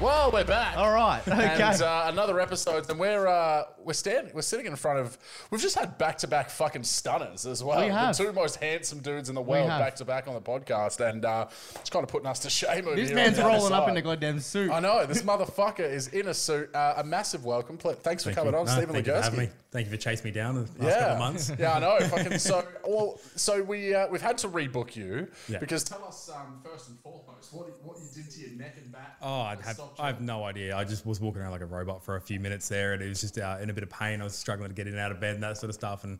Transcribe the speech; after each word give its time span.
Well, 0.00 0.30
we're 0.32 0.44
back. 0.44 0.78
All 0.78 0.90
right. 0.94 1.20
Okay. 1.28 1.60
And 1.62 1.82
uh, 1.82 2.04
another 2.06 2.40
episode, 2.40 2.88
and 2.88 2.98
we're 2.98 3.26
uh, 3.26 3.64
we're 3.84 3.92
standing, 3.92 4.32
we're 4.34 4.40
sitting 4.40 4.64
in 4.64 4.74
front 4.76 4.98
of. 4.98 5.18
We've 5.50 5.60
just 5.60 5.78
had 5.78 5.98
back 5.98 6.16
to 6.18 6.26
back 6.26 6.48
fucking 6.48 6.84
stunners 6.84 7.44
as 7.44 7.62
well. 7.62 7.80
We 7.84 7.88
have. 7.92 8.16
the 8.16 8.24
two 8.24 8.32
most 8.32 8.56
handsome 8.56 9.00
dudes 9.00 9.28
in 9.28 9.34
the 9.34 9.42
world 9.42 9.68
have. 9.68 9.78
back 9.78 9.96
to 9.96 10.06
back 10.06 10.26
on 10.26 10.32
the 10.32 10.40
podcast, 10.40 11.06
and 11.06 11.26
uh, 11.26 11.48
it's 11.74 11.90
kind 11.90 12.02
of 12.02 12.08
putting 12.08 12.26
us 12.26 12.38
to 12.40 12.50
shame. 12.50 12.86
Over 12.86 12.96
this 12.96 13.08
here 13.08 13.16
man's 13.16 13.38
rolling 13.38 13.74
up 13.74 13.88
in 13.90 13.96
a 13.98 14.00
goddamn 14.02 14.40
suit. 14.40 14.70
I 14.70 14.80
know 14.80 15.04
this 15.04 15.20
motherfucker 15.20 15.80
is 15.80 16.08
in 16.08 16.28
a 16.28 16.34
suit. 16.34 16.74
Uh, 16.74 16.94
a 16.96 17.04
massive 17.04 17.44
welcome. 17.44 17.76
Ple- 17.76 17.92
Thanks 17.92 18.22
for 18.24 18.28
Thank 18.30 18.38
coming 18.38 18.54
you. 18.54 18.60
on, 18.60 18.66
No, 18.66 18.72
Stephen 18.72 18.94
thank 18.94 19.06
you 19.06 19.12
for 19.12 19.20
having 19.20 19.38
me. 19.40 19.48
Thank 19.70 19.86
you 19.86 19.90
for 19.92 19.98
chasing 19.98 20.24
me 20.24 20.30
down 20.30 20.54
the 20.54 20.60
last 20.62 20.72
Yeah, 20.80 20.98
couple 20.98 21.12
of 21.12 21.18
months. 21.18 21.52
yeah, 21.58 21.72
I 21.74 21.78
know. 21.78 22.00
Fucking 22.08 22.38
so 22.38 22.66
well. 22.86 23.20
So 23.36 23.62
we 23.62 23.94
uh, 23.94 24.08
we've 24.08 24.22
had 24.22 24.38
to 24.38 24.48
rebook 24.48 24.96
you 24.96 25.28
Yeah. 25.46 25.58
because 25.58 25.84
tell 25.84 26.02
us 26.04 26.30
um, 26.34 26.60
first 26.64 26.88
and 26.88 26.98
foremost 27.00 27.52
what 27.52 27.68
what 27.84 27.98
you 27.98 28.06
did 28.22 28.30
to 28.32 28.40
your 28.40 28.58
neck 28.58 28.76
and 28.78 28.90
back. 28.90 29.16
Oh, 29.20 29.42
I'd 29.42 29.58
that 29.58 29.64
have, 29.66 29.76
stopped 29.94 29.98
you. 29.98 30.04
I 30.04 30.06
have 30.08 30.20
no 30.20 30.44
idea. 30.44 30.76
I 30.76 30.84
just 30.84 31.04
was 31.06 31.20
walking 31.20 31.42
around 31.42 31.52
like 31.52 31.60
a 31.60 31.66
robot 31.66 32.04
for 32.04 32.16
a 32.16 32.20
few 32.20 32.40
minutes 32.40 32.68
there, 32.68 32.92
and 32.94 33.02
it 33.02 33.08
was 33.08 33.20
just 33.20 33.38
uh, 33.38 33.58
in 33.60 33.70
a 33.70 33.72
bit 33.72 33.82
of 33.82 33.90
pain. 33.90 34.20
I 34.20 34.24
was 34.24 34.34
struggling 34.34 34.68
to 34.70 34.74
get 34.74 34.86
in 34.86 34.94
and 34.94 35.00
out 35.00 35.12
of 35.12 35.20
bed 35.20 35.34
and 35.34 35.42
that 35.42 35.56
sort 35.58 35.68
of 35.70 35.74
stuff, 35.74 36.04
and 36.04 36.18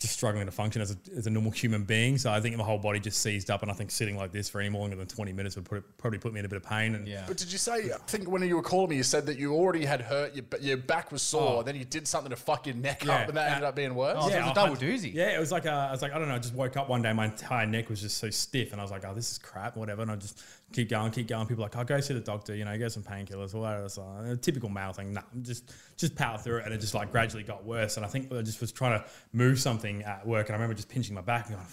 just 0.00 0.14
struggling 0.14 0.44
to 0.46 0.50
function 0.50 0.82
as 0.82 0.90
a, 0.90 0.96
as 1.16 1.28
a 1.28 1.30
normal 1.30 1.52
human 1.52 1.84
being. 1.84 2.18
So 2.18 2.28
I 2.28 2.40
think 2.40 2.56
my 2.56 2.64
whole 2.64 2.76
body 2.78 2.98
just 2.98 3.22
seized 3.22 3.52
up, 3.52 3.62
and 3.62 3.70
I 3.70 3.74
think 3.74 3.92
sitting 3.92 4.16
like 4.16 4.32
this 4.32 4.48
for 4.48 4.60
any 4.60 4.76
longer 4.76 4.96
than 4.96 5.06
twenty 5.06 5.32
minutes 5.32 5.54
would 5.54 5.64
put, 5.64 5.96
probably 5.96 6.18
put 6.18 6.32
me 6.32 6.40
in 6.40 6.44
a 6.44 6.48
bit 6.48 6.56
of 6.56 6.64
pain. 6.64 6.96
And 6.96 7.06
Yeah. 7.06 7.22
But 7.28 7.36
did 7.36 7.52
you 7.52 7.58
say? 7.58 7.92
I 7.92 7.98
think 8.08 8.28
when 8.28 8.42
you 8.42 8.56
were 8.56 8.62
calling 8.62 8.90
me, 8.90 8.96
you 8.96 9.04
said 9.04 9.26
that 9.26 9.38
you 9.38 9.54
already 9.54 9.84
had 9.84 10.00
hurt 10.00 10.34
your 10.34 10.44
your 10.60 10.76
back 10.76 11.12
was 11.12 11.22
sore. 11.22 11.58
Oh. 11.60 11.62
Then 11.62 11.76
you 11.76 11.84
did 11.84 12.08
something 12.08 12.30
to 12.30 12.36
fuck 12.36 12.66
your 12.66 12.74
neck 12.74 13.04
Yeah. 13.04 13.12
up, 13.14 13.28
and 13.28 13.36
that 13.36 13.52
ended 13.52 13.62
up 13.64 13.76
being 13.76 13.94
worse. 13.94 14.16
Oh, 14.18 14.28
so 14.28 14.34
it 14.34 14.38
was 14.40 14.46
a 14.48 14.50
I- 14.50 14.54
double 14.54 14.74
doozy. 14.74 15.14
Yeah, 15.14 15.36
it 15.36 15.38
was 15.38 15.52
like 15.52 15.66
a, 15.66 15.70
I 15.70 15.92
was 15.92 16.02
like, 16.02 16.12
I 16.12 16.18
don't 16.18 16.26
know. 16.28 16.34
I 16.34 16.38
just 16.40 16.54
woke 16.54 16.76
up 16.76 16.88
one 16.88 17.02
day, 17.02 17.12
my 17.12 17.26
entire 17.26 17.66
neck 17.66 17.88
was 17.88 18.00
just 18.00 18.16
so 18.18 18.28
stiff, 18.28 18.72
and 18.72 18.80
I 18.80 18.84
was 18.84 18.90
like, 18.90 19.04
oh, 19.06 19.14
this 19.14 19.30
is 19.30 19.38
crap, 19.38 19.76
whatever. 19.76 20.02
And 20.02 20.10
I 20.10 20.16
just 20.16 20.42
keep 20.72 20.88
going, 20.88 21.10
keep 21.12 21.28
going. 21.28 21.46
People 21.46 21.62
are 21.64 21.66
like, 21.66 21.76
oh, 21.76 21.84
go 21.84 22.00
see 22.00 22.14
the 22.14 22.20
doctor, 22.20 22.54
you 22.54 22.64
know, 22.64 22.76
get 22.78 22.92
some 22.92 23.02
painkillers, 23.02 23.54
all 23.54 23.62
that. 23.62 23.82
It's 23.84 23.98
like 23.98 24.26
a 24.26 24.36
typical 24.36 24.68
male 24.68 24.92
thing. 24.92 25.12
Nah, 25.12 25.22
just 25.42 25.72
just 25.96 26.14
power 26.16 26.38
through 26.38 26.58
it, 26.58 26.64
and 26.64 26.74
it 26.74 26.78
just 26.80 26.94
like 26.94 27.10
gradually 27.12 27.42
got 27.42 27.64
worse. 27.64 27.96
And 27.96 28.06
I 28.06 28.08
think 28.08 28.32
I 28.32 28.42
just 28.42 28.60
was 28.60 28.72
trying 28.72 28.98
to 29.00 29.06
move 29.32 29.60
something 29.60 30.02
at 30.02 30.26
work, 30.26 30.46
and 30.48 30.54
I 30.54 30.56
remember 30.56 30.74
just 30.74 30.88
pinching 30.88 31.14
my 31.14 31.20
back 31.20 31.46
and 31.48 31.56
going. 31.56 31.68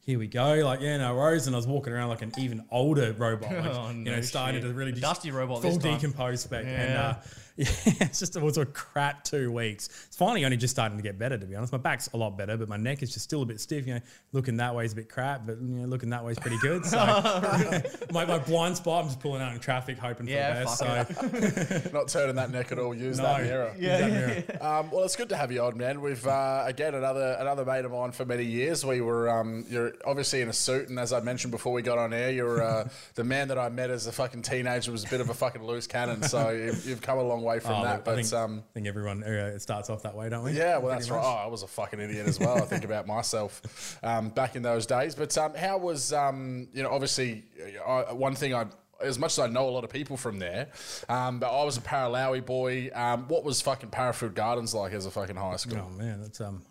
Here 0.00 0.18
we 0.18 0.26
go, 0.26 0.54
like 0.64 0.80
yeah, 0.80 0.96
no 0.96 1.14
worries. 1.16 1.46
And 1.48 1.54
I 1.54 1.58
was 1.58 1.66
walking 1.66 1.92
around 1.92 2.08
like 2.08 2.22
an 2.22 2.32
even 2.38 2.64
older 2.70 3.12
robot, 3.12 3.50
like, 3.52 3.64
Oh, 3.74 3.90
you 3.90 4.04
know, 4.04 4.20
starting 4.22 4.62
shit. 4.62 4.70
to 4.70 4.74
really 4.74 4.92
just 4.92 5.02
dusty 5.02 5.30
robot 5.30 5.60
full 5.60 5.72
this 5.72 5.82
time. 5.82 5.94
decompose 5.96 6.40
spec. 6.40 6.64
And 6.64 6.92
Yeah. 6.94 7.08
uh, 7.08 7.14
yeah, 7.84 7.94
it's 8.02 8.20
just 8.20 8.36
it 8.36 8.42
was 8.42 8.56
a 8.56 8.64
crap 8.64 9.24
two 9.24 9.50
weeks. 9.50 9.88
It's 10.06 10.16
finally 10.16 10.44
only 10.44 10.56
just 10.56 10.72
starting 10.72 10.96
to 10.96 11.02
get 11.02 11.18
better, 11.18 11.36
to 11.36 11.44
be 11.44 11.56
honest. 11.56 11.72
My 11.72 11.78
back's 11.78 12.08
a 12.14 12.16
lot 12.16 12.38
better, 12.38 12.56
but 12.56 12.68
my 12.68 12.76
neck 12.76 13.02
is 13.02 13.12
just 13.12 13.24
still 13.24 13.42
a 13.42 13.46
bit 13.46 13.60
stiff. 13.60 13.84
You 13.84 13.94
know, 13.94 14.00
looking 14.32 14.58
that 14.58 14.76
way 14.76 14.84
is 14.84 14.92
a 14.92 14.94
bit 14.96 15.08
crap, 15.08 15.44
but 15.44 15.60
you 15.60 15.66
know, 15.66 15.88
looking 15.88 16.10
that 16.10 16.24
way 16.24 16.30
is 16.30 16.38
pretty 16.38 16.58
good. 16.58 16.86
So 16.86 16.98
my, 18.12 18.24
my 18.26 18.38
blind 18.38 18.76
spot, 18.76 19.02
I'm 19.02 19.08
just 19.08 19.18
pulling 19.18 19.42
out 19.42 19.54
in 19.54 19.58
traffic, 19.58 19.98
hoping 19.98 20.28
Yeah, 20.28 20.64
for 20.64 20.84
the 20.84 21.04
best. 21.04 21.82
So 21.82 21.90
Not 21.92 22.06
turning 22.06 22.36
that 22.36 22.52
neck 22.52 22.70
at 22.70 22.78
all. 22.78 22.94
Use 22.94 23.16
that 23.16 23.42
mirror. 23.42 23.74
Yeah, 23.76 23.98
that 23.98 24.10
mirror. 24.12 24.64
Um, 24.64 24.90
well, 24.92 25.02
it's 25.02 25.16
good 25.16 25.30
to 25.30 25.36
have 25.36 25.50
you 25.50 25.64
on, 25.64 25.76
man. 25.76 26.00
We've 26.00 26.24
uh, 26.24 26.62
again 26.64 26.94
another 26.94 27.36
another 27.40 27.64
mate 27.64 27.84
of 27.84 27.90
mine 27.90 28.12
for 28.12 28.24
many 28.24 28.44
years. 28.44 28.86
We 28.86 29.00
were 29.00 29.28
um, 29.28 29.66
you're 29.68 29.94
obviously 30.04 30.42
in 30.42 30.48
a 30.48 30.52
suit, 30.52 30.90
and 30.90 30.98
as 31.00 31.12
I 31.12 31.18
mentioned 31.18 31.50
before 31.50 31.72
we 31.72 31.82
got 31.82 31.98
on 31.98 32.12
air, 32.12 32.30
you're 32.30 32.62
uh, 32.62 32.88
the 33.16 33.24
man 33.24 33.48
that 33.48 33.58
I 33.58 33.68
met 33.68 33.90
as 33.90 34.06
a 34.06 34.12
fucking 34.12 34.42
teenager 34.42 34.92
was 34.92 35.02
a 35.02 35.08
bit 35.08 35.20
of 35.20 35.28
a 35.28 35.34
fucking 35.34 35.64
loose 35.64 35.88
cannon. 35.88 36.22
So 36.22 36.50
you've, 36.50 36.86
you've 36.86 37.02
come 37.02 37.18
a 37.18 37.22
long 37.22 37.42
way 37.42 37.47
from 37.58 37.80
Oh, 37.80 37.84
that. 37.84 37.94
I 37.96 38.00
But 38.00 38.14
think, 38.16 38.32
um, 38.32 38.62
I 38.70 38.72
think 38.74 38.86
everyone 38.86 39.24
uh, 39.24 39.52
it 39.54 39.62
starts 39.62 39.90
off 39.90 40.02
that 40.02 40.14
way, 40.14 40.28
don't 40.28 40.44
we? 40.44 40.52
yeah, 40.52 40.78
well, 40.78 40.88
Pretty 40.94 40.94
that's 41.00 41.10
right. 41.10 41.24
Oh, 41.24 41.44
I 41.44 41.46
was 41.46 41.62
a 41.62 41.66
fucking 41.66 41.98
idiot 42.00 42.26
as 42.26 42.38
well. 42.38 42.56
I 42.58 42.66
think 42.66 42.84
about 42.84 43.06
myself 43.16 43.98
um, 44.02 44.28
back 44.28 44.54
in 44.56 44.62
those 44.62 44.86
days. 44.86 45.14
But 45.14 45.36
um, 45.38 45.54
how 45.54 45.78
was, 45.78 46.12
um, 46.12 46.68
you 46.72 46.82
know, 46.82 46.90
obviously, 46.90 47.44
I, 47.86 48.12
one 48.12 48.34
thing 48.34 48.54
I, 48.54 48.66
as 49.00 49.18
much 49.18 49.32
as 49.32 49.38
I 49.38 49.46
know 49.46 49.68
a 49.68 49.70
lot 49.70 49.84
of 49.84 49.90
people 49.90 50.16
from 50.16 50.38
there, 50.38 50.68
um, 51.08 51.38
but 51.40 51.50
I 51.56 51.64
was 51.64 51.76
a 51.76 51.80
Paralowie 51.80 52.44
boy. 52.44 52.90
Um, 52.94 53.28
what 53.28 53.44
was 53.44 53.60
fucking 53.62 53.90
Parafield 53.90 54.34
Gardens 54.34 54.74
like 54.74 54.92
as 54.92 55.06
a 55.06 55.10
fucking 55.10 55.36
high 55.36 55.56
school? 55.56 55.86
Oh 55.86 55.90
man, 55.90 56.20
that's 56.20 56.40
um, 56.40 56.62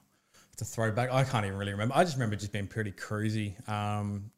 it's 0.60 0.72
a 0.72 0.74
throwback. 0.74 1.12
I 1.12 1.24
can't 1.24 1.46
even 1.46 1.56
really 1.58 1.72
remember. 1.72 1.96
I 1.96 2.04
just 2.04 2.16
remember 2.16 2.36
just 2.36 2.52
being 2.52 2.66
pretty 2.66 2.92
cruisy. 2.92 3.54
Um, 3.70 4.32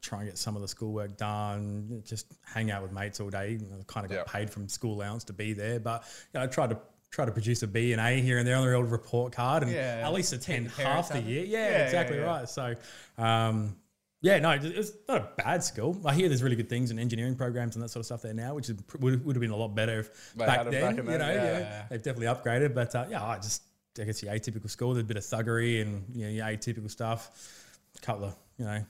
try 0.00 0.20
and 0.20 0.28
get 0.28 0.38
some 0.38 0.54
of 0.54 0.62
the 0.62 0.68
schoolwork 0.68 1.16
done, 1.16 2.00
just 2.06 2.32
hang 2.44 2.70
out 2.70 2.82
with 2.82 2.92
mates 2.92 3.18
all 3.18 3.28
day. 3.28 3.58
Kind 3.88 4.04
of 4.06 4.10
got 4.12 4.18
Yeah. 4.18 4.22
paid 4.32 4.50
from 4.50 4.68
school 4.68 4.94
allowance 4.94 5.24
to 5.24 5.32
be 5.32 5.52
there, 5.52 5.80
but 5.80 6.04
you 6.32 6.38
know, 6.38 6.44
I 6.44 6.46
tried 6.46 6.70
to 6.70 6.78
try 7.10 7.24
to 7.24 7.32
produce 7.32 7.64
a 7.64 7.66
B 7.66 7.90
and 7.92 8.00
A 8.00 8.20
here 8.20 8.38
and 8.38 8.46
there 8.46 8.54
on 8.54 8.64
the 8.64 8.72
old 8.72 8.88
report 8.88 9.32
card, 9.32 9.64
and 9.64 9.72
Yeah. 9.72 10.02
at 10.06 10.12
least 10.12 10.32
attend 10.32 10.70
half 10.70 11.08
the 11.08 11.20
year. 11.20 11.44
Yeah, 11.44 11.70
Yeah, 11.70 11.76
exactly 11.86 12.18
yeah. 12.18 12.22
right. 12.24 12.48
So. 12.48 12.74
Um, 13.18 13.76
yeah, 14.20 14.38
no, 14.38 14.52
it's 14.52 14.92
not 15.06 15.18
a 15.18 15.28
bad 15.36 15.62
school. 15.62 16.00
I 16.06 16.14
hear 16.14 16.28
there's 16.28 16.42
really 16.42 16.56
good 16.56 16.70
things 16.70 16.90
in 16.90 16.98
engineering 16.98 17.34
programs 17.34 17.76
and 17.76 17.82
that 17.82 17.90
sort 17.90 18.00
of 18.00 18.06
stuff 18.06 18.22
there 18.22 18.32
now, 18.32 18.54
which 18.54 18.70
is, 18.70 18.76
would, 18.98 19.22
would 19.22 19.36
have 19.36 19.40
been 19.40 19.50
a 19.50 19.56
lot 19.56 19.74
better 19.74 20.00
if 20.00 20.34
back 20.34 20.64
then. 20.70 20.80
back 20.80 20.98
in 20.98 21.10
you 21.10 21.18
know, 21.18 21.30
yeah. 21.30 21.58
yeah. 21.58 21.84
They've 21.90 22.02
definitely 22.02 22.28
upgraded, 22.28 22.74
but 22.74 22.94
uh, 22.94 23.04
yeah, 23.10 23.22
I 23.22 23.36
just 23.36 23.62
I 24.00 24.04
guess 24.04 24.20
the 24.20 24.26
atypical 24.28 24.68
school. 24.70 24.94
There's 24.94 25.04
a 25.04 25.06
bit 25.06 25.16
of 25.16 25.22
thuggery 25.22 25.80
and 25.82 26.04
you 26.14 26.24
know, 26.24 26.30
your 26.30 26.44
atypical 26.46 26.90
stuff. 26.90 27.30
A 27.96 28.00
couple 28.00 28.24
of 28.26 28.34
you 28.58 28.64
know 28.64 28.84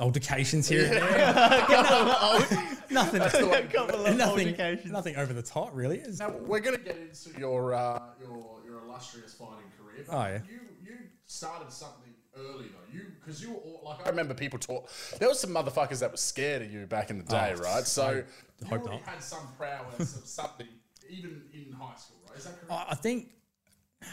altercations 0.00 0.68
here 0.68 0.84
and 0.84 0.92
there. 0.92 0.98
nothing, 2.90 3.20
couple 3.70 4.06
of 4.06 4.16
nothing, 4.16 4.56
nothing 4.90 5.16
over 5.16 5.32
the 5.32 5.42
top, 5.42 5.70
really. 5.74 5.98
It's- 5.98 6.18
Now 6.20 6.30
we're 6.30 6.60
going 6.60 6.76
to 6.78 6.82
get 6.82 6.96
into 6.96 7.38
your 7.38 7.74
uh, 7.74 8.00
your 8.20 8.60
your 8.66 8.78
illustrious 8.84 9.34
fighting 9.34 9.70
career. 9.78 10.06
Oh, 10.08 10.22
yeah. 10.22 10.38
You 10.48 10.60
you 10.82 10.96
started 11.26 11.70
something 11.72 12.12
early 12.36 12.66
though. 12.68 12.92
You 12.96 13.06
because 13.20 13.42
you 13.42 13.50
were 13.50 13.56
all, 13.58 13.82
like 13.84 14.06
I 14.06 14.10
remember 14.10 14.34
people 14.34 14.58
talk. 14.58 14.88
There 15.18 15.28
was 15.28 15.40
some 15.40 15.50
motherfuckers 15.50 16.00
that 16.00 16.10
were 16.12 16.16
scared 16.16 16.62
of 16.62 16.72
you 16.72 16.86
back 16.86 17.10
in 17.10 17.18
the 17.18 17.24
day, 17.24 17.54
Oh, 17.56 17.60
right? 17.60 17.84
So 17.86 18.02
I 18.04 18.12
you 18.14 18.24
hope 18.68 18.82
already 18.82 18.98
not. 18.98 19.02
had 19.08 19.22
some 19.22 19.46
prowess 19.58 20.16
of 20.16 20.26
something 20.26 20.68
even 21.12 21.42
in 21.52 21.72
high 21.72 21.96
school, 21.96 22.18
right? 22.28 22.38
Is 22.38 22.44
that 22.44 22.60
correct? 22.60 22.86
I 22.90 22.94
think 22.94 23.28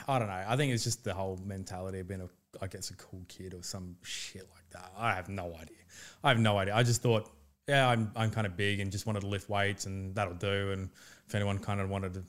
I 0.08 0.20
don't 0.20 0.28
know. 0.28 0.44
I 0.48 0.56
think 0.56 0.74
it's 0.74 0.84
just 0.84 1.04
the 1.04 1.14
whole 1.14 1.40
mentality 1.46 2.00
of 2.00 2.08
being 2.08 2.22
a, 2.22 2.30
I 2.62 2.68
guess, 2.68 2.90
a 2.92 2.96
cool 2.96 3.24
kid 3.28 3.54
or 3.54 3.64
some 3.64 3.96
shit 4.04 4.48
like 4.54 4.70
that. 4.72 4.92
I 4.98 5.14
have 5.14 5.30
no 5.30 5.48
idea. 5.56 5.78
I 6.24 6.30
have 6.30 6.40
no 6.40 6.58
idea. 6.58 6.76
I 6.76 6.84
just 6.84 7.02
thought, 7.02 7.30
yeah, 7.68 7.88
I'm, 7.88 8.12
I'm 8.16 8.32
kind 8.32 8.48
of 8.48 8.58
big 8.58 8.80
and 8.80 8.92
just 8.92 9.06
wanted 9.06 9.22
to 9.22 9.28
lift 9.28 9.50
weights 9.50 9.86
and 9.86 10.16
that'll 10.16 10.34
do. 10.34 10.72
And 10.72 10.90
if 11.28 11.36
anyone 11.36 11.60
kind 11.60 11.80
of 11.80 11.90
wanted 11.90 12.14
to 12.16 12.24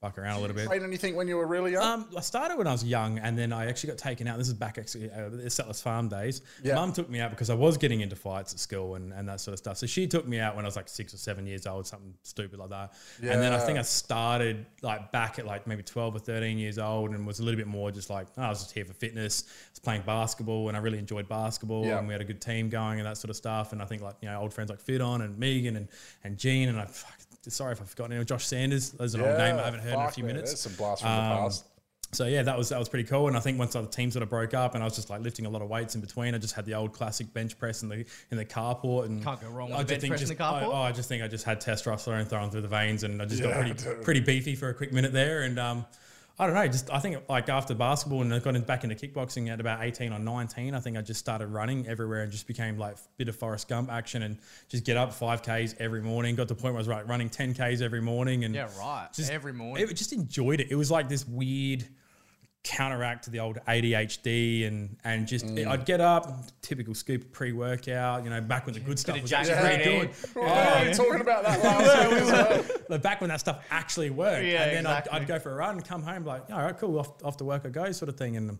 fuck 0.00 0.18
around 0.18 0.38
a 0.38 0.40
little 0.40 0.56
bit. 0.56 0.66
Train 0.66 0.82
anything 0.82 1.14
when 1.14 1.28
you 1.28 1.36
were 1.36 1.46
really 1.46 1.72
young? 1.72 1.82
Um, 1.82 2.06
I 2.16 2.20
started 2.20 2.56
when 2.56 2.66
I 2.66 2.72
was 2.72 2.84
young, 2.84 3.18
and 3.18 3.38
then 3.38 3.52
I 3.52 3.66
actually 3.66 3.88
got 3.90 3.98
taken 3.98 4.26
out. 4.26 4.38
This 4.38 4.48
is 4.48 4.54
back 4.54 4.78
actually 4.78 5.10
uh, 5.10 5.28
the 5.28 5.50
Settlers 5.50 5.80
Farm 5.80 6.08
days. 6.08 6.42
Yeah. 6.62 6.74
Mum 6.76 6.92
took 6.92 7.10
me 7.10 7.20
out 7.20 7.30
because 7.30 7.50
I 7.50 7.54
was 7.54 7.76
getting 7.76 8.00
into 8.00 8.16
fights 8.16 8.52
at 8.54 8.60
school 8.60 8.94
and, 8.94 9.12
and 9.12 9.28
that 9.28 9.40
sort 9.40 9.52
of 9.52 9.58
stuff. 9.58 9.76
So 9.76 9.86
she 9.86 10.06
took 10.06 10.26
me 10.26 10.40
out 10.40 10.56
when 10.56 10.64
I 10.64 10.68
was 10.68 10.76
like 10.76 10.88
six 10.88 11.12
or 11.12 11.18
seven 11.18 11.46
years 11.46 11.66
old, 11.66 11.86
something 11.86 12.14
stupid 12.22 12.58
like 12.58 12.70
that. 12.70 12.94
And 13.20 13.42
then 13.42 13.52
I 13.52 13.58
think 13.58 13.78
I 13.78 13.82
started 13.82 14.66
like 14.82 15.12
back 15.12 15.38
at 15.38 15.46
like 15.46 15.66
maybe 15.66 15.82
twelve 15.82 16.14
or 16.14 16.18
thirteen 16.18 16.58
years 16.58 16.78
old, 16.78 17.10
and 17.10 17.26
was 17.26 17.40
a 17.40 17.42
little 17.42 17.58
bit 17.58 17.66
more 17.66 17.90
just 17.90 18.10
like 18.10 18.26
oh, 18.38 18.42
I 18.42 18.48
was 18.48 18.60
just 18.60 18.72
here 18.72 18.84
for 18.84 18.94
fitness. 18.94 19.44
I 19.46 19.70
was 19.72 19.78
playing 19.80 20.02
basketball, 20.06 20.68
and 20.68 20.76
I 20.76 20.80
really 20.80 20.98
enjoyed 20.98 21.28
basketball, 21.28 21.84
Yeah. 21.84 21.98
and 21.98 22.08
we 22.08 22.14
had 22.14 22.20
a 22.20 22.24
good 22.24 22.40
team 22.40 22.68
going 22.68 22.98
and 23.00 23.06
that 23.06 23.18
sort 23.18 23.30
of 23.30 23.36
stuff. 23.36 23.72
And 23.72 23.82
I 23.82 23.84
think 23.84 24.02
like 24.02 24.16
you 24.22 24.28
know 24.28 24.40
old 24.40 24.54
friends 24.54 24.70
like 24.70 24.80
Fidon 24.82 25.22
and 25.22 25.38
Megan 25.38 25.76
and 25.76 25.88
and 26.24 26.38
Jean 26.38 26.68
and 26.68 26.78
I. 26.78 26.86
Fuck, 26.86 27.18
Sorry 27.48 27.72
if 27.72 27.80
I've 27.80 27.88
forgotten 27.88 28.12
anyone. 28.12 28.26
Josh 28.26 28.46
Sanders. 28.46 28.90
There's 28.90 29.14
an 29.14 29.22
old 29.22 29.38
name 29.38 29.56
I 29.56 29.62
haven't 29.62 29.80
heard 29.80 29.94
in 29.94 30.00
a 30.00 30.10
few 30.10 30.24
man, 30.24 30.34
minutes. 30.34 30.50
There's 30.52 30.60
some 30.60 30.74
blasts 30.74 31.00
from 31.02 31.10
the 31.14 31.22
Um, 31.22 31.38
past. 31.44 31.64
so 32.12 32.26
yeah, 32.26 32.42
that 32.42 32.58
was 32.58 32.68
that 32.68 32.78
was 32.78 32.88
pretty 32.90 33.08
cool. 33.08 33.28
And 33.28 33.36
I 33.36 33.40
think 33.40 33.58
once 33.58 33.72
the 33.72 33.86
team 33.86 34.10
sort 34.10 34.22
of 34.22 34.28
broke 34.28 34.52
up, 34.52 34.74
and 34.74 34.84
I 34.84 34.86
was 34.86 34.94
just 34.94 35.08
like 35.08 35.22
lifting 35.22 35.46
a 35.46 35.48
lot 35.50 35.62
of 35.62 35.68
weights 35.70 35.94
in 35.94 36.02
between, 36.02 36.34
I 36.34 36.38
just 36.38 36.54
had 36.54 36.66
the 36.66 36.74
old 36.74 36.92
classic 36.92 37.32
bench 37.32 37.58
press 37.58 37.82
in 37.82 37.88
the 37.88 38.04
in 38.30 38.36
the 38.36 38.44
carport, 38.44 39.06
and 39.06 39.24
Can't 39.24 39.40
go 39.40 39.48
wrong 39.48 39.70
with 39.70 39.78
I 39.78 39.80
a 39.80 39.84
just 39.84 39.88
bench 39.88 40.00
think 40.02 40.10
press 40.12 40.22
in 40.22 40.28
the 40.28 40.34
carport. 40.42 40.62
I, 40.62 40.66
oh, 40.66 40.72
I 40.82 40.92
just 40.92 41.08
think 41.08 41.22
I 41.22 41.28
just 41.28 41.44
had 41.46 41.60
testosterone 41.62 42.26
thrown 42.28 42.50
through 42.50 42.60
the 42.62 42.68
veins, 42.68 43.04
and 43.04 43.22
I 43.22 43.24
just 43.24 43.40
Yeah, 43.42 43.48
got 43.48 43.54
pretty 43.64 43.72
dude. 43.74 44.02
pretty 44.02 44.20
beefy 44.20 44.54
for 44.54 44.68
a 44.68 44.74
quick 44.74 44.92
minute 44.92 45.12
there. 45.14 45.42
And 45.42 45.58
um, 45.58 45.86
I 46.40 46.46
don't 46.46 46.54
know, 46.54 46.66
just 46.68 46.90
I 46.90 47.00
think 47.00 47.18
like 47.28 47.50
after 47.50 47.74
basketball 47.74 48.22
and 48.22 48.32
I 48.32 48.38
got 48.38 48.56
in, 48.56 48.62
back 48.62 48.82
into 48.82 48.96
kickboxing 48.96 49.50
at 49.50 49.60
about 49.60 49.82
eighteen 49.82 50.10
or 50.10 50.18
nineteen, 50.18 50.74
I 50.74 50.80
think 50.80 50.96
I 50.96 51.02
just 51.02 51.20
started 51.20 51.48
running 51.48 51.86
everywhere 51.86 52.22
and 52.22 52.32
just 52.32 52.46
became 52.46 52.78
like 52.78 52.94
a 52.94 52.98
bit 53.18 53.28
of 53.28 53.36
Forrest 53.36 53.68
Gump 53.68 53.92
action 53.92 54.22
and 54.22 54.38
just 54.70 54.84
get 54.84 54.96
up 54.96 55.12
five 55.12 55.42
k's 55.42 55.74
every 55.78 56.00
morning. 56.00 56.36
Got 56.36 56.48
to 56.48 56.54
the 56.54 56.60
point 56.62 56.72
where 56.72 56.78
I 56.78 56.80
was 56.80 56.88
like 56.88 57.06
running 57.06 57.28
ten 57.28 57.52
k's 57.52 57.82
every 57.82 58.00
morning, 58.00 58.44
and 58.44 58.54
Yeah, 58.54 58.70
right. 58.78 59.08
just 59.14 59.30
Every 59.30 59.52
morning. 59.52 59.86
It, 59.86 59.94
just 59.94 60.14
enjoyed 60.14 60.60
it. 60.60 60.68
It 60.70 60.76
was 60.76 60.90
like 60.90 61.10
this 61.10 61.28
weird 61.28 61.84
counteract 62.62 63.24
to 63.24 63.30
the 63.30 63.40
old 63.40 63.58
ADHD 63.66 64.66
and 64.66 64.96
and 65.04 65.26
just 65.26 65.46
Mm. 65.46 65.66
I'd 65.66 65.86
get 65.86 66.00
up, 66.00 66.30
typical 66.60 66.94
scoop 66.94 67.32
pre 67.32 67.52
workout, 67.52 68.22
you 68.24 68.30
know, 68.30 68.40
back 68.40 68.66
when 68.66 68.74
the 68.74 68.80
good 68.80 68.98
stuff 68.98 69.20
was 69.20 69.30
Jack 69.30 69.46
actually 69.48 69.76
pretty 69.76 69.84
Brady. 69.84 70.12
good. 70.34 70.88
We 70.90 70.94
talking 70.94 71.20
about 71.22 71.44
that 71.44 71.64
last 71.64 72.10
week 72.10 72.24
well. 72.26 72.80
But 72.88 73.02
back 73.02 73.20
when 73.20 73.28
that 73.28 73.40
stuff 73.40 73.64
actually 73.70 74.10
worked, 74.10 74.44
Yeah, 74.46 74.62
and 74.64 74.70
then 74.72 74.78
exactly. 74.86 75.12
I'd, 75.12 75.22
I'd 75.22 75.28
go 75.28 75.38
for 75.38 75.52
a 75.52 75.54
run 75.56 75.80
come 75.80 76.02
home 76.02 76.24
like, 76.24 76.50
all 76.50 76.62
right, 76.62 76.76
cool, 76.76 76.98
off, 76.98 77.12
off 77.24 77.36
to 77.38 77.44
work 77.44 77.62
I 77.64 77.70
go, 77.70 77.90
sort 77.92 78.08
of 78.10 78.16
thing. 78.16 78.36
And 78.36 78.58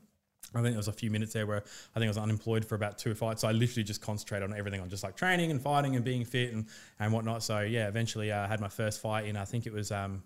I 0.55 0.63
think 0.63 0.73
there 0.73 0.77
was 0.79 0.89
a 0.89 0.93
few 0.93 1.11
minutes 1.11 1.33
there 1.35 1.47
where 1.47 1.59
I 1.95 1.99
think 1.99 2.07
I 2.07 2.09
was 2.09 2.19
unemployed 2.19 2.65
for 2.65 2.75
about 2.75 2.99
two 2.99 3.15
fights. 3.15 3.43
So 3.43 3.49
I 3.49 3.53
literally 3.53 3.85
just 3.85 4.01
concentrated 4.01 4.49
on 4.51 4.57
everything 4.59 4.81
on 4.81 4.89
just 4.89 5.05
like 5.05 5.15
training 5.15 5.51
and 5.51 5.61
fighting 5.61 5.95
and 5.95 6.05
being 6.05 6.25
fit 6.25 6.53
and, 6.55 6.67
and 6.99 7.13
whatnot. 7.13 7.43
So 7.43 7.61
yeah, 7.61 7.87
eventually 7.87 8.33
uh, 8.33 8.45
I 8.45 8.47
had 8.49 8.61
my 8.61 8.69
first 8.69 9.01
fight 9.01 9.27
in, 9.27 9.37
I 9.37 9.45
think 9.45 9.67
it 9.67 9.73
was 9.73 9.93
um, 9.93 10.23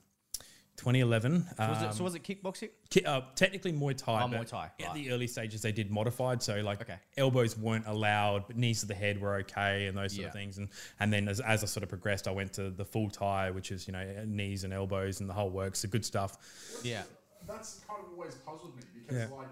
2011. 0.76 1.46
Was 1.58 1.78
um, 1.78 1.84
it, 1.84 1.94
so 1.94 2.04
was 2.04 2.14
it 2.14 2.22
kickboxing? 2.24 2.70
ki- 2.90 3.04
uh, 3.04 3.20
technically 3.36 3.72
Muay 3.72 3.96
Thai. 3.96 4.22
Oh, 4.22 4.26
Muay 4.28 4.46
Thai, 4.46 4.70
In 4.78 4.86
right. 4.86 4.94
the 4.94 5.10
early 5.12 5.26
stages, 5.26 5.62
they 5.62 5.72
did 5.72 5.90
modified, 5.90 6.42
so 6.42 6.56
like 6.60 6.80
Okay. 6.82 6.96
elbows 7.16 7.56
weren't 7.56 7.86
allowed, 7.86 8.46
but 8.46 8.56
knees 8.56 8.80
to 8.80 8.86
the 8.86 8.94
head 8.94 9.20
were 9.20 9.36
okay, 9.36 9.86
and 9.86 9.96
those 9.96 10.14
sort 10.14 10.26
of 10.28 10.32
things. 10.32 10.58
And 10.58 10.68
and 11.00 11.12
then 11.12 11.28
as, 11.28 11.40
as 11.40 11.62
I 11.62 11.66
sort 11.66 11.82
of 11.82 11.88
progressed, 11.88 12.26
I 12.26 12.32
went 12.32 12.52
to 12.54 12.70
the 12.70 12.84
full 12.84 13.08
Thai, 13.10 13.50
which 13.50 13.70
is 13.70 13.86
you 13.86 13.92
know 13.92 14.24
knees 14.26 14.64
and 14.64 14.72
elbows 14.72 15.20
and 15.20 15.28
the 15.28 15.34
whole 15.34 15.50
works, 15.50 15.82
the 15.82 15.88
good 15.88 16.04
stuff. 16.04 16.36
Yeah. 16.82 17.02
That's 17.46 17.80
kind 17.86 18.00
of 18.02 18.10
always 18.12 18.34
puzzled 18.36 18.74
me 18.74 18.82
because, 18.94 19.28
Yeah. 19.28 19.36
like, 19.36 19.48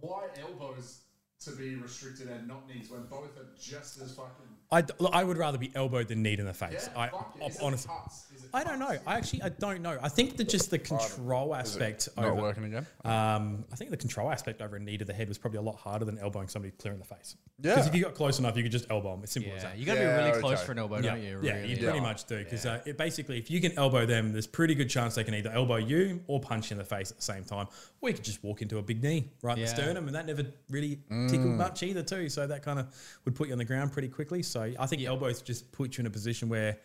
why 0.00 0.26
elbows 0.40 0.98
to 1.44 1.52
be 1.52 1.74
restricted 1.76 2.28
and 2.28 2.46
not 2.46 2.68
knees 2.68 2.90
when 2.90 3.02
both 3.06 3.36
are 3.36 3.46
just 3.60 4.00
as 4.00 4.14
fucking. 4.14 4.46
I, 4.70 4.84
look, 4.98 5.12
I 5.12 5.24
would 5.24 5.36
rather 5.36 5.58
be 5.58 5.70
elbowed 5.74 6.08
than 6.08 6.22
kneed 6.22 6.38
in 6.40 6.46
the 6.46 6.54
face. 6.54 6.88
Yeah, 6.94 7.00
I, 7.00 7.08
fuck 7.08 7.36
it. 7.40 7.56
I- 7.60 7.64
honestly. 7.64 7.90
cuts? 7.92 8.26
Is 8.42 8.48
it 8.48 8.50
I 8.54 8.64
don't 8.64 8.78
know. 8.78 8.98
I 9.06 9.16
actually 9.16 9.42
I 9.42 9.48
don't 9.50 9.80
know. 9.82 9.98
I 10.02 10.08
think 10.08 10.36
that 10.36 10.48
just 10.48 10.70
the 10.70 10.78
control 10.78 11.54
aspect 11.54 12.08
Not 12.16 12.26
over 12.26 12.42
working 12.42 12.64
again. 12.64 12.86
Um, 13.04 13.64
I 13.72 13.76
think 13.76 13.90
the 13.90 13.96
control 13.96 14.30
aspect 14.30 14.60
over 14.62 14.76
a 14.76 14.80
knee 14.80 14.98
to 14.98 15.04
the 15.04 15.12
head 15.12 15.28
was 15.28 15.38
probably 15.38 15.58
a 15.58 15.62
lot 15.62 15.76
harder 15.76 16.04
than 16.04 16.18
elbowing 16.18 16.48
somebody 16.48 16.72
clear 16.78 16.92
in 16.92 16.98
the 16.98 17.04
face. 17.04 17.36
Yeah. 17.60 17.72
Because 17.74 17.86
if 17.86 17.94
you 17.94 18.02
got 18.02 18.14
close 18.14 18.38
enough, 18.38 18.56
you 18.56 18.62
could 18.62 18.72
just 18.72 18.86
elbow 18.90 19.12
them. 19.14 19.22
It's 19.22 19.32
simple 19.32 19.52
as 19.52 19.62
Yeah. 19.62 19.68
that. 19.70 19.78
You 19.78 19.86
got 19.86 19.94
to 19.94 20.00
Yeah, 20.00 20.16
be 20.18 20.24
really 20.28 20.40
close 20.40 20.58
okay. 20.58 20.66
for 20.66 20.72
an 20.72 20.78
elbow, 20.78 20.96
yeah, 20.96 21.02
don't 21.10 21.22
you? 21.22 21.40
yeah, 21.42 21.54
Really? 21.56 21.70
you 21.70 21.76
pretty 21.78 22.00
much 22.00 22.24
do. 22.24 22.38
Because 22.42 22.66
uh, 22.66 22.80
it 22.84 22.96
basically, 22.98 23.38
if 23.38 23.50
you 23.50 23.60
can 23.60 23.72
elbow 23.78 24.04
them, 24.06 24.32
there's 24.32 24.46
pretty 24.46 24.74
good 24.74 24.88
chance 24.90 25.14
they 25.14 25.24
can 25.24 25.34
either 25.34 25.50
elbow 25.50 25.76
you 25.76 26.20
or 26.26 26.40
punch 26.40 26.70
you 26.70 26.74
in 26.74 26.78
the 26.78 26.84
face 26.84 27.10
at 27.10 27.16
the 27.18 27.22
same 27.22 27.44
time, 27.44 27.66
or 28.00 28.08
you 28.08 28.14
could 28.14 28.24
just 28.24 28.42
walk 28.42 28.62
into 28.62 28.78
a 28.78 28.82
big 28.82 29.02
knee 29.02 29.30
right 29.42 29.56
in 29.56 29.60
Yeah. 29.64 29.70
the 29.70 29.82
sternum, 29.82 30.06
and 30.06 30.14
that 30.14 30.26
never 30.26 30.44
really 30.70 30.96
Mm. 31.10 31.30
tickled 31.30 31.50
much 31.54 31.82
either 31.82 32.02
too. 32.02 32.28
So 32.28 32.46
that 32.46 32.62
kind 32.62 32.78
of 32.78 32.86
would 33.24 33.34
put 33.34 33.46
you 33.48 33.52
on 33.54 33.58
the 33.58 33.64
ground 33.64 33.92
pretty 33.92 34.08
quickly. 34.08 34.42
So 34.42 34.72
I 34.78 34.86
think 34.86 35.02
elbows 35.02 35.42
just 35.42 35.70
put 35.72 35.96
you 35.96 36.02
in 36.02 36.06
a 36.06 36.10
position 36.10 36.48
where 36.48 36.78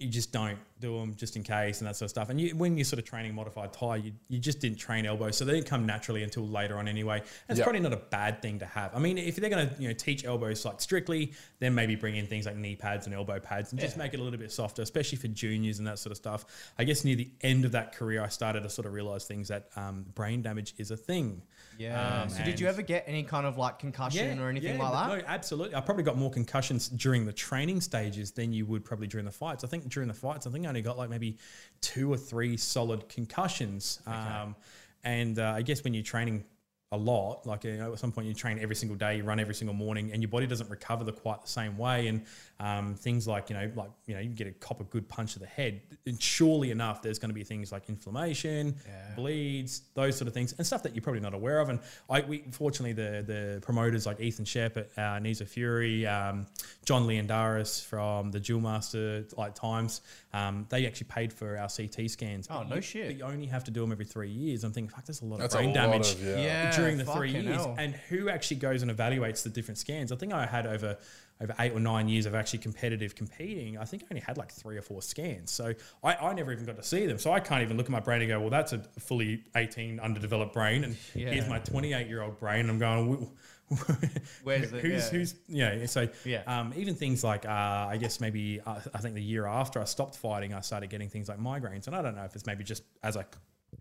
you 0.00 0.08
just 0.08 0.32
don't 0.32 0.58
do 0.80 0.98
them 0.98 1.14
just 1.14 1.36
in 1.36 1.42
case 1.42 1.80
and 1.80 1.88
that 1.88 1.96
sort 1.96 2.06
of 2.06 2.10
stuff. 2.10 2.30
And 2.30 2.40
you, 2.40 2.56
when 2.56 2.76
you're 2.76 2.84
sort 2.84 2.98
of 2.98 3.04
training 3.04 3.34
modified 3.34 3.72
Thai, 3.72 3.96
you, 3.96 4.12
you 4.28 4.38
just 4.38 4.60
didn't 4.60 4.78
train 4.78 5.06
elbows, 5.06 5.36
so 5.36 5.44
they 5.44 5.52
didn't 5.52 5.66
come 5.66 5.86
naturally 5.86 6.22
until 6.22 6.46
later 6.46 6.78
on 6.78 6.88
anyway. 6.88 7.18
And 7.18 7.26
it's 7.50 7.58
Yeah. 7.58 7.64
probably 7.64 7.80
not 7.80 7.92
a 7.92 7.96
bad 7.96 8.42
thing 8.42 8.58
to 8.60 8.66
have. 8.66 8.94
I 8.94 8.98
mean, 8.98 9.18
if 9.18 9.36
they're 9.36 9.50
going 9.50 9.68
to 9.68 9.74
you 9.82 9.88
know 9.88 9.94
teach 9.94 10.24
elbows 10.24 10.64
like 10.64 10.80
strictly, 10.80 11.32
then 11.58 11.74
maybe 11.74 11.94
bring 11.94 12.16
in 12.16 12.26
things 12.26 12.46
like 12.46 12.56
knee 12.56 12.76
pads 12.76 13.06
and 13.06 13.14
elbow 13.14 13.38
pads 13.38 13.72
and 13.72 13.80
just 13.80 13.96
make 13.96 14.14
it 14.14 14.20
a 14.20 14.22
little 14.22 14.38
bit 14.38 14.50
softer, 14.50 14.82
especially 14.82 15.18
for 15.18 15.28
juniors 15.28 15.78
and 15.78 15.86
that 15.86 15.98
sort 15.98 16.10
of 16.10 16.16
stuff. 16.16 16.44
I 16.78 16.84
guess 16.84 17.04
near 17.04 17.16
the 17.16 17.30
end 17.42 17.64
of 17.64 17.72
that 17.72 17.94
career, 17.94 18.22
I 18.22 18.28
started 18.28 18.62
to 18.62 18.70
sort 18.70 18.86
of 18.86 18.92
realize 18.92 19.24
things 19.24 19.48
that 19.48 19.68
um, 19.76 20.06
brain 20.14 20.42
damage 20.42 20.74
is 20.78 20.90
a 20.90 20.96
thing. 20.96 21.42
Yeah. 21.78 22.22
Um, 22.22 22.28
so 22.28 22.42
did 22.44 22.60
you 22.60 22.66
ever 22.68 22.82
get 22.82 23.04
any 23.06 23.22
kind 23.22 23.46
of 23.46 23.56
like 23.56 23.78
concussion 23.78 24.38
or 24.38 24.48
anything 24.48 24.76
yeah, 24.76 24.88
like 24.88 24.92
that? 24.92 25.18
No, 25.18 25.24
absolutely. 25.26 25.74
I 25.74 25.80
probably 25.80 26.04
got 26.04 26.16
more 26.16 26.30
concussions 26.30 26.88
during 26.88 27.24
the 27.24 27.32
training 27.32 27.80
stages 27.80 28.32
than 28.32 28.52
you 28.52 28.66
would 28.66 28.84
probably 28.84 29.06
during 29.06 29.24
the 29.24 29.32
fights. 29.32 29.64
I 29.64 29.66
think 29.66 29.88
during 29.88 30.08
the 30.08 30.14
fights, 30.14 30.46
I 30.46 30.50
think 30.50 30.66
I 30.66 30.69
only 30.70 30.82
got 30.82 30.96
like 30.96 31.10
maybe 31.10 31.36
two 31.80 32.12
or 32.12 32.16
three 32.16 32.56
solid 32.56 33.08
concussions. 33.08 34.00
Um, 34.06 34.56
and 35.04 35.38
uh, 35.38 35.52
I 35.56 35.62
guess 35.62 35.84
when 35.84 35.94
you're 35.94 36.02
training 36.02 36.44
a 36.92 36.96
lot, 36.96 37.46
like 37.46 37.64
you 37.64 37.76
know, 37.76 37.92
at 37.92 37.98
some 37.98 38.12
point 38.12 38.26
you 38.26 38.34
train 38.34 38.58
every 38.60 38.74
single 38.74 38.96
day, 38.96 39.18
you 39.18 39.24
run 39.24 39.38
every 39.38 39.54
single 39.54 39.74
morning, 39.74 40.10
and 40.12 40.22
your 40.22 40.28
body 40.28 40.46
doesn't 40.46 40.68
recover 40.70 41.04
the 41.04 41.12
quite 41.12 41.42
the 41.42 41.48
same 41.48 41.78
way. 41.78 42.08
And 42.08 42.24
um, 42.60 42.94
things 42.94 43.26
like 43.26 43.48
you 43.48 43.56
know, 43.56 43.70
like 43.74 43.90
you 44.06 44.14
know, 44.14 44.20
you 44.20 44.28
get 44.28 44.46
a 44.46 44.52
cop 44.52 44.80
a 44.80 44.84
good 44.84 45.08
punch 45.08 45.32
to 45.32 45.38
the 45.38 45.46
head, 45.46 45.80
and 46.06 46.20
surely 46.20 46.70
enough, 46.70 47.00
there's 47.00 47.18
going 47.18 47.30
to 47.30 47.34
be 47.34 47.42
things 47.42 47.72
like 47.72 47.88
inflammation, 47.88 48.76
bleeds, 49.16 49.82
those 49.94 50.16
sort 50.16 50.28
of 50.28 50.34
things, 50.34 50.52
and 50.58 50.66
stuff 50.66 50.82
that 50.82 50.94
you're 50.94 51.02
probably 51.02 51.22
not 51.22 51.32
aware 51.32 51.60
of. 51.60 51.70
And 51.70 51.80
I, 52.10 52.20
we 52.20 52.44
fortunately 52.52 52.92
the 52.92 53.24
the 53.26 53.60
promoters 53.62 54.04
like 54.04 54.20
Ethan 54.20 54.44
Shep 54.44 54.76
at 54.76 54.98
uh, 54.98 55.18
Knees 55.20 55.40
of 55.40 55.48
Fury, 55.48 56.06
um, 56.06 56.46
John 56.84 57.06
Leondaris 57.06 57.84
from 57.84 58.30
the 58.30 58.40
Dual 58.40 58.60
Master 58.60 59.24
like 59.38 59.54
times, 59.54 60.02
um, 60.34 60.66
they 60.68 60.86
actually 60.86 61.08
paid 61.08 61.32
for 61.32 61.56
our 61.56 61.68
CT 61.68 62.10
scans. 62.10 62.46
Oh, 62.50 62.62
no 62.62 62.76
you, 62.76 62.82
shit. 62.82 63.06
But 63.06 63.16
you 63.16 63.24
only 63.24 63.46
have 63.46 63.64
to 63.64 63.70
do 63.70 63.80
them 63.80 63.90
every 63.90 64.04
three 64.04 64.30
years. 64.30 64.64
I'm 64.64 64.72
thinking, 64.72 64.90
fuck, 64.90 65.06
there's 65.06 65.22
a 65.22 65.24
lot 65.24 65.40
That's 65.40 65.54
of 65.54 65.60
brain 65.60 65.72
damage 65.72 66.12
of, 66.12 66.22
yeah. 66.22 66.36
Yeah. 66.40 66.76
during 66.76 66.98
the 66.98 67.04
three 67.04 67.32
years. 67.32 67.56
hell. 67.56 67.74
And 67.78 67.94
who 67.94 68.28
actually 68.28 68.58
goes 68.58 68.82
and 68.82 68.90
evaluates 68.90 69.42
the 69.42 69.48
different 69.48 69.78
scans? 69.78 70.12
I 70.12 70.16
think 70.16 70.32
I 70.32 70.46
had 70.46 70.66
over 70.66 70.98
over 71.40 71.54
eight 71.58 71.72
or 71.72 71.80
nine 71.80 72.08
years 72.08 72.26
of 72.26 72.34
actually 72.34 72.58
competitive 72.58 73.14
competing. 73.14 73.78
I 73.78 73.84
think 73.84 74.02
I 74.02 74.06
only 74.10 74.20
had 74.20 74.36
like 74.36 74.52
three 74.52 74.76
or 74.76 74.82
four 74.82 75.00
scans, 75.02 75.50
so 75.50 75.72
I, 76.04 76.14
I 76.14 76.34
never 76.34 76.52
even 76.52 76.66
got 76.66 76.76
to 76.76 76.82
see 76.82 77.06
them. 77.06 77.18
So 77.18 77.32
I 77.32 77.40
can't 77.40 77.62
even 77.62 77.76
look 77.76 77.86
at 77.86 77.92
my 77.92 78.00
brain 78.00 78.20
and 78.22 78.28
go, 78.28 78.40
well, 78.40 78.50
that's 78.50 78.72
a 78.72 78.78
fully 78.98 79.44
18 79.56 80.00
underdeveloped 80.00 80.52
brain, 80.52 80.84
and 80.84 80.94
here's 81.14 81.48
my 81.48 81.58
28 81.58 82.06
year 82.08 82.22
old 82.22 82.38
brain. 82.38 82.60
And 82.60 82.70
I'm 82.70 82.78
going. 82.78 83.30
Where's 84.42 84.70
the- 84.70 84.80
who's 84.80 85.04
yeah. 85.04 85.10
who's 85.10 85.34
yeah 85.48 85.86
so 85.86 86.08
Yeah. 86.24 86.42
um, 86.46 86.72
even 86.76 86.94
things 86.96 87.22
like 87.22 87.46
uh, 87.46 87.48
I 87.88 87.98
guess 88.00 88.20
maybe 88.20 88.60
uh, 88.66 88.80
I 88.92 88.98
think 88.98 89.14
the 89.14 89.22
year 89.22 89.46
after 89.46 89.80
I 89.80 89.84
stopped 89.84 90.16
fighting 90.16 90.52
I 90.52 90.60
started 90.60 90.90
getting 90.90 91.08
things 91.08 91.28
like 91.28 91.38
migraines 91.38 91.86
and 91.86 91.94
I 91.94 92.02
don't 92.02 92.16
know 92.16 92.24
if 92.24 92.34
it's 92.34 92.46
maybe 92.46 92.64
just 92.64 92.82
as 93.04 93.16
I 93.16 93.24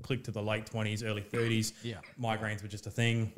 clicked 0.04 0.26
to 0.26 0.32
the 0.32 0.44
late 0.44 0.68
twenties 0.68 1.02
early 1.04 1.24
thirties 1.24 1.74
Yeah. 1.82 1.96
migraines 2.22 2.62
were 2.62 2.68
just 2.68 2.86
a 2.86 2.92
thing 2.92 3.34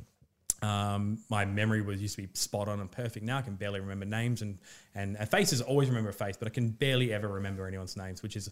um, 0.61 1.17
my 1.29 1.43
memory 1.45 1.81
was 1.81 2.01
used 2.01 2.15
to 2.17 2.21
be 2.21 2.29
spot 2.33 2.67
on 2.67 2.79
and 2.79 2.91
perfect. 2.91 3.25
Now 3.25 3.37
I 3.37 3.41
can 3.41 3.55
barely 3.55 3.79
remember 3.79 4.05
names 4.05 4.41
and, 4.41 4.57
and, 4.95 5.17
and 5.17 5.29
faces. 5.29 5.61
I 5.61 5.65
always 5.65 5.89
remember 5.89 6.09
a 6.09 6.13
face, 6.13 6.37
but 6.37 6.47
I 6.47 6.51
can 6.51 6.69
barely 6.69 7.11
ever 7.13 7.27
remember 7.27 7.67
anyone's 7.67 7.97
names, 7.97 8.21
which 8.21 8.35
is 8.35 8.49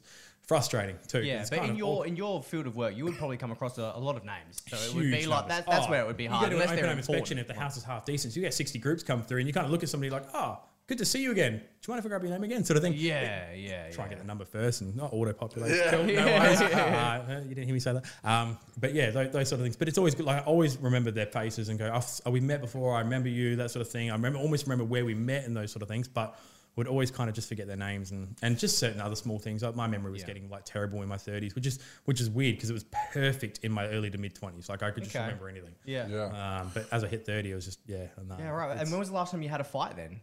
frustrating 0.47 0.97
too. 1.07 1.21
Yeah, 1.23 1.45
but 1.49 1.59
in 1.69 1.75
your 1.75 1.87
all- 1.87 2.01
in 2.03 2.15
your 2.15 2.41
field 2.41 2.65
of 2.67 2.75
work, 2.75 2.95
you 2.97 3.05
would 3.05 3.15
probably 3.17 3.37
come 3.37 3.51
across 3.51 3.77
a, 3.77 3.91
a 3.95 3.99
lot 3.99 4.15
of 4.17 4.25
names. 4.25 4.61
So 4.67 4.75
it 4.77 4.95
would 4.95 5.05
huge 5.05 5.21
be 5.21 5.27
like 5.27 5.47
that, 5.49 5.65
that's 5.67 5.85
Oh, 5.85 5.89
where 5.91 6.01
it 6.01 6.07
would 6.07 6.17
be 6.17 6.25
hard. 6.25 6.49
go 6.49 6.57
to 6.57 6.63
an 6.63 6.69
open 6.71 6.85
home 6.89 6.97
inspection 6.97 7.37
if 7.37 7.47
the 7.47 7.53
house 7.53 7.77
is 7.77 7.83
half 7.83 8.05
decent. 8.05 8.33
So 8.33 8.39
you 8.39 8.45
get 8.45 8.53
60 8.53 8.79
groups 8.79 9.03
come 9.03 9.21
through 9.21 9.39
and 9.39 9.47
you 9.47 9.53
kind 9.53 9.65
of 9.65 9.71
look 9.71 9.83
at 9.83 9.89
somebody 9.89 10.09
like, 10.09 10.23
oh, 10.33 10.59
good 10.89 10.97
to 10.97 11.05
see 11.05 11.21
you 11.23 11.31
again. 11.31 11.53
Do 11.53 11.59
you 11.59 11.91
mind 11.93 11.99
if 11.99 12.05
I 12.05 12.09
grab 12.09 12.23
your 12.23 12.31
name 12.31 12.43
again? 12.43 12.65
Sort 12.65 12.75
of 12.77 12.83
thing. 12.83 12.93
Yeah, 12.97 13.53
yeah, 13.53 13.89
Try 13.91 13.95
yeah. 13.95 14.01
and 14.01 14.09
get 14.09 14.19
the 14.19 14.25
number 14.25 14.43
first 14.43 14.81
and 14.81 14.93
not 14.95 15.13
auto 15.13 15.31
populate. 15.31 15.73
Yeah. 15.75 15.91
Cool, 15.91 16.03
no 16.05 16.11
Yeah. 16.11 17.23
Uh, 17.29 17.39
you 17.41 17.49
didn't 17.55 17.65
hear 17.65 17.73
me 17.73 17.79
say 17.79 17.93
that. 17.93 18.05
Um, 18.23 18.57
but 18.79 18.93
yeah, 18.93 19.11
those, 19.11 19.31
those 19.31 19.47
sort 19.49 19.59
of 19.61 19.65
things. 19.65 19.77
But 19.77 19.87
it's 19.87 19.97
always 19.97 20.15
good. 20.15 20.25
Like 20.25 20.41
I 20.41 20.45
always 20.45 20.77
remember 20.77 21.11
their 21.11 21.27
faces 21.27 21.69
and 21.69 21.79
go, 21.79 21.89
oh, 21.93 22.03
oh, 22.25 22.31
we 22.31 22.41
met 22.41 22.59
before. 22.59 22.95
I 22.95 22.99
remember 23.01 23.29
you, 23.29 23.55
that 23.57 23.71
sort 23.71 23.81
of 23.85 23.89
thing. 23.91 24.09
I 24.11 24.15
remember 24.15 24.39
almost 24.39 24.65
remember 24.65 24.83
where 24.83 25.05
we 25.05 25.13
met 25.13 25.45
and 25.45 25.55
those 25.55 25.71
sort 25.71 25.83
of 25.83 25.87
things. 25.87 26.07
But 26.07 26.37
would 26.75 26.87
always 26.87 27.11
kind 27.11 27.29
of 27.29 27.35
just 27.35 27.49
forget 27.49 27.67
their 27.67 27.75
names 27.75 28.11
and, 28.11 28.35
and 28.41 28.57
just 28.57 28.77
certain 28.77 29.01
other 29.01 29.15
small 29.15 29.37
things. 29.37 29.63
Like 29.63 29.75
my 29.75 29.87
memory 29.87 30.11
was 30.11 30.21
Yeah. 30.21 30.27
getting 30.27 30.49
like 30.49 30.63
terrible 30.65 31.01
in 31.01 31.09
my 31.09 31.17
30s, 31.17 31.53
which 31.55 31.65
is 31.67 31.79
which 32.05 32.21
is 32.21 32.29
weird 32.29 32.55
because 32.55 32.69
it 32.69 32.73
was 32.73 32.85
perfect 33.13 33.59
in 33.63 33.71
my 33.71 33.85
early 33.87 34.09
to 34.09 34.17
mid 34.17 34.33
20s. 34.35 34.69
Like 34.69 34.81
I 34.83 34.91
could 34.91 35.03
just 35.03 35.15
Okay. 35.15 35.25
remember 35.25 35.49
anything. 35.49 35.75
Yeah. 35.85 36.07
yeah. 36.07 36.29
Yeah. 36.31 36.59
Um, 36.61 36.71
but 36.73 36.87
as 36.91 37.03
I 37.03 37.07
hit 37.07 37.25
30, 37.25 37.51
it 37.51 37.55
was 37.55 37.65
just 37.65 37.79
yeah. 37.85 38.05
No, 38.27 38.35
right. 38.51 38.77
And 38.77 38.89
when 38.89 38.99
was 38.99 39.09
the 39.09 39.15
last 39.15 39.31
time 39.31 39.41
you 39.41 39.49
had 39.49 39.61
a 39.61 39.65
fight 39.65 39.95
then? 39.95 40.21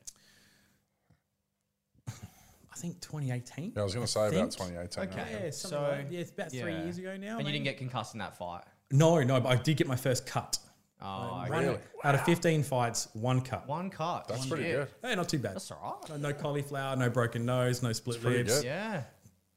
I 2.08 2.78
think 2.78 3.00
2018. 3.00 3.72
Yeah, 3.74 3.80
I 3.80 3.84
was 3.84 3.94
going 3.94 4.04
to 4.06 4.12
say 4.12 4.20
about 4.28 4.32
think. 4.32 4.52
2018. 4.52 5.04
Okay. 5.20 5.44
Yeah, 5.44 5.50
So, 5.50 5.82
like, 5.82 6.06
yeah, 6.10 6.20
it's 6.20 6.30
about 6.30 6.50
three 6.50 6.72
yeah. 6.72 6.82
years 6.82 6.98
ago 6.98 7.16
now. 7.16 7.38
And 7.38 7.46
you 7.46 7.52
didn't 7.52 7.64
get 7.64 7.78
concussed 7.78 8.14
in 8.14 8.18
that 8.18 8.36
fight. 8.36 8.62
no, 8.90 9.22
no, 9.22 9.40
but 9.40 9.48
I 9.48 9.56
did 9.56 9.76
get 9.76 9.86
my 9.86 9.96
first 9.96 10.26
cut. 10.26 10.58
Oh, 11.00 11.06
One- 11.48 11.52
okay. 11.52 11.66
Really? 11.66 11.78
Out 12.04 12.14
of 12.14 12.22
15 12.24 12.62
fights, 12.62 13.08
one 13.14 13.40
cut. 13.40 13.66
one 13.68 13.90
cut. 13.90 14.28
That's 14.28 14.42
Shit. 14.42 14.50
pretty 14.50 14.70
good. 14.70 14.88
Hey, 15.02 15.14
not 15.14 15.28
too 15.28 15.38
bad. 15.38 15.54
That's 15.54 15.70
all 15.70 15.98
right. 16.08 16.18
No, 16.20 16.28
no 16.28 16.34
cauliflower, 16.34 16.96
no 16.96 17.10
broken 17.10 17.44
nose, 17.44 17.82
no 17.82 17.92
split 17.92 18.20
pretty 18.20 18.38
lips. 18.38 18.58
good. 18.58 18.64
Yeah. 18.66 19.02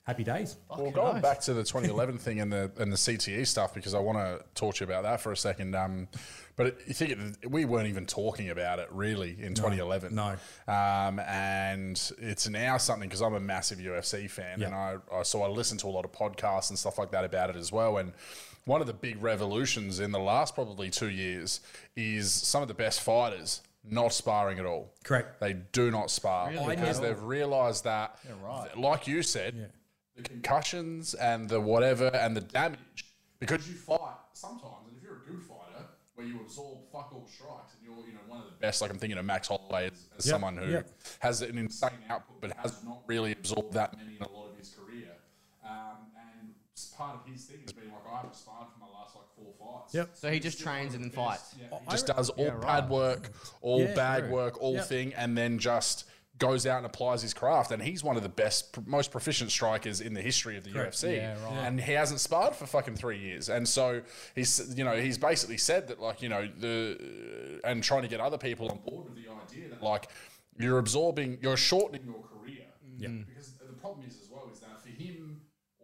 Happy 0.10 0.24
days. 0.24 0.58
Well, 0.70 0.80
Fucking 0.80 0.94
going 0.94 1.14
nice. 1.14 1.22
back 1.22 1.40
to 1.42 1.54
the 1.54 1.62
2011 1.64 2.18
thing 2.18 2.40
and 2.40 2.52
the 2.52 2.72
and 2.80 2.92
the 2.92 2.96
CTE 2.98 3.46
stuff 3.46 3.76
because 3.76 3.94
I 3.94 4.00
want 4.00 4.18
to 4.18 4.44
talk 4.56 4.74
to 4.76 4.84
you 4.84 4.90
about 4.92 5.04
that 5.04 5.22
for 5.22 5.32
a 5.32 5.38
second. 5.38 5.76
Um, 5.76 6.08
but 6.56 6.66
it, 6.66 6.78
you 6.88 6.94
think 6.96 7.12
it, 7.44 7.50
we 7.52 7.64
weren't 7.66 7.88
even 7.90 8.08
talking 8.08 8.50
about 8.50 8.80
it 8.80 8.88
really 8.92 9.38
in 9.40 9.54
2011. 9.54 10.16
no. 10.16 10.30
Um, 10.68 11.20
and 11.20 12.12
it's 12.18 12.50
now 12.50 12.78
something 12.78 13.08
because 13.08 13.22
I'm 13.22 13.36
a 13.36 13.40
massive 13.40 13.78
UFC 13.78 14.28
fan, 14.28 14.60
Yeah. 14.62 14.66
and 14.68 14.76
I, 14.76 14.96
I 15.14 15.22
so 15.22 15.44
I 15.44 15.48
listen 15.48 15.78
to 15.78 15.88
a 15.88 15.90
lot 15.92 16.06
of 16.06 16.12
podcasts 16.12 16.70
and 16.72 16.80
stuff 16.80 16.98
like 16.98 17.12
that 17.12 17.24
about 17.24 17.52
it 17.52 17.56
as 17.56 17.72
well. 17.72 17.98
And 17.98 18.14
one 18.66 18.82
of 18.82 18.88
the 18.88 18.94
big 18.94 19.22
revolutions 19.22 20.00
in 20.00 20.12
the 20.12 20.20
last 20.20 20.56
probably 20.56 20.90
two 20.90 21.10
years 21.10 21.62
is 21.96 22.32
some 22.32 22.64
of 22.64 22.68
the 22.68 22.74
best 22.74 23.00
fighters 23.02 23.62
not 23.88 24.12
sparring 24.12 24.58
at 24.60 24.66
all. 24.66 24.92
Correct. 25.04 25.40
They 25.40 25.54
do 25.54 25.90
not 25.92 26.12
spar 26.12 26.50
Really? 26.50 26.76
because 26.76 27.00
they've 27.00 27.22
realised 27.22 27.86
that, 27.86 28.18
right. 28.44 28.78
like 28.78 29.08
you 29.08 29.24
said, 29.24 29.72
the 30.24 30.30
concussions 30.30 31.14
and 31.14 31.50
the 31.50 31.60
whatever 31.60 32.08
and 32.08 32.36
the 32.36 32.42
damage 32.42 32.80
because 33.40 33.68
you 33.68 33.76
fight 33.76 34.00
sometimes, 34.34 34.88
and 34.88 34.98
if 34.98 35.04
you're 35.04 35.18
a 35.18 35.30
good 35.32 35.42
fighter 35.44 35.86
where 36.16 36.28
you 36.28 36.40
absorb 36.42 36.80
fuck 36.92 37.12
all 37.14 37.26
strikes 37.34 37.74
and 37.74 37.84
you're 37.84 38.06
you 38.08 38.14
know 38.14 38.20
one 38.28 38.40
of 38.40 38.46
the 38.46 38.52
best, 38.60 38.82
like 38.82 38.92
I'm 38.92 38.98
thinking 39.00 39.18
of 39.18 39.26
Max 39.26 39.48
Holloway 39.48 39.86
as, 39.88 39.92
as 40.18 40.26
Yep, 40.26 40.34
someone 40.34 40.58
who 40.58 40.70
yep. 40.72 40.90
has 41.20 41.42
an 41.42 41.58
insane 41.58 41.90
output 42.10 42.42
but 42.42 42.52
has 42.58 42.84
not 42.84 43.00
really 43.08 43.32
absorbed 43.34 43.74
that 43.74 43.96
many 43.98 44.16
in 44.18 44.22
a 44.24 44.30
lot 44.32 44.50
of 44.52 44.58
his 44.58 44.70
career. 44.70 45.08
Um, 45.64 46.08
and 46.18 46.50
s- 46.76 46.94
part 46.98 47.16
of 47.16 47.32
his 47.32 47.46
thing 47.46 47.62
has 47.62 47.72
been 47.74 47.86
like 47.92 48.02
I 48.12 48.16
haven't 48.18 48.36
sparred 48.36 48.68
for 48.74 48.80
my 48.80 48.88
last 49.00 49.16
like 49.16 49.26
four 49.36 49.54
fights. 49.60 49.94
Yep. 49.94 50.10
So 50.14 50.32
he 50.32 50.40
just 50.40 50.60
trains 50.60 50.94
and 50.96 51.04
then 51.04 51.12
fights. 51.12 51.56
Yeah, 51.60 51.78
he 51.86 51.92
just 51.92 52.08
does 52.08 52.30
all 52.30 52.52
pad 52.60 52.90
work, 52.90 53.32
all 53.62 53.82
Yeah, 53.82 53.94
bag 53.96 54.24
true. 54.24 54.32
work, 54.34 54.62
all 54.62 54.76
Yep. 54.76 54.86
thing, 54.86 55.14
and 55.14 55.38
then 55.38 55.58
just 55.60 56.06
goes 56.40 56.66
out 56.66 56.78
and 56.78 56.86
applies 56.86 57.22
his 57.22 57.34
craft. 57.34 57.72
And 57.72 57.82
he's 57.82 58.04
one 58.04 58.18
of 58.18 58.24
the 58.24 58.30
best, 58.30 58.86
most 58.88 59.12
proficient 59.12 59.52
strikers 59.52 60.02
in 60.02 60.14
the 60.14 60.22
history 60.22 60.58
of 60.58 60.64
the 60.64 60.72
UFC. 60.72 61.18
Yeah, 61.18 61.44
right. 61.44 61.68
And 61.68 61.80
he 61.80 61.92
hasn't 61.92 62.20
sparred 62.20 62.56
for 62.56 62.66
fucking 62.66 62.96
three 62.96 63.20
years. 63.20 63.50
And 63.50 63.68
so 63.68 64.02
he's, 64.36 64.76
you 64.76 64.84
know, 64.84 64.96
he's 64.96 65.18
basically 65.18 65.58
said 65.58 65.88
that, 65.90 66.00
like, 66.00 66.22
you 66.22 66.30
know, 66.30 66.48
the 66.60 67.60
uh, 67.64 67.68
and 67.68 67.84
trying 67.84 68.02
to 68.02 68.08
get 68.08 68.20
other 68.20 68.38
people 68.38 68.70
on 68.70 68.80
board 68.80 69.06
with 69.06 69.16
the 69.16 69.30
idea 69.30 69.70
that, 69.70 69.84
like, 69.84 70.10
you're 70.58 70.80
absorbing, 70.80 71.38
you're 71.42 71.58
shortening 71.58 72.06
your 72.06 72.24
career. 72.24 72.66
Yeah. 72.98 73.10
Because 73.28 73.54
the 73.54 73.74
problem 73.74 74.06
is 74.08 74.16
as 74.16 74.22
is 74.22 74.29
that 74.29 74.29
for 74.29 74.29
him, 74.29 74.29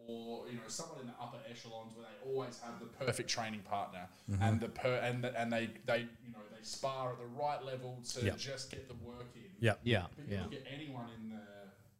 or 0.06 0.46
you 0.48 0.54
know 0.54 0.62
someone 0.68 1.00
in 1.00 1.06
the 1.06 1.12
upper 1.20 1.38
echelons 1.50 1.92
where 1.96 2.06
they 2.06 2.30
always 2.30 2.60
have 2.60 2.78
the 2.78 2.86
perfect 3.04 3.28
training 3.28 3.60
partner 3.60 4.06
and 4.28 4.40
mm-hmm. 4.40 4.58
the 4.58 4.68
per 4.68 4.94
and 4.96 5.24
the, 5.24 5.40
and 5.40 5.52
they 5.52 5.68
they 5.84 5.98
you 6.24 6.32
know 6.32 6.38
they 6.50 6.62
spar 6.62 7.12
at 7.12 7.18
the 7.18 7.26
right 7.40 7.64
level 7.64 7.98
to 8.12 8.24
Yep. 8.26 8.38
just 8.38 8.70
get 8.70 8.88
the 8.88 8.94
work 8.94 9.26
in. 9.34 9.42
Yeah. 9.60 9.74
Yeah, 9.82 10.06
But 10.16 10.28
you 10.28 10.36
yeah. 10.36 10.42
look 10.42 10.54
at 10.54 10.62
anyone 10.72 11.06
in 11.20 11.30
the 11.30 11.36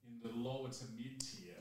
in 0.06 0.20
the 0.22 0.48
lower 0.48 0.68
to 0.68 0.84
mid 0.96 1.20
tier, 1.20 1.54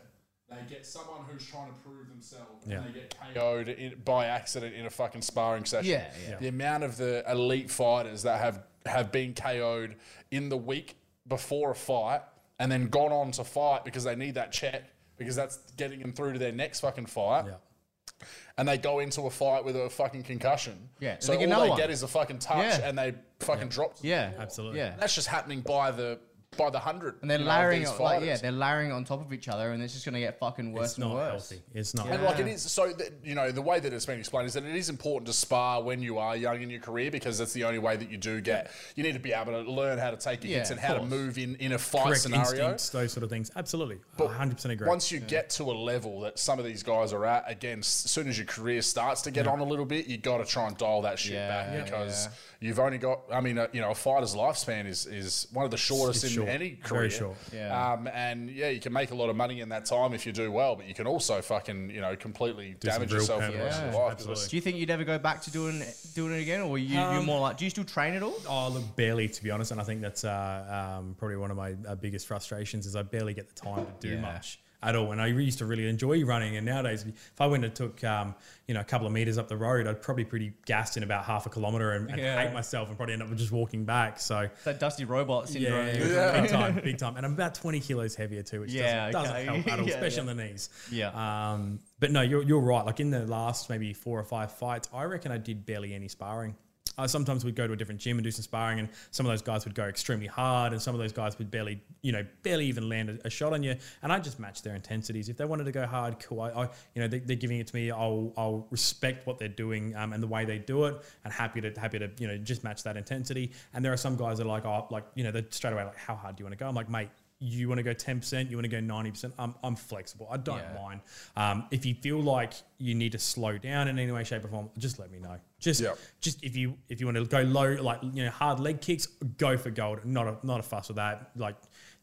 they 0.50 0.58
get 0.68 0.86
someone 0.86 1.22
who's 1.30 1.46
trying 1.46 1.72
to 1.72 1.80
prove 1.80 2.08
themselves 2.10 2.66
Yeah. 2.68 2.78
and 2.82 2.88
they 2.94 3.00
get 3.00 3.16
KO'd 3.34 3.70
in, 3.70 4.02
by 4.04 4.26
accident 4.26 4.76
in 4.76 4.86
a 4.86 4.90
fucking 4.90 5.22
sparring 5.22 5.66
session. 5.66 5.90
Yeah, 5.92 6.12
yeah. 6.30 6.38
The 6.40 6.48
amount 6.48 6.84
of 6.84 6.98
the 6.98 7.24
elite 7.30 7.70
fighters 7.72 8.24
that 8.24 8.40
have 8.40 8.64
have 8.86 9.12
been 9.12 9.34
KO'd 9.34 9.96
in 10.32 10.50
the 10.50 10.58
week 10.58 10.96
before 11.28 11.72
a 11.72 11.76
fight 11.76 12.22
and 12.60 12.72
then 12.72 12.88
gone 12.88 13.12
on 13.12 13.32
to 13.32 13.44
fight 13.44 13.84
because 13.84 14.04
they 14.04 14.16
need 14.16 14.36
that 14.36 14.52
check 14.52 14.84
because 15.18 15.36
that's 15.36 15.58
getting 15.78 16.00
them 16.00 16.14
through 16.14 16.34
to 16.34 16.40
their 16.40 16.52
next 16.52 16.80
fucking 16.82 17.06
fight. 17.08 17.46
Yeah. 17.48 18.26
And 18.58 18.68
they 18.68 18.78
go 18.78 19.00
into 19.00 19.24
a 19.24 19.30
fight 19.30 19.66
with 19.66 19.76
a 19.76 19.90
fucking 19.90 20.24
concussion. 20.24 20.90
Yeah, 21.02 21.18
So 21.20 21.34
they 21.34 21.40
get 21.40 21.46
all 21.52 21.52
another 21.52 21.66
they 21.66 21.70
one. 21.72 21.80
get 21.80 21.90
is 21.90 22.04
a 22.04 22.08
fucking 22.08 22.40
touch 22.40 22.58
Yeah. 22.80 22.88
and 22.88 22.98
they 22.98 23.14
fucking 23.42 23.68
drop. 23.68 23.96
Yeah. 24.02 24.32
Absolutely. 24.40 24.80
Yeah, 24.80 24.96
That's 24.98 25.14
just 25.14 25.28
happening 25.28 25.60
by 25.62 25.92
the 25.92 26.20
by 26.58 26.70
the 26.70 26.80
hundred. 26.80 27.16
and 27.22 27.30
they're 27.30 27.40
you 27.40 27.46
know, 27.46 27.52
of 27.52 27.58
layering 27.58 27.80
these 27.82 27.92
it, 27.92 28.00
like, 28.00 28.24
yeah, 28.24 28.38
they're 28.38 28.52
layering 28.52 28.90
it 28.90 28.94
on 28.94 29.04
top 29.04 29.22
of 29.26 29.32
each 29.34 29.48
other, 29.48 29.72
and 29.72 29.82
it's 29.84 29.94
just 29.94 30.06
gonna 30.06 30.20
get 30.20 30.40
fucking 30.40 30.72
worse 30.74 30.92
It's 30.92 30.96
and 30.98 31.06
not 31.06 31.14
worse. 31.16 31.50
healthy. 31.50 31.62
It's 31.74 31.94
not. 31.94 32.08
And 32.08 32.24
like 32.24 32.40
it 32.40 32.48
Yeah. 32.48 32.54
is, 32.54 32.62
so 32.64 32.92
that, 32.94 33.12
you 33.24 33.36
know 33.36 33.52
the 33.52 33.62
way 33.62 33.80
that 33.80 33.92
it's 33.94 34.06
been 34.06 34.20
explained 34.20 34.48
is 34.48 34.54
that 34.54 34.64
it 34.64 34.76
is 34.76 34.90
important 34.90 35.28
to 35.28 35.34
spar 35.34 35.82
when 35.82 36.02
you 36.02 36.18
are 36.18 36.36
young 36.36 36.62
in 36.62 36.70
your 36.70 36.80
career 36.82 37.12
because 37.12 37.38
that's 37.38 37.54
the 37.54 37.64
only 37.64 37.80
way 37.80 37.96
that 37.98 38.10
you 38.10 38.18
do 38.18 38.42
get. 38.42 38.72
You 38.96 39.04
need 39.04 39.14
to 39.14 39.20
be 39.20 39.34
able 39.34 39.52
to 39.64 39.70
learn 39.70 39.98
how 39.98 40.12
to 40.12 40.18
take 40.18 40.44
your 40.44 40.52
Yeah, 40.52 40.58
hits 40.60 40.70
and 40.72 40.80
of 40.80 40.86
how 40.86 40.94
to 40.96 41.04
move 41.04 41.38
in 41.38 41.56
in 41.56 41.72
a 41.74 41.78
fight 41.78 42.06
Correct 42.08 42.22
scenario. 42.22 42.46
instincts, 42.50 42.90
those 42.90 43.12
sort 43.14 43.24
of 43.24 43.30
things. 43.30 43.52
Absolutely. 43.56 44.00
But 44.18 44.30
100% 44.30 44.72
agree. 44.72 44.88
Once 44.88 45.12
you 45.12 45.20
get 45.20 45.50
to 45.52 45.64
a 45.64 45.74
level 45.74 46.22
that 46.22 46.40
some 46.40 46.60
of 46.60 46.66
these 46.66 46.84
guys 46.84 47.14
are 47.14 47.26
at, 47.26 47.50
again, 47.50 47.80
as 47.80 47.88
soon 47.88 48.28
as 48.28 48.38
your 48.38 48.48
career 48.48 48.82
starts 48.82 49.22
to 49.24 49.32
get 49.32 49.48
on 49.48 49.60
a 49.60 49.64
little 49.64 49.86
bit, 49.86 50.08
you 50.08 50.18
got 50.18 50.38
to 50.38 50.46
try 50.46 50.68
and 50.68 50.78
dial 50.78 51.02
that 51.04 51.20
shit 51.20 51.34
Yeah, 51.34 51.48
back 51.48 51.74
yeah. 51.74 51.84
because 51.84 52.30
you've 52.60 52.80
only 52.80 52.98
got. 52.98 53.22
I 53.32 53.42
mean, 53.42 53.58
uh, 53.58 53.68
you 53.72 53.82
know, 53.82 53.92
a 53.92 53.96
fighter's 53.96 54.36
lifespan 54.36 54.86
is 54.88 55.06
is 55.06 55.48
one 55.54 55.66
of 55.66 55.72
the 55.72 55.78
shortest 55.78 56.24
It's 56.24 56.34
in 56.34 56.38
short. 56.38 56.45
Any 56.48 56.70
Very 56.70 56.76
career. 56.82 57.10
short. 57.10 57.38
Yeah. 57.54 57.94
Um, 57.94 58.08
and 58.14 58.50
yeah, 58.50 58.70
you 58.70 58.80
can 58.80 58.94
make 58.94 59.12
a 59.12 59.16
lot 59.16 59.30
of 59.30 59.36
money 59.36 59.62
in 59.62 59.70
that 59.70 59.86
time 59.86 60.14
if 60.14 60.26
you 60.26 60.32
do 60.32 60.52
well, 60.52 60.76
but 60.76 60.88
you 60.88 60.94
can 60.94 61.08
also 61.08 61.42
fucking 61.42 61.90
you 61.90 62.02
know 62.02 62.16
completely 62.16 62.76
some 62.82 62.92
damage 62.92 63.12
yourself 63.12 63.42
for 63.44 63.52
the 63.52 63.58
permanent 63.58 63.64
rest 63.66 63.82
of 63.84 63.94
your 63.94 64.04
life. 64.04 64.12
Absolutely. 64.14 64.48
Do 64.50 64.56
you 64.56 64.62
think 64.62 64.78
you'd 64.78 64.90
ever 64.90 65.04
go 65.04 65.18
back 65.20 65.42
to 65.44 65.52
doing 65.52 65.84
doing 66.14 66.34
it 66.34 66.42
again, 66.42 66.62
or 66.62 66.78
you, 66.78 66.96
you're 66.96 67.02
Um, 67.02 67.26
more 67.26 67.40
like? 67.40 67.58
Do 67.58 67.64
you 67.66 67.70
still 67.70 67.84
train 67.84 68.14
at 68.14 68.24
all? 68.24 68.36
Oh, 68.48 68.70
look, 68.70 68.96
barely 68.96 69.28
to 69.28 69.44
be 69.44 69.52
honest, 69.52 69.72
and 69.72 69.80
I 69.82 69.84
think 69.84 70.02
that's 70.02 70.24
uh, 70.24 70.96
um, 71.00 71.16
probably 71.18 71.38
one 71.38 71.52
of 71.52 71.58
my 71.58 71.76
uh, 71.88 71.96
biggest 71.96 72.28
frustrations 72.28 72.86
is 72.86 72.96
I 72.96 73.02
barely 73.04 73.34
get 73.34 73.48
the 73.54 73.56
time 73.60 73.86
to 73.86 74.08
do 74.08 74.14
Yeah. 74.16 74.22
much 74.22 74.60
at 74.86 74.96
all. 74.96 75.12
And 75.12 75.22
I 75.22 75.28
used 75.28 75.58
to 75.60 75.66
really 75.66 75.88
enjoy 75.88 76.24
running, 76.24 76.56
and 76.58 76.66
nowadays, 76.66 77.04
if 77.06 77.42
I 77.42 77.48
went 77.48 77.66
and 77.66 77.74
took 77.76 78.04
um, 78.04 78.36
you 78.68 78.74
know 78.74 78.80
a 78.80 78.84
couple 78.84 79.06
of 79.08 79.14
meters 79.14 79.38
up 79.38 79.48
the 79.48 79.58
road, 79.58 79.88
I'd 79.88 80.02
probably 80.02 80.24
pretty 80.26 80.54
gassed 80.66 80.98
in 80.98 81.04
about 81.04 81.26
half 81.26 81.46
a 81.46 81.50
kilometer 81.50 81.92
and, 81.94 82.10
and 82.10 82.20
Yeah. 82.20 82.42
hate 82.42 82.54
myself, 82.54 82.88
and 82.88 82.98
probably 82.98 83.14
end 83.14 83.24
up 83.24 83.36
just 83.36 83.52
walking 83.52 83.86
back. 83.86 84.20
So. 84.20 84.50
That 84.64 84.80
dusty 84.80 85.06
robot 85.06 85.50
syndrome. 85.50 85.88
Yeah, 85.88 86.42
big 86.42 86.50
time, 86.50 86.76
big 86.84 86.98
time, 86.98 87.18
and 87.18 87.26
I'm 87.26 87.34
about 87.34 87.56
20 87.56 87.80
kilos 87.80 88.16
heavier 88.16 88.44
too, 88.44 88.62
which 88.62 88.72
Yeah, 88.72 89.12
doesn't, 89.12 89.32
okay. 89.36 89.46
doesn't 89.46 89.64
help 89.64 89.68
at 89.74 89.80
all, 89.80 89.86
Yeah, 89.90 89.94
especially 89.96 90.16
yeah. 90.26 90.32
on 90.32 90.38
the 90.38 90.44
knees. 90.44 90.70
Yeah. 90.92 91.52
Um, 91.54 91.80
but 92.00 92.12
no, 92.12 92.22
you're, 92.22 92.44
you're 92.44 92.60
right. 92.62 92.86
Like 92.86 93.00
in 93.00 93.10
the 93.10 93.26
last 93.26 93.70
maybe 93.70 93.94
four 93.94 94.20
or 94.20 94.24
five 94.24 94.52
fights, 94.52 94.90
I 94.94 95.04
reckon 95.04 95.32
I 95.32 95.38
did 95.38 95.66
barely 95.66 95.94
any 95.94 96.08
sparring. 96.08 96.56
Uh, 96.98 97.08
sometimes 97.08 97.44
we'd 97.44 97.56
go 97.56 97.68
to 97.68 97.74
a 97.74 97.76
different 97.76 98.00
gym 98.00 98.18
and 98.18 98.24
do 98.24 98.32
some 98.32 98.44
sparring, 98.44 98.80
and 98.80 98.90
some 99.12 99.26
of 99.26 99.32
those 99.32 99.42
guys 99.42 99.66
would 99.66 99.76
go 99.76 99.84
extremely 99.84 100.28
hard, 100.28 100.74
and 100.74 100.82
some 100.82 100.96
of 100.96 101.00
those 101.00 101.12
guys 101.12 101.38
would 101.38 101.52
barely, 101.52 101.82
you 102.02 102.12
know, 102.12 102.26
barely 102.44 102.66
even 102.66 102.88
land 102.90 103.10
a, 103.10 103.28
a 103.28 103.30
shot 103.30 103.54
on 103.54 103.64
you. 103.64 103.76
And 104.02 104.12
I 104.12 104.20
just 104.20 104.40
match 104.40 104.62
their 104.62 104.76
intensities. 104.76 105.30
If 105.30 105.38
they 105.38 105.46
wanted 105.46 105.66
to 105.66 105.72
go 105.72 105.86
hard, 105.86 106.20
cool. 106.20 106.42
I, 106.42 106.50
I 106.50 106.64
you 106.94 107.02
know, 107.02 107.08
they, 107.08 107.20
they're 107.20 107.36
giving 107.36 107.60
it 107.60 107.68
to 107.68 107.76
me. 107.76 107.92
I'll, 107.92 108.34
I'll 108.38 108.68
respect 108.72 109.28
what 109.28 109.38
they're 109.38 109.48
doing 109.48 109.96
um, 109.96 110.14
and 110.14 110.22
the 110.22 110.28
way 110.28 110.46
they 110.46 110.58
do 110.58 110.86
it, 110.86 111.02
and 111.24 111.34
happy 111.34 111.62
to, 111.62 111.72
happy 111.80 112.00
to, 112.00 112.10
you 112.20 112.28
know, 112.28 112.38
just 112.38 112.64
match 112.64 112.84
that 112.84 112.98
intensity. 112.98 113.52
And 113.74 113.84
there 113.84 113.94
are 113.94 113.98
some 113.98 114.16
guys 114.16 114.38
that 114.38 114.46
are 114.46 114.48
like, 114.48 114.66
oh, 114.66 114.88
like, 114.90 115.06
you 115.16 115.24
know, 115.24 115.32
they're 115.32 115.46
straight 115.50 115.74
away 115.74 115.84
like, 115.84 115.98
how 115.98 116.16
hard 116.16 116.36
do 116.36 116.42
you 116.42 116.46
want 116.46 116.58
to 116.58 116.64
go? 116.64 116.68
I'm 116.68 116.76
like, 116.76 116.90
mate, 116.90 117.10
you 117.40 117.68
want 117.68 117.78
to 117.80 117.84
go 117.84 117.94
10%, 117.94 118.50
you 118.50 118.56
want 118.56 118.64
to 118.64 118.70
go 118.70 118.80
90%, 118.80 119.34
I'm, 119.38 119.56
I'm 119.64 119.76
flexible. 119.76 120.28
I 120.32 120.38
don't 120.38 120.58
Yeah. 120.58 120.74
mind. 120.82 121.02
Um, 121.36 121.66
if 121.70 121.86
you 121.86 121.94
feel 121.94 122.22
like 122.22 122.54
you 122.78 122.96
need 122.96 123.12
to 123.12 123.20
slow 123.20 123.58
down 123.58 123.88
in 123.90 124.00
any 124.00 124.12
way, 124.12 124.24
shape, 124.24 124.46
or 124.46 124.48
form, 124.48 124.70
just 124.78 125.00
let 125.00 125.12
me 125.12 125.20
know. 125.20 125.38
Just, 125.60 125.82
Yep. 125.82 125.98
just 126.22 126.44
if 126.44 126.56
you 126.56 126.78
if 126.90 127.00
you 127.00 127.08
want 127.08 127.18
to 127.18 127.26
go 127.26 127.42
low, 127.42 127.74
like 127.82 128.00
you 128.04 128.24
know, 128.24 128.30
hard 128.30 128.60
leg 128.60 128.82
kicks, 128.82 129.08
go 129.38 129.58
for 129.58 129.70
gold. 129.70 130.06
Not 130.06 130.28
a 130.28 130.38
not 130.46 130.60
a 130.60 130.64
fuss 130.64 130.88
with 130.90 130.98
that. 130.98 131.32
Like 131.36 131.56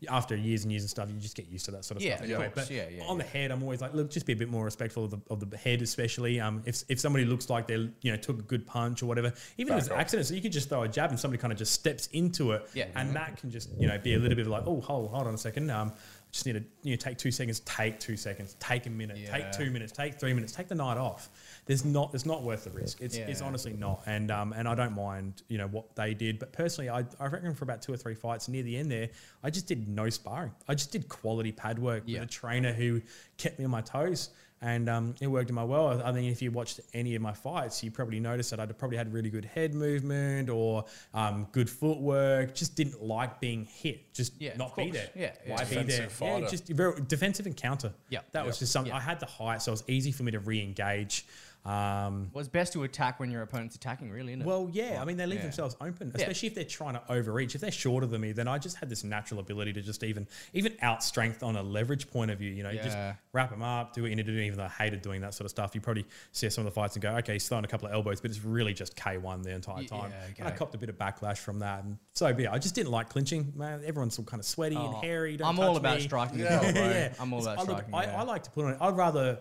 after 0.08 0.36
years 0.36 0.62
and 0.64 0.72
years 0.72 0.82
and 0.82 0.90
stuff, 0.90 1.08
you 1.10 1.18
just 1.20 1.36
get 1.36 1.48
used 1.48 1.64
to 1.66 1.70
that 1.72 1.84
sort 1.84 1.96
of 1.96 2.02
Yeah, 2.02 2.16
stuff. 2.16 2.28
Yeah. 2.28 2.48
But 2.54 2.70
Yeah, 2.70 2.84
yeah, 2.90 3.04
on 3.04 3.18
the 3.18 3.24
head, 3.24 3.50
I'm 3.50 3.62
always 3.62 3.80
like, 3.80 3.94
look, 3.94 4.10
just 4.10 4.26
be 4.26 4.32
a 4.32 4.36
bit 4.36 4.48
more 4.48 4.64
respectful 4.64 5.04
of 5.04 5.10
the, 5.10 5.18
of 5.30 5.48
the 5.50 5.56
head, 5.56 5.82
especially. 5.82 6.40
Um, 6.40 6.62
if, 6.66 6.82
if 6.88 7.00
somebody 7.00 7.24
looks 7.24 7.48
like 7.50 7.66
they 7.66 7.74
you 8.02 8.10
know 8.12 8.16
took 8.16 8.38
a 8.38 8.42
good 8.42 8.66
punch 8.66 9.02
or 9.02 9.06
whatever, 9.06 9.32
even 9.58 9.74
if 9.74 9.80
it's 9.80 9.88
an 9.88 9.98
accident, 9.98 10.26
so 10.28 10.34
you 10.34 10.42
could 10.42 10.52
just 10.52 10.68
throw 10.68 10.82
a 10.82 10.88
jab 10.88 11.10
and 11.10 11.18
somebody 11.20 11.40
kind 11.40 11.52
of 11.52 11.58
just 11.58 11.72
steps 11.72 12.08
into 12.12 12.52
it, 12.52 12.68
Yeah. 12.74 12.86
and 12.96 13.14
that 13.16 13.36
can 13.36 13.50
just 13.50 13.70
you 13.78 13.86
know 13.88 13.98
be 13.98 14.14
a 14.14 14.18
little 14.18 14.36
bit 14.36 14.46
like, 14.46 14.64
oh, 14.66 14.80
hold, 14.80 15.10
hold 15.10 15.26
on 15.26 15.34
a 15.34 15.38
second. 15.38 15.70
Um, 15.70 15.92
just 16.32 16.46
need 16.46 16.54
to 16.54 16.64
you 16.82 16.92
know 16.92 16.96
take 16.96 17.18
two 17.18 17.30
seconds, 17.30 17.60
take 17.60 18.00
two 18.00 18.16
seconds, 18.16 18.56
take 18.58 18.86
a 18.86 18.90
minute, 18.90 19.18
Yeah. 19.18 19.30
take 19.30 19.52
two 19.52 19.70
minutes, 19.70 19.92
take 19.92 20.18
three 20.18 20.32
minutes, 20.32 20.52
take 20.52 20.66
the 20.66 20.74
night 20.74 20.96
off. 20.96 21.28
There's 21.66 21.84
not, 21.84 22.10
it's 22.14 22.24
not 22.24 22.42
worth 22.42 22.64
the 22.64 22.70
risk. 22.70 23.02
It's, 23.02 23.16
it's 23.16 23.42
honestly 23.42 23.74
not, 23.74 24.02
and 24.06 24.30
um, 24.30 24.54
and 24.54 24.66
I 24.66 24.74
don't 24.74 24.94
mind 24.96 25.42
you 25.48 25.58
know 25.58 25.66
what 25.68 25.94
they 25.94 26.14
did, 26.14 26.38
but 26.38 26.52
personally, 26.52 26.88
I, 26.88 27.04
I 27.20 27.26
reckon 27.26 27.54
for 27.54 27.64
about 27.64 27.82
two 27.82 27.92
or 27.92 27.98
three 27.98 28.14
fights 28.14 28.48
near 28.48 28.62
the 28.62 28.76
end 28.78 28.90
there, 28.90 29.10
I 29.42 29.50
just 29.50 29.66
did 29.66 29.86
no 29.88 30.08
sparring. 30.08 30.52
I 30.66 30.74
just 30.74 30.90
did 30.90 31.06
quality 31.08 31.52
pad 31.52 31.78
work 31.78 32.04
Yeah. 32.06 32.20
with 32.20 32.30
a 32.30 32.32
trainer 32.32 32.72
who 32.72 33.02
kept 33.36 33.58
me 33.58 33.66
on 33.66 33.70
my 33.70 33.82
toes. 33.82 34.30
And 34.64 34.88
um, 34.88 35.14
it 35.20 35.26
worked 35.26 35.48
in 35.48 35.56
my 35.56 35.64
well. 35.64 36.00
I 36.04 36.12
mean, 36.12 36.30
if 36.30 36.40
you 36.40 36.52
watched 36.52 36.78
any 36.94 37.16
of 37.16 37.20
my 37.20 37.32
fights, 37.32 37.82
you 37.82 37.90
probably 37.90 38.20
noticed 38.20 38.50
that 38.50 38.60
I'd 38.60 38.78
probably 38.78 38.96
had 38.96 39.12
really 39.12 39.28
good 39.28 39.44
head 39.44 39.74
movement 39.74 40.48
or 40.48 40.84
um, 41.12 41.48
good 41.50 41.68
footwork. 41.68 42.54
Just 42.54 42.76
didn't 42.76 43.02
like 43.02 43.40
being 43.40 43.64
hit. 43.64 44.14
Just 44.14 44.40
Yeah, 44.40 44.56
not 44.56 44.76
be 44.76 44.92
there. 44.92 45.10
Yeah, 45.16 45.32
yeah. 45.44 45.52
Why 45.52 45.64
be 45.64 45.74
there? 45.74 45.84
Defensive 45.84 46.18
Yeah, 46.20 46.34
fighter. 46.34 46.46
just 46.46 46.68
very 46.68 47.00
defensive 47.08 47.48
encounter. 47.48 47.92
Yeah. 48.08 48.20
that 48.30 48.46
was 48.46 48.60
just 48.60 48.70
something. 48.70 48.92
Yeah. 48.92 48.98
I 48.98 49.00
had 49.00 49.18
the 49.18 49.26
height, 49.26 49.62
so 49.62 49.72
it 49.72 49.74
was 49.74 49.84
easy 49.88 50.12
for 50.12 50.22
me 50.22 50.30
to 50.30 50.38
re-engage. 50.38 51.26
Um, 51.64 52.30
Well, 52.32 52.40
it's 52.40 52.48
best 52.48 52.72
to 52.72 52.82
attack 52.82 53.20
when 53.20 53.30
your 53.30 53.42
opponent's 53.42 53.76
attacking, 53.76 54.10
really, 54.10 54.32
isn't 54.32 54.42
it? 54.42 54.46
well, 54.46 54.68
yeah, 54.72 55.00
I 55.00 55.04
mean, 55.04 55.16
they 55.16 55.26
leave 55.26 55.38
Yeah. 55.38 55.42
themselves 55.44 55.76
open, 55.80 56.10
especially 56.14 56.48
if 56.48 56.54
they're 56.56 56.64
trying 56.64 56.94
to 56.94 57.02
overreach. 57.08 57.54
If 57.54 57.60
they're 57.60 57.70
shorter 57.70 58.06
than 58.06 58.20
me, 58.20 58.32
then 58.32 58.48
I 58.48 58.58
just 58.58 58.76
had 58.78 58.88
this 58.88 59.04
natural 59.04 59.38
ability 59.38 59.72
to 59.74 59.82
just 59.82 60.02
even 60.02 60.26
even 60.52 60.76
out 60.82 61.04
strength 61.04 61.42
on 61.44 61.54
a 61.56 61.62
leverage 61.62 62.10
point 62.10 62.30
of 62.32 62.38
view. 62.38 62.50
You 62.50 62.64
know, 62.64 62.70
you 62.70 62.80
just 62.82 62.96
wrap 63.32 63.50
them 63.50 63.62
up, 63.62 63.92
do 63.94 64.02
what 64.02 64.10
you 64.10 64.16
need 64.16 64.26
to 64.26 64.32
do. 64.32 64.38
Even 64.40 64.58
though 64.58 64.64
I 64.64 64.68
hated 64.68 65.02
doing 65.02 65.20
that 65.20 65.34
sort 65.34 65.44
of 65.44 65.50
stuff, 65.50 65.74
you 65.74 65.80
probably 65.80 66.04
see 66.32 66.50
some 66.50 66.66
of 66.66 66.72
the 66.72 66.74
fights 66.74 66.96
and 66.96 67.02
go, 67.02 67.14
okay, 67.16 67.34
he's 67.34 67.48
throwing 67.48 67.64
a 67.64 67.68
couple 67.68 67.86
of 67.86 67.94
elbows, 67.94 68.20
but 68.20 68.30
it's 68.30 68.42
really 68.44 68.74
just 68.74 68.96
K1 68.96 69.44
the 69.44 69.50
entire 69.50 69.84
time. 69.84 70.10
yeah, 70.10 70.26
And 70.40 70.48
I 70.48 70.50
copped 70.50 70.74
a 70.74 70.78
bit 70.78 70.88
of 70.88 70.98
backlash 70.98 71.38
from 71.38 71.60
that, 71.60 71.84
and 71.84 71.96
so 72.14 72.26
it. 72.26 72.48
I 72.50 72.58
just 72.58 72.74
didn't 72.74 72.90
like 72.90 73.08
clinching. 73.08 73.52
Man, 73.54 73.82
everyone's 73.84 74.18
all 74.18 74.24
kind 74.24 74.40
of 74.40 74.46
sweaty 74.46 74.74
and 74.76 74.94
Oh, 74.94 75.00
hairy. 75.00 75.36
Don't 75.36 75.48
I'm 75.48 75.60
all 75.60 75.76
about 75.76 75.98
me. 75.98 76.02
striking 76.02 76.40
Yeah. 76.40 76.60
yeah, 76.74 77.12
I'm 77.20 77.32
all 77.32 77.40
about 77.40 77.58
I, 77.58 77.60
look, 77.62 77.70
striking. 77.70 77.94
I, 77.94 78.04
yeah. 78.04 78.20
I 78.20 78.24
like 78.24 78.42
to 78.44 78.50
put 78.50 78.64
on. 78.64 78.76
I'd 78.80 78.96
rather. 78.96 79.38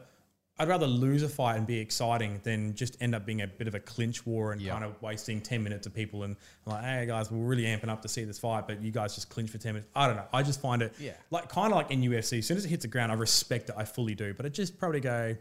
I'd 0.62 0.68
rather 0.68 0.86
lose 0.86 1.24
a 1.24 1.28
fight 1.30 1.58
and 1.58 1.66
be 1.66 1.80
exciting 1.80 2.40
than 2.44 2.76
just 2.76 2.96
end 3.02 3.16
up 3.16 3.26
being 3.26 3.42
a 3.42 3.48
bit 3.48 3.68
of 3.68 3.74
a 3.74 3.80
clinch 3.80 4.28
war 4.28 4.52
and 4.52 4.64
kind 4.64 4.84
of 4.84 5.02
wasting 5.02 5.42
10 5.42 5.64
minutes 5.64 5.88
of 5.88 5.94
people 5.96 6.22
and 6.22 6.36
like, 6.68 6.84
hey 6.84 7.06
guys, 7.08 7.32
we're 7.32 7.40
really 7.48 7.64
amping 7.64 7.90
up 7.90 8.04
to 8.04 8.08
see 8.08 8.24
this 8.26 8.38
fight, 8.38 8.68
but 8.68 8.80
you 8.80 8.92
guys 8.92 9.16
just 9.16 9.28
clinch 9.30 9.50
for 9.50 9.58
10 9.58 9.74
minutes. 9.74 9.90
I 9.96 10.06
don't 10.06 10.18
know. 10.18 10.26
I 10.32 10.44
just 10.44 10.62
find 10.62 10.84
it 10.84 10.94
Yeah. 11.00 11.14
like 11.32 11.50
kind 11.50 11.74
of 11.74 11.78
like 11.78 11.90
in 11.90 12.02
UFC. 12.02 12.38
As 12.38 12.46
soon 12.46 12.58
as 12.58 12.66
it 12.66 12.70
hits 12.70 12.84
the 12.84 12.90
ground, 12.90 13.12
I 13.12 13.16
respect 13.16 13.70
it. 13.70 13.76
I 13.76 13.86
fully 13.86 14.14
do. 14.14 14.36
But 14.36 14.46
I 14.46 14.50
just 14.50 14.78
probably 14.78 15.00
go, 15.00 15.36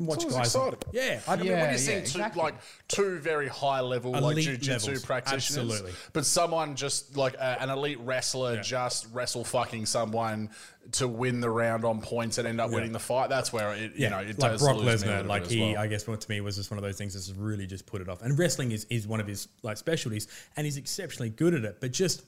can 0.00 0.06
watch 0.06 0.18
always 0.20 0.34
guys. 0.36 0.46
exciting. 0.46 0.78
Yeah. 0.92 1.20
I 1.28 1.36
don't 1.36 1.46
Yeah. 1.46 1.60
when 1.62 1.72
you 1.72 1.78
see 1.78 1.92
two, 1.92 1.98
exactly. 1.98 2.42
like 2.42 2.54
two 2.88 3.18
very 3.18 3.48
high 3.48 3.80
level 3.80 4.12
like 4.12 4.22
Elite 4.22 4.44
jiu-jitsu 4.44 5.00
practitioners, 5.00 5.58
absolutely. 5.58 5.92
but 6.12 6.26
someone 6.26 6.74
just 6.74 7.16
like 7.16 7.34
a, 7.34 7.62
an 7.62 7.70
elite 7.70 8.00
wrestler 8.00 8.54
Yeah. 8.54 8.62
just 8.62 9.06
wrestle 9.12 9.44
fucking 9.44 9.86
someone 9.86 10.50
to 10.92 11.06
win 11.06 11.40
the 11.40 11.50
round 11.50 11.84
on 11.84 12.00
points 12.00 12.38
and 12.38 12.48
end 12.48 12.60
up 12.60 12.70
winning 12.70 12.92
the 12.92 12.98
fight. 12.98 13.28
That's 13.28 13.52
where 13.52 13.72
it 13.74 13.92
you 13.96 14.08
know 14.08 14.18
it 14.18 14.38
like 14.38 14.52
does 14.52 14.62
Brock 14.62 14.76
lose 14.78 15.04
me 15.04 15.10
a 15.10 15.12
Lesnar, 15.12 15.16
little 15.16 15.26
like 15.28 15.42
bit 15.42 15.46
as 15.46 15.52
he, 15.52 15.60
well. 15.74 15.78
I 15.82 15.86
guess, 15.86 16.08
what 16.08 16.20
to 16.22 16.30
me 16.30 16.40
was 16.40 16.56
just 16.56 16.70
one 16.70 16.78
of 16.78 16.82
those 16.82 16.96
things 16.96 17.12
that's 17.14 17.30
really 17.38 17.66
just 17.66 17.84
put 17.86 18.00
it 18.00 18.08
off. 18.08 18.22
And 18.22 18.38
wrestling 18.38 18.72
is 18.72 18.86
is 18.90 19.06
one 19.06 19.20
of 19.20 19.26
his 19.26 19.48
like 19.62 19.76
specialties, 19.76 20.26
and 20.56 20.64
he's 20.64 20.78
exceptionally 20.78 21.28
good 21.30 21.54
at 21.54 21.64
it. 21.64 21.76
But 21.80 21.92
just 21.92 22.22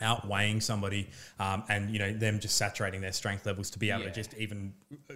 outweighing 0.00 0.60
somebody 0.60 1.08
um, 1.38 1.62
and 1.68 1.90
you 1.90 1.98
know 1.98 2.12
them 2.12 2.38
just 2.40 2.56
saturating 2.56 3.00
their 3.00 3.12
strength 3.12 3.46
levels 3.46 3.70
to 3.70 3.78
be 3.78 3.90
able 3.90 4.00
Yeah. 4.02 4.08
to 4.08 4.14
just 4.14 4.34
even 4.34 4.72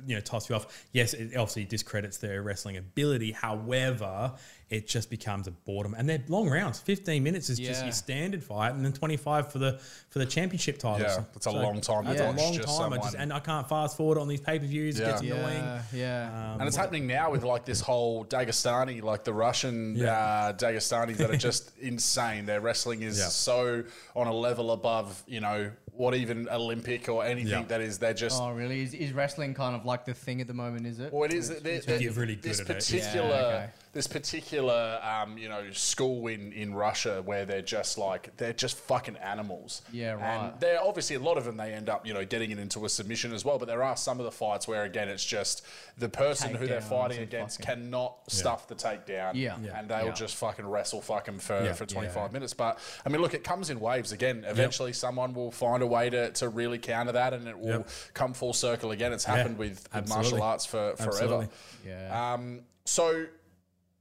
you 0.06 0.14
know 0.14 0.20
toss 0.20 0.48
you 0.48 0.56
off 0.56 0.86
yes 0.92 1.14
it 1.14 1.36
obviously 1.36 1.64
discredits 1.64 2.18
their 2.18 2.42
wrestling 2.42 2.76
ability 2.76 3.32
however 3.32 4.32
it 4.70 4.86
just 4.86 5.08
becomes 5.08 5.46
a 5.46 5.50
boredom 5.50 5.94
and 5.96 6.06
they're 6.06 6.22
long 6.28 6.48
rounds 6.48 6.78
15 6.80 7.22
minutes 7.22 7.48
is 7.48 7.58
just 7.58 7.82
your 7.82 7.92
standard 7.92 8.42
fight 8.44 8.74
and 8.74 8.84
then 8.84 8.92
25 8.92 9.50
for 9.50 9.58
the 9.58 9.80
for 10.10 10.18
the 10.18 10.26
championship 10.26 10.78
title. 10.78 11.06
Yeah, 11.06 11.22
that's 11.32 11.46
a 11.46 11.50
long 11.50 11.80
time 11.80 12.04
to 12.04 12.10
that's 12.12 12.20
watch 12.20 12.36
a 12.36 12.42
long 12.42 12.52
just 12.54 12.78
time 12.78 12.92
I 12.92 12.96
just, 12.98 13.14
and 13.14 13.32
I 13.32 13.40
can't 13.40 13.66
fast 13.68 13.96
forward 13.96 14.18
on 14.18 14.28
these 14.28 14.40
pay-per-views 14.42 14.98
it 15.00 15.02
Yeah. 15.04 15.08
gets 15.10 15.22
annoying 15.22 15.62
yeah, 15.64 15.82
yeah. 15.94 16.52
Um, 16.54 16.60
and 16.60 16.68
it's 16.68 16.76
happening 16.76 17.06
now 17.06 17.30
with 17.30 17.44
like 17.44 17.64
this 17.64 17.80
whole 17.80 18.24
Dagestani, 18.26 19.02
like 19.02 19.24
the 19.24 19.32
Russian 19.32 19.96
Yeah. 19.96 20.12
uh, 20.12 20.52
Dagestanis 20.52 21.16
that 21.16 21.30
are 21.30 21.36
just 21.48 21.72
insane. 21.78 22.44
Their 22.44 22.60
wrestling 22.60 23.02
is 23.02 23.18
Yeah. 23.18 23.26
so 23.28 23.84
on 24.14 24.26
a 24.26 24.32
level 24.34 24.72
above, 24.72 25.22
you 25.26 25.40
know, 25.40 25.70
what 25.92 26.14
even 26.14 26.48
Olympic 26.48 27.08
or 27.08 27.24
anything 27.24 27.50
Yeah. 27.50 27.64
that 27.68 27.80
is. 27.80 27.98
They're 27.98 28.14
just 28.14 28.40
Oh, 28.40 28.52
really? 28.52 28.82
Is, 28.82 28.94
is 28.94 29.12
wrestling 29.12 29.54
kind 29.54 29.74
of 29.74 29.84
like 29.84 30.04
the 30.04 30.14
thing 30.14 30.40
at 30.40 30.46
the 30.46 30.54
moment? 30.54 30.86
Is 30.86 31.00
it? 31.00 31.12
well, 31.12 31.24
it 31.24 31.32
is. 31.32 31.50
In 31.50 31.62
There, 31.62 31.72
terms 31.74 31.86
there- 31.86 31.94
of- 31.96 32.00
Get 32.02 32.16
really 32.16 32.34
good 32.36 32.42
this 32.44 32.60
at 32.60 32.70
it. 32.70 32.74
particular, 32.74 33.28
Yeah, 33.28 33.34
okay. 33.46 33.68
This 33.98 34.06
particular, 34.06 35.00
um, 35.02 35.36
you 35.36 35.48
know, 35.48 35.70
school 35.72 36.28
in 36.28 36.52
in 36.52 36.72
Russia 36.72 37.20
where 37.24 37.44
they're 37.44 37.60
just 37.62 37.98
like 37.98 38.36
they're 38.36 38.52
just 38.52 38.78
fucking 38.78 39.16
animals. 39.16 39.82
Yeah, 39.92 40.12
right. 40.12 40.22
And 40.52 40.60
they're 40.60 40.80
obviously 40.80 41.16
a 41.16 41.18
lot 41.18 41.36
of 41.36 41.44
them 41.44 41.56
they 41.56 41.72
end 41.72 41.88
up, 41.88 42.06
you 42.06 42.14
know, 42.14 42.24
getting 42.24 42.52
it 42.52 42.60
into 42.60 42.84
a 42.84 42.88
submission 42.88 43.32
as 43.34 43.44
well. 43.44 43.58
But 43.58 43.66
there 43.66 43.82
are 43.82 43.96
some 43.96 44.20
of 44.20 44.24
the 44.24 44.30
fights 44.30 44.68
where 44.68 44.84
again 44.84 45.08
it's 45.08 45.24
just 45.24 45.66
the 45.98 46.08
person 46.08 46.54
who 46.54 46.68
they're 46.68 46.80
fighting 46.80 47.18
against 47.18 47.58
fucking- 47.60 47.82
cannot 47.82 48.18
stuff 48.30 48.68
the 48.68 48.76
takedown. 48.76 49.32
Yeah. 49.34 49.56
Yeah. 49.60 49.78
and 49.78 49.88
they'll 49.88 50.06
Yeah. 50.06 50.12
just 50.12 50.36
fucking 50.36 50.66
wrestle 50.66 51.02
fucking 51.02 51.40
for 51.40 51.60
Yeah. 51.64 51.72
for 51.72 51.84
twenty 51.84 52.08
five 52.08 52.30
Yeah. 52.30 52.34
minutes. 52.34 52.54
But 52.54 52.78
I 53.04 53.08
mean, 53.08 53.20
look, 53.20 53.34
it 53.34 53.42
comes 53.42 53.68
in 53.68 53.80
waves. 53.80 54.12
Again, 54.12 54.44
eventually 54.46 54.92
someone 54.92 55.34
will 55.34 55.50
find 55.50 55.82
a 55.82 55.86
way 55.86 56.08
to, 56.10 56.30
to 56.32 56.48
really 56.48 56.78
counter 56.78 57.12
that, 57.12 57.34
and 57.34 57.48
it 57.48 57.58
will 57.58 57.68
Yep. 57.80 57.88
come 58.14 58.32
full 58.32 58.52
circle 58.52 58.92
again. 58.92 59.12
It's 59.12 59.24
happened 59.24 59.58
with, 59.58 59.88
with 59.92 60.08
martial 60.08 60.40
arts 60.40 60.64
for 60.64 60.94
forever. 60.96 61.10
Absolutely. 61.10 61.48
Yeah. 61.84 62.32
Um, 62.34 62.60
so 62.84 63.26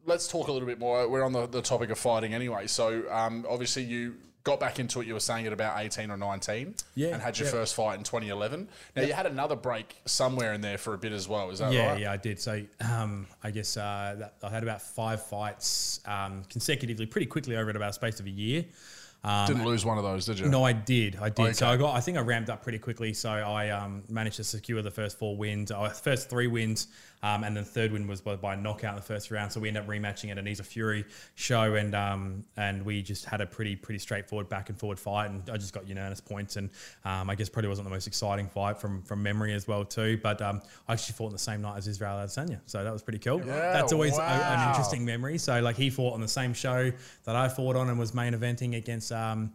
let's 0.08 0.28
talk 0.28 0.48
a 0.48 0.52
little 0.52 0.68
bit 0.68 0.80
more. 0.80 1.08
We're 1.08 1.24
on 1.24 1.34
the, 1.34 1.46
the 1.46 1.62
topic 1.62 1.92
of 1.92 2.00
fighting 2.00 2.34
anyway. 2.34 2.66
So 2.66 3.04
um, 3.12 3.46
obviously 3.48 3.84
you 3.84 4.16
got 4.44 4.60
back 4.60 4.80
into 4.80 5.02
it. 5.02 5.08
You 5.08 5.14
were 5.14 5.20
saying 5.20 5.46
at 5.46 5.54
about 5.54 5.80
eighteen 5.80 6.10
or 6.10 6.18
nineteen, 6.18 6.74
Yeah, 6.96 7.10
and 7.10 7.22
had 7.22 7.38
your 7.38 7.48
yeah. 7.48 7.52
first 7.52 7.76
fight 7.76 7.98
in 7.98 8.04
twenty 8.04 8.30
eleven. 8.30 8.70
Now 8.96 9.04
you 9.04 9.14
had 9.14 9.26
another 9.26 9.56
break 9.56 9.98
somewhere 10.06 10.54
in 10.54 10.62
there 10.62 10.78
for 10.78 10.94
a 10.94 10.98
bit 10.98 11.12
as 11.12 11.28
well. 11.28 11.52
Is 11.52 11.60
that 11.60 11.74
yeah, 11.74 11.92
right? 11.92 12.02
yeah, 12.02 12.12
I 12.14 12.18
did. 12.18 12.40
So 12.40 12.64
um, 12.80 13.28
I 13.44 13.52
guess 13.52 13.76
uh, 13.78 14.16
that, 14.18 14.36
I 14.42 14.50
had 14.50 14.64
about 14.64 14.82
five 14.82 15.22
fights 15.24 16.00
um, 16.06 16.44
consecutively, 16.50 17.06
pretty 17.06 17.28
quickly 17.28 17.58
over 17.58 17.70
about 17.70 17.90
a 17.90 17.94
space 17.94 18.20
of 18.20 18.26
a 18.26 18.32
year. 18.32 18.66
Um, 19.24 19.48
Didn't 19.48 19.66
lose 19.66 19.84
one 19.84 19.98
of 19.98 20.04
those, 20.04 20.26
did 20.26 20.40
you? 20.40 20.48
No, 20.48 20.64
I 20.64 20.74
did. 20.74 21.18
I 21.22 21.30
did. 21.30 21.56
So 21.56 21.68
I 21.68 21.76
got. 21.76 21.96
I 21.96 22.00
think 22.00 22.18
I 22.18 22.22
ramped 22.22 22.50
up 22.50 22.64
pretty 22.64 22.80
quickly. 22.80 23.14
So 23.14 23.30
I 23.30 23.70
um, 23.70 24.04
managed 24.10 24.38
to 24.38 24.44
secure 24.44 24.82
the 24.82 24.92
first 24.92 25.18
four 25.18 25.36
wins, 25.36 25.72
uh, 25.72 25.90
first 25.90 26.30
three 26.30 26.48
wins, 26.48 26.88
um, 27.24 27.44
and 27.44 27.58
then 27.58 27.66
third 27.66 27.92
win 27.92 28.08
was 28.08 28.22
by, 28.22 28.36
by 28.36 28.56
knockout 28.56 28.92
in 28.92 28.96
the 28.96 29.02
first 29.02 29.32
round. 29.32 29.52
So 29.52 29.60
we 29.60 29.68
ended 29.68 29.84
up 29.84 29.90
rematching 29.90 30.30
at 30.30 30.38
a 30.38 30.42
Knees 30.42 30.60
of 30.60 30.68
Fury 30.68 31.04
show, 31.36 31.74
and 31.76 31.96
um, 31.96 32.46
and 32.58 32.86
we 32.86 33.02
just 33.02 33.26
had 33.26 33.42
a 33.42 33.46
pretty 33.46 33.76
pretty 33.76 34.00
straightforward 34.00 34.50
back 34.50 34.70
and 34.70 34.80
forward 34.80 35.00
fight, 35.00 35.32
and 35.32 35.50
I 35.50 35.58
just 35.58 35.74
got 35.74 35.88
unanimous 35.88 36.22
points. 36.22 36.56
And 36.56 36.70
um, 37.04 37.30
I 37.30 37.36
guess 37.36 37.50
probably 37.50 37.70
wasn't 37.70 37.88
the 37.88 37.94
most 37.94 38.08
exciting 38.08 38.48
fight 38.48 38.78
from 38.80 39.02
from 39.02 39.24
memory 39.24 39.54
as 39.56 39.68
well 39.68 39.84
too. 39.84 40.20
But 40.22 40.42
um, 40.44 40.62
I 40.88 40.94
actually 40.94 41.14
fought 41.16 41.28
on 41.28 41.34
the 41.34 41.40
same 41.40 41.64
night 41.64 41.78
as 41.78 41.88
Israel 41.88 42.18
Adesanya, 42.18 42.60
so 42.68 42.84
that 42.84 42.94
was 42.94 43.02
pretty 43.02 43.20
cool. 43.20 43.40
Yeah, 43.40 43.74
That's 43.74 43.92
always 43.92 44.18
a- 44.18 44.22
an 44.22 44.70
interesting 44.70 45.04
memory. 45.04 45.38
So 45.40 45.60
like 45.60 45.76
he 45.76 45.90
fought 45.90 46.14
on 46.14 46.22
the 46.22 46.28
same 46.28 46.54
show 46.54 46.92
that 47.26 47.36
I 47.36 47.50
fought 47.50 47.76
on 47.76 47.90
and 47.90 47.98
was 48.00 48.14
main 48.14 48.34
eventing 48.34 48.78
against. 48.78 49.07
Um, 49.12 49.52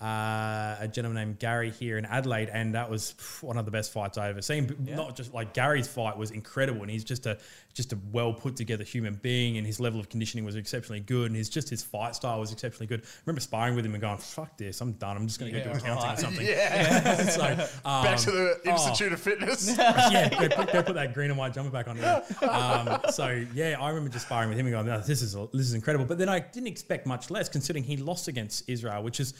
uh, 0.00 0.76
a 0.78 0.88
gentleman 0.92 1.24
named 1.24 1.38
Gary 1.38 1.70
here 1.70 1.96
in 1.96 2.04
Adelaide, 2.04 2.50
and 2.50 2.74
that 2.74 2.90
was 2.90 3.14
one 3.40 3.56
of 3.56 3.64
the 3.64 3.70
best 3.70 3.92
fights 3.92 4.18
I 4.18 4.28
ever 4.28 4.42
seen. 4.42 4.66
But 4.66 4.78
Not 4.80 5.16
just 5.16 5.32
like 5.32 5.54
Gary's 5.54 5.88
fight 5.88 6.18
was 6.18 6.32
incredible, 6.32 6.82
and 6.82 6.90
he's 6.90 7.04
just 7.04 7.24
a 7.24 7.38
just 7.72 7.94
a 7.94 7.98
well 8.12 8.34
put 8.34 8.56
together 8.56 8.84
human 8.84 9.14
being, 9.14 9.56
and 9.56 9.66
his 9.66 9.80
level 9.80 9.98
of 9.98 10.10
conditioning 10.10 10.44
was 10.44 10.54
exceptionally 10.54 11.00
good, 11.00 11.28
and 11.28 11.36
his 11.36 11.48
just 11.48 11.70
his 11.70 11.82
fight 11.82 12.14
style 12.14 12.40
was 12.40 12.52
exceptionally 12.52 12.86
good. 12.86 13.00
I 13.00 13.06
remember 13.24 13.40
sparring 13.40 13.74
with 13.74 13.86
him 13.86 13.94
and 13.94 14.00
going, 14.02 14.18
"Fuck 14.18 14.58
this, 14.58 14.82
I'm 14.82 14.92
done. 14.92 15.16
I'm 15.16 15.26
just 15.26 15.40
going 15.40 15.52
to 15.52 15.58
go 15.60 15.64
do 15.64 15.78
accounting 15.78 16.10
or 16.10 16.16
something." 16.16 16.46
Yeah. 16.46 17.28
so, 17.28 17.42
um, 17.84 18.04
Back 18.04 18.18
to 18.18 18.30
the 18.30 18.60
oh. 18.66 18.70
Institute 18.70 19.12
of 19.12 19.20
Fitness. 19.20 19.76
yeah, 19.78 20.28
go 20.28 20.48
put, 20.54 20.72
go 20.72 20.82
put 20.82 20.94
that 20.94 21.14
green 21.14 21.30
and 21.30 21.38
white 21.38 21.54
jumper 21.54 21.70
back 21.70 21.88
on. 21.88 21.96
Yeah. 21.96 22.22
Um, 22.42 23.00
so 23.10 23.44
yeah, 23.54 23.76
I 23.80 23.88
remember 23.88 24.10
just 24.10 24.26
sparring 24.26 24.50
with 24.50 24.58
him 24.58 24.66
and 24.66 24.74
going, 24.74 24.86
"No, 24.86 25.00
"This 25.00 25.22
is 25.22 25.32
this 25.32 25.66
is 25.66 25.74
incredible." 25.74 26.04
But 26.04 26.18
then 26.18 26.28
I 26.28 26.40
didn't 26.40 26.68
expect 26.68 27.06
much 27.06 27.30
less, 27.30 27.48
considering 27.48 27.84
he 27.84 27.96
lost 27.96 28.28
against 28.28 28.68
Israel, 28.68 29.02
which 29.02 29.20
is 29.20 29.32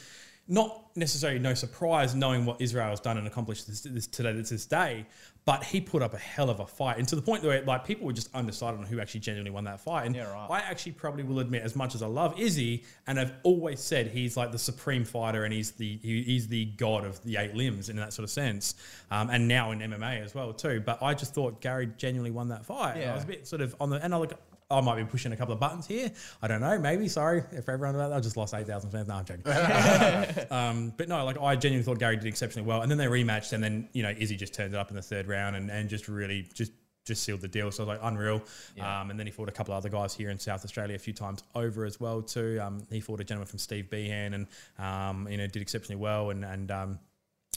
not 0.47 0.85
necessarily 0.95 1.39
no 1.39 1.53
surprise, 1.53 2.15
knowing 2.15 2.45
what 2.45 2.61
Israel 2.61 2.89
has 2.89 2.99
done 2.99 3.17
and 3.17 3.27
accomplished 3.27 3.67
this, 3.67 3.81
this 3.81 4.07
today, 4.07 4.33
this, 4.33 4.49
this 4.49 4.65
day. 4.65 5.05
But 5.45 5.63
he 5.63 5.79
put 5.79 6.01
up 6.01 6.13
a 6.13 6.17
hell 6.17 6.49
of 6.49 6.59
a 6.59 6.67
fight, 6.67 6.97
and 6.97 7.07
to 7.07 7.15
the 7.15 7.21
point 7.21 7.41
where 7.41 7.61
like 7.63 7.85
people 7.85 8.05
were 8.05 8.11
just 8.11 8.33
undecided 8.35 8.81
on 8.81 8.85
who 8.85 8.99
actually 8.99 9.21
genuinely 9.21 9.51
won 9.51 9.63
that 9.63 9.79
fight. 9.79 10.05
And 10.05 10.13
Yeah, 10.13 10.29
right. 10.29 10.47
I 10.49 10.59
actually 10.59 10.91
probably 10.93 11.23
will 11.23 11.39
admit, 11.39 11.63
as 11.63 11.73
much 11.73 11.95
as 11.95 12.01
I 12.01 12.07
love 12.07 12.37
Izzy, 12.37 12.83
and 13.07 13.17
I've 13.17 13.31
always 13.43 13.79
said 13.79 14.07
he's 14.07 14.35
like 14.35 14.51
the 14.51 14.59
supreme 14.59 15.05
fighter, 15.05 15.45
and 15.45 15.53
he's 15.53 15.71
the 15.71 15.99
he, 16.01 16.23
he's 16.23 16.49
the 16.49 16.65
god 16.65 17.05
of 17.05 17.23
the 17.23 17.37
eight 17.37 17.55
limbs 17.55 17.87
in 17.87 17.95
that 17.95 18.11
sort 18.11 18.25
of 18.25 18.29
sense, 18.29 18.75
um, 19.09 19.29
and 19.29 19.47
now 19.47 19.71
in 19.71 19.79
MMA 19.79 20.21
as 20.21 20.35
well 20.35 20.51
too. 20.51 20.81
But 20.85 21.01
I 21.01 21.13
just 21.13 21.33
thought 21.33 21.61
Gary 21.61 21.89
genuinely 21.97 22.31
won 22.31 22.49
that 22.49 22.65
fight. 22.65 22.97
And 22.97 23.11
I 23.11 23.15
was 23.15 23.23
a 23.23 23.27
bit 23.27 23.47
sort 23.47 23.61
of 23.61 23.73
on 23.79 23.89
the 23.89 24.03
and 24.03 24.13
I 24.13 24.17
look. 24.17 24.33
I 24.69 24.81
might 24.81 24.97
be 24.97 25.05
pushing 25.05 25.31
a 25.31 25.37
couple 25.37 25.53
of 25.53 25.61
buttons 25.61 25.87
here. 25.87 26.11
I 26.41 26.47
don't 26.47 26.59
know. 26.59 26.77
Maybe. 26.77 27.07
Sorry 27.07 27.41
if 27.51 27.69
everyone 27.69 27.95
about 27.95 28.09
that. 28.09 28.17
I 28.17 28.19
just 28.19 28.35
lost 28.35 28.53
eight 28.53 28.67
thousand 28.67 28.91
fans. 28.91 29.07
No, 29.07 29.15
I'm 29.15 29.25
joking. 29.25 29.43
um, 30.51 30.93
but 30.97 31.07
no, 31.07 31.23
like 31.23 31.39
I 31.39 31.55
genuinely 31.55 31.85
thought 31.85 31.99
Gary 31.99 32.17
did 32.17 32.25
exceptionally 32.25 32.67
well. 32.67 32.81
And 32.81 32.91
then 32.91 32.97
they 32.97 33.05
rematched, 33.05 33.53
and 33.53 33.63
then 33.63 33.87
you 33.93 34.03
know 34.03 34.13
Izzy 34.17 34.35
just 34.35 34.53
turned 34.53 34.73
it 34.73 34.77
up 34.77 34.89
in 34.89 34.97
the 34.97 35.01
third 35.01 35.27
round 35.27 35.55
and, 35.55 35.71
and 35.71 35.89
just 35.89 36.09
really 36.09 36.49
just 36.53 36.73
just 37.05 37.23
sealed 37.23 37.39
the 37.39 37.47
deal. 37.47 37.71
So 37.71 37.83
I 37.83 37.87
was 37.87 37.97
like 37.97 38.11
unreal. 38.11 38.43
Um, 38.81 39.09
and 39.09 39.17
then 39.17 39.25
he 39.25 39.31
fought 39.31 39.47
a 39.47 39.53
couple 39.53 39.73
of 39.73 39.77
other 39.77 39.89
guys 39.89 40.13
here 40.13 40.29
in 40.29 40.37
South 40.37 40.65
Australia 40.65 40.95
a 40.95 40.99
few 40.99 41.13
times 41.13 41.41
over 41.55 41.85
as 41.85 42.01
well 42.01 42.21
too. 42.21 42.59
Um, 42.61 42.85
he 42.91 42.99
fought 42.99 43.21
a 43.21 43.23
gentleman 43.23 43.47
from 43.47 43.59
Steve 43.59 43.89
Behan 43.89 44.33
and 44.33 44.47
um, 44.77 45.29
you 45.31 45.37
know 45.37 45.47
did 45.47 45.61
exceptionally 45.61 45.99
well 45.99 46.29
and 46.29 46.43
and. 46.43 46.97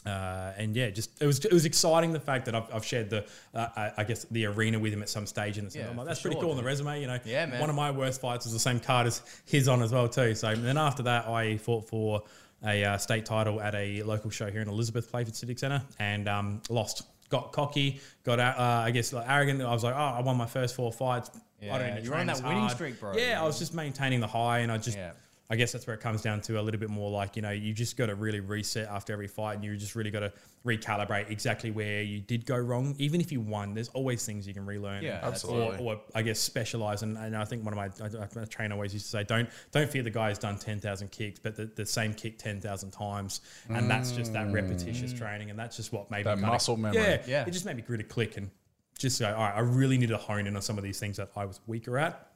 Uh, 0.06 0.52
and 0.56 0.74
yeah, 0.74 0.88
just 0.88 1.10
it 1.20 1.26
was 1.26 1.44
it 1.44 1.52
was 1.52 1.66
exciting 1.66 2.12
the 2.12 2.20
fact 2.20 2.46
that 2.46 2.54
I've, 2.54 2.72
I've 2.72 2.84
shared 2.84 3.10
the 3.10 3.26
uh, 3.54 3.68
I, 3.76 3.92
I 3.98 4.04
guess 4.04 4.24
the 4.30 4.46
arena 4.46 4.78
with 4.78 4.94
him 4.94 5.02
at 5.02 5.10
some 5.10 5.26
stage 5.26 5.58
Yeah, 5.58 5.90
I'm 5.90 5.96
like, 5.96 6.06
that's 6.06 6.22
pretty 6.22 6.36
sure, 6.36 6.42
cool 6.42 6.50
on 6.52 6.56
the 6.56 6.62
resume, 6.62 7.00
you 7.00 7.06
know. 7.06 7.18
Yeah, 7.24 7.44
man. 7.46 7.60
One 7.60 7.68
of 7.68 7.76
my 7.76 7.90
worst 7.90 8.20
fights 8.20 8.46
was 8.46 8.54
the 8.54 8.58
same 8.58 8.80
card 8.80 9.06
as 9.06 9.22
his 9.44 9.68
on 9.68 9.82
as 9.82 9.92
well 9.92 10.08
too. 10.08 10.34
So 10.34 10.54
then 10.54 10.78
after 10.78 11.02
that, 11.02 11.28
I 11.28 11.58
fought 11.58 11.86
for 11.86 12.22
a 12.64 12.84
uh, 12.84 12.96
state 12.96 13.26
title 13.26 13.60
at 13.60 13.74
a 13.74 14.02
local 14.02 14.30
show 14.30 14.50
here 14.50 14.62
in 14.62 14.68
Elizabeth 14.68 15.10
Playford 15.10 15.36
Civic 15.36 15.58
Centre 15.58 15.82
and 15.98 16.28
um, 16.28 16.62
lost. 16.70 17.02
Got 17.28 17.52
cocky, 17.52 18.00
got 18.24 18.40
uh, 18.40 18.54
I 18.58 18.90
guess 18.90 19.12
like 19.12 19.28
arrogant. 19.28 19.62
I 19.62 19.70
was 19.70 19.84
like, 19.84 19.94
oh, 19.94 19.98
I 19.98 20.20
won 20.20 20.36
my 20.36 20.46
first 20.46 20.74
four 20.74 20.92
fights. 20.92 21.30
I 21.62 21.66
Yeah, 21.66 21.78
don't 21.78 21.94
need 21.94 22.00
to 22.00 22.06
you're 22.06 22.14
on 22.16 22.26
that 22.26 22.36
as 22.36 22.42
winning 22.42 22.68
streak, 22.70 22.98
bro. 22.98 23.16
Yeah, 23.16 23.40
I 23.40 23.44
was 23.44 23.58
just 23.58 23.72
maintaining 23.72 24.18
the 24.20 24.26
high, 24.26 24.60
and 24.60 24.72
I 24.72 24.78
just 24.78 24.96
Yeah. 24.96 25.12
I 25.50 25.56
guess 25.56 25.72
that's 25.72 25.84
where 25.84 25.94
it 25.94 26.00
comes 26.00 26.22
down 26.22 26.40
to 26.42 26.60
a 26.60 26.62
little 26.62 26.78
bit 26.78 26.90
more 26.90 27.10
like, 27.10 27.34
you 27.34 27.42
know, 27.42 27.50
you 27.50 27.72
just 27.72 27.96
got 27.96 28.06
to 28.06 28.14
really 28.14 28.38
reset 28.38 28.88
after 28.88 29.12
every 29.12 29.26
fight 29.26 29.54
and 29.54 29.64
you 29.64 29.76
just 29.76 29.96
really 29.96 30.12
got 30.12 30.20
to 30.20 30.32
recalibrate 30.64 31.28
exactly 31.28 31.72
where 31.72 32.02
you 32.02 32.20
did 32.20 32.46
go 32.46 32.56
wrong. 32.56 32.94
Even 32.98 33.20
if 33.20 33.32
you 33.32 33.40
won, 33.40 33.74
there's 33.74 33.88
always 33.88 34.24
things 34.24 34.46
you 34.46 34.54
can 34.54 34.64
relearn. 34.64 35.02
Yeah, 35.02 35.18
or, 35.18 35.24
absolutely. 35.28 35.84
or, 35.84 36.00
I 36.14 36.22
guess 36.22 36.38
specialize. 36.38 37.02
And, 37.02 37.18
and 37.18 37.36
I 37.36 37.44
think 37.44 37.64
one 37.64 37.76
of 37.76 38.00
my, 38.00 38.10
my 38.36 38.44
trainer 38.44 38.74
always 38.76 38.92
used 38.92 39.06
to 39.06 39.10
say, 39.10 39.24
don't 39.24 39.48
don't 39.72 39.90
fear 39.90 40.04
the 40.04 40.10
guy 40.10 40.28
who's 40.28 40.38
done 40.38 40.56
10,000 40.56 41.10
kicks, 41.10 41.40
but 41.40 41.56
the, 41.56 41.64
the 41.64 41.84
same 41.84 42.14
kick 42.14 42.38
10,000 42.38 42.92
times. 42.92 43.40
And 43.68 43.90
that's 43.90 44.12
just 44.12 44.32
that 44.32 44.52
repetitious 44.52 45.12
mm. 45.12 45.18
training. 45.18 45.50
And 45.50 45.58
that's 45.58 45.76
just 45.76 45.92
what 45.92 46.12
made 46.12 46.26
That 46.26 46.36
me 46.36 46.42
kinda- 46.42 46.52
muscle 46.52 46.76
memory. 46.76 47.02
Yeah, 47.02 47.22
Yeah. 47.26 47.44
It 47.44 47.50
just 47.50 47.66
made 47.66 47.74
me 47.74 47.82
grit 47.82 48.00
a 48.00 48.04
click 48.04 48.36
and 48.36 48.50
just 48.96 49.18
go, 49.18 49.26
all 49.26 49.42
right, 49.42 49.56
I 49.56 49.60
really 49.60 49.98
need 49.98 50.10
to 50.10 50.16
hone 50.16 50.46
in 50.46 50.54
on 50.54 50.62
some 50.62 50.78
of 50.78 50.84
these 50.84 51.00
things 51.00 51.16
that 51.16 51.30
I 51.34 51.44
was 51.44 51.58
weaker 51.66 51.98
at 51.98 52.29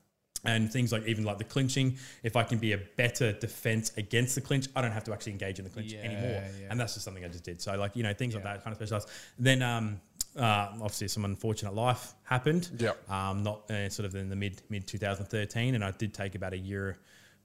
and 0.44 0.72
things 0.72 0.92
like 0.92 1.06
even 1.06 1.24
like 1.24 1.38
the 1.38 1.44
clinching. 1.44 1.96
If 2.22 2.36
I 2.36 2.42
can 2.42 2.58
be 2.58 2.72
a 2.72 2.78
better 2.78 3.32
defense 3.32 3.92
against 3.96 4.34
the 4.34 4.40
clinch, 4.40 4.66
I 4.76 4.82
don't 4.82 4.92
have 4.92 5.04
to 5.04 5.12
actually 5.12 5.32
engage 5.32 5.58
in 5.58 5.64
the 5.64 5.70
clinch 5.70 5.92
Yeah, 5.92 6.00
anymore. 6.00 6.42
yeah. 6.60 6.66
And 6.70 6.78
that's 6.78 6.94
just 6.94 7.04
something 7.04 7.24
I 7.24 7.28
just 7.28 7.44
did. 7.44 7.60
So 7.62 7.74
like 7.76 7.96
you 7.96 8.02
know 8.02 8.12
things 8.14 8.34
like 8.34 8.44
that 8.44 8.62
kind 8.64 8.72
of 8.72 8.76
specialized. 8.78 9.08
Then 9.38 9.62
um, 9.62 10.00
uh, 10.36 10.68
obviously 10.80 11.08
some 11.08 11.24
unfortunate 11.24 11.74
life 11.74 12.14
happened. 12.24 12.70
Yep. 12.78 13.10
Um, 13.10 13.42
not 13.42 13.70
uh, 13.70 13.88
sort 13.88 14.06
of 14.06 14.14
in 14.14 14.28
the 14.28 14.36
mid 14.36 14.62
mid 14.68 14.86
2013, 14.86 15.74
and 15.74 15.84
I 15.84 15.90
did 15.92 16.12
take 16.14 16.34
about 16.34 16.52
a 16.52 16.58
year 16.58 16.98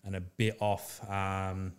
and 0.04 0.16
a 0.16 0.22
bit 0.22 0.58
off. 0.60 1.00
Um, 1.10 1.74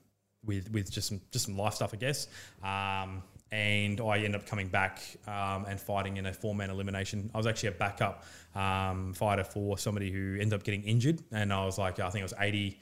with 0.44 0.70
with 0.72 0.90
just 0.90 1.09
some 1.09 1.20
just 1.30 1.44
some 1.46 1.56
life 1.59 1.74
stuff, 1.74 1.92
I 1.92 1.96
guess. 1.98 2.26
Um, 2.62 3.22
and 3.52 4.00
I 4.00 4.18
ended 4.18 4.36
up 4.36 4.46
coming 4.46 4.68
back 4.68 5.00
um, 5.26 5.64
and 5.68 5.80
fighting 5.80 6.16
in 6.16 6.26
a 6.26 6.32
four 6.32 6.54
man 6.54 6.70
elimination. 6.70 7.30
I 7.34 7.38
was 7.38 7.46
actually 7.46 7.70
a 7.70 7.72
backup 7.72 8.24
um, 8.54 9.12
fighter 9.14 9.44
for 9.44 9.78
somebody 9.78 10.10
who 10.10 10.34
ended 10.34 10.54
up 10.54 10.62
getting 10.62 10.82
injured, 10.82 11.22
and 11.32 11.52
I 11.52 11.64
was 11.64 11.78
like, 11.78 11.98
I 11.98 12.10
think 12.10 12.20
it 12.20 12.24
was 12.24 12.34
eighty 12.38 12.80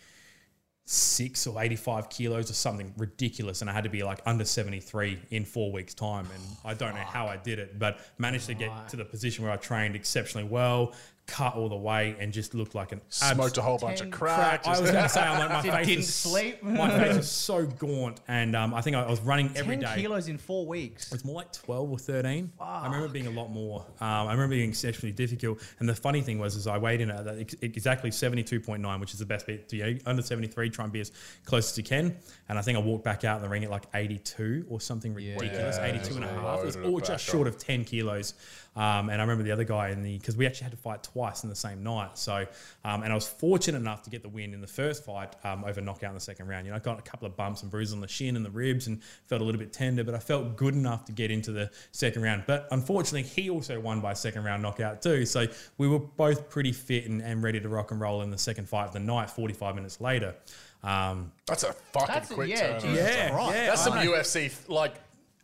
six 0.90 1.46
or 1.46 1.62
85 1.62 2.08
kilos 2.08 2.50
or 2.50 2.54
something 2.54 2.94
ridiculous 2.96 3.60
and 3.60 3.68
I 3.68 3.74
had 3.74 3.84
to 3.84 3.90
be 3.90 4.02
like 4.02 4.22
under 4.24 4.42
73 4.42 5.18
in 5.28 5.44
four 5.44 5.70
weeks 5.70 5.92
time 5.92 6.26
and 6.34 6.42
I 6.64 6.72
don't 6.72 6.94
know 6.94 7.02
how 7.02 7.26
I 7.26 7.36
did 7.36 7.58
it 7.58 7.78
but 7.78 7.98
managed 8.16 8.46
to 8.46 8.54
get 8.54 8.88
to 8.88 8.96
the 8.96 9.04
position 9.04 9.44
where 9.44 9.52
I 9.52 9.58
trained 9.58 9.94
exceptionally 9.94 10.48
well 10.48 10.94
cut 11.28 11.54
all 11.54 11.68
the 11.68 11.76
way 11.76 12.16
and 12.18 12.32
just 12.32 12.54
looked 12.54 12.74
like 12.74 12.90
an 12.90 13.00
Smoked 13.10 13.58
a 13.58 13.62
whole 13.62 13.78
bunch 13.78 14.00
of 14.00 14.06
Ten 14.06 14.10
crack. 14.10 14.66
I 14.66 14.70
was 14.80 14.90
going 14.90 15.02
to 15.04 15.08
say, 15.08 15.20
I'm 15.20 15.38
like, 15.38 15.50
my 15.50 15.62
face 15.78 15.86
didn't 15.86 16.00
is, 16.00 16.14
sleep? 16.14 16.62
My 16.62 16.90
face 16.90 17.16
is 17.16 17.30
so 17.48 17.66
gaunt, 17.66 18.20
and 18.26 18.56
um, 18.56 18.74
I 18.74 18.80
think 18.80 18.96
I 18.96 19.06
was 19.08 19.20
running 19.20 19.50
every 19.54 19.76
Ten 19.76 19.94
day. 19.94 20.02
kilos 20.02 20.28
in 20.28 20.38
four 20.38 20.66
weeks. 20.66 21.12
It's 21.12 21.24
more 21.24 21.36
like 21.36 21.52
12 21.52 21.90
or 21.90 21.98
13. 21.98 22.50
I 22.60 22.86
remember 22.86 23.06
it 23.06 23.12
being 23.12 23.26
a 23.26 23.30
lot 23.30 23.48
more. 23.50 23.84
Um, 24.00 24.26
I 24.28 24.32
remember 24.32 24.56
being 24.56 24.70
exceptionally 24.70 25.12
difficult. 25.12 25.60
And 25.78 25.88
the 25.88 25.94
funny 25.94 26.22
thing 26.22 26.38
was, 26.38 26.56
is 26.56 26.66
I 26.66 26.78
weighed 26.78 27.00
in 27.00 27.10
at 27.10 27.26
exactly 27.62 28.10
72.9, 28.10 29.00
which 29.00 29.12
is 29.12 29.18
the 29.18 29.26
best 29.26 29.46
bit. 29.46 29.72
You 29.72 29.84
know, 29.84 29.98
under 30.06 30.22
73, 30.22 30.70
try 30.70 30.84
and 30.84 30.92
be 30.92 31.00
as 31.00 31.12
close 31.44 31.70
as 31.70 31.76
you 31.78 31.84
can. 31.84 32.16
And 32.48 32.58
I 32.58 32.62
think 32.62 32.78
I 32.78 32.80
walked 32.80 33.04
back 33.04 33.24
out 33.24 33.36
in 33.36 33.42
the 33.42 33.48
ring 33.48 33.64
at 33.64 33.70
like 33.70 33.84
82 33.94 34.66
or 34.70 34.80
something 34.80 35.12
ridiculous, 35.14 35.76
Yeah, 35.76 35.84
82 35.84 36.14
and 36.16 36.24
a 36.24 36.28
just 36.28 36.40
half. 36.40 36.60
It 36.60 36.64
was 36.64 36.76
all 36.76 36.98
just 37.00 37.10
up. 37.10 37.20
short 37.20 37.48
of 37.48 37.58
10 37.58 37.84
kilos. 37.84 38.34
Um, 38.76 39.08
and 39.10 39.20
I 39.20 39.24
remember 39.24 39.42
the 39.42 39.50
other 39.50 39.64
guy 39.64 39.88
in 39.90 40.02
the, 40.02 40.16
because 40.18 40.36
we 40.36 40.46
actually 40.46 40.64
had 40.64 40.70
to 40.72 40.78
fight 40.78 41.02
twice 41.02 41.17
twice 41.18 41.42
in 41.42 41.50
the 41.50 41.56
same 41.56 41.82
night. 41.82 42.16
So, 42.16 42.46
um, 42.84 43.02
and 43.02 43.10
I 43.12 43.14
was 43.14 43.26
fortunate 43.26 43.78
enough 43.78 44.02
to 44.04 44.10
get 44.10 44.22
the 44.22 44.28
win 44.28 44.54
in 44.54 44.60
the 44.60 44.68
first 44.68 45.04
fight 45.04 45.34
um, 45.42 45.64
over 45.64 45.80
knockout 45.80 46.10
in 46.10 46.14
the 46.14 46.20
second 46.20 46.46
round. 46.46 46.64
You 46.64 46.70
know, 46.70 46.76
I 46.76 46.80
got 46.80 46.98
a 46.98 47.02
couple 47.02 47.26
of 47.26 47.36
bumps 47.36 47.62
and 47.62 47.70
bruises 47.70 47.92
on 47.92 48.00
the 48.00 48.06
shin 48.06 48.36
and 48.36 48.44
the 48.44 48.50
ribs 48.50 48.86
and 48.86 49.02
felt 49.26 49.42
a 49.42 49.44
little 49.44 49.58
bit 49.58 49.72
tender, 49.72 50.04
but 50.04 50.14
I 50.14 50.18
felt 50.20 50.56
good 50.56 50.74
enough 50.74 51.04
to 51.06 51.12
get 51.12 51.32
into 51.32 51.50
the 51.50 51.70
second 51.90 52.22
round. 52.22 52.44
But 52.46 52.68
unfortunately, 52.70 53.22
he 53.28 53.50
also 53.50 53.80
won 53.80 54.00
by 54.00 54.12
second 54.12 54.44
round 54.44 54.62
knockout 54.62 55.02
too. 55.02 55.26
So 55.26 55.46
we 55.76 55.88
were 55.88 55.98
both 55.98 56.48
pretty 56.50 56.70
fit 56.72 57.06
and, 57.06 57.20
and 57.20 57.42
ready 57.42 57.58
to 57.60 57.68
rock 57.68 57.90
and 57.90 58.00
roll 58.00 58.22
in 58.22 58.30
the 58.30 58.38
second 58.38 58.68
fight 58.68 58.86
of 58.86 58.92
the 58.92 59.00
night. 59.00 59.28
Forty 59.28 59.54
five 59.54 59.74
minutes 59.74 60.00
later. 60.00 60.36
Um, 60.84 61.32
That's 61.46 61.64
a 61.64 61.72
fucking 61.72 62.14
That's 62.14 62.30
a- 62.30 62.34
quick 62.34 62.50
yeah, 62.50 62.78
turnaround. 62.78 62.80
Jesus 62.82 63.16
yeah, 63.16 63.30
Christ. 63.30 63.54
yeah, 63.54 63.66
That's 63.66 63.82
some 63.82 63.94
know. 63.96 64.12
UFC 64.12 64.68
like 64.68 64.94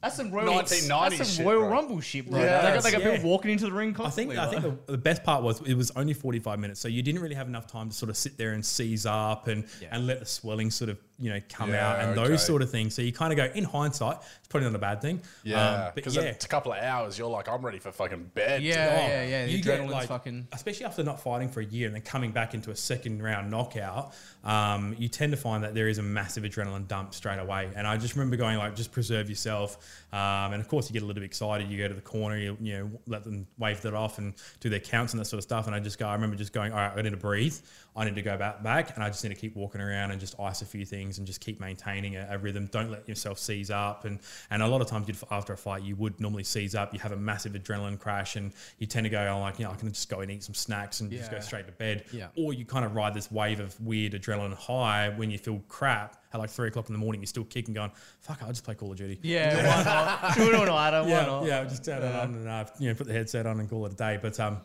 That's 0.05 0.17
some 0.17 0.31
Royal, 0.31 0.53
1990s 0.53 0.89
that's 0.89 1.17
some 1.17 1.27
shit, 1.27 1.47
Royal 1.47 1.61
bro. 1.61 1.71
Rumble 1.71 2.01
shit, 2.01 2.31
bro. 2.31 2.39
Yeah, 2.39 2.61
they 2.61 2.75
got, 2.75 2.83
they 2.83 2.91
got 2.93 3.01
yeah. 3.01 3.17
people 3.17 3.31
walking 3.31 3.53
into 3.53 3.65
the 3.65 3.73
ring 3.73 3.97
I 3.99 4.11
think 4.11 4.35
constantly. 4.35 4.39
I 4.39 4.47
think 4.51 4.63
the, 4.63 4.93
the 4.93 4.99
best 4.99 5.25
part 5.25 5.43
was 5.43 5.63
it 5.63 5.73
was 5.73 5.91
only 5.97 6.13
45 6.13 6.59
minutes, 6.59 6.79
so 6.79 6.89
you 6.89 7.03
didn't 7.03 7.23
really 7.23 7.35
have 7.35 7.49
enough 7.49 7.67
time 7.67 7.89
to 7.89 7.95
sort 7.95 8.11
of 8.11 8.17
sit 8.19 8.37
there 8.37 8.53
and 8.53 8.63
seize 8.63 9.07
up 9.07 9.49
and 9.49 9.65
Yeah. 9.81 9.89
and 9.93 10.07
let 10.07 10.21
the 10.21 10.27
swelling 10.27 10.71
sort 10.71 10.91
of 10.91 10.99
you 11.19 11.31
know 11.31 11.41
come 11.49 11.71
Yeah, 11.71 11.89
out 11.93 12.01
and 12.01 12.19
okay. 12.19 12.29
those 12.29 12.45
sort 12.45 12.61
of 12.63 12.71
things. 12.71 12.95
So 12.95 13.03
you 13.03 13.13
kind 13.13 13.33
of 13.33 13.37
go 13.37 13.45
in 13.55 13.65
hindsight, 13.65 14.19
it's 14.39 14.49
probably 14.49 14.69
not 14.69 14.75
a 14.75 14.79
bad 14.81 15.01
thing. 15.01 15.23
yeah, 15.45 15.87
Um, 15.87 15.93
because 15.95 16.17
yeah. 16.17 16.23
it's 16.23 16.45
a 16.45 16.49
couple 16.49 16.73
of 16.73 16.79
hours. 16.83 17.17
You're 17.19 17.29
like, 17.29 17.49
I'm 17.49 17.65
ready 17.65 17.79
for 17.79 17.93
fucking 17.93 18.31
bed. 18.35 18.63
Yeah, 18.63 18.89
Oh, 18.91 19.07
yeah, 19.07 19.25
yeah. 19.25 19.47
The 19.47 19.53
you 19.53 19.63
get, 19.63 19.81
adrenaline's 19.81 19.93
like- 19.93 20.09
fucking. 20.09 20.49
especially 20.53 20.87
after 20.87 21.03
not 21.05 21.21
fighting 21.21 21.49
for 21.49 21.61
a 21.61 21.65
year 21.65 21.87
and 21.87 21.95
then 21.95 22.03
coming 22.03 22.33
back 22.33 22.55
into 22.55 22.71
a 22.73 22.77
second 22.77 23.23
round 23.23 23.51
knockout, 23.51 24.13
um, 24.43 24.95
you 24.99 25.09
tend 25.09 25.33
to 25.33 25.37
find 25.37 25.63
that 25.65 25.75
there 25.75 25.89
is 25.89 25.99
a 25.99 26.03
massive 26.03 26.45
adrenaline 26.45 26.89
dump 26.89 27.15
straight 27.15 27.39
away. 27.39 27.71
And 27.77 27.87
I 27.87 27.97
just 27.97 28.15
remember 28.17 28.37
going 28.37 28.59
like, 28.59 28.75
just 28.77 28.93
preserve 28.93 29.29
yourself. 29.29 29.79
Um, 30.15 30.53
and 30.53 30.61
of 30.61 30.69
course, 30.69 30.89
you 30.89 30.93
get 30.93 31.03
a 31.03 31.07
little 31.07 31.21
bit 31.21 31.27
excited. 31.27 31.69
You 31.69 31.77
go 31.77 31.89
to 31.89 31.95
the 31.95 32.01
corner, 32.01 32.39
you, 32.39 32.57
you 32.61 32.79
know, 32.79 32.91
let 33.09 33.25
them 33.25 33.49
wave 33.59 33.83
that 33.83 33.95
off 33.95 34.19
and 34.19 34.33
do 34.61 34.69
their 34.69 34.79
counts 34.79 35.13
and 35.13 35.19
that 35.21 35.25
sort 35.25 35.39
of 35.39 35.43
stuff. 35.43 35.67
And 35.67 35.75
I 35.75 35.81
just 35.81 35.99
go, 35.99 36.07
I 36.07 36.13
remember 36.13 36.37
just 36.37 36.53
going, 36.53 36.71
all 36.71 36.79
right, 36.79 36.93
I 36.97 37.03
need 37.03 37.11
to 37.11 37.17
breathe. 37.17 37.57
I 37.97 38.05
need 38.05 38.15
to 38.15 38.23
go 38.23 38.37
back, 38.37 38.63
back, 38.63 38.95
and 38.95 39.03
I 39.03 39.09
just 39.09 39.25
need 39.25 39.31
to 39.31 39.41
keep 39.41 39.57
walking 39.57 39.81
around 39.81 40.13
and 40.13 40.21
just 40.21 40.39
ice 40.39 40.63
a 40.63 40.67
few 40.67 40.85
things 40.85 41.19
and 41.19 41.27
just 41.27 41.41
keep 41.41 41.59
maintaining 41.59 42.15
a, 42.15 42.29
a 42.31 42.39
rhythm. 42.39 42.69
Don't 42.71 42.93
let 42.93 43.09
yourself 43.09 43.41
seize 43.41 43.73
up. 43.73 44.05
And 44.05 44.21
and 44.51 44.63
a 44.63 44.69
lot 44.69 44.81
of 44.81 44.87
times, 44.87 45.09
you'd, 45.09 45.17
after 45.33 45.53
a 45.53 45.57
fight, 45.57 45.83
you 45.83 45.97
would 45.97 46.21
normally 46.21 46.45
seize 46.45 46.77
up. 46.77 46.95
You 46.95 47.01
have 47.01 47.13
a 47.13 47.17
massive 47.17 47.55
adrenaline 47.55 47.99
crash, 47.99 48.37
and 48.37 48.53
you 48.79 48.87
tend 48.87 49.05
to 49.05 49.11
go, 49.11 49.27
oh, 49.35 49.41
like 49.41 49.59
you 49.59 49.65
know, 49.65 49.73
I 49.73 49.75
can 49.75 49.93
just 49.93 50.09
go 50.09 50.21
and 50.21 50.31
eat 50.31 50.45
some 50.45 50.55
snacks 50.55 51.01
and 51.01 51.11
just 51.11 51.33
go 51.33 51.41
straight 51.41 51.67
to 51.67 51.73
bed. 51.73 52.05
Yeah. 52.13 52.29
Or 52.37 52.53
you 52.53 52.65
kind 52.65 52.85
of 52.85 52.95
ride 52.95 53.15
this 53.15 53.33
wave 53.33 53.59
of 53.59 53.81
weird 53.81 54.13
adrenaline 54.13 54.55
high 54.55 55.09
when 55.09 55.31
you 55.31 55.39
feel 55.39 55.61
crap 55.69 56.24
at 56.35 56.41
like 56.41 56.51
three 56.51 56.69
o'clock 56.69 56.89
in 56.89 56.93
the 56.93 56.99
morning. 56.99 57.23
You're 57.23 57.27
still 57.29 57.45
kicking, 57.45 57.73
going, 57.73 57.93
fuck, 58.21 58.43
I'll 58.43 58.49
just 58.49 58.65
play 58.65 58.75
Call 58.75 58.91
of 58.91 58.99
Duty. 58.99 59.19
Yeah, 59.23 59.57
why 59.77 59.85
not? 59.85 60.35
Do 60.35 60.49
it 60.51 60.55
all 60.57 60.67
night, 60.67 61.01
why 61.01 61.09
Yeah, 61.09 61.27
not? 61.27 61.45
yeah, 61.47 61.65
just 61.65 61.85
turn 61.85 62.03
it 62.03 62.15
on 62.15 62.35
and 62.35 62.49
uh, 62.49 62.65
you 62.79 62.89
know 62.89 62.95
put 62.95 63.07
the 63.07 63.13
headset 63.15 63.47
on 63.47 63.61
and 63.61 63.71
call 63.71 63.87
it 63.87 63.93
a 63.93 63.97
day. 63.97 64.19
But 64.21 64.39
um, 64.41 64.59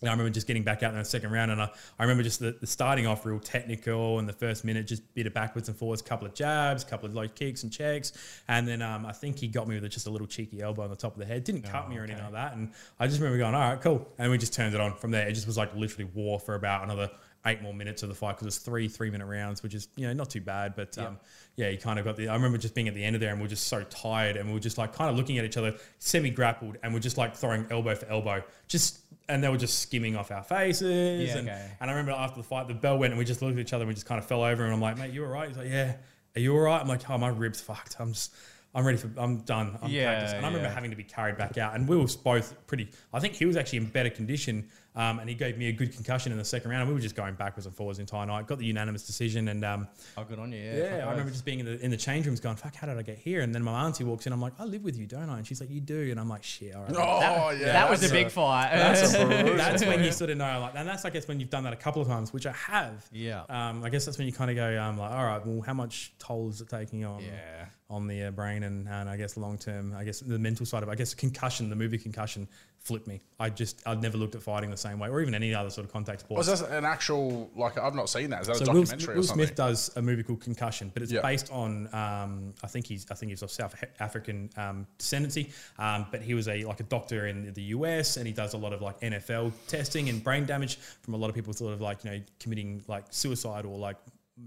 you 0.00 0.06
know, 0.06 0.12
I 0.12 0.14
remember 0.14 0.30
just 0.30 0.46
getting 0.46 0.62
back 0.62 0.82
out 0.82 0.92
in 0.94 0.98
the 0.98 1.04
second 1.04 1.30
round, 1.30 1.50
and 1.50 1.60
I, 1.60 1.68
I 1.98 2.04
remember 2.04 2.22
just 2.22 2.40
the, 2.40 2.56
the 2.58 2.66
starting 2.66 3.06
off 3.06 3.26
real 3.26 3.38
technical, 3.38 4.18
and 4.18 4.26
the 4.26 4.32
first 4.32 4.64
minute 4.64 4.86
just 4.86 5.12
bit 5.14 5.26
of 5.26 5.34
backwards 5.34 5.68
and 5.68 5.76
forwards, 5.76 6.00
a 6.00 6.04
couple 6.04 6.26
of 6.26 6.32
jabs, 6.32 6.82
a 6.82 6.86
couple 6.86 7.06
of 7.06 7.14
low 7.14 7.28
kicks 7.28 7.64
and 7.64 7.72
checks, 7.72 8.12
and 8.48 8.66
then 8.66 8.80
um, 8.80 9.04
I 9.04 9.12
think 9.12 9.38
he 9.38 9.46
got 9.48 9.68
me 9.68 9.78
with 9.78 9.90
just 9.92 10.06
a 10.06 10.10
little 10.10 10.26
cheeky 10.26 10.62
elbow 10.62 10.84
on 10.84 10.90
the 10.90 10.96
top 10.96 11.12
of 11.12 11.18
the 11.18 11.26
head. 11.26 11.44
Didn't 11.44 11.62
cut 11.62 11.90
me 11.90 11.98
or 11.98 12.04
anything 12.04 12.22
like 12.22 12.32
that, 12.32 12.54
and 12.54 12.70
I 12.98 13.08
just 13.08 13.18
remember 13.20 13.36
going, 13.36 13.54
all 13.54 13.60
right, 13.60 13.80
cool, 13.82 14.08
and 14.16 14.30
we 14.30 14.38
just 14.38 14.54
turned 14.54 14.74
it 14.74 14.80
on 14.80 14.94
from 14.94 15.10
there. 15.10 15.28
It 15.28 15.32
just 15.34 15.46
was 15.46 15.58
like 15.58 15.74
literally 15.74 16.10
war 16.14 16.38
for 16.40 16.54
about 16.54 16.84
another. 16.84 17.10
Eight 17.46 17.62
more 17.62 17.72
minutes 17.72 18.02
of 18.02 18.10
the 18.10 18.14
fight 18.14 18.36
because 18.36 18.46
it's 18.48 18.58
three 18.58 18.86
three 18.86 19.10
minute 19.10 19.24
rounds, 19.24 19.62
which 19.62 19.74
is 19.74 19.88
you 19.96 20.06
know 20.06 20.12
not 20.12 20.28
too 20.28 20.42
bad, 20.42 20.74
but 20.76 20.98
um, 20.98 21.18
yeah, 21.56 21.70
you 21.70 21.78
kind 21.78 21.98
of 21.98 22.04
got 22.04 22.16
the. 22.16 22.28
I 22.28 22.34
remember 22.34 22.58
just 22.58 22.74
being 22.74 22.86
at 22.86 22.94
the 22.94 23.02
end 23.02 23.16
of 23.16 23.20
there, 23.20 23.30
and 23.30 23.40
we 23.40 23.46
are 23.46 23.48
just 23.48 23.68
so 23.68 23.82
tired, 23.84 24.36
and 24.36 24.50
we 24.50 24.56
are 24.56 24.60
just 24.60 24.76
like 24.76 24.92
kind 24.92 25.10
of 25.10 25.16
looking 25.16 25.38
at 25.38 25.46
each 25.46 25.56
other, 25.56 25.74
semi 25.98 26.28
grappled, 26.28 26.76
and 26.82 26.92
we're 26.92 27.00
just 27.00 27.16
like 27.16 27.34
throwing 27.34 27.66
elbow 27.70 27.94
for 27.94 28.06
elbow, 28.06 28.42
just 28.68 29.00
and 29.30 29.42
they 29.42 29.48
were 29.48 29.56
just 29.56 29.80
skimming 29.80 30.16
off 30.16 30.30
our 30.30 30.42
faces. 30.42 31.30
Yeah, 31.30 31.38
and, 31.38 31.48
okay. 31.48 31.70
and 31.80 31.90
I 31.90 31.94
remember 31.94 32.12
after 32.12 32.36
the 32.36 32.46
fight, 32.46 32.68
the 32.68 32.74
bell 32.74 32.98
went, 32.98 33.12
and 33.12 33.18
we 33.18 33.24
just 33.24 33.40
looked 33.40 33.54
at 33.54 33.60
each 33.60 33.72
other, 33.72 33.84
and 33.84 33.88
we 33.88 33.94
just 33.94 34.06
kind 34.06 34.18
of 34.18 34.26
fell 34.26 34.42
over, 34.42 34.64
and 34.64 34.72
I'm 34.72 34.80
like, 34.80 34.98
mate, 34.98 35.12
you 35.12 35.24
all 35.24 35.30
right? 35.30 35.48
He's 35.48 35.56
like, 35.56 35.68
yeah. 35.68 35.94
Are 36.36 36.40
you 36.40 36.54
all 36.54 36.60
right? 36.60 36.80
I'm 36.80 36.88
like, 36.88 37.08
oh, 37.08 37.18
my 37.18 37.28
ribs 37.28 37.60
fucked. 37.60 37.96
I'm 37.98 38.12
just. 38.12 38.34
I'm 38.72 38.84
ready 38.84 38.98
for. 38.98 39.10
I'm 39.16 39.38
done. 39.38 39.76
I'm 39.82 39.90
Yeah, 39.90 40.12
practiced. 40.12 40.36
And 40.36 40.44
I 40.46 40.48
remember 40.48 40.68
yeah. 40.68 40.74
having 40.74 40.90
to 40.90 40.96
be 40.96 41.02
carried 41.02 41.36
back 41.36 41.58
out, 41.58 41.74
and 41.74 41.88
we 41.88 41.96
were 41.96 42.06
both 42.22 42.54
pretty. 42.68 42.88
I 43.12 43.18
think 43.18 43.34
he 43.34 43.44
was 43.44 43.56
actually 43.56 43.78
in 43.78 43.86
better 43.86 44.10
condition, 44.10 44.68
um, 44.96 45.18
and 45.20 45.28
he 45.28 45.34
gave 45.34 45.56
me 45.56 45.68
a 45.68 45.72
good 45.72 45.92
concussion 45.94 46.32
in 46.32 46.38
the 46.38 46.44
second 46.44 46.70
round. 46.70 46.82
And 46.82 46.88
we 46.88 46.94
were 46.94 47.00
just 47.00 47.14
going 47.16 47.34
backwards 47.34 47.66
and 47.66 47.74
forwards 47.74 47.98
the 47.98 48.02
entire 48.02 48.26
night. 48.26 48.46
Got 48.46 48.58
the 48.58 48.66
unanimous 48.66 49.06
decision, 49.06 49.48
and 49.48 49.64
um, 49.64 49.88
Oh, 50.16 50.24
good 50.24 50.38
on 50.38 50.52
you. 50.52 50.58
Yeah, 50.58 50.74
yeah, 50.74 50.90
fuck 50.98 51.06
I 51.06 51.10
remember 51.10 51.22
oath. 51.28 51.32
just 51.32 51.44
being 51.44 51.60
in 51.60 51.66
the 51.66 51.84
in 51.84 51.90
the 51.90 51.96
change 51.96 52.26
rooms 52.26 52.40
going, 52.40 52.56
"Fuck, 52.56 52.74
how 52.74 52.86
did 52.86 52.98
I 52.98 53.02
get 53.02 53.18
here?" 53.18 53.40
And 53.42 53.54
then 53.54 53.62
my 53.62 53.84
auntie 53.84 54.04
walks 54.04 54.26
in. 54.26 54.32
I'm 54.32 54.40
like, 54.40 54.54
"I 54.58 54.64
live 54.64 54.82
with 54.84 54.96
you, 54.96 55.06
don't 55.06 55.30
I?" 55.30 55.38
And 55.38 55.46
she's 55.46 55.60
like, 55.60 55.70
"You 55.70 55.80
do." 55.80 56.10
And 56.10 56.18
I'm 56.18 56.28
like, 56.28 56.42
"Shit, 56.42 56.74
all 56.74 56.82
right." 56.82 56.94
Oh 56.96 57.50
yeah, 57.50 57.72
that 57.72 57.88
was 57.90 58.02
a 58.08 58.12
big 58.12 58.30
fight. 58.30 58.70
That's. 58.74 59.12
That's 59.70 59.84
when 59.84 60.02
you 60.02 60.10
sort 60.12 60.30
of 60.30 60.38
know, 60.38 60.60
like, 60.60 60.72
and 60.74 60.88
that's 60.88 61.04
I 61.04 61.10
guess 61.10 61.28
when 61.28 61.38
you've 61.38 61.50
done 61.50 61.64
that 61.64 61.72
a 61.72 61.76
couple 61.76 62.02
of 62.02 62.08
times, 62.08 62.32
which 62.32 62.46
I 62.46 62.52
have. 62.52 63.06
Yeah. 63.12 63.42
Um, 63.48 63.84
I 63.84 63.90
guess 63.90 64.04
that's 64.04 64.18
when 64.18 64.26
you 64.26 64.32
kind 64.32 64.50
of 64.50 64.56
go, 64.56 64.82
um, 64.82 64.98
like, 64.98 65.10
all 65.12 65.24
right, 65.24 65.44
well, 65.46 65.60
how 65.60 65.74
much 65.74 66.12
toll 66.18 66.48
is 66.48 66.60
it 66.60 66.68
taking 66.68 67.04
on? 67.04 67.22
Yeah. 67.22 67.66
On 67.88 68.06
the 68.06 68.24
uh, 68.24 68.30
brain 68.30 68.62
and, 68.62 68.88
and 68.88 69.08
I 69.08 69.16
guess 69.16 69.36
long 69.36 69.58
term, 69.58 69.92
I 69.96 70.04
guess 70.04 70.20
the 70.20 70.38
mental 70.38 70.64
side 70.64 70.82
of, 70.82 70.88
it. 70.88 70.92
I 70.92 70.94
guess 70.94 71.12
concussion, 71.12 71.68
the 71.70 71.76
movie 71.76 71.98
concussion, 71.98 72.46
flipped 72.82 73.06
me. 73.06 73.20
I 73.38 73.50
just 73.50 73.82
I'd 73.86 74.00
never 74.02 74.16
looked 74.16 74.34
at 74.34 74.42
fighting 74.42 74.70
the 74.70 74.76
same 74.76 74.98
way, 74.98 75.08
or 75.08 75.20
even 75.20 75.34
any 75.34 75.54
other 75.54 75.70
sort 75.70 75.84
of 75.86 75.92
contact 75.92 76.20
sport. 76.20 76.38
Was 76.38 76.60
that 76.60 76.70
an 76.70 76.84
actual 76.84 77.50
like? 77.54 77.78
I've 77.78 77.94
not 77.94 78.08
seen 78.08 78.30
that. 78.30 78.40
Is 78.42 78.46
that 78.46 78.56
a 78.56 78.64
So 78.64 78.72
Will, 78.72 78.80
documentary 78.82 79.14
Will 79.14 79.20
or 79.20 79.26
something? 79.26 79.46
Smith 79.46 79.56
does 79.56 79.90
a 79.96 80.02
movie 80.02 80.22
called 80.22 80.40
Concussion, 80.40 80.90
but 80.94 81.02
it's 81.02 81.12
Yeah. 81.12 81.20
based 81.20 81.50
on 81.52 81.92
um, 81.94 82.54
I 82.62 82.66
think 82.66 82.86
he's 82.86 83.06
I 83.10 83.14
think 83.14 83.30
he's 83.30 83.42
of 83.42 83.50
South 83.50 83.74
African 84.00 84.50
um, 84.56 84.86
descendancy, 84.98 85.52
um, 85.78 86.06
but 86.10 86.22
he 86.22 86.34
was 86.34 86.48
a 86.48 86.64
like 86.64 86.80
a 86.80 86.84
doctor 86.84 87.26
in 87.26 87.52
the 87.52 87.62
US, 87.74 88.16
and 88.16 88.26
he 88.26 88.32
does 88.32 88.54
a 88.54 88.58
lot 88.58 88.72
of 88.72 88.80
like 88.82 88.98
NFL 89.00 89.52
testing 89.68 90.08
and 90.08 90.22
brain 90.24 90.46
damage 90.46 90.76
from 91.02 91.14
a 91.14 91.16
lot 91.16 91.28
of 91.28 91.34
people 91.34 91.52
sort 91.52 91.72
of 91.74 91.80
like 91.80 92.02
you 92.04 92.10
know 92.10 92.20
committing 92.38 92.82
like 92.88 93.04
suicide 93.10 93.64
or 93.64 93.78
like 93.78 93.96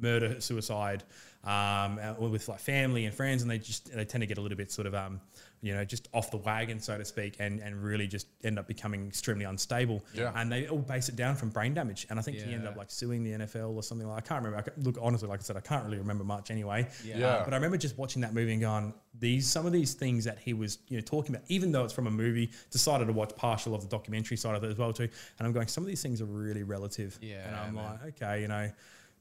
murder 0.01 0.41
suicide 0.41 1.03
um, 1.43 1.99
with 2.19 2.47
like 2.47 2.59
family 2.59 3.05
and 3.05 3.13
friends, 3.13 3.41
and 3.41 3.51
they 3.51 3.59
just 3.59 3.93
they 3.93 4.05
tend 4.05 4.21
to 4.21 4.25
get 4.27 4.37
a 4.37 4.41
little 4.41 4.57
bit 4.57 4.71
sort 4.71 4.87
of 4.87 4.95
um, 4.95 5.19
you 5.63 5.73
know 5.73 5.84
just 5.86 6.10
off 6.13 6.30
the 6.30 6.38
wagon 6.38 6.80
so 6.80 6.97
to 6.97 7.06
speak, 7.06 7.38
and 7.39 7.60
and 7.62 7.82
really 7.82 8.06
just 8.06 8.28
end 8.43 8.60
up 8.60 8.67
becoming 8.67 9.08
extremely 9.08 9.45
unstable. 9.45 10.04
Yeah. 10.13 10.32
And 10.36 10.52
they 10.52 10.67
all 10.67 10.78
base 10.78 11.10
it 11.10 11.15
down 11.15 11.36
from 11.36 11.49
brain 11.49 11.73
damage, 11.73 12.06
and 12.10 12.19
I 12.19 12.21
think 12.21 12.38
he 12.38 12.54
ended 12.54 12.67
up 12.67 12.76
like 12.76 12.91
suing 12.91 13.23
the 13.23 13.32
NFL 13.45 13.73
or 13.73 13.82
something 13.82 14.08
like. 14.08 14.17
I 14.17 14.28
can't 14.28 14.43
remember. 14.43 14.58
I 14.58 14.62
ca- 14.69 14.82
look 14.84 14.97
honestly, 15.02 15.28
like 15.30 15.39
I 15.39 15.43
said, 15.43 15.58
I 15.58 15.62
can't 15.62 15.86
really 15.86 15.97
remember 15.97 16.23
much 16.26 16.52
anyway. 16.52 16.88
Yeah. 17.04 17.17
Yeah. 17.17 17.41
but 17.45 17.54
I 17.54 17.58
remember 17.58 17.78
just 17.78 17.97
watching 17.97 18.21
that 18.21 18.34
movie 18.34 18.52
and 18.52 18.62
going, 18.62 18.93
these 19.19 19.47
some 19.47 19.65
of 19.65 19.71
these 19.71 19.93
things 19.93 20.26
that 20.26 20.38
he 20.38 20.54
was 20.54 20.80
you 20.89 20.97
know 20.97 21.02
talking 21.02 21.34
about, 21.34 21.45
even 21.49 21.71
though 21.71 21.86
it's 21.86 21.93
from 21.93 22.08
a 22.08 22.12
movie, 22.12 22.52
decided 22.69 23.06
to 23.08 23.13
watch 23.13 23.34
partial 23.36 23.73
of 23.73 23.82
the 23.82 23.88
documentary 23.88 24.36
side 24.38 24.56
of 24.56 24.63
it 24.63 24.69
as 24.69 24.78
well 24.78 24.91
too. 24.91 25.08
And 25.39 25.47
I'm 25.47 25.54
going, 25.54 25.67
some 25.67 25.84
of 25.84 25.88
these 25.88 26.02
things 26.04 26.21
are 26.21 26.26
really 26.26 26.63
relative. 26.63 27.17
Yeah, 27.21 27.47
And 27.47 27.56
I'm 27.56 27.76
man. 27.76 27.99
like, 28.04 28.21
okay, 28.21 28.41
you 28.41 28.47
know. 28.49 28.69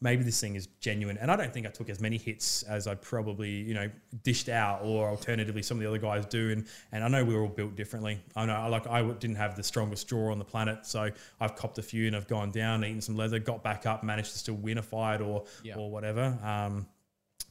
Maybe 0.03 0.25
this 0.25 0.41
thing 0.41 0.57
is 0.57 0.67
genuine, 0.81 1.17
and 1.19 1.31
I 1.31 1.37
don't 1.37 1.53
think 1.55 1.65
I 1.67 1.71
took 1.71 1.89
as 1.89 2.01
many 2.01 2.19
hits 2.19 2.65
as 2.65 2.87
I 2.89 2.97
probably, 2.97 3.51
you 3.51 3.73
know, 3.73 3.89
dished 4.25 4.49
out, 4.49 4.81
or 4.83 5.09
alternatively, 5.09 5.63
some 5.63 5.77
of 5.77 5.83
the 5.83 5.89
other 5.89 5.99
guys 5.99 6.27
do. 6.27 6.51
And 6.51 6.67
and 6.91 7.05
I 7.05 7.09
know 7.09 7.25
we're 7.25 7.41
all 7.41 7.49
built 7.49 7.77
differently. 7.77 8.21
I 8.35 8.45
know, 8.47 8.69
like 8.69 8.87
I 8.89 9.01
didn't 9.13 9.37
have 9.37 9.55
the 9.57 9.63
strongest 9.63 10.09
jaw 10.09 10.33
on 10.33 10.39
the 10.41 10.45
planet, 10.45 10.85
so 10.87 11.09
I've 11.41 11.55
copped 11.55 11.79
a 11.79 11.83
few 11.83 12.09
and 12.09 12.17
I've 12.17 12.27
gone 12.27 12.51
down, 12.51 12.85
eaten 12.85 13.01
some 13.01 13.17
leather, 13.17 13.39
got 13.39 13.63
back 13.63 13.87
up, 13.87 14.03
managed 14.03 14.33
to 14.33 14.39
still 14.39 14.55
win 14.57 14.79
a 14.79 14.83
fight 14.83 15.21
or 15.21 15.45
Yeah. 15.63 15.77
or 15.77 15.89
whatever. 15.91 16.37
Um, 16.43 16.87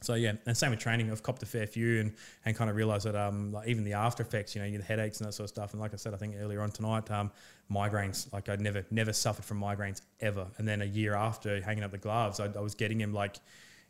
so 0.02 0.14
yeah, 0.14 0.32
and 0.46 0.56
same 0.56 0.70
with 0.70 0.80
training. 0.80 1.10
I've 1.10 1.22
copped 1.22 1.42
a 1.42 1.46
fair 1.46 1.66
few 1.66 2.00
and, 2.00 2.14
and 2.44 2.56
kind 2.56 2.68
of 2.68 2.76
realised 2.76 3.06
that 3.06 3.16
um, 3.16 3.52
like 3.52 3.68
even 3.68 3.84
the 3.84 3.94
after 3.94 4.22
effects, 4.22 4.54
you 4.54 4.62
know, 4.62 4.70
the 4.70 4.82
headaches 4.82 5.20
and 5.20 5.28
that 5.28 5.32
sort 5.32 5.44
of 5.44 5.50
stuff. 5.50 5.72
And 5.72 5.80
like 5.80 5.92
I 5.92 5.96
said, 5.96 6.14
I 6.14 6.16
think 6.16 6.34
earlier 6.40 6.60
on 6.60 6.70
tonight, 6.70 7.10
um, 7.10 7.30
migraines. 7.70 8.32
Like 8.32 8.48
I 8.48 8.56
never 8.56 8.84
never 8.90 9.12
suffered 9.12 9.44
from 9.44 9.60
migraines 9.60 10.02
ever. 10.20 10.46
And 10.58 10.66
then 10.66 10.82
a 10.82 10.86
year 10.86 11.14
after 11.14 11.60
hanging 11.62 11.84
up 11.84 11.90
the 11.90 11.98
gloves, 11.98 12.40
I, 12.40 12.46
I 12.46 12.60
was 12.60 12.74
getting 12.74 12.98
them 12.98 13.12
like 13.12 13.36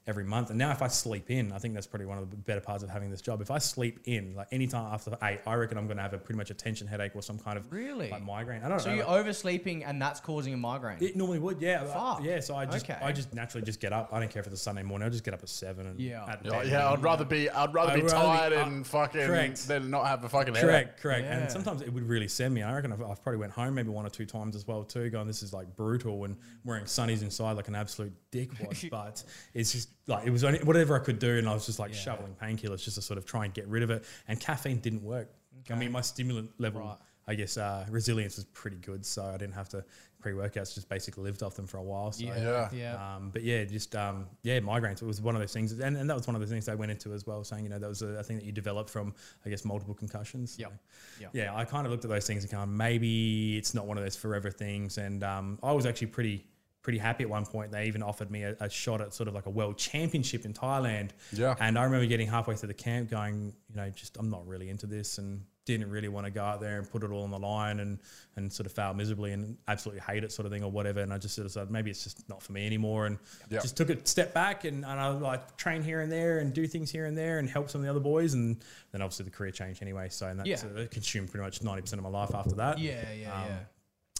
every 0.06 0.24
month. 0.24 0.50
And 0.50 0.58
now 0.58 0.70
if 0.72 0.82
I 0.82 0.88
sleep 0.88 1.30
in, 1.30 1.52
I 1.52 1.58
think 1.58 1.74
that's 1.74 1.86
probably 1.86 2.06
one 2.06 2.18
of 2.18 2.28
the 2.30 2.36
better 2.36 2.60
parts 2.60 2.82
of 2.82 2.90
having 2.90 3.10
this 3.10 3.20
job. 3.20 3.40
If 3.40 3.50
I 3.50 3.58
sleep 3.58 4.00
in, 4.06 4.34
like 4.34 4.48
anytime 4.50 4.92
after 4.92 5.16
eight, 5.22 5.40
I 5.46 5.54
reckon 5.54 5.78
I'm 5.78 5.86
going 5.86 5.96
to 5.98 6.02
have 6.02 6.12
a 6.12 6.18
pretty 6.18 6.36
much 6.38 6.50
a 6.50 6.54
tension 6.54 6.86
headache 6.88 7.12
or 7.14 7.22
some 7.22 7.38
kind 7.38 7.56
of 7.56 7.70
Really? 7.72 8.10
like 8.10 8.24
migraine. 8.24 8.62
I 8.64 8.68
don't 8.68 8.80
So 8.80 8.86
know. 8.86 8.90
So 8.92 8.96
you're 8.96 9.06
like- 9.06 9.20
oversleeping 9.26 9.84
and 9.84 10.02
that's 10.02 10.18
causing 10.20 10.54
a 10.54 10.56
migraine. 10.56 10.98
it 11.00 11.14
normally 11.16 11.38
would, 11.38 11.60
yeah. 11.60 11.84
Fuck. 11.84 12.22
Yeah, 12.24 12.40
so 12.40 12.56
I 12.56 12.66
just 12.66 12.84
Okay. 12.90 12.98
I 13.00 13.12
just 13.12 13.32
naturally 13.32 13.64
just 13.64 13.78
get 13.80 13.92
up. 13.92 14.08
I 14.12 14.18
don't 14.18 14.30
care 14.30 14.40
if 14.40 14.46
it's 14.46 14.56
a 14.56 14.58
Sunday 14.58 14.82
morning. 14.82 15.06
I 15.06 15.10
just 15.10 15.22
get 15.24 15.34
up 15.34 15.42
at 15.42 15.48
seven 15.48 15.86
and 15.86 16.00
Yeah. 16.00 16.24
at 16.28 16.44
Yeah, 16.44 16.62
yeah, 16.62 16.90
I'd 16.90 17.02
rather 17.02 17.24
be 17.24 17.48
I'd 17.48 17.72
rather 17.72 17.92
I'd 17.92 17.96
be 17.96 18.02
rather 18.02 18.14
be- 18.16 18.38
tired 18.38 18.52
uh, 18.54 18.56
and 18.66 18.86
fucking 18.86 19.26
correct. 19.26 19.68
than 19.68 19.90
not 19.90 20.06
have 20.08 20.24
a 20.24 20.28
fucking 20.28 20.54
headache. 20.54 20.68
Correct, 20.68 21.00
correct. 21.00 21.24
Yeah. 21.24 21.38
And 21.38 21.50
sometimes 21.50 21.80
it 21.82 21.92
would 21.92 22.08
really 22.08 22.28
send 22.28 22.52
me. 22.54 22.62
I 22.62 22.74
reckon 22.74 22.92
I've, 22.92 23.02
I've 23.02 23.22
probably 23.22 23.38
went 23.38 23.52
home 23.52 23.74
maybe 23.74 23.90
one 23.90 24.04
or 24.04 24.10
two 24.10 24.26
times 24.26 24.56
as 24.56 24.66
well 24.66 24.82
too, 24.82 25.10
going, 25.10 25.26
this 25.28 25.42
is 25.44 25.52
like 25.52 25.76
brutal 25.76 26.24
and 26.24 26.36
wearing 26.64 26.84
sunnies 26.86 27.22
inside 27.22 27.52
like 27.52 27.68
an 27.68 27.74
absolute 27.76 28.12
dickwad. 28.32 28.90
but 28.90 29.22
it's 29.54 29.70
just 29.72 29.90
like, 30.06 30.26
it 30.26 30.30
was 30.30 30.44
only 30.44 30.58
whatever 30.60 30.96
I 30.96 30.98
could 30.98 31.18
do. 31.18 31.38
And 31.38 31.48
I 31.48 31.54
was 31.54 31.66
just 31.66 31.78
like 31.78 31.94
shoveling 31.94 32.34
painkillers 32.40 32.82
just 32.82 32.96
to 32.96 33.02
sort 33.02 33.18
of 33.18 33.24
try 33.24 33.44
and 33.44 33.54
get 33.54 33.66
rid 33.68 33.82
of 33.82 33.90
it. 33.90 34.04
And 34.28 34.38
caffeine 34.40 34.78
didn't 34.78 35.02
work. 35.02 35.28
I 35.70 35.74
mean, 35.74 35.92
my 35.92 36.00
stimulant 36.00 36.50
level 36.58 36.80
Right. 36.80 36.96
I 37.28 37.34
guess 37.36 37.56
uh, 37.56 37.86
resilience 37.88 38.34
was 38.36 38.46
pretty 38.46 38.78
good, 38.78 39.06
so 39.06 39.24
I 39.24 39.36
didn't 39.36 39.54
have 39.54 39.68
to 39.70 39.84
pre 40.20 40.32
workouts. 40.32 40.74
Just 40.74 40.88
basically 40.88 41.22
lived 41.22 41.44
off 41.44 41.54
them 41.54 41.68
for 41.68 41.76
a 41.76 41.82
while. 41.82 42.10
So. 42.10 42.24
Yeah. 42.24 42.68
Yeah. 42.72 42.94
Um, 43.16 43.30
but 43.32 43.42
yeah, 43.42 43.62
just 43.64 43.94
um, 43.94 44.26
yeah, 44.42 44.58
migraines. 44.58 45.02
It 45.02 45.06
was 45.06 45.20
one 45.20 45.36
of 45.36 45.40
those 45.40 45.52
things, 45.52 45.72
and, 45.78 45.96
and 45.96 46.10
that 46.10 46.16
was 46.16 46.26
one 46.26 46.34
of 46.34 46.40
the 46.40 46.48
things 46.48 46.66
they 46.66 46.74
went 46.74 46.90
into 46.90 47.12
as 47.12 47.24
well, 47.24 47.44
saying 47.44 47.62
you 47.62 47.70
know 47.70 47.78
that 47.78 47.88
was 47.88 48.02
a, 48.02 48.08
a 48.08 48.22
thing 48.24 48.36
that 48.38 48.44
you 48.44 48.50
developed 48.50 48.90
from 48.90 49.14
I 49.46 49.50
guess 49.50 49.64
multiple 49.64 49.94
concussions. 49.94 50.56
Yeah, 50.58 50.66
So, 50.66 50.72
Yep. 51.20 51.30
Yeah, 51.34 51.54
I 51.54 51.64
kind 51.64 51.86
of 51.86 51.92
looked 51.92 52.04
at 52.04 52.10
those 52.10 52.26
things 52.26 52.42
and 52.42 52.50
kind 52.50 52.64
of 52.64 52.70
maybe 52.70 53.56
it's 53.56 53.72
not 53.72 53.86
one 53.86 53.98
of 53.98 54.02
those 54.02 54.16
forever 54.16 54.50
things, 54.50 54.98
and 54.98 55.22
um, 55.22 55.60
I 55.62 55.70
was 55.70 55.86
actually 55.86 56.08
pretty 56.08 56.44
pretty 56.82 56.98
happy 56.98 57.22
at 57.24 57.30
one 57.30 57.46
point. 57.46 57.70
They 57.72 57.86
even 57.86 58.02
offered 58.02 58.30
me 58.30 58.42
a, 58.42 58.56
a 58.60 58.68
shot 58.68 59.00
at 59.00 59.14
sort 59.14 59.28
of 59.28 59.34
like 59.34 59.46
a 59.46 59.50
world 59.50 59.78
championship 59.78 60.44
in 60.44 60.52
Thailand. 60.52 61.10
Yeah. 61.32 61.54
And 61.60 61.78
I 61.78 61.84
remember 61.84 62.06
getting 62.06 62.26
halfway 62.28 62.56
through 62.56 62.68
the 62.68 62.74
camp, 62.74 63.08
going, 63.10 63.52
you 63.70 63.76
know, 63.76 63.88
just 63.90 64.16
I'm 64.16 64.28
not 64.30 64.46
really 64.46 64.68
into 64.68 64.86
this, 64.86 65.18
and 65.18 65.44
didn't 65.64 65.88
really 65.90 66.08
want 66.08 66.26
to 66.26 66.30
go 66.32 66.42
out 66.42 66.60
there 66.60 66.76
and 66.78 66.90
put 66.90 67.04
it 67.04 67.10
all 67.12 67.22
on 67.22 67.30
the 67.30 67.38
line 67.38 67.78
and 67.78 68.00
and 68.34 68.52
sort 68.52 68.66
of 68.66 68.72
fail 68.72 68.92
miserably 68.94 69.30
and 69.30 69.56
absolutely 69.68 70.00
hate 70.00 70.24
it 70.24 70.32
sort 70.32 70.44
of 70.44 70.50
thing 70.50 70.64
or 70.64 70.70
whatever. 70.72 70.98
And 71.02 71.12
I 71.12 71.18
just 71.18 71.36
sort 71.36 71.46
of 71.46 71.52
said 71.52 71.70
maybe 71.70 71.88
it's 71.88 72.02
just 72.02 72.28
not 72.28 72.42
for 72.42 72.50
me 72.50 72.66
anymore, 72.66 73.06
and 73.06 73.16
Yep. 73.48 73.62
just 73.62 73.76
took 73.76 73.88
a 73.88 74.04
step 74.04 74.34
back 74.34 74.64
and, 74.64 74.84
and 74.84 74.98
I 75.00 75.06
like 75.10 75.56
train 75.56 75.82
here 75.84 76.00
and 76.00 76.10
there 76.10 76.40
and 76.40 76.52
do 76.52 76.66
things 76.66 76.90
here 76.90 77.06
and 77.06 77.16
there 77.16 77.38
and 77.38 77.48
help 77.48 77.70
some 77.70 77.80
of 77.80 77.84
the 77.84 77.90
other 77.90 78.00
boys, 78.00 78.34
and 78.34 78.56
then 78.90 79.02
obviously 79.02 79.24
the 79.26 79.30
career 79.30 79.52
changed 79.52 79.82
anyway. 79.82 80.08
So 80.10 80.26
and 80.26 80.40
that 80.40 80.46
Yeah. 80.48 80.56
uh, 80.76 80.86
consumed 80.90 81.30
pretty 81.30 81.44
much 81.44 81.62
ninety 81.62 81.82
percent 81.82 82.00
of 82.04 82.10
my 82.12 82.18
life 82.18 82.34
after 82.34 82.56
that. 82.56 82.78
Yeah, 82.80 83.12
yeah, 83.12 83.32
Um, 83.32 83.44
yeah. 83.48 83.58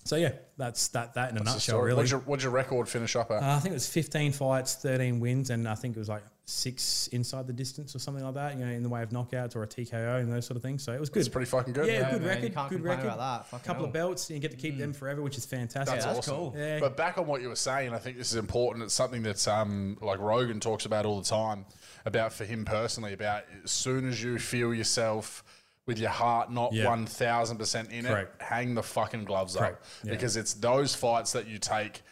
So 0.04 0.16
yeah, 0.16 0.32
that's 0.56 0.88
that 0.88 1.14
that 1.14 1.30
in 1.30 1.36
a 1.36 1.40
That's 1.40 1.54
nutshell, 1.54 1.76
story. 1.76 1.86
really. 1.90 1.96
What'd 1.98 2.10
your, 2.10 2.20
what'd 2.20 2.42
your 2.42 2.52
record 2.52 2.88
finish 2.88 3.14
up 3.14 3.30
at? 3.30 3.42
Uh, 3.42 3.54
I 3.56 3.58
think 3.60 3.70
it 3.70 3.74
was 3.74 3.88
15 3.88 4.32
fights, 4.32 4.74
13 4.74 5.20
wins, 5.20 5.50
and 5.50 5.68
I 5.68 5.74
think 5.76 5.94
it 5.96 5.98
was 6.00 6.08
like 6.08 6.24
six 6.44 7.06
inside 7.12 7.46
the 7.46 7.52
distance 7.52 7.94
or 7.94 8.00
something 8.00 8.24
like 8.24 8.34
that, 8.34 8.58
you 8.58 8.64
know, 8.64 8.70
in 8.72 8.82
the 8.82 8.88
way 8.88 9.00
of 9.04 9.10
knockouts 9.10 9.54
or 9.54 9.62
a 9.62 9.66
TKO 9.66 10.18
and 10.20 10.32
those 10.32 10.44
sort 10.44 10.56
of 10.56 10.62
things. 10.62 10.82
So 10.82 10.92
it 10.92 10.98
was 10.98 11.08
good. 11.08 11.20
it's 11.20 11.28
pretty 11.28 11.46
fucking 11.48 11.72
good. 11.72 11.86
Yeah, 11.86 12.00
Yeah, 12.00 12.10
good 12.10 12.22
man, 12.22 12.28
you 12.28 12.42
record, 12.42 12.54
can't 12.54 12.70
good 12.70 12.82
record. 12.82 13.04
about 13.04 13.18
that. 13.18 13.46
Fucking 13.46 13.64
couple 13.64 13.84
of 13.84 13.92
belts, 13.92 14.28
and 14.28 14.34
you 14.34 14.40
get 14.42 14.50
to 14.50 14.56
keep 14.56 14.76
them 14.76 14.92
forever, 14.92 15.22
which 15.22 15.38
is 15.38 15.46
fantastic. 15.46 15.94
That's 15.94 16.04
Yeah, 16.04 16.12
that's 16.14 16.28
awesome. 16.28 16.36
cool. 16.36 16.54
Yeah. 16.56 16.80
But 16.80 16.96
back 16.96 17.16
on 17.16 17.28
what 17.28 17.40
you 17.40 17.48
were 17.48 17.54
saying, 17.56 17.94
I 17.94 17.98
think 17.98 18.18
this 18.18 18.32
is 18.32 18.36
important. 18.36 18.82
It's 18.84 18.94
something 18.94 19.22
that 19.22 19.46
um, 19.46 19.96
like 20.00 20.18
Rogan 20.18 20.58
talks 20.58 20.84
about 20.84 21.06
all 21.06 21.20
the 21.20 21.28
time 21.28 21.64
about 22.04 22.32
for 22.32 22.44
him 22.44 22.64
personally. 22.64 23.12
About 23.12 23.44
as 23.62 23.70
soon 23.70 24.08
as 24.08 24.20
you 24.20 24.38
feel 24.40 24.74
yourself 24.74 25.44
with 25.86 25.98
your 25.98 26.10
heart 26.10 26.50
not 26.52 26.72
Yeah. 26.72 26.86
one 26.88 27.06
thousand 27.06 27.58
percent 27.58 27.90
in 27.90 28.04
Correct. 28.04 28.40
it, 28.40 28.44
hang 28.44 28.74
the 28.74 28.82
fucking 28.82 29.24
gloves 29.24 29.56
Correct. 29.56 29.74
up 29.82 29.84
Yeah. 30.04 30.10
because 30.12 30.36
it's 30.36 30.54
those 30.54 30.94
fights 30.94 31.32
that 31.32 31.46
you 31.48 31.58
take. 31.58 32.02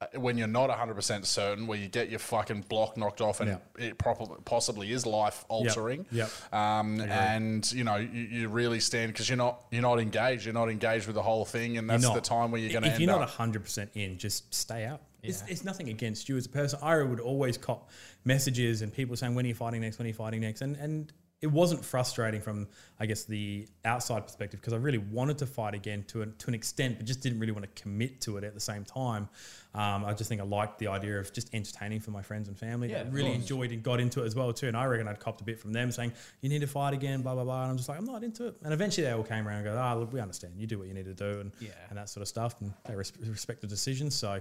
uh, 0.00 0.06
When 0.20 0.38
you're 0.38 0.46
not 0.46 0.70
100% 0.70 1.26
certain, 1.26 1.66
where 1.66 1.76
you 1.76 1.88
get 1.88 2.08
your 2.08 2.20
fucking 2.20 2.62
block 2.68 2.96
knocked 2.96 3.20
off 3.20 3.40
and 3.40 3.58
it 3.76 3.98
probably, 3.98 4.36
possibly 4.44 4.92
is 4.92 5.04
life 5.04 5.44
altering, 5.48 6.06
Yep. 6.12 6.30
Um, 6.52 7.00
and 7.00 7.70
you 7.72 7.82
know 7.82 7.96
you, 7.96 8.20
you 8.22 8.48
really 8.48 8.78
stand 8.78 9.12
because 9.12 9.28
you're 9.28 9.36
not 9.36 9.64
you're 9.72 9.82
not 9.82 9.98
engaged. 9.98 10.44
You're 10.46 10.54
not 10.54 10.70
engaged 10.70 11.06
with 11.08 11.16
the 11.16 11.22
whole 11.22 11.44
thing, 11.44 11.78
and 11.78 11.90
that's 11.90 12.08
the 12.08 12.20
time 12.20 12.52
where 12.52 12.60
you're 12.60 12.70
going 12.72 12.84
to 12.84 12.88
end 12.90 12.94
up. 12.94 13.00
If 13.00 13.06
you're 13.06 13.18
not 13.18 13.28
100% 13.28 13.88
in, 13.96 14.18
just 14.18 14.54
stay 14.54 14.84
out. 14.84 15.02
It's, 15.22 15.42
Yeah. 15.42 15.52
it's 15.52 15.64
nothing 15.64 15.88
against 15.88 16.28
you 16.28 16.36
as 16.36 16.46
a 16.46 16.48
person. 16.48 16.78
I 16.80 17.02
would 17.02 17.18
always 17.20 17.58
cop 17.58 17.90
messages 18.24 18.82
and 18.82 18.92
people 18.94 19.16
saying, 19.16 19.34
when 19.34 19.44
are 19.46 19.48
you 19.48 19.54
fighting 19.54 19.80
next? 19.80 19.98
When 19.98 20.06
are 20.06 20.08
you 20.08 20.14
fighting 20.14 20.40
next? 20.42 20.60
And, 20.62 20.76
and 20.76 21.12
it 21.40 21.46
wasn't 21.46 21.84
frustrating 21.84 22.40
from, 22.40 22.66
I 22.98 23.06
guess, 23.06 23.24
the 23.24 23.68
outside 23.84 24.24
perspective 24.24 24.60
because 24.60 24.72
I 24.72 24.76
really 24.76 24.98
wanted 24.98 25.38
to 25.38 25.46
fight 25.46 25.74
again 25.74 26.04
to, 26.08 26.26
to 26.26 26.48
an 26.48 26.54
extent, 26.54 26.98
but 26.98 27.06
just 27.06 27.20
didn't 27.20 27.38
really 27.38 27.52
want 27.52 27.64
to 27.64 27.82
commit 27.82 28.20
to 28.22 28.38
it 28.38 28.44
at 28.44 28.54
the 28.54 28.60
same 28.60 28.84
time. 28.84 29.28
Um, 29.74 30.04
I 30.06 30.14
just 30.14 30.28
think 30.28 30.40
I 30.40 30.44
liked 30.44 30.78
the 30.78 30.88
idea 30.88 31.18
of 31.20 31.32
just 31.32 31.54
entertaining 31.54 32.00
for 32.00 32.10
my 32.10 32.22
friends 32.22 32.48
and 32.48 32.58
family. 32.58 32.90
Yeah, 32.90 33.00
I 33.00 33.08
really 33.10 33.30
course. 33.30 33.42
enjoyed 33.42 33.70
and 33.70 33.82
got 33.82 34.00
into 34.00 34.22
it 34.22 34.26
as 34.26 34.34
well 34.34 34.52
too. 34.52 34.66
And 34.66 34.76
I 34.76 34.86
reckon 34.86 35.06
I'd 35.06 35.20
copped 35.20 35.40
a 35.42 35.44
bit 35.44 35.58
from 35.60 35.72
them 35.72 35.90
saying, 35.92 36.12
you 36.40 36.48
need 36.48 36.60
to 36.62 36.66
fight 36.66 36.94
again, 36.94 37.20
blah, 37.22 37.34
blah, 37.34 37.44
blah. 37.44 37.62
And 37.62 37.70
I'm 37.72 37.76
just 37.76 37.88
like, 37.88 37.98
I'm 37.98 38.06
not 38.06 38.24
into 38.24 38.46
it. 38.46 38.56
And 38.64 38.72
eventually 38.72 39.06
they 39.06 39.12
all 39.12 39.22
came 39.22 39.46
around 39.46 39.58
and 39.58 39.64
go, 39.66 39.78
ah, 39.78 39.94
look, 39.94 40.12
we 40.12 40.20
understand. 40.20 40.54
You 40.56 40.66
do 40.66 40.78
what 40.78 40.88
you 40.88 40.94
need 40.94 41.04
to 41.04 41.14
do. 41.14 41.40
And, 41.40 41.52
Yeah. 41.60 41.68
and 41.90 41.98
that 41.98 42.08
sort 42.08 42.22
of 42.22 42.28
stuff. 42.28 42.54
And 42.60 42.72
they 42.86 42.96
res- 42.96 43.12
respect 43.26 43.60
the 43.60 43.66
decision. 43.66 44.10
So, 44.10 44.40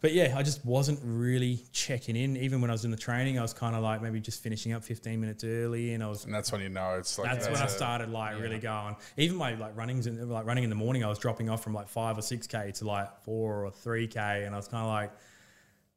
but 0.00 0.14
yeah, 0.14 0.34
I 0.36 0.42
just 0.42 0.64
wasn't 0.64 1.00
really 1.04 1.60
checking 1.72 2.16
in. 2.16 2.36
Even 2.38 2.60
when 2.62 2.70
I 2.70 2.72
was 2.72 2.84
in 2.86 2.90
the 2.90 2.96
training, 2.96 3.38
I 3.38 3.42
was 3.42 3.52
kind 3.52 3.76
of 3.76 3.82
like 3.82 4.00
maybe 4.02 4.20
just 4.20 4.42
finishing 4.42 4.72
up 4.72 4.82
15 4.82 5.20
minutes 5.20 5.44
early. 5.44 5.92
And 5.92 6.02
I 6.02 6.08
was 6.08 6.24
and 6.24 6.34
that's 6.34 6.50
when 6.50 6.62
you 6.62 6.70
know 6.70 6.94
it's 6.98 7.18
like 7.18 7.30
that's 7.30 7.46
when 7.46 7.56
I 7.60 7.66
a- 7.66 7.68
started 7.68 8.08
like 8.08 8.40
really 8.40 8.58
going. 8.58 8.96
Even 9.18 9.36
my 9.36 9.54
like 9.54 9.76
runnings 9.76 10.06
in 10.06 10.28
like 10.30 10.46
running 10.46 10.64
in 10.64 10.70
the 10.70 10.76
morning, 10.76 11.04
I 11.04 11.08
was 11.08 11.18
dropping 11.18 11.50
off 11.50 11.62
from 11.62 11.74
like 11.74 11.88
five 11.88 12.16
or 12.16 12.22
six 12.22 12.46
k 12.46 12.72
to 12.76 12.86
like 12.86 13.22
four 13.24 13.66
or 13.66 13.70
three 13.70 14.06
k, 14.06 14.44
and 14.46 14.54
I 14.54 14.58
was 14.58 14.68
kind 14.72 14.82
of 14.84 14.88
like, 14.90 15.12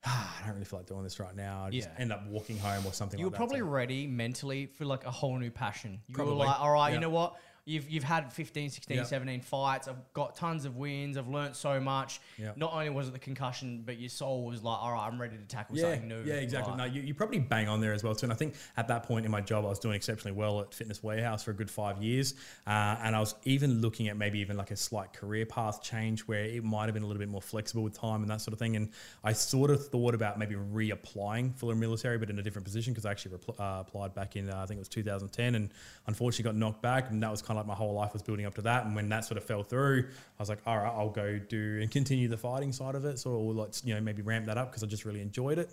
ah, 0.05 0.38
I 0.41 0.45
don't 0.45 0.53
really 0.55 0.65
feel 0.65 0.79
like 0.79 0.88
doing 0.88 1.03
this 1.03 1.19
right 1.19 1.35
now. 1.35 1.63
I 1.65 1.69
just 1.71 1.89
Yeah. 1.89 2.01
end 2.01 2.11
up 2.13 2.27
walking 2.27 2.59
home 2.59 2.85
or 2.85 2.93
something. 2.93 3.19
You 3.19 3.25
were 3.25 3.31
like 3.31 3.38
probably 3.38 3.59
that. 3.61 3.65
so- 3.65 3.71
ready 3.71 4.05
mentally 4.07 4.67
for 4.67 4.85
like 4.85 5.05
a 5.05 5.11
whole 5.11 5.38
new 5.39 5.49
passion. 5.49 5.99
You 6.07 6.15
Probably. 6.15 6.33
were 6.35 6.45
like, 6.45 6.59
all 6.59 6.71
right, 6.71 6.89
Yeah. 6.89 6.95
you 6.95 6.99
know 7.01 7.09
what? 7.09 7.35
You've, 7.67 7.89
you've 7.89 8.04
had 8.04 8.32
15, 8.32 8.69
16, 8.69 8.95
Yeah. 8.97 9.04
17 9.04 9.41
fights. 9.41 9.88
I've 9.88 9.95
got 10.13 10.36
tons 10.36 10.65
of 10.65 10.75
wins. 10.78 11.17
I've 11.17 11.28
learnt 11.28 11.56
so 11.56 11.80
much. 11.80 12.21
Yeah. 12.38 12.51
Not 12.56 12.73
only 12.73 12.91
was 12.91 13.08
it 13.08 13.13
the 13.13 13.19
concussion, 13.19 13.82
but 13.84 13.97
your 13.99 14.10
soul 14.10 14.45
was 14.45 14.62
like, 14.62 14.78
all 14.80 14.91
right, 14.91 15.08
I'm 15.08 15.19
ready 15.19 15.36
to 15.38 15.43
tackle 15.43 15.75
Yeah, 15.75 15.84
something 15.93 16.08
new. 16.08 16.21
yeah, 16.23 16.36
exactly. 16.36 16.71
Like, 16.73 16.78
No, 16.78 16.84
you, 16.86 17.01
you 17.01 17.15
probably 17.15 17.39
bang 17.39 17.67
on 17.67 17.82
there 17.82 17.91
as 17.93 18.04
well 18.04 18.13
too. 18.13 18.28
And 18.28 18.34
I 18.34 18.36
think 18.36 18.54
at 18.78 18.88
that 18.89 19.01
point 19.04 19.25
in 19.25 19.32
my 19.32 19.41
job, 19.41 19.65
I 19.65 19.69
was 19.69 19.80
doing 19.80 19.95
exceptionally 19.95 20.38
well 20.38 20.62
at 20.62 20.75
Fitness 20.75 21.01
Warehouse 21.01 21.43
for 21.43 21.51
a 21.51 21.54
good 21.56 21.71
five 21.71 21.97
years, 22.04 22.36
uh, 22.67 22.97
and 23.01 23.15
I 23.15 23.19
was 23.19 23.34
even 23.45 23.82
looking 23.82 24.10
at 24.10 24.15
maybe 24.17 24.38
even 24.39 24.58
like 24.58 24.69
a 24.69 24.75
slight 24.78 25.12
career 25.13 25.47
path 25.47 25.82
change 25.82 26.21
where 26.21 26.43
it 26.45 26.63
might 26.63 26.86
have 26.86 26.93
been 26.93 27.01
a 27.04 27.08
little 27.08 27.19
bit 27.19 27.30
more 27.30 27.41
flexible 27.41 27.82
with 27.82 27.97
time 27.99 28.21
and 28.21 28.30
that 28.30 28.41
sort 28.41 28.54
of 28.54 28.60
thing. 28.60 28.75
And 28.75 28.89
I 29.23 29.34
sort 29.34 29.71
of 29.71 29.88
thought 29.88 30.13
about 30.13 30.38
maybe 30.38 30.54
reapplying 30.54 31.56
for 31.58 31.73
the 31.73 31.75
military, 31.75 32.19
but 32.19 32.30
in 32.30 32.38
a 32.38 32.43
different 32.43 32.65
position 32.65 32.93
because 32.93 33.08
I 33.08 33.12
actually 33.12 33.38
repl- 33.38 33.60
uh, 33.60 33.82
applied 33.82 34.13
back 34.13 34.36
in 34.36 34.51
uh, 34.51 34.58
I 34.62 34.67
think 34.67 34.78
it 34.78 34.82
was 34.82 34.89
2010, 34.89 35.56
and 35.56 35.71
unfortunately 36.06 36.43
got 36.43 36.56
knocked 36.56 36.84
back, 36.84 37.10
and 37.10 37.23
that 37.23 37.32
was 37.32 37.41
kind 37.41 37.54
of 37.57 37.65
like 37.65 37.67
my 37.67 37.75
whole 37.75 37.93
life 37.93 38.13
was 38.13 38.21
building 38.21 38.45
up 38.45 38.55
to 38.55 38.61
that. 38.63 38.85
And 38.85 38.95
when 38.95 39.09
that 39.09 39.25
sort 39.25 39.37
of 39.37 39.43
fell 39.43 39.63
through, 39.63 40.05
I 40.07 40.41
was 40.41 40.49
like, 40.49 40.59
all 40.65 40.77
right, 40.77 40.85
I'll 40.87 41.09
go 41.09 41.39
do 41.39 41.79
and 41.81 41.89
continue 41.89 42.27
the 42.27 42.37
fighting 42.37 42.71
side 42.71 42.95
of 42.95 43.05
it. 43.05 43.19
So 43.19 43.39
let's 43.39 43.83
you 43.83 43.93
know 43.93 44.01
maybe 44.01 44.21
ramp 44.21 44.45
that 44.47 44.57
up 44.57 44.71
because 44.71 44.83
I 44.83 44.87
just 44.87 45.05
really 45.05 45.21
enjoyed 45.21 45.59
it 45.59 45.69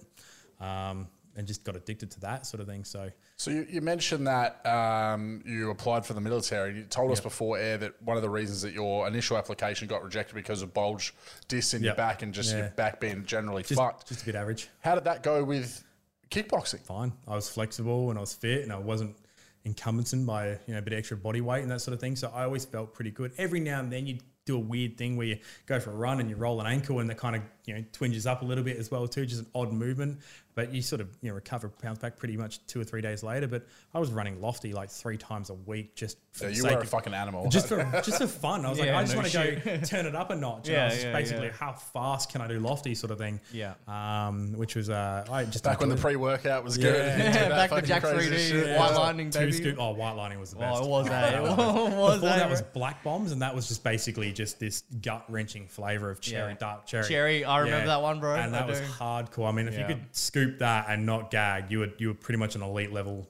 um, 0.61 1.09
and 1.37 1.47
just 1.47 1.65
got 1.65 1.77
addicted 1.77 2.11
to 2.13 2.21
that 2.21 2.47
sort 2.47 2.61
of 2.61 2.67
thing. 2.67 2.85
So 2.85 3.11
So 3.37 3.51
you, 3.51 3.67
you 3.69 3.81
mentioned 3.81 4.27
that 4.27 4.65
um, 4.67 5.43
you 5.47 5.71
applied 5.71 6.05
for 6.07 6.15
the 6.15 6.21
military. 6.21 6.77
You 6.77 6.83
told 6.85 7.11
us 7.11 7.21
before 7.21 7.59
air 7.59 7.79
that 7.79 8.01
one 8.03 8.17
of 8.17 8.23
the 8.23 8.31
reasons 8.31 8.63
that 8.63 8.73
your 8.73 9.09
initial 9.09 9.37
application 9.37 9.89
got 9.89 10.05
rejected 10.05 10.35
because 10.35 10.63
of 10.63 10.73
bulge 10.75 11.15
disc 11.49 11.75
in 11.75 11.83
your 11.83 11.95
back 11.95 12.23
and 12.23 12.33
just 12.33 12.55
your 12.55 12.69
back 12.69 13.01
being 13.01 13.25
generally 13.25 13.63
just, 13.63 13.81
fucked. 13.81 14.09
just 14.09 14.23
a 14.23 14.27
bit 14.27 14.35
average. 14.35 14.69
How 14.81 14.95
did 14.95 15.05
that 15.05 15.23
go 15.23 15.43
with 15.43 15.83
kickboxing? 16.31 16.81
Fine. 16.81 17.13
I 17.27 17.35
was 17.35 17.49
flexible 17.49 18.11
and 18.11 18.19
I 18.19 18.21
was 18.21 18.35
fit 18.35 18.63
and 18.63 18.73
I 18.73 18.79
wasn't 18.79 19.17
encompassed 19.65 20.27
by 20.27 20.49
you 20.67 20.75
know 20.75 20.79
a 20.79 20.83
bit 20.83 20.93
of 20.93 20.99
extra 20.99 21.17
body 21.17 21.41
weight 21.41 21.63
and 21.63 21.71
that 21.71 21.81
sort 21.81 21.95
of 21.95 22.01
thing. 22.01 22.17
So 22.17 22.31
I 22.35 22.45
always 22.45 22.65
felt 22.65 22.95
pretty 22.95 23.11
good. 23.11 23.33
Every 23.39 23.61
now 23.61 23.81
and 23.81 23.93
then 23.93 24.07
you 24.07 24.19
do 24.45 24.57
a 24.57 24.61
weird 24.61 24.99
thing 24.99 25.17
where 25.17 25.27
you 25.27 25.39
go 25.67 25.79
for 25.79 25.91
a 25.91 25.95
run 25.95 26.19
and 26.19 26.29
you 26.29 26.35
roll 26.35 26.61
an 26.61 26.67
ankle 26.67 26.99
and 26.99 27.09
that 27.09 27.17
kind 27.17 27.37
of 27.37 27.43
you 27.65 27.75
know 27.75 27.85
twinges 27.93 28.27
up 28.27 28.43
a 28.43 28.45
little 28.45 28.65
bit 28.65 28.77
as 28.77 28.91
well 28.91 29.07
too, 29.07 29.25
just 29.25 29.43
an 29.43 29.47
odd 29.55 29.73
movement. 29.73 30.19
But 30.55 30.75
you 30.75 30.83
sort 30.83 31.01
of 31.01 31.09
you 31.23 31.31
know 31.31 31.35
recover, 31.35 31.71
bounce 31.83 31.99
back 31.99 32.17
pretty 32.19 32.37
much 32.37 32.65
two 32.67 32.81
or 32.81 32.85
three 32.85 33.01
days 33.01 33.23
later. 33.23 33.49
But 33.49 33.67
I 33.95 33.99
was 33.99 34.11
running 34.11 34.41
lofty 34.41 34.73
like 34.75 34.91
three 34.91 35.17
times 35.17 35.49
a 35.49 35.55
week 35.55 35.95
just 35.95 36.19
for 36.33 36.45
Yeah, 36.45 36.51
the 36.51 36.55
you 36.57 36.63
sake 36.63 36.71
were 36.73 36.79
a 36.79 36.83
of- 36.83 36.89
fucking 36.91 37.15
animal. 37.15 37.49
just 37.49 37.69
for 37.69 37.79
just 38.05 38.19
for 38.19 38.27
fun. 38.27 38.67
I 38.67 38.71
was 38.71 38.79
like, 38.79 38.91
I 38.91 39.03
just 39.03 39.15
no 39.15 39.21
want 39.21 39.31
to 39.33 39.61
go 39.65 39.77
turn 39.87 40.05
it 40.07 40.15
up 40.15 40.31
a 40.31 40.37
notch. 40.37 40.69
And 40.69 40.77
I 40.77 40.81
Yeah, 40.81 40.85
was 40.87 40.95
just 40.95 41.07
yeah, 41.07 41.13
basically 41.13 41.47
yeah. 41.47 41.53
how 41.59 41.73
fast 41.73 42.31
can 42.31 42.41
I 42.43 42.49
do 42.49 42.59
lofty 42.61 42.95
sort 42.95 43.13
of 43.13 43.19
thing. 43.19 43.41
Yeah. 43.53 43.75
Um, 43.89 44.53
which 44.53 44.75
was 44.77 44.91
uh, 44.91 45.25
I 45.31 45.45
just 45.45 45.65
back 45.65 45.81
when 45.81 45.89
the 45.89 45.97
pre-workout 45.97 46.65
was 46.65 46.77
Yeah. 46.77 46.83
good. 46.93 46.99
Yeah, 47.19 47.45
You 47.45 47.49
back 47.51 47.71
to 47.71 47.75
fucking 47.77 47.89
Jack 47.89 48.03
3D. 48.03 48.79
White 48.79 48.91
Yeah. 48.91 48.97
Lightning, 48.99 49.31
Two 49.31 49.53
scoop. 49.53 49.77
Oh, 49.79 49.93
white 49.93 50.13
lining 50.17 50.39
was 50.39 50.51
the 50.51 50.57
best. 50.57 50.81
Oh, 50.83 50.85
it 50.85 50.89
was, 50.89 51.09
eh? 51.09 51.37
It 51.39 51.43
was, 51.43 52.21
Before 52.21 52.29
that 52.29 52.51
was 52.51 52.63
black 52.63 53.03
bombs, 53.03 53.33
and 53.33 53.41
that 53.41 53.55
was 53.55 53.69
just 53.69 53.83
basically 53.85 54.33
just 54.33 54.61
this 54.61 54.83
gut 55.01 55.25
wrenching 55.29 55.67
flavor 55.67 56.11
of 56.11 56.21
cherry, 56.21 56.53
Yeah. 56.53 56.57
dark 56.59 56.87
cherry. 56.87 57.09
Cherry, 57.09 57.45
I 57.45 57.61
remember 57.61 57.87
that 57.87 58.03
one, 58.03 58.21
bro. 58.21 58.35
And 58.35 58.53
that 58.55 58.67
was 58.67 58.81
hardcore. 58.81 59.49
I 59.49 59.53
mean, 59.53 59.69
if 59.69 59.79
you 59.79 59.85
could 59.87 60.05
scoop 60.13 60.42
that 60.59 60.87
and 60.89 61.07
not 61.07 61.31
gag, 61.31 61.71
you 61.71 61.81
were 61.81 61.91
you 61.99 62.09
were 62.09 62.15
pretty 62.15 62.39
much 62.39 62.55
an 62.55 62.63
elite 62.63 62.93
level 62.93 63.27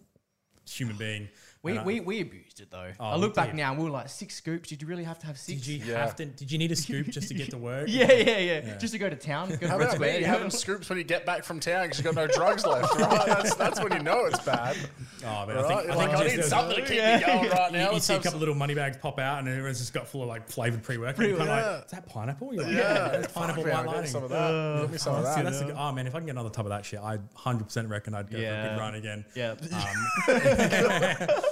human 0.68 0.96
being. 0.96 1.28
We, 1.62 1.78
we, 1.78 2.00
we 2.00 2.20
abused 2.20 2.58
it 2.60 2.72
though. 2.72 2.90
Oh, 2.98 3.04
I 3.04 3.14
look 3.16 3.34
back 3.34 3.50
did. 3.50 3.56
now, 3.56 3.70
and 3.70 3.78
we 3.78 3.84
were 3.84 3.90
like 3.92 4.08
six 4.08 4.34
scoops. 4.34 4.68
Did 4.68 4.82
you 4.82 4.88
really 4.88 5.04
have 5.04 5.20
to 5.20 5.26
have 5.26 5.38
six? 5.38 5.60
did 5.62 5.66
you 5.68 5.92
Yeah. 5.92 5.98
have 6.04 6.16
to? 6.16 6.24
Did 6.24 6.50
you 6.50 6.58
need 6.58 6.72
a 6.72 6.76
scoop 6.76 7.06
just 7.06 7.28
to 7.28 7.34
get 7.34 7.50
to 7.50 7.58
work? 7.58 7.88
Yeah, 7.92 8.10
yeah, 8.12 8.38
yeah, 8.38 8.76
Just 8.78 8.92
to 8.94 8.98
go 8.98 9.08
to 9.08 9.14
town. 9.14 9.48
Go 9.50 9.56
to 9.58 9.68
How 9.68 9.78
Red 9.78 9.84
about 9.84 9.94
Square, 9.94 10.10
me? 10.10 10.16
You 10.16 10.22
yeah. 10.22 10.28
having 10.32 10.50
scoops 10.50 10.88
when 10.88 10.98
you 10.98 11.04
get 11.04 11.24
back 11.24 11.44
from 11.44 11.60
town 11.60 11.84
because 11.84 11.98
you 11.98 12.04
got 12.04 12.16
no 12.16 12.26
drugs 12.26 12.66
left, 12.66 12.92
right? 12.98 13.26
That's, 13.26 13.54
that's 13.54 13.80
when 13.80 13.92
you 13.92 14.00
know 14.02 14.24
it's 14.24 14.40
bad. 14.40 14.76
Oh, 15.24 15.46
man, 15.46 15.54
Right? 15.56 15.64
I 15.64 15.68
think, 15.68 15.82
You're 15.84 15.92
I 15.92 15.96
think 15.96 15.96
like, 15.96 16.08
I 16.10 16.22
just 16.24 16.34
need 16.36 16.40
as- 16.42 16.48
something 16.50 16.76
to 16.76 16.82
keep 16.82 16.96
Yeah. 16.96 17.16
me 17.18 17.24
going 17.24 17.48
right 17.50 17.70
You, 17.72 17.78
now. 17.78 17.86
you 17.86 17.92
Let's 17.92 18.06
see 18.06 18.12
a 18.12 18.16
have 18.16 18.24
couple 18.24 18.40
little 18.40 18.54
money 18.56 18.74
bags 18.74 18.96
pop 18.96 19.20
out, 19.20 19.38
and 19.38 19.48
everyone's 19.48 19.78
just 19.78 19.92
got 19.94 20.08
full 20.08 20.22
of 20.22 20.28
like 20.28 20.48
flavored 20.48 20.82
pre-workout. 20.82 21.24
You're 21.28 21.38
Yeah. 21.38 21.44
like, 21.74 21.84
is 21.84 21.90
that 21.92 22.06
pineapple? 22.08 22.54
You're 22.54 22.64
like, 22.64 22.72
yeah, 22.72 22.78
yeah, 22.80 23.08
that's 23.20 23.32
fuck, 23.32 23.34
pineapple 23.42 23.64
man, 23.64 23.72
white 23.72 23.78
I'll 23.78 23.84
get 23.84 23.94
lining. 23.94 24.10
some 24.10 24.24
of 24.24 24.30
that. 24.30 24.80
Give 24.82 24.90
me 24.90 24.98
some 24.98 25.14
of 25.14 25.20
Oh, 25.20 25.24
that. 25.34 25.44
that's 25.44 25.60
a 25.60 25.64
good, 25.66 25.76
oh 25.78 25.92
man, 25.92 26.06
if 26.08 26.14
I 26.14 26.18
can 26.18 26.26
get 26.26 26.32
another 26.32 26.50
tub 26.50 26.66
of 26.66 26.70
that 26.70 26.84
shit, 26.84 26.98
I 27.00 27.18
100% 27.38 27.88
reckon 27.88 28.14
I'd 28.14 28.28
go 28.30 28.36
for 28.36 28.42
a 28.42 28.46
Yeah. 28.46 28.68
good 28.70 28.78
run 28.80 28.94
again. 28.96 29.24
Yeah. 29.36 29.50
Um, 29.52 31.28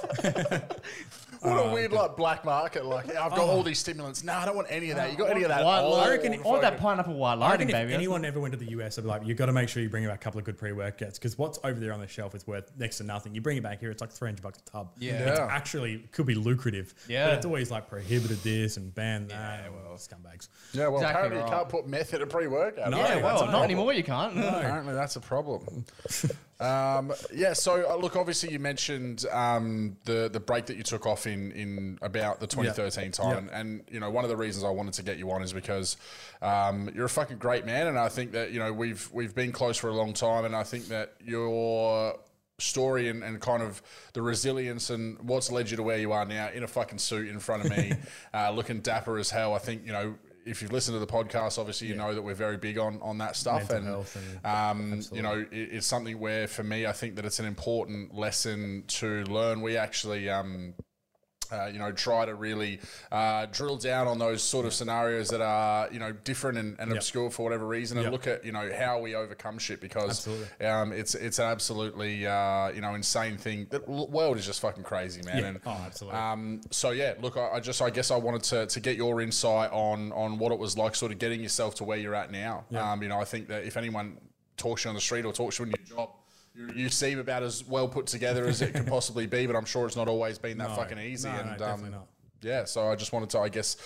What 1.41 1.57
a 1.57 1.69
uh, 1.69 1.73
weird 1.73 1.91
like 1.91 2.15
black 2.15 2.45
market. 2.45 2.85
Like 2.85 3.07
yeah, 3.07 3.25
I've 3.25 3.31
got 3.31 3.39
oh. 3.39 3.49
all 3.49 3.63
these 3.63 3.79
stimulants. 3.79 4.23
No, 4.23 4.33
I 4.33 4.45
don't 4.45 4.55
want 4.55 4.67
any 4.69 4.91
of 4.91 4.97
that. 4.97 5.11
You 5.11 5.17
got 5.17 5.31
any 5.31 5.41
of 5.41 5.49
that? 5.49 5.65
White 5.65 5.81
old 5.81 5.97
light. 5.97 6.07
I 6.07 6.09
reckon- 6.11 6.33
I 6.33 6.37
that 6.37 6.43
fucking- 6.43 6.77
pineapple 6.77 7.13
white 7.15 7.31
I 7.31 7.35
lighting, 7.35 7.67
reckon 7.67 7.81
if 7.81 7.87
baby. 7.87 7.93
Anyone 7.95 8.25
ever 8.25 8.39
went 8.39 8.51
to 8.51 8.59
the 8.59 8.69
US, 8.73 8.99
I'd 8.99 9.01
be 9.01 9.07
like, 9.07 9.25
you've 9.25 9.37
got 9.37 9.47
to 9.47 9.51
make 9.51 9.67
sure 9.67 9.81
you 9.81 9.89
bring 9.89 10.05
back 10.05 10.13
a 10.13 10.17
couple 10.19 10.37
of 10.37 10.45
good 10.45 10.57
pre-workouts 10.59 11.15
because 11.15 11.39
what's 11.39 11.57
over 11.63 11.79
there 11.79 11.93
on 11.93 11.99
the 11.99 12.07
shelf 12.07 12.35
is 12.35 12.45
worth 12.45 12.71
next 12.77 12.97
to 12.99 13.03
nothing. 13.05 13.33
You 13.33 13.41
bring 13.41 13.57
it 13.57 13.63
back 13.63 13.79
here, 13.79 13.89
it's 13.89 14.01
like 14.01 14.11
300 14.11 14.43
bucks 14.43 14.59
a 14.59 14.69
tub. 14.69 14.91
Yeah. 14.99 15.13
It's 15.13 15.39
actually 15.39 16.07
could 16.11 16.27
be 16.27 16.35
lucrative. 16.35 16.93
Yeah. 17.07 17.29
But 17.29 17.37
it's 17.37 17.45
always 17.47 17.71
like 17.71 17.89
prohibited 17.89 18.37
this 18.43 18.77
and 18.77 18.93
banned 18.93 19.29
that. 19.29 19.63
Yeah, 19.63 19.69
well, 19.69 19.97
scumbags. 19.97 20.47
Yeah, 20.73 20.89
well, 20.89 20.97
Exactly 20.97 21.09
apparently 21.09 21.37
right. 21.39 21.45
you 21.49 21.53
can't 21.55 21.69
put 21.69 21.87
meth 21.87 22.13
in 22.13 22.21
a 22.21 22.27
pre-workout. 22.27 22.91
No, 22.91 22.97
yeah, 22.97 23.03
that's 23.03 23.23
well, 23.23 23.37
a 23.37 23.39
not 23.39 23.49
problem. 23.49 23.63
anymore. 23.63 23.93
You 23.93 24.03
can't. 24.03 24.37
Apparently 24.37 24.93
that's 24.93 25.15
a 25.15 25.21
problem. 25.21 25.85
um, 26.61 27.11
yeah. 27.33 27.53
So 27.53 27.89
uh, 27.89 27.95
look, 27.95 28.15
obviously 28.15 28.51
you 28.51 28.59
mentioned 28.59 29.25
um, 29.31 29.97
the 30.05 30.29
the 30.31 30.39
break 30.39 30.67
that 30.67 30.77
you 30.77 30.83
took 30.83 31.05
off 31.07 31.25
in 31.25 31.51
in 31.53 31.97
about 32.01 32.39
the 32.39 32.47
2013 32.47 33.11
time, 33.11 33.49
and 33.51 33.83
you 33.91 33.99
know 33.99 34.11
one 34.11 34.23
of 34.23 34.29
the 34.29 34.37
reasons 34.37 34.63
I 34.63 34.69
wanted 34.69 34.93
to 34.93 35.03
get 35.03 35.17
you 35.17 35.31
on 35.31 35.41
is 35.41 35.53
because 35.53 35.97
um, 36.41 36.89
you're 36.93 37.05
a 37.05 37.09
fucking 37.09 37.37
great 37.39 37.65
man, 37.65 37.87
and 37.87 37.97
I 37.97 38.09
think 38.09 38.31
that 38.33 38.51
you 38.51 38.59
know 38.59 38.71
we've 38.71 39.09
we've 39.11 39.33
been 39.33 39.51
close 39.51 39.77
for 39.77 39.89
a 39.89 39.95
long 39.95 40.13
time, 40.13 40.45
and 40.45 40.55
I 40.55 40.63
think 40.63 40.87
that 40.89 41.15
your 41.23 42.19
story 42.59 43.09
and, 43.09 43.23
and 43.23 43.41
kind 43.41 43.63
of 43.63 43.81
the 44.13 44.21
resilience 44.21 44.91
and 44.91 45.17
what's 45.21 45.51
led 45.51 45.71
you 45.71 45.77
to 45.77 45.83
where 45.83 45.97
you 45.97 46.11
are 46.11 46.25
now 46.25 46.49
in 46.53 46.61
a 46.61 46.67
fucking 46.67 46.99
suit 46.99 47.27
in 47.27 47.39
front 47.39 47.65
of 47.65 47.71
me, 47.71 47.93
uh, 48.35 48.51
looking 48.51 48.81
dapper 48.81 49.17
as 49.17 49.31
hell. 49.31 49.53
I 49.53 49.59
think 49.59 49.85
you 49.85 49.91
know. 49.91 50.15
If 50.45 50.61
you've 50.61 50.71
listened 50.71 50.95
to 50.95 50.99
the 50.99 51.07
podcast, 51.07 51.59
obviously 51.59 51.87
you 51.87 51.95
know 51.95 52.13
that 52.15 52.21
we're 52.21 52.33
very 52.33 52.57
big 52.57 52.77
on, 52.77 52.99
on 53.01 53.17
that 53.19 53.35
stuff, 53.35 53.69
Mental 53.69 54.05
and 54.15 54.39
and- 54.43 54.45
um, 54.45 55.01
you 55.11 55.21
know, 55.21 55.39
it, 55.39 55.47
it's 55.51 55.87
something 55.87 56.19
where 56.19 56.47
for 56.47 56.63
me, 56.63 56.85
I 56.85 56.91
think 56.91 57.15
that 57.17 57.25
it's 57.25 57.39
an 57.39 57.45
important 57.45 58.13
lesson 58.15 58.83
to 58.87 59.23
learn. 59.25 59.61
We 59.61 59.77
actually, 59.77 60.29
um, 60.29 60.73
uh, 61.51 61.65
you 61.65 61.79
know, 61.79 61.91
try 61.91 62.25
to 62.25 62.35
really 62.35 62.79
uh, 63.11 63.45
drill 63.51 63.77
down 63.77 64.07
on 64.07 64.17
those 64.19 64.41
sort 64.41 64.65
of 64.65 64.73
scenarios 64.73 65.29
that 65.29 65.41
are, 65.41 65.89
you 65.91 65.99
know, 65.99 66.11
different 66.23 66.57
and, 66.57 66.79
and 66.79 66.91
obscure 66.93 67.29
for 67.29 67.43
whatever 67.43 67.67
reason, 67.67 67.97
and 67.97 68.05
Yep. 68.05 68.11
look 68.13 68.27
at, 68.27 68.45
you 68.45 68.51
know, 68.51 68.71
how 68.77 68.99
we 68.99 69.15
overcome 69.15 69.57
shit 69.59 69.81
because 69.81 70.27
um, 70.61 70.91
it's 70.91 71.15
it's 71.15 71.39
an 71.39 71.45
absolutely, 71.45 72.25
uh, 72.25 72.69
you 72.69 72.81
know, 72.81 72.95
insane 72.95 73.37
thing. 73.37 73.67
The 73.69 73.79
world 73.81 74.37
is 74.37 74.45
just 74.45 74.61
fucking 74.61 74.83
crazy, 74.83 75.21
man. 75.23 75.37
Yeah. 75.39 75.45
And, 75.47 75.59
Oh, 75.65 75.83
absolutely. 75.85 76.19
um, 76.19 76.61
so 76.71 76.91
yeah, 76.91 77.13
look, 77.21 77.37
I, 77.37 77.49
I 77.55 77.59
just, 77.59 77.81
I 77.81 77.89
guess 77.89 78.11
I 78.11 78.15
wanted 78.15 78.43
to, 78.43 78.65
to 78.67 78.79
get 78.79 78.95
your 78.97 79.21
insight 79.21 79.71
on 79.71 80.11
on 80.13 80.37
what 80.37 80.51
it 80.51 80.59
was 80.59 80.77
like, 80.77 80.95
sort 80.95 81.11
of 81.11 81.19
getting 81.19 81.41
yourself 81.41 81.75
to 81.75 81.83
where 81.83 81.97
you're 81.97 82.15
at 82.15 82.31
now. 82.31 82.65
Um, 82.75 83.01
you 83.03 83.09
know, 83.09 83.19
I 83.19 83.25
think 83.25 83.47
that 83.49 83.63
if 83.65 83.77
anyone 83.77 84.17
talks 84.57 84.83
to 84.83 84.87
you 84.87 84.89
on 84.89 84.95
the 84.95 85.01
street 85.01 85.25
or 85.25 85.33
talks 85.33 85.57
to 85.57 85.63
you 85.63 85.69
in 85.71 85.75
your 85.87 85.97
job, 85.97 86.09
you, 86.75 86.89
seem 86.89 87.19
about 87.19 87.43
as 87.43 87.65
well 87.65 87.87
put 87.87 88.07
together 88.07 88.45
as 88.47 88.61
it 88.61 88.73
could 88.73 88.87
possibly 88.97 89.27
be, 89.27 89.47
but 89.47 89.55
I'm 89.55 89.65
sure 89.65 89.85
it's 89.87 89.95
not 89.95 90.07
always 90.07 90.37
been 90.37 90.57
that 90.59 90.69
No. 90.69 90.75
fucking 90.75 90.99
easy. 90.99 91.29
No, 91.29 91.35
no, 91.35 91.41
and 91.41 91.57
definitely 91.57 91.85
um, 91.87 91.91
not. 91.91 92.07
yeah, 92.41 92.65
so 92.65 92.87
I 92.89 92.95
just 92.95 93.13
wanted 93.13 93.29
to, 93.31 93.39
I 93.39 93.49
guess, 93.49 93.77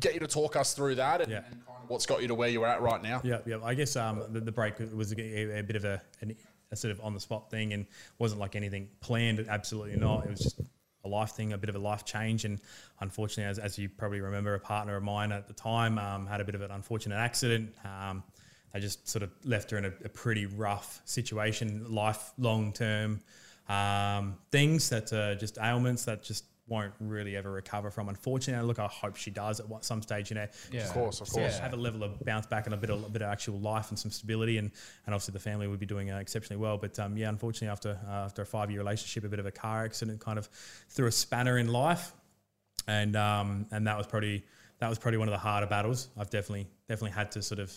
get 0.00 0.14
you 0.14 0.20
to 0.20 0.26
talk 0.26 0.56
us 0.56 0.74
through 0.74 0.96
that 0.96 1.20
and, 1.22 1.30
Yeah. 1.30 1.42
and 1.50 1.66
kind 1.66 1.78
of 1.82 1.88
what's 1.90 2.06
got 2.06 2.22
you 2.22 2.28
to 2.28 2.34
where 2.34 2.48
you're 2.48 2.66
at 2.66 2.80
right 2.82 3.02
now. 3.02 3.20
Yeah, 3.24 3.38
yeah. 3.46 3.58
I 3.62 3.74
guess 3.74 3.96
um, 3.96 4.22
the, 4.30 4.40
the 4.40 4.52
break 4.52 4.74
was 4.94 5.12
a, 5.12 5.58
a 5.58 5.62
bit 5.62 5.76
of 5.76 5.84
a, 5.84 6.00
an, 6.20 6.34
a 6.70 6.76
sort 6.76 6.92
of 6.92 7.00
on 7.02 7.14
the 7.14 7.20
spot 7.20 7.50
thing 7.50 7.72
and 7.72 7.86
wasn't 8.18 8.40
like 8.40 8.54
anything 8.56 8.88
planned. 9.00 9.44
Absolutely 9.48 9.96
not. 9.96 10.24
It 10.24 10.30
was 10.30 10.40
just 10.40 10.60
a 11.04 11.08
life 11.08 11.30
thing, 11.30 11.52
a 11.54 11.58
bit 11.58 11.70
of 11.70 11.76
a 11.76 11.78
life 11.78 12.04
change. 12.04 12.44
And 12.44 12.60
unfortunately, 13.00 13.48
as, 13.50 13.58
as 13.58 13.78
you 13.78 13.88
probably 13.88 14.20
remember, 14.20 14.54
a 14.54 14.60
partner 14.60 14.96
of 14.96 15.02
mine 15.02 15.32
at 15.32 15.46
the 15.46 15.54
time 15.54 15.98
um, 15.98 16.26
had 16.26 16.40
a 16.40 16.44
bit 16.44 16.54
of 16.54 16.60
an 16.60 16.70
unfortunate 16.70 17.16
accident. 17.16 17.74
Um, 17.84 18.22
they 18.72 18.80
just 18.80 19.08
sort 19.08 19.22
of 19.22 19.30
left 19.44 19.70
her 19.70 19.78
in 19.78 19.84
a, 19.84 19.92
a 20.04 20.08
pretty 20.08 20.46
rough 20.46 21.00
situation, 21.04 21.86
life, 21.92 22.32
long 22.38 22.72
term 22.72 23.20
um, 23.68 24.36
things 24.50 24.88
that 24.90 25.12
are 25.12 25.34
just 25.34 25.58
ailments 25.58 26.04
that 26.06 26.22
just 26.22 26.44
won't 26.68 26.92
really 27.00 27.34
ever 27.36 27.50
recover 27.50 27.90
from. 27.90 28.08
Unfortunately, 28.08 28.66
look, 28.66 28.78
I 28.78 28.86
hope 28.86 29.16
she 29.16 29.30
does 29.30 29.60
at 29.60 29.66
some 29.84 30.02
stage, 30.02 30.30
you 30.30 30.36
know. 30.36 30.46
Yeah. 30.70 30.82
Of 30.84 30.92
course, 30.92 31.20
of 31.20 31.28
So 31.28 31.40
course. 31.40 31.58
have 31.58 31.72
a 31.72 31.76
level 31.76 32.02
of 32.02 32.20
bounce 32.24 32.46
back 32.46 32.66
and 32.66 32.74
a 32.74 32.76
bit 32.76 32.90
of, 32.90 33.04
a 33.04 33.08
bit 33.08 33.22
of 33.22 33.28
actual 33.28 33.58
life 33.58 33.88
and 33.88 33.98
some 33.98 34.10
stability, 34.10 34.58
and, 34.58 34.70
and 35.06 35.14
obviously 35.14 35.32
the 35.32 35.38
family 35.38 35.66
would 35.66 35.80
be 35.80 35.86
doing 35.86 36.10
uh, 36.10 36.18
exceptionally 36.18 36.60
well. 36.60 36.76
But 36.76 36.98
um, 36.98 37.16
yeah, 37.16 37.28
unfortunately, 37.28 37.68
after 37.68 37.98
uh, 38.06 38.24
after 38.26 38.42
a 38.42 38.46
five 38.46 38.70
year 38.70 38.80
relationship, 38.80 39.24
a 39.24 39.28
bit 39.28 39.38
of 39.38 39.46
a 39.46 39.50
car 39.50 39.84
accident 39.84 40.20
kind 40.20 40.38
of 40.38 40.48
threw 40.90 41.06
a 41.06 41.12
spanner 41.12 41.58
in 41.58 41.68
life, 41.68 42.12
and 42.86 43.16
um, 43.16 43.66
and 43.70 43.86
that 43.86 43.96
was 43.96 44.06
probably 44.06 44.44
that 44.78 44.88
was 44.88 44.98
probably 44.98 45.18
one 45.18 45.28
of 45.28 45.32
the 45.32 45.38
harder 45.38 45.66
battles 45.66 46.08
I've 46.16 46.30
definitely 46.30 46.68
definitely 46.88 47.10
had 47.10 47.32
to 47.32 47.42
sort 47.42 47.58
of 47.60 47.72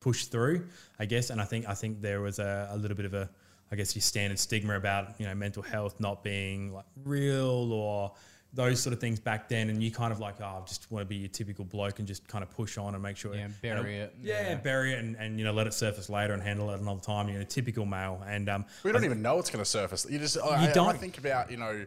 push 0.00 0.24
through, 0.24 0.66
I 0.98 1.04
guess. 1.04 1.30
And 1.30 1.40
I 1.40 1.44
think 1.44 1.68
I 1.68 1.74
think 1.74 2.00
there 2.00 2.20
was 2.20 2.38
a, 2.38 2.68
a 2.72 2.76
little 2.76 2.96
bit 2.96 3.06
of 3.06 3.14
a, 3.14 3.28
I 3.70 3.76
guess, 3.76 3.94
your 3.94 4.02
standard 4.02 4.38
stigma 4.38 4.76
about 4.76 5.20
you 5.20 5.26
know 5.26 5.34
mental 5.34 5.62
health 5.62 6.00
not 6.00 6.24
being 6.24 6.72
like 6.72 6.86
real 7.04 7.72
or 7.72 8.12
those 8.52 8.82
sort 8.82 8.92
of 8.92 8.98
things 8.98 9.20
back 9.20 9.48
then. 9.48 9.70
And 9.70 9.80
you 9.80 9.92
kind 9.92 10.12
of 10.12 10.18
like, 10.18 10.34
oh, 10.40 10.44
I 10.44 10.66
just 10.66 10.90
want 10.90 11.02
to 11.02 11.06
be 11.06 11.14
your 11.16 11.28
typical 11.28 11.64
bloke 11.64 12.00
and 12.00 12.08
just 12.08 12.26
kind 12.26 12.42
of 12.42 12.50
push 12.50 12.78
on 12.78 12.94
and 12.94 13.02
make 13.02 13.16
sure, 13.16 13.32
Yeah, 13.32 13.46
bury 13.62 13.98
it. 13.98 14.12
Yeah, 14.20 14.48
Yeah. 14.48 14.54
bury 14.56 14.92
it 14.94 14.98
and, 14.98 15.14
and 15.16 15.38
you 15.38 15.44
know 15.44 15.52
let 15.52 15.68
it 15.68 15.72
surface 15.74 16.08
later 16.08 16.32
and 16.32 16.42
handle 16.42 16.68
it 16.72 16.80
another 16.80 17.00
time. 17.00 17.28
You 17.28 17.38
know, 17.38 17.44
typical 17.44 17.86
male. 17.86 18.20
And 18.26 18.48
um, 18.48 18.64
We 18.82 18.90
don't 18.90 19.04
even 19.04 19.22
know 19.22 19.38
it's 19.38 19.50
going 19.50 19.62
to 19.64 19.70
surface. 19.70 20.04
You 20.10 20.18
just, 20.18 20.36
I, 20.36 20.40
I- 20.66 20.70
I 20.70 20.72
don't. 20.72 20.98
think 20.98 21.18
about, 21.18 21.50
you 21.52 21.58
know, 21.58 21.86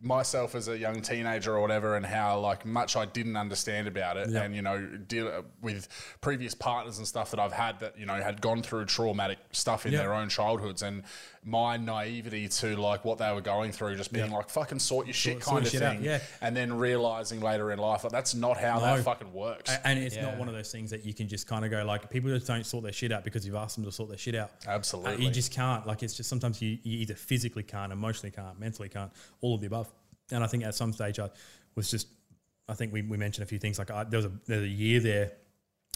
myself 0.00 0.54
as 0.54 0.68
a 0.68 0.76
young 0.76 1.00
teenager 1.00 1.54
or 1.54 1.60
whatever 1.62 1.96
and 1.96 2.04
how 2.04 2.38
like 2.38 2.66
much 2.66 2.94
I 2.94 3.06
didn't 3.06 3.36
understand 3.36 3.88
about 3.88 4.18
it 4.18 4.28
Yeah. 4.28 4.42
and 4.42 4.54
you 4.54 4.60
know 4.60 4.84
deal 5.08 5.44
with 5.62 5.88
previous 6.20 6.54
partners 6.54 6.98
and 6.98 7.06
stuff 7.06 7.30
that 7.30 7.40
I've 7.40 7.52
had 7.52 7.80
that 7.80 7.98
you 7.98 8.04
know 8.04 8.14
had 8.14 8.40
gone 8.42 8.62
through 8.62 8.84
traumatic 8.84 9.38
stuff 9.52 9.86
in 9.86 9.92
Yeah. 9.92 10.00
their 10.00 10.12
own 10.12 10.28
childhoods 10.28 10.82
and 10.82 11.04
my 11.46 11.76
naivety 11.78 12.48
to 12.48 12.76
like 12.76 13.04
what 13.04 13.18
they 13.18 13.30
were 13.32 13.40
going 13.40 13.72
through 13.72 13.96
just 13.96 14.12
being 14.12 14.30
Yeah. 14.30 14.36
like 14.36 14.50
fucking 14.50 14.78
sort 14.78 15.06
your 15.06 15.14
shit 15.14 15.42
Sort- 15.42 15.54
kind 15.56 15.66
sort 15.66 15.82
of 15.82 15.88
thing 15.88 15.98
out, 15.98 16.02
yeah. 16.02 16.18
and 16.42 16.54
then 16.56 16.72
realizing 16.76 17.40
later 17.40 17.72
in 17.72 17.78
life 17.78 18.04
like 18.04 18.12
that's 18.12 18.34
not 18.34 18.58
how 18.58 18.78
No. 18.80 18.96
that 18.96 19.04
fucking 19.04 19.32
works 19.32 19.70
a- 19.70 19.86
and 19.86 19.98
it's 19.98 20.16
not 20.16 20.36
one 20.36 20.48
of 20.48 20.54
those 20.54 20.70
things 20.70 20.90
that 20.90 21.04
you 21.06 21.14
can 21.14 21.28
just 21.28 21.46
kind 21.46 21.64
of 21.64 21.70
go 21.70 21.82
like 21.84 22.10
people 22.10 22.28
just 22.30 22.46
don't 22.46 22.64
sort 22.66 22.84
their 22.84 22.92
shit 22.92 23.10
out 23.12 23.24
because 23.24 23.46
you've 23.46 23.54
asked 23.56 23.76
them 23.76 23.84
to 23.86 23.92
sort 23.92 24.10
their 24.10 24.18
shit 24.18 24.34
out. 24.34 24.50
Uh, 24.66 24.70
Absolutely. 24.72 25.24
you 25.24 25.30
just 25.30 25.52
can't. 25.52 25.86
Like 25.86 26.02
it's 26.02 26.14
just 26.14 26.28
sometimes 26.28 26.60
you, 26.60 26.78
you 26.82 26.98
either 26.98 27.14
physically 27.14 27.62
can't, 27.62 27.92
emotionally 27.92 28.30
can't, 28.30 28.58
mentally 28.60 28.88
can't, 28.88 29.10
all 29.40 29.54
of 29.54 29.60
the 29.60 29.66
above. 29.66 29.88
And 30.30 30.42
I 30.42 30.46
think 30.46 30.64
at 30.64 30.74
some 30.74 30.92
stage 30.92 31.18
I 31.18 31.30
was 31.74 31.90
just, 31.90 32.08
I 32.68 32.74
think 32.74 32.92
we, 32.92 33.02
we 33.02 33.16
mentioned 33.16 33.44
a 33.44 33.46
few 33.46 33.58
things 33.58 33.78
like 33.78 33.90
I, 33.90 34.04
there 34.04 34.18
was 34.18 34.26
a 34.26 34.32
there 34.46 34.60
was 34.60 34.70
a 34.70 34.72
year 34.72 35.00
there 35.00 35.32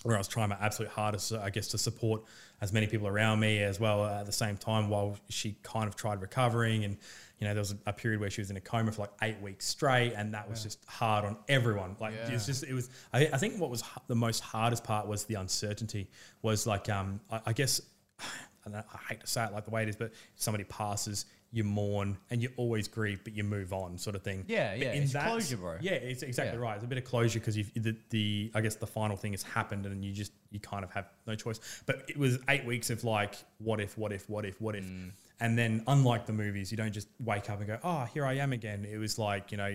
where 0.05 0.17
I 0.17 0.19
was 0.19 0.29
trying 0.29 0.49
my 0.49 0.57
absolute 0.61 0.91
hardest, 0.91 1.33
I 1.33 1.51
guess, 1.51 1.69
to 1.69 1.79
support 1.79 2.23
as 2.61 2.73
many 2.73 2.87
people 2.87 3.09
around 3.09 3.41
me 3.41 3.63
as 3.63 3.81
well 3.81 4.05
at 4.05 4.27
the 4.27 4.33
same 4.33 4.57
time 4.57 4.89
while 4.89 5.17
she 5.29 5.57
kind 5.63 5.89
of 5.89 5.97
tried 5.97 6.21
recovering. 6.21 6.85
And, 6.85 6.97
you 7.39 7.47
know, 7.47 7.55
there 7.55 7.61
was 7.61 7.75
a, 7.87 7.93
period 7.93 8.21
where 8.21 8.31
she 8.31 8.41
was 8.41 8.51
in 8.51 8.57
a 8.57 8.61
coma 8.61 8.93
for 8.93 9.03
like 9.03 9.13
eight 9.23 9.41
weeks 9.41 9.67
straight, 9.67 10.13
and 10.17 10.35
that 10.35 10.49
was 10.49 10.63
just 10.63 10.85
hard 10.87 11.25
on 11.25 11.37
everyone. 11.49 11.97
Like, 12.01 12.15
it 12.15 12.33
was 12.33 12.47
just 12.47 12.65
it 12.65 12.75
was 12.75 12.91
i 13.13 13.29
I 13.33 13.39
think 13.39 13.61
what 13.61 13.71
was 13.71 13.83
the 14.07 14.15
most 14.15 14.41
hardest 14.41 14.85
part 14.85 15.07
was 15.07 15.25
the 15.25 15.35
uncertainty, 15.35 16.09
was 16.43 16.67
like, 16.67 16.89
um, 16.89 17.21
I, 17.31 17.41
I 17.47 17.53
guess, 17.53 17.81
I 18.21 18.79
I 18.79 18.99
hate 19.09 19.21
to 19.21 19.27
say 19.27 19.45
it 19.45 19.53
like 19.53 19.65
the 19.65 19.71
way 19.71 19.83
it 19.83 19.89
is, 19.89 19.97
but 19.97 20.13
somebody 20.37 20.65
passes, 20.65 21.27
you 21.51 21.65
mourn 21.65 22.19
and 22.31 22.43
you 22.43 22.51
always 22.59 22.89
grieve, 22.89 23.21
but 23.25 23.35
you 23.35 23.43
move 23.43 23.73
on, 23.73 23.97
sort 23.97 24.15
of 24.15 24.23
thing. 24.23 24.45
Yeah, 24.49 24.71
But 24.73 24.79
yeah, 24.81 24.93
in 24.93 25.03
it's 25.05 25.13
that- 25.15 25.27
closure, 25.27 25.57
bro. 25.57 25.77
Yeah, 25.81 25.93
it's 25.93 26.23
exactly 26.23 26.59
Yeah. 26.59 26.63
right. 26.65 26.75
It's 26.75 26.85
a 26.85 26.89
bit 26.89 26.99
of 26.99 27.05
closure 27.05 27.39
because 27.39 27.57
you've 27.57 27.73
the, 27.75 27.97
the 28.11 28.51
I 28.55 28.61
guess 28.61 28.75
the 28.77 28.87
final 28.87 29.17
thing 29.17 29.33
has 29.33 29.43
happened 29.43 29.87
and 29.87 30.05
you 30.05 30.13
just 30.13 30.33
you 30.51 30.61
kind 30.61 30.85
of 30.85 30.91
have 30.93 31.07
no 31.27 31.35
choice. 31.35 31.59
But 31.87 32.05
it 32.09 32.19
was 32.19 32.39
eight 32.51 32.65
weeks 32.67 32.91
of 32.91 33.03
like 33.03 33.35
what 33.59 33.81
if, 33.81 33.97
what 33.97 34.13
if, 34.13 34.29
what 34.29 34.45
if, 34.45 34.61
what 34.61 34.77
if, 34.77 34.85
Mm. 34.85 35.11
and 35.41 35.59
then 35.59 35.83
unlike 35.87 36.27
the 36.27 36.33
movies, 36.35 36.71
you 36.71 36.77
don't 36.77 36.93
just 36.93 37.09
wake 37.19 37.49
up 37.49 37.59
and 37.59 37.67
go, 37.67 37.79
oh, 37.83 38.05
here 38.13 38.27
I 38.27 38.35
am 38.35 38.53
again. 38.53 38.85
It 38.85 38.99
was 38.99 39.19
like 39.19 39.51
you 39.51 39.57
know, 39.57 39.69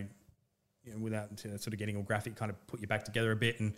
you 0.84 0.92
know 0.94 1.00
without 1.00 1.40
sort 1.40 1.68
of 1.68 1.78
getting 1.78 1.96
all 1.98 2.04
graphic, 2.04 2.36
kind 2.36 2.52
of 2.52 2.68
put 2.68 2.82
you 2.82 2.88
back 2.88 3.04
together 3.04 3.32
a 3.32 3.36
bit 3.36 3.60
and 3.60 3.74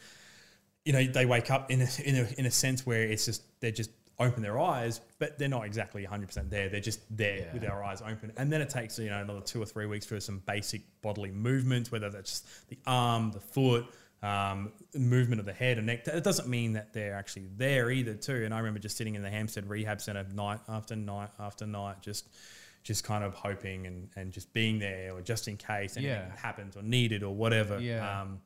you 0.84 0.94
know, 0.94 1.04
they 1.04 1.26
wake 1.26 1.50
up 1.50 1.72
in 1.72 1.82
a, 1.82 1.88
in 2.04 2.16
a, 2.18 2.28
in 2.38 2.46
a 2.46 2.52
sense 2.52 2.86
where 2.86 3.02
it's 3.02 3.26
just, 3.26 3.42
they're 3.60 3.72
just 3.72 3.90
open 4.19 4.41
their 4.41 4.60
eyes, 4.60 5.01
but 5.19 5.38
they're 5.38 5.49
not 5.49 5.65
exactly 5.65 6.06
100% 6.06 6.49
there. 6.49 6.69
They're 6.69 6.80
just 6.80 7.01
there 7.15 7.38
Yeah. 7.39 7.54
with 7.54 7.62
their 7.62 7.84
eyes 7.84 8.01
open. 8.01 8.32
And 8.38 8.51
then 8.51 8.62
it 8.62 8.69
takes, 8.69 8.97
you 8.97 9.10
know, 9.10 9.21
another 9.21 9.41
two 9.41 9.62
or 9.62 9.65
three 9.65 9.86
weeks 9.86 10.06
for 10.06 10.19
some 10.19 10.39
basic 10.39 10.82
bodily 11.01 11.32
movements, 11.32 11.91
whether 11.91 12.10
that's 12.10 12.30
just 12.32 12.69
the 12.69 12.78
arm, 12.88 13.32
the 13.32 13.39
foot, 13.41 13.86
um, 14.23 14.71
movement 14.95 15.39
of 15.39 15.45
the 15.45 15.54
head 15.54 15.78
and 15.78 15.86
neck. 15.88 16.08
It 16.08 16.23
doesn't 16.23 16.47
mean 16.47 16.73
that 16.73 16.93
they're 16.93 17.15
actually 17.15 17.47
there 17.58 17.91
either 17.91 18.13
too. 18.15 18.43
And 18.45 18.54
I 18.54 18.58
remember 18.60 18.80
just 18.80 18.97
sitting 18.97 19.15
in 19.15 19.21
the 19.21 19.30
Hampstead 19.30 19.69
Rehab 19.69 20.01
Centre 20.01 20.25
night 20.34 20.62
after 20.69 20.95
night 20.95 21.30
after 21.39 21.65
night, 21.67 22.01
just 22.01 22.30
just 22.84 23.04
kind 23.04 23.23
of 23.23 23.34
hoping 23.34 23.88
and, 23.88 24.10
and 24.15 24.32
just 24.32 24.54
being 24.54 24.78
there 24.78 25.12
or 25.12 25.19
just 25.19 25.47
in 25.47 25.58
case 25.58 25.97
anything 25.97 26.15
Yeah. 26.15 26.36
happens 26.38 26.78
or 26.78 26.84
needed 26.84 27.23
or 27.23 27.34
whatever. 27.34 27.80
Yeah. 27.80 28.21
Um, 28.21 28.39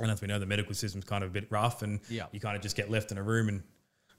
and 0.00 0.10
as 0.10 0.22
we 0.22 0.28
know, 0.28 0.38
the 0.38 0.46
medical 0.46 0.74
system's 0.74 1.04
kind 1.04 1.22
of 1.22 1.28
a 1.28 1.32
bit 1.34 1.46
rough, 1.50 1.82
and 1.82 2.00
Yeah. 2.08 2.24
you 2.32 2.40
kind 2.40 2.56
of 2.56 2.62
just 2.62 2.74
get 2.74 2.90
left 2.90 3.12
in 3.12 3.18
a 3.18 3.22
room 3.22 3.50
and 3.50 3.62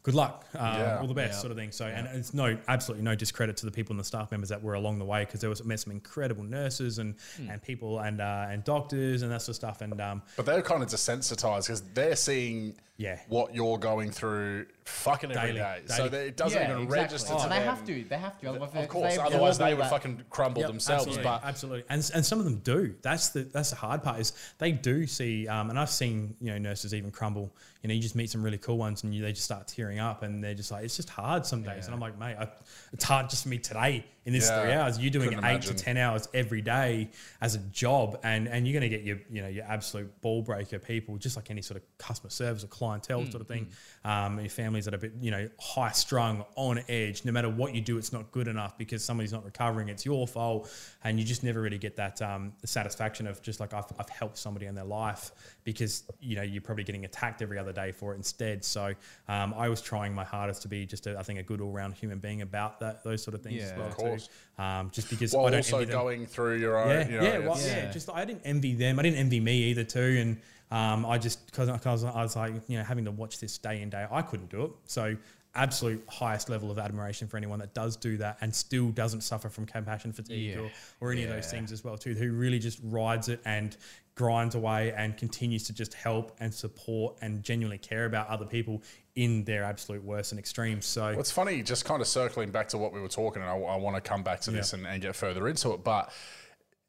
good 0.03 0.13
luck, 0.15 0.45
um, 0.55 0.65
Yeah. 0.79 0.97
all 0.99 1.07
the 1.07 1.13
best, 1.13 1.33
Yeah. 1.35 1.39
sort 1.39 1.51
of 1.51 1.57
thing. 1.57 1.71
So, 1.71 1.85
and 1.85 2.07
it's 2.07 2.33
no, 2.33 2.57
absolutely 2.67 3.03
no 3.05 3.15
discredit 3.15 3.55
to 3.57 3.65
the 3.65 3.71
people 3.71 3.93
and 3.93 3.99
the 3.99 4.03
staff 4.03 4.31
members 4.31 4.49
that 4.49 4.61
were 4.61 4.73
along 4.73 4.99
the 4.99 5.05
way 5.05 5.23
because 5.23 5.39
there 5.41 5.49
was 5.49 5.63
met 5.63 5.79
some 5.79 5.91
incredible 5.91 6.43
nurses 6.43 6.99
and 6.99 7.15
Hmm. 7.37 7.49
and 7.49 7.61
people 7.61 7.99
and 7.99 8.19
uh, 8.21 8.47
and 8.49 8.63
doctors 8.65 9.21
and 9.21 9.31
that 9.31 9.41
sort 9.41 9.49
of 9.49 9.55
stuff. 9.55 9.81
And 9.81 9.99
um, 10.01 10.21
But 10.35 10.45
they're 10.45 10.61
kind 10.61 10.83
of 10.83 10.89
desensitized 10.89 11.63
because 11.67 11.81
they're 11.93 12.15
seeing 12.17 12.75
Yeah. 12.97 13.19
what 13.27 13.55
you're 13.55 13.77
going 13.79 14.11
through 14.11 14.65
fucking 14.85 15.31
every 15.31 15.53
Daily, 15.53 15.59
day. 15.59 15.81
So 15.87 16.07
that 16.09 16.27
it 16.27 16.37
doesn't 16.37 16.59
yeah, 16.61 16.71
even 16.71 16.83
exactly. 16.83 17.03
register 17.03 17.33
and 17.33 17.41
to 17.43 17.49
they 17.49 17.55
them. 17.59 17.67
have 17.67 17.85
to. 17.85 18.03
They 18.03 18.17
have 18.17 18.39
to. 18.39 18.49
Otherwise, 18.49 18.69
Of 18.75 18.87
course, 18.89 19.15
they 19.15 19.21
otherwise 19.21 19.57
they 19.57 19.63
all 19.65 19.69
would 19.71 19.79
that. 19.85 19.89
fucking 19.89 20.23
crumble 20.29 20.61
Yep, 20.61 20.69
themselves. 20.71 21.03
absolutely, 21.07 21.23
But 21.23 21.43
absolutely, 21.43 21.83
and 21.89 22.11
and 22.13 22.25
some 22.25 22.39
of 22.39 22.45
them 22.45 22.57
do. 22.57 22.95
That's 23.01 23.29
the 23.29 23.43
that's 23.43 23.69
the 23.71 23.75
hard 23.75 24.03
part 24.03 24.19
is 24.19 24.33
they 24.57 24.71
do 24.71 25.07
see, 25.07 25.47
um, 25.47 25.69
and 25.69 25.79
I've 25.79 25.89
seen 25.89 26.35
you 26.39 26.51
know 26.51 26.57
nurses 26.57 26.93
even 26.93 27.11
crumble. 27.11 27.53
You 27.81 27.89
know, 27.89 27.93
you 27.95 28.01
just 28.01 28.15
meet 28.15 28.29
some 28.29 28.41
really 28.41 28.57
cool 28.57 28.77
ones, 28.77 29.03
and 29.03 29.13
you, 29.13 29.21
they 29.21 29.33
just 29.33 29.43
start 29.43 29.67
tearing 29.67 29.99
up, 29.99 30.23
and 30.23 30.41
they're 30.41 30.53
just 30.53 30.71
like, 30.71 30.85
it's 30.85 30.95
just 30.95 31.09
hard 31.09 31.45
some 31.45 31.63
days. 31.63 31.85
And 31.85 31.93
I'm 31.93 31.99
like, 31.99 32.17
mate, 32.17 32.37
I, 32.39 32.47
it's 32.93 33.03
hard 33.03 33.29
just 33.29 33.43
for 33.43 33.49
me 33.49 33.57
today 33.57 34.05
in 34.25 34.33
this 34.33 34.47
Yeah, 34.49 34.61
three 34.61 34.71
hours. 34.73 34.99
You're 34.99 35.11
doing 35.11 35.29
eight 35.29 35.35
couldn't 35.35 35.43
to 35.43 35.49
imagine. 35.69 35.75
ten 35.75 35.97
hours 35.97 36.27
every 36.33 36.61
day 36.61 37.09
as 37.41 37.55
a 37.55 37.59
job, 37.59 38.19
and 38.23 38.47
and 38.47 38.65
you're 38.67 38.79
going 38.79 38.89
to 38.89 38.95
get 38.95 39.05
your 39.05 39.19
you 39.29 39.41
know 39.41 39.47
your 39.49 39.65
absolute 39.65 40.21
ball 40.21 40.41
breaker 40.41 40.79
people, 40.79 41.17
just 41.17 41.35
like 41.35 41.51
any 41.51 41.61
sort 41.61 41.77
of 41.77 41.97
customer 41.97 42.29
service 42.29 42.63
or 42.63 42.67
clientele 42.67 43.25
sort 43.25 43.41
of 43.41 43.47
thing. 43.47 43.67
Um, 44.05 44.39
your 44.39 44.49
families 44.49 44.85
that 44.85 44.93
are 44.93 44.97
a 44.97 44.99
bit 45.01 45.13
you 45.21 45.31
know 45.31 45.49
high 45.59 45.91
strung, 45.91 46.45
on 46.55 46.81
edge. 46.89 47.25
No 47.25 47.31
matter 47.31 47.49
what 47.49 47.73
you 47.75 47.81
do, 47.81 47.97
it's 47.97 48.13
not 48.13 48.31
good 48.31 48.47
enough 48.47 48.77
because 48.77 49.03
somebody's 49.03 49.33
not 49.33 49.43
recovering. 49.45 49.89
It's 49.89 50.05
your 50.05 50.27
fault, 50.27 50.69
and 51.03 51.19
you 51.19 51.25
just 51.25 51.43
never 51.43 51.61
really 51.61 51.77
get 51.77 51.95
that 51.97 52.21
um, 52.21 52.53
satisfaction 52.65 53.27
of 53.27 53.41
just 53.41 53.59
like 53.59 53.73
I've, 53.73 53.85
I've 53.99 54.09
helped 54.09 54.37
somebody 54.37 54.65
in 54.67 54.75
their 54.75 54.83
life 54.85 55.31
because 55.63 56.03
you 56.19 56.35
know 56.35 56.41
you're 56.41 56.61
probably 56.61 56.83
getting 56.83 57.05
attacked 57.05 57.41
every 57.41 57.57
other 57.57 57.73
day 57.73 57.91
for 57.91 58.13
it 58.13 58.17
instead. 58.17 58.63
So 58.63 58.93
um, 59.27 59.53
I 59.57 59.69
was 59.69 59.81
trying 59.81 60.13
my 60.13 60.23
hardest 60.23 60.61
to 60.63 60.67
be 60.67 60.85
just 60.85 61.07
a, 61.07 61.17
I 61.17 61.23
think 61.23 61.39
a 61.39 61.43
good 61.43 61.61
all 61.61 61.71
round 61.71 61.93
human 61.93 62.19
being 62.19 62.41
about 62.41 62.79
that 62.79 63.03
those 63.03 63.21
sort 63.23 63.33
of 63.35 63.41
things 63.41 63.63
as 63.63 63.69
Yeah. 63.71 63.77
well 63.77 63.87
Of 63.87 63.95
course. 64.17 64.29
Um, 64.57 64.89
just 64.91 65.09
because 65.09 65.33
while 65.33 65.47
I 65.47 65.49
don't 65.51 65.59
also 65.59 65.77
envy 65.77 65.91
them. 65.91 65.99
going 66.01 66.25
through 66.25 66.57
your 66.57 66.77
own, 66.77 66.89
Yeah, 66.89 67.07
you 67.09 67.17
know, 67.17 67.23
yeah, 67.23 67.37
well, 67.39 67.57
yeah. 67.59 67.77
Yeah. 67.85 67.91
Just 67.91 68.09
I 68.09 68.23
didn't 68.25 68.41
envy 68.45 68.73
them. 68.75 68.99
I 68.99 69.01
didn't 69.03 69.19
envy 69.19 69.39
me 69.39 69.55
either 69.63 69.83
too. 69.83 70.17
And 70.19 70.37
um, 70.71 71.05
I 71.05 71.17
just 71.17 71.45
because 71.47 71.69
I 71.69 71.91
was, 71.91 72.03
I 72.03 72.21
was 72.23 72.35
like 72.35 72.53
you 72.67 72.77
know 72.77 72.83
having 72.83 73.05
to 73.05 73.11
watch 73.11 73.39
this 73.39 73.57
day 73.57 73.81
in 73.81 73.89
day, 73.89 74.05
I 74.11 74.21
couldn't 74.21 74.49
do 74.49 74.63
it. 74.65 74.71
So 74.85 75.15
absolute 75.55 76.03
highest 76.09 76.49
level 76.49 76.71
of 76.71 76.79
admiration 76.79 77.27
for 77.27 77.37
anyone 77.37 77.59
that 77.59 77.75
does 77.75 77.95
do 77.95 78.17
that 78.17 78.37
and 78.41 78.53
still 78.53 78.89
doesn't 78.89 79.21
suffer 79.21 79.49
from 79.49 79.67
compassion 79.67 80.11
fatigue 80.11 80.55
Yeah. 80.55 80.61
or, 80.61 80.71
or 80.99 81.11
any 81.11 81.23
of 81.25 81.29
those 81.29 81.51
things 81.51 81.71
as 81.71 81.83
well 81.83 81.95
too. 81.95 82.15
Who 82.15 82.31
really 82.31 82.57
just 82.57 82.79
rides 82.83 83.29
it 83.29 83.39
and 83.45 83.77
grinds 84.15 84.55
away 84.55 84.93
and 84.95 85.17
continues 85.17 85.63
to 85.63 85.73
just 85.73 85.93
help 85.93 86.35
and 86.39 86.53
support 86.53 87.17
and 87.21 87.43
genuinely 87.43 87.77
care 87.77 88.05
about 88.05 88.27
other 88.27 88.45
people 88.45 88.83
in 89.15 89.43
their 89.43 89.63
absolute 89.63 90.03
worst 90.03 90.31
and 90.31 90.39
extremes. 90.39 90.85
So 90.85 91.15
What's 91.15 91.31
funny, 91.31 91.61
just 91.63 91.85
kind 91.85 92.01
of 92.01 92.07
circling 92.07 92.51
back 92.51 92.67
to 92.69 92.77
what 92.77 92.93
we 92.93 92.99
were 92.99 93.07
talking, 93.07 93.41
and 93.41 93.49
I, 93.49 93.55
I 93.55 93.75
want 93.77 93.95
to 93.95 94.01
come 94.01 94.23
back 94.23 94.41
to 94.41 94.51
this 94.51 94.73
and, 94.73 94.85
and 94.85 95.01
get 95.01 95.15
further 95.15 95.47
into 95.47 95.71
it, 95.73 95.83
but 95.83 96.11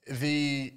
the 0.07 0.73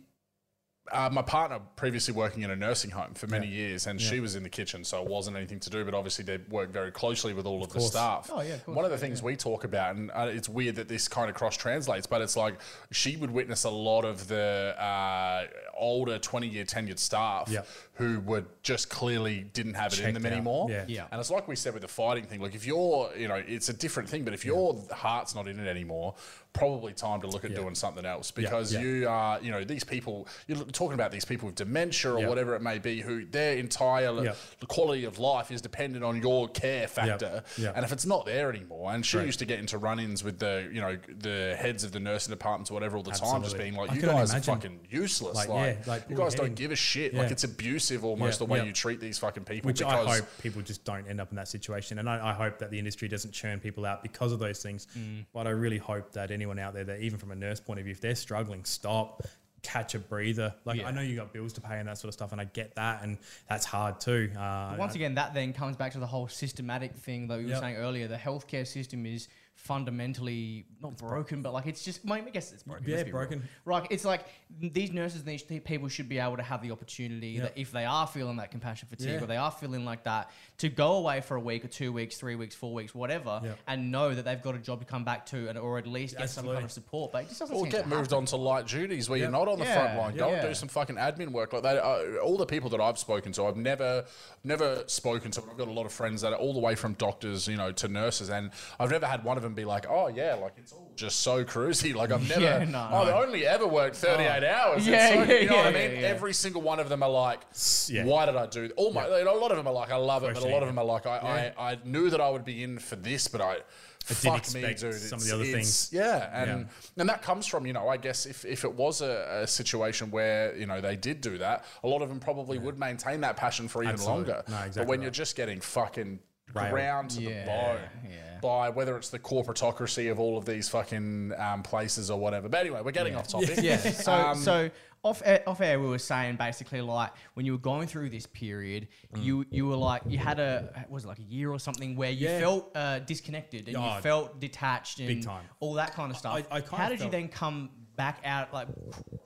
uh, 0.92 1.10
my 1.12 1.22
partner 1.22 1.60
previously 1.76 2.14
working 2.14 2.44
in 2.44 2.52
a 2.52 2.56
nursing 2.56 2.92
home 2.92 3.14
for 3.14 3.28
many 3.28 3.48
years, 3.48 3.88
and 3.88 4.00
she 4.00 4.20
was 4.20 4.36
in 4.36 4.44
the 4.44 4.50
kitchen, 4.50 4.84
so 4.84 5.02
it 5.04 5.10
wasn't 5.10 5.36
anything 5.38 5.60
to 5.62 5.70
do. 5.70 5.84
But 5.84 5.94
obviously, 5.94 6.24
they 6.26 6.38
work 6.50 6.70
very 6.70 6.92
closely 6.92 7.34
with 7.34 7.46
all 7.46 7.64
of, 7.64 7.72
the 7.74 7.82
staff. 7.82 8.30
Oh, 8.34 8.42
yeah, 8.42 8.56
of 8.56 8.68
One 8.76 8.86
of 8.86 8.92
the 8.92 8.98
things 8.98 9.22
we 9.22 9.36
talk 9.36 9.64
about, 9.64 9.96
and 9.96 10.12
uh, 10.12 10.28
it's 10.30 10.48
weird 10.50 10.76
that 10.76 10.88
this 10.88 11.08
kind 11.08 11.30
of 11.30 11.36
cross 11.36 11.58
translates, 11.58 12.08
but 12.08 12.22
it's 12.22 12.38
like 12.38 12.56
she 12.92 13.18
would 13.18 13.32
witness 13.32 13.64
a 13.64 13.70
lot 13.70 14.06
of 14.06 14.28
the 14.28 14.76
uh, 14.80 15.46
older 15.76 16.20
twenty 16.20 16.48
year 16.48 16.66
tenured 16.66 17.00
staff 17.00 17.50
Yeah. 17.52 17.62
who 17.94 18.20
were 18.22 18.46
just 18.64 18.90
clearly 18.90 19.42
didn't 19.42 19.76
have 19.76 19.94
it 19.94 20.00
in 20.00 20.14
them 20.14 20.26
out. 20.26 20.32
anymore. 20.32 20.68
Yeah. 20.70 20.86
Yeah. 20.88 21.08
And 21.12 21.20
it's 21.20 21.32
like 21.32 21.48
we 21.48 21.56
said 21.56 21.74
with 21.74 21.82
the 21.82 21.88
fighting 21.88 22.26
thing. 22.26 22.42
Like 22.42 22.56
if 22.56 22.66
you're, 22.66 23.10
you 23.18 23.28
know, 23.28 23.36
it's 23.48 23.70
a 23.70 23.74
different 23.74 24.10
thing. 24.10 24.24
But 24.24 24.34
if 24.34 24.46
your 24.46 24.82
heart's 24.92 25.36
not 25.36 25.48
in 25.48 25.60
it 25.60 25.68
anymore, 25.68 26.16
probably 26.58 26.94
time 26.94 27.22
to 27.22 27.28
look 27.28 27.46
at 27.46 27.56
doing 27.56 27.76
something 27.76 28.06
else 28.06 28.32
because 28.32 28.74
yeah. 28.74 28.82
you 28.82 29.08
are, 29.08 29.40
you 29.42 29.52
know, 29.52 29.64
these 29.64 29.84
people. 29.84 30.28
You're 30.48 30.58
talking 30.66 30.94
about 30.94 31.12
these 31.12 31.26
people 31.26 31.48
with 31.48 31.56
dementia 31.56 32.14
or 32.14 32.28
whatever 32.28 32.56
it 32.56 32.62
may 32.62 32.80
be, 32.80 33.02
who 33.02 33.26
their 33.26 33.58
entire 33.58 34.14
the 34.14 34.66
quality 34.68 35.06
of 35.06 35.20
life 35.20 35.52
is 35.52 35.62
dependent 35.62 36.04
on 36.04 36.22
your 36.22 36.48
care 36.48 36.88
factor. 36.88 37.44
And 37.58 37.86
if 37.86 37.92
it's 37.92 38.06
not 38.06 38.26
there 38.26 38.50
anymore, 38.50 38.94
and 38.94 39.06
she 39.06 39.18
Right. 39.18 39.26
used 39.26 39.40
to 39.40 39.46
get 39.46 39.60
into 39.60 39.78
run-ins 39.78 40.24
with 40.24 40.40
the, 40.40 40.70
you 40.72 40.80
know, 40.80 40.98
the 41.20 41.56
heads 41.60 41.84
of 41.84 41.92
the 41.92 42.00
nursing 42.00 42.32
departments 42.32 42.72
or 42.72 42.76
whatever 42.76 42.98
all 42.98 43.04
the 43.04 43.12
time, 43.12 43.44
just 43.44 43.58
being 43.58 43.76
like, 43.76 43.92
I 43.92 43.96
you 43.96 44.02
guys 44.02 44.34
are 44.34 44.42
fucking 44.42 44.80
useless. 44.90 45.36
Like, 45.36 45.50
Like, 45.50 45.88
like, 45.88 46.10
you 46.10 46.16
guys 46.16 46.36
don't 46.36 46.56
give 46.56 46.72
a 46.72 46.76
shit. 46.76 47.14
Like 47.14 47.32
it's 47.32 47.44
abusive 47.44 48.06
almost 48.06 48.40
the 48.40 48.46
way 48.46 48.66
you 48.66 48.72
treat 48.72 49.00
these 49.00 49.18
fucking 49.18 49.44
people. 49.44 49.68
which 49.68 49.80
because 49.80 50.08
I 50.08 50.18
hope 50.18 50.26
people 50.42 50.62
just 50.62 50.84
don't 50.86 51.08
end 51.08 51.20
up 51.20 51.32
in 51.32 51.36
that 51.36 51.48
situation. 51.48 52.00
And 52.00 52.10
I, 52.10 52.30
I 52.30 52.34
hope 52.34 52.60
that 52.60 52.72
the 52.72 52.80
industry 52.80 53.08
doesn't 53.08 53.32
churn 53.32 53.60
people 53.60 53.86
out 53.86 54.04
because 54.04 54.32
of 54.32 54.40
those 54.40 54.62
things. 54.62 54.88
Mm. 54.98 55.26
But 55.34 55.48
I 55.48 55.52
really 55.52 55.78
hope 55.78 56.14
that 56.14 56.32
anyone 56.32 56.47
out 56.58 56.74
there 56.74 56.84
that 56.86 57.00
even 57.02 57.20
from 57.20 57.32
a 57.32 57.36
nurse 57.36 57.60
point 57.60 57.80
of 57.80 57.86
view, 57.86 57.92
if 57.92 58.02
they're 58.02 58.16
struggling, 58.16 58.64
stop, 58.66 59.24
catch 59.64 59.96
a 59.96 60.00
breather. 60.00 60.54
Like 60.66 60.80
Yeah. 60.80 60.88
I 60.88 60.92
know 60.92 61.02
you 61.02 61.16
got 61.16 61.34
bills 61.34 61.52
to 61.54 61.62
pay 61.62 61.80
and 61.80 61.88
that 61.90 61.98
sort 61.98 62.08
of 62.10 62.14
stuff, 62.14 62.32
and 62.32 62.40
I 62.40 62.46
get 62.46 62.76
that, 62.76 63.04
and 63.04 63.18
that's 63.50 63.66
hard 63.66 64.00
too. 64.00 64.32
Uh, 64.38 64.76
Once 64.78 64.96
again, 64.96 65.16
that 65.16 65.34
then 65.34 65.52
comes 65.52 65.76
back 65.76 65.92
to 65.94 66.00
the 66.00 66.08
whole 66.08 66.28
systematic 66.28 66.96
thing 66.96 67.28
that 67.28 67.38
we 67.40 67.44
were 67.46 67.50
Yep. 67.52 67.60
saying 67.60 67.76
earlier. 67.76 68.08
The 68.08 68.16
healthcare 68.18 68.66
system 68.66 69.06
is 69.06 69.28
fundamentally 69.58 70.66
not 70.82 70.98
broken, 70.98 71.42
but 71.42 71.54
like 71.54 71.66
it's 71.66 71.84
just. 71.84 72.02
I, 72.10 72.16
I 72.18 72.22
guess 72.30 72.52
it's 72.52 72.64
broken. 72.64 72.86
Yeah, 72.88 72.96
let's 72.98 73.06
real. 73.08 73.12
broken. 73.16 73.44
Right. 73.66 73.88
It's 73.90 74.06
like 74.06 74.26
these 74.60 74.92
nurses, 74.92 75.20
and 75.22 75.28
these 75.30 75.44
people 75.44 75.88
should 75.88 76.08
be 76.10 76.20
able 76.20 76.38
to 76.38 76.44
have 76.44 76.62
the 76.62 76.72
opportunity 76.72 77.30
Yep. 77.30 77.44
that 77.44 77.60
if 77.62 77.72
they 77.72 77.86
are 77.86 78.08
feeling 78.08 78.38
that 78.38 78.52
compassion 78.52 78.88
fatigue 78.88 79.10
Yeah. 79.10 79.24
or 79.24 79.28
they 79.28 79.38
are 79.38 79.52
feeling 79.52 79.86
like 79.86 80.04
that, 80.06 80.32
to 80.60 80.70
go 80.70 80.94
away 80.94 81.22
for 81.22 81.36
a 81.36 81.40
week 81.40 81.64
or 81.66 81.68
two 81.68 81.92
weeks, 81.92 82.18
three 82.18 82.36
weeks, 82.36 82.56
four 82.56 82.74
weeks, 82.74 82.94
whatever, 82.96 83.40
Yep. 83.44 83.60
and 83.68 83.92
know 83.92 84.14
that 84.14 84.24
they've 84.26 84.42
got 84.42 84.56
a 84.56 84.60
job 84.60 84.80
to 84.80 84.86
come 84.86 85.04
back 85.04 85.26
to, 85.28 85.50
and 85.50 85.58
or 85.58 85.78
at 85.78 85.88
least 85.88 86.18
get 86.18 86.30
some 86.30 86.46
kind 86.46 86.64
of 86.64 86.72
support. 86.72 87.12
But 87.12 87.24
it 87.24 87.28
just 87.30 87.40
doesn't. 87.40 87.56
Or 87.56 87.64
seem 87.64 87.72
get 87.72 87.84
to 87.84 87.90
moved 87.90 88.12
happen. 88.12 88.18
on 88.18 88.26
to 88.26 88.36
light 88.38 88.68
duties 88.68 89.10
where 89.10 89.18
Yep. 89.20 89.24
you're 89.26 89.32
not 89.32 89.48
on 89.48 89.60
the 89.60 89.66
Yeah, 89.66 89.74
front 89.74 89.98
line. 89.98 90.16
Go 90.18 90.30
and 90.30 90.42
do 90.48 90.54
some 90.54 90.70
fucking 90.70 90.96
admin 90.96 91.30
work. 91.32 91.54
Like 91.54 91.64
that, 91.64 91.78
uh, 91.84 92.18
all 92.24 92.38
the 92.38 92.46
people 92.46 92.70
that 92.72 92.82
I've 92.82 92.98
spoken 92.98 93.32
to, 93.34 93.46
I've 93.46 93.58
never, 93.58 94.06
never 94.44 94.84
spoken 94.88 95.32
to. 95.32 95.42
I've 95.50 95.58
got 95.58 95.68
a 95.68 95.72
lot 95.72 95.86
of 95.86 95.92
friends 95.92 96.22
that 96.22 96.34
are 96.34 96.38
all 96.40 96.54
the 96.54 96.60
way 96.60 96.76
from 96.76 96.94
doctors, 96.94 97.48
you 97.48 97.58
know, 97.58 97.72
to 97.74 97.88
nurses, 97.88 98.30
and 98.30 98.52
I've 98.80 98.92
never 98.92 99.06
had 99.08 99.24
one 99.24 99.38
of 99.38 99.44
them 99.44 99.47
be 99.56 99.66
like, 99.66 99.86
"Oh 99.90 100.08
yeah, 100.08 100.34
like 100.36 100.54
it's 100.58 100.72
all 100.74 100.92
just 100.96 101.22
so 101.22 101.44
cruisy." 101.44 101.94
Like 101.96 102.12
I've 102.12 102.28
never, 102.30 102.42
Yeah, 102.42 102.64
no, 102.66 102.88
oh, 102.92 103.00
no. 103.00 103.06
they 103.06 103.12
only 103.14 103.46
ever 103.46 103.68
worked 103.68 103.96
38 103.96 104.44
hours. 104.44 104.88
Yeah, 104.88 105.10
so- 105.10 105.32
yeah, 105.34 105.40
you 105.40 105.50
know 105.50 105.58
what 105.58 105.68
I 105.68 105.72
mean? 105.72 105.92
yeah. 105.92 106.08
Every 106.08 106.34
single 106.34 106.62
one 106.62 106.80
of 106.80 106.90
them 106.90 107.04
are 107.04 107.10
like, 107.10 107.42
yeah. 107.88 108.06
"Why 108.06 108.26
did 108.26 108.36
I 108.36 108.46
do?" 108.48 108.70
All 108.78 108.92
my, 108.94 109.08
you 109.18 109.26
know, 109.26 109.38
a 109.38 109.40
lot 109.40 109.52
of 109.52 109.58
them 109.58 109.68
are 109.68 109.74
like, 109.74 109.92
"I 109.92 109.96
love 109.98 110.24
it," 110.24 110.34
but 110.34 110.44
a 110.44 110.48
lot 110.48 110.62
of 110.64 110.68
them 110.68 110.78
are 110.80 110.86
like, 110.86 111.06
I, 111.06 111.54
I, 111.58 111.72
I 111.72 111.78
knew 111.86 112.10
that 112.10 112.22
I 112.22 112.30
would 112.30 112.46
be 112.46 112.64
in 112.64 112.80
for 112.80 112.96
this, 112.96 113.28
but 113.28 113.42
I." 113.42 113.58
Fuck 114.04 114.54
me, 114.54 114.62
dude. 114.74 114.94
some 114.94 115.20
of 115.20 115.26
the 115.26 115.36
other 115.36 115.44
things. 115.44 115.90
Yeah, 115.92 116.30
and 116.34 116.70
and 116.96 117.10
that 117.10 117.22
comes 117.22 117.46
from 117.46 117.66
you 117.66 117.74
know 117.74 117.90
I 117.90 117.98
guess 117.98 118.26
if, 118.26 118.46
if 118.46 118.64
it 118.64 118.74
was 118.74 119.02
a, 119.02 119.42
a 119.44 119.48
situation 119.48 120.12
where 120.12 120.56
you 120.56 120.66
know 120.66 120.80
they 120.80 120.96
did 120.96 121.20
do 121.20 121.38
that, 121.40 121.66
a 121.84 121.88
lot 121.90 122.02
of 122.02 122.08
them 122.08 122.22
probably 122.22 122.58
would 122.58 122.80
maintain 122.80 123.20
that 123.22 123.36
passion 123.36 123.68
for 123.68 123.84
even 123.84 123.96
Absolutely. 123.96 124.32
longer. 124.32 124.44
No, 124.48 124.58
but 124.76 124.88
when 124.88 125.00
right. 125.00 125.04
you're 125.04 125.12
just 125.12 125.36
getting 125.36 125.60
fucking 125.60 126.20
Railed. 126.54 126.70
ground 126.72 127.10
to 127.12 127.22
Yeah, 127.22 127.42
the 127.42 127.46
bone 127.48 127.90
yeah. 128.10 128.27
By 128.42 128.70
whether 128.70 128.98
it's 128.98 129.10
the 129.10 129.20
corporatocracy 129.20 130.12
of 130.12 130.20
all 130.20 130.38
of 130.38 130.46
these 130.46 130.70
fucking 130.70 131.34
um, 131.38 131.64
places 131.64 132.10
or 132.12 132.20
whatever. 132.20 132.50
But 132.50 132.62
anyway, 132.62 132.82
we're 132.84 132.92
getting 132.92 133.16
off 133.16 133.28
topic. 133.28 133.58
Yeah. 133.62 133.78
So 133.92 134.12
Um, 134.14 134.38
so 134.38 134.70
off 135.04 135.22
air, 135.24 135.44
off 135.48 135.62
air, 135.62 135.80
we 135.80 135.88
were 135.88 136.00
saying 136.00 136.36
basically 136.38 136.82
like 136.82 137.12
when 137.36 137.46
you 137.46 137.52
were 137.54 137.58
going 137.60 137.88
through 137.88 138.10
this 138.10 138.26
period, 138.26 138.88
Mm. 139.14 139.24
you 139.24 139.46
you 139.52 139.66
were 139.68 139.76
like 139.76 140.02
you 140.08 140.18
had 140.18 140.40
a 140.40 140.86
was 140.90 141.06
it 141.06 141.08
like 141.08 141.20
a 141.20 141.24
year 141.24 141.52
or 141.52 141.60
something 141.60 141.96
where 141.96 142.12
you 142.12 142.28
Yeah. 142.28 142.40
felt 142.40 142.72
uh, 142.76 143.00
disconnected 143.00 143.68
and 143.68 143.78
Oh, 143.78 143.96
you 143.96 144.02
felt 144.02 144.40
detached 144.40 145.00
and 145.00 145.08
big 145.08 145.24
time. 145.24 145.46
all 145.60 145.74
that 145.76 145.94
kind 145.94 146.12
of 146.12 146.18
stuff. 146.18 146.34
I- 146.52 146.58
I 146.58 146.62
kind 146.62 146.82
How 146.82 146.92
of 146.92 146.98
did 146.98 147.06
you 147.06 147.12
then 147.12 147.28
come 147.30 147.70
back 147.96 148.20
out 148.26 148.54
like 148.54 148.68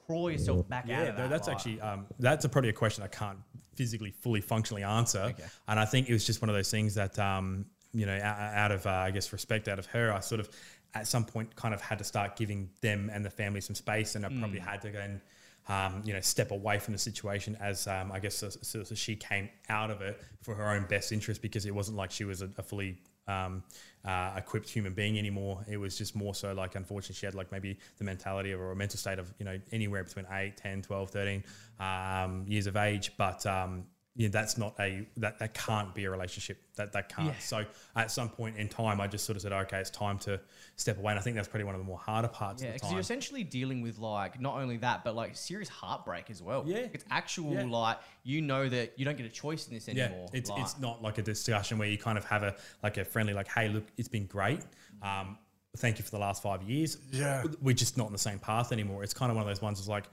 crawl 0.05 0.29
yourself 0.31 0.67
back 0.69 0.83
out 0.85 0.89
Yeah, 0.89 1.01
of 1.03 1.17
that? 1.17 1.29
that's 1.29 1.47
like- 1.47 1.57
actually 1.57 1.81
um, 1.81 2.05
that's 2.19 2.45
a, 2.45 2.49
probably 2.49 2.69
a 2.69 2.73
question 2.73 3.03
I 3.03 3.07
can't 3.07 3.39
physically 3.75 4.11
fully 4.11 4.41
functionally 4.41 4.83
answer. 4.83 5.33
And 5.67 5.79
I 5.79 5.85
think 5.85 6.09
it 6.09 6.13
was 6.13 6.25
just 6.25 6.41
one 6.41 6.49
of 6.49 6.55
those 6.55 6.69
things 6.69 6.95
that 6.95 7.17
um, 7.17 7.65
you 7.93 8.05
know, 8.05 8.19
out, 8.21 8.71
of 8.71 8.85
uh, 8.85 8.89
I 8.89 9.11
guess 9.11 9.31
respect 9.33 9.67
out 9.67 9.79
of 9.79 9.85
her, 9.87 10.11
I 10.13 10.19
sort 10.21 10.39
of 10.39 10.49
at 10.93 11.07
some 11.07 11.25
point 11.25 11.55
kind 11.55 11.73
of 11.73 11.81
had 11.81 11.97
to 11.99 12.03
start 12.03 12.35
giving 12.35 12.69
them 12.81 13.09
and 13.13 13.23
the 13.23 13.29
family 13.29 13.61
some 13.61 13.75
space, 13.75 14.15
and 14.15 14.25
I 14.25 14.29
probably 14.29 14.59
Mm. 14.59 14.65
had 14.65 14.81
to 14.83 14.91
then. 14.91 15.21
Um, 15.67 16.01
you 16.03 16.11
know, 16.11 16.19
step 16.21 16.49
away 16.49 16.79
from 16.79 16.93
the 16.93 16.97
situation 16.97 17.55
as 17.61 17.85
um, 17.87 18.11
I 18.11 18.19
guess 18.19 18.33
so, 18.35 18.49
so, 18.49 18.83
so 18.83 18.95
she 18.95 19.15
came 19.15 19.47
out 19.69 19.91
of 19.91 20.01
it 20.01 20.19
for 20.41 20.55
her 20.55 20.67
own 20.71 20.85
best 20.89 21.11
interest 21.11 21.39
because 21.41 21.67
it 21.67 21.73
wasn't 21.73 21.97
like 21.97 22.09
she 22.09 22.23
was 22.25 22.41
a, 22.41 22.49
a 22.57 22.63
fully 22.63 22.97
um, 23.27 23.63
uh, 24.03 24.33
equipped 24.35 24.67
human 24.67 24.93
being 24.95 25.19
anymore. 25.19 25.63
It 25.69 25.77
was 25.77 25.95
just 25.95 26.15
more 26.15 26.33
so 26.33 26.53
like, 26.53 26.73
unfortunately, 26.73 27.15
she 27.15 27.27
had 27.27 27.35
like 27.35 27.51
maybe 27.51 27.77
the 27.99 28.03
mentality 28.03 28.53
of 28.53 28.59
or 28.59 28.71
a 28.71 28.75
mental 28.75 28.97
state 28.97 29.19
of, 29.19 29.31
you 29.37 29.45
know, 29.45 29.59
anywhere 29.71 30.03
between 30.03 30.25
8, 30.31 30.57
10, 30.57 30.81
12, 30.81 31.11
13 31.11 31.43
um, 31.79 32.43
years 32.47 32.65
of 32.65 32.75
age. 32.75 33.11
But 33.15 33.45
um, 33.45 33.85
yeah, 34.15 34.27
that's 34.27 34.57
not 34.57 34.75
a, 34.79 35.07
that, 35.17 35.39
that 35.39 35.53
can't 35.53 35.95
be 35.95 36.03
a 36.03 36.11
relationship. 36.11 36.57
That, 36.75 36.91
that 36.91 37.07
can't. 37.07 37.27
Yeah. 37.29 37.39
So 37.39 37.65
at 37.95 38.11
some 38.11 38.27
point 38.27 38.57
in 38.57 38.67
time, 38.67 38.99
I 38.99 39.07
just 39.07 39.25
sort 39.25 39.37
of 39.37 39.41
said, 39.41 39.53
okay, 39.53 39.79
it's 39.79 39.89
time 39.89 40.19
to 40.19 40.39
step 40.75 40.97
away. 40.97 41.11
And 41.13 41.19
I 41.19 41.21
think 41.21 41.37
that's 41.37 41.47
probably 41.47 41.63
one 41.63 41.75
of 41.75 41.79
the 41.79 41.85
more 41.85 41.97
harder 41.97 42.27
parts 42.27 42.61
Yeah, 42.61 42.73
because 42.73 42.91
you're 42.91 42.99
essentially 42.99 43.43
dealing 43.43 43.81
with 43.81 43.99
like 43.99 44.41
not 44.41 44.55
only 44.57 44.75
that, 44.77 45.05
but 45.05 45.15
like 45.15 45.37
serious 45.37 45.69
heartbreak 45.69 46.29
as 46.29 46.41
well. 46.41 46.63
Yeah. 46.67 46.87
it's 46.91 47.05
actual 47.09 47.53
Yeah. 47.53 47.63
like 47.63 47.99
you 48.23 48.41
know 48.41 48.67
that 48.67 48.93
you 48.97 49.05
don't 49.05 49.15
get 49.15 49.25
a 49.25 49.29
choice 49.29 49.67
in 49.67 49.73
this 49.73 49.87
anymore. 49.87 50.07
yeah, 50.07 50.11
anymore. 50.13 50.29
it's 50.33 50.49
like, 50.49 50.61
it's 50.61 50.79
not 50.79 51.01
like 51.01 51.17
a 51.17 51.21
discussion 51.23 51.77
where 51.77 51.87
you 51.87 51.97
kind 51.97 52.17
of 52.17 52.25
have 52.25 52.43
a 52.43 52.55
like 52.83 52.97
a 52.97 53.05
friendly 53.05 53.33
like, 53.33 53.47
hey, 53.47 53.69
look, 53.69 53.85
it's 53.97 54.09
been 54.09 54.25
great. 54.25 54.59
Um, 55.01 55.37
thank 55.77 55.99
you 55.99 56.03
for 56.03 56.11
the 56.11 56.19
last 56.19 56.43
five 56.43 56.63
years. 56.63 56.97
Yeah. 57.11 57.43
we're 57.61 57.73
just 57.73 57.97
not 57.97 58.07
on 58.07 58.11
the 58.11 58.17
same 58.17 58.39
path 58.39 58.73
anymore. 58.73 59.03
It's 59.03 59.13
kind 59.13 59.31
of 59.31 59.37
one 59.37 59.43
of 59.43 59.47
those 59.47 59.61
ones. 59.61 59.79
Is 59.79 59.87
like, 59.87 60.03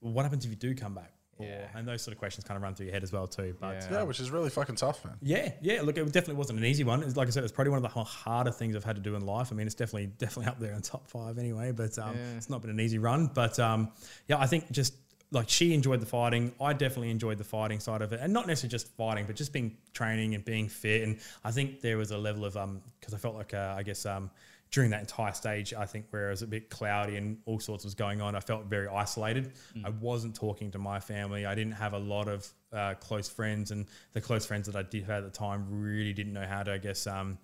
what 0.00 0.22
happens 0.22 0.46
if 0.46 0.50
you 0.50 0.56
do 0.56 0.74
come 0.74 0.94
back? 0.94 1.12
Or, 1.38 1.46
Yeah. 1.46 1.68
and 1.74 1.86
those 1.86 2.02
sort 2.02 2.12
of 2.12 2.18
questions 2.18 2.44
kind 2.44 2.56
of 2.56 2.62
run 2.62 2.74
through 2.74 2.86
your 2.86 2.92
head 2.94 3.02
as 3.02 3.12
well 3.12 3.26
too. 3.26 3.54
But 3.60 3.74
Yeah. 3.82 3.92
Yeah, 3.92 4.02
which 4.02 4.20
is 4.20 4.30
really 4.30 4.50
fucking 4.50 4.74
tough, 4.76 5.04
man. 5.04 5.14
yeah, 5.22 5.52
yeah. 5.60 5.82
Look, 5.82 5.96
it 5.96 6.04
definitely 6.06 6.34
wasn't 6.34 6.58
an 6.58 6.64
easy 6.64 6.84
one. 6.84 7.02
It's, 7.02 7.16
like 7.16 7.28
I 7.28 7.30
said, 7.30 7.44
it's 7.44 7.52
probably 7.52 7.70
one 7.70 7.84
of 7.84 7.92
the 7.94 8.02
harder 8.04 8.50
things 8.50 8.74
I've 8.76 8.84
had 8.84 8.96
to 8.96 9.02
do 9.02 9.14
in 9.14 9.24
life. 9.24 9.48
I 9.52 9.54
mean, 9.54 9.66
it's 9.66 9.74
definitely 9.76 10.06
definitely 10.18 10.46
up 10.50 10.58
there 10.58 10.72
in 10.72 10.82
top 10.82 11.08
five 11.08 11.38
anyway. 11.38 11.72
But 11.72 11.98
um, 11.98 12.16
Yeah. 12.16 12.36
it's 12.36 12.50
not 12.50 12.60
been 12.62 12.70
an 12.70 12.80
easy 12.80 12.98
run. 12.98 13.28
But 13.32 13.58
um, 13.58 13.92
yeah, 14.26 14.38
I 14.38 14.46
think 14.46 14.70
just 14.70 14.94
like 15.30 15.48
she 15.48 15.74
enjoyed 15.74 16.00
the 16.00 16.06
fighting. 16.06 16.52
I 16.60 16.72
definitely 16.72 17.10
enjoyed 17.10 17.36
the 17.38 17.44
fighting 17.44 17.80
side 17.80 18.00
of 18.02 18.12
it, 18.14 18.20
and 18.22 18.32
not 18.32 18.46
necessarily 18.46 18.70
just 18.70 18.88
fighting, 18.96 19.26
but 19.26 19.36
just 19.36 19.52
being 19.52 19.76
training 19.92 20.34
and 20.34 20.42
being 20.44 20.68
fit. 20.68 21.02
And 21.02 21.18
I 21.44 21.50
think 21.50 21.82
there 21.82 21.98
was 21.98 22.10
a 22.12 22.18
level 22.18 22.44
of 22.46 22.56
um 22.56 22.80
because 22.98 23.12
I 23.14 23.18
felt 23.18 23.34
like 23.34 23.52
uh, 23.54 23.74
I 23.76 23.82
guess 23.82 24.06
um 24.06 24.30
during 24.70 24.90
that 24.90 25.00
entire 25.00 25.32
stage, 25.32 25.72
I 25.72 25.86
think 25.86 26.06
where 26.10 26.28
it 26.28 26.30
was 26.30 26.42
a 26.42 26.46
bit 26.46 26.68
cloudy 26.68 27.16
and 27.16 27.38
all 27.46 27.58
sorts 27.58 27.84
was 27.84 27.94
going 27.94 28.20
on, 28.20 28.34
I 28.34 28.40
felt 28.40 28.66
very 28.66 28.88
isolated. 28.88 29.52
I 29.84 29.90
wasn't 29.90 30.34
talking 30.34 30.70
to 30.72 30.78
my 30.78 31.00
family. 31.00 31.46
I 31.46 31.54
didn't 31.54 31.72
have 31.72 31.94
a 31.94 31.98
lot 31.98 32.28
of 32.28 32.46
uh, 32.72 32.94
close 32.94 33.28
friends, 33.28 33.70
and 33.70 33.86
the 34.12 34.20
close 34.20 34.44
friends 34.44 34.66
that 34.66 34.76
I 34.76 34.82
did 34.82 35.04
have 35.04 35.24
at 35.24 35.32
the 35.32 35.38
time 35.38 35.66
really 35.70 36.12
didn't 36.12 36.34
know 36.34 36.46
how 36.46 36.62
to, 36.62 36.72
I 36.72 36.78
guess, 36.78 37.06
um, 37.06 37.38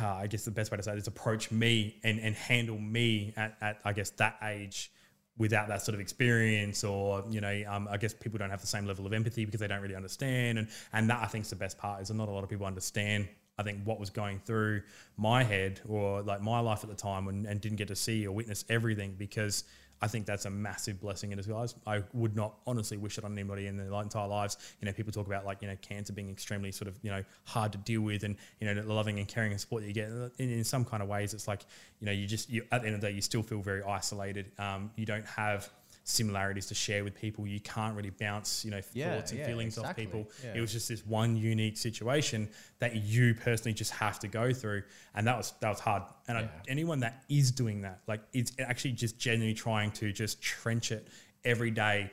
uh, 0.00 0.06
I 0.06 0.26
guess 0.26 0.44
the 0.44 0.50
best 0.50 0.70
way 0.70 0.76
to 0.76 0.82
say 0.82 0.92
it 0.92 0.98
is 0.98 1.06
approach 1.06 1.50
me 1.50 1.98
and, 2.04 2.20
and 2.20 2.34
handle 2.34 2.78
me 2.78 3.32
at, 3.36 3.56
at, 3.60 3.80
I 3.84 3.92
guess, 3.92 4.10
that 4.10 4.36
age 4.42 4.92
without 5.38 5.68
that 5.68 5.80
sort 5.82 5.94
of 5.94 6.00
experience 6.00 6.84
or, 6.84 7.24
you 7.30 7.40
know, 7.40 7.62
um, 7.66 7.88
I 7.90 7.96
guess 7.96 8.12
people 8.12 8.38
don't 8.38 8.50
have 8.50 8.60
the 8.60 8.66
same 8.66 8.86
level 8.86 9.06
of 9.06 9.12
empathy 9.12 9.46
because 9.46 9.60
they 9.60 9.66
don't 9.66 9.80
really 9.80 9.96
understand. 9.96 10.58
And, 10.58 10.68
and 10.92 11.08
that 11.08 11.22
I 11.22 11.26
think 11.26 11.44
is 11.44 11.50
the 11.50 11.56
best 11.56 11.78
part 11.78 12.02
is 12.02 12.08
that 12.08 12.14
not 12.14 12.28
a 12.28 12.30
lot 12.30 12.44
of 12.44 12.50
people 12.50 12.66
understand, 12.66 13.28
I 13.58 13.62
think, 13.62 13.84
what 13.84 14.00
was 14.00 14.10
going 14.10 14.40
through 14.44 14.82
my 15.16 15.44
head 15.44 15.80
or 15.88 16.22
like 16.22 16.42
my 16.42 16.60
life 16.60 16.84
at 16.84 16.90
the 16.90 16.96
time 16.96 17.28
and, 17.28 17.46
and 17.46 17.60
didn't 17.60 17.76
get 17.76 17.88
to 17.88 17.96
see 17.96 18.26
or 18.26 18.32
witness 18.32 18.64
everything 18.68 19.14
because 19.18 19.64
I 20.02 20.08
think 20.08 20.26
that's 20.26 20.46
a 20.46 20.50
massive 20.50 21.00
blessing 21.00 21.30
in 21.30 21.38
disguise. 21.38 21.76
I 21.86 22.02
would 22.12 22.34
not 22.34 22.56
honestly 22.66 22.96
wish 22.96 23.18
it 23.18 23.24
on 23.24 23.32
anybody 23.32 23.68
in 23.68 23.76
their 23.76 24.02
entire 24.02 24.26
lives. 24.26 24.58
You 24.80 24.86
know, 24.86 24.92
people 24.92 25.12
talk 25.12 25.28
about 25.28 25.46
like, 25.46 25.62
you 25.62 25.68
know, 25.68 25.76
cancer 25.80 26.12
being 26.12 26.28
extremely 26.28 26.72
sort 26.72 26.88
of, 26.88 26.98
you 27.02 27.10
know, 27.10 27.22
hard 27.44 27.70
to 27.72 27.78
deal 27.78 28.00
with 28.00 28.24
and, 28.24 28.36
you 28.58 28.66
know, 28.66 28.82
the 28.82 28.92
loving 28.92 29.20
and 29.20 29.28
caring 29.28 29.52
and 29.52 29.60
support 29.60 29.82
that 29.82 29.88
you 29.88 29.94
get. 29.94 30.08
In, 30.08 30.32
in 30.38 30.64
some 30.64 30.84
kind 30.84 31.04
of 31.04 31.08
ways, 31.08 31.34
it's 31.34 31.46
like, 31.46 31.64
you 32.00 32.06
know, 32.06 32.12
you 32.12 32.26
just, 32.26 32.50
you, 32.50 32.64
at 32.72 32.80
the 32.80 32.88
end 32.88 32.96
of 32.96 33.00
the 33.00 33.06
day, 33.06 33.14
you 33.14 33.22
still 33.22 33.44
feel 33.44 33.62
very 33.62 33.84
isolated. 33.84 34.50
Um, 34.58 34.90
you 34.96 35.06
don't 35.06 35.26
have 35.26 35.70
similarities 36.04 36.66
to 36.66 36.74
share 36.74 37.04
with 37.04 37.14
people. 37.14 37.46
You 37.46 37.60
can't 37.60 37.96
really 37.96 38.10
bounce, 38.10 38.64
you 38.64 38.70
know, 38.70 38.80
Yeah, 38.92 39.16
thoughts 39.16 39.30
and 39.30 39.40
yeah, 39.40 39.46
feelings 39.46 39.78
exactly. 39.78 40.04
off 40.04 40.12
people. 40.12 40.30
Yeah. 40.44 40.54
It 40.56 40.60
was 40.60 40.72
just 40.72 40.88
this 40.88 41.06
one 41.06 41.36
unique 41.36 41.76
situation 41.76 42.48
that 42.80 42.96
you 42.96 43.34
personally 43.34 43.72
just 43.74 43.92
have 43.92 44.18
to 44.20 44.28
go 44.28 44.52
through. 44.52 44.82
And 45.14 45.26
that 45.26 45.36
was, 45.36 45.54
that 45.60 45.68
was 45.68 45.80
hard. 45.80 46.02
And 46.28 46.38
I, 46.38 46.48
anyone 46.68 47.00
that 47.00 47.24
is 47.28 47.50
doing 47.52 47.82
that, 47.82 48.00
like 48.06 48.20
it's 48.32 48.52
actually 48.58 48.92
just 48.92 49.18
genuinely 49.18 49.54
trying 49.54 49.92
to 49.92 50.12
just 50.12 50.42
trench 50.42 50.90
it 50.92 51.08
every 51.44 51.70
day, 51.70 52.10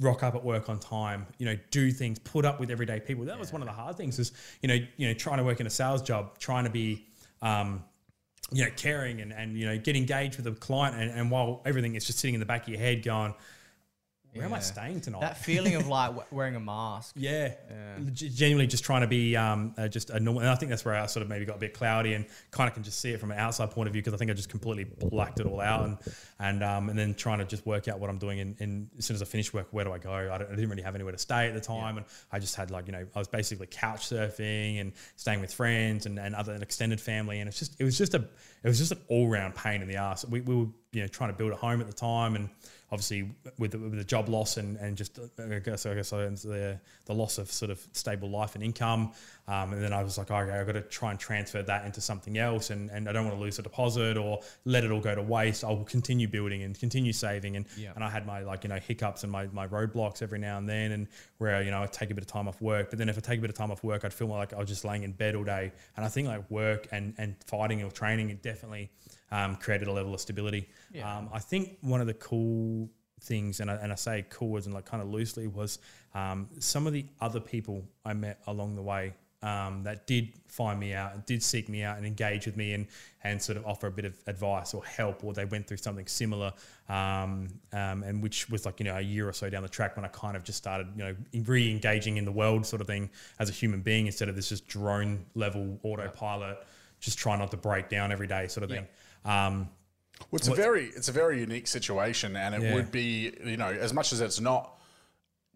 rock 0.00 0.22
up 0.22 0.34
at 0.34 0.44
work 0.44 0.68
on 0.68 0.78
time, 0.78 1.26
you 1.38 1.46
know, 1.46 1.56
do 1.70 1.90
things, 1.90 2.18
put 2.18 2.44
up 2.44 2.60
with 2.60 2.70
everyday 2.70 3.00
people. 3.00 3.24
That 3.24 3.38
was 3.38 3.52
one 3.52 3.62
of 3.62 3.66
the 3.66 3.74
hard 3.74 3.96
things 3.96 4.18
is, 4.18 4.32
you 4.62 4.68
know, 4.68 4.78
you 4.96 5.08
know, 5.08 5.14
trying 5.14 5.38
to 5.38 5.44
work 5.44 5.60
in 5.60 5.66
a 5.66 5.70
sales 5.70 6.02
job, 6.02 6.38
trying 6.38 6.64
to 6.64 6.70
be, 6.70 7.06
um, 7.42 7.82
you 8.52 8.64
know, 8.64 8.70
caring 8.76 9.20
and, 9.20 9.32
and, 9.32 9.56
you 9.56 9.66
know, 9.66 9.78
get 9.78 9.96
engaged 9.96 10.36
with 10.36 10.46
a 10.46 10.52
client. 10.52 10.96
And, 10.96 11.10
and 11.10 11.30
while 11.30 11.62
everything 11.64 11.94
is 11.94 12.04
just 12.04 12.18
sitting 12.18 12.34
in 12.34 12.40
the 12.40 12.46
back 12.46 12.62
of 12.62 12.68
your 12.68 12.80
head 12.80 13.02
going, 13.02 13.34
where 14.34 14.44
am 14.44 14.54
I 14.54 14.60
staying 14.60 15.00
tonight? 15.00 15.20
That 15.20 15.38
feeling 15.38 15.74
of 15.74 15.88
like 15.88 16.32
wearing 16.32 16.56
a 16.56 16.60
mask. 16.60 17.14
Yeah, 17.16 17.54
Yeah. 17.70 18.10
G- 18.12 18.28
genuinely 18.28 18.66
just 18.66 18.84
trying 18.84 19.00
to 19.02 19.06
be 19.06 19.36
um, 19.36 19.74
uh, 19.76 19.88
just 19.88 20.10
a 20.10 20.20
normal. 20.20 20.42
And 20.42 20.50
I 20.50 20.54
think 20.54 20.70
that's 20.70 20.84
where 20.84 20.94
I 20.94 21.06
sort 21.06 21.22
of 21.22 21.28
maybe 21.28 21.44
got 21.44 21.56
a 21.56 21.60
bit 21.60 21.74
cloudy 21.74 22.14
and 22.14 22.26
kind 22.50 22.68
of 22.68 22.74
can 22.74 22.82
just 22.82 23.00
see 23.00 23.10
it 23.10 23.20
from 23.20 23.30
an 23.32 23.38
outside 23.38 23.70
point 23.70 23.88
of 23.88 23.92
view 23.92 24.02
because 24.02 24.14
I 24.14 24.16
think 24.16 24.30
I 24.30 24.34
just 24.34 24.48
completely 24.48 24.84
blacked 24.84 25.40
it 25.40 25.46
all 25.46 25.60
out 25.60 25.84
and 25.84 25.98
and 26.38 26.62
um, 26.62 26.88
and 26.88 26.98
then 26.98 27.14
trying 27.14 27.38
to 27.38 27.44
just 27.44 27.66
work 27.66 27.88
out 27.88 27.98
what 27.98 28.10
I'm 28.10 28.18
doing. 28.18 28.40
And, 28.40 28.56
and 28.60 28.88
as 28.98 29.06
soon 29.06 29.14
as 29.16 29.22
I 29.22 29.24
finish 29.24 29.52
work, 29.52 29.68
where 29.70 29.84
do 29.84 29.92
I 29.92 29.98
go? 29.98 30.12
I, 30.12 30.38
don't, 30.38 30.48
I 30.48 30.54
didn't 30.54 30.70
really 30.70 30.82
have 30.82 30.94
anywhere 30.94 31.12
to 31.12 31.18
stay 31.18 31.48
at 31.48 31.54
the 31.54 31.60
time, 31.60 31.96
and 31.96 32.06
I 32.30 32.38
just 32.38 32.54
had 32.54 32.70
like 32.70 32.86
you 32.86 32.92
know 32.92 33.06
I 33.14 33.18
was 33.18 33.28
basically 33.28 33.66
couch 33.66 34.08
surfing 34.08 34.80
and 34.80 34.92
staying 35.16 35.40
with 35.40 35.52
friends 35.52 36.06
and, 36.06 36.18
and 36.18 36.34
other 36.34 36.54
extended 36.54 37.00
family, 37.00 37.40
and 37.40 37.48
it's 37.48 37.58
just 37.58 37.80
it 37.80 37.84
was 37.84 37.98
just 37.98 38.14
a 38.14 38.18
it 38.62 38.68
was 38.68 38.78
just 38.78 38.92
an 38.92 38.98
all 39.08 39.28
round 39.28 39.54
pain 39.54 39.82
in 39.82 39.88
the 39.88 39.96
ass. 39.96 40.24
We, 40.24 40.40
we 40.40 40.54
were 40.54 40.66
you 40.92 41.02
know 41.02 41.08
trying 41.08 41.30
to 41.30 41.36
build 41.36 41.52
a 41.52 41.56
home 41.56 41.80
at 41.80 41.86
the 41.86 41.92
time 41.92 42.36
and 42.36 42.48
obviously 42.92 43.30
with 43.58 43.70
the, 43.70 43.78
with 43.78 43.96
the 43.96 44.04
job 44.04 44.28
loss 44.28 44.56
and, 44.56 44.76
and 44.78 44.96
just 44.96 45.18
I 45.38 45.58
guess 45.60 45.86
I 45.86 45.94
guess 45.94 46.10
the 46.10 46.78
the 47.04 47.14
loss 47.14 47.38
of 47.38 47.50
sort 47.52 47.70
of 47.70 47.80
stable 47.92 48.28
life 48.30 48.54
and 48.56 48.64
income, 48.64 49.12
um, 49.46 49.72
and 49.72 49.82
then 49.82 49.92
I 49.92 50.02
was 50.02 50.18
like, 50.18 50.30
okay, 50.30 50.50
I've 50.50 50.66
got 50.66 50.72
to 50.72 50.80
try 50.82 51.10
and 51.10 51.18
transfer 51.18 51.62
that 51.62 51.84
into 51.84 52.00
something 52.00 52.36
else, 52.38 52.70
and, 52.70 52.90
and 52.90 53.08
I 53.08 53.12
don't 53.12 53.24
want 53.24 53.36
to 53.36 53.40
lose 53.42 53.58
a 53.58 53.62
deposit 53.62 54.16
or 54.16 54.40
let 54.64 54.84
it 54.84 54.90
all 54.90 55.00
go 55.00 55.14
to 55.14 55.22
waste. 55.22 55.62
I 55.64 55.68
will 55.68 55.84
continue 55.84 56.26
building 56.28 56.62
and 56.62 56.78
continue 56.78 57.12
saving, 57.12 57.56
and 57.56 57.66
Yeah. 57.76 57.92
and 57.94 58.02
I 58.02 58.10
had 58.10 58.26
my 58.26 58.40
like 58.42 58.64
you 58.64 58.68
know 58.70 58.78
hiccups 58.78 59.22
and 59.22 59.30
my 59.30 59.46
my 59.52 59.66
roadblocks 59.68 60.22
every 60.22 60.38
now 60.38 60.58
and 60.58 60.68
then, 60.68 60.92
and 60.92 61.06
where 61.38 61.62
you 61.62 61.70
know 61.70 61.82
I 61.82 61.86
take 61.86 62.10
a 62.10 62.14
bit 62.14 62.22
of 62.24 62.28
time 62.28 62.48
off 62.48 62.60
work, 62.60 62.90
but 62.90 62.98
then 62.98 63.08
if 63.08 63.16
I 63.16 63.20
take 63.20 63.38
a 63.38 63.42
bit 63.42 63.50
of 63.50 63.56
time 63.56 63.70
off 63.70 63.84
work, 63.84 64.04
I'd 64.04 64.12
feel 64.12 64.26
like 64.28 64.52
I 64.52 64.58
was 64.58 64.68
just 64.68 64.84
laying 64.84 65.02
in 65.04 65.12
bed 65.12 65.34
all 65.36 65.44
day, 65.44 65.72
and 65.96 66.04
I 66.04 66.08
think 66.08 66.28
like 66.28 66.50
work 66.50 66.88
and 66.92 67.14
and 67.18 67.36
fighting 67.46 67.82
or 67.82 67.90
training 67.90 68.30
it 68.30 68.42
definitely 68.42 68.90
um, 69.30 69.56
created 69.56 69.88
a 69.88 69.92
level 69.92 70.14
of 70.14 70.20
stability. 70.20 70.68
Yeah. 70.92 71.18
Um, 71.18 71.28
I 71.32 71.38
think 71.38 71.78
one 71.80 72.00
of 72.00 72.06
the 72.06 72.14
cool 72.14 72.90
things, 73.22 73.60
and 73.60 73.70
I, 73.70 73.74
and 73.74 73.92
I 73.92 73.96
say 73.96 74.24
cool 74.30 74.56
as 74.56 74.66
and 74.66 74.74
like 74.74 74.84
kind 74.84 75.02
of 75.02 75.08
loosely, 75.08 75.46
was 75.46 75.78
um, 76.14 76.48
some 76.58 76.86
of 76.86 76.92
the 76.92 77.06
other 77.20 77.40
people 77.40 77.84
I 78.04 78.14
met 78.14 78.40
along 78.46 78.76
the 78.76 78.82
way 78.82 79.12
um, 79.42 79.82
that 79.84 80.06
did 80.06 80.32
find 80.48 80.78
me 80.78 80.92
out 80.92 81.26
did 81.26 81.42
seek 81.42 81.68
me 81.68 81.82
out 81.82 81.96
and 81.96 82.06
engage 82.06 82.44
with 82.44 82.56
me 82.56 82.74
and 82.74 82.86
and 83.24 83.40
sort 83.40 83.56
of 83.56 83.66
offer 83.66 83.86
a 83.86 83.90
bit 83.90 84.04
of 84.04 84.14
advice 84.26 84.74
or 84.74 84.84
help, 84.84 85.24
or 85.24 85.32
they 85.32 85.46
went 85.46 85.66
through 85.66 85.78
something 85.78 86.06
similar, 86.06 86.52
um, 86.88 87.48
um, 87.72 88.02
and 88.02 88.22
which 88.22 88.50
was 88.50 88.66
like 88.66 88.80
you 88.80 88.84
know 88.84 88.96
a 88.96 89.00
year 89.00 89.28
or 89.28 89.32
so 89.32 89.48
down 89.48 89.62
the 89.62 89.68
track 89.68 89.96
when 89.96 90.04
I 90.04 90.08
kind 90.08 90.36
of 90.36 90.44
just 90.44 90.58
started 90.58 90.88
you 90.94 91.04
know 91.04 91.16
re-engaging 91.44 92.18
in 92.18 92.24
the 92.24 92.32
world 92.32 92.66
sort 92.66 92.80
of 92.82 92.86
thing 92.86 93.08
as 93.38 93.48
a 93.48 93.52
human 93.52 93.80
being 93.80 94.06
instead 94.06 94.28
of 94.28 94.36
this 94.36 94.50
just 94.50 94.66
drone 94.66 95.24
level 95.34 95.78
autopilot, 95.82 96.58
just 97.00 97.18
trying 97.18 97.38
not 97.38 97.50
to 97.52 97.56
break 97.56 97.88
down 97.88 98.12
every 98.12 98.26
day 98.26 98.46
sort 98.46 98.64
of 98.64 98.70
thing. 98.70 98.86
Um, 99.24 99.68
Well, 100.30 100.38
it's 100.38 100.48
a 100.48 100.54
very 100.54 100.86
it's 100.86 101.08
a 101.08 101.12
very 101.12 101.40
unique 101.40 101.66
situation, 101.66 102.36
and 102.36 102.54
it 102.54 102.62
Yeah. 102.62 102.74
would 102.74 102.90
be 102.92 103.32
you 103.44 103.56
know 103.56 103.68
as 103.70 103.92
much 103.92 104.12
as 104.12 104.20
it's 104.20 104.38
not 104.40 104.76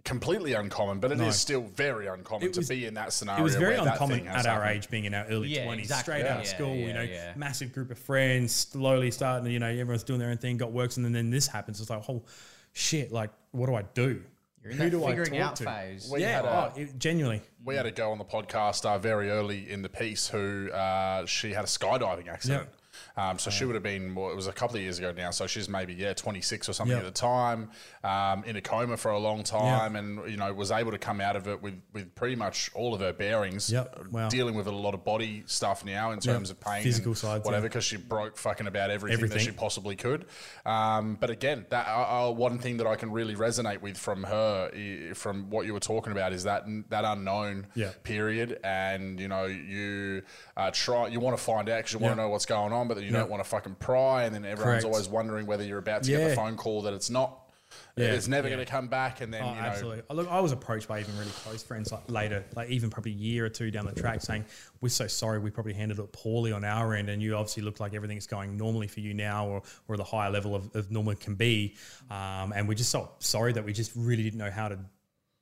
completely 0.05 0.53
uncommon, 0.53 1.01
but 1.01 1.11
it 1.12 1.15
is 1.15 1.21
No. 1.21 1.31
still 1.31 1.62
very 1.62 2.07
uncommon 2.09 2.49
was- 2.49 2.59
to 2.59 2.75
be 2.75 2.85
in 2.85 2.93
that 2.95 3.12
scenario. 3.15 3.41
it 3.41 3.45
was 3.45 3.55
very 3.55 3.79
where 3.79 3.89
uncommon 3.89 4.19
thing 4.19 4.27
has 4.27 4.45
at 4.45 4.53
our 4.53 4.61
happened. 4.62 4.77
age 4.85 4.91
being 4.91 5.05
in 5.07 5.15
our 5.15 5.25
early 5.27 5.49
Yeah, 5.49 5.65
20s 5.65 5.85
exactly. 5.85 6.15
straight 6.15 6.27
out 6.31 6.41
of 6.41 6.45
Yeah, 6.47 6.51
school 6.55 6.75
you 6.77 6.93
know 6.93 7.01
yeah. 7.03 7.33
massive 7.37 7.73
group 7.73 7.91
of 7.91 7.99
friends 7.99 8.53
slowly 8.55 9.11
starting 9.11 9.47
to 9.47 9.51
you 9.51 9.59
know 9.59 9.67
everyone's 9.69 10.03
doing 10.05 10.19
their 10.21 10.29
own 10.29 10.37
thing 10.37 10.59
got 10.59 10.73
works 10.73 10.97
and 10.99 11.07
then, 11.07 11.12
then 11.12 11.31
this 11.31 11.47
happens 11.47 11.81
it's 11.81 11.89
like 11.89 12.03
oh 12.11 12.23
shit 12.75 13.12
like 13.12 13.31
what 13.53 13.67
do 13.67 13.75
i 13.75 13.83
do 13.95 14.23
You're 14.62 14.73
in 14.73 14.79
Who 14.79 14.85
that 14.85 14.91
do 14.91 15.05
I 15.05 15.09
figuring 15.09 15.31
talk 15.33 15.41
out 15.51 15.57
to? 15.57 15.65
phase. 15.65 16.09
We 16.11 16.21
yeah 16.21 16.41
a- 16.41 16.45
oh, 16.45 16.73
it, 16.77 16.99
genuinely 16.99 17.41
We 17.65 17.75
had 17.77 17.87
a 17.87 17.91
go 17.91 18.12
on 18.12 18.19
the 18.19 18.25
podcast 18.27 18.85
uh, 18.85 18.99
very 18.99 19.31
early 19.31 19.71
in 19.71 19.81
the 19.83 19.89
piece 19.89 20.29
who 20.29 20.71
uh, 20.71 21.25
she 21.27 21.53
had 21.55 21.65
a 21.65 21.69
skydiving 21.69 22.29
accident. 22.29 22.69
Um, 23.17 23.39
so 23.39 23.49
she 23.51 23.65
would 23.65 23.75
have 23.77 23.83
been, 23.85 24.15
well, 24.15 24.31
it 24.31 24.35
was 24.37 24.49
a 24.49 24.53
couple 24.53 24.75
of 24.77 24.83
years 24.83 24.99
ago 24.99 25.12
now. 25.17 25.31
So 25.31 25.47
she's 25.47 25.69
maybe, 25.69 25.95
yeah, 25.95 26.15
26 26.15 26.69
or 26.69 26.73
something 26.73 26.97
Yeah. 26.97 26.99
at 27.03 27.07
the 27.07 27.12
time, 27.12 27.71
um, 28.03 28.43
in 28.45 28.57
a 28.57 28.61
coma 28.61 28.97
for 28.97 29.12
a 29.12 29.19
long 29.19 29.45
time 29.45 29.95
and, 29.95 30.29
you 30.29 30.37
know, 30.37 30.53
was 30.53 30.73
able 30.73 30.91
to 30.91 30.99
come 30.99 31.21
out 31.21 31.37
of 31.37 31.47
it 31.47 31.62
with, 31.62 31.81
with 31.93 32.12
pretty 32.17 32.35
much 32.35 32.71
all 32.75 32.93
of 32.93 33.01
her 33.01 33.12
bearings, 33.12 33.71
Yep. 33.71 33.95
uh, 33.97 34.03
Wow. 34.11 34.29
dealing 34.31 34.57
with 34.57 34.67
a 34.67 34.73
lot 34.73 34.95
of 34.95 35.05
body 35.05 35.45
stuff 35.47 35.85
now 35.85 36.11
in 36.11 36.19
terms 36.19 36.51
of 36.51 36.59
pain. 36.59 36.83
Physical 36.83 37.15
sides, 37.15 37.45
Whatever, 37.45 37.67
yeah. 37.67 37.69
because 37.69 37.85
she 37.85 37.97
broke 37.99 38.37
fucking 38.37 38.67
about 38.67 38.91
everything, 38.91 39.29
that 39.29 39.41
she 39.41 39.53
possibly 39.53 39.95
could. 39.95 40.27
Um, 40.67 41.17
but 41.21 41.31
again, 41.31 41.67
that 41.71 41.87
uh, 41.87 42.29
uh, 42.29 42.33
one 42.33 42.59
thing 42.59 42.79
that 42.79 42.87
I 42.89 42.97
can 42.97 43.12
really 43.12 43.37
resonate 43.37 43.81
with 43.81 43.97
from 43.97 44.25
her, 44.25 44.71
from 45.15 45.51
what 45.51 45.67
you 45.67 45.73
were 45.73 45.81
talking 45.81 46.11
about, 46.12 46.33
is 46.33 46.43
that 46.45 46.65
that 46.89 47.05
unknown 47.05 47.67
Yeah. 47.75 47.91
period, 48.03 48.59
and 48.65 49.21
you 49.21 49.29
know 49.29 49.45
you 49.45 50.23
uh, 50.57 50.71
try, 50.73 51.07
you 51.09 51.21
want 51.21 51.37
to 51.37 51.43
find 51.43 51.69
out 51.69 51.77
because 51.79 51.93
you 51.93 51.99
want 52.01 52.12
Yeah. 52.12 52.17
to 52.17 52.23
know 52.23 52.29
what's 52.31 52.47
going 52.47 52.73
on, 52.73 52.89
but 52.89 53.03
you 53.05 53.12
Yeah. 53.12 53.20
don't 53.20 53.30
want 53.30 53.42
to 53.42 53.48
fucking 53.48 53.76
pry, 53.76 54.24
and 54.24 54.34
then 54.34 54.44
everyone's 54.44 54.82
Correct. 54.82 54.84
always 54.84 55.09
wondering 55.09 55.46
whether 55.46 55.64
you're 55.64 55.78
about 55.78 56.02
to 56.05 56.11
get 56.11 56.28
the 56.30 56.34
phone 56.36 56.57
call 56.57 56.82
that 56.82 56.94
it's 56.94 57.11
not. 57.11 57.40
Yeah. 57.96 58.12
It's 58.12 58.28
never 58.28 58.46
Yeah. 58.48 58.55
going 58.55 58.66
to 58.66 58.70
come 58.70 58.86
back, 58.86 59.20
and 59.20 59.34
then 59.34 59.42
Oh, 59.42 59.48
you 59.48 59.55
know, 59.57 59.61
absolutely. 59.66 60.02
I 60.09 60.12
Look, 60.14 60.28
I 60.30 60.38
was 60.38 60.52
approached 60.52 60.86
by 60.86 61.00
even 61.00 61.16
really 61.18 61.32
close 61.42 61.61
friends 61.64 61.90
like 61.90 62.09
later, 62.09 62.44
like 62.55 62.70
even 62.70 62.88
probably 62.88 63.11
a 63.11 63.16
year 63.16 63.44
or 63.46 63.48
two 63.48 63.72
down 63.72 63.84
the 63.84 63.92
track, 63.92 64.20
saying, 64.20 64.44
"We're 64.80 64.90
so 64.90 65.09
sorry, 65.09 65.40
we 65.40 65.50
probably 65.50 65.72
handled 65.72 65.98
it 65.98 66.12
poorly 66.12 66.52
on 66.52 66.64
our 66.64 66.94
end, 66.94 67.09
and 67.09 67.20
you 67.20 67.34
obviously 67.34 67.64
look 67.64 67.80
like 67.80 67.92
everything's 67.92 68.28
going 68.28 68.57
normally 68.57 68.86
for 68.86 69.00
you 69.00 69.12
now, 69.12 69.48
or 69.48 69.62
or 69.88 69.96
the 69.96 70.05
higher 70.05 70.30
level 70.30 70.55
of, 70.55 70.70
of 70.76 70.92
normal 70.92 71.16
can 71.16 71.34
be, 71.34 71.74
um, 72.11 72.52
and 72.55 72.68
we're 72.68 72.74
just 72.74 72.90
so 72.90 73.11
sorry 73.18 73.52
that 73.52 73.64
we 73.64 73.72
just 73.72 73.90
really 73.96 74.22
didn't 74.22 74.38
know 74.38 74.52
how 74.52 74.68
to 74.68 74.78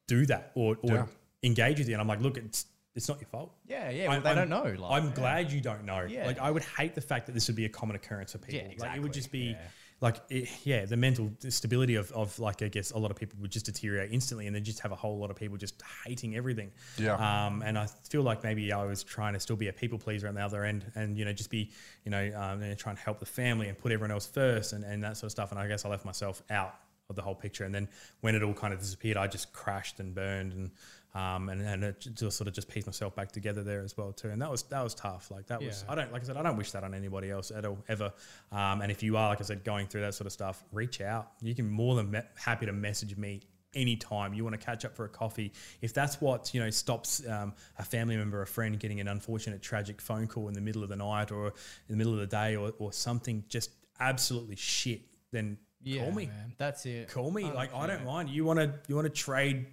do 0.07 0.25
that 0.27 0.53
or, 0.55 0.79
or 0.83 0.95
Yeah. 0.95 1.07
engage 1.43 1.79
with 1.81 1.89
you." 1.89 1.95
And 1.95 2.01
I'm 2.01 2.09
like, 2.09 2.21
"Look, 2.21 2.39
it's 2.39 2.65
it's 2.95 3.09
not 3.09 3.21
your 3.21 3.29
fault." 3.29 3.55
Yeah, 3.67 3.91
yeah. 3.91 4.09
Well, 4.09 4.19
I- 4.19 4.21
they 4.21 4.29
I'm- 4.31 4.37
don't 4.37 4.51
know. 4.51 4.81
Like, 4.83 4.93
I'm 5.03 5.09
yeah. 5.09 5.15
glad 5.15 5.53
you 5.53 5.61
don't 5.61 5.85
know. 5.85 6.03
Yeah. 6.09 6.27
Like 6.27 6.39
I 6.39 6.51
would 6.51 6.65
hate 6.65 6.95
the 6.95 7.01
fact 7.01 7.27
that 7.27 7.33
this 7.33 7.47
would 7.49 7.57
be 7.57 7.65
a 7.65 7.69
common 7.71 7.97
occurrence 7.97 8.33
for 8.33 8.39
people. 8.39 8.71
Yeah, 8.77 8.83
Like 8.83 8.97
it 8.97 9.01
would 9.01 9.13
just 9.13 9.31
be 9.33 9.51
Yeah. 9.53 9.59
like 10.01 10.17
it, 10.31 10.49
yeah, 10.65 10.85
the 10.85 10.97
mental 10.97 11.31
stability 11.49 11.95
of, 11.95 12.11
of 12.13 12.39
like 12.39 12.61
I 12.63 12.69
guess 12.69 12.91
a 12.91 12.99
lot 12.99 13.11
of 13.11 13.17
people 13.17 13.39
would 13.41 13.51
just 13.53 13.67
deteriorate 13.67 14.13
instantly, 14.13 14.47
and 14.47 14.55
then 14.57 14.65
just 14.65 14.81
have 14.81 14.93
a 14.93 14.97
whole 14.97 15.19
lot 15.19 15.31
of 15.31 15.37
people 15.37 15.57
just 15.57 15.81
hating 16.05 16.37
everything. 16.37 16.71
Yeah. 16.99 17.15
Um, 17.47 17.63
and 17.63 17.79
I 17.79 17.87
feel 17.87 18.23
like 18.23 18.43
maybe 18.43 18.73
I 18.73 18.85
was 18.85 19.03
trying 19.05 19.35
to 19.35 19.41
still 19.41 19.57
be 19.57 19.69
a 19.69 19.73
people 19.73 19.99
pleaser 19.99 20.29
on 20.29 20.35
the 20.35 20.43
other 20.43 20.65
end, 20.65 20.91
and 20.95 21.17
you 21.17 21.25
know 21.25 21.33
just 21.33 21.51
be 21.51 21.71
you 22.05 22.11
know 22.11 22.25
um, 22.37 22.63
and 22.63 22.77
try 22.79 22.91
and 22.91 22.99
help 22.99 23.21
the 23.21 23.27
family 23.27 23.69
and 23.69 23.79
put 23.79 23.93
everyone 23.93 24.11
else 24.11 24.27
first 24.27 24.73
and, 24.73 24.85
and 24.85 25.03
that 25.05 25.17
sort 25.17 25.29
of 25.29 25.31
stuff. 25.33 25.51
And 25.53 25.59
I 25.61 25.69
guess 25.69 25.85
I 25.85 25.89
left 25.89 26.05
myself 26.05 26.43
out 26.51 26.75
of 27.09 27.17
the 27.17 27.23
whole 27.23 27.35
picture. 27.35 27.65
And 27.65 27.75
then 27.75 27.89
when 28.23 28.35
it 28.35 28.43
all 28.43 28.55
kind 28.55 28.73
of 28.75 28.81
disappeared, 28.81 29.17
I 29.17 29.27
just 29.29 29.53
crashed 29.53 29.99
and 30.01 30.15
burned 30.15 30.53
and. 30.53 30.71
Um, 31.15 31.51
and, 31.51 31.61
and 31.61 31.85
it 31.85 32.07
just 32.15 32.39
sort 32.39 32.49
of 32.49 32.55
just 32.55 32.69
pieced 32.69 32.87
myself 32.87 33.15
back 33.15 33.31
together 33.33 33.63
there 33.63 33.83
as 33.83 33.97
well 33.99 34.13
too, 34.13 34.29
and 34.31 34.41
that 34.41 34.51
was 34.51 34.63
that 34.65 34.83
was 34.83 34.95
tough. 34.95 35.31
Like 35.31 35.47
that 35.49 35.61
was 35.61 35.85
I 35.89 35.95
don't 35.95 36.11
like 36.13 36.23
I 36.23 36.25
said 36.25 36.37
I 36.39 36.43
don't 36.43 36.57
wish 36.57 36.71
that 36.73 36.85
on 36.85 36.95
anybody 36.95 37.31
else 37.31 37.51
at 37.51 37.65
all 37.67 37.79
ever. 37.89 38.13
Um, 38.51 38.81
and 38.81 38.91
if 38.91 39.03
you 39.03 39.17
are 39.19 39.29
like 39.29 39.41
I 39.41 39.45
said 39.45 39.63
going 39.63 39.89
through 39.89 40.01
that 40.03 40.15
sort 40.15 40.27
of 40.27 40.33
stuff, 40.33 40.65
reach 40.73 41.01
out. 41.03 41.33
You 41.43 41.55
can 41.55 41.69
more 41.71 41.97
than 41.97 42.11
me- 42.11 42.21
happy 42.37 42.65
to 42.65 42.73
message 42.73 43.17
me 43.19 43.43
anytime 43.75 44.35
you 44.35 44.45
want 44.45 44.59
to 44.59 44.65
catch 44.65 44.85
up 44.85 44.95
for 44.95 45.05
a 45.05 45.09
coffee. 45.09 45.53
If 45.81 45.93
that's 45.95 46.21
what 46.21 46.53
you 46.55 46.61
know 46.61 46.71
stops 46.71 47.27
um, 47.29 47.53
a 47.79 47.85
family 47.85 48.17
member, 48.17 48.41
a 48.41 48.47
friend 48.47 48.79
getting 48.81 49.01
an 49.01 49.09
unfortunate 49.09 49.61
tragic 49.61 50.01
phone 50.01 50.27
call 50.27 50.49
in 50.49 50.55
the 50.55 50.61
middle 50.63 50.83
of 50.83 50.89
the 50.89 50.97
night 50.97 51.31
or 51.31 51.49
in 51.49 51.53
the 51.91 51.97
middle 51.97 52.15
of 52.15 52.21
the 52.21 52.27
day 52.27 52.57
or, 52.57 52.73
or 52.79 52.93
something 52.93 53.45
just 53.49 53.71
absolutely 54.01 54.57
shit, 54.57 55.03
then 55.31 55.59
Yeah, 55.83 56.05
call 56.05 56.13
me 56.13 56.27
man. 56.27 56.55
That's 56.57 56.87
it. 56.87 57.09
call 57.09 57.31
me. 57.31 57.45
Like 57.53 57.75
I 57.75 57.87
don't 57.87 58.05
mind. 58.07 58.31
You 58.31 58.45
want 58.47 58.59
to 58.61 58.73
you 58.89 58.95
want 58.97 59.07
to 59.07 59.11
trade 59.11 59.67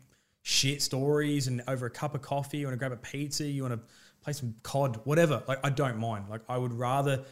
shit 0.49 0.81
stories 0.81 1.47
and 1.47 1.61
over 1.67 1.85
a 1.85 1.89
cup 1.91 2.15
of 2.15 2.21
coffee. 2.23 2.57
You 2.57 2.65
want 2.67 2.73
to 2.73 2.79
grab 2.79 2.91
a 2.91 2.97
pizza. 2.97 3.45
You 3.45 3.61
want 3.63 3.75
to 3.75 3.79
play 4.23 4.33
some 4.33 4.55
COD, 4.63 4.99
whatever. 5.03 5.43
Like 5.47 5.59
I 5.63 5.69
don't 5.69 5.97
mind. 5.99 6.25
Like 6.29 6.41
I 6.49 6.57
would 6.57 6.73
rather, 6.73 7.23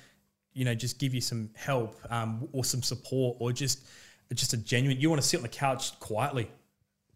you 0.53 0.65
know, 0.65 0.76
just 0.76 0.99
give 0.99 1.13
you 1.15 1.22
some 1.22 1.49
help 1.55 1.95
um, 2.11 2.47
or 2.51 2.63
some 2.63 2.84
support 2.84 3.38
or 3.39 3.51
just 3.51 3.86
just 4.34 4.53
a 4.53 4.57
genuine. 4.57 4.99
You 5.01 5.09
want 5.09 5.22
to 5.22 5.28
sit 5.28 5.38
on 5.38 5.43
the 5.43 5.49
couch 5.49 5.99
quietly. 5.99 6.49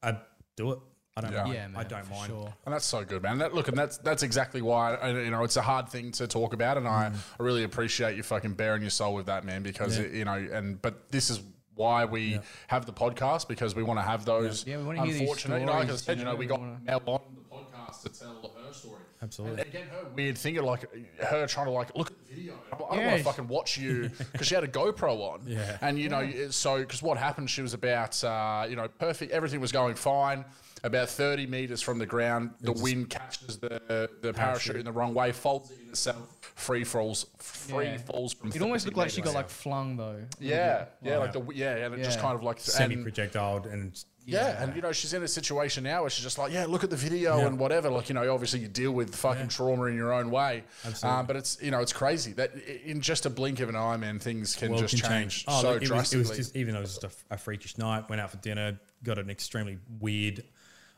I 0.02 0.18
do 0.56 0.72
it. 0.72 0.80
I 1.16 1.22
don't 1.22 1.34
Yeah. 1.34 1.44
mind. 1.44 1.54
Yeah, 1.54 1.68
man. 1.68 1.78
I 1.78 1.84
don't 1.84 2.10
mind. 2.10 2.28
Sure. 2.28 2.54
And 2.66 2.74
that's 2.74 2.86
so 2.86 3.04
good, 3.04 3.22
man. 3.22 3.38
That, 3.38 3.54
look, 3.54 3.68
and 3.68 3.78
that's 3.78 3.98
that's 3.98 4.24
exactly 4.24 4.62
why 4.64 4.96
I, 4.96 5.10
you 5.12 5.30
know 5.30 5.44
it's 5.44 5.58
a 5.58 5.62
hard 5.62 5.88
thing 5.90 6.12
to 6.14 6.26
talk 6.26 6.54
about, 6.54 6.78
and 6.78 6.88
I, 6.88 7.12
I 7.40 7.44
really 7.44 7.64
appreciate 7.64 8.16
you 8.18 8.24
fucking 8.24 8.54
bearing 8.54 8.82
your 8.82 8.90
soul 8.92 9.14
with 9.14 9.28
that, 9.28 9.44
man. 9.46 9.62
Because 9.62 10.00
Yeah. 10.00 10.06
it, 10.06 10.14
you 10.14 10.26
know, 10.26 10.34
and 10.34 10.82
but 10.82 11.12
this 11.12 11.30
is 11.30 11.42
why 11.82 12.06
we 12.06 12.40
have 12.68 12.86
the 12.86 12.94
podcast 12.94 13.48
because 13.48 13.76
we 13.76 13.84
want 13.84 13.98
to 14.00 14.04
have 14.04 14.24
those 14.26 14.66
Yeah, 14.66 14.78
we 14.78 14.84
wanna 14.84 15.04
hear 15.04 15.14
these 15.14 15.22
unfortunate. 15.22 15.60
You 15.62 15.66
know, 15.66 15.74
like 15.74 15.90
I 15.90 15.96
said, 15.96 16.20
you 16.20 16.26
know, 16.26 16.36
we 16.36 16.46
got 16.46 16.60
wanna- 16.60 16.80
Mel 16.86 17.02
on 17.08 17.22
the 17.36 17.56
podcast 17.56 18.04
to 18.04 18.10
tell 18.10 18.54
her 18.66 18.74
story. 18.74 19.02
Absolutely. 19.24 19.62
And 19.62 19.70
again, 19.70 19.88
her 19.88 20.10
weird 20.16 20.38
thing 20.38 20.58
of 20.58 20.66
like 20.66 20.84
her 21.22 21.46
trying 21.48 21.68
to 21.68 21.72
like 21.72 21.96
look 21.96 22.12
at 22.12 22.18
the 22.28 22.36
video. 22.36 22.54
I 22.74 22.96
don't 22.96 23.06
want 23.06 23.18
to 23.18 23.24
fucking 23.24 23.48
watch 23.48 23.78
you 23.78 24.10
because 24.32 24.48
she 24.48 24.56
had 24.56 24.64
a 24.64 24.68
GoPro 24.68 25.14
on. 25.34 25.42
Yeah. 25.46 25.78
And 25.82 26.00
you 26.00 26.10
know, 26.10 26.50
so 26.50 26.80
because 26.80 27.02
what 27.04 27.18
happened, 27.18 27.50
she 27.50 27.62
was 27.62 27.74
about 27.74 28.24
uh, 28.24 28.66
you 28.70 28.76
know 28.76 28.88
perfect. 28.88 29.32
Everything 29.32 29.60
was 29.60 29.72
going 29.72 29.96
fine. 29.96 30.46
About 30.84 31.10
thirty 31.10 31.46
meters 31.46 31.82
from 31.82 32.00
the 32.00 32.06
ground, 32.08 32.52
the 32.62 32.72
wind 32.72 33.10
catches 33.10 33.58
the 33.60 34.10
the 34.22 34.34
parachute 34.34 34.78
in 34.78 34.86
the 34.86 34.92
wrong 34.92 35.14
way, 35.14 35.32
folds 35.32 35.70
it 35.72 35.78
in 35.84 35.90
itself, 35.90 36.38
free 36.56 36.84
falls, 36.84 37.28
free 37.38 37.86
Yeah. 37.86 37.98
falls 38.00 38.34
from. 38.34 38.50
It 38.52 38.62
almost 38.62 38.86
looked 38.86 38.98
like 38.98 39.12
she 39.12 39.22
got 39.22 39.36
like 39.36 39.50
flung 39.50 39.98
though. 39.98 40.22
Yeah, 40.40 40.86
yeah, 41.04 41.18
like 41.18 41.34
the 41.34 41.44
yeah, 41.54 41.76
and 41.86 41.94
it 41.96 42.04
just 42.04 42.20
kind 42.20 42.36
of 42.36 42.42
like 42.44 42.60
semi 42.60 42.96
projectile 42.98 43.66
and 43.70 44.04
yeah, 44.26 44.64
and 44.64 44.76
you 44.76 44.82
know 44.82 44.92
she's 44.92 45.14
in 45.14 45.22
a 45.24 45.28
situation 45.28 45.84
now 45.84 46.02
where 46.02 46.10
she's 46.10 46.24
just 46.24 46.38
like, 46.38 46.52
yeah, 46.52 46.66
look 46.66 46.84
at 46.84 46.90
the 46.90 46.96
video 46.96 47.46
and 47.46 47.60
whatever. 47.60 47.90
Like 47.90 48.10
you 48.10 48.16
know, 48.16 48.34
obviously 48.34 48.60
you 48.62 48.68
deal 48.68 48.92
with 48.92 49.14
fucking 49.16 49.50
trauma 49.50 49.84
in 49.86 49.96
your 49.96 50.14
own 50.14 50.32
way. 50.32 50.64
Um, 51.04 51.26
but 51.28 51.36
it's 51.36 51.62
you 51.62 51.70
know 51.70 51.82
it's 51.82 51.94
crazy 51.94 52.32
that 52.34 52.56
in 52.86 53.02
just 53.02 53.26
a 53.28 53.30
blink 53.30 53.60
of 53.60 53.70
an 53.70 53.76
eye, 53.76 53.98
man, 53.98 54.18
things 54.20 54.56
can 54.56 54.70
world 54.72 54.82
just 54.88 55.00
can 55.04 55.12
change, 55.12 55.46
Oh, 55.48 55.62
so 55.62 55.74
look, 55.74 55.76
it 55.78 55.82
was, 55.82 55.90
it 55.90 55.94
drastically. 55.94 56.28
was 56.30 56.38
just 56.38 56.56
even 56.56 56.74
though 56.74 56.80
it 56.80 56.84
was 56.84 56.98
just 56.98 57.04
a, 57.32 57.34
a 57.36 57.38
freakish 57.38 57.78
night. 57.78 58.10
Went 58.10 58.20
out 58.22 58.32
for 58.32 58.38
dinner, 58.38 58.80
got 59.04 59.18
an 59.20 59.30
extremely 59.30 59.78
weird, 60.00 60.44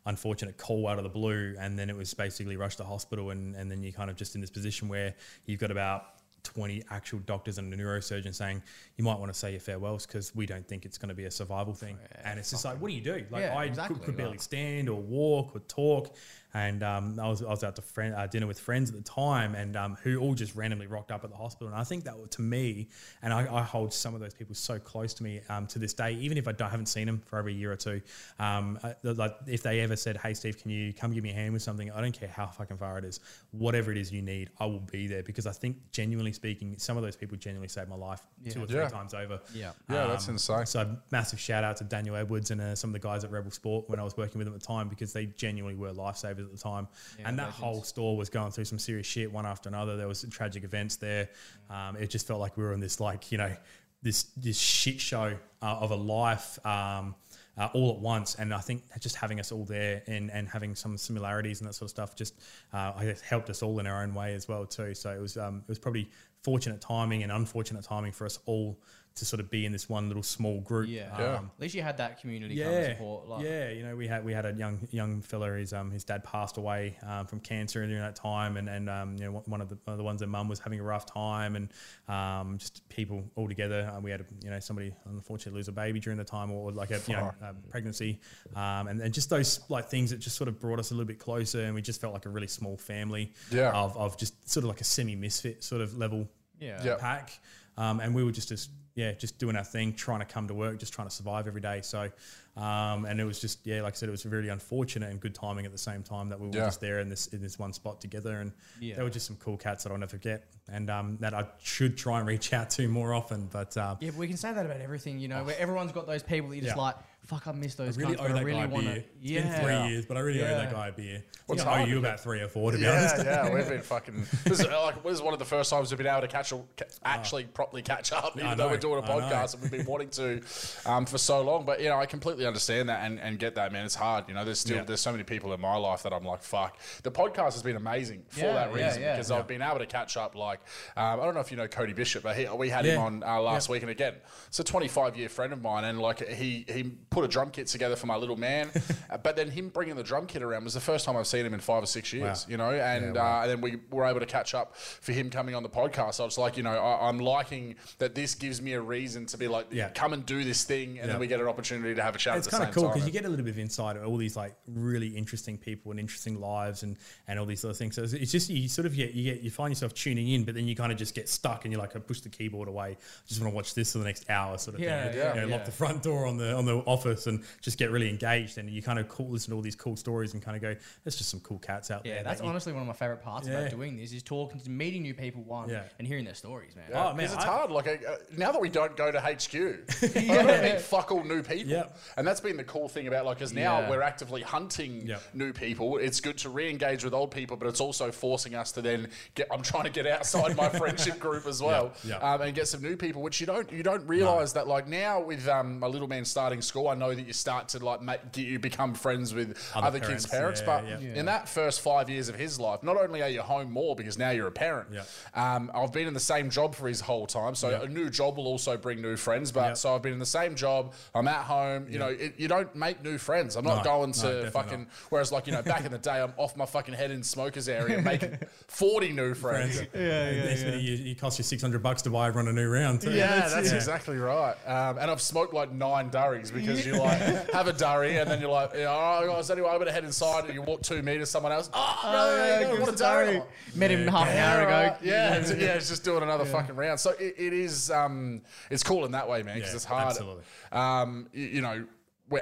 unfortunate 0.05 0.57
call 0.57 0.87
out 0.87 0.97
of 0.97 1.03
the 1.03 1.09
blue, 1.09 1.55
and 1.59 1.77
then 1.77 1.89
it 1.89 1.95
was 1.95 2.13
basically 2.13 2.57
rushed 2.57 2.77
to 2.79 2.83
hospital, 2.83 3.29
and 3.31 3.55
and 3.55 3.69
then 3.71 3.81
you're 3.83 3.91
kind 3.93 4.09
of 4.09 4.15
just 4.15 4.35
in 4.35 4.41
this 4.41 4.49
position 4.49 4.87
where 4.87 5.13
you've 5.45 5.59
got 5.59 5.71
about. 5.71 6.05
20 6.45 6.83
actual 6.91 7.19
doctors 7.19 7.57
and 7.57 7.73
a 7.73 7.77
neurosurgeon 7.77 8.35
saying 8.35 8.61
you 8.97 9.03
might 9.05 9.17
want 9.17 9.31
to 9.31 9.39
say 9.39 9.51
your 9.51 9.61
farewells 9.61 10.05
because 10.05 10.35
we 10.35 10.45
don't 10.45 10.67
think 10.67 10.83
it's 10.85 10.97
going 10.97 11.07
to 11.07 11.15
be 11.15 11.23
a 11.23 11.31
survival 11.31 11.73
thing. 11.73 11.97
Oh, 12.03 12.19
and 12.25 12.37
it's 12.37 12.51
just 12.51 12.65
like, 12.65 12.81
what 12.81 12.89
do 12.89 12.93
you 12.93 12.99
do? 12.99 13.23
Like, 13.31 13.43
Yeah, 13.43 13.55
I 13.57 13.63
exactly, 13.63 13.95
could, 13.95 14.03
could 14.07 14.17
barely 14.17 14.31
like- 14.33 14.41
stand 14.41 14.89
or 14.89 14.99
walk 14.99 15.55
or 15.55 15.59
talk. 15.59 16.13
And 16.55 16.83
um, 16.83 17.19
I 17.19 17.27
was 17.27 17.41
I 17.41 17.49
was 17.49 17.63
out 17.63 17.75
to 17.77 17.81
friend, 17.81 18.13
uh, 18.13 18.27
dinner 18.27 18.45
with 18.45 18.59
friends 18.59 18.89
at 18.91 18.95
the 18.95 19.01
time, 19.01 19.55
and 19.55 19.75
um, 19.75 19.97
who 20.03 20.19
all 20.19 20.35
just 20.35 20.55
randomly 20.55 20.85
rocked 20.87 21.11
up 21.11 21.23
at 21.23 21.31
the 21.31 21.35
hospital. 21.35 21.67
And 21.67 21.75
I 21.75 21.83
think 21.83 22.03
that 22.03 22.13
to 22.31 22.41
me, 22.41 22.89
and 23.23 23.33
I, 23.33 23.51
I 23.51 23.63
hold 23.63 23.91
some 23.93 24.13
of 24.13 24.19
those 24.21 24.33
people 24.35 24.53
so 24.53 24.77
close 24.77 25.13
to 25.15 25.23
me 25.23 25.41
um, 25.49 25.65
to 25.67 25.79
this 25.79 25.93
day, 25.93 26.11
even 26.13 26.37
if 26.37 26.47
I 26.47 26.51
don't, 26.51 26.69
haven't 26.69 26.85
seen 26.87 27.07
them 27.07 27.21
for 27.25 27.39
over 27.39 27.49
a 27.49 27.51
year 27.51 27.71
or 27.71 27.75
two. 27.75 28.01
Um, 28.39 28.77
I- 28.83 28.95
like 29.03 29.35
if 29.47 29.63
they 29.63 29.79
ever 29.79 29.95
said, 29.95 30.17
"Hey, 30.17 30.33
Steve, 30.35 30.57
can 30.61 30.69
you 30.69 30.93
come 30.93 31.11
give 31.11 31.23
me 31.23 31.31
a 31.31 31.33
hand 31.33 31.53
with 31.53 31.61
something?" 31.63 31.91
I 31.91 32.01
don't 32.01 32.11
care 32.17 32.29
how 32.29 32.47
fucking 32.47 32.77
far 32.77 32.99
it 32.99 33.05
is, 33.05 33.19
whatever 33.51 33.91
it 33.91 33.97
is 33.97 34.11
you 34.11 34.21
need, 34.21 34.49
I 34.59 34.65
will 34.67 34.79
be 34.79 35.07
there 35.07 35.23
because 35.23 35.47
I 35.47 35.51
think, 35.51 35.77
genuinely 35.91 36.33
speaking, 36.33 36.77
some 36.77 36.97
of 36.97 37.03
those 37.03 37.15
people 37.15 37.35
genuinely 37.37 37.67
saved 37.69 37.89
my 37.89 37.95
life 37.95 38.21
two 38.49 38.61
or 38.63 38.67
three 38.67 38.77
Yeah. 38.77 38.89
times 38.89 39.13
over. 39.15 39.39
Yeah. 39.53 39.71
yeah, 39.89 40.05
that's 40.07 40.27
Um, 40.27 40.35
insane. 40.35 40.65
So 40.67 40.97
massive 41.11 41.39
shout 41.39 41.63
out 41.63 41.77
to 41.77 41.83
Daniel 41.83 42.15
Edwards 42.15 42.51
and 42.51 42.61
uh, 42.61 42.75
some 42.75 42.89
of 42.89 42.93
the 42.93 42.99
guys 42.99 43.23
at 43.23 43.31
Rebel 43.31 43.49
Sport 43.51 43.89
when 43.89 43.99
I 43.99 44.03
was 44.03 44.15
working 44.17 44.37
with 44.37 44.45
them 44.45 44.53
at 44.53 44.61
the 44.61 44.65
time 44.67 44.87
because 44.87 45.13
they 45.13 45.25
genuinely 45.25 45.75
were 45.75 45.91
lifesavers 45.91 46.42
at 46.43 46.51
the 46.51 46.57
time. 46.57 46.87
and 47.23 47.37
that 47.39 47.49
whole 47.49 47.83
store 47.83 48.15
was 48.17 48.29
going 48.29 48.51
through 48.51 48.65
some 48.65 48.79
serious 48.79 49.07
shit 49.07 49.31
one 49.31 49.45
after 49.45 49.69
another. 49.69 49.97
There 49.97 50.07
was 50.07 50.25
tragic 50.29 50.63
events 50.63 50.97
there. 50.97 51.29
Um, 51.69 51.97
it 51.97 52.09
just 52.09 52.27
felt 52.27 52.39
like 52.39 52.57
we 52.57 52.63
were 52.63 52.73
in 52.73 52.79
this 52.79 52.99
like 52.99 53.31
you 53.31 53.37
know 53.37 53.55
this 54.01 54.23
this 54.37 54.57
shit 54.57 54.99
show 54.99 55.37
uh, 55.61 55.65
of 55.65 55.91
a 55.91 55.95
life. 55.95 56.63
Um, 56.65 57.15
uh, 57.55 57.69
all 57.73 57.91
at 57.91 57.99
once, 57.99 58.33
and 58.35 58.51
I 58.51 58.59
think 58.59 58.81
just 58.99 59.15
having 59.15 59.39
us 59.39 59.51
all 59.51 59.63
there 59.63 60.01
and, 60.07 60.31
and 60.31 60.49
having 60.49 60.73
some 60.73 60.97
similarities 60.97 61.61
and 61.61 61.69
that 61.69 61.73
sort 61.73 61.85
of 61.85 61.91
stuff 61.91 62.15
just 62.15 62.33
uh, 62.73 62.93
I 62.95 63.05
guess 63.05 63.21
helped 63.21 63.49
us 63.51 63.61
all 63.61 63.77
in 63.77 63.85
our 63.85 64.01
own 64.01 64.15
way 64.15 64.33
as 64.33 64.47
well 64.47 64.65
too. 64.65 64.95
So 64.95 65.11
it 65.11 65.19
was 65.19 65.37
um, 65.37 65.57
it 65.57 65.69
was 65.69 65.77
probably 65.77 66.09
fortunate 66.41 66.81
timing 66.81 67.23
and 67.23 67.31
unfortunate 67.31 67.83
timing 67.83 68.11
for 68.11 68.25
us 68.25 68.39
all 68.45 68.79
to 69.15 69.25
sort 69.25 69.39
of 69.39 69.51
be 69.51 69.63
in 69.63 69.71
this 69.71 69.87
one 69.87 70.07
little 70.07 70.23
small 70.23 70.59
group. 70.61 70.89
Yeah. 70.89 71.15
Yeah. 71.19 71.35
At 71.35 71.43
least 71.59 71.75
you 71.75 71.83
had 71.83 71.97
that 71.97 72.19
community 72.19 72.55
kind 72.57 72.67
of 72.75 72.81
Yeah, 72.81 72.93
support. 72.93 73.27
Like, 73.27 73.43
yeah. 73.45 73.69
You 73.69 73.83
know, 73.83 73.95
we 73.95 74.07
had 74.07 74.25
we 74.25 74.33
had 74.33 74.45
a 74.45 74.53
young 74.53 74.87
young 74.91 75.21
fella. 75.21 75.51
His 75.53 75.71
um 75.71 75.91
his 75.91 76.03
dad 76.03 76.23
passed 76.23 76.57
away 76.57 76.97
um, 77.05 77.27
from 77.27 77.39
cancer 77.39 77.85
during 77.85 78.01
that 78.01 78.15
time, 78.15 78.57
and 78.57 78.67
and 78.67 78.89
um 78.89 79.15
you 79.17 79.25
know 79.25 79.43
one 79.45 79.61
of 79.61 79.69
the 79.69 79.77
one 79.85 79.93
of 79.93 79.97
the 79.99 80.03
ones 80.03 80.19
that 80.21 80.27
mum 80.27 80.47
was 80.47 80.59
having 80.59 80.79
a 80.79 80.83
rough 80.83 81.05
time, 81.05 81.55
and 81.55 81.69
um 82.07 82.57
just 82.57 82.87
people 82.89 83.23
all 83.35 83.47
together. 83.47 83.91
Uh, 83.95 83.99
we 83.99 84.09
had 84.09 84.25
you 84.43 84.49
know 84.49 84.59
somebody 84.59 84.93
unfortunately 85.05 85.59
lose 85.59 85.67
a 85.67 85.71
baby 85.71 85.99
during 85.99 86.17
the 86.17 86.23
time, 86.23 86.51
or 86.51 86.71
like 86.71 86.89
a 86.89 86.99
you 87.07 87.13
know 87.15 87.31
um, 87.43 87.57
pregnancy, 87.69 88.19
um 88.55 88.87
and, 88.87 88.99
and 88.99 89.13
just 89.13 89.29
those 89.29 89.59
like 89.69 89.89
things 89.89 90.09
that 90.09 90.17
just 90.17 90.35
sort 90.37 90.47
of 90.47 90.59
brought 90.59 90.79
us 90.79 90.89
a 90.89 90.93
little 90.95 91.05
bit 91.07 91.19
closer, 91.19 91.61
and 91.65 91.75
we 91.75 91.81
just 91.83 92.01
felt 92.01 92.13
like 92.13 92.25
a 92.25 92.29
really 92.29 92.47
small 92.47 92.77
family. 92.77 93.31
Yeah. 93.51 93.71
Of 93.71 93.95
of 93.95 94.17
just 94.17 94.49
sort 94.49 94.63
of 94.63 94.69
like 94.69 94.81
a 94.81 94.85
semi 94.85 95.15
misfit 95.15 95.63
sort 95.63 95.81
of 95.81 95.97
level 95.97 96.27
Yeah. 96.59 96.81
Yeah. 96.83 96.95
pack. 96.99 97.39
Um, 97.75 97.99
and 97.99 98.13
we 98.13 98.23
were 98.23 98.31
just, 98.31 98.49
just, 98.49 98.69
yeah, 98.95 99.11
just 99.13 99.39
doing 99.39 99.55
our 99.55 99.63
thing, 99.63 99.93
trying 99.93 100.19
to 100.19 100.25
come 100.25 100.47
to 100.47 100.53
work, 100.53 100.79
just 100.79 100.93
trying 100.93 101.07
to 101.07 101.13
survive 101.13 101.47
every 101.47 101.61
day. 101.61 101.81
So, 101.81 102.09
um, 102.55 103.05
and 103.05 103.19
it 103.19 103.23
was 103.25 103.39
just, 103.39 103.65
yeah, 103.65 103.81
like 103.81 103.93
I 103.93 103.95
said, 103.95 104.09
it 104.09 104.11
was 104.11 104.25
really 104.25 104.49
unfortunate 104.49 105.09
and 105.09 105.19
good 105.19 105.33
timing 105.33 105.65
at 105.65 105.71
the 105.71 105.77
same 105.77 106.03
time 106.03 106.29
that 106.29 106.39
we 106.39 106.47
were 106.47 106.53
Yeah. 106.55 106.65
just 106.65 106.81
there 106.81 106.99
in 106.99 107.09
this 107.09 107.27
in 107.27 107.41
this 107.41 107.57
one 107.57 107.73
spot 107.73 107.99
together. 107.99 108.41
And 108.41 108.51
Yeah. 108.79 108.95
they 108.95 109.03
were 109.03 109.09
just 109.09 109.25
some 109.25 109.37
cool 109.37 109.57
cats 109.57 109.83
that 109.83 109.91
I'll 109.91 109.97
never 109.97 110.09
forget, 110.11 110.45
and 110.71 110.89
um, 110.89 111.17
that 111.21 111.33
I 111.33 111.45
should 111.63 111.97
try 111.97 112.19
and 112.19 112.27
reach 112.27 112.53
out 112.53 112.69
to 112.71 112.87
more 112.87 113.13
often. 113.13 113.47
But 113.51 113.75
uh, 113.75 113.95
Yeah, 113.99 114.11
but 114.11 114.17
we 114.19 114.27
can 114.27 114.37
say 114.37 114.53
that 114.53 114.65
about 114.65 114.81
everything, 114.81 115.19
you 115.19 115.27
know, 115.29 115.43
where 115.43 115.57
everyone's 115.57 115.91
got 115.91 116.05
those 116.05 116.21
people 116.23 116.49
that 116.49 116.55
you 116.57 116.61
just 116.61 116.75
Yeah. 116.75 116.81
like, 116.81 116.95
fuck, 117.25 117.47
I 117.47 117.53
miss 117.53 117.75
those 117.75 117.97
I 117.97 118.01
really 118.01 118.15
cunts, 118.17 118.29
owe 118.29 118.33
that 118.33 118.43
really 118.43 118.59
guy 118.59 118.65
a 118.65 118.69
want 118.69 118.83
beer. 118.85 118.93
to. 118.95 118.99
It's 118.99 119.07
Yeah. 119.21 119.41
been 119.43 119.61
three 119.63 119.89
years, 119.91 120.05
but 120.05 120.17
I 120.17 120.19
really 120.19 120.43
owe 120.43 120.47
that 120.47 120.71
guy 120.71 120.87
a 120.89 120.91
beer. 120.91 121.23
What's 121.47 121.61
I 121.61 121.65
think 121.65 121.77
I 121.77 121.81
owe 121.83 121.85
you 121.85 121.99
about 121.99 122.19
three 122.19 122.41
or 122.41 122.47
four, 122.49 122.71
to 122.71 122.77
be 122.77 122.83
Yeah, 122.83 122.91
honest. 122.91 123.25
yeah, 123.25 123.49
we've 123.53 123.67
been 123.67 123.81
fucking. 123.81 124.25
This 124.43 124.59
is, 124.59 124.67
like, 124.67 125.01
this 125.03 125.13
is 125.13 125.21
one 125.21 125.31
of 125.33 125.39
the 125.39 125.45
first 125.45 125.69
times 125.69 125.89
we've 125.89 125.97
been 125.97 126.07
able 126.07 126.21
to 126.21 126.27
catch, 126.27 126.51
a, 126.51 126.57
ca- 126.77 126.85
actually 127.05 127.45
properly 127.45 127.81
catch 127.81 128.11
up, 128.11 128.37
even 128.37 128.57
though 128.57 128.67
we're 128.69 128.77
doing 128.77 129.01
a 129.03 129.07
podcast 129.07 129.53
and 129.53 129.63
we've 129.63 129.71
been 129.71 129.85
wanting 129.85 130.09
to 130.09 130.41
um, 130.85 131.05
for 131.05 131.17
so 131.17 131.41
long. 131.41 131.63
But 131.65 131.81
you 131.81 131.87
know, 131.89 131.97
I 131.97 132.05
completely 132.05 132.42
understand 132.45 132.89
that 132.89 133.03
and, 133.05 133.19
and 133.19 133.39
get 133.39 133.55
that, 133.55 133.71
man. 133.71 133.85
It's 133.85 133.95
hard, 133.95 134.25
you 134.27 134.33
know. 134.33 134.43
There's 134.45 134.59
still 134.59 134.77
Yeah. 134.77 134.83
there's 134.83 135.01
so 135.01 135.11
many 135.11 135.23
people 135.23 135.53
in 135.53 135.61
my 135.61 135.75
life 135.75 136.03
that 136.03 136.13
I'm 136.13 136.23
like, 136.23 136.41
fuck. 136.43 136.77
The 137.03 137.11
podcast 137.11 137.53
has 137.53 137.63
been 137.63 137.75
amazing 137.75 138.23
for 138.29 138.41
Yeah, 138.41 138.53
that 138.53 138.73
reason 138.73 139.01
yeah. 139.01 139.13
because 139.13 139.31
I've 139.31 139.47
been 139.47 139.61
able 139.61 139.79
to 139.79 139.85
catch 139.85 140.17
up. 140.17 140.35
Like, 140.35 140.59
um, 140.97 141.19
I 141.19 141.23
don't 141.25 141.33
know 141.33 141.39
if 141.39 141.51
you 141.51 141.57
know 141.57 141.67
Cody 141.67 141.93
Bishop, 141.93 142.23
but 142.23 142.35
he, 142.35 142.47
we 142.49 142.69
had 142.69 142.85
him 142.85 142.99
on 142.99 143.23
uh, 143.23 143.39
last 143.41 143.69
week, 143.69 143.81
and 143.81 143.91
again, 143.91 144.15
it's 144.47 144.59
a 144.59 144.63
25 144.63 145.17
year 145.17 145.29
friend 145.29 145.53
of 145.53 145.61
mine, 145.61 145.83
and 145.85 145.99
like 145.99 146.27
he 146.27 146.65
he 146.67 146.83
put 147.09 147.23
a 147.23 147.27
drum 147.27 147.49
kit 147.51 147.67
together 147.67 147.95
for 147.95 148.07
my 148.07 148.15
little 148.15 148.37
man, 148.37 148.69
Uh, 149.09 149.17
but 149.17 149.35
then 149.35 149.49
him 149.51 149.69
bringing 149.69 149.95
the 149.95 150.03
drum 150.03 150.25
kit 150.25 150.41
around 150.41 150.63
was 150.63 150.73
the 150.73 150.79
first 150.79 151.05
time 151.05 151.17
I've 151.17 151.27
seen 151.27 151.45
him 151.45 151.53
in 151.53 151.59
five 151.59 151.83
or 151.83 151.85
six 151.87 152.13
years, 152.13 152.45
Wow. 152.45 152.51
you 152.51 152.57
know, 152.57 152.71
and 152.71 153.17
uh, 153.17 153.39
and 153.43 153.51
then 153.51 153.61
we 153.61 153.77
were 153.91 154.05
able 154.05 154.19
to 154.21 154.25
catch 154.25 154.53
up 154.53 154.75
for 154.77 155.11
him 155.11 155.29
coming 155.29 155.55
on 155.55 155.61
the 155.63 155.69
podcast. 155.69 156.19
I 156.19 156.25
was 156.25 156.37
like, 156.37 156.57
you 156.57 156.63
know, 156.63 156.71
I, 156.71 157.07
I'm 157.09 157.19
liking 157.19 157.75
that 157.99 158.15
this 158.15 158.33
gives 158.35 158.61
me 158.61 158.73
a 158.73 158.81
reason 158.81 159.25
to 159.27 159.37
be 159.37 159.47
like, 159.47 159.67
Yeah. 159.71 159.89
come 159.89 160.13
and 160.13 160.25
do 160.25 160.43
this 160.43 160.63
thing, 160.63 160.99
and 160.99 161.09
then 161.09 161.19
we 161.19 161.27
get 161.27 161.39
an 161.39 161.47
opportunity 161.47 161.93
to 161.95 162.01
have 162.01 162.15
a 162.15 162.17
chat 162.17 162.32
out 162.33 162.37
it's 162.39 162.47
kind 162.47 162.63
of 162.63 162.73
cool 162.73 162.87
because 162.89 163.05
you 163.05 163.11
get 163.11 163.25
a 163.25 163.29
little 163.29 163.45
bit 163.45 163.51
of 163.51 163.59
insight 163.59 163.95
of 163.97 164.05
all 164.05 164.17
these 164.17 164.35
like 164.35 164.55
really 164.67 165.07
interesting 165.07 165.57
people 165.57 165.91
and 165.91 165.99
interesting 165.99 166.39
lives 166.39 166.83
and 166.83 166.97
and 167.27 167.39
all 167.39 167.45
these 167.45 167.63
other 167.63 167.73
things. 167.73 167.95
So 167.95 168.03
it's- 168.03 168.19
it's 168.21 168.31
just 168.31 168.49
you 168.49 168.67
sort 168.67 168.85
of 168.85 168.95
get 168.95 169.13
you 169.13 169.23
get 169.33 169.41
you 169.41 169.49
find 169.51 169.71
yourself 169.71 169.93
tuning 169.93 170.27
in, 170.29 170.43
but 170.43 170.55
then 170.55 170.67
you 170.67 170.75
kind 170.75 170.91
of 170.91 170.97
just 170.97 171.15
get 171.15 171.29
stuck 171.29 171.65
and 171.65 171.71
you're 171.71 171.81
like, 171.81 171.95
I 171.95 171.99
push 171.99 172.21
the 172.21 172.29
keyboard 172.29 172.67
away. 172.67 172.91
I 172.91 173.27
just 173.27 173.41
want 173.41 173.51
to 173.51 173.55
watch 173.55 173.73
this 173.73 173.91
for 173.93 173.99
the 173.99 174.05
next 174.05 174.29
hour, 174.29 174.57
sort 174.57 174.75
of 174.75 174.81
Yeah, 174.81 175.07
thing. 175.09 175.17
yeah, 175.17 175.33
you 175.35 175.41
know, 175.41 175.47
yeah. 175.47 175.55
lock 175.55 175.65
the 175.65 175.71
front 175.71 176.03
door 176.03 176.25
on 176.25 176.37
the 176.37 176.53
on 176.53 176.65
the 176.65 176.77
office 176.79 177.27
and 177.27 177.43
just 177.61 177.77
get 177.77 177.91
really 177.91 178.09
engaged. 178.09 178.57
And 178.57 178.69
you 178.69 178.81
kind 178.81 178.99
of 178.99 179.07
cool, 179.09 179.29
listen 179.29 179.51
to 179.51 179.55
all 179.55 179.61
these 179.61 179.75
cool 179.75 179.95
stories 179.95 180.33
and 180.33 180.41
kind 180.43 180.55
of 180.55 180.61
go, 180.61 180.75
there's 181.03 181.15
just 181.15 181.29
some 181.29 181.39
cool 181.41 181.59
cats 181.59 181.91
out 181.91 182.05
Yeah, 182.05 182.11
there. 182.11 182.17
Yeah, 182.19 182.23
that's 182.23 182.39
that 182.39 182.45
you- 182.45 182.49
honestly 182.49 182.73
one 182.73 182.81
of 182.81 182.87
my 182.87 182.93
favorite 182.93 183.21
parts 183.21 183.47
Yeah. 183.47 183.59
about 183.59 183.71
doing 183.71 183.95
this 183.97 184.11
is 184.13 184.23
talking 184.23 184.59
to 184.59 184.69
meeting 184.69 185.01
new 185.03 185.13
people 185.13 185.43
one 185.43 185.69
Yeah. 185.69 185.83
and 185.99 186.07
hearing 186.07 186.25
their 186.25 186.33
stories, 186.33 186.75
man. 186.75 186.85
Yeah, 186.89 187.01
Oh, 187.03 187.07
man, 187.09 187.17
because 187.17 187.33
it's 187.33 187.43
I- 187.43 187.47
hard. 187.47 187.71
Like 187.71 187.87
uh, 187.87 188.15
now 188.37 188.51
that 188.51 188.61
we 188.61 188.69
don't 188.69 188.95
go 188.95 189.11
to 189.11 189.19
HQ, 189.19 189.55
I 189.55 190.43
don't 190.43 190.63
meet 190.63 190.81
fuck 190.81 191.11
all 191.11 191.23
new 191.23 191.41
people. 191.43 191.71
Yep. 191.71 191.97
And 192.23 192.27
that's 192.29 192.39
been 192.39 192.55
the 192.55 192.63
cool 192.63 192.87
thing 192.87 193.07
about 193.07 193.25
like, 193.25 193.37
because 193.37 193.51
now 193.51 193.81
Yeah. 193.81 193.89
we're 193.89 194.01
actively 194.01 194.41
hunting 194.43 195.07
Yep. 195.07 195.21
new 195.33 195.51
people. 195.51 195.97
It's 195.97 196.21
good 196.21 196.37
to 196.37 196.49
re-engage 196.49 197.03
with 197.03 197.13
old 197.13 197.31
people, 197.31 197.57
but 197.57 197.67
it's 197.67 197.81
also 197.81 198.13
forcing 198.13 198.55
us 198.55 198.71
to 198.71 198.81
then 198.81 199.09
get. 199.35 199.47
I'm 199.51 199.61
trying 199.61 199.83
to 199.83 199.89
get 199.89 200.07
outside 200.07 200.55
my 200.55 200.69
friendship 200.79 201.19
group 201.19 201.45
as 201.45 201.61
well, 201.61 201.91
Yep. 202.05 202.23
Um, 202.23 202.41
and 202.43 202.55
get 202.55 202.69
some 202.69 202.81
new 202.81 202.95
people, 202.95 203.21
which 203.21 203.41
you 203.41 203.45
don't 203.45 203.69
you 203.73 203.83
don't 203.83 204.07
realize 204.07 204.53
that 204.53 204.67
like 204.69 204.87
now 204.87 205.19
with 205.19 205.45
um, 205.49 205.79
my 205.79 205.87
little 205.87 206.07
man 206.07 206.23
starting 206.23 206.61
school, 206.61 206.87
I 206.87 206.95
know 206.95 207.13
that 207.13 207.27
you 207.27 207.33
start 207.33 207.67
to 207.69 207.79
like 207.83 208.01
make, 208.01 208.31
get, 208.31 208.45
you 208.45 208.57
become 208.57 208.93
friends 208.93 209.33
with 209.33 209.57
Other 209.75 209.87
other, 209.87 209.99
kids' 209.99 210.25
parents, 210.25 210.61
parents, 210.61 210.89
yeah, 210.89 210.95
but 210.95 211.01
yeah. 211.03 211.15
in 211.19 211.25
that 211.25 211.49
first 211.49 211.81
five 211.81 212.09
years 212.09 212.29
of 212.29 212.35
his 212.35 212.57
life, 212.57 212.83
not 212.83 212.95
only 212.95 213.21
are 213.21 213.27
you 213.27 213.41
home 213.41 213.69
more 213.69 213.97
because 213.97 214.17
now 214.17 214.29
you're 214.29 214.47
a 214.47 214.51
parent. 214.51 214.87
Um, 215.33 215.69
I've 215.75 215.91
been 215.91 216.07
in 216.07 216.13
the 216.13 216.19
same 216.21 216.49
job 216.49 216.73
for 216.73 216.87
his 216.87 217.01
whole 217.01 217.27
time, 217.27 217.53
so 217.55 217.69
Yep. 217.69 217.83
a 217.83 217.87
new 217.89 218.09
job 218.09 218.37
will 218.37 218.47
also 218.47 218.77
bring 218.77 219.01
new 219.01 219.17
friends. 219.17 219.51
But 219.51 219.65
Yep. 219.69 219.77
so 219.77 219.95
I've 219.95 220.01
been 220.01 220.13
in 220.13 220.19
the 220.19 220.25
same 220.25 220.55
job. 220.55 220.93
I'm 221.13 221.27
at 221.27 221.41
home. 221.43 221.87
You 221.89 221.99
know, 221.99 222.12
it, 222.19 222.33
you 222.39 222.47
don't 222.47 222.73
make 222.75 223.03
new 223.03 223.17
friends. 223.17 223.55
I'm 223.55 223.63
not 223.65 223.77
No, 223.77 223.83
going 223.83 224.11
to 224.13 224.21
definitely 224.21 224.49
fucking. 224.51 224.79
not. 224.79 224.87
Whereas, 225.09 225.31
like 225.31 225.47
you 225.47 225.53
know, 225.53 225.61
back 225.61 225.85
in 225.85 225.91
the 225.91 225.97
day, 225.97 226.21
I'm 226.21 226.33
off 226.37 226.55
my 226.57 226.65
fucking 226.65 226.93
head 226.93 227.11
in 227.11 227.23
smokers 227.23 227.67
area 227.69 228.01
making 228.01 228.37
40 228.67 229.11
new 229.11 229.33
friends. 229.33 229.81
yeah, 229.93 230.29
yeah, 230.31 230.75
You, 230.75 231.11
it 231.11 231.19
costs 231.19 231.39
you 231.39 231.43
six 231.43 231.61
hundred 231.61 231.83
bucks 231.83 232.01
to 232.03 232.09
buy 232.09 232.27
everyone 232.27 232.49
a 232.49 232.53
new 232.53 232.67
round. 232.69 233.01
Too. 233.01 233.11
Yeah, 233.11 233.47
that's, 233.49 233.71
exactly 233.71 234.17
right. 234.17 234.55
Um, 234.65 234.97
and 234.97 235.09
I've 235.11 235.21
smoked 235.21 235.53
like 235.53 235.71
nine 235.71 236.09
durries 236.09 236.51
because 236.51 236.85
you 236.85 236.93
like 236.97 237.19
have 237.53 237.67
a 237.67 237.73
durry 237.73 238.17
and 238.17 238.29
then 238.29 238.39
you're 238.41 238.49
like, 238.49 238.71
yeah, 238.75 238.85
all 238.85 239.25
right, 239.25 239.35
guys, 239.35 239.49
anyway, 239.51 239.69
I'm 239.69 239.79
gonna 239.79 239.91
head 239.91 240.03
inside 240.03 240.45
and 240.45 240.53
you 240.53 240.61
walk 240.61 240.81
two 240.81 241.01
meters, 241.01 241.29
someone 241.29 241.51
else. 241.51 241.69
Oh, 241.73 241.99
no, 242.03 242.45
yeah, 242.45 242.59
no, 242.67 242.71
give 242.71 242.79
what 242.81 242.89
a 242.89 242.93
us 242.93 242.99
durry. 242.99 243.33
durry. 243.33 243.43
Met 243.75 243.91
him 243.91 244.07
half 244.07 244.27
an 244.27 244.37
hour 244.37 244.61
ago. 244.61 244.71
right. 244.71 244.97
Yeah, 245.03 245.35
it's, 245.35 245.49
yeah, 245.51 245.73
it's 245.75 245.89
just 245.89 246.03
doing 246.03 246.23
another 246.23 246.45
fucking 246.45 246.75
round. 246.75 246.99
So 246.99 247.11
it, 247.11 247.35
it 247.37 247.53
is, 247.53 247.89
um, 247.91 248.41
it's 248.69 248.83
cool 248.83 249.05
in 249.05 249.11
that 249.11 249.27
way, 249.27 249.43
man, 249.43 249.55
because 249.55 249.71
Yeah, 249.71 249.75
it's 249.75 249.85
hard. 249.85 250.07
absolutely. 250.07 250.43
Um, 250.71 251.27
you, 251.33 251.45
you 251.45 251.61
know, 251.61 251.71
we're, 251.73 251.85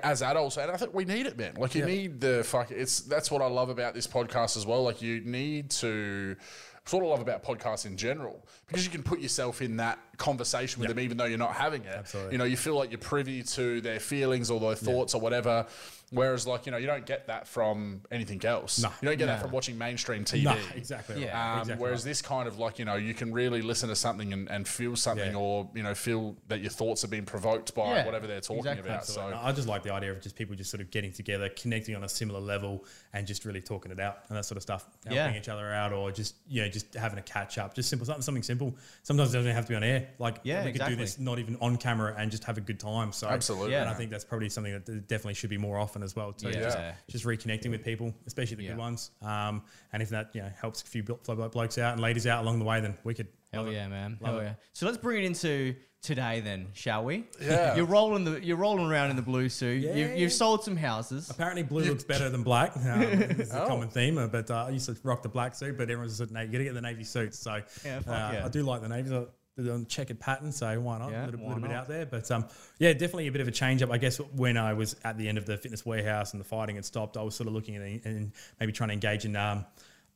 as 0.03 0.21
adults, 0.21 0.57
and 0.57 0.71
I 0.71 0.77
think 0.77 0.93
we 0.93 1.05
need 1.05 1.25
it, 1.25 1.37
man. 1.37 1.55
Like 1.57 1.75
you 1.75 1.85
need 1.85 2.21
the 2.21 2.43
fuck. 2.43 2.71
It's 2.71 3.01
that's 3.01 3.31
what 3.31 3.41
I 3.41 3.47
love 3.47 3.69
about 3.69 3.93
this 3.93 4.07
podcast 4.07 4.57
as 4.57 4.65
well. 4.65 4.83
Like 4.83 5.01
you 5.01 5.21
need 5.21 5.69
to. 5.71 6.35
It's 6.83 6.93
what 6.93 7.03
I 7.03 7.07
love 7.07 7.21
about 7.21 7.43
podcasts 7.43 7.85
in 7.85 7.95
general 7.95 8.43
because 8.67 8.83
you 8.83 8.89
can 8.89 9.03
put 9.03 9.19
yourself 9.19 9.61
in 9.61 9.77
that 9.77 9.99
conversation 10.17 10.79
with 10.79 10.89
them, 10.89 10.99
even 10.99 11.15
though 11.15 11.25
you're 11.25 11.37
not 11.37 11.53
having 11.53 11.83
it. 11.83 11.95
Absolutely. 11.95 12.31
You 12.31 12.37
know, 12.39 12.43
you 12.43 12.57
feel 12.57 12.75
like 12.75 12.89
you're 12.89 12.97
privy 12.97 13.43
to 13.43 13.81
their 13.81 13.99
feelings 13.99 14.49
or 14.49 14.59
their 14.59 14.73
thoughts 14.73 15.13
or 15.13 15.21
whatever. 15.21 15.67
Whereas, 16.14 16.45
like 16.45 16.66
you 16.66 16.74
know, 16.74 16.78
you 16.78 16.88
don't 16.88 17.05
get 17.05 17.28
that 17.28 17.47
from 17.47 18.01
anything 18.12 18.43
else. 18.45 18.80
No. 18.84 18.89
you 19.01 19.07
don't 19.07 19.18
get 19.18 19.28
that 19.28 19.41
from 19.41 19.51
watching 19.51 19.78
mainstream 19.78 20.26
TV. 20.26 20.43
No, 20.43 20.57
exactly. 20.76 21.24
Yeah. 21.24 21.53
Um, 21.53 21.62
exactly 21.62 21.82
whereas 21.82 22.01
right. 22.03 22.09
this 22.09 22.22
kind 22.22 22.47
of 22.49 22.59
like 22.59 22.80
you 22.80 22.86
know 22.86 22.95
you 22.95 23.14
can 23.14 23.32
really 23.32 23.62
listen 23.62 23.88
to 23.88 23.95
something 23.95 24.34
and, 24.34 24.49
and 24.49 24.68
feel 24.68 24.97
something 24.97 25.32
Yeah. 25.32 25.38
or 25.39 25.70
you 25.74 25.84
know 25.84 25.93
feel 25.95 26.36
that 26.49 26.59
your 26.59 26.70
thoughts 26.70 27.05
are 27.05 27.07
being 27.07 27.24
provoked 27.26 27.74
by 27.74 27.93
Yeah, 27.95 28.05
whatever 28.05 28.28
they're 28.28 28.41
talking 28.41 28.57
exactly. 28.59 28.89
about. 28.89 29.01
Absolutely. 29.03 29.34
So 29.36 29.39
I 29.41 29.51
just 29.53 29.68
like 29.70 29.84
the 29.84 29.93
idea 29.93 30.12
of 30.12 30.20
just 30.22 30.36
people 30.36 30.53
just 30.55 30.70
sort 30.70 30.82
of 30.82 30.91
getting 30.91 31.14
together, 31.14 31.47
connecting 31.47 31.95
on 31.95 32.03
a 32.03 32.09
similar 32.09 32.41
level, 32.41 32.84
and 33.14 33.26
just 33.26 33.45
really 33.45 33.62
talking 33.62 33.91
it 33.93 33.99
out 34.01 34.26
and 34.28 34.38
that 34.38 34.43
sort 34.43 34.57
of 34.57 34.64
stuff, 34.64 34.86
helping 35.05 35.16
Yeah. 35.34 35.39
each 35.39 35.47
other 35.47 35.72
out, 35.72 35.93
or 35.93 36.12
just 36.12 36.36
you 36.45 36.62
know 36.62 36.68
just 36.68 36.93
having 36.93 37.20
a 37.20 37.24
catch 37.24 37.57
up, 37.57 37.74
just 37.74 37.88
simple 37.89 38.05
something, 38.05 38.22
something 38.22 38.43
simple. 38.43 38.76
Sometimes 39.03 39.34
it 39.34 39.38
doesn't 39.38 39.53
have 39.53 39.66
to 39.66 39.70
be 39.70 39.76
on 39.78 39.84
air. 39.84 40.09
Like 40.20 40.39
Yeah, 40.43 40.66
we 40.66 40.74
could 40.74 40.86
do 40.88 40.97
this 40.97 41.20
not 41.20 41.39
even 41.39 41.55
on 41.62 41.78
camera 41.78 42.14
and 42.18 42.30
just 42.30 42.43
have 42.43 42.57
a 42.57 42.62
good 42.62 42.82
time. 42.82 43.14
So 43.14 43.30
Absolutely. 43.30 43.76
and 43.76 43.88
I 43.89 43.93
think 43.93 44.12
that's 44.12 44.26
probably 44.26 44.49
something 44.49 44.74
that 44.74 45.07
definitely 45.07 45.36
should 45.36 45.49
be 45.49 45.57
more 45.57 45.78
often 45.78 46.00
as 46.03 46.15
well. 46.15 46.33
Too. 46.33 46.49
Yeah. 46.49 46.61
Just, 46.61 46.77
just 47.09 47.25
reconnecting 47.25 47.69
with 47.71 47.83
people, 47.83 48.13
especially 48.27 48.57
the 48.57 48.63
Yeah. 48.63 48.69
good 48.71 48.79
ones. 48.79 49.11
Um, 49.21 49.63
and 49.93 50.01
if 50.03 50.09
that 50.09 50.29
you 50.33 50.41
know 50.41 50.51
helps 50.59 50.81
a 50.81 50.85
few 50.85 51.03
blo- 51.03 51.19
blo- 51.23 51.49
blokes 51.49 51.77
out 51.77 51.93
and 51.93 52.01
ladies 52.01 52.27
out 52.27 52.43
along 52.43 52.59
the 52.59 52.65
way, 52.65 52.81
then 52.81 52.97
we 53.03 53.13
could. 53.13 53.27
Hell 53.53 53.63
love 53.63 53.71
it. 53.73 53.75
yeah, 53.75 53.87
man. 53.89 54.17
Love 54.21 54.31
Hell 54.33 54.39
it. 54.39 54.43
yeah. 54.45 54.53
So 54.73 54.85
let's 54.85 54.97
bring 54.97 55.23
it 55.23 55.25
into 55.25 55.75
today 56.01 56.39
then, 56.39 56.67
shall 56.73 57.03
we? 57.03 57.25
Yeah. 57.41 57.75
you're 57.77 57.85
rolling 57.85 58.23
the 58.23 58.43
you're 58.43 58.55
rolling 58.57 58.89
around 58.89 59.09
in 59.09 59.17
the 59.17 59.21
blue 59.21 59.49
suit. 59.49 59.83
Yeah. 59.83 59.93
You've, 59.95 60.17
you've 60.19 60.31
sold 60.33 60.63
some 60.63 60.77
houses. 60.77 61.29
Apparently, 61.29 61.61
blue 61.63 61.83
looks 61.83 62.03
better 62.05 62.29
than 62.35 62.43
black. 62.43 62.75
Um, 62.77 63.01
it's 63.01 63.51
a 63.53 63.63
Oh. 63.63 63.67
common 63.67 63.89
theme, 63.89 64.17
uh, 64.17 64.27
but 64.27 64.49
uh, 64.49 64.65
I 64.67 64.69
used 64.69 64.85
to 64.87 64.95
rock 65.03 65.21
the 65.21 65.29
black 65.29 65.53
suit, 65.53 65.77
but 65.77 65.83
everyone 65.91 66.09
said, 66.09 66.31
"No, 66.31 66.39
you 66.41 66.47
got 66.47 66.57
to 66.59 66.63
get 66.63 66.73
the 66.73 66.81
navy 66.81 67.03
suits." 67.03 67.37
So, 67.39 67.61
Yeah, 67.85 67.97
uh, 68.07 68.31
yeah. 68.33 68.45
I 68.45 68.47
do 68.49 68.63
like 68.63 68.81
the 68.81 68.87
navy. 68.89 69.09
So 69.09 69.27
they're 69.57 69.83
checkered 69.85 70.19
pattern, 70.19 70.51
so 70.51 70.79
why 70.79 70.99
not? 70.99 71.11
Yeah, 71.11 71.25
a 71.25 71.27
little, 71.27 71.47
little 71.47 71.61
bit 71.61 71.71
out 71.71 71.87
there, 71.87 72.05
but 72.05 72.29
um, 72.31 72.45
yeah, 72.79 72.93
definitely 72.93 73.27
a 73.27 73.31
bit 73.31 73.41
of 73.41 73.47
a 73.47 73.51
change 73.51 73.81
up. 73.81 73.91
I 73.91 73.97
guess 73.97 74.17
when 74.17 74.57
I 74.57 74.73
was 74.73 74.95
at 75.03 75.17
the 75.17 75.27
end 75.27 75.37
of 75.37 75.45
the 75.45 75.57
fitness 75.57 75.85
warehouse 75.85 76.31
and 76.31 76.39
the 76.39 76.45
fighting 76.45 76.75
had 76.75 76.85
stopped, 76.85 77.17
I 77.17 77.21
was 77.21 77.35
sort 77.35 77.47
of 77.47 77.53
looking 77.53 77.75
at 77.75 77.81
and 78.05 78.31
maybe 78.59 78.71
trying 78.71 78.89
to 78.89 78.93
engage 78.93 79.25
in 79.25 79.35
um, 79.35 79.65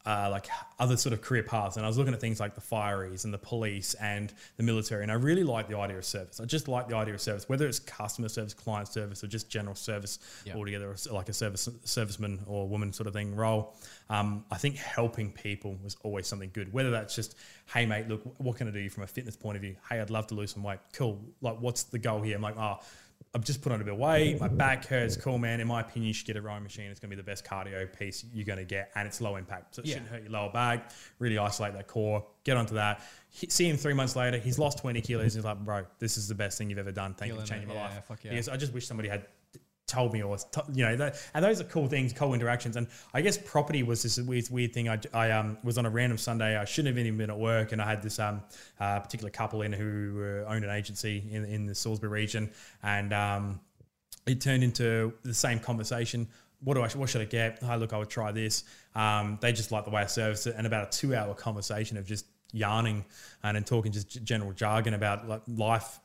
uh, 0.06 0.30
like 0.30 0.47
other 0.78 0.97
sort 0.97 1.14
of 1.14 1.22
career 1.22 1.41
paths. 1.43 1.78
And 1.78 1.86
I 1.86 1.89
was 1.89 1.97
looking 1.97 2.14
at 2.14 2.22
things 2.22 2.39
like 2.39 2.53
the 2.53 2.62
fireys 2.62 3.26
and 3.26 3.34
the 3.34 3.38
police 3.38 3.93
and 3.95 4.32
the 4.58 4.64
military. 4.64 5.01
And 5.03 5.12
I 5.12 5.16
really 5.16 5.43
like 5.43 5.68
the 5.68 5.78
idea 5.78 5.97
of 5.97 6.06
service. 6.06 6.39
I 6.39 6.45
just 6.45 6.68
like 6.68 6.88
the 6.88 6.95
idea 6.95 7.14
of 7.16 7.22
service, 7.22 7.49
whether 7.49 7.68
it's 7.68 7.80
customer 7.80 8.30
service, 8.30 8.53
client 8.53 8.88
service, 8.88 9.24
or 9.24 9.28
just 9.28 9.49
general 9.49 9.76
service 9.76 10.20
Yeah. 10.45 10.56
altogether, 10.56 10.95
like 11.12 11.30
a 11.30 11.34
service 11.34 11.68
serviceman 11.86 12.39
or 12.47 12.68
woman 12.68 12.93
sort 12.93 13.08
of 13.08 13.14
thing 13.14 13.36
role. 13.36 13.76
Um, 14.10 14.45
I 14.51 14.58
think 14.58 14.76
helping 14.76 15.32
people 15.32 15.78
was 15.84 15.97
always 16.03 16.28
something 16.28 16.51
good. 16.53 16.72
Whether 16.72 16.91
that's 16.91 17.16
just, 17.16 17.36
hey 17.74 17.86
mate, 17.86 18.08
look, 18.08 18.22
what 18.38 18.58
can 18.58 18.68
I 18.68 18.72
do 18.72 18.88
from 18.89 19.03
a 19.03 19.08
fitness 19.08 19.36
point 19.36 19.56
of 19.56 19.62
view? 19.62 19.76
Hey, 19.89 19.99
I'd 19.99 20.12
love 20.12 20.28
to 20.28 20.36
lose 20.36 20.51
some 20.53 20.62
weight. 20.64 20.80
Cool. 20.93 21.20
Like, 21.41 21.60
what's 21.60 21.84
the 21.84 21.99
goal 21.99 22.22
here? 22.22 22.36
I'm 22.36 22.41
like, 22.43 22.58
oh. 22.58 22.80
I've 23.36 23.43
just 23.43 23.61
put 23.61 23.73
on 23.73 23.81
a 23.81 23.83
bit 23.83 23.91
of 23.91 23.99
weight. 23.99 24.39
My 24.39 24.47
back 24.47 24.86
hurts. 24.86 25.17
Cool, 25.17 25.38
man. 25.38 25.59
In 25.59 25.67
my 25.67 25.81
opinion, 25.81 26.07
you 26.07 26.13
should 26.13 26.25
get 26.25 26.38
a 26.38 26.41
rowing 26.41 26.63
machine. 26.63 26.89
It's 26.89 27.01
going 27.01 27.09
to 27.09 27.15
be 27.17 27.21
the 27.21 27.25
best 27.25 27.43
cardio 27.43 27.86
piece 27.99 28.23
you're 28.33 28.45
going 28.45 28.59
to 28.59 28.63
get, 28.63 28.91
and 28.95 29.05
it's 29.05 29.19
low 29.19 29.36
impact, 29.36 29.75
so 29.75 29.81
it 29.81 29.88
Yeah. 29.88 29.95
shouldn't 29.95 30.11
hurt 30.11 30.21
your 30.23 30.31
lower 30.31 30.49
back. 30.53 30.91
Really 31.19 31.38
isolate 31.38 31.73
that 31.73 31.88
core. 31.88 32.25
Get 32.45 32.55
onto 32.55 32.75
that. 32.75 33.01
He- 33.29 33.49
see 33.49 33.69
him 33.69 33.75
three 33.75 33.93
months 33.93 34.15
later. 34.15 34.38
He's 34.38 34.57
lost 34.57 34.77
20 34.77 35.01
kilos. 35.01 35.36
And 35.36 35.41
He's 35.41 35.43
like, 35.45 35.59
bro, 35.59 35.86
this 35.99 36.15
is 36.15 36.29
the 36.29 36.36
best 36.36 36.57
thing 36.57 36.69
you've 36.69 36.79
ever 36.79 36.93
done. 36.93 37.13
Thank 37.13 37.33
you 37.33 37.39
for 37.41 37.45
changing 37.45 37.69
it. 37.69 37.73
my 37.73 37.81
Yeah, 37.81 37.88
life. 37.89 38.05
fuck 38.07 38.23
yeah. 38.23 38.31
He 38.31 38.38
goes, 38.38 38.47
I 38.47 38.55
just 38.55 38.71
wish 38.73 38.88
somebody 38.88 39.09
had 39.09 39.25
told 39.88 40.11
me 40.13 40.23
or 40.23 40.38
you 40.73 40.83
know 40.83 40.95
that, 40.95 41.15
and 41.36 41.45
those 41.45 41.61
are 41.61 41.63
cool 41.65 41.88
things 41.88 42.11
cool 42.11 42.33
interactions 42.33 42.75
and 42.75 42.88
i 43.13 43.21
guess 43.21 43.38
property 43.38 43.83
was 43.83 44.01
this 44.01 44.17
weird, 44.17 44.49
weird 44.49 44.73
thing 44.73 44.89
I, 44.89 44.99
I 45.13 45.29
um, 45.29 45.59
was 45.63 45.77
on 45.77 45.86
a 45.86 45.91
random 45.91 46.17
sunday 46.17 46.57
i 46.57 46.65
shouldn't 46.65 46.97
have 46.97 47.05
even 47.05 47.19
been 47.19 47.29
at 47.29 47.38
work 47.38 47.71
and 47.71 47.79
i 47.79 47.88
had 47.88 48.01
this 48.01 48.17
um, 48.17 48.41
uh, 48.79 48.99
particular 48.99 49.29
couple 49.29 49.61
in 49.61 49.71
who 49.71 50.43
uh, 50.47 50.51
owned 50.51 50.63
an 50.63 50.71
agency 50.71 51.23
in, 51.29 51.45
in 51.45 51.65
the 51.67 51.75
salisbury 51.75 52.09
region 52.09 52.49
and 52.81 53.13
um, 53.13 53.59
it 54.25 54.41
turned 54.41 54.63
into 54.63 55.13
the 55.23 55.33
same 55.33 55.59
conversation. 55.59 56.27
What 56.63 56.75
do 56.75 56.81
I? 56.81 56.89
What 56.89 57.09
should 57.09 57.21
I 57.21 57.25
get? 57.25 57.61
Hi, 57.61 57.75
look, 57.75 57.93
I 57.93 57.97
would 57.97 58.09
try 58.09 58.31
this. 58.31 58.63
Um, 58.95 59.38
they 59.41 59.51
just 59.51 59.71
like 59.71 59.86
the 59.86 59.91
way 59.91 60.01
I 60.01 60.07
service 60.07 60.47
it, 60.47 60.55
and 60.57 60.65
about 60.65 60.88
a 60.88 60.97
two-hour 60.97 61.36
conversation 61.36 61.97
of 61.97 62.05
just 62.05 62.25
yarning 62.51 63.05
and 63.43 63.55
then 63.55 63.63
talking 63.63 63.91
just 63.91 64.23
general 64.23 64.53
jargon 64.53 64.93
about 64.93 65.27
like 65.27 65.41
life, 65.47 65.99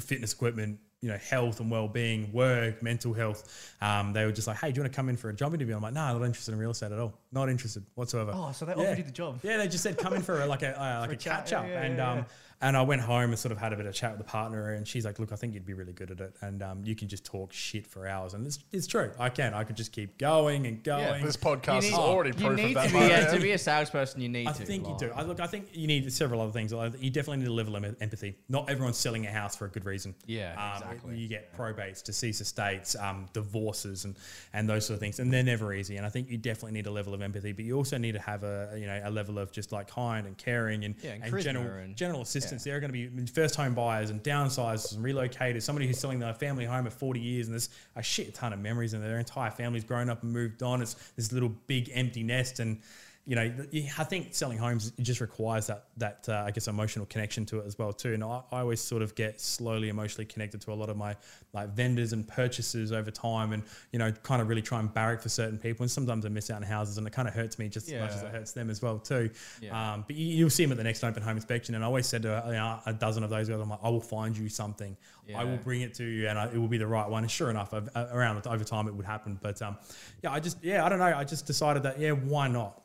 fitness 0.00 0.32
equipment, 0.32 0.78
you 1.02 1.08
know, 1.10 1.18
health 1.18 1.58
and 1.60 1.68
well-being, 1.70 2.32
work, 2.32 2.80
mental 2.82 3.12
health. 3.12 3.74
Um, 3.80 4.12
they 4.12 4.24
were 4.24 4.30
just 4.32 4.46
like, 4.46 4.56
"Hey, 4.58 4.70
do 4.70 4.76
you 4.78 4.82
want 4.82 4.92
to 4.92 4.96
come 4.96 5.08
in 5.08 5.16
for 5.16 5.28
a 5.30 5.34
job 5.34 5.52
interview?" 5.52 5.74
I'm 5.74 5.82
like, 5.82 5.92
"No, 5.92 6.00
I'm 6.00 6.18
not 6.20 6.24
interested 6.26 6.52
in 6.52 6.58
real 6.60 6.70
estate 6.70 6.92
at 6.92 6.98
all. 6.98 7.12
Not 7.32 7.48
interested 7.48 7.84
whatsoever." 7.96 8.30
Oh, 8.34 8.52
so 8.52 8.64
they 8.64 8.72
Yeah. 8.72 8.82
offered 8.82 8.98
you 8.98 9.04
the 9.04 9.10
job. 9.10 9.40
Yeah, 9.42 9.56
they 9.58 9.66
just 9.68 9.82
said 9.82 9.98
come 9.98 10.14
in 10.14 10.22
for 10.22 10.40
a, 10.40 10.46
like 10.46 10.62
a 10.62 10.80
uh, 10.80 11.00
like 11.00 11.10
a 11.10 11.12
a, 11.14 11.16
catch 11.16 11.52
up, 11.52 11.66
yeah, 11.66 11.72
yeah, 11.72 11.82
and 11.82 12.00
um. 12.00 12.26
And 12.62 12.76
I 12.76 12.82
went 12.82 13.02
home 13.02 13.30
and 13.30 13.38
sort 13.38 13.52
of 13.52 13.58
had 13.58 13.72
a 13.72 13.76
bit 13.76 13.84
of 13.86 13.92
chat 13.94 14.12
with 14.16 14.18
the 14.18 14.30
partner, 14.30 14.72
and 14.72 14.86
she's 14.88 15.04
like, 15.04 15.18
"Look, 15.18 15.32
I 15.32 15.36
think 15.36 15.52
you'd 15.52 15.66
be 15.66 15.74
really 15.74 15.92
good 15.92 16.10
at 16.10 16.20
it, 16.20 16.34
and 16.40 16.62
um, 16.62 16.80
you 16.84 16.94
can 16.94 17.08
just 17.08 17.24
talk 17.26 17.52
shit 17.52 17.86
for 17.86 18.06
hours." 18.06 18.32
And 18.34 18.46
it's, 18.46 18.58
it's 18.72 18.86
true, 18.86 19.10
I 19.18 19.28
can. 19.28 19.52
I 19.52 19.64
could 19.64 19.76
just 19.76 19.92
keep 19.92 20.16
going 20.16 20.66
and 20.66 20.82
going. 20.82 21.24
this 21.24 21.36
podcast 21.36 21.82
You 21.82 21.88
is 21.88 21.94
already 21.94 22.30
You 22.38 22.46
proof 22.46 22.56
need 22.56 22.68
of 22.68 22.74
that. 22.74 22.86
to 22.86 22.92
be, 22.92 22.98
yeah, 23.00 23.32
to 23.34 23.40
be 23.40 23.52
a 23.52 23.58
salesperson. 23.58 24.20
You 24.20 24.28
need 24.28 24.44
to. 24.44 24.50
I 24.50 24.52
to. 24.54 24.64
think 24.64 24.86
you 24.88 24.96
do. 24.98 25.10
I 25.14 25.22
look. 25.22 25.40
I 25.40 25.46
think 25.46 25.66
you 25.72 25.86
need 25.86 26.10
several 26.12 26.40
other 26.40 26.52
things. 26.52 26.72
You 26.72 27.10
definitely 27.10 27.38
need 27.44 27.48
a 27.48 27.52
level 27.52 27.76
of 27.76 27.84
empathy. 28.00 28.36
Not 28.48 28.70
everyone's 28.70 28.96
selling 28.96 29.26
a 29.26 29.30
house 29.32 29.56
for 29.56 29.66
a 29.66 29.68
good 29.68 29.84
reason. 29.84 30.14
Yeah, 30.26 30.52
um, 30.56 30.82
exactly. 30.82 31.18
You 31.18 31.28
get 31.28 31.56
probates, 31.56 32.02
deceased 32.02 32.40
estates, 32.40 32.94
um, 32.96 33.26
divorces, 33.32 34.04
and 34.04 34.16
and 34.52 34.68
those 34.68 34.86
sort 34.86 34.94
of 34.94 35.00
things, 35.00 35.18
and 35.18 35.32
they're 35.32 35.42
never 35.42 35.72
easy. 35.74 35.96
And 35.96 36.06
I 36.06 36.08
think 36.08 36.30
you 36.30 36.38
definitely 36.38 36.72
need 36.72 36.86
a 36.86 36.90
level 36.92 37.12
of 37.12 37.22
empathy, 37.22 37.52
but 37.52 37.64
you 37.64 37.76
also 37.76 37.98
need 37.98 38.12
to 38.12 38.20
have 38.20 38.44
a 38.44 38.74
you 38.78 38.86
know 38.86 39.00
a 39.04 39.10
level 39.10 39.38
of 39.38 39.50
just 39.52 39.72
like 39.72 39.88
kind 39.88 40.26
and 40.26 40.38
caring 40.38 40.84
and, 40.84 40.94
Yeah, 41.02 41.12
and 41.12 41.24
and 41.24 41.42
general 41.42 41.66
and- 41.78 41.96
general 41.96 42.22
assistance. 42.22 42.51
There 42.58 42.76
are 42.76 42.80
going 42.80 42.92
to 42.92 43.08
be 43.08 43.26
first 43.26 43.56
home 43.56 43.74
buyers 43.74 44.10
and 44.10 44.22
downsizers 44.22 44.94
and 44.94 45.04
relocators. 45.04 45.62
Somebody 45.62 45.86
who's 45.86 45.98
selling 45.98 46.18
their 46.18 46.34
family 46.34 46.64
home 46.64 46.86
at 46.86 46.92
40 46.92 47.20
years 47.20 47.46
and 47.46 47.54
there's 47.54 47.70
a 47.96 48.02
shit 48.02 48.34
ton 48.34 48.52
of 48.52 48.58
memories 48.58 48.94
and 48.94 49.02
their 49.02 49.18
entire 49.18 49.50
family's 49.50 49.84
grown 49.84 50.10
up 50.10 50.22
and 50.22 50.32
moved 50.32 50.62
on. 50.62 50.82
It's 50.82 50.94
this 51.16 51.32
little 51.32 51.52
big 51.66 51.90
empty 51.94 52.22
nest 52.22 52.60
and 52.60 52.80
you 53.24 53.36
know, 53.36 53.52
I 53.98 54.02
think 54.04 54.34
selling 54.34 54.58
homes 54.58 54.90
just 55.00 55.20
requires 55.20 55.68
that 55.68 55.84
that 55.98 56.28
uh, 56.28 56.42
I 56.44 56.50
guess 56.50 56.66
emotional 56.66 57.06
connection 57.06 57.46
to 57.46 57.60
it 57.60 57.66
as 57.66 57.78
well 57.78 57.92
too. 57.92 58.14
And 58.14 58.24
I, 58.24 58.42
I 58.50 58.60
always 58.60 58.80
sort 58.80 59.00
of 59.00 59.14
get 59.14 59.40
slowly 59.40 59.90
emotionally 59.90 60.24
connected 60.24 60.60
to 60.62 60.72
a 60.72 60.74
lot 60.74 60.88
of 60.88 60.96
my 60.96 61.14
like 61.52 61.68
vendors 61.68 62.12
and 62.12 62.26
purchases 62.26 62.90
over 62.90 63.12
time, 63.12 63.52
and 63.52 63.62
you 63.92 64.00
know, 64.00 64.10
kind 64.24 64.42
of 64.42 64.48
really 64.48 64.60
try 64.62 64.80
and 64.80 64.92
barrack 64.92 65.20
for 65.20 65.28
certain 65.28 65.56
people. 65.56 65.84
And 65.84 65.90
sometimes 65.90 66.26
I 66.26 66.30
miss 66.30 66.50
out 66.50 66.56
on 66.56 66.62
houses, 66.62 66.98
and 66.98 67.06
it 67.06 67.12
kind 67.12 67.28
of 67.28 67.34
hurts 67.34 67.60
me 67.60 67.68
just 67.68 67.86
as 67.88 67.94
much 68.00 68.10
as 68.10 68.22
it 68.24 68.30
hurts 68.32 68.52
them 68.52 68.68
as 68.70 68.82
well 68.82 68.98
too. 68.98 69.30
Yeah. 69.60 69.92
Um, 69.94 70.04
but 70.06 70.16
you, 70.16 70.26
you'll 70.26 70.50
see 70.50 70.64
them 70.64 70.72
at 70.72 70.78
the 70.78 70.84
next 70.84 71.04
open 71.04 71.22
home 71.22 71.36
inspection, 71.36 71.76
and 71.76 71.84
I 71.84 71.86
always 71.86 72.06
said 72.06 72.22
to 72.22 72.42
you 72.46 72.52
know, 72.54 72.80
a 72.86 72.92
dozen 72.92 73.22
of 73.22 73.30
those 73.30 73.48
guys, 73.48 73.60
I'm 73.60 73.68
like, 73.70 73.78
I 73.84 73.88
will 73.88 74.00
find 74.00 74.36
you 74.36 74.48
something. 74.48 74.96
I 75.34 75.44
will 75.44 75.56
bring 75.58 75.82
it 75.82 75.94
to 75.94 76.04
you, 76.04 76.26
and 76.28 76.36
I, 76.38 76.46
it 76.46 76.56
will 76.56 76.66
be 76.68 76.78
the 76.78 76.86
right 76.88 77.08
one. 77.08 77.22
And 77.22 77.30
sure 77.30 77.50
enough, 77.50 77.72
I've- 77.72 77.88
uh, 77.94 78.06
around 78.12 78.44
over 78.46 78.64
time, 78.64 78.88
it 78.88 78.94
would 78.94 79.06
happen. 79.06 79.38
But 79.40 79.62
um, 79.62 79.76
yeah, 80.24 80.32
I 80.32 80.40
just 80.40 80.58
yeah, 80.64 80.84
I 80.84 80.88
don't 80.88 80.98
know. 80.98 81.04
I 81.16 81.22
just 81.22 81.46
decided 81.46 81.84
that 81.84 82.00
yeah, 82.00 82.10
why 82.10 82.48
not? 82.48 82.81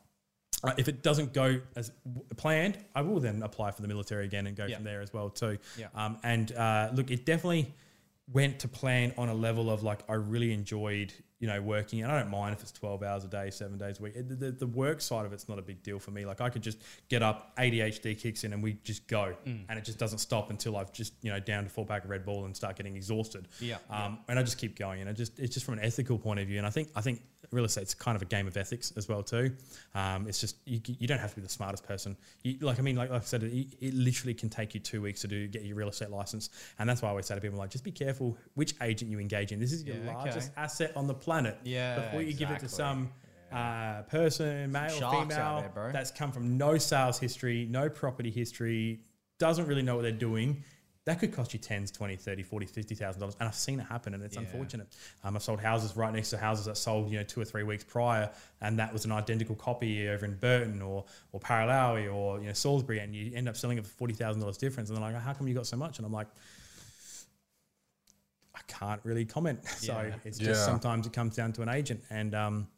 Uh, 0.64 0.72
if 0.76 0.88
it 0.88 1.02
doesn't 1.02 1.32
go 1.32 1.60
as 1.76 1.92
planned, 2.36 2.78
I 2.94 3.02
will 3.02 3.20
then 3.20 3.42
apply 3.42 3.70
for 3.70 3.82
the 3.82 3.88
military 3.88 4.24
again 4.24 4.46
and 4.48 4.56
go 4.56 4.66
Yeah. 4.66 4.76
from 4.76 4.84
there 4.84 5.00
as 5.00 5.12
well 5.12 5.30
too. 5.30 5.58
Yeah. 5.78 5.86
Um, 5.94 6.18
and 6.24 6.50
uh, 6.52 6.90
look, 6.92 7.10
it 7.12 7.24
definitely 7.24 7.72
went 8.32 8.58
to 8.60 8.68
plan 8.68 9.14
on 9.16 9.28
a 9.28 9.34
level 9.34 9.70
of 9.70 9.82
like 9.84 10.00
I 10.08 10.14
really 10.14 10.52
enjoyed 10.52 11.12
you 11.40 11.46
know 11.46 11.60
working, 11.62 12.02
and 12.02 12.10
I 12.10 12.20
don't 12.20 12.30
mind 12.30 12.54
if 12.54 12.62
it's 12.62 12.72
twelve 12.72 13.02
hours 13.02 13.24
a 13.24 13.28
day, 13.28 13.50
seven 13.50 13.78
days 13.78 14.00
a 14.00 14.02
week. 14.02 14.14
It- 14.16 14.40
the, 14.40 14.50
the 14.52 14.66
work 14.66 15.00
side 15.00 15.24
of 15.26 15.32
it's 15.32 15.48
not 15.48 15.58
a 15.58 15.62
big 15.62 15.82
deal 15.82 15.98
for 15.98 16.10
me. 16.10 16.26
Like 16.26 16.40
I 16.40 16.50
could 16.50 16.62
just 16.62 16.78
get 17.08 17.22
up, 17.22 17.56
ADHD 17.56 18.18
kicks 18.20 18.44
in, 18.44 18.52
and 18.52 18.62
we 18.62 18.74
just 18.84 19.06
go, 19.06 19.34
Mm. 19.46 19.64
and 19.68 19.78
it 19.78 19.84
just 19.84 19.98
doesn't 19.98 20.18
stop 20.18 20.50
until 20.50 20.76
I've 20.76 20.92
just 20.92 21.12
you 21.22 21.30
know 21.30 21.38
down 21.40 21.64
to 21.64 21.70
four 21.70 21.86
pack 21.86 22.04
of 22.04 22.10
Red 22.10 22.24
Bull 22.24 22.44
and 22.44 22.56
start 22.56 22.76
getting 22.76 22.96
exhausted. 22.96 23.48
Yeah. 23.60 23.76
Um, 23.90 24.18
and 24.28 24.38
I 24.38 24.42
just 24.42 24.58
keep 24.58 24.78
going, 24.78 25.00
and 25.00 25.08
I 25.08 25.12
just 25.12 25.38
it's 25.38 25.54
just 25.54 25.64
from 25.64 25.74
an 25.78 25.84
ethical 25.84 26.18
point 26.18 26.40
of 26.40 26.46
view, 26.46 26.58
and 26.58 26.66
I 26.66 26.70
think 26.70 26.88
I 26.96 27.00
think 27.00 27.22
real 27.52 27.64
estate's 27.64 27.94
kind 27.94 28.14
of 28.16 28.20
a 28.22 28.26
game 28.26 28.46
of 28.46 28.56
ethics 28.56 28.92
as 28.96 29.08
well 29.08 29.22
too. 29.22 29.52
Um, 29.94 30.26
it's 30.28 30.40
just 30.40 30.56
you, 30.66 30.80
you 30.86 31.06
don't 31.06 31.18
have 31.20 31.30
to 31.30 31.36
be 31.36 31.42
the 31.42 31.48
smartest 31.48 31.84
person. 31.84 32.16
You, 32.42 32.58
like 32.60 32.78
I 32.78 32.82
mean, 32.82 32.96
like, 32.96 33.10
like 33.10 33.22
I 33.22 33.24
said, 33.24 33.42
it, 33.44 33.68
it 33.80 33.94
literally 33.94 34.34
can 34.34 34.48
take 34.50 34.74
you 34.74 34.80
two 34.80 35.00
weeks 35.00 35.20
to 35.22 35.28
do 35.28 35.46
get 35.46 35.62
your 35.64 35.76
real 35.76 35.88
estate 35.88 36.10
license, 36.10 36.50
and 36.78 36.88
that's 36.88 37.00
why 37.00 37.08
I 37.08 37.10
always 37.10 37.26
say 37.26 37.34
to 37.36 37.40
people 37.40 37.58
like, 37.58 37.70
just 37.70 37.84
be 37.84 37.92
careful 37.92 38.36
which 38.54 38.74
agent 38.82 39.10
you 39.10 39.18
engage 39.20 39.52
in. 39.52 39.60
This 39.60 39.72
is 39.72 39.84
your 39.84 39.96
Yeah, 39.96 40.02
okay. 40.10 40.14
largest 40.14 40.50
asset 40.56 40.92
on 40.96 41.06
the 41.06 41.14
planet. 41.14 41.27
Planet 41.28 41.58
yeah, 41.62 42.00
before 42.00 42.22
you 42.22 42.32
give 42.32 42.48
it 42.50 42.58
to 42.60 42.64
exactly. 42.64 42.68
some. 42.68 43.10
Uh, 43.50 44.02
person, 44.02 44.70
male, 44.70 44.88
sharks 44.90 45.34
out 45.34 45.62
female, 45.62 45.72
there, 45.74 45.90
that's 45.90 46.10
come 46.10 46.30
from 46.30 46.58
no 46.58 46.76
sales 46.76 47.18
history, 47.18 47.66
no 47.70 47.88
property 47.88 48.30
history, 48.30 49.00
doesn't 49.38 49.66
really 49.66 49.80
know 49.80 49.96
what 49.96 50.02
they're 50.02 50.12
doing. 50.12 50.62
That 51.06 51.18
could 51.20 51.32
cost 51.32 51.54
you 51.54 51.58
10s, 51.58 51.90
20, 51.90 52.16
30, 52.16 52.42
40, 52.42 52.66
50,000 52.66 53.18
dollars. 53.20 53.36
And 53.40 53.48
I've 53.48 53.54
seen 53.54 53.80
it 53.80 53.84
happen 53.84 54.12
and 54.12 54.22
it's 54.22 54.36
Yeah. 54.36 54.42
unfortunate. 54.42 54.88
Um, 55.24 55.34
I've 55.34 55.42
sold 55.42 55.60
houses 55.60 55.96
right 55.96 56.12
next 56.12 56.28
to 56.30 56.36
houses 56.36 56.66
that 56.66 56.76
sold, 56.76 57.10
you 57.10 57.16
know, 57.16 57.24
two 57.24 57.40
or 57.40 57.46
three 57.46 57.62
weeks 57.62 57.84
prior 57.84 58.30
and 58.60 58.78
that 58.78 58.92
was 58.92 59.06
an 59.06 59.12
identical 59.12 59.54
copy 59.54 60.06
over 60.10 60.26
in 60.26 60.34
Burton 60.36 60.82
or, 60.82 61.06
or 61.32 61.40
Paralowie 61.40 62.14
or, 62.14 62.40
you 62.40 62.48
know, 62.48 62.52
Salisbury 62.52 62.98
and 62.98 63.14
you 63.16 63.32
end 63.34 63.48
up 63.48 63.56
selling 63.56 63.78
it 63.78 63.86
for 63.86 64.06
$40,000 64.06 64.58
difference. 64.58 64.90
And 64.90 64.98
they're 64.98 65.10
like, 65.10 65.22
how 65.22 65.32
come 65.32 65.48
you 65.48 65.54
got 65.54 65.66
so 65.66 65.78
much? 65.78 65.96
And 65.98 66.04
I'm 66.04 66.12
like, 66.12 66.28
I 68.58 68.60
can't 68.66 69.00
really 69.04 69.24
comment. 69.24 69.60
So 69.68 69.92
Yeah. 69.92 70.14
it's 70.24 70.38
just 70.38 70.60
Yeah. 70.60 70.66
sometimes 70.66 71.06
it 71.06 71.12
comes 71.12 71.36
down 71.36 71.52
to 71.54 71.62
an 71.62 71.68
agent 71.68 72.02
and, 72.10 72.34
um, 72.34 72.68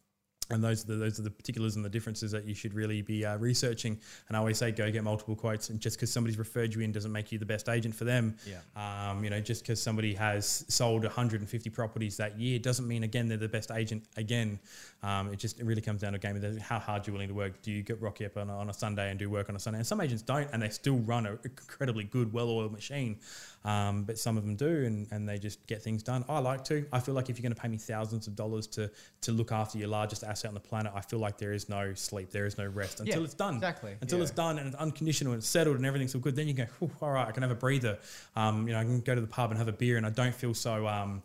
and 0.51 0.63
those 0.63 0.83
are 0.83 0.87
the, 0.87 0.95
those 0.95 1.19
are 1.19 1.23
the 1.23 1.31
particulars 1.31 1.75
and 1.75 1.83
the 1.83 1.89
differences 1.89 2.31
that 2.31 2.45
you 2.45 2.53
should 2.53 2.73
really 2.73 3.01
be 3.01 3.25
uh, 3.25 3.37
researching. 3.37 3.99
And 4.27 4.37
I 4.37 4.39
always 4.39 4.57
say, 4.57 4.71
go 4.71 4.89
get 4.91 5.03
multiple 5.03 5.35
quotes. 5.35 5.69
And 5.69 5.79
just 5.79 5.97
because 5.97 6.11
somebody's 6.11 6.37
referred 6.37 6.73
you 6.73 6.81
in 6.81 6.91
doesn't 6.91 7.11
make 7.11 7.31
you 7.31 7.39
the 7.39 7.45
best 7.45 7.69
agent 7.69 7.95
for 7.95 8.03
them. 8.03 8.35
Yeah. 8.45 9.09
Um, 9.09 9.23
you 9.23 9.29
know, 9.29 9.39
just 9.39 9.63
because 9.63 9.81
somebody 9.81 10.13
has 10.15 10.65
sold 10.67 11.03
150 11.03 11.69
properties 11.69 12.17
that 12.17 12.39
year 12.39 12.59
doesn't 12.59 12.87
mean 12.87 13.03
again 13.03 13.27
they're 13.27 13.37
the 13.37 13.47
best 13.47 13.71
agent 13.71 14.03
again. 14.17 14.59
Um, 15.03 15.33
it 15.33 15.37
just 15.37 15.59
it 15.59 15.65
really 15.65 15.81
comes 15.81 16.01
down 16.01 16.13
to 16.13 16.17
a 16.17 16.19
game 16.19 16.35
of 16.35 16.57
how 16.59 16.79
hard 16.79 17.07
you're 17.07 17.13
willing 17.13 17.29
to 17.29 17.33
work. 17.33 17.61
Do 17.61 17.71
you 17.71 17.81
get 17.81 18.01
rocky 18.01 18.25
up 18.25 18.37
on 18.37 18.49
a, 18.49 18.57
on 18.57 18.69
a 18.69 18.73
Sunday 18.73 19.09
and 19.09 19.17
do 19.17 19.29
work 19.29 19.49
on 19.49 19.55
a 19.55 19.59
Sunday? 19.59 19.79
And 19.79 19.87
some 19.87 19.99
agents 20.01 20.21
don't, 20.21 20.47
and 20.53 20.61
they 20.61 20.69
still 20.69 20.97
run 20.97 21.25
an 21.25 21.39
incredibly 21.43 22.03
good, 22.03 22.31
well-oiled 22.31 22.71
machine. 22.71 23.19
Um, 23.63 24.03
but 24.03 24.17
some 24.17 24.37
of 24.37 24.45
them 24.45 24.55
do, 24.55 24.85
and, 24.85 25.07
and 25.11 25.27
they 25.27 25.37
just 25.37 25.65
get 25.67 25.83
things 25.83 26.01
done. 26.01 26.25
I 26.27 26.39
like 26.39 26.63
to. 26.65 26.85
I 26.91 26.99
feel 26.99 27.13
like 27.13 27.29
if 27.29 27.37
you're 27.37 27.43
going 27.43 27.55
to 27.55 27.61
pay 27.61 27.67
me 27.67 27.77
thousands 27.77 28.27
of 28.27 28.35
dollars 28.35 28.67
to 28.67 28.89
to 29.21 29.31
look 29.31 29.51
after 29.51 29.77
your 29.77 29.87
largest 29.87 30.23
asset 30.23 30.40
on 30.47 30.53
the 30.53 30.59
planet, 30.59 30.91
I 30.95 31.01
feel 31.01 31.19
like 31.19 31.37
there 31.37 31.53
is 31.53 31.69
no 31.69 31.93
sleep, 31.93 32.31
there 32.31 32.45
is 32.45 32.57
no 32.57 32.65
rest 32.67 32.99
until 32.99 33.19
Yeah, 33.19 33.23
it's 33.25 33.33
done. 33.33 33.55
exactly, 33.55 33.95
Until 34.01 34.17
yeah. 34.19 34.23
it's 34.23 34.31
done 34.31 34.57
and 34.59 34.67
it's 34.67 34.75
unconditional 34.77 35.33
and 35.33 35.39
it's 35.39 35.47
settled 35.49 35.77
and 35.77 35.85
everything's 35.85 36.13
all 36.15 36.21
good. 36.21 36.35
Then 36.35 36.47
you 36.47 36.53
go, 36.53 36.65
all 37.01 37.11
right, 37.11 37.27
I 37.27 37.31
can 37.31 37.43
have 37.43 37.51
a 37.51 37.55
breather. 37.55 37.97
Um, 38.35 38.67
you 38.67 38.73
know, 38.73 38.79
I 38.79 38.83
can 38.83 39.01
go 39.01 39.15
to 39.15 39.21
the 39.21 39.27
pub 39.27 39.51
and 39.51 39.57
have 39.57 39.67
a 39.67 39.73
beer, 39.73 39.97
and 39.97 40.05
I 40.05 40.09
don't 40.09 40.35
feel 40.35 40.53
so. 40.53 40.87
Um, 40.87 41.23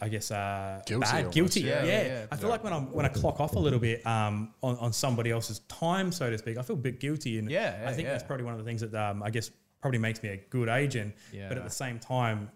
I 0.00 0.08
guess 0.08 0.32
uh, 0.32 0.82
Guilty 0.84 1.04
bad, 1.04 1.16
almost, 1.18 1.34
guilty. 1.34 1.60
yeah. 1.60 1.84
Yeah, 1.84 1.90
Yeah, 2.02 2.06
yeah, 2.06 2.26
I 2.32 2.36
feel 2.36 2.48
like 2.48 2.64
when 2.64 2.72
I'm 2.72 2.90
when 2.92 3.06
I 3.06 3.08
clock 3.08 3.38
off 3.38 3.54
a 3.54 3.58
little 3.60 3.78
bit 3.78 4.04
um, 4.04 4.52
on 4.60 4.76
on 4.78 4.92
somebody 4.92 5.30
else's 5.30 5.60
time, 5.68 6.10
so 6.10 6.28
to 6.28 6.36
speak, 6.38 6.58
I 6.58 6.62
feel 6.62 6.74
a 6.74 6.78
bit 6.80 6.98
guilty, 6.98 7.38
and 7.38 7.48
Yeah, 7.48 7.80
yeah, 7.82 7.88
I 7.88 7.92
think 7.92 8.08
that's 8.08 8.24
probably 8.24 8.44
one 8.44 8.54
of 8.54 8.58
the 8.58 8.64
things 8.64 8.80
that 8.80 8.92
um, 8.94 9.22
I 9.22 9.30
guess 9.30 9.50
probably 9.80 9.98
makes 10.00 10.20
me 10.22 10.30
a 10.30 10.36
good 10.50 10.68
agent. 10.68 11.14
But 11.48 11.56
at 11.56 11.62
the 11.64 11.70
same 11.70 12.00
time, 12.00 12.50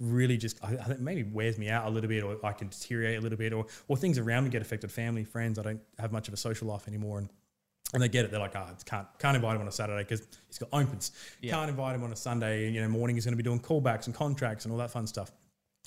really 0.00 0.36
just 0.36 0.62
I, 0.64 0.72
I 0.72 0.84
think 0.84 1.00
maybe 1.00 1.22
wears 1.24 1.58
me 1.58 1.68
out 1.68 1.86
a 1.86 1.90
little 1.90 2.08
bit, 2.08 2.22
or 2.22 2.36
I 2.44 2.52
can 2.52 2.68
deteriorate 2.68 3.18
a 3.18 3.20
little 3.20 3.38
bit, 3.38 3.52
or 3.52 3.66
or 3.88 3.96
things 3.96 4.18
around 4.18 4.44
me 4.44 4.50
get 4.50 4.62
affected. 4.62 4.92
Family, 4.92 5.24
friends, 5.24 5.58
I 5.58 5.62
don't 5.62 5.80
have 5.98 6.12
much 6.12 6.28
of 6.28 6.34
a 6.34 6.36
social 6.36 6.68
life 6.68 6.88
anymore, 6.88 7.18
and 7.18 7.28
and 7.94 8.02
they 8.02 8.08
get 8.08 8.24
it. 8.24 8.30
They're 8.30 8.40
like, 8.40 8.54
oh, 8.54 8.66
can't 8.84 9.06
can't 9.18 9.34
invite 9.36 9.56
him 9.56 9.62
on 9.62 9.68
a 9.68 9.72
Saturday 9.72 10.02
because 10.02 10.26
he's 10.46 10.58
got 10.58 10.68
opens. 10.72 11.12
Yeah. 11.40 11.52
Can't 11.52 11.70
invite 11.70 11.94
him 11.94 12.02
on 12.04 12.12
a 12.12 12.16
Sunday. 12.16 12.66
And, 12.66 12.74
you 12.74 12.82
know, 12.82 12.88
morning 12.88 13.16
he's 13.16 13.24
going 13.24 13.32
to 13.32 13.36
be 13.36 13.42
doing 13.42 13.60
callbacks 13.60 14.06
and 14.06 14.14
contracts 14.14 14.66
and 14.66 14.72
all 14.72 14.78
that 14.78 14.90
fun 14.90 15.06
stuff. 15.06 15.32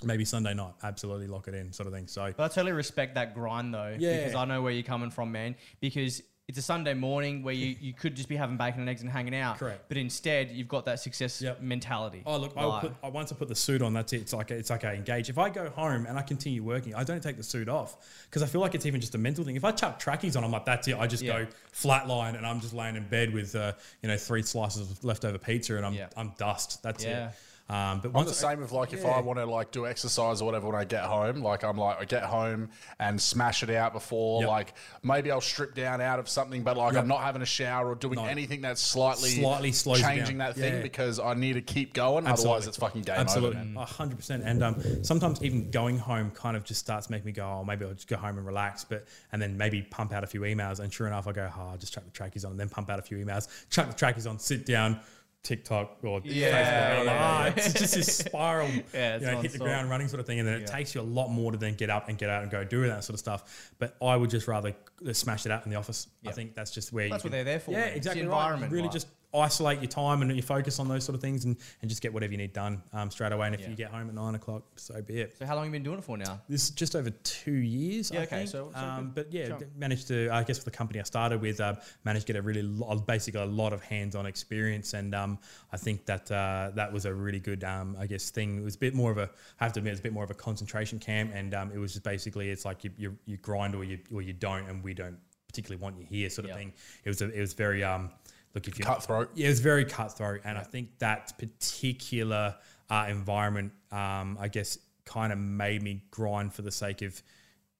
Maybe 0.03 0.25
Sunday 0.25 0.55
night, 0.55 0.73
absolutely 0.81 1.27
lock 1.27 1.47
it 1.47 1.53
in, 1.53 1.71
sort 1.71 1.85
of 1.85 1.93
thing. 1.93 2.07
So 2.07 2.33
But 2.35 2.45
I 2.45 2.47
totally 2.47 2.71
respect 2.71 3.13
that 3.15 3.35
grind 3.35 3.71
though, 3.71 3.95
Yeah. 3.99 4.17
because 4.17 4.33
I 4.33 4.45
know 4.45 4.63
where 4.63 4.71
you're 4.71 4.81
coming 4.81 5.11
from, 5.11 5.31
man. 5.31 5.55
Because 5.79 6.23
it's 6.51 6.59
a 6.59 6.61
Sunday 6.61 6.93
morning 6.93 7.41
where 7.43 7.53
you, 7.53 7.75
you 7.81 7.93
could 7.93 8.15
just 8.15 8.29
be 8.29 8.35
having 8.35 8.57
bacon 8.57 8.81
and 8.81 8.89
eggs 8.89 9.01
and 9.01 9.09
hanging 9.09 9.33
out. 9.35 9.57
Correct. 9.57 9.85
But 9.87 9.97
instead, 9.97 10.51
you've 10.51 10.67
got 10.67 10.85
that 10.85 10.99
success 10.99 11.41
Yep. 11.41 11.61
mentality. 11.61 12.21
Oh 12.25 12.37
look! 12.37 12.55
Like- 12.55 12.81
put, 12.81 12.93
I, 13.01 13.07
once 13.07 13.31
I 13.31 13.35
put 13.35 13.47
the 13.47 13.55
suit 13.55 13.81
on, 13.81 13.93
that's 13.93 14.11
it. 14.13 14.21
It's 14.21 14.33
like 14.33 14.51
it's 14.51 14.69
like 14.69 14.83
I 14.83 14.93
engage. 14.95 15.29
If 15.29 15.37
I 15.37 15.49
go 15.49 15.69
home 15.69 16.05
and 16.05 16.17
I 16.19 16.21
continue 16.21 16.61
working, 16.63 16.93
I 16.93 17.03
don't 17.03 17.23
take 17.23 17.37
the 17.37 17.43
suit 17.43 17.69
off 17.69 17.95
because 18.29 18.43
I 18.43 18.45
feel 18.47 18.61
like 18.61 18.75
it's 18.75 18.85
even 18.85 18.99
just 19.01 19.15
a 19.15 19.17
mental 19.17 19.43
thing. 19.43 19.55
If 19.55 19.63
I 19.65 19.71
chuck 19.71 19.97
trackies 19.97 20.35
on, 20.35 20.43
I'm 20.43 20.51
like, 20.51 20.65
that's 20.65 20.87
it. 20.87 20.97
I 20.99 21.07
just 21.07 21.23
Yeah. 21.23 21.43
go 21.43 21.47
flatline 21.73 22.35
and 22.37 22.45
I'm 22.45 22.59
just 22.59 22.73
laying 22.73 22.95
in 22.95 23.07
bed 23.07 23.33
with 23.33 23.55
uh, 23.55 23.71
you 24.01 24.09
know 24.09 24.17
three 24.17 24.43
slices 24.43 24.91
of 24.91 25.03
leftover 25.03 25.37
pizza 25.37 25.75
and 25.77 25.85
I'm 25.85 25.93
Yeah. 25.93 26.07
I'm 26.17 26.33
dust. 26.37 26.83
That's 26.83 27.03
Yeah. 27.03 27.29
it. 27.29 27.33
Um, 27.71 28.01
but 28.01 28.09
I'm 28.13 28.25
the 28.25 28.31
I- 28.31 28.33
same 28.33 28.59
with 28.59 28.73
like 28.73 28.91
if 28.91 29.05
I 29.05 29.21
want 29.21 29.39
to 29.39 29.45
like 29.45 29.71
do 29.71 29.87
exercise 29.87 30.41
or 30.41 30.45
whatever 30.45 30.67
when 30.67 30.75
I 30.75 30.83
get 30.83 31.03
home, 31.05 31.41
like 31.41 31.63
I'm 31.63 31.77
like 31.77 32.01
I 32.01 32.05
get 32.05 32.23
home 32.23 32.69
and 32.99 33.19
smash 33.21 33.63
it 33.63 33.69
out 33.69 33.93
before, 33.93 34.41
Yep. 34.41 34.49
like 34.49 34.73
maybe 35.03 35.31
I'll 35.31 35.39
strip 35.39 35.73
down 35.73 36.01
out 36.01 36.19
of 36.19 36.27
something, 36.27 36.63
but 36.63 36.75
like 36.75 36.93
Yep. 36.93 37.03
I'm 37.03 37.07
not 37.07 37.21
having 37.21 37.41
a 37.41 37.45
shower 37.45 37.89
or 37.91 37.95
doing 37.95 38.15
No. 38.15 38.25
anything 38.25 38.61
that's 38.61 38.81
slightly 38.81 39.29
Slightly 39.29 39.71
changing 39.71 40.39
that 40.39 40.55
thing 40.55 40.73
Yeah. 40.75 40.81
because 40.81 41.17
I 41.19 41.33
need 41.33 41.53
to 41.53 41.61
keep 41.61 41.93
going. 41.93 42.27
Otherwise, 42.27 42.67
it's 42.67 42.75
fucking 42.77 43.03
game 43.03 43.15
Absolutely, 43.15 43.57
over. 43.57 43.65
man. 43.65 43.77
a 43.81 43.85
hundred 43.85 44.17
percent. 44.17 44.43
And 44.43 44.61
um, 44.63 45.03
sometimes 45.03 45.41
even 45.41 45.71
going 45.71 45.97
home 45.97 46.31
kind 46.31 46.57
of 46.57 46.65
just 46.65 46.81
starts 46.81 47.09
making 47.09 47.25
me 47.27 47.31
go, 47.31 47.45
oh, 47.45 47.63
maybe 47.63 47.85
I'll 47.85 47.93
just 47.93 48.07
go 48.09 48.17
home 48.17 48.37
and 48.37 48.45
relax. 48.45 48.83
But 48.83 49.05
and 49.31 49.41
then 49.41 49.57
maybe 49.57 49.81
pump 49.81 50.11
out 50.11 50.25
a 50.25 50.27
few 50.27 50.41
emails. 50.41 50.81
And 50.81 50.91
sure 50.91 51.07
enough, 51.07 51.25
I 51.27 51.31
go, 51.31 51.49
oh, 51.57 51.69
I'll 51.71 51.77
just 51.77 51.93
chuck 51.93 52.03
the 52.03 52.11
trackies 52.11 52.43
on, 52.43 52.51
and 52.51 52.59
then 52.59 52.67
pump 52.67 52.89
out 52.89 52.99
a 52.99 53.01
few 53.01 53.17
emails, 53.17 53.47
chuck 53.69 53.87
the 53.87 53.93
trackies 53.95 54.27
on, 54.27 54.39
sit 54.39 54.65
down. 54.65 54.99
TikTok 55.43 55.97
or 56.03 56.21
Yeah, 56.23 56.51
Facebook, 56.51 56.71
and 56.71 56.99
I'm 56.99 57.05
like, 57.05 57.15
yeah, 57.15 57.21
"Ah, 57.23 57.45
yeah. 57.45 57.53
it's 57.55 57.73
just 57.73 57.95
this 57.95 58.17
spiral, 58.17 58.69
Yeah, 58.93 59.15
it's 59.15 59.25
you 59.25 59.31
know, 59.31 59.41
hit 59.41 59.51
the 59.53 59.57
ground 59.57 59.89
running 59.89 60.07
sort 60.07 60.19
of 60.19 60.25
thing, 60.27 60.39
and 60.39 60.47
then 60.47 60.61
it 60.61 60.67
takes 60.67 60.93
you 60.93 61.01
a 61.01 61.03
lot 61.03 61.29
more 61.29 61.51
to 61.51 61.57
then 61.57 61.75
get 61.75 61.89
up 61.89 62.09
and 62.09 62.17
get 62.17 62.29
out 62.29 62.43
and 62.43 62.51
go 62.51 62.63
do 62.63 62.81
that 62.87 63.03
sort 63.03 63.15
of 63.15 63.19
stuff. 63.19 63.71
But 63.79 63.95
I 64.03 64.15
would 64.15 64.29
just 64.29 64.47
rather 64.47 64.75
smash 65.13 65.45
it 65.45 65.51
out 65.51 65.65
in 65.65 65.71
the 65.71 65.77
office. 65.77 66.07
I 66.27 66.31
think 66.31 66.53
that's 66.55 66.71
just 66.71 66.93
where 66.93 67.09
That's 67.09 67.23
what 67.23 67.31
they're 67.31 67.43
there 67.43 67.59
for, 67.59 67.71
Yeah. 67.71 67.79
It's 67.85 67.91
the 67.91 67.97
exactly 67.97 68.21
right. 68.21 68.25
environment, 68.35 68.71
Really 68.71 68.83
right? 68.83 68.91
just 68.93 69.07
isolate 69.33 69.79
your 69.79 69.87
time 69.89 70.21
and 70.21 70.35
you 70.35 70.41
focus 70.41 70.79
on 70.79 70.87
those 70.87 71.03
sort 71.05 71.15
of 71.15 71.21
things 71.21 71.45
and, 71.45 71.55
and 71.81 71.89
just 71.89 72.01
get 72.01 72.13
whatever 72.13 72.31
you 72.33 72.37
need 72.37 72.53
done 72.53 72.81
um, 72.93 73.09
straight 73.09 73.31
away. 73.31 73.45
And 73.47 73.55
if 73.55 73.61
Yeah. 73.61 73.69
you 73.69 73.75
get 73.75 73.89
home 73.91 74.09
at 74.09 74.15
nine 74.15 74.35
o'clock, 74.35 74.63
so 74.75 75.01
be 75.01 75.21
it. 75.21 75.37
So 75.39 75.45
how 75.45 75.55
long 75.55 75.65
have 75.65 75.73
you 75.73 75.79
been 75.79 75.83
doing 75.83 75.99
it 75.99 76.03
for 76.03 76.17
now? 76.17 76.41
This 76.49 76.65
is 76.65 76.69
just 76.71 76.95
over 76.95 77.09
two 77.09 77.51
years. 77.53 78.11
Yeah, 78.11 78.21
I 78.21 78.23
okay, 78.23 78.35
think. 78.39 78.49
so- 78.49 78.71
so 78.73 78.79
um, 78.79 79.11
but 79.15 79.31
yeah, 79.31 79.57
managed 79.77 80.07
to. 80.09 80.29
I 80.31 80.43
guess 80.43 80.57
with 80.57 80.65
the 80.65 80.71
company 80.71 80.99
I 80.99 81.03
started 81.03 81.41
with, 81.41 81.59
uh, 81.61 81.75
managed 82.03 82.27
to 82.27 82.33
get 82.33 82.39
a 82.39 82.41
really 82.43 82.61
lo- 82.63 82.95
basically 82.97 83.41
a 83.41 83.45
lot 83.45 83.73
of 83.73 83.81
hands-on 83.83 84.25
experience, 84.25 84.93
and 84.93 85.15
um, 85.15 85.39
I 85.71 85.77
think 85.77 86.05
that 86.05 86.29
uh, 86.31 86.71
that 86.75 86.91
was 86.91 87.05
a 87.05 87.13
really 87.13 87.39
good, 87.39 87.63
um, 87.63 87.95
I 87.99 88.07
guess, 88.07 88.29
thing. 88.31 88.57
It 88.57 88.63
was 88.63 88.75
a 88.75 88.79
bit 88.79 88.93
more 88.93 89.11
of 89.11 89.17
a, 89.17 89.29
I 89.59 89.63
have 89.63 89.73
to 89.73 89.79
admit, 89.79 89.91
it's 89.93 89.99
a 89.99 90.03
bit 90.03 90.13
more 90.13 90.23
of 90.23 90.31
a 90.31 90.35
concentration 90.35 90.99
camp, 90.99 91.31
and 91.33 91.53
um, 91.53 91.71
it 91.73 91.77
was 91.77 91.93
just 91.93 92.03
basically 92.03 92.49
it's 92.49 92.65
like 92.65 92.83
you, 92.83 92.91
you, 92.97 93.17
you 93.25 93.37
grind 93.37 93.75
or 93.75 93.83
you 93.83 93.99
or 94.13 94.21
you 94.21 94.33
don't, 94.33 94.67
and 94.69 94.83
we 94.83 94.93
don't 94.93 95.17
particularly 95.47 95.81
want 95.81 95.97
you 95.99 96.05
here, 96.05 96.29
sort 96.29 96.45
of 96.45 96.49
Yeah. 96.51 96.55
thing. 96.55 96.73
It 97.03 97.09
was 97.09 97.21
a, 97.21 97.29
it 97.29 97.41
was 97.41 97.53
very 97.53 97.83
um, 97.83 98.09
look 98.53 98.67
if 98.67 98.77
you 98.77 98.85
Cutthroat. 98.85 99.31
yeah, 99.35 99.47
it 99.47 99.49
was 99.49 99.59
very 99.59 99.85
cutthroat, 99.85 100.41
and 100.43 100.57
I 100.57 100.63
think 100.63 100.97
that 100.99 101.37
particular 101.37 102.55
uh, 102.89 103.05
environment, 103.09 103.71
um, 103.91 104.37
I 104.39 104.47
guess, 104.47 104.77
kind 105.05 105.33
of 105.33 105.39
made 105.39 105.81
me 105.81 106.03
grind 106.11 106.53
for 106.53 106.61
the 106.61 106.71
sake 106.71 107.01
of 107.01 107.21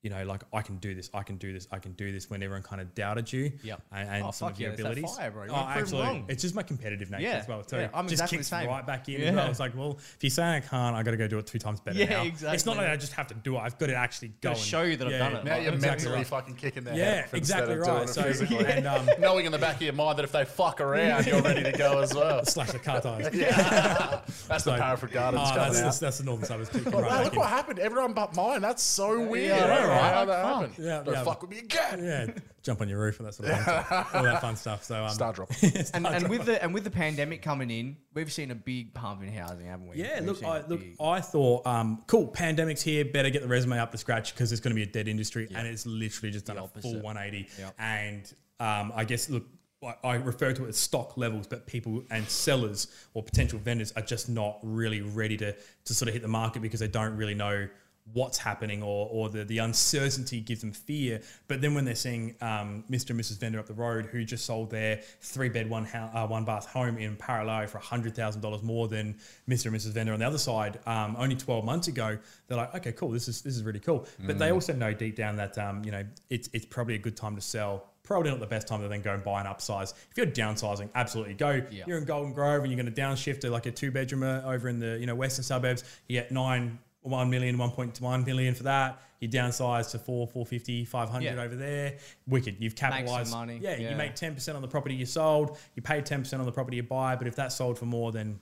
you 0.02 0.10
know, 0.10 0.24
like 0.24 0.42
I 0.52 0.62
can 0.64 0.78
do 0.78 0.96
this, 0.96 1.10
I 1.14 1.22
can 1.24 1.36
do 1.38 1.54
this, 1.54 1.68
I 1.72 1.78
can 1.80 1.92
do 1.94 2.12
this. 2.12 2.30
When 2.30 2.42
everyone 2.42 2.64
kind 2.64 2.82
of 2.82 2.94
doubted 2.96 3.32
you, 3.32 3.52
Yep. 3.64 3.82
and, 3.92 4.10
and 4.10 4.24
Oh, 4.26 4.32
some 4.32 4.48
fuck 4.50 4.56
of 4.56 4.60
your 4.60 4.70
yeah, 4.70 4.74
it's 4.74 4.82
abilities. 4.82 5.16
fire, 5.16 5.30
bro. 5.32 5.44
You 5.44 5.50
Oh, 5.50 5.54
wanna 5.54 5.66
prove 5.66 5.76
'em 5.78 5.82
absolutely. 5.84 6.10
wrong. 6.12 6.26
It's 6.28 6.42
just 6.42 6.56
my 6.56 6.64
competitive 6.64 7.12
nature 7.12 7.24
Yeah, 7.24 7.30
as 7.38 7.48
well 7.48 7.64
too. 7.64 7.76
yeah, 7.78 7.88
I'm 7.94 8.06
just 8.06 8.14
exactly 8.14 8.38
kicks 8.40 8.50
the 8.50 8.60
same. 8.62 8.68
right 8.70 8.86
back 8.86 9.08
in. 9.10 9.22
Yeah. 9.22 9.28
As 9.30 9.36
well. 9.36 9.50
It's 9.52 9.60
like, 9.60 9.78
well, 9.78 9.98
if 10.00 10.18
you're 10.22 10.30
saying 10.32 10.50
I 10.56 10.60
can't, 10.62 10.96
I 10.96 11.04
got 11.04 11.12
to 11.12 11.18
go 11.18 11.28
do 11.28 11.38
it 11.38 11.46
two 11.46 11.60
times 11.60 11.80
better. 11.82 12.00
Yeah, 12.00 12.06
now. 12.10 12.24
It's 12.24 12.42
not 12.42 12.54
exactly. 12.54 12.76
like 12.78 12.88
I 12.90 12.96
just 12.98 13.14
have 13.14 13.28
to 13.28 13.34
do 13.36 13.56
it. 13.58 13.60
I've 13.60 13.78
got 13.78 13.86
to 13.88 13.96
actually 13.96 14.30
go 14.42 14.50
and 14.52 14.60
show 14.60 14.82
you 14.82 14.98
that 14.98 15.08
I've 15.08 15.20
done 15.20 15.36
it. 15.36 15.46
Now 15.46 15.54
Like, 15.54 15.64
you're 15.66 15.74
exactly 15.74 16.06
mentally 16.06 16.16
right. 16.16 16.28
fucking 16.28 16.56
kicking 16.56 16.84
their 16.84 16.96
Yeah, 16.96 17.04
head 17.22 17.30
exactly 17.34 17.74
of 17.76 17.84
doing 17.84 17.96
right. 17.98 18.10
it 18.10 18.14
So- 18.14 18.24
physically. 18.24 18.66
and, 18.66 18.88
um, 18.88 19.08
knowing 19.20 19.46
in 19.46 19.52
the 19.52 19.60
back 19.60 19.76
of 19.76 19.82
your 19.84 19.94
mind 19.94 20.18
that 20.18 20.24
if 20.24 20.32
they 20.32 20.46
fuck 20.46 20.82
around, 20.82 21.28
you're 21.28 21.42
ready 21.44 21.62
to 21.64 21.72
go 21.74 22.00
as 22.00 22.14
well. 22.16 22.44
slash 22.52 22.72
the 22.72 22.80
car 22.80 23.02
tires. 23.02 23.28
That's 24.48 24.64
the 24.64 24.72
Parafield 24.78 25.12
Gardens 25.12 25.44
Oh, 25.52 25.56
that's, 25.56 25.78
out. 25.78 25.84
that's, 25.84 26.00
that's 26.00 26.18
the 26.18 26.24
northern 26.24 26.46
suburbs 26.46 26.70
kicking 26.70 26.92
Well, 26.92 27.02
right 27.04 27.12
wow, 27.12 27.18
back 27.18 27.26
look 27.26 27.36
what 27.36 27.50
happened. 27.50 27.80
Everyone 27.80 28.14
but 28.14 28.36
mine. 28.36 28.62
That's 28.62 28.84
so 28.84 29.20
weird. 29.28 29.52
Yeah, 29.96 30.02
I 30.02 30.12
don't 30.26 30.28
know 30.28 30.34
right. 30.34 30.42
how 30.42 30.42
that 30.42 30.44
Fuck. 30.44 30.54
happened. 30.70 30.86
Yeah, 30.86 31.04
Don't 31.04 31.14
yeah. 31.14 31.24
fuck 31.24 31.42
with 31.42 31.52
me 31.52 31.60
again. 31.60 32.04
Yeah, 32.04 32.34
jump 32.64 32.82
on 32.82 32.90
your 32.90 33.00
roof 33.00 33.20
and 33.20 33.28
that 33.28 33.34
sort 33.34 33.50
of 33.50 33.56
fun 33.64 33.84
stuff. 33.86 34.16
all 34.16 34.24
that 34.24 34.42
fun 34.42 34.56
stuff. 34.56 34.84
So 34.84 35.04
um, 35.04 35.10
Star 35.10 35.34
drop. 35.34 35.52
and, 35.94 36.08
and 36.08 36.28
with 36.30 36.46
the 36.46 36.62
and 36.64 36.74
with 36.74 36.84
the 36.84 36.92
pandemic 36.92 37.42
coming 37.42 37.70
in, 37.70 37.98
we've 38.14 38.32
seen 38.32 38.52
a 38.52 38.56
big 38.56 38.94
pump 38.94 39.24
in 39.24 39.32
housing, 39.32 39.66
haven't 39.68 39.88
we? 39.88 39.98
Yeah, 39.98 40.20
We've 40.20 40.30
look, 40.30 40.38
seen 40.38 40.50
I, 40.50 40.58
a 40.60 40.68
look, 40.68 40.80
big- 40.80 40.96
I 41.02 41.22
thought, 41.22 41.66
um, 41.68 42.04
cool, 42.08 42.28
pandemic's 42.28 42.82
here, 42.82 43.06
better 43.06 43.30
get 43.30 43.42
the 43.42 43.48
resume 43.48 43.78
up 43.80 43.92
to 43.92 43.98
scratch 43.98 44.34
because 44.34 44.52
it's 44.52 44.62
going 44.62 44.72
to 44.72 44.76
be 44.76 44.84
a 44.84 44.92
dead 44.92 45.08
industry, 45.08 45.48
and 45.54 45.68
it's 45.68 45.86
literally 45.86 46.32
just 46.32 46.46
done 46.46 46.58
a 46.58 46.68
full 46.68 46.92
opposite. 46.92 47.04
180. 47.04 47.50
Yep. 47.60 47.76
And 47.80 48.34
um, 48.60 48.92
I 48.96 49.06
guess, 49.06 49.30
look, 49.30 49.44
I- 49.84 49.96
I 50.04 50.16
refer 50.18 50.54
to 50.54 50.66
it 50.66 50.70
as 50.70 50.78
stock 50.78 51.18
levels, 51.18 51.48
but 51.48 51.66
people 51.66 52.04
and 52.12 52.28
sellers 52.30 52.86
or 53.16 53.24
potential 53.24 53.58
vendors 53.58 53.92
are 53.94 54.04
just 54.04 54.30
not 54.30 54.60
really 54.62 55.02
ready 55.02 55.38
to 55.38 55.56
to 55.86 55.94
sort 55.96 56.08
of 56.08 56.14
hit 56.14 56.22
the 56.22 56.28
market 56.28 56.62
because 56.62 56.80
they 56.80 56.88
don't 56.88 57.18
really 57.18 57.34
know 57.34 57.68
what's 58.14 58.38
happening 58.38 58.84
or, 58.84 59.08
or 59.10 59.30
the, 59.30 59.46
the 59.46 59.60
uncertainty 59.60 60.42
gives 60.42 60.62
them 60.62 60.72
fear. 60.72 61.22
But 61.48 61.62
then 61.62 61.74
when 61.74 61.86
they're 61.86 61.96
seeing 61.96 62.36
um, 62.42 62.84
Mr. 62.90 63.12
and 63.12 63.20
Mrs. 63.20 63.40
Vendor 63.40 63.60
up 63.60 63.68
the 63.68 63.74
road 63.74 64.06
who 64.06 64.24
just 64.26 64.46
sold 64.46 64.70
their 64.70 65.02
three 65.22 65.50
bed, 65.50 65.70
one, 65.70 65.86
house, 65.86 66.12
uh, 66.14 66.28
one 66.28 66.44
bath 66.44 66.66
home 66.66 66.98
in 66.98 67.16
Paralowie 67.16 67.70
for 67.70 67.80
$100,000 67.80 68.64
more 68.64 68.88
than 68.88 69.18
Mr. 69.48 69.68
and 69.68 69.76
Mrs. 69.76 69.92
Vendor 69.92 70.14
on 70.14 70.20
the 70.20 70.28
other 70.28 70.38
side 70.38 70.80
um, 70.86 71.16
only 71.18 71.36
12 71.36 71.64
months 71.64 71.88
ago, 71.88 72.18
they're 72.48 72.58
like, 72.58 72.76
okay, 72.76 72.92
cool, 72.92 73.10
this 73.10 73.28
is, 73.28 73.42
this 73.42 73.56
is 73.56 73.64
really 73.64 73.80
cool. 73.80 74.06
But 74.20 74.40
they 74.40 74.52
also 74.52 74.74
know 74.74 74.94
deep 74.94 75.16
down 75.16 75.36
that, 75.38 75.58
um, 75.58 75.84
you 75.86 75.92
know, 75.92 76.04
it's, 76.30 76.50
it's 76.54 76.66
probably 76.66 76.96
a 76.96 77.00
good 77.00 77.16
time 77.16 77.36
to 77.36 77.42
sell. 77.42 77.88
Probably 78.04 78.32
not 78.32 78.40
the 78.40 78.48
best 78.48 78.68
time 78.68 78.82
to 78.82 78.88
then 78.88 79.02
go 79.02 79.14
and 79.14 79.24
buy 79.24 79.40
an 79.40 79.48
upsize. 79.48 79.94
If 80.10 80.18
you're 80.18 80.26
downsizing, 80.26 80.90
absolutely 80.96 81.36
go. 81.36 81.62
Yeah. 81.72 81.84
You're 81.88 82.00
in 82.00 82.06
Golden 82.06 82.34
Grove 82.34 82.64
and 82.64 82.72
you're 82.72 82.82
going 82.82 82.94
to 82.94 83.02
downshift 83.02 83.42
to 83.42 83.52
like 83.52 83.68
a 83.68 83.72
two 83.72 83.92
bedroom 83.92 84.24
over 84.24 84.68
in 84.68 84.80
the 84.80 84.98
you 85.00 85.06
know 85.06 85.16
western 85.16 85.44
suburbs. 85.44 85.84
You 86.08 86.20
get 86.20 86.32
nine, 86.32 86.80
1 87.02 87.30
million, 87.30 87.58
1.1 87.58 88.26
million 88.26 88.54
for 88.56 88.64
that. 88.64 89.02
You 89.20 89.30
downsize 89.30 89.92
to 89.92 90.00
4, 90.00 90.28
450, 90.28 90.86
500 90.86 91.36
Yeah. 91.36 91.42
over 91.42 91.56
there. 91.56 91.98
Wicked. 92.28 92.58
You've 92.60 92.76
capitalized. 92.76 93.32
money. 93.32 93.60
Yeah, 93.62 93.76
you 93.78 93.96
make 93.96 94.16
10% 94.16 94.56
on 94.56 94.62
the 94.62 94.68
property 94.68 94.96
you 94.96 95.06
sold. 95.06 95.58
You 95.76 95.82
pay 95.82 96.02
10% 96.02 96.40
on 96.40 96.46
the 96.46 96.52
property 96.52 96.78
you 96.78 96.84
buy. 96.84 97.16
But 97.16 97.28
if 97.28 97.36
that 97.36 97.52
sold 97.52 97.78
for 97.78 97.86
more, 97.86 98.12
then 98.12 98.40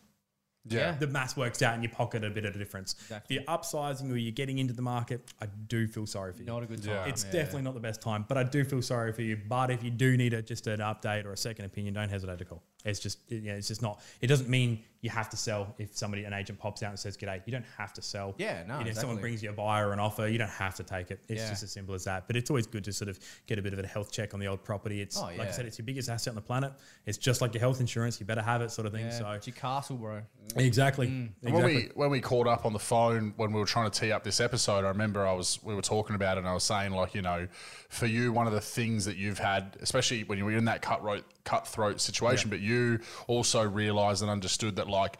Yeah. 0.67 0.91
the 0.91 1.07
math 1.07 1.35
works 1.37 1.61
out 1.61 1.73
and 1.73 1.83
you 1.83 1.89
pocket 1.89 2.23
a 2.23 2.29
bit 2.29 2.45
of 2.45 2.55
a 2.55 2.57
difference. 2.57 2.93
Exactly. 2.93 3.37
If 3.37 3.41
you're 3.41 3.49
upsizing 3.57 4.11
or 4.11 4.17
you're 4.17 4.31
getting 4.31 4.57
into 4.57 4.73
the 4.73 4.81
market, 4.81 5.21
I 5.41 5.45
do 5.47 5.87
feel 5.87 6.05
sorry 6.05 6.31
for 6.33 6.39
you. 6.39 6.45
not 6.45 6.63
a 6.63 6.65
good 6.65 6.83
time. 6.83 6.93
Yeah. 6.95 7.05
It's 7.07 7.23
Yeah. 7.25 7.31
definitely 7.31 7.63
not 7.63 7.73
the 7.73 7.79
best 7.79 8.01
time, 8.01 8.25
but 8.27 8.37
I 8.37 8.43
do 8.43 8.63
feel 8.63 8.81
sorry 8.81 9.11
for 9.13 9.21
you. 9.21 9.35
But 9.37 9.71
if 9.71 9.83
you 9.83 9.89
do 9.89 10.15
need 10.15 10.33
a, 10.33 10.41
just 10.41 10.67
an 10.67 10.79
update 10.79 11.25
or 11.25 11.31
a 11.33 11.37
second 11.37 11.65
opinion, 11.65 11.93
don't 11.93 12.09
hesitate 12.09 12.37
to 12.39 12.45
call. 12.45 12.61
It's 12.85 12.99
just, 12.99 13.19
it- 13.29 13.43
yeah, 13.43 13.53
it's 13.53 13.67
just 13.67 13.81
not. 13.81 14.01
It 14.21 14.27
doesn't 14.27 14.49
mean 14.49 14.83
you 15.01 15.09
have 15.09 15.29
to 15.29 15.37
sell. 15.37 15.73
If 15.77 15.95
somebody, 15.95 16.23
an 16.25 16.33
agent, 16.33 16.59
pops 16.59 16.83
out 16.83 16.89
and 16.89 16.99
says 16.99 17.15
"G'day," 17.17 17.41
you 17.45 17.51
don't 17.53 17.65
have 17.77 17.93
to 17.93 18.01
sell. 18.01 18.35
Yeah, 18.37 18.63
no, 18.67 18.79
You 18.79 18.85
know, 18.85 18.89
if 18.91 18.97
someone 18.97 19.17
brings 19.17 19.41
you 19.41 19.49
a 19.49 19.53
buyer 19.53 19.93
an 19.93 19.99
offer, 19.99 20.27
you 20.27 20.37
don't 20.37 20.49
have 20.49 20.75
to 20.75 20.83
take 20.83 21.09
it. 21.11 21.19
It's 21.29 21.41
Yeah. 21.41 21.49
just 21.49 21.63
as 21.63 21.71
simple 21.71 21.95
as 21.95 22.03
that. 22.05 22.27
But 22.27 22.35
it's 22.35 22.49
always 22.49 22.67
good 22.67 22.83
to 22.85 22.91
sort 22.93 23.07
of 23.09 23.17
get 23.47 23.59
a 23.59 23.61
bit 23.61 23.71
of 23.73 23.79
a 23.79 23.87
health 23.87 24.11
check 24.11 24.33
on 24.33 24.39
the 24.41 24.47
old 24.47 24.63
property. 24.63 25.01
It's 25.01 25.17
Oh, 25.17 25.23
like 25.25 25.39
I 25.41 25.51
said, 25.51 25.65
it's 25.65 25.77
your 25.77 25.85
biggest 25.85 26.09
asset 26.09 26.31
on 26.31 26.35
the 26.35 26.41
planet. 26.41 26.73
It's 27.05 27.17
just 27.17 27.39
like 27.41 27.53
your 27.53 27.61
health 27.61 27.79
insurance. 27.79 28.19
You 28.19 28.25
better 28.25 28.41
have 28.41 28.61
it, 28.61 28.71
sort 28.71 28.87
of 28.87 28.93
thing. 28.93 29.05
Yeah, 29.05 29.17
so 29.17 29.29
it's 29.31 29.47
your 29.47 29.55
castle, 29.55 29.95
bro. 29.97 30.21
exactly, 30.57 31.07
mm. 31.07 31.11
And 31.11 31.31
exactly. 31.43 31.51
When 31.53 31.65
we 31.65 31.89
when 31.95 32.09
we 32.09 32.19
caught 32.21 32.47
up 32.47 32.65
on 32.65 32.73
the 32.73 32.79
phone 32.79 33.33
when 33.37 33.53
we 33.53 33.59
were 33.59 33.65
trying 33.65 33.89
to 33.89 33.99
tee 33.99 34.11
up 34.11 34.23
this 34.25 34.39
episode, 34.41 34.83
I 34.85 34.89
remember 34.89 35.25
I 35.25 35.33
was 35.33 35.59
we 35.63 35.75
were 35.75 35.81
talking 35.81 36.15
about 36.15 36.37
it 36.37 36.39
and 36.39 36.47
I 36.47 36.53
was 36.53 36.63
saying 36.63 36.91
like 36.91 37.13
you 37.15 37.21
know, 37.21 37.47
for 37.89 38.05
you 38.05 38.31
one 38.31 38.47
of 38.47 38.53
the 38.53 38.61
things 38.61 39.05
that 39.05 39.17
you've 39.17 39.39
had, 39.39 39.75
especially 39.81 40.23
when 40.23 40.37
you 40.37 40.45
were 40.45 40.51
in 40.51 40.65
that 40.65 40.81
cutthroat 40.81 41.25
cutthroat 41.43 41.99
situation, 41.99 42.49
but 42.49 42.59
you 42.59 42.99
also 43.27 43.63
realised 43.63 44.21
and 44.21 44.31
understood 44.31 44.75
that 44.77 44.87
like 44.87 45.17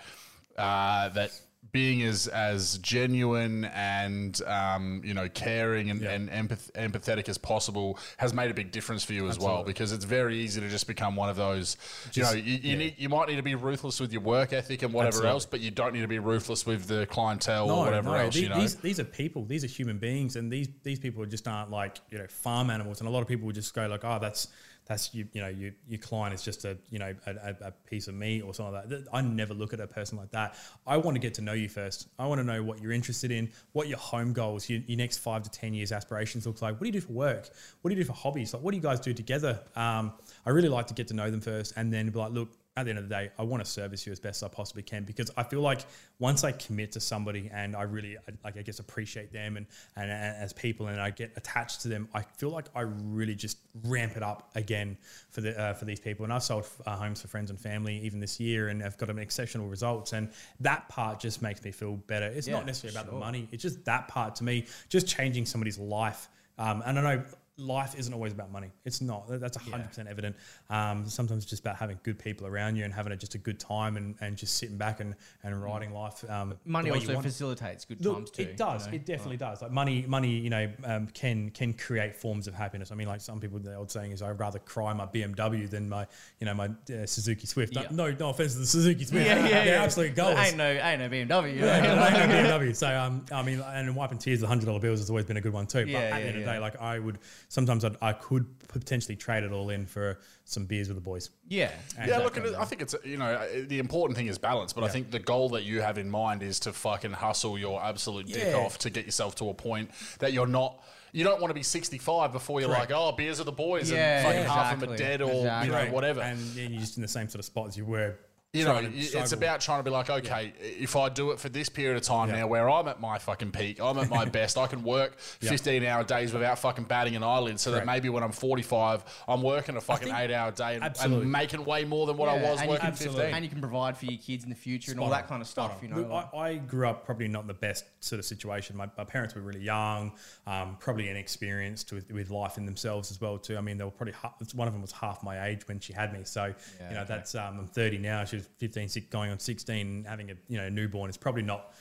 uh, 0.58 1.10
that 1.10 1.32
being 1.72 2.02
as 2.04 2.28
as 2.28 2.78
genuine 2.80 3.66
and 3.66 4.42
um, 4.44 5.02
you 5.04 5.14
know 5.14 5.28
caring 5.30 5.90
and, 5.90 6.02
and 6.04 6.30
empath- 6.30 6.72
empathetic 6.72 7.30
as 7.30 7.38
possible 7.38 7.98
has 8.18 8.34
made 8.34 8.50
a 8.50 8.54
big 8.54 8.72
difference 8.72 9.04
for 9.04 9.14
you 9.14 9.28
as 9.28 9.38
well 9.40 9.64
because 9.64 9.92
it's 9.92 10.06
very 10.06 10.38
easy 10.38 10.60
to 10.62 10.70
just 10.70 10.88
become 10.88 11.16
one 11.16 11.30
of 11.30 11.36
those 11.36 11.78
you 12.14 12.24
know 12.24 12.32
you, 12.32 12.56
you 12.62 12.76
need 12.78 12.96
you 12.98 13.10
might 13.10 13.28
need 13.28 13.36
to 13.36 13.44
be 13.44 13.56
ruthless 13.56 14.00
with 14.00 14.12
your 14.12 14.22
work 14.22 14.54
ethic 14.54 14.82
and 14.84 14.94
whatever 14.94 15.08
Absolutely. 15.18 15.30
else 15.32 15.46
but 15.46 15.60
you 15.60 15.72
don't 15.72 15.94
need 15.94 16.02
to 16.02 16.08
be 16.08 16.20
ruthless 16.20 16.66
with 16.66 16.88
the 16.88 17.06
clientele 17.08 17.68
No, 17.68 17.76
or 17.76 17.86
whatever 17.86 18.10
no, 18.12 18.16
else 18.16 18.36
the- 18.36 18.42
you 18.42 18.50
know 18.50 18.60
These, 18.60 18.76
these 18.76 19.00
are 19.00 19.04
people. 19.06 19.46
These 19.46 19.64
are 19.64 19.68
human 19.68 19.98
beings, 19.98 20.36
and 20.36 20.52
these 20.52 20.68
these 20.84 21.00
people 21.00 21.26
just 21.26 21.48
aren't 21.48 21.72
like 21.72 22.00
you 22.10 22.18
know 22.18 22.28
farm 22.28 22.70
animals. 22.70 23.00
And 23.00 23.08
a 23.08 23.12
lot 23.12 23.22
of 23.22 23.28
people 23.28 23.46
would 23.46 23.56
just 23.56 23.74
go 23.74 23.88
like, 23.88 24.04
"Oh, 24.04 24.18
that's 24.20 24.48
that's 24.90 25.14
you. 25.14 25.28
You 25.34 25.42
know, 25.42 25.48
you, 25.48 25.72
your 25.88 26.00
client 26.00 26.34
is 26.34 26.42
just 26.42 26.66
a 26.66 26.76
you 26.90 26.98
know 26.98 27.14
a, 27.28 27.56
a, 27.62 27.72
piece 27.88 28.08
of 28.08 28.16
meat 28.16 28.42
or 28.42 28.54
something 28.56 28.74
like 28.74 28.90
that." 28.90 29.08
I 29.14 29.22
never 29.22 29.54
look 29.54 29.72
at 29.72 29.80
a 29.80 29.86
person 29.86 30.18
like 30.18 30.32
that. 30.32 30.56
I 30.88 30.98
want 30.98 31.14
to 31.14 31.20
get 31.20 31.36
to 31.36 31.42
know 31.42 31.54
you 31.54 31.70
first. 31.70 32.10
I 32.18 32.26
want 32.26 32.40
to 32.40 32.44
know 32.44 32.64
what 32.64 32.82
you're 32.82 32.92
interested 32.92 33.32
in, 33.32 33.52
what 33.74 33.88
your 33.88 34.00
home 34.00 34.34
goals, 34.34 34.68
your, 34.68 34.82
your 34.88 34.98
next 34.98 35.20
five 35.20 35.44
to 35.44 35.50
ten 35.52 35.76
years 35.76 35.92
aspirations 35.92 36.48
looks 36.48 36.64
like. 36.64 36.74
What 36.74 36.82
do 36.82 36.86
you 36.88 36.94
do 36.94 37.02
for 37.02 37.14
work? 37.14 37.50
What 37.82 37.90
do 37.90 37.96
you 37.96 38.04
do 38.04 38.08
for 38.08 38.14
hobbies? 38.14 38.54
Like, 38.54 38.64
what 38.64 38.72
do 38.72 38.78
you 38.78 38.84
guys 38.84 39.00
do 39.00 39.14
together? 39.14 39.62
Um, 39.76 40.14
I 40.46 40.50
really 40.50 40.70
like 40.70 40.88
to 40.88 40.96
get 40.96 41.08
to 41.10 41.14
know 41.14 41.30
them 41.30 41.42
first, 41.42 41.74
and 41.78 41.94
then 41.94 42.10
be 42.10 42.18
like, 42.18 42.32
look 42.32 42.50
at 42.80 42.86
the 42.86 42.90
end 42.92 43.00
of 43.00 43.10
the 43.10 43.16
day, 43.16 43.32
I 43.38 43.44
want 43.44 43.64
to 43.64 43.70
service 43.70 44.06
you 44.06 44.12
as 44.12 44.20
best 44.20 44.44
I 44.44 44.48
possibly 44.48 44.84
can 44.84 45.04
because 45.04 45.32
I 45.38 45.44
feel 45.44 45.62
like 45.62 45.82
once 46.20 46.44
I 46.44 46.52
commit 46.52 46.92
to 46.94 47.00
somebody 47.00 47.50
and 47.54 47.76
I 47.76 47.84
really, 47.84 48.18
like, 48.44 48.58
I 48.58 48.62
guess, 48.62 48.80
appreciate 48.80 49.32
them 49.32 49.58
and, 49.58 49.66
and, 49.96 50.12
and 50.12 50.38
as 50.44 50.54
people 50.54 50.88
and 50.88 51.00
I 51.00 51.12
get 51.12 51.32
attached 51.36 51.82
to 51.82 51.88
them, 51.88 52.08
I 52.14 52.22
feel 52.22 52.50
like 52.50 52.66
I 52.76 52.82
really 52.82 53.36
just 53.36 53.58
ramp 53.84 54.18
it 54.18 54.24
up 54.24 54.52
again 54.56 54.98
for 55.30 55.42
the 55.42 55.60
uh, 55.60 55.74
for 55.74 55.86
these 55.86 56.00
people. 56.00 56.24
And 56.24 56.34
I've 56.34 56.44
sold 56.44 56.68
uh, 56.86 56.96
homes 56.96 57.22
for 57.22 57.28
friends 57.28 57.50
and 57.50 57.60
family 57.60 58.00
even 58.00 58.20
this 58.20 58.40
year, 58.40 58.70
and 58.70 58.84
I've 58.84 58.98
got 58.98 59.08
them 59.08 59.20
exceptional 59.20 59.68
results. 59.68 60.14
And 60.14 60.30
that 60.60 60.90
part 60.90 61.20
just 61.20 61.42
makes 61.42 61.64
me 61.64 61.72
feel 61.72 61.96
better. 61.96 62.28
It's 62.28 62.48
Yeah, 62.48 62.56
not 62.56 62.66
necessarily 62.66 62.98
about 62.98 63.12
the 63.12 63.18
money; 63.20 63.48
it's 63.52 63.64
just 63.64 63.86
that 63.86 64.08
part 64.08 64.36
to 64.36 64.44
me, 64.44 64.66
just 64.90 65.08
changing 65.08 65.46
somebody's 65.46 65.78
life. 65.78 66.28
Um, 66.58 66.84
and 66.86 67.00
I 67.00 67.02
know 67.16 67.24
life 67.60 67.94
isn't 67.98 68.14
always 68.14 68.32
about 68.34 68.52
money. 68.52 68.70
It's 68.86 69.02
not. 69.02 69.28
That- 69.28 69.42
That's 69.42 69.58
hundred 69.58 69.88
percent 69.90 70.08
evident. 70.08 70.36
Um, 70.70 71.08
sometimes 71.08 71.44
it's 71.44 71.50
just 71.50 71.62
about 71.62 71.76
having 71.78 72.00
good 72.04 72.18
people 72.20 72.48
around 72.48 72.76
you 72.76 72.86
and 72.86 72.94
having 72.94 73.12
a, 73.12 73.18
just 73.18 73.36
a 73.36 73.38
good 73.38 73.60
time 73.60 73.98
and, 73.98 74.16
and 74.22 74.38
just 74.38 74.56
sitting 74.58 74.78
back 74.78 75.00
and, 75.00 75.16
and 75.44 75.62
riding 75.64 75.92
life. 75.94 76.24
Um, 76.30 76.56
Money 76.66 76.92
also 76.92 77.20
facilitates 77.22 77.86
good 77.86 78.04
Look, 78.04 78.16
times 78.16 78.32
too. 78.32 78.42
it 78.44 78.58
does. 78.58 78.86
you 78.86 78.92
know? 78.92 78.96
It 78.96 79.06
definitely 79.06 79.38
does. 79.38 79.62
Like 79.62 79.72
money, 79.72 80.06
money, 80.08 80.32
you 80.32 80.50
know, 80.50 80.70
um, 80.86 81.08
can 81.08 81.50
can 81.52 81.74
create 81.74 82.16
forms 82.16 82.48
of 82.48 82.54
happiness. 82.54 82.92
I 82.92 82.96
mean, 82.96 83.08
like 83.08 83.22
some 83.22 83.40
people, 83.40 83.60
the 83.60 83.76
old 83.76 83.92
saying 83.92 84.12
is, 84.12 84.22
"I'd 84.22 84.40
rather 84.40 84.60
cry 84.60 84.94
my 84.94 85.06
BMW 85.06 85.70
than 85.70 85.90
my, 85.90 86.06
you 86.40 86.46
know, 86.46 86.54
my 86.54 86.66
uh, 86.66 87.06
Suzuki 87.06 87.48
Swift." 87.48 87.76
Yeah. 87.76 87.88
No, 87.92 88.12
no 88.12 88.30
offense 88.30 88.54
to 88.54 88.60
the 88.60 88.66
Suzuki 88.66 89.04
Swift. 89.06 89.26
Yeah, 89.26 89.36
yeah, 89.38 89.50
They're 89.66 89.66
yeah. 89.76 89.84
absolute 89.84 90.16
goals. 90.16 90.38
Ain't 90.38 90.58
no, 90.58 90.70
ain't 90.70 91.02
no 91.02 91.10
BMW. 91.10 91.58
Yeah, 91.60 92.04
I 92.04 92.28
know 92.28 92.34
BMW. 92.60 92.76
So 92.76 92.88
um, 92.98 93.26
I 93.32 93.42
mean, 93.44 93.60
and 93.62 93.96
wiping 93.96 94.18
tears, 94.18 94.42
the 94.42 94.48
hundred 94.48 94.66
dollar 94.66 94.80
bills 94.80 95.00
has 95.00 95.10
always 95.10 95.26
been 95.26 95.38
a 95.38 95.42
good 95.42 95.54
one 95.54 95.68
too. 95.68 95.80
But 95.80 95.90
Yeah, 95.90 96.00
at 96.00 96.10
yeah, 96.10 96.20
the 96.20 96.28
end 96.28 96.38
of 96.38 96.46
the 96.46 96.52
day, 96.52 96.60
like 96.60 96.80
I 96.80 97.00
would 97.00 97.20
sometimes 97.50 97.84
I'd, 97.84 97.98
I 98.02 98.14
could 98.14 98.46
potentially 98.70 99.16
trade 99.18 99.44
it 99.44 99.52
all 99.52 99.70
in 99.70 99.86
for 99.86 100.20
some 100.46 100.66
beers 100.66 100.88
with 100.88 100.96
the 100.96 101.02
boys. 101.02 101.32
Yeah. 101.48 101.72
Yeah, 102.08 102.20
look, 102.20 102.38
at 102.38 102.46
it, 102.46 102.56
I 102.56 102.64
think 102.64 102.82
it's 102.82 102.96
you 103.04 103.18
know 103.18 103.26
uh, 103.26 103.48
the 103.68 103.80
important 103.80 104.18
thing 104.18 104.28
is 104.28 104.38
balance, 104.38 104.72
but 104.72 104.84
I 104.86 104.88
think 104.88 105.12
the 105.12 105.20
goal 105.20 105.50
that 105.50 105.64
you 105.64 105.82
have 105.82 105.98
in 105.98 106.10
mind 106.10 106.42
is 106.42 106.60
to 106.62 106.72
fucking 106.72 107.12
hustle 107.12 107.58
your 107.58 107.84
absolute 107.84 108.28
dick 108.28 108.56
off 108.56 108.78
to 108.80 108.90
get 108.90 109.06
yourself 109.06 109.36
to 109.36 109.50
a 109.50 109.54
point 109.54 109.92
that 110.20 110.32
you're 110.32 110.48
not. 110.48 110.82
You 111.12 111.24
don't 111.24 111.42
want 111.42 111.50
to 111.50 111.56
be 111.56 111.64
65 111.64 112.32
before 112.32 112.62
you're 112.62 112.70
Correct. 112.70 112.92
like, 112.92 113.00
oh, 113.00 113.12
beers 113.14 113.42
are 113.42 113.44
the 113.44 113.52
boys, 113.52 113.92
Yeah, 113.92 114.18
and 114.20 114.28
fucking 114.28 114.42
yeah, 114.44 114.54
half 114.54 114.74
of 114.76 114.80
them 114.80 114.92
are 114.92 114.98
dead 114.98 115.24
or 115.24 115.32
Exactly. 115.32 115.68
you 115.68 115.86
know 115.86 115.92
whatever. 115.92 116.22
And 116.22 116.40
you're 116.56 116.80
just 116.80 116.98
in 116.98 117.02
the 117.02 117.08
same 117.08 117.28
sort 117.28 117.40
of 117.40 117.46
spot 117.46 117.68
as 117.68 117.76
you 117.76 117.84
were. 117.86 118.16
You 118.52 118.66
know, 118.66 118.82
to 118.82 118.88
it's 118.98 119.32
about 119.32 119.62
trying 119.62 119.78
to 119.78 119.84
be 119.84 119.92
like, 119.92 120.10
okay, 120.10 120.54
if 120.60 120.96
I 120.96 121.10
do 121.10 121.30
it 121.30 121.40
for 121.40 121.50
this 121.50 121.70
period 121.70 121.98
of 121.98 122.02
time 122.02 122.30
Yeah. 122.30 122.38
now, 122.38 122.48
where 122.48 122.68
I'm 122.68 122.88
at 122.88 123.00
my 123.00 123.20
fucking 123.20 123.52
peak, 123.52 123.80
I'm 123.80 124.00
at 124.00 124.10
my 124.10 124.26
best, 124.40 124.58
I 124.58 124.66
can 124.66 124.82
work 124.82 125.18
Yeah. 125.40 125.52
15 125.52 125.84
hour 125.84 126.04
days 126.04 126.34
without 126.34 126.58
fucking 126.58 126.86
batting 126.86 127.16
an 127.16 127.22
eyelid, 127.22 127.60
so 127.60 127.70
that 127.72 127.86
maybe 127.86 128.10
when 128.10 128.24
I'm 128.24 128.32
45, 128.32 129.04
I'm 129.28 129.44
working 129.44 129.78
a 129.78 129.82
fucking 129.82 130.08
think- 130.08 130.18
eight 130.20 130.32
hour 130.34 130.50
day 130.50 130.80
and, 130.82 130.96
and 131.00 131.32
making 131.32 131.64
way 131.64 131.86
more 131.86 132.08
than 132.08 132.18
what 132.18 132.28
I 132.28 132.42
was 132.42 132.60
and 132.60 132.62
you 132.64 132.70
working 132.70 132.88
can- 132.88 132.96
15. 132.98 133.22
And 133.22 133.44
you 133.46 133.52
can 133.52 133.62
provide 133.62 133.96
for 133.96 134.06
your 134.06 134.18
kids 134.20 134.44
in 134.46 134.50
the 134.50 134.56
future 134.56 134.92
and 134.94 135.00
all 135.00 135.10
Spot 135.10 135.22
that 135.22 135.28
kind 135.30 135.42
of 135.44 135.48
stuff, 135.48 135.76
on. 135.78 135.84
you 135.84 135.94
know. 135.94 135.98
Look, 136.02 136.10
like- 136.10 136.34
I, 136.34 136.38
I 136.50 136.56
grew 136.58 136.88
up 136.88 137.06
probably 137.06 137.28
not 137.28 137.42
in 137.42 137.48
the 137.48 137.54
best 137.54 137.86
sort 138.00 138.18
of 138.18 138.26
situation. 138.26 138.76
My, 138.76 138.90
my 138.98 139.04
parents 139.04 139.36
were 139.36 139.42
really 139.42 139.62
young, 139.62 140.12
um, 140.48 140.76
probably 140.80 141.08
inexperienced 141.10 141.94
with, 141.94 142.12
with 142.12 142.32
life 142.32 142.58
in 142.58 142.66
themselves 142.66 143.12
as 143.12 143.22
well 143.22 143.38
too. 143.38 143.58
I 143.58 143.62
mean, 143.62 143.78
they 143.78 143.84
were 143.84 143.92
probably 143.92 144.14
half, 144.20 144.34
one 144.56 144.68
of 144.68 144.74
them 144.74 144.82
was 144.82 144.92
half 144.92 145.22
my 145.22 145.46
age 145.50 145.68
when 145.68 145.80
she 145.80 145.94
had 145.94 146.12
me. 146.14 146.22
So 146.24 146.46
Yeah, 146.80 146.90
you 146.90 146.96
know, 146.96 147.02
okay. 147.02 147.14
that's 147.14 147.36
um, 147.36 147.60
I'm 147.60 147.68
30 147.68 148.00
now. 148.00 148.26
She 148.26 148.39
was 148.40 148.50
15, 148.58 148.90
six, 148.90 149.06
going 149.08 149.32
on 149.32 149.40
16, 149.40 150.06
having 150.08 150.32
a 150.32 150.36
you 150.48 150.58
know 150.58 150.70
newborn. 150.70 151.10
It's 151.10 151.18
probably 151.18 151.44
not 151.44 151.72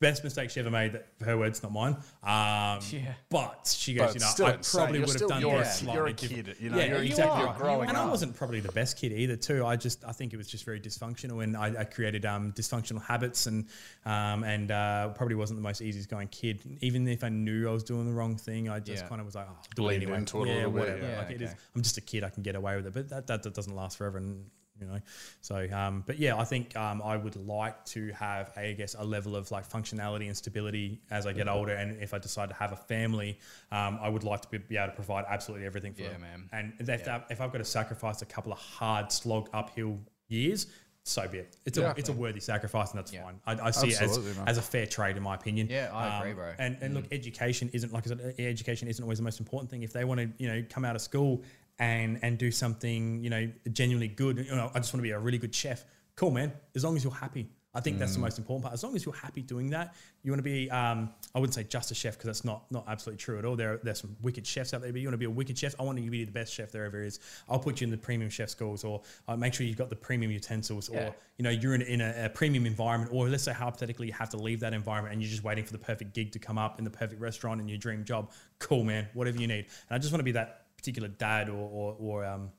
best 0.00 0.24
mistake 0.24 0.48
she 0.48 0.58
ever 0.60 0.70
made. 0.70 0.92
That 0.92 1.06
her 1.26 1.36
words, 1.36 1.62
not 1.62 1.72
mine. 1.72 1.92
Um, 2.22 2.80
Yeah. 2.90 3.12
But 3.28 3.70
she 3.76 3.92
goes, 3.92 4.06
But 4.06 4.14
you 4.14 4.20
know, 4.20 4.26
still 4.28 4.46
I 4.46 4.52
probably 4.56 4.98
You're 5.00 5.06
would 5.08 5.20
have 5.20 5.28
done 5.28 5.40
you're 5.42 5.56
a- 5.56 5.58
this 5.58 5.82
you're 5.82 6.06
a 6.06 6.12
kid, 6.14 6.56
you 6.58 6.70
know, 6.70 6.78
yeah, 6.78 6.84
you're- 6.86 7.06
exactly. 7.06 7.24
you 7.42 7.46
are. 7.48 7.50
you're 7.50 7.54
growing 7.58 7.88
and 7.90 7.98
I 7.98 8.06
wasn't 8.08 8.34
probably 8.34 8.60
the 8.60 8.72
best 8.72 8.96
kid 8.96 9.12
either. 9.12 9.36
Too. 9.36 9.62
I 9.66 9.76
just 9.76 10.02
I 10.06 10.12
think 10.12 10.32
it 10.32 10.38
was 10.38 10.48
just 10.48 10.64
very 10.64 10.80
dysfunctional, 10.80 11.44
and 11.44 11.54
I, 11.54 11.80
I 11.80 11.84
created 11.84 12.24
um, 12.24 12.50
dysfunctional 12.52 13.02
habits, 13.02 13.46
and 13.46 13.66
um, 14.06 14.42
and 14.42 14.70
uh, 14.70 15.08
probably 15.10 15.34
wasn't 15.34 15.58
the 15.58 15.62
most 15.62 15.82
easiest 15.82 16.08
going 16.08 16.28
kid. 16.28 16.62
Even 16.80 17.06
if 17.06 17.22
I 17.22 17.28
knew 17.28 17.68
I 17.68 17.72
was 17.72 17.84
doing 17.84 18.06
the 18.06 18.14
wrong 18.14 18.36
thing, 18.36 18.70
I 18.70 18.80
just 18.80 19.02
Yeah. 19.02 19.08
kind 19.10 19.20
of 19.20 19.26
was 19.26 19.34
like, 19.34 19.48
oh, 19.50 19.52
I'll 19.54 19.66
do 19.76 19.82
Leaned 19.82 20.02
it 20.02 20.06
anyway. 20.06 20.18
into 20.20 20.42
it 20.44 20.44
a 20.44 20.46
yeah, 20.48 20.54
little 20.54 20.70
bit, 20.72 20.80
whatever. 20.80 21.06
yeah. 21.08 21.18
like 21.18 21.30
it 21.32 21.42
is. 21.42 21.54
I'm 21.76 21.82
just 21.82 21.98
a 21.98 22.00
kid. 22.00 22.24
I 22.24 22.30
can 22.30 22.42
get 22.42 22.54
away 22.56 22.74
with 22.76 22.86
it, 22.86 22.94
but 22.94 23.10
that 23.10 23.26
that, 23.26 23.42
that 23.42 23.52
doesn't 23.52 23.76
last 23.76 23.98
forever, 23.98 24.16
and 24.16 24.46
you 24.80 24.86
know. 24.86 25.00
So, 25.40 25.66
um, 25.72 26.02
but 26.06 26.18
yeah, 26.18 26.36
I 26.36 26.44
think 26.44 26.76
um, 26.76 27.02
I 27.02 27.16
would 27.16 27.36
like 27.36 27.84
to 27.86 28.10
have, 28.12 28.50
I 28.56 28.72
guess, 28.72 28.94
a 28.98 29.04
level 29.04 29.36
of 29.36 29.50
like 29.50 29.68
functionality 29.68 30.26
and 30.26 30.36
stability 30.36 31.00
as 31.10 31.26
I 31.26 31.32
get 31.32 31.46
Mm-hmm. 31.46 31.56
older, 31.56 31.74
and 31.74 32.00
if 32.02 32.14
I 32.14 32.18
decide 32.18 32.48
to 32.50 32.54
have 32.54 32.72
a 32.72 32.76
family, 32.76 33.38
um, 33.72 33.98
I 34.00 34.08
would 34.08 34.24
like 34.24 34.42
to 34.42 34.48
be, 34.48 34.58
be 34.58 34.76
able 34.76 34.88
to 34.88 34.94
provide 34.94 35.24
absolutely 35.28 35.66
everything 35.66 35.94
for 35.94 36.02
Yeah, 36.02 36.08
them. 36.10 36.20
man. 36.20 36.48
And 36.52 36.72
if, 36.78 37.04
that, 37.04 37.26
if 37.30 37.40
I've 37.40 37.52
got 37.52 37.58
to 37.58 37.64
sacrifice 37.64 38.22
a 38.22 38.26
couple 38.26 38.52
of 38.52 38.58
hard 38.58 39.10
slog 39.12 39.48
uphill 39.52 39.98
years. 40.28 40.66
So 41.02 41.26
be 41.26 41.38
it. 41.38 41.56
It's 41.64 41.78
Yeah. 41.78 41.92
a 41.92 41.94
it's 41.96 42.10
a 42.10 42.12
worthy 42.12 42.40
sacrifice, 42.40 42.90
and 42.90 42.98
that's 42.98 43.10
Yeah. 43.12 43.22
fine. 43.24 43.40
I, 43.46 43.68
I 43.68 43.70
see 43.70 43.88
it 43.88 44.00
as, 44.02 44.18
man. 44.18 44.46
as 44.46 44.58
a 44.58 44.62
fair 44.62 44.84
trade, 44.86 45.16
in 45.16 45.22
my 45.22 45.34
opinion. 45.34 45.66
Um, 45.68 45.72
Yeah, 45.72 45.90
I 45.94 46.18
agree, 46.20 46.34
bro. 46.34 46.52
And 46.58 46.76
and 46.82 46.92
look, 46.94 47.06
education 47.10 47.70
isn't 47.72 47.90
like 47.90 48.06
I 48.06 48.10
said, 48.10 48.34
education 48.38 48.86
isn't 48.86 49.02
always 49.02 49.16
the 49.18 49.24
most 49.24 49.40
important 49.40 49.70
thing. 49.70 49.82
If 49.82 49.94
they 49.94 50.04
want 50.04 50.20
to, 50.20 50.28
you 50.36 50.48
know, 50.48 50.62
come 50.68 50.84
out 50.84 50.94
of 50.96 51.00
school 51.02 51.42
and 51.80 52.18
and 52.22 52.38
do 52.38 52.52
something, 52.52 53.24
you 53.24 53.30
know, 53.30 53.50
genuinely 53.72 54.08
good. 54.08 54.38
You 54.38 54.54
know, 54.54 54.70
I 54.72 54.78
just 54.78 54.92
want 54.92 55.00
to 55.00 55.02
be 55.02 55.10
a 55.10 55.18
really 55.18 55.38
good 55.38 55.54
chef. 55.54 55.84
Cool, 56.14 56.30
man. 56.30 56.52
As 56.76 56.84
long 56.84 56.94
as 56.96 57.02
you're 57.02 57.12
happy. 57.12 57.48
I 57.72 57.78
think 57.78 58.00
that's 58.00 58.14
the 58.14 58.18
most 58.18 58.36
important 58.36 58.64
part. 58.64 58.74
As 58.74 58.82
long 58.82 58.96
as 58.96 59.04
you're 59.04 59.14
happy 59.14 59.42
doing 59.42 59.70
that, 59.70 59.94
you 60.24 60.32
want 60.32 60.40
to 60.40 60.42
be. 60.42 60.68
Um, 60.72 61.10
I 61.36 61.38
wouldn't 61.38 61.54
say 61.54 61.62
just 61.62 61.92
a 61.92 61.94
chef 61.94 62.14
because 62.14 62.26
that's 62.26 62.44
not 62.44 62.64
not 62.72 62.84
absolutely 62.88 63.18
true 63.18 63.38
at 63.38 63.44
all. 63.44 63.54
There 63.54 63.78
there's 63.84 64.00
some 64.00 64.16
wicked 64.22 64.44
chefs 64.44 64.74
out 64.74 64.82
there, 64.82 64.90
but 64.90 65.00
you 65.00 65.06
want 65.06 65.14
to 65.14 65.18
be 65.18 65.26
a 65.26 65.30
wicked 65.30 65.56
chef. 65.56 65.76
I 65.78 65.84
want 65.84 65.96
you 65.98 66.04
to 66.04 66.10
be 66.10 66.24
the 66.24 66.32
best 66.32 66.52
chef 66.52 66.72
there 66.72 66.84
ever 66.84 67.00
is. 67.00 67.20
I'll 67.48 67.60
put 67.60 67.80
you 67.80 67.84
in 67.84 67.92
the 67.92 67.96
premium 67.96 68.28
chef 68.28 68.48
schools, 68.48 68.82
or 68.82 69.02
uh, 69.28 69.36
make 69.36 69.54
sure 69.54 69.64
you've 69.64 69.76
got 69.76 69.88
the 69.88 69.94
premium 69.94 70.32
utensils, 70.32 70.90
Yeah. 70.92 71.10
or 71.10 71.14
you 71.38 71.44
know 71.44 71.50
you're 71.50 71.76
in, 71.76 71.82
in 71.82 72.00
a, 72.00 72.24
a 72.24 72.28
premium 72.28 72.66
environment, 72.66 73.12
or 73.14 73.28
let's 73.28 73.44
say 73.44 73.52
hypothetically 73.52 74.08
you 74.08 74.14
have 74.14 74.30
to 74.30 74.36
leave 74.36 74.58
that 74.60 74.74
environment 74.74 75.12
and 75.12 75.22
you're 75.22 75.30
just 75.30 75.44
waiting 75.44 75.64
for 75.64 75.72
the 75.72 75.78
perfect 75.78 76.12
gig 76.12 76.32
to 76.32 76.40
come 76.40 76.58
up 76.58 76.80
in 76.80 76.84
the 76.84 76.90
perfect 76.90 77.20
restaurant 77.20 77.60
in 77.60 77.68
your 77.68 77.78
dream 77.78 78.02
job. 78.04 78.32
Cool, 78.58 78.82
man. 78.82 79.06
Whatever 79.14 79.40
you 79.40 79.46
need, 79.46 79.66
and 79.88 79.92
I 79.94 79.98
just 79.98 80.12
want 80.12 80.18
to 80.18 80.24
be 80.24 80.32
that 80.32 80.59
particular 80.80 81.08
dad 81.08 81.48
or 81.48 81.68
or, 81.78 81.96
or 81.98 82.24
um, 82.24 82.50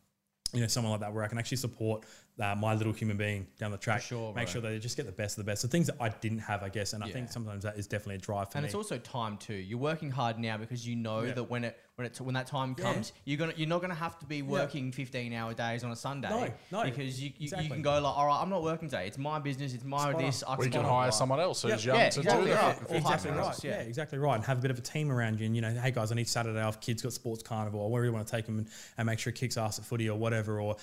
you 0.53 0.61
know, 0.61 0.67
someone 0.67 0.91
like 0.91 1.01
that 1.01 1.13
where 1.13 1.23
I 1.23 1.27
can 1.27 1.37
actually 1.37 1.57
support 1.57 2.05
uh, 2.39 2.55
my 2.55 2.73
little 2.73 2.93
human 2.93 3.17
being 3.17 3.45
down 3.59 3.71
the 3.71 3.77
track. 3.77 4.01
sure, 4.01 4.33
make 4.33 4.45
bro. 4.47 4.53
sure 4.53 4.61
they 4.61 4.79
just 4.79 4.97
get 4.97 5.05
the 5.05 5.11
best 5.11 5.37
of 5.37 5.45
the 5.45 5.49
best. 5.51 5.61
The 5.61 5.67
things 5.67 5.87
that 5.87 5.97
I 5.99 6.09
didn't 6.09 6.39
have, 6.39 6.63
I 6.63 6.69
guess, 6.69 6.93
and 6.93 7.03
I 7.03 7.09
think 7.09 7.29
sometimes 7.31 7.63
that 7.63 7.77
is 7.77 7.87
definitely 7.87 8.15
a 8.15 8.19
drive 8.19 8.51
for 8.51 8.57
and 8.57 8.63
me. 8.63 8.67
it's 8.67 8.75
also 8.75 8.97
time 8.97 9.37
too. 9.37 9.53
You're 9.53 9.77
working 9.79 10.09
hard 10.09 10.39
now 10.39 10.57
because 10.57 10.87
you 10.87 10.95
know 10.95 11.21
Yeah. 11.21 11.33
that 11.33 11.43
when 11.43 11.63
it 11.63 11.77
when 11.97 12.07
it 12.07 12.19
when 12.21 12.33
that 12.33 12.47
time 12.47 12.73
Yeah. 12.77 12.85
comes, 12.93 13.13
you're 13.25 13.37
gonna 13.37 13.53
you're 13.55 13.67
not 13.67 13.81
gonna 13.81 13.93
have 13.93 14.17
to 14.19 14.25
be 14.25 14.41
working 14.41 14.91
15 14.91 15.33
hour 15.33 15.53
days 15.53 15.83
on 15.83 15.91
a 15.91 15.95
Sunday. 15.95 16.29
No, 16.29 16.47
no, 16.79 16.83
because 16.83 17.21
you, 17.21 17.27
you, 17.37 17.43
exactly. 17.43 17.67
you 17.67 17.73
can 17.73 17.81
go 17.83 17.99
like, 17.99 18.17
all 18.17 18.25
right, 18.25 18.41
I'm 18.41 18.49
not 18.49 18.63
working 18.63 18.89
today. 18.89 19.05
It's 19.07 19.17
my 19.19 19.37
business. 19.37 19.73
It's 19.73 19.83
my 19.83 20.09
Spot 20.09 20.17
this. 20.17 20.43
I 20.47 20.55
We 20.55 20.69
can 20.69 20.83
hire 20.83 21.11
someone 21.11 21.39
else 21.39 21.61
who's 21.61 21.71
Yep. 21.71 21.83
young 21.83 21.97
Yeah, 21.97 22.09
to 22.09 22.19
exactly 22.21 22.45
do 22.45 22.51
that. 22.53 22.61
right. 22.63 22.75
for 22.77 22.83
Or 22.85 22.87
15 22.87 22.97
exactly 23.13 23.31
right. 23.31 23.63
yeah. 23.63 23.71
Yeah. 23.71 23.77
exactly 23.81 24.17
right. 24.19 24.35
And 24.35 24.43
have 24.45 24.57
a 24.57 24.61
bit 24.61 24.71
of 24.71 24.77
a 24.79 24.81
team 24.81 25.11
around 25.11 25.39
you. 25.39 25.45
And 25.45 25.55
you 25.55 25.61
know, 25.61 25.71
hey 25.73 25.91
guys, 25.91 26.11
I 26.11 26.15
need 26.15 26.27
Saturday 26.29 26.61
off. 26.61 26.79
Kids 26.81 27.01
got 27.03 27.13
sports 27.13 27.43
carnival, 27.43 27.81
or 27.81 27.91
where 27.91 28.03
you 28.05 28.11
want 28.13 28.25
to 28.25 28.31
take 28.31 28.45
them 28.45 28.57
and, 28.59 28.67
and 28.97 29.05
make 29.05 29.19
sure 29.19 29.31
it 29.31 29.35
kicks 29.35 29.57
ass 29.57 29.77
at 29.77 29.85
footy 29.85 30.09
or 30.09 30.17
whatever, 30.17 30.59
or 30.59 30.77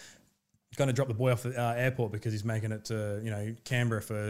going 0.77 0.89
to 0.89 0.95
drop 0.95 1.09
the 1.09 1.14
boy 1.14 1.33
off 1.33 1.47
at 1.47 1.57
uh, 1.57 1.75
airport 1.77 2.12
because 2.12 2.33
he's 2.33 2.45
making 2.45 2.73
it 2.73 2.85
to 2.87 3.21
you 3.25 3.31
know 3.31 3.55
Canberra 3.64 4.03
for 4.03 4.14
uh, 4.14 4.27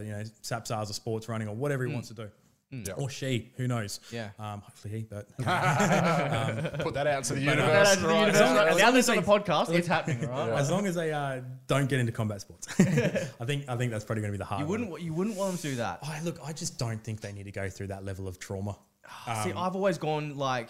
you 0.00 0.12
know 0.12 0.22
SAPSASA 0.42 0.90
or 0.90 0.92
sports 0.92 1.28
running 1.28 1.48
or 1.48 1.54
whatever 1.56 1.84
he 1.86 1.92
wants 1.92 2.08
to 2.08 2.14
do. 2.14 2.28
Yeah. 2.72 2.92
Or 2.92 3.10
she, 3.10 3.50
who 3.56 3.66
knows? 3.66 3.98
Yeah. 4.12 4.30
Um, 4.38 4.60
hopefully 4.60 4.94
he, 4.98 5.02
but 5.02 5.26
Put 5.38 5.46
that 6.94 7.06
out 7.08 7.24
to 7.24 7.34
the 7.34 7.40
universe. 7.40 7.88
out 7.88 7.94
to 7.94 8.00
the 8.00 8.06
right 8.06 8.20
universe. 8.26 8.40
now. 8.40 8.66
And 8.66 8.78
now 8.78 8.90
this 8.92 9.08
on 9.08 9.16
the 9.16 9.22
podcast, 9.22 9.70
it's 9.74 9.88
happening, 9.88 10.28
right? 10.28 10.50
as 10.50 10.70
long 10.70 10.86
as 10.86 10.94
they 10.94 11.12
uh, 11.12 11.40
don't 11.66 11.88
get 11.88 11.98
into 11.98 12.12
combat 12.12 12.40
sports, 12.42 12.68
I 12.80 13.44
think 13.44 13.68
I 13.68 13.76
think 13.76 13.90
that's 13.90 14.04
probably 14.04 14.22
going 14.22 14.32
to 14.32 14.38
be 14.38 14.38
the 14.38 14.44
hard. 14.44 14.60
You 14.60 14.66
wouldn't 14.68 15.00
you 15.00 15.12
wouldn't 15.12 15.36
want 15.36 15.50
them 15.50 15.58
to 15.58 15.68
do 15.70 15.76
that. 15.76 15.98
I 16.04 16.20
look. 16.22 16.38
I 16.44 16.52
just 16.52 16.78
don't 16.78 17.02
think 17.02 17.20
they 17.20 17.32
need 17.32 17.46
to 17.46 17.50
go 17.52 17.68
through 17.68 17.88
that 17.88 18.04
level 18.04 18.28
of 18.28 18.38
trauma. 18.38 18.78
See, 19.42 19.52
I've 19.52 19.74
always 19.74 19.98
gone 19.98 20.36
like, 20.36 20.68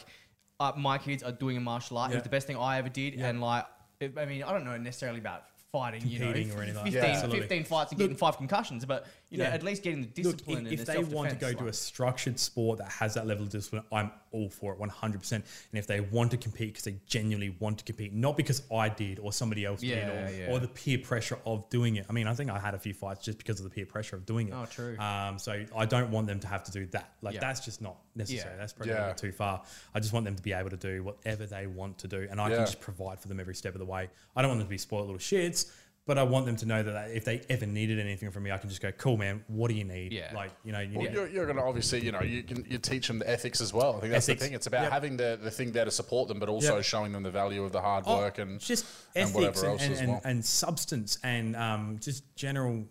uh, 0.59 0.73
my 0.79 0.97
kids 0.97 1.23
are 1.23 1.33
doing 1.33 1.59
a 1.59 1.61
martial 1.61 1.99
art. 1.99 2.13
It 2.13 2.15
was 2.15 2.23
the 2.23 2.31
best 2.31 2.47
thing 2.47 2.57
I 2.57 2.79
ever 2.79 2.89
did, 2.89 3.15
Yeah. 3.15 3.29
and 3.29 3.43
like, 3.43 3.65
it, 3.65 3.67
I 4.03 4.25
mean, 4.25 4.43
I 4.43 4.53
don't 4.53 4.65
know 4.65 4.77
necessarily 4.79 5.19
about 5.19 5.45
fighting, 5.73 6.07
you 6.07 6.19
know, 6.19 6.27
Competing 6.27 6.53
or 6.53 6.63
anything 6.63 6.77
like 6.77 6.93
15, 6.93 7.01
that. 7.01 7.11
Absolutely. 7.11 7.41
15 7.41 7.65
fights 7.65 7.93
and 7.93 7.99
getting 7.99 8.17
five 8.17 8.37
concussions, 8.39 8.85
but 8.85 9.07
you 9.31 9.39
know, 9.39 9.45
at 9.45 9.63
least 9.63 9.83
getting 9.85 10.01
the 10.03 10.07
discipline. 10.09 10.33
Look, 10.33 10.37
discipline 10.39 10.67
if, 10.67 10.73
and 10.73 10.81
if 10.81 10.87
the 10.87 10.93
they 10.93 10.99
want 11.15 11.31
to 11.31 11.39
self-defense, 11.39 11.55
go 11.55 11.65
to 11.65 11.69
a 11.69 11.73
structured 11.73 12.39
sport 12.39 12.79
that 12.79 12.89
has 12.91 13.15
that 13.15 13.27
level 13.27 13.45
of 13.45 13.51
discipline, 13.51 13.85
I'm 13.93 14.11
all 14.33 14.51
for 14.51 14.73
it 14.73 14.79
100%. 14.81 15.33
And 15.33 15.45
if 15.73 15.87
they 15.87 16.01
want 16.01 16.33
to 16.33 16.37
compete 16.37 16.71
because 16.71 16.85
they 16.85 16.97
genuinely 17.07 17.55
want 17.61 17.79
to 17.79 17.85
compete, 17.85 18.13
not 18.13 18.37
because 18.37 18.63
I 18.75 18.89
did 18.89 19.19
or 19.21 19.33
somebody 19.33 19.65
else 19.65 19.83
Yeah, 19.83 19.95
did 19.95 20.09
or, 20.09 20.37
yeah. 20.37 20.51
or 20.51 20.59
the 20.59 20.69
peer 20.69 20.99
pressure 20.99 21.39
of 21.47 21.69
doing 21.71 21.97
it. 21.97 22.07
I 22.09 22.13
mean, 22.13 22.27
I 22.27 22.35
think 22.35 22.51
I 22.51 22.59
had 22.59 22.75
a 22.75 22.79
few 22.79 22.93
fights 22.93 23.25
just 23.25 23.39
because 23.39 23.61
of 23.61 23.65
the 23.65 23.71
peer 23.71 23.87
pressure 23.87 24.17
of 24.17 24.27
doing 24.27 24.49
it. 24.49 24.55
Oh, 24.55 24.67
true. 24.67 24.99
Um, 24.99 25.39
so 25.39 25.65
I 25.77 25.87
don't 25.87 26.11
want 26.11 26.27
them 26.27 26.41
to 26.41 26.49
have 26.49 26.65
to 26.65 26.73
do 26.73 26.87
that. 26.87 27.13
Like, 27.23 27.35
Yeah. 27.35 27.41
that's 27.41 27.65
just 27.65 27.81
not 27.81 27.97
necessary. 28.17 28.51
Yeah. 28.55 28.59
That's 28.59 28.73
probably 28.73 28.95
Yeah. 28.95 29.13
too 29.13 29.31
far. 29.33 29.63
I 29.95 30.01
just 30.01 30.13
want 30.13 30.25
them 30.27 30.35
to 30.35 30.43
be 30.43 30.53
able 30.53 30.71
to 30.71 30.77
do 30.77 31.05
whatever 31.05 31.47
they 31.47 31.67
want 31.69 31.99
to 31.99 32.09
do. 32.09 32.27
And 32.31 32.41
I 32.41 32.49
Yeah. 32.51 32.57
can 32.57 32.67
just 32.67 32.81
provide 32.81 33.21
for 33.21 33.29
them 33.29 33.39
every 33.39 33.55
step 33.55 33.75
of 33.75 33.79
the 33.79 33.85
way. 33.87 34.09
I 34.35 34.43
don't 34.43 34.49
want 34.49 34.59
them 34.59 34.67
to 34.67 34.71
be 34.71 34.79
spoiled 34.79 35.07
little 35.07 35.19
shits. 35.21 35.71
But 36.11 36.19
I 36.19 36.25
want 36.25 36.45
them 36.45 36.57
to 36.57 36.67
know 36.67 36.83
that 36.83 37.13
if 37.13 37.25
they 37.25 37.41
ever 37.49 37.67
needed 37.67 38.01
anything 38.01 38.33
from 38.33 38.43
me, 38.43 38.51
I 38.51 38.59
can 38.59 38.69
just 38.69 38.83
go, 38.83 38.91
"Cool, 38.91 39.17
man. 39.17 39.45
What 39.47 39.69
do 39.69 39.75
you 39.75 39.85
need? 39.85 40.13
Yeah. 40.13 40.33
Like, 40.35 40.51
you 40.65 40.73
know, 40.73 40.81
you 40.81 40.99
Well, 40.99 41.07
need 41.07 41.15
you're, 41.15 41.29
you're 41.29 41.45
going 41.45 41.57
to 41.57 41.63
obviously, 41.63 42.05
you 42.05 42.11
know, 42.11 42.21
you 42.21 42.43
can 42.43 42.67
you 42.69 42.79
teach 42.79 43.07
them 43.07 43.21
the 43.21 43.31
ethics 43.31 43.61
as 43.61 43.73
well. 43.73 43.95
I 43.97 44.01
think 44.01 44.11
that's 44.15 44.29
Ethics. 44.29 44.41
the 44.43 44.47
thing. 44.49 44.55
It's 44.57 44.67
about 44.67 44.83
Yep. 44.83 44.93
having 44.93 45.17
the, 45.17 45.39
the 45.41 45.53
thing 45.53 45.71
there 45.71 45.85
to 45.85 45.91
support 45.93 46.27
them, 46.27 46.41
but 46.41 46.49
also 46.49 46.75
Yep. 46.75 46.85
showing 46.85 47.13
them 47.13 47.23
the 47.23 47.31
value 47.31 47.63
of 47.63 47.71
the 47.71 47.81
hard 47.81 48.03
Oh, 48.09 48.17
work 48.17 48.39
and 48.39 48.59
just 48.59 48.87
and 49.15 49.29
ethics 49.31 49.37
whatever 49.37 49.61
and, 49.61 49.69
else 49.69 49.83
and, 49.85 49.93
as 49.93 50.01
and, 50.01 50.09
well. 50.11 50.21
and 50.25 50.45
substance 50.45 51.19
and 51.23 51.55
um, 51.55 51.99
just 52.03 52.25
general 52.35 52.87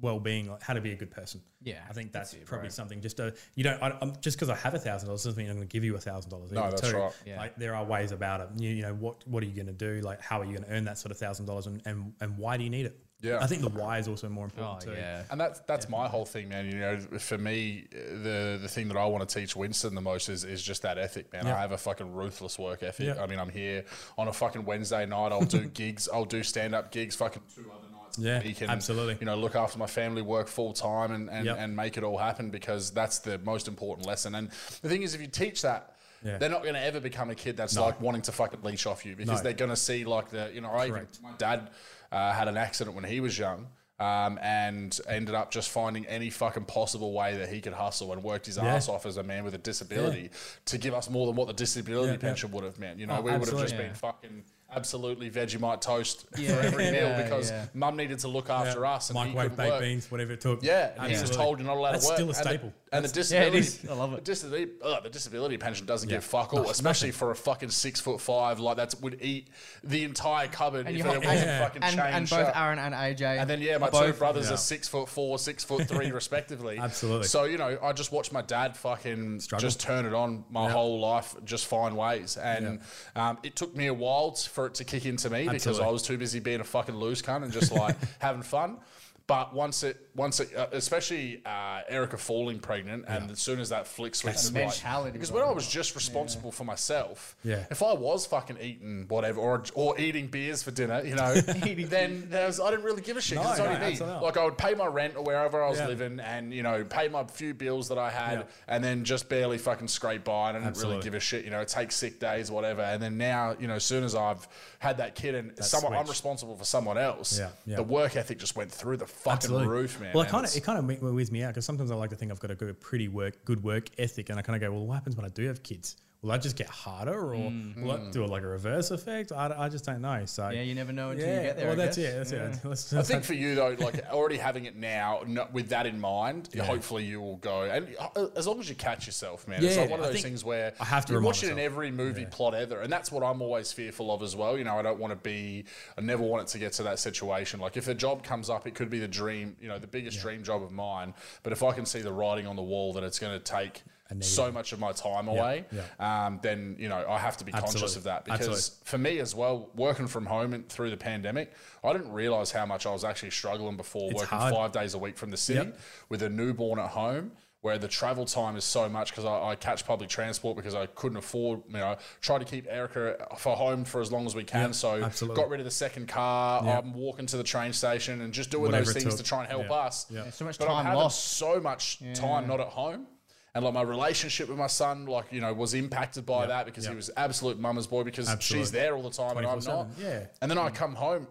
well-being, 0.00 0.50
like 0.50 0.62
how 0.62 0.74
to 0.74 0.80
be 0.80 0.92
a 0.92 0.96
good 0.96 1.10
person. 1.10 1.40
Yeah, 1.62 1.80
I 1.88 1.92
think 1.92 2.12
that's, 2.12 2.32
that's 2.32 2.42
it, 2.42 2.46
probably 2.46 2.68
bro. 2.68 2.72
something. 2.72 3.00
Just 3.00 3.20
a, 3.20 3.34
you 3.54 3.64
don't 3.64 3.82
I, 3.82 3.96
I'm, 4.00 4.12
just 4.20 4.36
because 4.36 4.48
I 4.48 4.54
have 4.56 4.74
a 4.74 4.78
thousand 4.78 5.08
dollars 5.08 5.24
doesn't 5.24 5.38
mean 5.38 5.48
I'm 5.50 5.56
going 5.56 5.68
to 5.68 5.72
give 5.72 5.84
you 5.84 5.96
a 5.96 6.00
thousand 6.00 6.30
dollars. 6.30 6.52
No, 6.52 6.70
that's 6.70 6.92
right. 6.92 7.12
Yeah. 7.26 7.38
Like 7.38 7.56
there 7.56 7.74
are 7.74 7.84
ways 7.84 8.12
about 8.12 8.40
it. 8.40 8.48
You, 8.56 8.70
you 8.70 8.82
know 8.82 8.94
what 8.94 9.26
what 9.26 9.42
are 9.42 9.46
you 9.46 9.54
going 9.54 9.66
to 9.66 9.72
do? 9.72 10.00
Like 10.00 10.20
how 10.20 10.40
are 10.40 10.44
you 10.44 10.52
going 10.52 10.64
to 10.64 10.70
earn 10.70 10.84
that 10.84 10.98
sort 10.98 11.10
of 11.10 11.18
thousand 11.18 11.46
dollars 11.46 11.66
and 11.66 11.82
and 11.84 12.12
and 12.20 12.38
why 12.38 12.56
do 12.56 12.64
you 12.64 12.70
need 12.70 12.86
it? 12.86 12.98
Yeah. 13.20 13.38
I 13.40 13.48
think 13.48 13.62
the 13.62 13.68
why 13.68 13.98
is 13.98 14.06
also 14.06 14.28
more 14.28 14.44
oh 14.44 14.46
important 14.46 14.80
too. 14.82 14.92
yeah, 14.92 15.24
And 15.30 15.40
that's 15.40 15.58
that's 15.60 15.88
my 15.88 16.06
whole 16.06 16.24
thing, 16.24 16.48
man. 16.48 16.66
You 16.66 16.78
know, 16.78 16.98
for 17.18 17.36
me, 17.36 17.86
the 17.90 18.60
the 18.62 18.68
thing 18.68 18.86
that 18.88 18.96
I 18.96 19.06
want 19.06 19.28
to 19.28 19.40
teach 19.40 19.56
Winston 19.56 19.96
the 19.96 20.00
most 20.00 20.28
is, 20.28 20.44
is 20.44 20.62
just 20.62 20.82
that 20.82 20.98
ethic, 20.98 21.32
man. 21.32 21.46
Yeah. 21.46 21.56
I 21.56 21.60
have 21.60 21.72
a 21.72 21.78
fucking 21.78 22.12
ruthless 22.12 22.60
work 22.60 22.84
ethic. 22.84 23.06
Yeah. 23.06 23.22
I 23.22 23.26
mean, 23.26 23.40
I'm 23.40 23.48
here 23.48 23.84
on 24.16 24.28
a 24.28 24.32
fucking 24.32 24.64
Wednesday 24.64 25.04
night. 25.04 25.32
I'll 25.32 25.40
do 25.42 25.64
gigs. 25.74 26.08
I'll 26.12 26.24
do 26.24 26.44
stand 26.44 26.76
up 26.76 26.92
gigs. 26.92 27.16
Fucking 27.16 27.42
two 27.52 27.62
other 27.62 27.80
nights. 27.80 27.84
a 27.87 27.87
Yeah, 28.18 28.42
week 28.42 28.60
and, 28.60 28.70
absolutely. 28.70 29.16
You 29.20 29.26
know, 29.26 29.36
look 29.36 29.54
after 29.54 29.78
my 29.78 29.86
family, 29.86 30.22
work 30.22 30.48
full 30.48 30.72
time, 30.72 31.12
and 31.12 31.30
and, 31.30 31.46
Yep. 31.46 31.56
and 31.58 31.76
make 31.76 31.96
it 31.96 32.02
all 32.04 32.18
happen 32.18 32.50
because 32.50 32.90
that's 32.90 33.18
the 33.20 33.38
most 33.38 33.68
important 33.68 34.06
lesson. 34.06 34.34
And 34.34 34.50
the 34.82 34.88
thing 34.88 35.02
is, 35.02 35.14
if 35.14 35.20
you 35.20 35.26
teach 35.28 35.62
that. 35.62 35.94
Yeah. 36.24 36.36
They're 36.38 36.48
not 36.50 36.62
going 36.62 36.74
to 36.74 36.82
ever 36.82 36.98
become 36.98 37.30
a 37.30 37.34
kid 37.36 37.56
that's 37.56 37.76
No. 37.76 37.82
like 37.84 38.00
wanting 38.00 38.22
to 38.22 38.32
fucking 38.32 38.62
leech 38.64 38.86
off 38.88 39.06
you 39.06 39.14
because 39.14 39.38
No. 39.38 39.42
they're 39.44 39.52
going 39.52 39.70
to 39.70 39.76
see 39.76 40.04
like 40.04 40.30
the 40.30 40.50
you 40.52 40.60
know 40.60 40.68
I 40.70 40.88
even, 40.88 41.06
my 41.22 41.30
dad 41.38 41.70
uh, 42.10 42.32
had 42.32 42.48
an 42.48 42.56
accident 42.56 42.96
when 42.96 43.04
he 43.04 43.20
was 43.20 43.38
young 43.38 43.68
um, 44.00 44.36
and 44.42 44.98
ended 45.06 45.36
up 45.36 45.52
just 45.52 45.70
finding 45.70 46.04
any 46.06 46.30
fucking 46.30 46.64
possible 46.64 47.12
way 47.12 47.36
that 47.36 47.48
he 47.50 47.60
could 47.60 47.72
hustle 47.72 48.12
and 48.12 48.24
worked 48.24 48.46
his 48.46 48.56
Yeah. 48.56 48.64
ass 48.74 48.88
off 48.88 49.06
as 49.06 49.16
a 49.16 49.22
man 49.22 49.44
with 49.44 49.54
a 49.54 49.58
disability 49.58 50.30
to 50.64 50.76
give 50.76 50.92
us 50.92 51.08
more 51.08 51.24
than 51.28 51.36
what 51.36 51.46
the 51.46 51.52
disability 51.54 52.08
Yeah, 52.08 52.12
yeah. 52.14 52.18
pension 52.18 52.50
would 52.50 52.64
have 52.64 52.80
meant. 52.80 52.98
You 52.98 53.06
know, 53.06 53.18
Oh, 53.18 53.20
we 53.20 53.30
would 53.36 53.48
have 53.48 53.60
just 53.60 53.76
been 53.76 53.94
fucking 53.94 54.42
absolutely 54.74 55.30
Vegemite 55.30 55.80
toast 55.80 56.26
Yeah, 56.38 56.54
for 56.56 56.60
every 56.66 56.84
meal 56.90 56.94
yeah, 57.08 57.22
because 57.22 57.50
yeah. 57.50 57.66
mum 57.74 57.96
needed 57.96 58.18
to 58.20 58.28
look 58.28 58.50
after 58.50 58.82
Yeah. 58.82 58.92
us 58.92 59.10
and 59.10 59.18
he 59.18 59.24
Microwave 59.26 59.50
couldn't 59.50 59.56
baked 59.56 59.70
work. 59.72 59.80
beans, 59.80 60.10
whatever 60.10 60.32
it 60.34 60.40
took. 60.40 60.62
Yeah, 60.62 60.92
and 60.98 61.12
he 61.12 61.20
was 61.20 61.30
told 61.30 61.58
you're 61.58 61.66
not 61.66 61.76
allowed 61.78 61.92
That's 61.92 62.06
to 62.06 62.10
work. 62.10 62.16
still 62.16 62.26
a 62.26 62.28
And 62.28 62.36
the- 62.38 62.48
staple. 62.50 62.72
And 62.90 63.04
the, 63.04 63.08
disability, 63.08 63.58
is. 63.58 63.84
I 63.88 63.92
love 63.92 64.14
it. 64.14 64.16
The 64.16 64.22
disability, 64.22 64.72
ugh, 64.82 65.02
the 65.02 65.10
disability 65.10 65.58
pension 65.58 65.84
doesn't 65.84 66.08
Yeah. 66.08 66.16
give 66.16 66.24
fuck 66.24 66.54
all, 66.54 66.62
No, 66.64 66.70
especially 66.70 67.10
for 67.10 67.30
a 67.30 67.36
fucking 67.36 67.68
six 67.68 68.00
foot 68.00 68.18
five 68.20 68.60
like 68.60 68.78
that 68.78 68.94
would 69.02 69.18
eat 69.20 69.48
the 69.84 70.04
entire 70.04 70.48
cupboard 70.48 70.86
And 70.86 70.96
if 70.96 71.04
it 71.04 71.06
wasn't 71.06 71.24
Yeah. 71.24 71.64
fucking 71.64 71.82
and, 71.82 72.00
and 72.00 72.30
both 72.30 72.46
shut. 72.46 72.56
Aaron 72.56 72.78
and 72.78 72.94
AJ, 72.94 73.38
And 73.40 73.50
then 73.50 73.60
yeah, 73.60 73.76
my 73.76 73.88
are 73.88 74.06
two 74.06 74.12
brothers 74.14 74.46
Yeah. 74.48 74.54
are 74.54 74.56
six 74.56 74.88
foot 74.88 75.08
four, 75.10 75.38
six 75.38 75.64
foot 75.64 75.86
three, 75.86 76.10
respectively. 76.12 76.78
Absolutely. 76.78 77.26
So 77.26 77.44
you 77.44 77.58
know, 77.58 77.78
I 77.82 77.92
just 77.92 78.10
watched 78.10 78.32
my 78.32 78.42
dad 78.42 78.74
fucking 78.76 79.40
Struggle. 79.40 79.60
just 79.68 79.80
turn 79.80 80.06
it 80.06 80.14
on 80.14 80.44
my 80.48 80.66
Yeah. 80.66 80.72
whole 80.72 80.98
life, 81.00 81.34
just 81.44 81.66
find 81.66 81.94
ways, 81.96 82.38
and 82.38 82.80
um, 83.14 83.38
it 83.42 83.54
took 83.54 83.76
me 83.76 83.88
a 83.88 83.94
while 83.94 84.32
for 84.34 84.66
it 84.66 84.74
to 84.76 84.84
kick 84.84 85.04
into 85.04 85.28
me 85.28 85.46
because 85.48 85.78
I 85.78 85.88
was 85.88 86.02
too 86.02 86.16
busy 86.16 86.40
being 86.40 86.60
a 86.60 86.64
fucking 86.64 86.96
loose 86.96 87.20
cunt 87.20 87.42
and 87.44 87.52
just 87.52 87.70
like 87.70 87.96
having 88.18 88.42
fun. 88.42 88.78
But 89.26 89.52
once 89.54 89.82
it, 89.82 90.07
once 90.18 90.40
it, 90.40 90.54
uh, 90.54 90.66
especially 90.72 91.40
uh, 91.46 91.80
Erica 91.88 92.18
falling 92.18 92.58
pregnant, 92.58 93.04
and 93.08 93.30
as 93.30 93.38
soon 93.40 93.60
as 93.60 93.68
that 93.70 93.86
flick 93.86 94.14
switch, 94.14 94.34
That's 94.34 94.52
like- 94.52 94.64
mentality, 94.64 95.12
because 95.12 95.32
when 95.32 95.42
I 95.44 95.50
was 95.52 95.66
just 95.66 95.94
responsible 95.94 96.52
for 96.52 96.64
myself, 96.64 97.36
Yeah. 97.44 97.64
if 97.70 97.82
I 97.82 97.92
was 97.94 98.26
fucking 98.26 98.58
eating 98.60 99.06
whatever 99.08 99.40
or 99.40 99.62
or 99.74 99.98
eating 99.98 100.26
beers 100.26 100.62
for 100.62 100.72
dinner, 100.72 101.02
you 101.04 101.14
know, 101.14 101.34
then 101.40 102.26
there 102.28 102.46
was, 102.46 102.60
I 102.60 102.70
didn't 102.70 102.84
really 102.84 103.02
give 103.02 103.16
a 103.16 103.20
shit. 103.20 103.38
'cause 103.38 103.46
No, 103.46 103.50
it's 103.52 103.60
only 103.60 103.74
no, 103.74 103.80
me. 103.80 103.86
absolutely 103.92 104.14
not. 104.14 104.22
Like 104.22 104.36
I 104.36 104.44
would 104.44 104.58
pay 104.58 104.74
my 104.74 104.86
rent 104.86 105.16
or 105.16 105.22
wherever 105.22 105.62
I 105.62 105.68
was 105.70 105.78
Yeah. 105.78 105.86
living, 105.86 106.20
and 106.20 106.52
you 106.52 106.62
know, 106.62 106.84
pay 106.84 107.08
my 107.08 107.24
few 107.24 107.54
bills 107.54 107.88
that 107.88 107.98
I 107.98 108.10
had, 108.10 108.38
Yeah. 108.40 108.44
and 108.66 108.82
then 108.82 109.04
just 109.04 109.28
barely 109.28 109.58
fucking 109.58 109.88
scrape 109.88 110.24
by. 110.24 110.48
And 110.50 110.58
I 110.58 110.60
didn't 110.60 110.76
really 110.78 110.96
Absolutely. 110.96 111.02
give 111.04 111.14
a 111.14 111.20
shit. 111.20 111.44
You 111.44 111.50
know, 111.50 111.64
take 111.64 111.92
sick 111.92 112.18
days, 112.18 112.50
whatever. 112.50 112.82
And 112.82 113.02
then 113.02 113.16
now, 113.18 113.54
you 113.58 113.68
know, 113.68 113.74
as 113.74 113.84
soon 113.84 114.02
as 114.04 114.14
I've 114.14 114.46
had 114.80 114.98
that 114.98 115.14
kid 115.14 115.34
and 115.34 115.64
someone 115.64 115.92
I'm 115.92 116.00
switch. 116.00 116.10
responsible 116.10 116.56
for 116.56 116.64
someone 116.64 116.98
else, 116.98 117.38
Yeah, 117.38 117.48
yeah. 117.66 117.76
the 117.76 117.82
work 117.82 118.16
ethic 118.16 118.38
just 118.38 118.56
went 118.56 118.72
through 118.72 118.96
the 118.98 119.06
fucking 119.06 119.52
roof, 119.54 120.00
man. 120.00 120.07
Well, 120.14 120.24
kind 120.24 120.44
of 120.46 120.54
it 120.56 120.62
kind 120.62 120.78
of 120.78 121.02
weirds 121.02 121.30
me 121.30 121.42
out 121.42 121.48
because 121.48 121.64
sometimes 121.64 121.90
I 121.90 121.94
like 121.94 122.10
to 122.10 122.16
think 122.16 122.30
I've 122.30 122.40
got 122.40 122.50
a 122.50 122.54
good, 122.54 122.80
pretty 122.80 123.08
work, 123.08 123.44
good 123.44 123.62
work 123.62 123.88
ethic, 123.98 124.30
and 124.30 124.38
I 124.38 124.42
kind 124.42 124.56
of 124.56 124.60
go, 124.66 124.72
well, 124.74 124.86
what 124.86 124.94
happens 124.94 125.16
when 125.16 125.24
I 125.24 125.30
do 125.30 125.46
have 125.46 125.62
kids? 125.62 125.96
Will 126.20 126.32
I 126.32 126.38
just 126.38 126.56
get 126.56 126.66
harder, 126.66 127.14
or 127.16 127.36
will 127.36 127.92
I 127.92 128.10
do 128.10 128.24
it 128.24 128.28
like 128.28 128.42
a 128.42 128.46
reverse 128.48 128.90
effect? 128.90 129.30
I, 129.30 129.54
I 129.56 129.68
just 129.68 129.84
don't 129.84 130.00
know. 130.00 130.24
So 130.26 130.48
Yeah, 130.48 130.62
you 130.62 130.74
never 130.74 130.92
know 130.92 131.10
until 131.10 131.28
you 131.32 131.42
get 131.42 131.56
there. 131.56 131.66
Well, 131.66 131.74
I 131.80 131.84
that's 131.84 131.96
guess. 131.96 132.32
it. 132.32 132.32
That's 132.32 132.64
it. 132.64 132.68
Let's, 132.68 132.92
I 132.92 133.02
think 133.02 133.22
for 133.30 133.34
you 133.34 133.54
though, 133.54 133.76
like 133.78 134.04
already 134.10 134.36
having 134.36 134.64
it 134.64 134.74
now, 134.74 135.20
no, 135.28 135.46
with 135.52 135.68
that 135.68 135.86
in 135.86 136.00
mind, 136.00 136.48
Yeah. 136.52 136.64
hopefully 136.64 137.04
you 137.04 137.20
will 137.20 137.36
go. 137.36 137.62
And 137.62 137.94
uh, 138.16 138.26
as 138.34 138.48
long 138.48 138.58
as 138.58 138.68
you 138.68 138.74
catch 138.74 139.06
yourself, 139.06 139.46
man, 139.46 139.62
it's 139.62 139.76
like 139.76 139.90
one 139.90 140.00
of 140.00 140.06
I 140.06 140.08
those 140.10 140.22
things 140.22 140.44
where 140.44 140.72
I 140.80 140.84
have 140.86 141.06
to 141.06 141.12
you 141.12 141.18
remind 141.18 141.26
watch 141.26 141.44
it 141.44 141.50
in 141.52 141.58
every 141.60 141.92
movie 141.92 142.26
plot 142.26 142.52
ever, 142.52 142.80
and 142.80 142.92
that's 142.92 143.12
what 143.12 143.22
I'm 143.22 143.40
always 143.40 143.70
fearful 143.72 144.10
of 144.12 144.20
as 144.24 144.34
well. 144.34 144.58
You 144.58 144.64
know, 144.64 144.76
I 144.76 144.82
don't 144.82 144.98
want 144.98 145.12
to 145.12 145.16
be, 145.16 145.66
I 145.96 146.00
never 146.00 146.24
want 146.24 146.42
it 146.42 146.48
to 146.48 146.58
get 146.58 146.72
to 146.74 146.82
that 146.82 146.98
situation. 146.98 147.60
Like 147.60 147.76
if 147.76 147.86
a 147.86 147.94
job 147.94 148.24
comes 148.24 148.50
up, 148.50 148.66
it 148.66 148.74
could 148.74 148.90
be 148.90 148.98
the 148.98 149.06
dream, 149.06 149.54
you 149.60 149.68
know, 149.68 149.78
the 149.78 149.86
biggest 149.86 150.20
dream 150.20 150.42
job 150.42 150.64
of 150.64 150.72
mine. 150.72 151.14
But 151.44 151.52
if 151.52 151.62
I 151.62 151.70
can 151.70 151.86
see 151.86 152.00
the 152.00 152.12
writing 152.12 152.48
on 152.48 152.56
the 152.56 152.62
wall 152.62 152.92
that 152.94 153.04
it's 153.04 153.20
going 153.20 153.38
to 153.38 153.44
take. 153.44 153.84
So 154.20 154.50
much 154.50 154.72
of 154.72 154.80
my 154.80 154.92
time 154.92 155.28
away, 155.28 155.64
yeah. 155.70 156.26
Um, 156.26 156.40
then 156.42 156.76
you 156.78 156.88
know 156.88 157.04
I 157.08 157.18
have 157.18 157.36
to 157.38 157.44
be 157.44 157.52
conscious 157.52 157.94
of 157.96 158.04
that 158.04 158.24
because 158.24 158.48
Absolutely. 158.48 158.84
for 158.84 158.98
me 158.98 159.18
as 159.18 159.34
well, 159.34 159.70
working 159.74 160.06
from 160.06 160.24
home 160.26 160.54
and 160.54 160.68
through 160.68 160.90
the 160.90 160.96
pandemic, 160.96 161.52
I 161.84 161.92
didn't 161.92 162.12
realize 162.12 162.50
how 162.50 162.64
much 162.66 162.86
I 162.86 162.90
was 162.92 163.04
actually 163.04 163.30
struggling 163.30 163.76
before 163.76 164.10
It's 164.10 164.20
working 164.22 164.38
hard. 164.38 164.54
five 164.54 164.72
days 164.72 164.94
a 164.94 164.98
week 164.98 165.16
from 165.18 165.30
the 165.30 165.36
city 165.36 165.58
Yep. 165.60 165.78
with 166.08 166.22
a 166.22 166.28
newborn 166.28 166.78
at 166.78 166.88
home. 166.90 167.32
Where 167.60 167.76
the 167.76 167.88
travel 167.88 168.24
time 168.24 168.56
is 168.56 168.62
so 168.64 168.88
much 168.88 169.10
because 169.10 169.24
I, 169.24 169.48
I 169.48 169.56
catch 169.56 169.84
public 169.84 170.08
transport 170.08 170.56
because 170.56 170.76
I 170.76 170.86
couldn't 170.86 171.18
afford, 171.18 171.62
you 171.66 171.72
know, 171.78 171.96
try 172.20 172.38
to 172.38 172.44
keep 172.44 172.68
Erica 172.70 173.26
for 173.36 173.56
home 173.56 173.84
for 173.84 174.00
as 174.00 174.12
long 174.12 174.26
as 174.26 174.34
we 174.36 174.44
can. 174.44 174.66
Yep, 174.66 174.74
so 174.76 175.02
absolutely. 175.02 175.42
got 175.42 175.50
rid 175.50 175.58
of 175.58 175.64
the 175.64 175.70
second 175.72 176.06
car. 176.06 176.64
Yep. 176.64 176.84
I'm 176.84 176.94
walking 176.94 177.26
to 177.26 177.36
the 177.36 177.42
train 177.42 177.72
station 177.72 178.20
and 178.20 178.32
just 178.32 178.50
doing 178.50 178.62
Whatever 178.66 178.84
those 178.84 178.94
things 178.94 179.06
took. 179.16 179.16
to 179.16 179.22
try 179.24 179.40
and 179.40 179.48
help 179.50 179.66
Yeah. 179.70 179.74
us. 179.74 180.06
Yeah. 180.08 180.30
So 180.30 180.44
much 180.44 180.56
But 180.56 180.68
I'm 180.70 180.84
time 180.84 180.94
lost. 180.94 181.32
so 181.36 181.58
much 181.60 181.98
time 182.14 182.46
not 182.46 182.60
at 182.60 182.68
home. 182.68 183.08
And 183.54 183.64
like 183.64 183.74
my 183.74 183.82
relationship 183.82 184.48
with 184.48 184.58
my 184.58 184.66
son, 184.66 185.06
like, 185.06 185.26
you 185.32 185.40
know, 185.40 185.52
was 185.52 185.74
impacted 185.74 186.26
by 186.26 186.46
that 186.46 186.66
because 186.66 186.86
he 186.86 186.94
was 186.94 187.10
absolute 187.16 187.58
mama's 187.58 187.86
boy 187.86 188.04
because 188.04 188.28
she's 188.40 188.70
there 188.70 188.94
all 188.94 189.02
the 189.02 189.10
time 189.10 189.36
and 189.38 189.46
I'm 189.46 189.58
not. 189.60 189.88
yeah. 189.98 190.26
And 190.40 190.50
then 190.50 190.58
I 190.58 190.70
come 190.70 190.94
home 190.94 191.26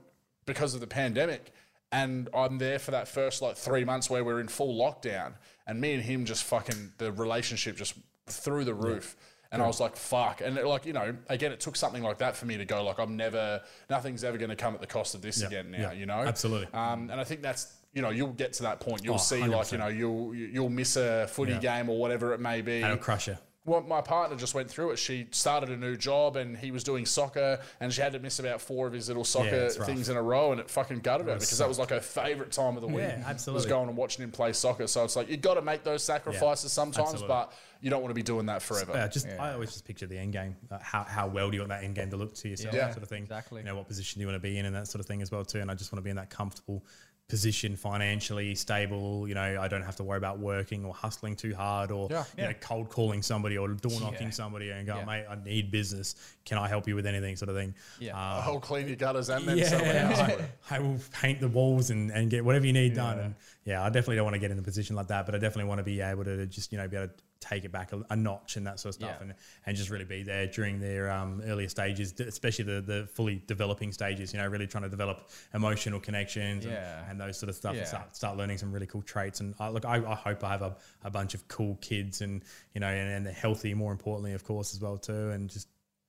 because 0.46 0.74
of 0.74 0.82
the 0.82 0.88
pandemic 0.88 1.52
and 1.92 2.28
I'm 2.34 2.58
there 2.58 2.80
for 2.80 2.92
that 2.92 3.08
first 3.08 3.42
like 3.42 3.56
three 3.56 3.86
months 3.86 4.10
where 4.10 4.24
we're 4.24 4.40
in 4.42 4.48
full 4.48 4.78
lockdown 4.78 5.34
and 5.68 5.80
me 5.80 5.94
and 5.94 6.04
him 6.04 6.26
just 6.26 6.44
fucking 6.44 6.94
the 6.98 7.12
relationship 7.12 7.78
just 7.78 7.94
through 8.26 8.66
the 8.66 8.74
roof. 8.74 9.16
And 9.50 9.62
I 9.62 9.68
was 9.68 9.80
like, 9.80 9.96
fuck. 9.96 10.42
And 10.42 10.56
like, 10.58 10.86
you 10.86 10.92
know, 10.92 11.16
again, 11.30 11.54
it 11.54 11.62
took 11.62 11.78
something 11.78 12.04
like 12.04 12.18
that 12.18 12.36
for 12.36 12.46
me 12.46 12.58
to 12.58 12.66
go, 12.66 12.84
like, 12.84 13.00
I'm 13.00 13.16
never, 13.16 13.62
nothing's 13.90 14.26
ever 14.26 14.38
going 14.38 14.50
to 14.50 14.58
come 14.58 14.74
at 14.74 14.82
the 14.82 14.88
cost 14.88 15.16
of 15.16 15.22
this 15.22 15.40
Yeah, 15.40 15.48
again 15.48 15.72
now, 15.72 15.78
yeah, 15.78 15.92
you 15.94 16.06
know? 16.06 16.16
absolutely. 16.20 16.68
Um, 16.74 17.10
and 17.10 17.14
I 17.14 17.24
think 17.24 17.42
that's, 17.42 17.74
you 17.94 18.02
know, 18.02 18.10
you'll 18.10 18.28
get 18.34 18.54
to 18.54 18.64
that 18.64 18.80
point. 18.80 19.04
You'll 19.04 19.16
Oh, 19.16 19.18
see, 19.18 19.44
like, 19.44 19.72
you 19.72 19.78
know, 19.78 19.88
you'll 19.88 20.36
you'll 20.36 20.70
miss 20.70 20.96
a 20.98 21.28
footy 21.28 21.54
Yeah. 21.54 21.60
game 21.60 21.90
or 21.90 21.98
whatever 22.00 22.34
it 22.34 22.40
may 22.40 22.62
be. 22.62 22.78
and 22.78 22.86
it'll 22.86 22.98
crush 22.98 23.28
you. 23.28 23.38
Well, 23.66 23.82
my 23.82 24.00
partner 24.00 24.38
just 24.38 24.54
went 24.54 24.70
through 24.72 24.92
it. 24.92 24.98
She 24.98 25.28
started 25.32 25.70
a 25.70 25.76
new 25.76 25.98
job 25.98 26.38
and 26.38 26.56
he 26.56 26.72
was 26.72 26.86
doing 26.86 27.06
soccer 27.06 27.60
and 27.82 27.92
she 27.92 28.00
had 28.00 28.14
to 28.14 28.20
miss 28.20 28.40
about 28.40 28.62
four 28.62 28.88
of 28.88 28.94
his 28.94 29.10
little 29.10 29.26
soccer 29.26 29.50
it's 29.66 29.78
rough. 29.78 29.86
things 29.90 30.08
in 30.08 30.16
a 30.16 30.22
row 30.22 30.54
and 30.54 30.62
it 30.62 30.70
fucking 30.70 31.00
gutted 31.02 31.28
her 31.28 31.34
because 31.34 31.58
that 31.58 31.68
was 31.68 31.78
like 31.78 31.90
her 31.90 32.00
favorite 32.00 32.54
time 32.54 32.78
of 32.78 32.82
the 32.82 32.88
week. 32.88 33.00
Yeah, 33.00 33.34
Was 33.52 33.66
going 33.66 33.90
and 33.90 33.98
watching 33.98 34.24
him 34.24 34.32
play 34.32 34.54
soccer. 34.54 34.88
So 34.88 35.04
it's 35.04 35.18
like 35.18 35.30
you've 35.30 35.42
got 35.42 35.56
to 35.56 35.62
make 35.62 35.84
those 35.84 36.02
sacrifices 36.02 36.72
sometimes, 36.72 37.10
absolutely. 37.10 37.28
but 37.28 37.52
you 37.82 37.90
don't 37.90 38.02
want 38.02 38.12
to 38.12 38.16
be 38.16 38.24
doing 38.24 38.46
that 38.46 38.62
forever. 38.62 38.94
Yeah, 38.96 39.10
just 39.10 39.28
I 39.38 39.52
always 39.52 39.74
just 39.74 39.84
picture 39.84 40.08
the 40.08 40.18
end 40.18 40.32
game. 40.32 40.56
Uh, 40.72 40.80
how, 40.82 41.04
how 41.04 41.28
well 41.28 41.50
do 41.52 41.56
you 41.58 41.62
want 41.62 41.72
that 41.72 41.84
end 41.84 41.96
game 41.96 42.10
to 42.12 42.16
look 42.16 42.36
to 42.36 42.48
yourself, 42.48 42.74
Yeah. 42.74 42.90
sort 42.92 43.04
of 43.04 43.10
thing. 43.10 43.24
Exactly. 43.24 43.60
You 43.60 43.66
know, 43.66 43.76
what 43.76 43.88
position 43.90 44.20
do 44.20 44.22
you 44.22 44.28
want 44.28 44.42
to 44.42 44.48
be 44.48 44.58
in, 44.58 44.66
and 44.66 44.74
that 44.78 44.88
sort 44.88 45.02
of 45.02 45.08
thing 45.08 45.22
as 45.22 45.30
well 45.30 45.44
too. 45.44 45.60
And 45.60 45.70
I 45.70 45.74
just 45.74 45.92
want 45.92 45.98
to 46.00 46.04
be 46.04 46.10
in 46.10 46.16
that 46.16 46.30
comfortable 46.30 46.86
position, 47.32 47.76
financially 47.76 48.56
stable. 48.56 49.28
You 49.28 49.36
know, 49.36 49.58
I 49.62 49.68
don't 49.68 49.82
have 49.84 49.98
to 49.98 50.04
worry 50.04 50.18
about 50.18 50.40
working 50.40 50.86
or 50.86 50.94
hustling 50.94 51.36
too 51.36 51.54
hard, 51.54 51.92
or 51.92 52.08
Yeah. 52.10 52.24
you 52.38 52.44
know, 52.46 52.54
cold 52.62 52.90
calling 52.90 53.22
somebody 53.22 53.58
or 53.58 53.68
door 53.68 54.00
knocking 54.00 54.32
somebody 54.32 54.70
and 54.72 54.88
go, 54.88 54.96
Yeah. 54.98 55.06
mate, 55.06 55.26
I 55.30 55.36
need 55.44 55.70
business. 55.70 56.16
Can 56.46 56.58
I 56.58 56.70
help 56.70 56.88
you 56.88 56.96
with 56.96 57.06
anything, 57.06 57.36
sort 57.36 57.50
of 57.50 57.56
thing. 57.56 57.76
Yeah. 58.00 58.12
Um, 58.14 58.44
I'll 58.46 58.60
clean 58.62 58.88
your 58.88 58.96
gutters 58.96 59.28
and 59.28 59.46
then 59.46 59.58
yeah, 59.58 59.68
sell. 59.68 59.82
I, 59.86 60.50
I 60.76 60.80
will 60.80 61.00
paint 61.22 61.42
the 61.42 61.50
walls 61.50 61.90
and, 61.90 62.12
and 62.12 62.30
get 62.30 62.46
whatever 62.46 62.66
you 62.66 62.74
need 62.74 62.96
done. 62.96 63.20
And 63.20 63.36
yeah, 63.68 63.84
I 63.84 63.88
definitely 63.88 64.16
don't 64.16 64.24
want 64.24 64.36
to 64.36 64.40
get 64.40 64.50
in 64.50 64.58
a 64.58 64.62
position 64.62 64.96
like 64.96 65.08
that, 65.08 65.26
but 65.26 65.36
I 65.36 65.40
definitely 65.40 65.68
want 65.68 65.80
to 65.80 65.84
be 65.84 66.00
able 66.00 66.24
to 66.24 66.46
just, 66.46 66.72
you 66.72 66.78
know, 66.78 66.88
be 66.88 66.96
able 66.96 67.10
to 67.10 67.14
take 67.42 67.66
it 67.66 67.72
back 67.74 67.92
a, 67.92 68.02
a 68.10 68.16
notch 68.16 68.56
and 68.56 68.66
that 68.66 68.80
sort 68.80 68.92
of 68.92 68.96
stuff 68.96 69.16
Yeah. 69.18 69.24
and, 69.24 69.34
and 69.66 69.76
just 69.76 69.90
really 69.90 70.06
be 70.06 70.24
there 70.24 70.48
during 70.48 70.80
their 70.80 71.12
um, 71.12 71.42
earlier 71.46 71.68
stages, 71.68 72.18
especially 72.18 72.64
the, 72.64 72.80
the 72.82 73.10
fully 73.14 73.44
developing 73.46 73.92
stages, 73.92 74.32
you 74.34 74.40
know, 74.40 74.48
really 74.48 74.68
trying 74.68 74.86
to 74.86 74.90
develop 74.90 75.30
emotional 75.54 76.00
connections 76.00 76.64
and, 76.64 76.76
Yeah. 76.76 77.10
and 77.10 77.20
those 77.20 77.38
sort 77.38 77.50
of 77.50 77.56
stuff 77.58 77.74
Yeah. 77.74 77.80
and 77.80 77.88
start, 77.90 78.16
start 78.16 78.38
learning 78.38 78.58
some 78.58 78.72
really 78.72 78.88
cool 78.88 79.02
traits. 79.02 79.42
And 79.42 79.54
I, 79.60 79.68
look, 79.68 79.84
I, 79.84 79.98
I 79.98 80.16
hope 80.16 80.46
I 80.46 80.52
have 80.52 80.62
a, 80.62 80.78
a 81.04 81.10
bunch 81.12 81.34
of 81.34 81.46
cool 81.50 81.78
kids 81.82 82.22
and, 82.22 82.44
you 82.74 82.80
know, 82.80 82.88
and, 82.88 83.12
and 83.12 83.26
they're 83.26 83.34
healthy, 83.34 83.74
more 83.74 83.92
importantly, 83.92 84.32
of 84.32 84.46
course, 84.46 84.74
as 84.74 84.80
well 84.80 84.98
too. 84.98 85.32
And 85.32 85.50
just, 85.50 85.68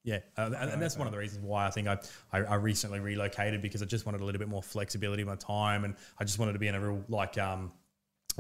yeah, 0.09 0.21
uh, 0.39 0.51
and, 0.59 0.71
and 0.71 0.83
that's 0.83 0.97
one 0.97 1.07
of 1.07 1.13
the 1.13 1.19
reasons 1.19 1.45
why 1.45 1.67
I 1.67 1.71
think 1.71 1.87
I, 1.87 1.99
I 2.33 2.39
I 2.39 2.55
recently 2.55 2.99
relocated 2.99 3.61
because 3.61 3.83
I 3.83 3.85
just 3.85 4.07
wanted 4.07 4.23
a 4.23 4.25
little 4.25 4.39
bit 4.39 4.49
more 4.49 4.63
flexibility 4.63 5.21
in 5.21 5.29
my 5.29 5.37
time, 5.37 5.85
and 5.85 5.95
I 6.19 6.25
just 6.25 6.39
wanted 6.39 6.55
to 6.55 6.59
be 6.59 6.67
in 6.67 6.75
a 6.75 6.81
real 6.81 7.05
like 7.11 7.37
um, 7.37 7.73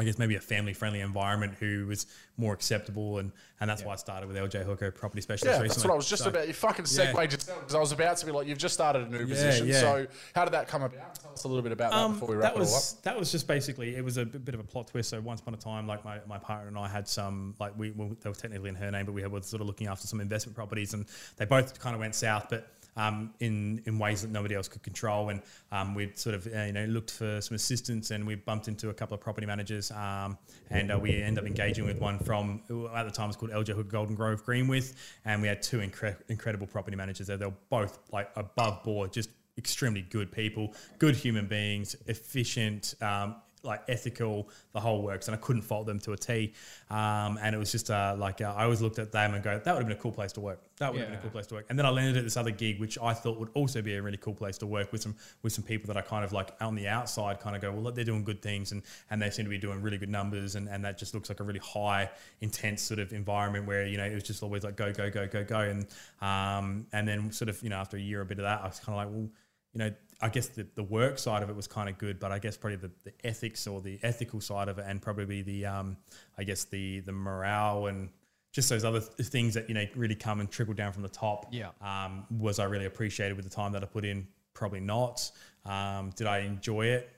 I 0.01 0.05
guess 0.05 0.16
maybe 0.19 0.37
a 0.37 0.41
family 0.41 0.73
friendly 0.73 1.01
environment 1.01 1.55
who 1.59 1.87
was 1.87 2.07
more 2.37 2.53
acceptable, 2.55 3.19
and 3.19 3.33
and 3.61 3.69
that's 3.69 3.83
why 3.83 3.95
I 3.95 3.97
started 3.97 4.29
with 4.29 4.37
LJ 4.37 4.65
Hooker 4.65 4.93
Property 4.93 5.20
Specialist. 5.20 5.61
Yeah, 5.61 5.66
that's 5.66 5.83
what 5.85 5.93
I 5.93 5.97
was 5.97 6.09
just 6.09 6.23
So- 6.23 6.29
about. 6.29 6.47
You 6.47 6.55
fucking 6.55 6.85
Yeah. 6.89 7.20
yourself 7.23 7.59
because 7.61 7.75
I 7.75 7.81
was 7.81 7.91
about 7.91 8.16
to 8.19 8.27
be 8.27 8.31
like, 8.31 8.47
you've 8.47 8.59
just 8.59 8.75
started 8.75 9.03
a 9.03 9.11
new 9.11 9.19
Yeah, 9.19 9.27
position. 9.27 9.66
yeah. 9.66 9.81
So 9.81 10.07
how 10.37 10.45
did 10.45 10.55
that 10.55 10.69
come 10.69 10.83
about? 10.85 11.16
Tell 11.16 11.33
us 11.33 11.43
a 11.43 11.49
little 11.49 11.62
bit 11.62 11.73
about 11.73 11.91
that 11.91 11.97
Um, 11.99 12.12
before 12.12 12.29
we 12.29 12.37
wrap 12.37 12.55
that 12.55 12.61
it 12.61 12.65
all 12.65 12.66
up. 12.66 12.73
was 12.73 12.97
that 13.03 13.19
was 13.19 13.33
just 13.33 13.49
basically 13.49 13.97
it 13.97 14.05
was 14.05 14.16
a 14.19 14.25
bit 14.25 14.55
of 14.55 14.61
a 14.61 14.65
plot 14.65 14.87
twist. 14.87 15.09
So 15.11 15.20
once 15.20 15.41
upon 15.41 15.55
a 15.55 15.57
time, 15.57 15.89
like 15.89 16.05
my, 16.05 16.20
my 16.29 16.39
partner 16.39 16.69
and 16.69 16.79
I 16.79 16.87
had 16.87 17.09
some 17.09 17.57
like 17.59 17.73
we 17.77 17.91
well, 17.91 18.16
they 18.20 18.29
were 18.31 18.37
technically 18.37 18.69
in 18.69 18.77
her 18.77 18.91
name, 18.93 19.05
but 19.07 19.12
we 19.12 19.23
had, 19.23 19.33
were 19.33 19.43
sort 19.43 19.61
of 19.61 19.66
looking 19.66 19.89
after 19.89 20.07
some 20.07 20.20
investment 20.20 20.55
properties, 20.55 20.95
and 20.95 21.07
they 21.37 21.45
both 21.45 21.79
kind 21.81 21.95
of 21.95 22.01
went 22.01 22.15
south, 22.15 22.47
but. 22.51 22.69
Um, 22.99 23.33
in 23.41 23.81
in 23.87 23.99
ways 23.99 24.23
that 24.23 24.31
nobody 24.31 24.55
else 24.55 24.69
could 24.69 24.83
control, 24.83 25.29
and 25.29 25.41
um, 25.73 25.95
we 25.95 26.11
sort 26.15 26.35
of 26.35 26.47
uh, 26.47 26.65
you 26.65 26.73
know 26.73 26.85
looked 26.87 27.12
for 27.12 27.41
some 27.41 27.55
assistance, 27.55 28.11
and 28.11 28.27
we 28.27 28.35
bumped 28.35 28.69
into 28.69 28.91
a 28.91 28.95
couple 28.95 29.15
of 29.15 29.20
property 29.20 29.47
managers, 29.47 29.91
um, 29.93 30.37
and 30.70 30.93
uh, 30.93 30.99
we 30.99 31.23
ended 31.23 31.45
up 31.45 31.47
engaging 31.47 31.85
with 31.85 32.01
one 32.01 32.19
from 32.19 32.61
at 32.95 33.05
the 33.05 33.11
time 33.11 33.29
was 33.29 33.37
called 33.37 33.53
LJ 33.53 33.69
Hooker 33.69 33.85
Golden 33.85 34.16
Grove 34.16 34.45
Greenwith, 34.45 34.95
and 35.25 35.41
we 35.41 35.49
had 35.49 35.62
two 35.62 35.79
incre- 35.79 36.16
incredible 36.29 36.66
property 36.66 36.97
managers 36.97 37.29
there. 37.29 37.37
They 37.37 37.47
were 37.47 37.53
both 37.70 38.01
like 38.12 38.31
above 38.37 38.83
board, 38.83 39.12
just 39.12 39.31
extremely 39.57 40.03
good 40.03 40.31
people, 40.33 40.73
good 40.99 41.16
human 41.16 41.47
beings, 41.47 41.97
efficient, 42.07 42.95
um, 43.01 43.37
like 43.64 43.82
ethical, 43.89 44.48
the 44.72 44.80
whole 44.80 45.02
works, 45.02 45.28
and 45.28 45.35
I 45.35 45.39
couldn't 45.39 45.62
fault 45.62 45.86
them 45.86 45.98
to 46.01 46.12
a 46.12 46.16
T. 46.16 46.52
Um, 46.90 47.39
and 47.43 47.55
it 47.55 47.59
was 47.59 47.72
just 47.72 47.90
uh, 47.90 48.14
like 48.18 48.40
uh, 48.40 48.55
I 48.56 48.64
always 48.64 48.80
looked 48.80 48.98
at 48.98 49.12
them 49.12 49.35
and 49.35 49.43
go, 49.43 49.59
that 49.59 49.72
would 49.72 49.80
have 49.80 49.89
been 49.89 49.97
a 49.97 50.01
cool 50.01 50.12
place 50.12 50.32
to 50.32 50.40
work. 50.40 50.60
That 50.78 50.93
would 50.93 51.01
have 51.01 51.10
been 51.10 51.18
a 51.18 51.22
cool 51.22 51.30
place 51.30 51.47
to 51.48 51.55
work. 51.55 51.66
And 51.68 51.78
then 51.78 51.86
I 51.86 51.90
landed 51.90 52.16
at 52.16 52.24
this 52.24 52.36
other 52.36 52.51
gig, 52.51 52.80
which 52.80 52.98
I 52.98 53.12
thought 53.12 53.39
would 53.39 53.51
also 53.55 53.82
be 53.82 53.97
a 53.97 54.02
really 54.02 54.16
cool 54.16 54.35
place 54.35 54.59
to 54.59 54.66
work 54.66 54.93
with 54.93 55.02
some 55.02 55.16
with 55.43 55.52
some 55.52 55.64
people 55.64 55.93
that 55.93 55.97
I 55.97 56.02
kind 56.02 56.24
of 56.24 56.32
like 56.32 56.52
on 56.60 56.74
the 56.74 56.89
outside 56.89 57.40
kind 57.40 57.56
of 57.56 57.62
go, 57.62 57.72
well, 57.72 57.82
look, 57.82 57.94
they're 57.94 58.05
doing 58.05 58.24
good 58.24 58.43
things, 58.43 58.72
and 58.72 58.82
and 59.10 59.20
they 59.20 59.30
seem 59.30 59.44
to 59.44 59.51
be 59.51 59.59
doing 59.59 59.82
really 59.82 59.98
good 59.98 60.09
numbers, 60.09 60.55
and, 60.55 60.68
and 60.68 60.85
that 60.85 60.98
just 60.98 61.14
looks 61.14 61.28
like 61.28 61.40
a 61.40 61.44
really 61.44 61.60
high, 61.60 62.10
intense 62.40 62.82
sort 62.82 63.01
of 63.01 63.12
environment 63.12 63.66
where 63.66 63.86
you 63.86 63.97
know 63.97 64.05
it 64.05 64.14
was 64.14 64.24
just 64.24 64.43
always 64.43 64.64
like 64.64 64.76
go 64.76 64.93
go 64.93 65.10
go 65.10 65.26
go 65.26 65.44
go, 65.44 65.60
and 65.60 65.86
um 66.20 66.86
and 66.93 67.06
then 67.09 67.32
sort 67.32 67.48
of 67.48 67.62
you 67.62 67.68
know 67.68 67.76
after 67.76 67.97
a 67.97 68.01
year 68.01 68.20
a 68.20 68.26
bit 68.26 68.39
of 68.39 68.44
that, 68.44 68.60
I 68.62 68.66
was 68.66 68.80
kind 68.80 68.98
of 68.98 69.05
like, 69.05 69.14
well 69.14 69.28
you 69.73 69.78
know, 69.78 69.93
I 70.20 70.28
guess 70.28 70.49
the, 70.49 70.66
the 70.74 70.82
work 70.82 71.19
side 71.19 71.43
of 71.43 71.51
it 71.51 71.57
was 71.57 71.66
kind 71.66 71.89
of 71.89 71.97
good, 71.99 72.19
but 72.19 72.32
I 72.32 72.39
guess 72.39 72.57
probably 72.57 72.77
the, 72.77 72.90
the 73.05 73.12
ethics 73.24 73.66
or 73.66 73.81
the 73.81 74.01
ethical 74.03 74.40
side 74.40 74.69
of 74.69 74.78
it, 74.78 74.85
and 74.89 75.01
probably 75.01 75.43
the, 75.43 75.66
um, 75.66 75.97
I 76.36 76.45
guess 76.45 76.65
the 76.65 77.01
the 77.01 77.12
morale 77.12 77.86
and 77.86 78.09
just 78.53 78.69
those 78.69 78.85
other 78.85 79.01
th- 79.01 79.28
things 79.28 79.55
that 79.55 79.69
you 79.69 79.74
know 79.74 79.85
really 79.95 80.16
come 80.16 80.40
and 80.40 80.51
trickle 80.51 80.74
down 80.74 80.93
from 80.93 81.03
the 81.03 81.09
top. 81.09 81.47
Yeah. 81.53 81.70
Um, 81.81 82.27
was 82.31 82.59
I 82.59 82.65
really 82.65 82.86
appreciated 82.86 83.36
with 83.36 83.49
the 83.49 83.55
time 83.55 83.73
that 83.73 83.82
I 83.82 83.86
put 83.86 84.05
in? 84.05 84.27
Probably 84.55 84.81
not. 84.81 85.31
Um, 85.65 86.11
did 86.16 86.27
I 86.27 86.39
enjoy 86.40 86.86
it? 86.86 87.11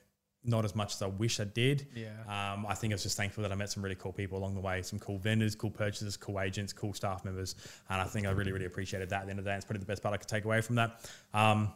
Not 0.43 0.65
as 0.65 0.75
much 0.75 0.95
as 0.95 1.03
I 1.03 1.07
wish 1.07 1.39
I 1.39 1.45
did. 1.45 1.87
Yeah. 1.95 2.09
Um, 2.27 2.67
I 2.67 2.75
think 2.75 2.93
I 2.93 2.95
was 2.95 3.03
just 3.03 3.17
thankful 3.17 3.43
that 3.43 3.53
I 3.53 3.55
met 3.55 3.71
some 3.71 3.83
really 3.83 3.95
cool 3.97 4.13
people 4.13 4.39
along 4.39 4.55
the 4.55 4.61
way, 4.61 4.83
some 4.83 4.99
cool 4.99 5.19
vendors, 5.19 5.55
cool 5.55 5.71
purchasers, 5.71 6.17
cool 6.17 6.41
agents, 6.41 6.73
cool 6.73 6.93
staff 6.93 7.25
members, 7.25 7.57
and 7.89 8.01
I 8.01 8.05
think 8.05 8.27
I 8.27 8.31
really, 8.31 8.53
really 8.53 8.67
appreciated 8.67 9.11
that. 9.11 9.21
At 9.21 9.25
the 9.27 9.31
end 9.31 9.39
of 9.39 9.45
the 9.45 9.51
day, 9.51 9.57
it's 9.57 9.65
probably 9.65 9.81
the 9.81 9.87
best 9.87 10.03
part 10.03 10.15
I 10.15 10.19
could 10.19 10.29
take 10.29 10.45
away 10.45 10.61
from 10.61 10.77
that. 10.77 11.11
Um, 11.33 11.73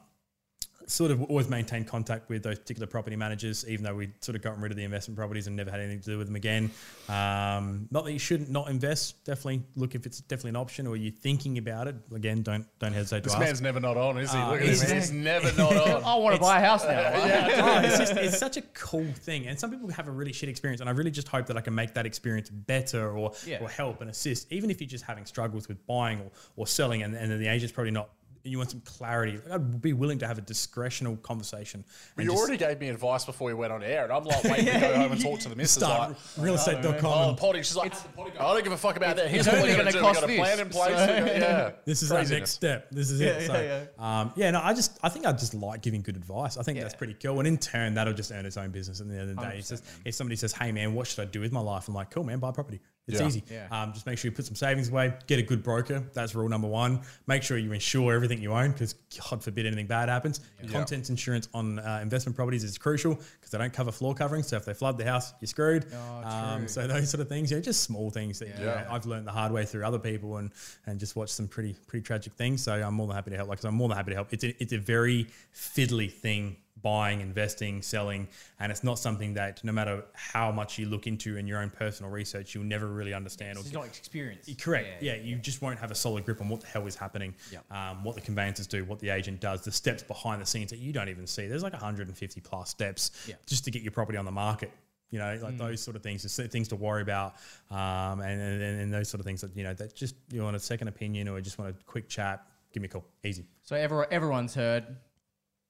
sort 0.86 1.10
of 1.10 1.22
always 1.24 1.48
maintained 1.48 1.86
contact 1.86 2.28
with 2.28 2.42
those 2.42 2.58
particular 2.58 2.86
property 2.86 3.16
managers, 3.16 3.64
even 3.68 3.84
though 3.84 3.94
we 3.94 4.10
sort 4.20 4.36
of 4.36 4.42
gotten 4.42 4.60
rid 4.60 4.70
of 4.72 4.76
the 4.76 4.84
investment 4.84 5.16
properties 5.16 5.46
and 5.46 5.56
never 5.56 5.70
had 5.70 5.80
anything 5.80 6.00
to 6.00 6.10
do 6.10 6.18
with 6.18 6.26
them 6.26 6.36
again. 6.36 6.70
Um, 7.08 7.88
not 7.90 8.04
that 8.04 8.12
you 8.12 8.18
shouldn't 8.18 8.50
not 8.50 8.68
invest. 8.68 9.24
Definitely 9.24 9.62
look 9.76 9.94
if 9.94 10.06
it's 10.06 10.20
definitely 10.20 10.50
an 10.50 10.56
option 10.56 10.86
or 10.86 10.96
you're 10.96 11.12
thinking 11.12 11.58
about 11.58 11.88
it. 11.88 11.96
Again, 12.14 12.42
don't 12.42 12.66
don't 12.78 12.92
hesitate 12.92 13.18
to 13.20 13.24
This 13.24 13.32
ask. 13.34 13.40
man's 13.42 13.60
never 13.60 13.80
not 13.80 13.96
on, 13.96 14.18
is 14.18 14.32
he? 14.32 14.38
Uh, 14.38 14.50
Look 14.52 14.60
at 14.60 14.62
him. 14.62 14.68
he's- 14.74 14.90
He's 14.90 15.12
never 15.12 15.52
not 15.56 15.76
on. 15.88 16.04
I 16.04 16.14
want 16.16 16.34
to 16.36 16.40
buy 16.40 16.58
a 16.58 16.64
house 16.64 16.84
now. 16.84 17.10
Oh, 17.14 17.80
it's 17.82 17.98
just 17.98 18.12
it's 18.16 18.38
such 18.38 18.56
a 18.56 18.62
cool 18.74 19.06
thing, 19.12 19.46
and 19.46 19.58
some 19.58 19.70
people 19.70 19.90
have 19.90 20.08
a 20.08 20.12
really 20.12 20.32
shit 20.32 20.48
experience, 20.48 20.80
and 20.80 20.88
I 20.88 20.92
really 20.92 21.10
just 21.10 21.28
hope 21.28 21.46
that 21.46 21.56
I 21.56 21.60
can 21.60 21.74
make 21.74 21.94
that 21.94 22.06
experience 22.06 22.48
better 22.50 23.16
or 23.16 23.32
Yeah. 23.46 23.58
or 23.62 23.68
help 23.68 24.00
and 24.00 24.10
assist, 24.10 24.52
even 24.52 24.70
if 24.70 24.80
you're 24.80 24.88
just 24.88 25.04
having 25.04 25.24
struggles 25.26 25.68
with 25.68 25.84
buying 25.86 26.20
or, 26.20 26.30
or 26.56 26.66
selling, 26.66 27.02
and, 27.02 27.14
and 27.14 27.30
then 27.30 27.38
the 27.38 27.48
agent's 27.48 27.72
probably 27.72 27.90
not. 27.92 28.10
You 28.46 28.58
want 28.58 28.70
some 28.70 28.80
clarity. 28.82 29.40
I'd 29.50 29.80
be 29.80 29.94
willing 29.94 30.18
to 30.18 30.26
have 30.26 30.36
a 30.36 30.42
discretional 30.42 31.20
conversation. 31.22 31.82
and 32.18 32.24
You 32.26 32.32
just 32.32 32.42
already 32.42 32.58
gave 32.58 32.78
me 32.78 32.90
advice 32.90 33.24
before 33.24 33.46
we 33.46 33.54
went 33.54 33.72
on 33.72 33.82
air, 33.82 34.04
and 34.04 34.12
I'm 34.12 34.22
like 34.24 34.44
waiting 34.44 34.66
to 34.66 34.80
go 34.80 34.94
home 34.96 35.12
and 35.12 35.20
talk 35.20 35.40
to 35.40 35.48
the 35.48 35.56
missus. 35.56 35.82
start 35.82 36.10
Like, 36.10 36.46
realestate.com. 36.46 37.04
oh, 37.06 37.28
and 37.30 37.38
potty. 37.38 37.62
She's 37.62 37.74
like, 37.74 37.92
potty 38.14 38.32
I 38.38 38.52
don't 38.52 38.62
give 38.62 38.72
a 38.72 38.76
fuck 38.76 38.96
about 38.98 39.16
that. 39.16 39.28
Here's 39.30 39.46
it's 39.46 39.56
what 39.56 39.62
we're 39.66 39.72
only 39.72 39.92
going 39.92 39.92
to 39.92 39.92
gonna 39.92 39.92
do. 39.92 39.98
We 39.98 40.02
got 40.02 40.14
cost 40.14 40.24
a 40.24 40.36
plan 40.36 40.56
this, 40.58 40.60
in 40.60 40.68
place. 40.68 40.96
so- 40.96 41.24
We 41.24 41.30
yeah. 41.40 41.70
This 41.86 42.02
is 42.02 42.12
our 42.12 42.22
next 42.24 42.50
step. 42.50 42.90
This 42.90 43.10
is 43.10 43.20
it. 43.22 43.40
Yeah, 43.40 43.46
So, 43.46 43.62
yeah, 43.98 44.20
Um, 44.20 44.32
yeah, 44.36 44.50
no, 44.50 44.60
I 44.62 44.74
just, 44.74 44.98
I 45.02 45.08
think 45.08 45.24
I 45.24 45.32
just 45.32 45.54
like 45.54 45.80
giving 45.80 46.02
good 46.02 46.16
advice. 46.16 46.58
I 46.58 46.62
think 46.62 46.78
that's 46.78 46.94
pretty 46.94 47.14
cool. 47.14 47.38
And 47.38 47.48
in 47.48 47.56
turn, 47.56 47.94
that'll 47.94 48.12
just 48.12 48.30
earn 48.30 48.44
its 48.44 48.58
own 48.58 48.70
business 48.72 49.00
at 49.00 49.08
the 49.08 49.14
end 49.18 49.30
of 49.30 49.36
the 49.36 49.42
day. 49.42 49.56
It's 49.58 49.70
just, 49.70 49.84
if 50.04 50.14
somebody 50.14 50.36
says, 50.36 50.52
hey, 50.52 50.70
man, 50.70 50.92
what 50.94 51.06
should 51.06 51.20
I 51.26 51.30
do 51.30 51.40
with 51.40 51.50
my 51.52 51.60
life? 51.60 51.88
I'm 51.88 51.94
like, 51.94 52.10
cool, 52.10 52.24
man, 52.24 52.40
buy 52.40 52.50
property. 52.50 52.80
It's 53.06 53.20
Yeah. 53.20 53.26
easy. 53.26 53.44
Yeah. 53.50 53.66
Um, 53.70 53.92
just 53.92 54.06
make 54.06 54.16
sure 54.16 54.30
you 54.30 54.34
put 54.34 54.46
some 54.46 54.54
savings 54.54 54.88
away, 54.88 55.12
get 55.26 55.38
a 55.38 55.42
good 55.42 55.62
broker. 55.62 56.02
That's 56.14 56.34
rule 56.34 56.48
number 56.48 56.66
one. 56.68 57.02
Make 57.26 57.42
sure 57.42 57.58
you 57.58 57.70
insure 57.72 58.14
everything 58.14 58.40
you 58.40 58.52
own 58.52 58.72
because, 58.72 58.94
God 59.30 59.44
forbid, 59.44 59.66
anything 59.66 59.86
bad 59.86 60.08
happens. 60.08 60.40
Contents 60.70 61.10
insurance 61.10 61.48
on 61.52 61.78
uh, 61.80 61.98
investment 62.02 62.34
properties 62.34 62.64
is 62.64 62.78
crucial 62.78 63.14
because 63.14 63.50
they 63.50 63.58
don't 63.58 63.74
cover 63.74 63.92
floor 63.92 64.14
coverings. 64.14 64.46
So 64.48 64.56
if 64.56 64.64
they 64.64 64.72
flood 64.72 64.96
the 64.96 65.04
house, 65.04 65.34
you're 65.42 65.48
screwed. 65.48 65.84
Oh, 65.92 66.22
um, 66.26 66.66
so 66.66 66.86
those 66.86 67.10
sort 67.10 67.20
of 67.20 67.28
things, 67.28 67.50
you 67.50 67.58
know, 67.58 67.62
just 67.62 67.82
small 67.82 68.08
things 68.10 68.38
that 68.38 68.48
you 68.48 68.54
know, 68.54 68.64
Yeah. 68.72 68.86
I've 68.90 69.04
learned 69.04 69.26
the 69.26 69.32
hard 69.32 69.52
way 69.52 69.66
through 69.66 69.84
other 69.84 69.98
people 69.98 70.38
and 70.38 70.50
and 70.86 70.98
just 70.98 71.14
watched 71.14 71.34
some 71.34 71.46
pretty 71.46 71.74
pretty 71.86 72.04
tragic 72.04 72.32
things. 72.34 72.62
So 72.62 72.72
I'm 72.72 72.94
more 72.94 73.06
than 73.06 73.16
happy 73.16 73.32
to 73.32 73.36
help. 73.36 73.50
Like 73.50 73.58
I 73.58 73.62
said, 73.62 73.68
I'm 73.68 73.74
more 73.74 73.88
than 73.88 73.98
happy 73.98 74.12
to 74.12 74.16
help. 74.16 74.28
It's 74.32 74.44
a, 74.44 74.62
it's 74.62 74.72
a 74.72 74.78
very 74.78 75.26
fiddly 75.54 76.10
thing 76.10 76.56
buying, 76.84 77.20
investing, 77.22 77.82
selling, 77.82 78.28
and 78.60 78.70
it's 78.70 78.84
not 78.84 78.98
something 78.98 79.34
that 79.34 79.64
no 79.64 79.72
matter 79.72 80.04
how 80.12 80.52
much 80.52 80.78
you 80.78 80.86
look 80.86 81.06
into 81.08 81.36
in 81.38 81.46
your 81.46 81.58
own 81.60 81.70
personal 81.70 82.12
research, 82.12 82.54
you'll 82.54 82.62
never 82.62 82.86
really 82.86 83.14
understand. 83.14 83.58
It's 83.58 83.70
or 83.70 83.74
not 83.74 83.86
experience. 83.86 84.48
Correct. 84.60 85.02
Yeah, 85.02 85.14
you 85.14 85.36
just 85.36 85.62
won't 85.62 85.78
have 85.80 85.90
a 85.90 85.94
solid 85.94 86.24
grip 86.26 86.40
on 86.42 86.48
what 86.50 86.60
the 86.60 86.66
hell 86.68 86.86
is 86.86 86.94
happening, 86.94 87.34
Yep. 87.50 87.72
um, 87.72 88.04
what 88.04 88.14
the 88.14 88.20
conveyancers 88.20 88.66
do, 88.68 88.84
what 88.84 89.00
the 89.00 89.08
agent 89.08 89.40
does, 89.40 89.62
the 89.62 89.72
steps 89.72 90.02
behind 90.02 90.40
the 90.42 90.46
scenes 90.46 90.70
that 90.70 90.78
you 90.78 90.92
don't 90.92 91.08
even 91.08 91.26
see. 91.26 91.48
There's 91.48 91.62
like 91.62 91.72
150 91.72 92.40
plus 92.42 92.68
steps 92.70 93.10
Yeah. 93.26 93.36
just 93.46 93.64
to 93.64 93.70
get 93.70 93.82
your 93.82 93.90
property 93.92 94.18
on 94.18 94.26
the 94.26 94.30
market. 94.30 94.70
You 95.10 95.20
know, 95.20 95.38
like 95.42 95.56
those 95.56 95.80
sort 95.80 95.96
of 95.96 96.02
things, 96.02 96.22
things 96.48 96.68
to 96.68 96.76
worry 96.76 97.00
about, 97.02 97.36
um, 97.70 98.20
and, 98.20 98.40
and 98.40 98.62
and 98.80 98.92
those 98.92 99.08
sort 99.08 99.20
of 99.20 99.24
things 99.24 99.40
that 99.42 99.56
you 99.56 99.62
know 99.62 99.72
that 99.72 99.94
just 99.94 100.16
you 100.32 100.42
want 100.42 100.56
a 100.56 100.60
second 100.60 100.88
opinion 100.88 101.28
or 101.28 101.40
just 101.40 101.56
want 101.58 101.70
a 101.70 101.84
quick 101.84 102.08
chat. 102.08 102.44
Give 102.72 102.82
me 102.82 102.88
a 102.88 102.90
call, 102.90 103.04
easy. 103.22 103.44
So 103.62 103.76
everyone, 103.76 104.06
everyone's 104.10 104.54
heard. 104.56 104.84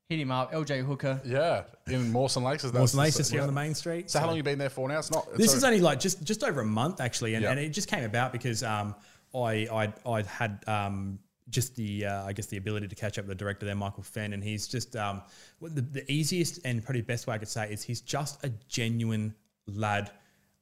Hit 0.08 0.18
him 0.20 0.30
up, 0.30 0.52
LJ 0.52 0.84
Hooker. 0.84 1.20
Yeah, 1.24 1.62
in 1.86 2.12
Mawson 2.12 2.44
Lakes. 2.44 2.62
Is 2.62 2.72
that 2.72 2.78
Mawson 2.78 2.98
Lakes 3.00 3.16
just 3.16 3.32
here 3.32 3.40
on 3.40 3.46
the 3.46 3.52
main 3.54 3.74
street. 3.74 4.10
So 4.10 4.20
how 4.20 4.26
long 4.26 4.36
you 4.36 4.42
been 4.42 4.58
there 4.58 4.68
for 4.68 4.86
now? 4.86 4.98
It's 4.98 5.10
not. 5.10 5.26
This 5.34 5.52
so- 5.52 5.56
is 5.56 5.64
only 5.64 5.80
like 5.80 5.98
just 5.98 6.22
just 6.22 6.44
over 6.44 6.60
a 6.60 6.64
month 6.66 7.00
actually, 7.00 7.34
and, 7.34 7.42
Yeah. 7.42 7.50
and 7.52 7.58
it 7.60 7.70
just 7.70 7.88
came 7.88 8.04
about 8.04 8.30
because 8.30 8.62
um, 8.62 8.94
I 9.34 9.66
I 9.72 9.92
I 10.10 10.22
had 10.22 10.62
um, 10.66 11.18
just 11.48 11.74
the 11.76 12.04
uh, 12.04 12.24
I 12.26 12.34
guess 12.34 12.46
the 12.46 12.58
ability 12.58 12.88
to 12.88 12.94
catch 12.94 13.18
up 13.18 13.24
with 13.26 13.38
the 13.38 13.42
director 13.42 13.64
there, 13.64 13.74
Michael 13.74 14.02
Fenn, 14.02 14.34
and 14.34 14.44
he's 14.44 14.68
just 14.68 14.94
um, 14.94 15.22
well, 15.60 15.70
the, 15.74 15.80
the 15.80 16.12
easiest 16.12 16.60
and 16.66 16.84
probably 16.84 17.00
best 17.00 17.26
way 17.26 17.34
I 17.34 17.38
could 17.38 17.48
say 17.48 17.72
is 17.72 17.82
he's 17.82 18.02
just 18.02 18.44
a 18.44 18.50
genuine 18.68 19.34
lad. 19.66 20.10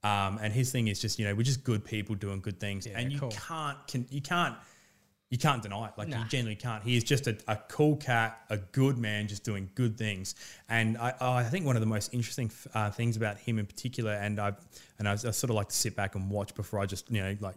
Um, 0.05 0.39
and 0.43 0.52
his 0.52 0.70
thing 0.73 0.86
is 0.89 1.01
just 1.01 1.19
you 1.19 1.27
know 1.27 1.35
we're 1.35 1.43
just 1.43 1.64
good 1.64 1.85
people 1.85 2.14
doing 2.14 2.40
good 2.40 2.60
things, 2.60 2.86
and 2.86 3.12
you 3.12 3.19
cool. 3.19 3.31
can't 3.31 3.78
can 3.89 4.06
you 4.10 4.20
can't 4.20 4.55
you 5.32 5.38
can't 5.38 5.62
deny 5.62 5.86
it. 5.86 5.92
Like 5.96 6.09
you 6.09 6.14
Nah. 6.14 6.24
genuinely 6.28 6.56
can't. 6.60 6.84
He 6.84 6.94
is 6.94 7.04
just 7.04 7.26
a, 7.26 7.34
a 7.48 7.56
cool 7.68 7.96
cat, 7.96 8.42
a 8.50 8.59
good 8.59 8.98
man, 8.98 9.28
just 9.28 9.44
doing 9.44 9.70
good 9.74 9.96
things. 9.96 10.34
And 10.68 10.98
I, 10.98 11.14
I 11.18 11.44
think 11.44 11.64
one 11.64 11.74
of 11.74 11.80
the 11.80 11.86
most 11.86 12.12
interesting 12.12 12.50
uh, 12.74 12.90
things 12.90 13.16
about 13.16 13.38
him 13.38 13.59
in 13.59 13.64
particular, 13.64 14.12
and 14.12 14.38
I 14.38 14.52
and 14.98 15.09
I, 15.09 15.12
I 15.12 15.16
sort 15.16 15.44
of 15.44 15.52
like 15.56 15.70
to 15.70 15.74
sit 15.74 15.96
back 15.96 16.16
and 16.16 16.28
watch 16.28 16.54
before 16.54 16.80
I 16.80 16.84
just 16.84 17.10
you 17.10 17.22
know 17.22 17.34
like 17.40 17.54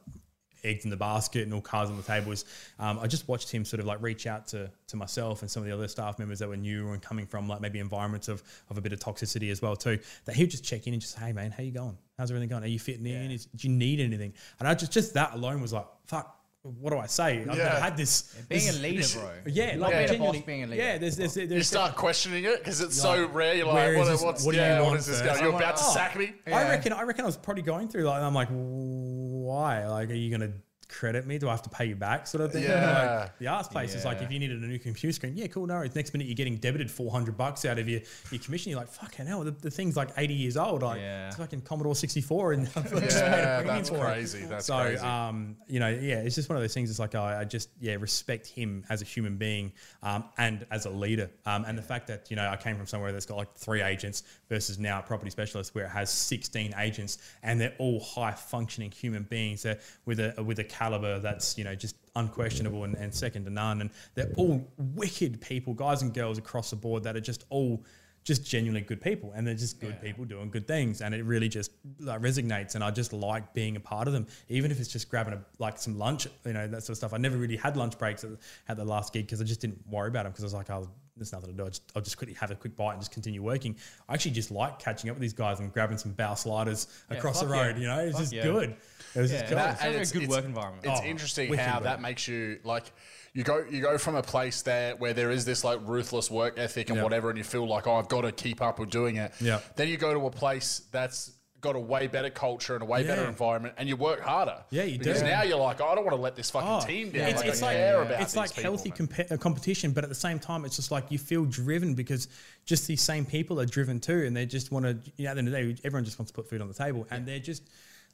eggs 0.64 0.86
in 0.86 0.90
the 0.90 0.96
basket 0.98 1.44
and 1.44 1.54
all 1.54 1.62
cards 1.62 1.92
on 1.92 1.98
the 1.98 2.02
table 2.02 2.32
is 2.32 2.46
um, 2.80 2.98
I 2.98 3.08
just 3.08 3.28
watched 3.28 3.52
him 3.52 3.66
sort 3.66 3.82
of 3.82 3.86
like 3.86 4.02
reach 4.02 4.26
out 4.26 4.48
to 4.48 4.72
to 4.88 4.96
myself 4.96 5.42
and 5.42 5.52
some 5.52 5.62
of 5.62 5.68
the 5.68 5.76
other 5.76 5.90
staff 5.90 6.18
members 6.18 6.40
that 6.40 6.48
were 6.48 6.56
new 6.56 6.92
and 6.94 7.02
coming 7.02 7.28
from 7.28 7.50
like 7.50 7.60
maybe 7.60 7.80
environments 7.80 8.30
of, 8.30 8.42
of 8.70 8.78
a 8.78 8.82
bit 8.82 8.94
of 8.94 9.00
toxicity 9.00 9.52
as 9.52 9.62
well 9.62 9.76
too. 9.76 10.00
That 10.24 10.34
he 10.36 10.44
would 10.44 10.50
just 10.50 10.64
check 10.64 10.88
in 10.88 10.94
and 10.94 11.02
just 11.02 11.16
say, 11.16 11.26
hey 11.26 11.34
man, 11.34 11.52
how 11.52 11.62
you 11.62 11.72
going? 11.72 11.98
How's 12.18 12.32
everything 12.32 12.48
going? 12.48 12.64
Are 12.64 12.68
you 12.68 12.80
fitting 12.80 13.06
in? 13.06 13.32
Is, 13.32 13.48
do 13.48 13.68
you 13.68 13.74
need 13.76 14.00
anything? 14.00 14.34
And 14.60 14.68
I 14.70 14.76
just 14.76 14.94
just 14.94 15.14
that 15.16 15.34
alone 15.34 15.62
was 15.62 15.74
like 15.74 15.88
fuck. 16.08 16.35
What 16.66 16.90
do 16.94 16.98
I 16.98 17.06
say? 17.06 17.42
I've 17.42 17.46
never 17.46 17.60
Yeah. 17.60 17.80
had 17.80 17.96
this. 17.96 18.24
Being 18.50 18.70
a 18.70 18.72
leader, 18.74 18.98
this- 19.02 19.14
bro. 19.14 19.30
yeah, 19.46 19.76
like 19.78 19.78
being 19.78 19.84
a 19.84 19.88
boss, 20.02 20.10
genuinely- 20.10 20.42
being 20.42 20.64
a 20.64 20.68
leader. 20.68 20.82
Yeah, 20.84 20.98
there's, 20.98 21.16
there's, 21.16 21.36
there's 21.36 21.52
You 21.52 21.62
start 21.62 21.96
questioning 21.96 22.44
it 22.46 22.58
because 22.58 22.82
it's 22.82 23.00
so 23.00 23.28
rare. 23.28 23.54
You're 23.56 23.68
where 23.72 23.92
like, 23.92 23.92
is 23.92 23.98
what, 24.00 24.06
this- 24.12 24.22
what's 24.24 24.46
what 24.46 24.52
do 24.54 24.58
you 24.58 24.64
yeah, 24.64 24.80
what 24.80 24.88
want 24.88 25.00
is 25.00 25.06
this 25.06 25.22
first? 25.22 25.36
guy? 25.40 25.46
You're 25.46 25.54
I 25.54 25.58
about 25.58 25.78
to 25.78 25.84
want- 25.84 25.94
sack 25.94 26.16
me. 26.18 26.34
I 26.48 26.50
Yeah. 26.50 26.70
reckon. 26.70 26.94
I 26.94 27.04
reckon 27.04 27.24
I 27.24 27.28
was 27.28 27.38
probably 27.38 27.62
going 27.62 27.88
through 27.88 28.04
like 28.06 28.22
I'm 28.22 28.34
like, 28.34 28.48
why? 28.50 29.88
Like, 29.88 30.10
are 30.10 30.14
you 30.16 30.32
gonna 30.32 30.54
credit 30.88 31.26
me? 31.26 31.38
Do 31.38 31.48
I 31.48 31.52
have 31.52 31.62
to 31.64 31.70
pay 31.70 31.86
you 31.86 31.96
back? 31.96 32.28
Sort 32.28 32.44
of 32.44 32.52
thing. 32.52 32.64
Yeah. 32.64 33.20
Like, 33.22 33.38
the 33.40 33.48
ass 33.48 33.68
place 33.68 33.94
is 33.96 34.06
like, 34.06 34.22
if 34.22 34.32
you 34.32 34.40
needed 34.40 34.62
a 34.64 34.66
new 34.66 34.80
computer 34.80 35.14
screen, 35.14 35.34
yeah, 35.36 35.48
cool. 35.48 35.66
No, 35.68 35.76
worries. 35.76 35.96
next 35.96 36.14
minute 36.14 36.28
you're 36.28 36.36
getting 36.36 36.58
debited 36.58 36.90
400 36.92 37.38
bucks 37.38 37.66
out 37.66 37.80
of 37.80 37.88
your, 37.90 38.02
your 38.32 38.42
commission. 38.42 38.70
You're 38.72 38.80
like, 38.80 38.90
fucking 38.90 39.26
hell, 39.26 39.44
the, 39.44 39.52
the 39.52 39.72
thing's 39.72 39.96
like 39.98 40.10
80 40.18 40.34
years 40.34 40.58
old. 40.58 40.82
Like, 40.84 41.00
Yeah. 41.02 41.28
it's 41.28 41.38
fucking 41.38 41.62
Commodore 41.62 41.96
64, 41.96 42.54
and 42.54 42.68
I've 42.76 42.90
just 42.90 42.94
paid 42.94 43.04
a 43.04 43.08
Yeah, 43.18 43.62
that's 43.64 43.90
for 43.90 43.96
it. 43.98 44.00
crazy. 44.02 44.46
That's 44.46 44.66
so, 44.68 44.78
crazy. 44.82 45.02
um, 45.02 45.58
you 45.68 45.80
know, 45.80 45.90
yeah, 45.90 46.20
it's 46.20 46.36
just 46.36 46.50
one 46.50 46.58
of 46.58 46.64
those 46.64 46.74
things. 46.74 46.90
It's 46.90 47.00
like 47.00 47.16
I, 47.16 47.42
I 47.42 47.44
just, 47.46 47.70
yeah, 47.80 47.96
respect 47.96 48.48
him 48.48 48.84
as 48.90 49.02
a 49.02 49.06
human 49.06 49.38
being 49.38 49.74
um, 50.04 50.26
and 50.38 50.66
as 50.72 50.86
a 50.86 50.90
leader. 50.90 51.30
Um, 51.46 51.66
and 51.66 51.78
the 51.78 51.82
fact 51.82 52.08
that 52.08 52.30
you 52.30 52.36
know 52.36 52.48
I 52.48 52.56
came 52.58 52.78
from 52.78 52.86
somewhere 52.88 53.12
that's 53.12 53.26
got 53.26 53.38
like 53.38 53.54
three 53.56 53.82
agents 53.82 54.24
versus 54.50 54.80
now 54.80 55.00
a 55.00 55.02
property 55.04 55.30
specialist 55.32 55.74
where 55.76 55.86
it 55.86 55.90
has 55.90 56.10
16 56.12 56.74
agents 56.78 57.18
and 57.44 57.60
they're 57.60 57.74
all 57.80 58.00
high 58.00 58.32
functioning 58.32 58.92
human 58.92 59.24
beings 59.24 59.64
that 59.64 59.82
with 60.06 60.20
a 60.20 60.42
with 60.44 60.60
a 60.60 60.64
caliber 60.78 61.20
that's 61.20 61.58
you 61.58 61.64
know 61.64 61.76
just 61.76 61.96
unquestionable 62.16 62.84
and, 62.84 62.96
and 62.96 63.14
second 63.14 63.46
to 63.46 63.52
none. 63.52 63.82
And 63.82 63.90
they're 64.14 64.32
all 64.38 64.66
wicked 64.78 65.42
people, 65.42 65.74
guys 65.74 66.02
and 66.02 66.14
girls 66.14 66.38
across 66.38 66.70
the 66.70 66.76
board 66.76 67.04
that 67.04 67.16
are 67.16 67.22
just 67.22 67.46
all 67.50 67.84
just 68.24 68.44
genuinely 68.44 68.82
good 68.82 69.02
people. 69.02 69.32
And 69.36 69.46
they're 69.46 69.54
just 69.54 69.80
good 69.80 70.02
people 70.02 70.26
doing 70.26 70.50
good 70.50 70.68
things. 70.68 71.02
And 71.02 71.14
it 71.14 71.24
really 71.24 71.48
just 71.48 71.72
like, 72.00 72.22
resonates. 72.22 72.74
And 72.74 72.84
I 72.84 72.90
just 72.90 73.14
like 73.14 73.54
being 73.54 73.76
a 73.76 73.80
part 73.80 74.08
of 74.08 74.14
them 74.14 74.26
even 74.50 74.72
if 74.72 74.80
it's 74.80 74.90
just 74.90 75.10
grabbing 75.10 75.34
a, 75.34 75.42
like 75.60 75.78
some 75.78 75.98
lunch 75.98 76.28
you 76.46 76.54
know 76.54 76.68
that 76.68 76.84
sort 76.84 76.92
of 76.92 76.98
stuff. 76.98 77.14
I 77.14 77.18
never 77.18 77.38
really 77.38 77.58
had 77.58 77.78
lunch 77.78 77.98
breaks 77.98 78.24
at, 78.24 78.32
at 78.68 78.78
the 78.78 78.86
last 78.86 79.14
gig 79.14 79.26
because 79.26 79.42
I 79.42 79.44
just 79.44 79.62
didn't 79.62 79.82
worry 79.88 80.08
about 80.08 80.24
them 80.24 80.32
because 80.32 80.44
I 80.44 80.48
was 80.48 80.54
like 80.54 80.70
oh 80.70 80.90
there's 81.18 81.32
nothing 81.32 81.52
to 81.52 81.56
do 81.56 81.64
I'll 81.64 81.70
just, 81.70 81.84
I'll 81.96 82.02
just 82.02 82.18
quickly 82.18 82.36
have 82.36 82.52
a 82.52 82.56
quick 82.56 82.76
bite 82.76 82.94
and 82.94 83.02
just 83.02 83.12
continue 83.12 83.42
working 83.42 83.76
I 84.10 84.14
actually 84.14 84.32
just 84.32 84.52
like 84.52 84.80
catching 84.80 85.10
up 85.10 85.16
with 85.16 85.22
these 85.22 85.34
guys 85.34 85.60
and 85.60 85.72
grabbing 85.72 85.98
some 85.98 86.14
bao 86.14 86.38
sliders 86.38 86.88
across 87.10 87.40
the 87.40 87.48
fuck 87.48 87.56
yeah. 87.56 87.62
road 87.68 87.78
you 87.78 87.88
know 87.88 88.00
it's 88.00 88.12
Fuck 88.14 88.22
just 88.22 88.34
yeah. 88.34 88.44
good 88.44 88.76
it 89.16 89.20
was 89.22 89.32
just 89.32 89.44
Yeah. 89.44 89.50
cool 89.50 89.58
That- 89.58 89.96
It's 90.02 90.12
a 90.12 90.20
good 90.20 90.30
work 90.30 90.44
environment. 90.46 90.86
Oh, 90.88 90.92
it's 90.92 91.02
Oh, 91.02 91.06
interesting 91.06 91.54
how 91.54 91.80
bro. 91.80 91.90
that 91.90 92.02
makes 92.02 92.28
you 92.28 92.60
like 92.64 92.92
you 93.34 93.44
go 93.44 93.64
you 93.70 93.82
go 93.82 93.98
from 93.98 94.16
a 94.16 94.22
place 94.24 94.62
there 94.62 94.96
where 94.98 95.14
there 95.14 95.32
is 95.32 95.46
this 95.46 95.64
like 95.64 95.80
ruthless 95.86 96.30
work 96.30 96.58
ethic 96.58 96.90
and 96.90 96.98
Yeah. 96.98 97.04
whatever, 97.04 97.30
and 97.30 97.38
you 97.38 97.44
feel 97.44 97.68
like 97.68 97.88
oh 97.88 97.96
I've 97.96 98.08
got 98.10 98.22
to 98.22 98.32
keep 98.32 98.62
up 98.62 98.80
with 98.80 98.90
doing 98.90 99.16
it. 99.18 99.34
Yeah. 99.40 99.60
Then 99.76 99.88
you 99.88 99.98
go 99.98 100.14
to 100.14 100.26
a 100.26 100.32
place 100.32 100.82
that's 100.92 101.32
got 101.66 101.76
a 101.76 101.80
way 101.80 102.08
better 102.08 102.30
culture 102.30 102.76
and 102.76 102.84
a 102.84 102.86
way 102.86 103.04
better 103.04 103.26
environment, 103.26 103.74
and 103.78 103.90
you 103.90 103.96
work 103.96 104.22
harder. 104.22 104.64
Yeah, 104.70 104.84
you 104.84 104.98
because 104.98 105.20
do. 105.20 105.26
now 105.28 105.44
you're 105.44 105.58
like 105.58 105.82
oh, 105.82 105.88
I 105.88 105.96
don't 105.96 106.06
want 106.06 106.16
to 106.16 106.22
let 106.22 106.36
this 106.36 106.50
fucking 106.52 106.70
Oh, 106.70 106.80
team 106.86 107.12
down. 107.12 107.30
It's, 107.30 107.40
like, 107.42 107.50
it's 107.50 107.62
like, 107.62 107.78
about 107.78 108.22
it's 108.22 108.36
like 108.36 108.54
healthy 108.54 108.90
man. 108.90 109.08
compe- 109.08 109.32
uh, 109.32 109.38
competition, 109.38 109.92
but 109.92 110.04
at 110.04 110.10
the 110.10 110.16
same 110.16 110.40
time, 110.40 110.64
it's 110.66 110.76
just 110.76 110.92
like 110.92 111.12
you 111.12 111.18
feel 111.18 111.46
driven 111.46 111.94
because 111.94 112.28
just 112.66 112.88
these 112.88 113.02
same 113.02 113.26
people 113.26 113.60
are 113.60 113.66
driven 113.66 114.00
too, 114.00 114.24
and 114.24 114.36
they 114.36 114.46
just 114.46 114.72
want 114.72 114.86
to. 114.86 114.98
You 115.18 115.26
know, 115.26 115.32
at 115.32 115.34
the 115.34 115.40
end 115.40 115.48
of 115.48 115.54
the 115.54 115.74
day, 115.74 115.82
everyone 115.84 116.06
just 116.06 116.20
wants 116.20 116.32
to 116.32 116.36
put 116.36 116.50
food 116.50 116.62
on 116.62 116.68
the 116.68 116.74
table, 116.74 117.08
and 117.12 117.26
they're 117.26 117.40
just 117.40 117.64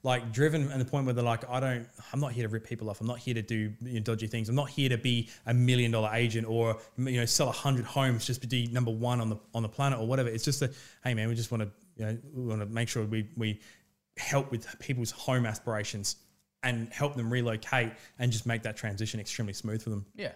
like 0.04 0.32
driven 0.32 0.72
and 0.72 0.82
the 0.82 0.86
point 0.86 1.06
where 1.06 1.14
they're 1.14 1.24
like, 1.24 1.48
I 1.48 1.60
don't, 1.60 1.88
I'm 2.12 2.20
not 2.20 2.32
here 2.32 2.44
to 2.44 2.50
rip 2.50 2.66
people 2.66 2.90
off. 2.90 3.02
I'm 3.02 3.08
not 3.08 3.20
here 3.20 3.36
to 3.36 3.42
do 3.44 3.72
you 3.84 3.94
know, 3.96 4.00
dodgy 4.00 4.26
things. 4.28 4.50
I'm 4.50 4.56
not 4.56 4.70
here 4.70 4.90
to 4.90 4.98
be 4.98 5.30
a 5.46 5.54
million 5.54 5.92
dollar 5.92 6.10
agent 6.14 6.48
or 6.48 6.78
you 6.98 7.20
know 7.20 7.26
sell 7.26 7.50
a 7.50 7.52
hundred 7.52 7.86
homes 7.86 8.26
just 8.26 8.42
to 8.42 8.48
be 8.48 8.68
number 8.68 8.92
one 8.92 9.22
on 9.22 9.30
the 9.30 9.38
on 9.54 9.62
the 9.62 9.70
planet 9.70 10.00
or 10.00 10.08
whatever. 10.08 10.30
It's 10.30 10.44
just 10.44 10.62
a, 10.64 10.72
hey 11.04 11.14
man, 11.14 11.28
we 11.28 11.36
just 11.36 11.52
want 11.52 11.62
to 11.64 11.70
you 11.96 12.06
know 12.06 12.18
we 12.34 12.46
want 12.46 12.62
to 12.62 12.68
make 12.68 12.90
sure 12.90 13.04
we 13.06 13.28
we 13.36 13.60
help 14.18 14.52
with 14.52 14.68
people's 14.80 15.12
home 15.12 15.46
aspirations 15.46 16.18
and 16.64 16.92
help 16.94 17.16
them 17.16 17.32
relocate 17.32 17.92
and 18.20 18.32
just 18.32 18.46
make 18.46 18.62
that 18.64 18.78
transition 18.78 19.20
extremely 19.20 19.54
smooth 19.54 19.82
for 19.82 19.90
them. 19.90 20.06
Yeah. 20.16 20.32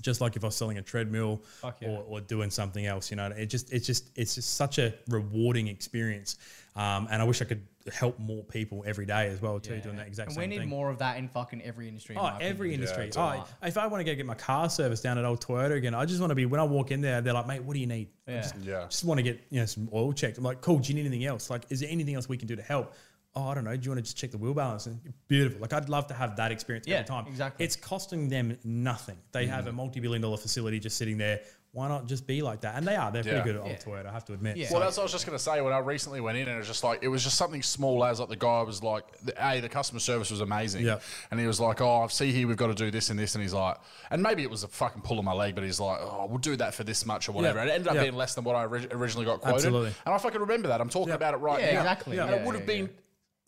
Just 0.00 0.20
like 0.20 0.36
if 0.36 0.44
I 0.44 0.48
was 0.48 0.56
selling 0.56 0.78
a 0.78 0.82
treadmill 0.82 1.42
yeah. 1.80 1.88
or, 1.88 2.04
or 2.08 2.20
doing 2.20 2.50
something 2.50 2.86
else, 2.86 3.10
you 3.10 3.16
know, 3.16 3.26
it 3.26 3.46
just 3.46 3.72
it's 3.72 3.86
just 3.86 4.10
it's 4.16 4.34
just 4.34 4.54
such 4.54 4.78
a 4.78 4.94
rewarding 5.08 5.68
experience. 5.68 6.36
Um, 6.76 7.08
and 7.10 7.20
I 7.20 7.24
wish 7.24 7.42
I 7.42 7.44
could 7.44 7.66
help 7.94 8.18
more 8.18 8.42
people 8.44 8.84
every 8.86 9.06
day 9.06 9.28
as 9.28 9.40
well 9.40 9.58
too, 9.58 9.80
doing 9.80 9.96
that 9.96 10.06
exact 10.06 10.28
and 10.28 10.34
same 10.34 10.40
thing. 10.40 10.44
And 10.44 10.50
we 10.50 10.56
need 10.56 10.60
thing. 10.62 10.68
more 10.68 10.90
of 10.90 10.98
that 10.98 11.16
in 11.16 11.28
fucking 11.28 11.62
every 11.62 11.88
industry. 11.88 12.14
in 12.14 12.20
Oh, 12.20 12.24
my 12.24 12.38
every 12.40 12.68
opinion. 12.68 12.80
industry. 12.80 13.08
totally. 13.10 13.42
oh, 13.62 13.66
if 13.66 13.78
I 13.78 13.86
want 13.86 14.00
to 14.00 14.04
go 14.04 14.14
get 14.14 14.26
my 14.26 14.34
car 14.34 14.68
service 14.68 15.00
down 15.00 15.16
at 15.18 15.24
Old 15.24 15.40
Toyota 15.44 15.72
again, 15.76 15.94
I 15.94 16.04
just 16.04 16.20
want 16.20 16.30
to 16.30 16.34
be 16.34 16.46
when 16.46 16.60
I 16.60 16.64
walk 16.64 16.90
in 16.90 17.00
there, 17.00 17.20
they're 17.20 17.32
like, 17.32 17.46
"Mate, 17.46 17.62
what 17.62 17.74
do 17.74 17.80
you 17.80 17.86
need?" 17.86 18.08
I 18.28 18.32
Yeah. 18.32 18.40
just, 18.42 18.56
Yeah. 18.62 18.86
just 18.88 19.04
want 19.04 19.18
to 19.18 19.22
get 19.22 19.40
you 19.50 19.60
know 19.60 19.66
some 19.66 19.88
oil 19.92 20.12
checked. 20.12 20.36
I'm 20.38 20.44
like, 20.44 20.60
"Cool. 20.60 20.78
Do 20.78 20.88
you 20.88 20.94
need 20.94 21.06
anything 21.06 21.24
else? 21.24 21.48
Like, 21.50 21.64
is 21.70 21.80
there 21.80 21.88
anything 21.90 22.14
else 22.14 22.28
we 22.28 22.36
can 22.36 22.48
do 22.48 22.56
to 22.56 22.62
help?" 22.62 22.94
Oh, 23.36 23.44
I 23.46 23.54
don't 23.54 23.62
know. 23.62 23.76
Do 23.76 23.84
you 23.84 23.90
want 23.92 23.98
to 23.98 24.02
just 24.02 24.16
check 24.16 24.32
the 24.32 24.38
wheel 24.38 24.54
balance? 24.54 24.86
And 24.86 24.98
beautiful. 25.28 25.60
Like, 25.60 25.72
I'd 25.72 25.88
love 25.88 26.08
to 26.08 26.14
have 26.14 26.34
that 26.36 26.50
experience 26.50 26.88
Yeah, 26.88 26.96
every 26.96 27.06
time. 27.06 27.26
exactly. 27.28 27.64
It's 27.64 27.76
costing 27.76 28.28
them 28.28 28.58
nothing. 28.64 29.16
They 29.30 29.46
have 29.46 29.66
Mm. 29.66 29.68
a 29.68 29.72
multi-billion-dollar 29.72 30.38
facility 30.38 30.80
just 30.80 30.96
sitting 30.98 31.16
there. 31.16 31.40
Why 31.72 31.86
not 31.86 32.06
just 32.06 32.26
be 32.26 32.42
like 32.42 32.62
that? 32.62 32.74
And 32.74 32.84
they 32.84 32.96
are. 32.96 33.12
They're 33.12 33.22
Yeah. 33.24 33.42
pretty 33.42 33.44
good 33.44 33.54
at 33.56 33.62
Old 33.62 33.70
Yeah. 33.70 33.76
Toyota. 34.02 34.06
I 34.06 34.12
have 34.12 34.24
to 34.24 34.32
admit. 34.32 34.56
Yeah. 34.56 34.66
So- 34.66 34.74
Well, 34.74 34.82
that's 34.82 34.96
what 34.96 35.02
I 35.02 35.04
was 35.04 35.12
just 35.12 35.24
going 35.24 35.38
to 35.38 35.42
say. 35.44 35.60
When 35.60 35.72
I 35.72 35.78
recently 35.78 36.20
went 36.20 36.36
in, 36.36 36.48
and 36.48 36.56
it 36.56 36.58
was 36.58 36.66
just 36.66 36.82
like 36.82 37.00
it 37.04 37.06
was 37.08 37.22
just 37.22 37.36
something 37.36 37.62
small 37.62 38.04
as 38.04 38.18
like 38.18 38.28
the 38.28 38.34
guy 38.34 38.62
was 38.62 38.82
like, 38.82 39.04
the, 39.22 39.32
"Hey, 39.38 39.60
the 39.60 39.68
customer 39.68 40.00
service 40.00 40.32
was 40.32 40.40
amazing." 40.40 40.84
Yeah. 40.84 40.98
And 41.30 41.38
he 41.38 41.46
was 41.46 41.60
like, 41.60 41.80
"Oh, 41.80 42.02
I 42.02 42.06
see 42.08 42.32
here 42.32 42.48
we've 42.48 42.56
got 42.56 42.66
to 42.66 42.74
do 42.74 42.90
this 42.90 43.10
and 43.10 43.18
this," 43.20 43.36
and 43.36 43.42
he's 43.42 43.54
like, 43.54 43.76
and 44.10 44.20
maybe 44.20 44.42
it 44.42 44.50
was 44.50 44.64
a 44.64 44.68
fucking 44.68 45.02
pull 45.02 45.18
on 45.20 45.24
my 45.24 45.32
leg, 45.32 45.54
but 45.54 45.62
he's 45.62 45.78
like, 45.78 46.00
"Oh, 46.02 46.26
we'll 46.28 46.38
do 46.38 46.56
that 46.56 46.74
for 46.74 46.82
this 46.82 47.06
much 47.06 47.28
or 47.28 47.32
whatever." 47.32 47.58
Yeah. 47.58 47.62
And 47.62 47.70
it 47.70 47.74
ended 47.74 47.88
up 47.88 47.94
Yeah. 47.94 48.02
being 48.02 48.16
less 48.16 48.34
than 48.34 48.42
what 48.42 48.56
I 48.56 48.64
ori- 48.64 48.88
originally 48.90 49.26
got 49.26 49.40
quoted. 49.40 49.54
Absolutely. 49.58 49.94
And 50.04 50.12
I 50.14 50.18
fucking 50.18 50.40
remember 50.40 50.66
that. 50.68 50.80
I'm 50.80 50.88
talking 50.90 51.10
Yeah. 51.10 51.14
about 51.14 51.34
it 51.34 51.36
right 51.36 51.60
Yeah, 51.60 51.74
now. 51.74 51.80
exactly. 51.82 52.18
And 52.18 52.30
Yeah, 52.30 52.36
it 52.36 52.44
would 52.46 52.56
have 52.56 52.68
yeah, 52.68 52.74
been. 52.86 52.90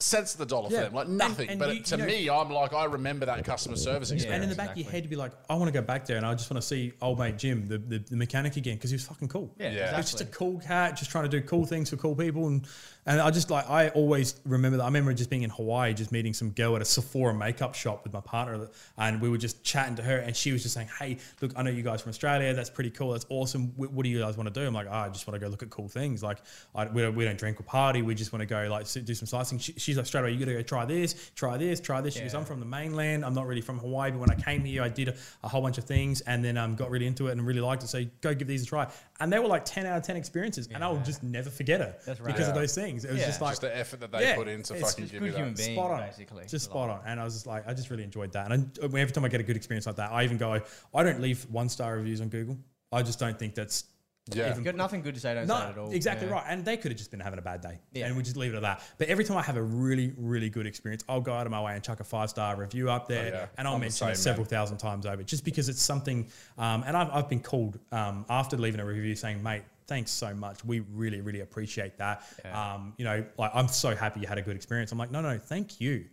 Cents 0.03 0.33
of 0.35 0.39
the 0.39 0.47
dollar 0.47 0.69
Yeah. 0.69 0.79
for 0.79 0.85
them, 0.87 0.95
like 0.95 1.09
nothing. 1.09 1.49
and 1.49 1.59
but 1.61 1.75
you- 1.77 1.81
to 1.83 1.95
you 1.97 1.97
know- 1.99 2.07
me, 2.07 2.29
I'm 2.29 2.51
like, 2.51 2.73
I 2.73 2.87
remember 2.87 3.25
that 3.27 3.45
customer 3.45 3.77
service 3.77 4.11
experience. 4.11 4.35
And 4.35 4.43
in 4.43 4.51
the 4.51 4.57
back 4.57 4.71
of 4.73 4.77
your 4.79 4.91
head, 4.91 5.05
you'd 5.05 5.11
be 5.11 5.17
like, 5.17 5.31
I 5.49 5.55
want 5.55 5.69
to 5.69 5.73
go 5.73 5.81
back 5.81 6.07
there 6.07 6.17
and 6.17 6.27
I 6.27 6.35
just 6.35 6.51
want 6.51 6.61
to 6.61 6.67
see 6.67 6.93
old 7.01 7.21
mate 7.21 7.39
Jim, 7.39 7.69
the, 7.69 7.79
the, 7.79 7.99
the 7.99 8.17
mechanic 8.17 8.57
again, 8.57 8.75
because 8.75 8.91
he 8.91 8.97
was 8.97 9.05
fucking 9.05 9.29
cool. 9.29 9.55
Yeah, 9.59 9.71
Yeah. 9.71 9.91
He 9.93 9.97
was 9.99 10.11
just 10.11 10.21
a 10.21 10.27
cool 10.27 10.59
cat, 10.59 10.97
just 10.97 11.11
trying 11.11 11.25
to 11.25 11.31
do 11.31 11.41
cool 11.47 11.67
things 11.67 11.91
for 11.91 11.97
cool 11.97 12.17
people. 12.17 12.49
And, 12.49 12.67
and 13.05 13.21
I 13.21 13.31
just 13.31 13.51
like, 13.51 13.69
I 13.69 13.89
always 13.91 14.41
remember 14.45 14.79
that. 14.79 14.85
I 14.85 14.87
remember 14.87 15.13
just 15.13 15.29
being 15.29 15.43
in 15.43 15.51
Hawaii, 15.51 15.93
just 15.93 16.13
meeting 16.13 16.33
some 16.33 16.51
girl 16.51 16.77
at 16.77 16.83
a 16.83 16.85
Sephora 16.85 17.35
makeup 17.35 17.75
shop 17.75 18.05
with 18.05 18.13
my 18.13 18.21
partner. 18.21 18.69
And 18.97 19.21
we 19.21 19.29
were 19.29 19.39
just 19.39 19.65
chatting 19.65 19.97
to 19.97 20.03
her 20.03 20.19
and 20.19 20.37
she 20.37 20.53
was 20.53 20.63
just 20.63 20.75
saying, 20.75 20.89
Hey, 20.99 21.19
look, 21.41 21.53
I 21.57 21.63
know 21.63 21.71
you 21.71 21.83
guys 21.83 22.01
from 22.01 22.11
Australia. 22.11 22.55
That's 22.55 22.71
pretty 22.71 22.91
cool. 22.91 23.11
That's 23.11 23.27
awesome. 23.29 23.73
What, 23.77 23.93
what 23.93 24.05
do 24.05 24.11
you 24.11 24.21
guys 24.21 24.37
want 24.37 24.53
to 24.53 24.61
do? 24.61 24.65
I'm 24.65 24.75
like, 24.75 24.87
oh, 24.89 24.95
I 24.95 25.09
just 25.09 25.27
want 25.27 25.41
to 25.41 25.45
go 25.45 25.51
look 25.51 25.65
at 25.65 25.71
cool 25.71 25.89
things. 25.89 26.23
Like, 26.23 26.39
I, 26.77 26.87
we, 26.87 27.03
don't, 27.03 27.17
we 27.17 27.25
don't 27.25 27.37
drink 27.37 27.59
or 27.59 27.65
party. 27.65 28.03
We 28.03 28.15
just 28.15 28.33
want 28.33 28.41
to 28.41 28.47
go 28.47 28.69
like 28.71 28.87
do 28.93 29.15
some 29.15 29.27
sightseeing. 29.27 29.59
She, 29.59 29.73
she's 29.73 29.97
like, 29.97 30.07
straight 30.07 30.21
away, 30.21 30.33
you 30.33 30.39
got 30.39 30.45
to 30.47 30.55
go 30.55 30.63
try 30.63 30.85
this, 30.85 31.33
try 31.35 31.57
this, 31.57 31.81
try 31.81 32.01
this. 32.01 32.15
She 32.15 32.21
goes, 32.21 32.35
I'm 32.35 32.45
from 32.45 32.61
the 32.61 32.67
mainland. 32.67 33.25
I'm 33.25 33.35
not 33.35 33.49
really 33.49 33.63
from 33.63 33.79
Hawaii, 33.79 34.13
but 34.13 34.21
when 34.21 34.31
I 34.31 34.37
came 34.37 34.65
here, 34.65 34.81
I 34.81 34.89
did 34.89 35.09
a, 35.09 35.15
a 35.43 35.49
whole 35.49 35.63
bunch 35.63 35.79
of 35.79 35.85
things 35.85 36.21
and 36.21 36.45
then 36.45 36.57
um, 36.57 36.77
got 36.77 36.89
really 36.89 37.09
into 37.09 37.27
it 37.27 37.33
and 37.33 37.45
really 37.45 37.61
liked 37.61 37.83
it. 37.83 37.89
So 37.89 38.05
go 38.21 38.33
give 38.33 38.47
these 38.47 38.63
a 38.63 38.67
try. 38.67 38.89
And 39.19 39.33
they 39.33 39.41
were 39.41 39.49
like 39.49 39.65
10 39.65 39.87
out 39.87 39.97
of 39.97 40.05
10 40.05 40.17
experiences. 40.17 40.69
And 40.73 40.85
I'll 40.85 41.03
just 41.03 41.25
never 41.25 41.51
forget 41.51 41.81
it 41.81 42.01
right. 42.07 42.25
because 42.25 42.49
of 42.49 42.55
those 42.55 42.75
things. 42.75 42.92
It 42.97 43.11
was 43.11 43.21
Yeah. 43.21 43.27
just 43.27 43.41
like, 43.41 43.53
just 43.53 43.63
the 43.63 43.77
effort 43.77 44.01
that 44.01 44.13
they 44.13 44.21
Yeah, 44.29 44.37
put 44.37 44.49
in 44.49 44.63
to 44.63 44.75
it's 44.75 44.83
fucking 44.83 45.05
just 45.05 45.13
give 45.13 45.21
good 45.21 45.27
you 45.31 45.37
human 45.37 45.55
that. 45.55 45.65
being. 45.65 45.77
spot 45.77 45.91
on, 45.91 46.01
basically. 46.09 46.45
just 46.47 46.65
spot 46.67 46.91
on. 46.91 47.01
And 47.07 47.21
I 47.21 47.25
was 47.25 47.35
just 47.35 47.47
like, 47.47 47.67
I 47.67 47.75
just 47.75 47.91
really 47.91 48.05
enjoyed 48.05 48.33
that. 48.33 48.51
And 48.51 48.71
I, 48.81 48.85
every 48.85 49.07
time 49.13 49.25
I 49.25 49.29
get 49.29 49.41
a 49.41 49.45
good 49.45 49.57
experience 49.57 49.87
like 49.87 49.97
that, 49.97 50.11
I 50.13 50.25
even 50.25 50.37
go, 50.39 50.61
I 50.95 51.03
don't 51.03 51.21
leave 51.21 51.45
one 51.51 51.69
star 51.69 51.97
reviews 51.97 52.21
on 52.21 52.29
Google. 52.29 52.57
I 52.93 53.03
just 53.03 53.19
don't 53.19 53.39
think 53.39 53.55
that's 53.55 53.85
Yeah. 54.33 54.59
Got 54.61 54.77
nothing 54.77 55.03
good 55.03 55.15
to 55.15 55.21
say. 55.21 55.35
Don't 55.35 55.49
say 55.49 55.55
it 55.55 55.59
at 55.71 55.77
no, 55.77 55.83
all. 55.85 55.93
exactly 55.93 56.29
Yeah. 56.29 56.35
right. 56.35 56.45
And 56.47 56.65
they 56.65 56.77
could 56.77 56.93
have 56.93 56.99
just 56.99 57.11
been 57.11 57.19
having 57.21 57.39
a 57.41 57.43
bad 57.43 57.61
day. 57.61 57.81
Yeah. 57.93 58.07
And 58.07 58.17
we 58.17 58.23
just 58.23 58.37
leave 58.37 58.53
it 58.53 58.57
at 58.57 58.63
that. 58.63 58.83
But 58.99 59.09
every 59.09 59.25
time 59.25 59.37
I 59.37 59.43
have 59.43 59.57
a 59.57 59.63
really, 59.63 60.13
really 60.17 60.49
good 60.49 60.67
experience, 60.67 61.05
I'll 61.09 61.21
go 61.21 61.33
out 61.33 61.47
of 61.47 61.51
my 61.51 61.61
way 61.61 61.75
and 61.75 61.83
chuck 61.83 61.99
a 62.01 62.05
five 62.05 62.31
star 62.31 62.57
review 62.57 62.89
up 62.89 63.09
there. 63.09 63.33
Oh, 63.33 63.37
yeah. 63.37 63.47
And 63.59 63.67
I'll 63.67 63.75
I'm 63.75 63.81
the 63.81 63.87
mention 63.87 64.09
it 64.11 64.17
several 64.17 64.45
man. 64.45 64.51
thousand 64.51 64.79
times 64.79 65.07
over 65.07 65.23
just 65.25 65.45
because 65.45 65.69
it's 65.69 65.83
something. 65.83 66.29
Um, 66.57 66.85
and 66.87 66.97
I've, 66.97 67.11
I've 67.11 67.29
been 67.29 67.41
called 67.41 67.79
um, 67.91 68.25
after 68.31 68.57
leaving 68.57 68.81
a 68.81 68.85
review 68.87 69.17
saying, 69.17 69.43
mate, 69.43 69.63
thanks 69.89 70.13
so 70.13 70.33
much. 70.35 70.65
We 70.65 70.81
really, 70.81 71.21
really 71.21 71.41
appreciate 71.41 71.99
that. 71.99 72.23
Um, 72.53 72.95
you 72.99 73.05
know, 73.05 73.25
like 73.39 73.51
I'm 73.55 73.69
so 73.69 73.97
happy 73.97 74.21
you 74.21 74.29
had 74.29 74.39
a 74.39 74.43
good 74.43 74.55
experience. 74.57 74.93
I'm 74.93 74.99
like, 74.99 75.11
no, 75.11 75.21
no, 75.21 75.37
thank 75.37 75.81
you. 75.81 76.05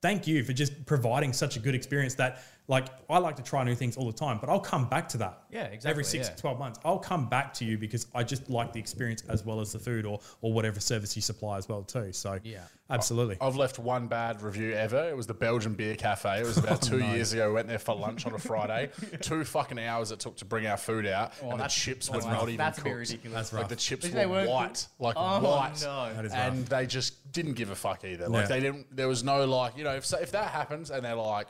Thank 0.00 0.26
you 0.26 0.42
for 0.44 0.52
just 0.52 0.86
providing 0.86 1.32
such 1.32 1.56
a 1.56 1.60
good 1.60 1.74
experience 1.74 2.14
that, 2.14 2.40
like, 2.68 2.86
I 3.08 3.18
like 3.18 3.36
to 3.36 3.42
try 3.42 3.64
new 3.64 3.74
things 3.74 3.96
all 3.96 4.06
the 4.06 4.12
time, 4.12 4.36
but 4.38 4.50
I'll 4.50 4.60
come 4.60 4.88
back 4.90 5.08
to 5.10 5.18
that. 5.18 5.38
Yeah, 5.50 5.64
exactly. 5.64 5.90
Every 5.90 6.04
six 6.04 6.28
yeah. 6.28 6.34
to 6.34 6.40
12 6.40 6.58
months. 6.58 6.78
I'll 6.84 6.98
come 6.98 7.26
back 7.26 7.54
to 7.54 7.64
you 7.64 7.78
because 7.78 8.06
I 8.14 8.22
just 8.22 8.50
like 8.50 8.74
the 8.74 8.78
experience 8.78 9.22
as 9.30 9.42
well 9.42 9.60
as 9.60 9.72
the 9.72 9.78
food 9.78 10.04
or, 10.04 10.20
or 10.42 10.52
whatever 10.52 10.78
service 10.78 11.16
you 11.16 11.22
supply 11.22 11.56
as 11.56 11.66
well 11.66 11.82
too. 11.82 12.12
So 12.12 12.38
Yeah. 12.44 12.58
absolutely. 12.90 13.38
I've 13.40 13.56
left 13.56 13.78
one 13.78 14.06
bad 14.06 14.42
review 14.42 14.74
ever. 14.74 15.08
It 15.08 15.16
was 15.16 15.26
the 15.26 15.32
Belgian 15.32 15.72
Beer 15.72 15.96
Cafe. 15.96 16.40
It 16.40 16.44
was 16.44 16.58
about 16.62 16.84
oh, 16.86 16.90
two 16.90 16.98
years 16.98 17.32
ago. 17.32 17.48
We 17.48 17.54
went 17.54 17.68
there 17.68 17.78
for 17.78 17.94
lunch 17.96 18.26
on 18.26 18.34
a 18.34 18.38
Friday. 18.38 18.90
Two 19.22 19.44
fucking 19.44 19.78
hours 19.78 20.10
it 20.12 20.20
took 20.20 20.36
to 20.36 20.44
bring 20.44 20.66
our 20.66 20.76
food 20.76 21.06
out, 21.06 21.32
oh, 21.42 21.44
and 21.44 21.52
the 21.52 21.56
that's- 21.56 21.74
chips 21.74 22.10
were 22.10 22.16
that's 22.16 22.26
not 22.26 22.32
rough. 22.34 22.42
even 22.44 22.56
That's 22.58 22.82
cooked. 22.82 22.94
ridiculous. 22.96 23.34
That's 23.48 23.52
Like 23.54 23.68
the 23.68 23.76
chips 23.76 24.06
They 24.10 24.26
were 24.26 24.32
weren't 24.32 24.50
white, 24.50 24.86
like 24.98 25.14
Oh, 25.16 25.40
white, 25.40 25.80
no. 25.82 26.12
That 26.14 26.24
is 26.26 26.32
and 26.34 26.66
they 26.66 26.86
just 26.86 27.32
didn't 27.32 27.54
give 27.54 27.70
a 27.70 27.74
fuck 27.74 28.04
either. 28.04 28.28
Like 28.28 28.42
Yeah. 28.42 28.48
they 28.48 28.60
didn't. 28.60 28.94
There 28.94 29.08
was 29.08 29.24
no 29.24 29.46
like, 29.46 29.78
you 29.78 29.84
know, 29.84 29.94
if 29.94 30.12
if 30.12 30.32
that 30.32 30.48
happens 30.50 30.90
and 30.90 31.02
they're 31.02 31.14
like. 31.14 31.46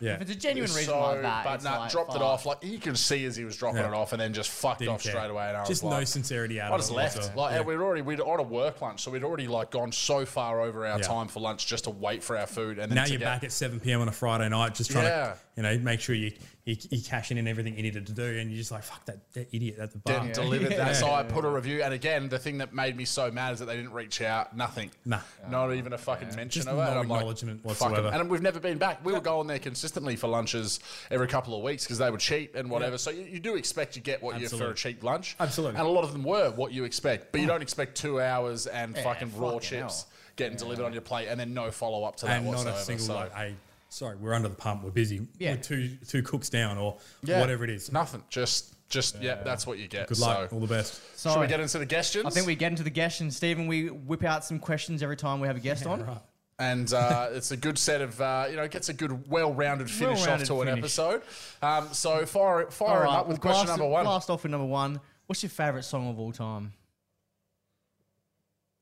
Yeah. 0.00 0.14
If 0.14 0.22
it's 0.22 0.30
a 0.32 0.34
genuine 0.34 0.70
reason 0.70 0.84
so, 0.94 1.00
like 1.00 1.22
that, 1.22 1.44
but 1.44 1.54
it's 1.56 1.64
nah, 1.64 1.78
like, 1.78 1.90
dropped 1.92 2.10
it 2.10 2.18
fuck. 2.18 2.22
off. 2.22 2.46
Like 2.46 2.64
you 2.64 2.78
can 2.78 2.96
see 2.96 3.24
as 3.26 3.36
he 3.36 3.44
was 3.44 3.56
dropping 3.56 3.80
Yeah. 3.82 3.88
it 3.88 3.94
off, 3.94 4.12
and 4.12 4.20
then 4.20 4.32
just 4.32 4.50
fucked 4.50 4.80
Didn't 4.80 4.94
off 4.94 5.02
care. 5.02 5.12
straight 5.12 5.30
away. 5.30 5.48
And 5.48 5.56
I 5.58 5.64
just 5.66 5.82
was 5.82 5.90
no 5.92 5.98
like, 5.98 6.06
sincerity 6.06 6.60
out 6.60 6.72
I 6.72 6.74
of 6.74 6.80
just 6.80 6.90
it. 6.90 6.94
left. 6.94 7.16
whatsoever. 7.16 7.38
Like 7.38 7.54
Yeah. 7.54 7.60
we'd 7.62 7.74
already 7.76 8.02
we'd 8.02 8.20
on 8.20 8.40
a 8.40 8.42
work 8.42 8.80
lunch, 8.80 9.02
so 9.02 9.10
we'd 9.10 9.24
already 9.24 9.46
like 9.46 9.70
gone 9.70 9.92
so 9.92 10.24
far 10.26 10.60
over 10.60 10.86
our 10.86 10.98
Yeah. 10.98 11.04
time 11.06 11.28
for 11.28 11.40
lunch 11.40 11.66
just 11.66 11.84
to 11.84 11.90
wait 11.90 12.22
for 12.24 12.36
our 12.38 12.46
food. 12.46 12.78
And 12.78 12.90
then 12.90 12.96
now 12.96 13.04
to 13.04 13.10
you're 13.10 13.18
get- 13.18 13.24
back 13.26 13.44
at 13.44 13.52
7 13.52 13.78
p.m. 13.80 14.00
on 14.00 14.08
a 14.08 14.12
Friday 14.12 14.48
night, 14.48 14.74
just 14.74 14.90
trying 14.90 15.04
Yeah. 15.04 15.26
to, 15.26 15.36
you 15.56 15.62
know, 15.62 15.78
make 15.78 16.00
sure 16.00 16.14
you, 16.14 16.32
you 16.64 16.76
you 16.90 17.02
cashing 17.02 17.38
in 17.38 17.48
everything 17.48 17.76
you 17.76 17.82
needed 17.82 18.06
to 18.06 18.12
do, 18.12 18.22
and 18.22 18.50
you're 18.50 18.58
just 18.58 18.70
like, 18.70 18.82
fuck 18.82 19.04
that, 19.06 19.32
that 19.32 19.48
idiot 19.54 19.78
at 19.78 19.92
the 19.92 19.98
bar. 19.98 20.18
Getting 20.18 20.32
delivered 20.32 20.72
that. 20.72 20.96
So 20.96 21.10
I 21.10 21.22
put 21.22 21.44
a 21.44 21.48
review, 21.48 21.82
and 21.82 21.94
again, 21.94 22.28
the 22.28 22.38
thing 22.38 22.58
that 22.58 22.74
made 22.74 22.96
me 22.96 23.04
so 23.04 23.30
mad 23.30 23.52
is 23.54 23.58
that 23.60 23.66
they 23.66 23.76
didn't 23.76 23.92
reach 23.92 24.20
out. 24.20 24.56
Nothing. 24.56 24.90
Nah. 25.04 25.20
Not 25.48 25.72
even 25.74 25.92
a 25.92 25.98
fucking 25.98 26.28
mention 26.28 26.62
Just 26.62 26.68
of 26.68 26.78
it. 26.78 26.82
And 26.82 26.94
no 26.94 27.00
I'm 27.00 27.08
like, 27.08 27.20
acknowledgement 27.20 27.64
whatsoever. 27.64 28.08
And 28.08 28.28
we've 28.28 28.42
never 28.42 28.60
been 28.60 28.78
back. 28.78 29.04
We 29.04 29.12
were 29.12 29.20
going 29.20 29.46
there 29.46 29.58
consistently 29.58 30.16
for 30.16 30.28
lunches 30.28 30.80
every 31.10 31.28
couple 31.28 31.56
of 31.56 31.62
weeks 31.62 31.84
because 31.84 31.98
they 31.98 32.10
were 32.10 32.18
cheap 32.18 32.54
and 32.54 32.70
whatever. 32.70 32.92
Yeah. 32.92 32.98
So 32.98 33.10
you, 33.10 33.24
you 33.24 33.40
do 33.40 33.56
expect 33.56 33.96
you 33.96 34.02
get 34.02 34.22
what 34.22 34.40
you 34.40 34.48
for 34.48 34.70
a 34.70 34.74
cheap 34.74 35.02
lunch. 35.02 35.36
Absolutely. 35.40 35.78
And 35.78 35.86
a 35.86 35.90
lot 35.90 36.04
of 36.04 36.12
them 36.12 36.24
were 36.24 36.50
what 36.50 36.72
you 36.72 36.84
expect, 36.84 37.32
but 37.32 37.40
you 37.40 37.46
don't 37.46 37.62
expect 37.62 37.96
two 37.96 38.20
hours 38.20 38.66
and 38.66 38.94
Yeah, 38.94 39.02
fucking 39.02 39.32
raw 39.36 39.52
fucking 39.52 39.60
chips 39.60 40.02
hell. 40.02 40.10
getting 40.36 40.56
delivered 40.58 40.84
on 40.84 40.92
your 40.92 41.02
plate 41.02 41.28
and 41.28 41.38
then 41.40 41.54
no 41.54 41.70
follow 41.70 42.04
up 42.04 42.16
to 42.16 42.26
that 42.26 42.38
and 42.38 42.46
not 42.46 42.56
whatsoever. 42.56 42.76
a 42.78 42.82
single 42.82 43.06
so. 43.06 43.14
like, 43.14 43.32
hey, 43.34 43.54
sorry, 43.90 44.16
we're 44.16 44.32
under 44.32 44.48
the 44.48 44.54
pump, 44.54 44.82
we're 44.82 44.90
busy. 44.90 45.28
Yeah. 45.38 45.52
We're 45.52 45.56
two 45.58 45.88
two 46.08 46.22
cooks 46.22 46.48
down 46.48 46.78
or 46.78 46.96
Yeah, 47.22 47.40
whatever 47.40 47.64
it 47.64 47.70
is. 47.70 47.92
Nothing. 47.92 48.22
Just, 48.30 48.74
just 48.88 49.20
yeah, 49.20 49.42
that's 49.44 49.66
what 49.66 49.78
you 49.78 49.86
get. 49.86 50.08
Good 50.08 50.18
luck, 50.18 50.48
So, 50.48 50.56
all 50.56 50.60
the 50.60 50.66
best. 50.66 51.00
So 51.18 51.30
should 51.32 51.40
we 51.40 51.46
get 51.46 51.60
into 51.60 51.78
the 51.78 51.86
questions? 51.86 52.24
I 52.24 52.30
think 52.30 52.46
we 52.46 52.54
get 52.54 52.72
into 52.72 52.82
the 52.82 52.90
guest, 52.90 53.20
and 53.20 53.32
Stephen, 53.32 53.66
we 53.66 53.88
whip 53.90 54.24
out 54.24 54.44
some 54.44 54.58
questions 54.58 55.02
every 55.02 55.16
time 55.16 55.38
we 55.40 55.46
have 55.46 55.56
a 55.56 55.60
guest 55.60 55.86
on. 55.86 56.04
Right. 56.06 56.18
and 56.58 56.92
uh, 56.92 57.28
it's 57.32 57.50
a 57.50 57.56
good 57.56 57.78
set 57.78 58.00
of 58.00 58.20
uh, 58.20 58.46
you 58.50 58.56
know 58.56 58.62
it 58.62 58.70
gets 58.70 58.88
a 58.88 58.92
good 58.94 59.28
well-rounded 59.28 59.90
finish 59.90 60.18
Well-rounded 60.20 60.50
off 60.50 60.56
to 60.56 60.62
an 60.62 60.78
episode. 60.78 61.22
Um, 61.62 61.88
so 61.92 62.24
fire 62.26 62.70
fire 62.70 63.02
him 63.02 63.08
up 63.10 63.28
with 63.28 63.36
we'll 63.38 63.52
question 63.52 63.66
blast- 63.66 63.78
number 63.78 63.92
one. 63.92 64.04
Last 64.06 64.30
off 64.30 64.42
with 64.42 64.50
number 64.52 64.66
one. 64.66 65.00
What's 65.26 65.42
your 65.42 65.50
favourite 65.50 65.84
song 65.84 66.10
of 66.10 66.18
all 66.18 66.32
time? 66.32 66.72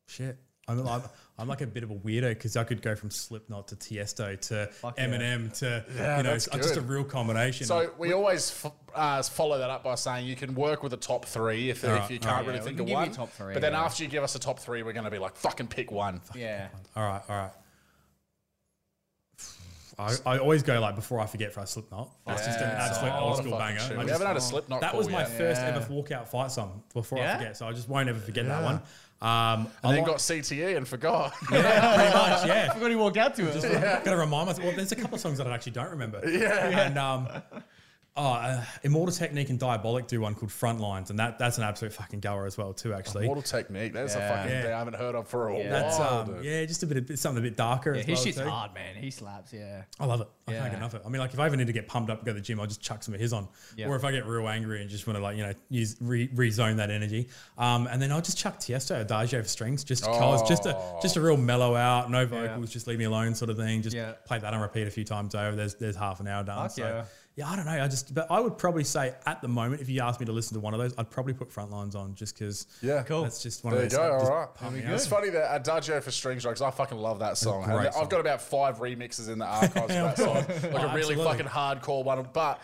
Shit. 0.06 0.38
I'm, 0.66 0.86
I'm, 0.86 1.02
I'm 1.40 1.46
like 1.46 1.60
a 1.60 1.66
bit 1.68 1.84
of 1.84 1.90
a 1.92 1.94
weirdo 1.94 2.30
because 2.30 2.56
I 2.56 2.64
could 2.64 2.82
go 2.82 2.96
from 2.96 3.10
Slipknot 3.10 3.68
to 3.68 3.76
Tiesto 3.76 4.40
to 4.48 4.66
Fuck 4.72 4.98
yeah. 4.98 5.06
Eminem 5.06 5.56
to 5.60 5.84
Yeah, 5.96 6.16
you 6.16 6.22
know 6.24 6.32
it's 6.32 6.48
just 6.48 6.76
a 6.76 6.80
real 6.80 7.04
combination. 7.04 7.64
So 7.66 7.92
we 7.96 8.12
always 8.12 8.50
f- 8.64 8.72
uh, 8.92 9.22
follow 9.22 9.58
that 9.58 9.70
up 9.70 9.84
by 9.84 9.94
saying 9.94 10.26
you 10.26 10.34
can 10.34 10.54
work 10.56 10.82
with 10.82 10.92
a 10.94 10.96
top 10.96 11.26
three 11.26 11.70
if, 11.70 11.84
if 11.84 12.10
you 12.10 12.18
can't 12.18 12.26
alright. 12.32 12.46
really 12.46 12.58
Yeah, 12.58 12.64
think 12.64 12.80
of 12.80 12.88
one. 12.88 13.12
top 13.12 13.30
three, 13.30 13.52
but 13.54 13.62
then 13.62 13.72
yeah. 13.72 13.84
after 13.84 14.02
you 14.02 14.08
give 14.08 14.24
us 14.24 14.34
a 14.34 14.40
top 14.40 14.58
three, 14.58 14.82
we're 14.82 14.92
going 14.92 15.04
to 15.04 15.10
be 15.12 15.18
like 15.18 15.36
fucking 15.36 15.68
pick 15.68 15.92
one. 15.92 16.20
Yeah. 16.34 16.68
all 16.96 17.04
right, 17.04 17.22
all 17.28 17.36
right. 17.36 17.50
I, 20.00 20.14
I 20.26 20.38
always 20.38 20.62
go 20.62 20.78
like 20.80 20.94
before 20.94 21.18
I 21.18 21.26
forget 21.26 21.52
for 21.52 21.58
a 21.60 21.66
Slipknot. 21.66 22.08
That's 22.24 22.46
just 22.46 22.60
an 22.60 22.70
absolute 22.70 23.12
old 23.14 23.36
school 23.38 23.58
banger. 23.58 23.80
tune. 23.80 23.96
I 23.96 23.98
We 23.98 24.02
just- 24.04 24.12
haven't 24.12 24.26
had 24.28 24.36
a 24.36 24.40
Slipknot 24.40 24.80
that 24.80 24.90
call 24.92 24.98
was 24.98 25.08
my 25.08 25.20
yet. 25.20 25.30
first 25.30 25.60
Yeah. 25.60 25.74
ever 25.76 25.80
walkout 25.92 26.28
fight 26.28 26.52
song 26.52 26.82
before 26.94 27.18
Yeah? 27.18 27.34
I 27.34 27.38
forget, 27.38 27.56
so 27.56 27.66
I 27.66 27.72
just 27.72 27.88
won't 27.88 28.08
ever 28.08 28.20
forget 28.20 28.46
that 28.46 28.62
one. 28.62 28.80
Um, 29.20 29.28
And 29.28 29.68
I 29.82 29.90
then 29.92 30.02
like- 30.02 30.06
got 30.06 30.16
CTE 30.18 30.76
and 30.76 30.86
forgot. 30.86 31.34
yeah, 31.52 31.94
pretty 31.96 32.14
much, 32.16 32.46
yeah. 32.46 32.72
Forgot 32.74 32.90
he 32.90 32.96
walked 32.96 33.16
out 33.16 33.34
to 33.36 33.48
it. 33.48 33.62
Got 33.62 34.04
to 34.04 34.16
remind 34.16 34.46
myself. 34.46 34.64
Well, 34.64 34.76
there's 34.76 34.92
a 34.92 34.96
couple 34.96 35.16
of 35.16 35.20
songs 35.20 35.38
that 35.38 35.46
I 35.48 35.54
actually 35.54 35.72
don't 35.72 35.90
remember. 35.90 36.20
Yeah. 36.30 36.86
And 36.86 36.96
um, 36.98 37.28
uh, 38.18 38.64
Immortal 38.82 39.14
Technique 39.14 39.48
and 39.50 39.58
Diabolic 39.58 40.06
do 40.08 40.20
one 40.20 40.34
called 40.34 40.50
Frontlines, 40.50 41.10
and 41.10 41.18
that 41.18 41.38
that's 41.38 41.58
an 41.58 41.64
absolute 41.64 41.92
fucking 41.92 42.20
goer 42.20 42.46
as 42.46 42.58
well 42.58 42.72
too. 42.72 42.92
Actually, 42.92 43.24
Immortal 43.24 43.42
Technique. 43.42 43.92
That's 43.92 44.14
a 44.14 44.18
fucking 44.20 44.50
Yeah. 44.50 44.62
thing 44.62 44.72
I 44.72 44.78
haven't 44.78 44.96
heard 44.96 45.14
of 45.14 45.28
for 45.28 45.50
a 45.50 45.62
that's 45.68 45.98
while. 45.98 46.20
um, 46.20 46.26
dude. 46.34 46.44
yeah, 46.44 46.64
just 46.64 46.82
a 46.82 46.86
bit 46.86 47.10
of 47.10 47.18
something 47.18 47.38
a 47.44 47.48
bit 47.48 47.56
darker. 47.56 47.92
Yeah, 47.94 48.00
as 48.00 48.06
his 48.06 48.16
well, 48.18 48.24
shit's 48.24 48.38
too. 48.38 48.48
hard, 48.48 48.74
man. 48.74 48.96
He 48.96 49.10
slaps, 49.10 49.52
yeah. 49.52 49.82
I 50.00 50.06
love 50.06 50.20
it. 50.20 50.28
I 50.48 50.52
can't 50.52 50.64
get 50.70 50.78
enough 50.78 50.94
of 50.94 51.00
it. 51.02 51.06
I 51.06 51.10
mean, 51.10 51.20
like 51.20 51.32
if 51.32 51.38
I 51.40 51.46
ever 51.46 51.56
need 51.56 51.66
to 51.68 51.72
get 51.72 51.86
pumped 51.88 52.10
up 52.10 52.18
and 52.18 52.26
go 52.26 52.32
to 52.32 52.38
the 52.38 52.44
gym, 52.44 52.58
I'll 52.60 52.66
just 52.66 52.80
chuck 52.80 53.02
some 53.02 53.14
of 53.14 53.20
his 53.20 53.32
on. 53.32 53.48
Yeah. 53.76 53.86
Or 53.88 53.96
if 53.96 54.04
I 54.04 54.12
get 54.12 54.26
real 54.26 54.48
angry 54.48 54.80
and 54.80 54.90
just 54.90 55.06
want 55.06 55.16
to 55.18 55.22
like 55.22 55.36
you 55.36 55.44
know 55.44 55.52
use 55.70 55.96
re- 56.00 56.28
rezone 56.28 56.76
that 56.78 56.90
energy, 56.90 57.28
um, 57.56 57.86
and 57.86 58.00
then 58.02 58.10
I'll 58.12 58.20
just 58.22 58.38
chuck 58.38 58.58
Tiesto 58.58 59.00
Adagio 59.00 59.42
for 59.42 59.48
strings, 59.48 59.84
just 59.84 60.02
because, 60.04 60.46
just 60.48 60.66
a 60.66 60.76
just 61.02 61.16
a 61.16 61.20
real 61.20 61.36
mellow 61.36 61.76
out, 61.76 62.10
no 62.10 62.26
vocals, 62.26 62.70
just 62.70 62.86
leave 62.86 62.98
me 62.98 63.04
alone 63.04 63.34
sort 63.34 63.50
of 63.50 63.56
thing. 63.56 63.82
Just 63.82 63.94
Yeah. 63.94 64.12
play 64.26 64.38
that 64.38 64.52
on 64.54 64.60
repeat 64.60 64.86
a 64.86 64.90
few 64.90 65.04
times 65.04 65.34
over. 65.34 65.54
There's 65.54 65.74
there's 65.74 65.96
half 65.96 66.20
an 66.20 66.28
hour 66.28 66.42
done. 66.44 66.68
Fuck 66.68 66.70
so 66.72 67.04
yeah. 67.38 67.44
Yeah, 67.46 67.52
I 67.52 67.56
don't 67.56 67.66
know. 67.66 67.84
I 67.84 67.88
just, 67.88 68.14
but 68.14 68.26
I 68.30 68.40
would 68.40 68.58
probably 68.58 68.82
say 68.84 69.14
at 69.26 69.40
the 69.40 69.48
moment, 69.48 69.80
if 69.80 69.88
you 69.88 70.00
asked 70.00 70.18
me 70.18 70.26
to 70.26 70.32
listen 70.32 70.54
to 70.54 70.60
one 70.60 70.74
of 70.74 70.80
those, 70.80 70.92
I'd 70.98 71.08
probably 71.10 71.34
put 71.34 71.50
Frontlines 71.50 71.94
on 71.94 72.14
just 72.14 72.36
because. 72.38 72.66
Yeah. 72.82 73.02
Cool. 73.04 73.22
That's 73.22 73.42
just 73.42 73.62
one 73.64 73.74
There 73.74 73.82
you 73.82 73.86
of 73.86 73.92
those. 73.92 73.98
go. 73.98 74.18
just 74.18 74.30
All 74.32 74.38
right. 74.38 74.54
pump 74.54 74.74
me 74.74 74.80
It's 74.80 75.06
funny 75.06 75.30
that 75.30 75.54
Adagio 75.54 76.00
for 76.00 76.10
Strings 76.10 76.42
Drugs. 76.42 76.60
I 76.60 76.70
fucking 76.70 76.98
love 76.98 77.20
that 77.20 77.38
song. 77.38 77.62
great 77.64 77.86
And 77.86 77.94
song. 77.94 78.02
I've 78.02 78.08
got 78.08 78.20
about 78.20 78.42
five 78.42 78.78
remixes 78.78 79.28
in 79.28 79.38
the 79.38 79.44
archives 79.46 79.76
of 79.76 79.88
that 79.88 80.18
song. 80.18 80.34
Like 80.36 80.82
a 80.82 80.94
really 80.94 81.14
absolutely. 81.14 81.24
fucking 81.24 81.46
hardcore 81.46 82.04
one. 82.04 82.28
But 82.32 82.60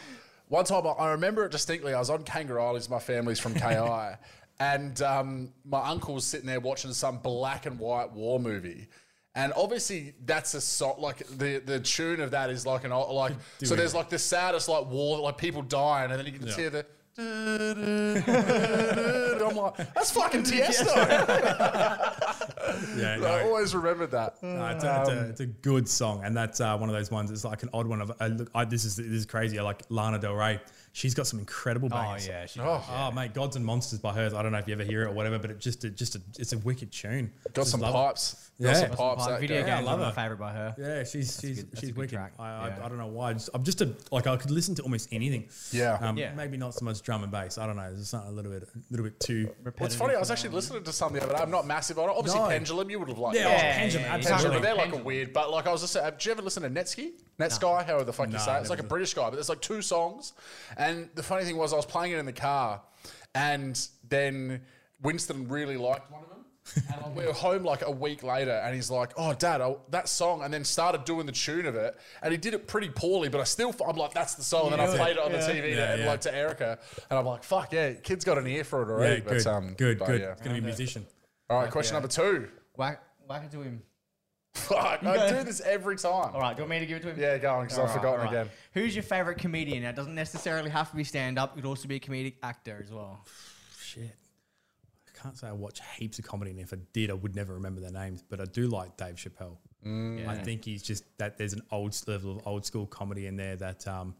one 0.49 0.65
time 0.65 0.87
I- 0.87 0.91
I 0.91 1.11
remember 1.13 1.45
it 1.47 1.53
distinctly. 1.53 1.95
I 1.95 1.99
was 1.99 2.11
on 2.11 2.23
Kangaroo 2.25 2.61
Islands. 2.63 2.91
My 2.91 2.99
family's 2.99 3.39
from 3.41 3.55
KI. 3.55 4.17
And 4.61 5.03
um, 5.03 5.53
my 5.65 5.85
uncle 5.85 6.15
was 6.15 6.25
sitting 6.25 6.47
there 6.47 6.61
watching 6.61 6.93
some 6.93 7.19
black 7.19 7.67
and 7.67 7.77
white 7.77 8.13
war 8.13 8.39
movie. 8.39 8.87
And 9.37 9.53
obviously, 9.57 10.15
that's 10.25 10.55
a 10.55 10.61
song. 10.61 10.95
Like 10.99 11.27
the, 11.27 11.59
the 11.59 11.81
tune 11.81 12.21
of 12.21 12.31
that 12.31 12.51
is 12.51 12.65
like 12.67 12.85
an 12.85 12.93
old- 12.93 13.13
like. 13.15 13.33
so 13.65 13.75
there's 13.75 13.95
like 13.95 14.09
the 14.09 14.19
saddest 14.19 14.69
like 14.69 14.87
war, 14.87 15.19
like 15.19 15.39
people 15.39 15.63
dying, 15.63 16.11
and 16.13 16.21
then 16.21 16.27
you 16.27 16.33
can 16.33 16.47
just 16.47 16.59
hear 16.59 16.71
the. 16.71 16.87
I'm 19.47 19.57
like, 19.57 19.77
that's 19.95 20.11
fucking 20.13 20.43
Tiesto. 20.43 20.87
Yeah, 22.97 23.19
I 23.23 23.43
always 23.43 23.75
remembered 23.75 24.11
that. 24.13 24.43
no, 24.43 24.67
it's, 24.67 24.85
a, 24.85 25.01
it's, 25.01 25.09
Um, 25.11 25.19
a, 25.19 25.21
it's 25.29 25.41
a 25.41 25.47
good 25.47 25.89
song, 25.89 26.23
and 26.25 26.37
that's 26.37 26.61
uh, 26.61 26.77
one 26.77 26.89
of 26.89 26.95
those 26.95 27.11
ones. 27.11 27.31
It's 27.31 27.45
like 27.45 27.63
an 27.63 27.69
odd 27.73 27.87
one. 27.87 28.01
Of 28.01 28.13
I 28.21 28.29
look, 28.29 28.51
I, 28.55 28.65
this 28.65 28.85
is 28.85 28.97
this 28.97 29.07
is 29.07 29.27
crazy. 29.27 29.59
I 29.59 29.63
like 29.63 29.83
Lana 29.91 30.19
Del 30.19 30.35
Rey. 30.35 30.61
She's 30.93 31.15
got 31.15 31.27
some 31.27 31.39
incredible 31.39 31.89
bass. 31.89 32.27
Oh 32.29 32.33
yeah, 32.33 32.47
she 32.47 32.61
Oh, 32.61 32.83
Oh 32.91 33.11
mate, 33.13 33.35
Gods 33.35 33.57
and 33.57 33.65
Monsters 33.65 33.99
by 34.01 34.13
hers. 34.15 34.33
I 34.35 34.43
don't 34.43 34.53
know 34.53 34.59
if 34.59 34.67
you 34.67 34.75
ever 34.75 34.85
hear 34.85 35.03
it 35.03 35.07
or 35.09 35.13
whatever, 35.13 35.39
but 35.39 35.51
it 35.51 35.61
just 35.61 35.85
it 35.85 35.97
just 35.97 36.17
a, 36.17 36.23
it's 36.39 36.53
a 36.53 36.59
wicked 36.59 36.91
tune. 36.91 37.31
got 37.53 37.63
Just 37.63 37.71
some 37.73 37.81
pipes. 37.81 38.33
it. 38.33 38.39
Pipes. 38.59 38.65
Got 38.65 38.69
Yeah. 38.69 38.75
some 38.75 38.89
Got 38.89 38.97
some 38.99 39.17
pipes. 39.17 39.27
That 39.27 39.41
video 39.41 39.57
game 39.59 39.67
Yeah, 39.67 39.75
I 39.75 39.77
games 39.79 39.87
love 39.87 39.99
are 39.99 40.03
my 40.03 40.09
her. 40.09 40.13
favorite 40.15 40.37
by 40.39 40.53
her. 40.53 40.75
Yeah, 40.79 41.05
she's 41.05 41.41
she's 41.41 41.63
good- 41.65 41.79
she's 41.79 41.95
wicked. 41.95 42.15
track. 42.17 42.33
I, 42.39 42.43
I, 42.49 42.69
Yeah. 42.69 42.85
I 42.85 42.89
don't 42.89 42.99
know 42.99 43.07
why. 43.07 43.31
I 43.31 43.33
just, 43.35 43.51
I'm 43.55 43.63
just 43.65 43.81
a 43.81 43.95
like 44.11 44.27
I 44.27 44.37
could 44.37 44.51
listen 44.51 44.75
to 44.77 44.83
almost 44.83 45.09
anything. 45.13 45.49
Yeah. 45.73 45.99
Um, 46.01 46.17
Yeah. 46.17 46.33
Maybe 46.35 46.57
not 46.57 46.75
so 46.75 46.85
much 46.85 47.03
drum 47.03 47.23
and 47.23 47.33
bass. 47.33 47.59
I 47.59 47.67
don't 47.67 47.77
know. 47.77 47.93
There's 47.93 48.09
something 48.09 48.31
a 48.31 48.33
little 48.33 48.53
bit 48.53 48.63
a 48.63 48.69
little 48.91 49.05
bit 49.05 49.19
too. 49.21 49.51
Well, 49.65 49.75
it's 49.87 49.95
funny. 49.97 50.15
I 50.15 50.19
was 50.21 50.31
actually 50.31 50.51
listening 50.51 50.85
to 50.85 50.93
something, 50.93 51.19
the 51.21 51.27
other 51.27 51.37
day. 51.37 51.43
I'm 51.43 51.51
not 51.51 51.67
massive 51.67 51.99
on 51.99 52.09
it. 52.11 52.15
Obviously, 52.17 52.41
No. 52.41 52.49
Pendulum. 52.49 52.91
You 52.91 52.99
would 53.01 53.09
have 53.09 53.19
liked. 53.19 53.37
Yeah, 53.37 53.45
that. 53.45 53.51
oh, 53.51 53.57
Yeah, 53.67 53.77
Pendulum, 53.79 54.03
yeah, 54.03 54.09
yeah. 54.09 54.15
absolutely. 54.15 54.45
Pendulum. 54.45 54.63
They're 54.63 54.75
like 54.87 54.95
a 55.01 55.05
weird, 55.05 55.33
but 55.33 55.51
like 55.51 55.67
I 55.67 55.73
was 55.73 55.81
just 55.81 55.93
saying, 55.93 56.05
have 56.05 56.25
you 56.25 56.33
ever 56.33 56.43
listened 56.43 56.75
to 56.75 56.81
Netsky? 56.83 57.13
Netsky, 57.39 57.85
however 57.85 58.05
the 58.05 58.13
fuck 58.13 58.31
you 58.31 58.39
say 58.39 58.57
it. 58.57 58.61
It's 58.61 58.71
like 58.71 58.79
a 58.79 58.85
British 58.85 59.15
guy, 59.15 59.25
but 59.25 59.33
there's 59.35 59.49
like 59.49 59.61
two 59.61 59.83
songs. 59.83 60.33
And 60.77 61.09
the 61.15 61.23
funny 61.23 61.45
thing 61.45 61.57
was, 61.57 61.73
I 61.73 61.77
was 61.77 61.87
playing 61.87 62.13
it 62.13 62.19
in 62.19 62.27
the 62.27 62.33
car, 62.33 62.81
and 63.35 63.77
then 64.09 64.61
Winston 65.03 65.49
really 65.49 65.77
liked 65.77 66.11
one 66.11 66.23
of 66.23 66.29
them. 66.29 66.34
And 66.77 67.15
we 67.15 67.27
were 67.27 67.33
home 67.33 67.63
like 67.63 67.83
a 67.83 67.91
week 67.91 68.23
later, 68.23 68.53
and 68.65 68.75
he's 68.75 68.91
like, 68.91 69.13
"Oh, 69.17 69.35
Dad, 69.35 69.61
I, 69.61 69.75
that 69.91 70.09
song," 70.09 70.43
and 70.43 70.53
then 70.53 70.65
started 70.65 71.05
doing 71.05 71.27
the 71.27 71.33
tune 71.33 71.67
of 71.67 71.75
it, 71.75 71.97
and 72.23 72.33
he 72.33 72.39
did 72.39 72.55
it 72.55 72.67
pretty 72.67 72.89
poorly, 72.89 73.29
but 73.29 73.41
I 73.41 73.45
still, 73.45 73.75
I'm 73.87 73.97
like, 73.97 74.15
"That's 74.15 74.35
the 74.35 74.43
song," 74.43 74.73
and 74.73 74.81
then 74.81 74.81
I 74.81 74.97
played 74.97 75.17
it 75.17 75.23
on 75.23 75.33
the 75.33 75.39
TV 75.39 75.77
Yeah, 75.77 75.97
to, 75.97 76.03
yeah. 76.03 76.07
like 76.07 76.21
to 76.23 76.35
Erica, 76.35 76.79
and 77.11 77.19
I'm 77.19 77.27
like, 77.27 77.45
"Fuck 77.45 77.73
yeah, 77.73 77.93
kid's 77.93 78.25
got 78.25 78.39
an 78.39 78.47
ear 78.47 78.65
for 78.65 78.83
it 78.83 78.89
already." 78.89 79.23
Yeah, 79.23 79.29
already." 79.29 79.43
good, 79.43 79.45
but, 79.45 79.51
um, 79.51 79.75
good, 79.75 79.99
but 79.99 80.07
good. 80.07 80.21
yeah. 80.21 80.33
It's 80.33 80.41
gonna 80.41 80.55
be 80.55 80.61
a 80.61 80.63
musician. 80.63 81.07
All 81.51 81.61
right, 81.61 81.71
question 81.71 81.95
yeah. 81.95 82.01
number 82.01 82.09
two. 82.09 82.49
Whack, 82.77 83.03
whack 83.29 83.45
it 83.45 83.53
to 83.53 83.61
him. 83.61 83.83
Fuck, 84.55 85.05
I 85.05 85.31
do 85.31 85.43
this 85.43 85.61
every 85.61 85.97
time. 85.97 86.33
All 86.33 86.41
right, 86.41 86.57
do 86.57 86.63
you 86.63 86.69
want 86.69 86.71
me 86.71 86.79
to 86.81 86.87
give 86.87 86.99
it 86.99 87.03
to 87.03 87.11
him? 87.11 87.21
Yeah, 87.21 87.39
go 87.39 87.55
on, 87.55 87.65
because 87.65 87.77
I've 87.77 87.83
All 87.83 87.87
right, 87.89 87.95
forgotten 87.97 88.21
all 88.21 88.27
right. 88.27 88.43
again. 88.43 88.51
Who's 88.73 88.95
your 88.95 89.03
favorite 89.03 89.39
comedian? 89.39 89.83
Now, 89.83 89.91
it 89.91 89.97
doesn't 89.97 90.15
necessarily 90.15 90.71
have 90.71 90.91
to 90.91 90.97
be 90.97 91.03
stand 91.05 91.39
up. 91.39 91.53
It 91.53 91.61
could 91.61 91.69
also 91.69 91.89
be 91.89 91.97
a 91.97 92.01
comedic 92.01 92.35
actor 92.43 92.81
as 92.83 92.91
well. 92.93 93.25
Shit. 93.81 94.15
I 95.25 95.29
can't 95.29 95.39
say 95.39 95.49
I 95.49 95.53
watch 95.53 95.81
heaps 95.97 96.19
of 96.19 96.27
comedy, 96.27 96.51
and 96.51 96.61
if 96.61 96.73
I 96.75 96.77
did, 96.93 97.11
I 97.11 97.15
would 97.15 97.35
never 97.35 97.55
remember 97.55 97.81
their 97.81 97.91
names. 97.91 98.23
But 98.29 98.43
I 98.43 98.45
do 98.45 98.69
like 98.69 98.97
Dave 98.99 99.15
Chappelle. 99.15 99.57
I 100.29 100.37
think 100.37 100.65
he's 100.65 100.83
just 100.83 101.05
that 101.19 101.39
there's 101.39 101.55
an 101.55 101.63
old 101.71 101.99
level 102.07 102.37
of 102.39 102.47
old 102.47 102.67
school 102.67 102.87
comedy 102.87 103.27
in 103.27 103.37
there 103.37 103.57
that 103.57 103.87
um, 103.89 104.15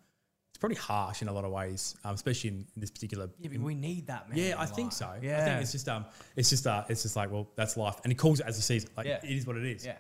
it's 0.51 0.59
pretty 0.59 0.77
harsh 0.77 1.21
in 1.21 1.29
a 1.29 1.33
lot 1.33 1.45
of 1.45 1.53
ways, 1.53 1.95
um, 2.05 2.15
especially 2.15 2.51
in, 2.51 2.67
this 2.77 2.91
particular. 2.91 3.29
Yeah, 3.39 3.51
but 3.53 3.61
we 3.61 3.75
need 3.75 4.07
that, 4.07 4.29
man. 4.31 4.39
Yeah, 4.39 4.55
I 4.59 4.63
in 4.63 4.69
think 4.71 4.93
so. 4.93 5.13
Yeah, 5.23 5.41
I 5.41 5.45
think 5.45 5.61
it's 5.63 5.73
just 5.73 5.89
um, 5.89 6.07
it's 6.37 6.49
just 6.51 6.67
uh, 6.67 6.85
it's 6.89 7.03
just 7.03 7.17
like 7.17 7.31
well, 7.31 7.51
that's 7.55 7.77
life, 7.77 7.97
and 8.05 8.11
he 8.11 8.15
calls 8.15 8.41
it 8.41 8.47
as 8.47 8.57
he 8.57 8.63
sees 8.63 8.85
it. 8.85 8.91
Like 8.97 9.07
Yeah. 9.07 9.21
it 9.23 9.31
is 9.31 9.47
what 9.47 9.57
it 9.57 9.65
is. 9.67 9.85
Yeah. 9.85 9.97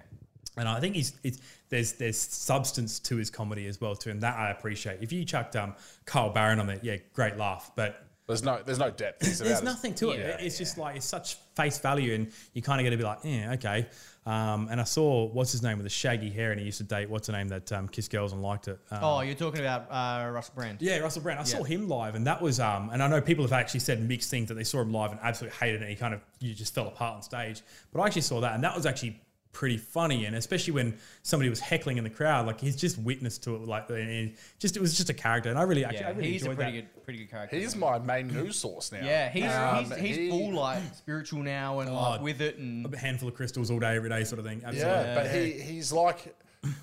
And 0.57 0.69
I 0.69 0.81
think 0.81 0.95
he's 0.95 1.15
it's 1.23 1.39
there's 1.69 1.95
there's 1.95 2.17
substance 2.19 2.99
to 3.01 3.17
his 3.17 3.29
comedy 3.29 3.67
as 3.67 3.81
well 3.81 3.97
too, 3.97 4.11
and 4.11 4.23
that 4.23 4.37
I 4.37 4.51
appreciate. 4.51 5.03
If 5.03 5.13
you 5.13 5.25
chucked 5.25 5.57
um 5.57 5.75
Carl 6.07 6.31
Barron 6.31 6.61
on 6.61 6.67
there, 6.67 6.79
yeah, 6.83 6.97
great 7.13 7.37
laugh, 7.37 7.73
but 7.75 8.04
There's 8.27 8.43
no, 8.43 8.61
there's 8.65 8.79
no 8.79 8.91
depth. 8.91 9.27
It's 9.27 9.39
there's 9.41 9.63
nothing 9.63 9.95
to 9.97 10.11
it. 10.13 10.21
Yeah, 10.21 10.37
it's 10.47 10.57
just 10.57 10.79
like 10.79 10.97
it's 10.97 11.05
such 11.05 11.35
face 11.57 11.79
value, 11.79 12.15
and 12.15 12.31
you 12.55 12.63
kind 12.63 12.81
of 12.81 12.85
get 12.85 12.91
to 12.91 12.97
be 12.97 13.05
like, 13.05 13.19
yeah, 13.23 13.53
okay. 13.55 13.87
Um, 14.25 14.69
and 14.71 14.81
I 14.81 14.85
saw 14.85 15.27
what's 15.27 15.53
his 15.53 15.63
name 15.63 15.77
with 15.77 15.85
the 15.85 15.91
shaggy 15.91 16.31
hair, 16.31 16.51
and 16.51 16.59
he 16.59 16.65
used 16.65 16.79
to 16.79 16.85
date 16.85 17.11
what's 17.11 17.27
her 17.27 17.35
name 17.35 17.49
that 17.49 17.71
um, 17.73 17.87
kissed 17.87 18.11
girls 18.11 18.33
and 18.33 18.41
liked 18.43 18.69
it. 18.69 18.79
Um, 18.91 18.99
Oh, 19.03 19.21
you're 19.21 19.35
talking 19.35 19.61
about 19.61 19.83
uh, 19.91 20.31
Russell 20.31 20.55
Brand. 20.57 20.81
yeah, 20.81 20.97
Russell 21.01 21.21
Brand. 21.21 21.39
I 21.39 21.43
Yeah. 21.43 21.49
saw 21.59 21.63
him 21.65 21.87
live, 21.87 22.15
and 22.15 22.27
that 22.27 22.41
was 22.41 22.61
um. 22.61 22.89
And 22.91 23.03
I 23.03 23.09
know 23.09 23.21
people 23.21 23.45
have 23.45 23.53
actually 23.53 23.81
said 23.81 24.01
mixed 24.09 24.31
things 24.31 24.49
that 24.49 24.55
they 24.55 24.65
saw 24.65 24.81
him 24.81 24.93
live 24.93 25.11
and 25.11 25.21
absolutely 25.23 25.59
hated 25.59 25.83
it. 25.83 25.85
And 25.85 25.91
he 25.91 25.97
kind 25.97 26.15
of 26.15 26.23
you 26.39 26.55
just 26.55 26.75
fell 26.75 26.89
apart 26.89 27.17
on 27.17 27.23
stage. 27.23 27.61
But 27.93 28.01
I 28.01 28.07
actually 28.07 28.23
saw 28.23 28.41
that, 28.41 28.55
and 28.55 28.65
that 28.65 28.75
was 28.75 28.87
actually 28.87 29.21
pretty 29.55 29.79
funny. 29.79 30.27
And 30.27 30.37
especially 30.37 30.75
when 30.75 30.99
somebody 31.23 31.49
was 31.49 31.61
heckling 31.61 31.97
in 31.97 32.05
the 32.05 32.11
crowd, 32.11 32.47
like 32.47 32.61
he's 32.61 32.77
just 32.77 32.99
witness 32.99 33.39
to 33.39 33.55
it. 33.55 33.63
Like 33.63 33.89
and 33.89 33.99
it 34.11 34.37
just 34.59 34.77
it 34.77 34.81
was 34.81 34.95
just 34.95 35.09
a 35.09 35.15
character, 35.15 35.49
and 35.49 35.59
I 35.59 35.63
really 35.63 35.85
actually 35.87 36.05
I 36.05 36.11
Yeah, 36.11 36.17
really 36.17 36.33
he's 36.33 36.43
a 36.43 36.51
enjoyed 36.51 36.57
pretty 36.59 36.81
that. 36.83 36.95
good, 36.95 37.05
pretty 37.05 37.19
good 37.21 37.31
character. 37.31 37.57
He's 37.57 37.75
my 37.77 37.99
main 37.99 38.29
news 38.29 38.57
source 38.57 38.93
now. 38.93 38.99
yeah, 39.03 39.31
he's 39.31 39.51
Um, 39.51 39.85
he's, 39.87 39.97
he's 39.97 40.17
he- 40.17 40.29
full 40.29 40.53
like 40.53 40.83
spiritual 40.95 41.43
now 41.43 41.81
and 41.81 41.91
like 41.95 42.21
Oh, 42.21 42.23
with 42.23 42.43
it 42.43 42.59
and 42.59 42.93
A 42.93 42.99
handful 42.99 43.29
of 43.31 43.35
crystals 43.35 43.71
all 43.71 43.79
day, 43.79 43.97
every 43.97 44.11
day, 44.11 44.25
sort 44.25 44.41
of 44.41 44.45
thing. 44.45 44.61
Absolutely. 44.65 44.83
Yeah, 45.03 45.15
but 45.15 45.31
he 45.31 45.53
he's 45.53 45.93
like, 45.93 46.35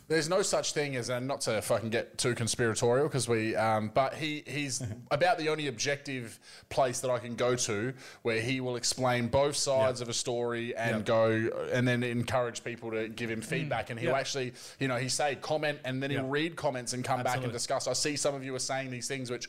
there's 0.07 0.29
no 0.29 0.41
such 0.41 0.73
thing 0.73 0.95
as, 0.95 1.09
and 1.09 1.27
not 1.27 1.41
to 1.41 1.61
fucking 1.61 1.89
get 1.89 2.17
too 2.17 2.35
conspiratorial 2.35 3.07
because 3.07 3.27
we, 3.27 3.55
um, 3.55 3.91
but 3.93 4.13
he 4.15 4.43
he's 4.45 4.81
about 5.11 5.37
the 5.37 5.49
only 5.49 5.67
objective 5.67 6.39
place 6.69 6.99
that 7.01 7.09
I 7.11 7.19
can 7.19 7.35
go 7.35 7.55
to 7.55 7.93
where 8.21 8.41
he 8.41 8.61
will 8.61 8.75
explain 8.75 9.27
both 9.27 9.55
sides 9.55 10.01
of 10.01 10.09
a 10.09 10.13
story 10.13 10.75
and 10.75 10.97
Yep. 10.97 11.05
go 11.05 11.67
and 11.71 11.87
then 11.87 12.03
encourage 12.03 12.63
people 12.63 12.91
to 12.91 13.07
give 13.07 13.29
him 13.29 13.41
feedback, 13.41 13.89
and 13.89 13.99
he'll 13.99 14.09
Yep. 14.11 14.19
actually, 14.19 14.53
you 14.79 14.87
know, 14.87 14.97
he 14.97 15.09
say 15.09 15.35
comment 15.35 15.79
and 15.83 16.01
then 16.01 16.09
he'll 16.11 16.21
Yep. 16.23 16.31
read 16.31 16.55
comments 16.55 16.93
and 16.93 17.03
come 17.03 17.23
back 17.23 17.43
and 17.43 17.51
discuss. 17.51 17.87
I 17.87 17.93
see 17.93 18.15
some 18.15 18.35
of 18.35 18.43
you 18.43 18.53
are 18.55 18.59
saying 18.59 18.91
these 18.91 19.07
things, 19.07 19.29
which, 19.31 19.47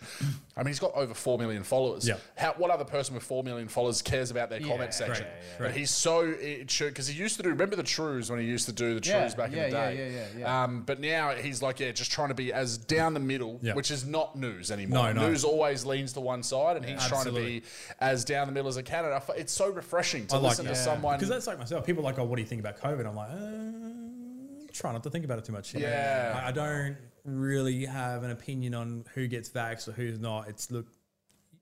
I 0.57 0.61
mean, 0.61 0.69
he's 0.69 0.79
got 0.79 0.95
over 0.95 1.15
four 1.15 1.39
million 1.39 1.63
followers. 1.65 2.07
Yep. 2.07 2.21
How 2.37 2.53
what 2.57 2.71
other 2.71 2.85
person 2.85 3.15
with 3.15 3.25
four 3.25 3.43
million 3.45 3.69
followers 3.69 4.03
cares 4.03 4.31
about 4.31 4.51
their 4.51 4.61
comment 4.61 4.95
section? 4.95 5.25
Right, 5.27 5.33
yeah, 5.37 5.55
But 5.59 5.65
right. 5.65 5.75
he's 5.75 5.91
so 5.91 6.21
it 6.23 6.71
should 6.71 6.89
because 6.89 7.07
he 7.09 7.19
used 7.19 7.37
to 7.37 7.43
do. 7.43 7.49
Remember 7.51 7.77
the 7.77 7.83
Trews 7.83 8.31
when 8.31 8.39
he 8.41 8.47
used 8.47 8.67
to 8.67 8.73
do 8.73 8.99
the 8.99 9.09
Yeah, 9.09 9.25
Trews 9.27 9.37
back 9.37 9.53
yeah, 9.53 9.65
in 9.65 9.71
the 9.71 9.77
yeah, 9.77 9.91
day. 9.91 9.97
Yeah, 10.23 10.29
yeah, 10.35 10.41
yeah. 10.41 10.65
Um, 10.65 10.83
but 10.83 11.01
now 11.01 11.31
he's 11.31 11.63
like, 11.63 11.81
yeah, 11.81 11.93
just 11.93 12.11
trying 12.13 12.29
to 12.29 12.35
be 12.35 12.53
as 12.53 12.79
down 12.79 13.15
the 13.15 13.21
middle, 13.21 13.59
Yeah. 13.63 13.75
which 13.75 13.91
is 13.91 14.07
not 14.07 14.37
news 14.37 14.71
anymore. 14.71 15.13
No, 15.13 15.21
no. 15.23 15.29
News 15.29 15.45
always 15.45 15.85
leans 15.85 16.13
to 16.15 16.21
one 16.21 16.43
side, 16.43 16.77
and 16.77 16.85
he's 16.85 17.07
trying 17.07 17.25
to 17.27 17.33
be 17.33 17.63
as 18.01 18.25
down 18.25 18.47
the 18.47 18.53
middle 18.53 18.69
as 18.69 18.77
a 18.77 18.83
can. 18.83 19.05
And 19.05 19.23
it's 19.37 19.53
so 19.53 19.71
refreshing 19.71 20.27
to 20.29 20.37
I 20.37 20.39
listen 20.39 20.65
that. 20.67 20.75
to 20.75 20.77
someone. 20.79 21.17
because 21.17 21.29
that's 21.29 21.47
like 21.47 21.59
myself. 21.59 21.85
People 21.87 22.03
are 22.03 22.07
like, 22.07 22.19
oh, 22.19 22.25
what 22.25 22.37
do 22.37 22.43
you 22.43 22.49
think 22.49 22.61
about 22.61 22.79
COVID? 22.79 23.07
I'm 23.07 23.17
like, 23.17 23.31
uh, 23.31 24.67
try 24.73 24.93
not 24.93 25.03
to 25.03 25.11
think 25.11 25.25
about 25.25 25.39
it 25.39 25.45
too 25.45 25.53
much. 25.53 25.75
Yeah. 25.75 26.41
I, 26.43 26.49
I 26.49 26.53
don't 26.53 26.97
really 27.25 27.85
have 27.85 28.25
an 28.25 28.31
opinion 28.31 28.75
on 28.75 29.05
who 29.15 29.27
gets 29.29 29.49
vaxxed 29.49 29.89
or 29.89 29.93
who's 29.93 30.19
not. 30.19 30.49
It's 30.49 30.71
look, 30.71 30.87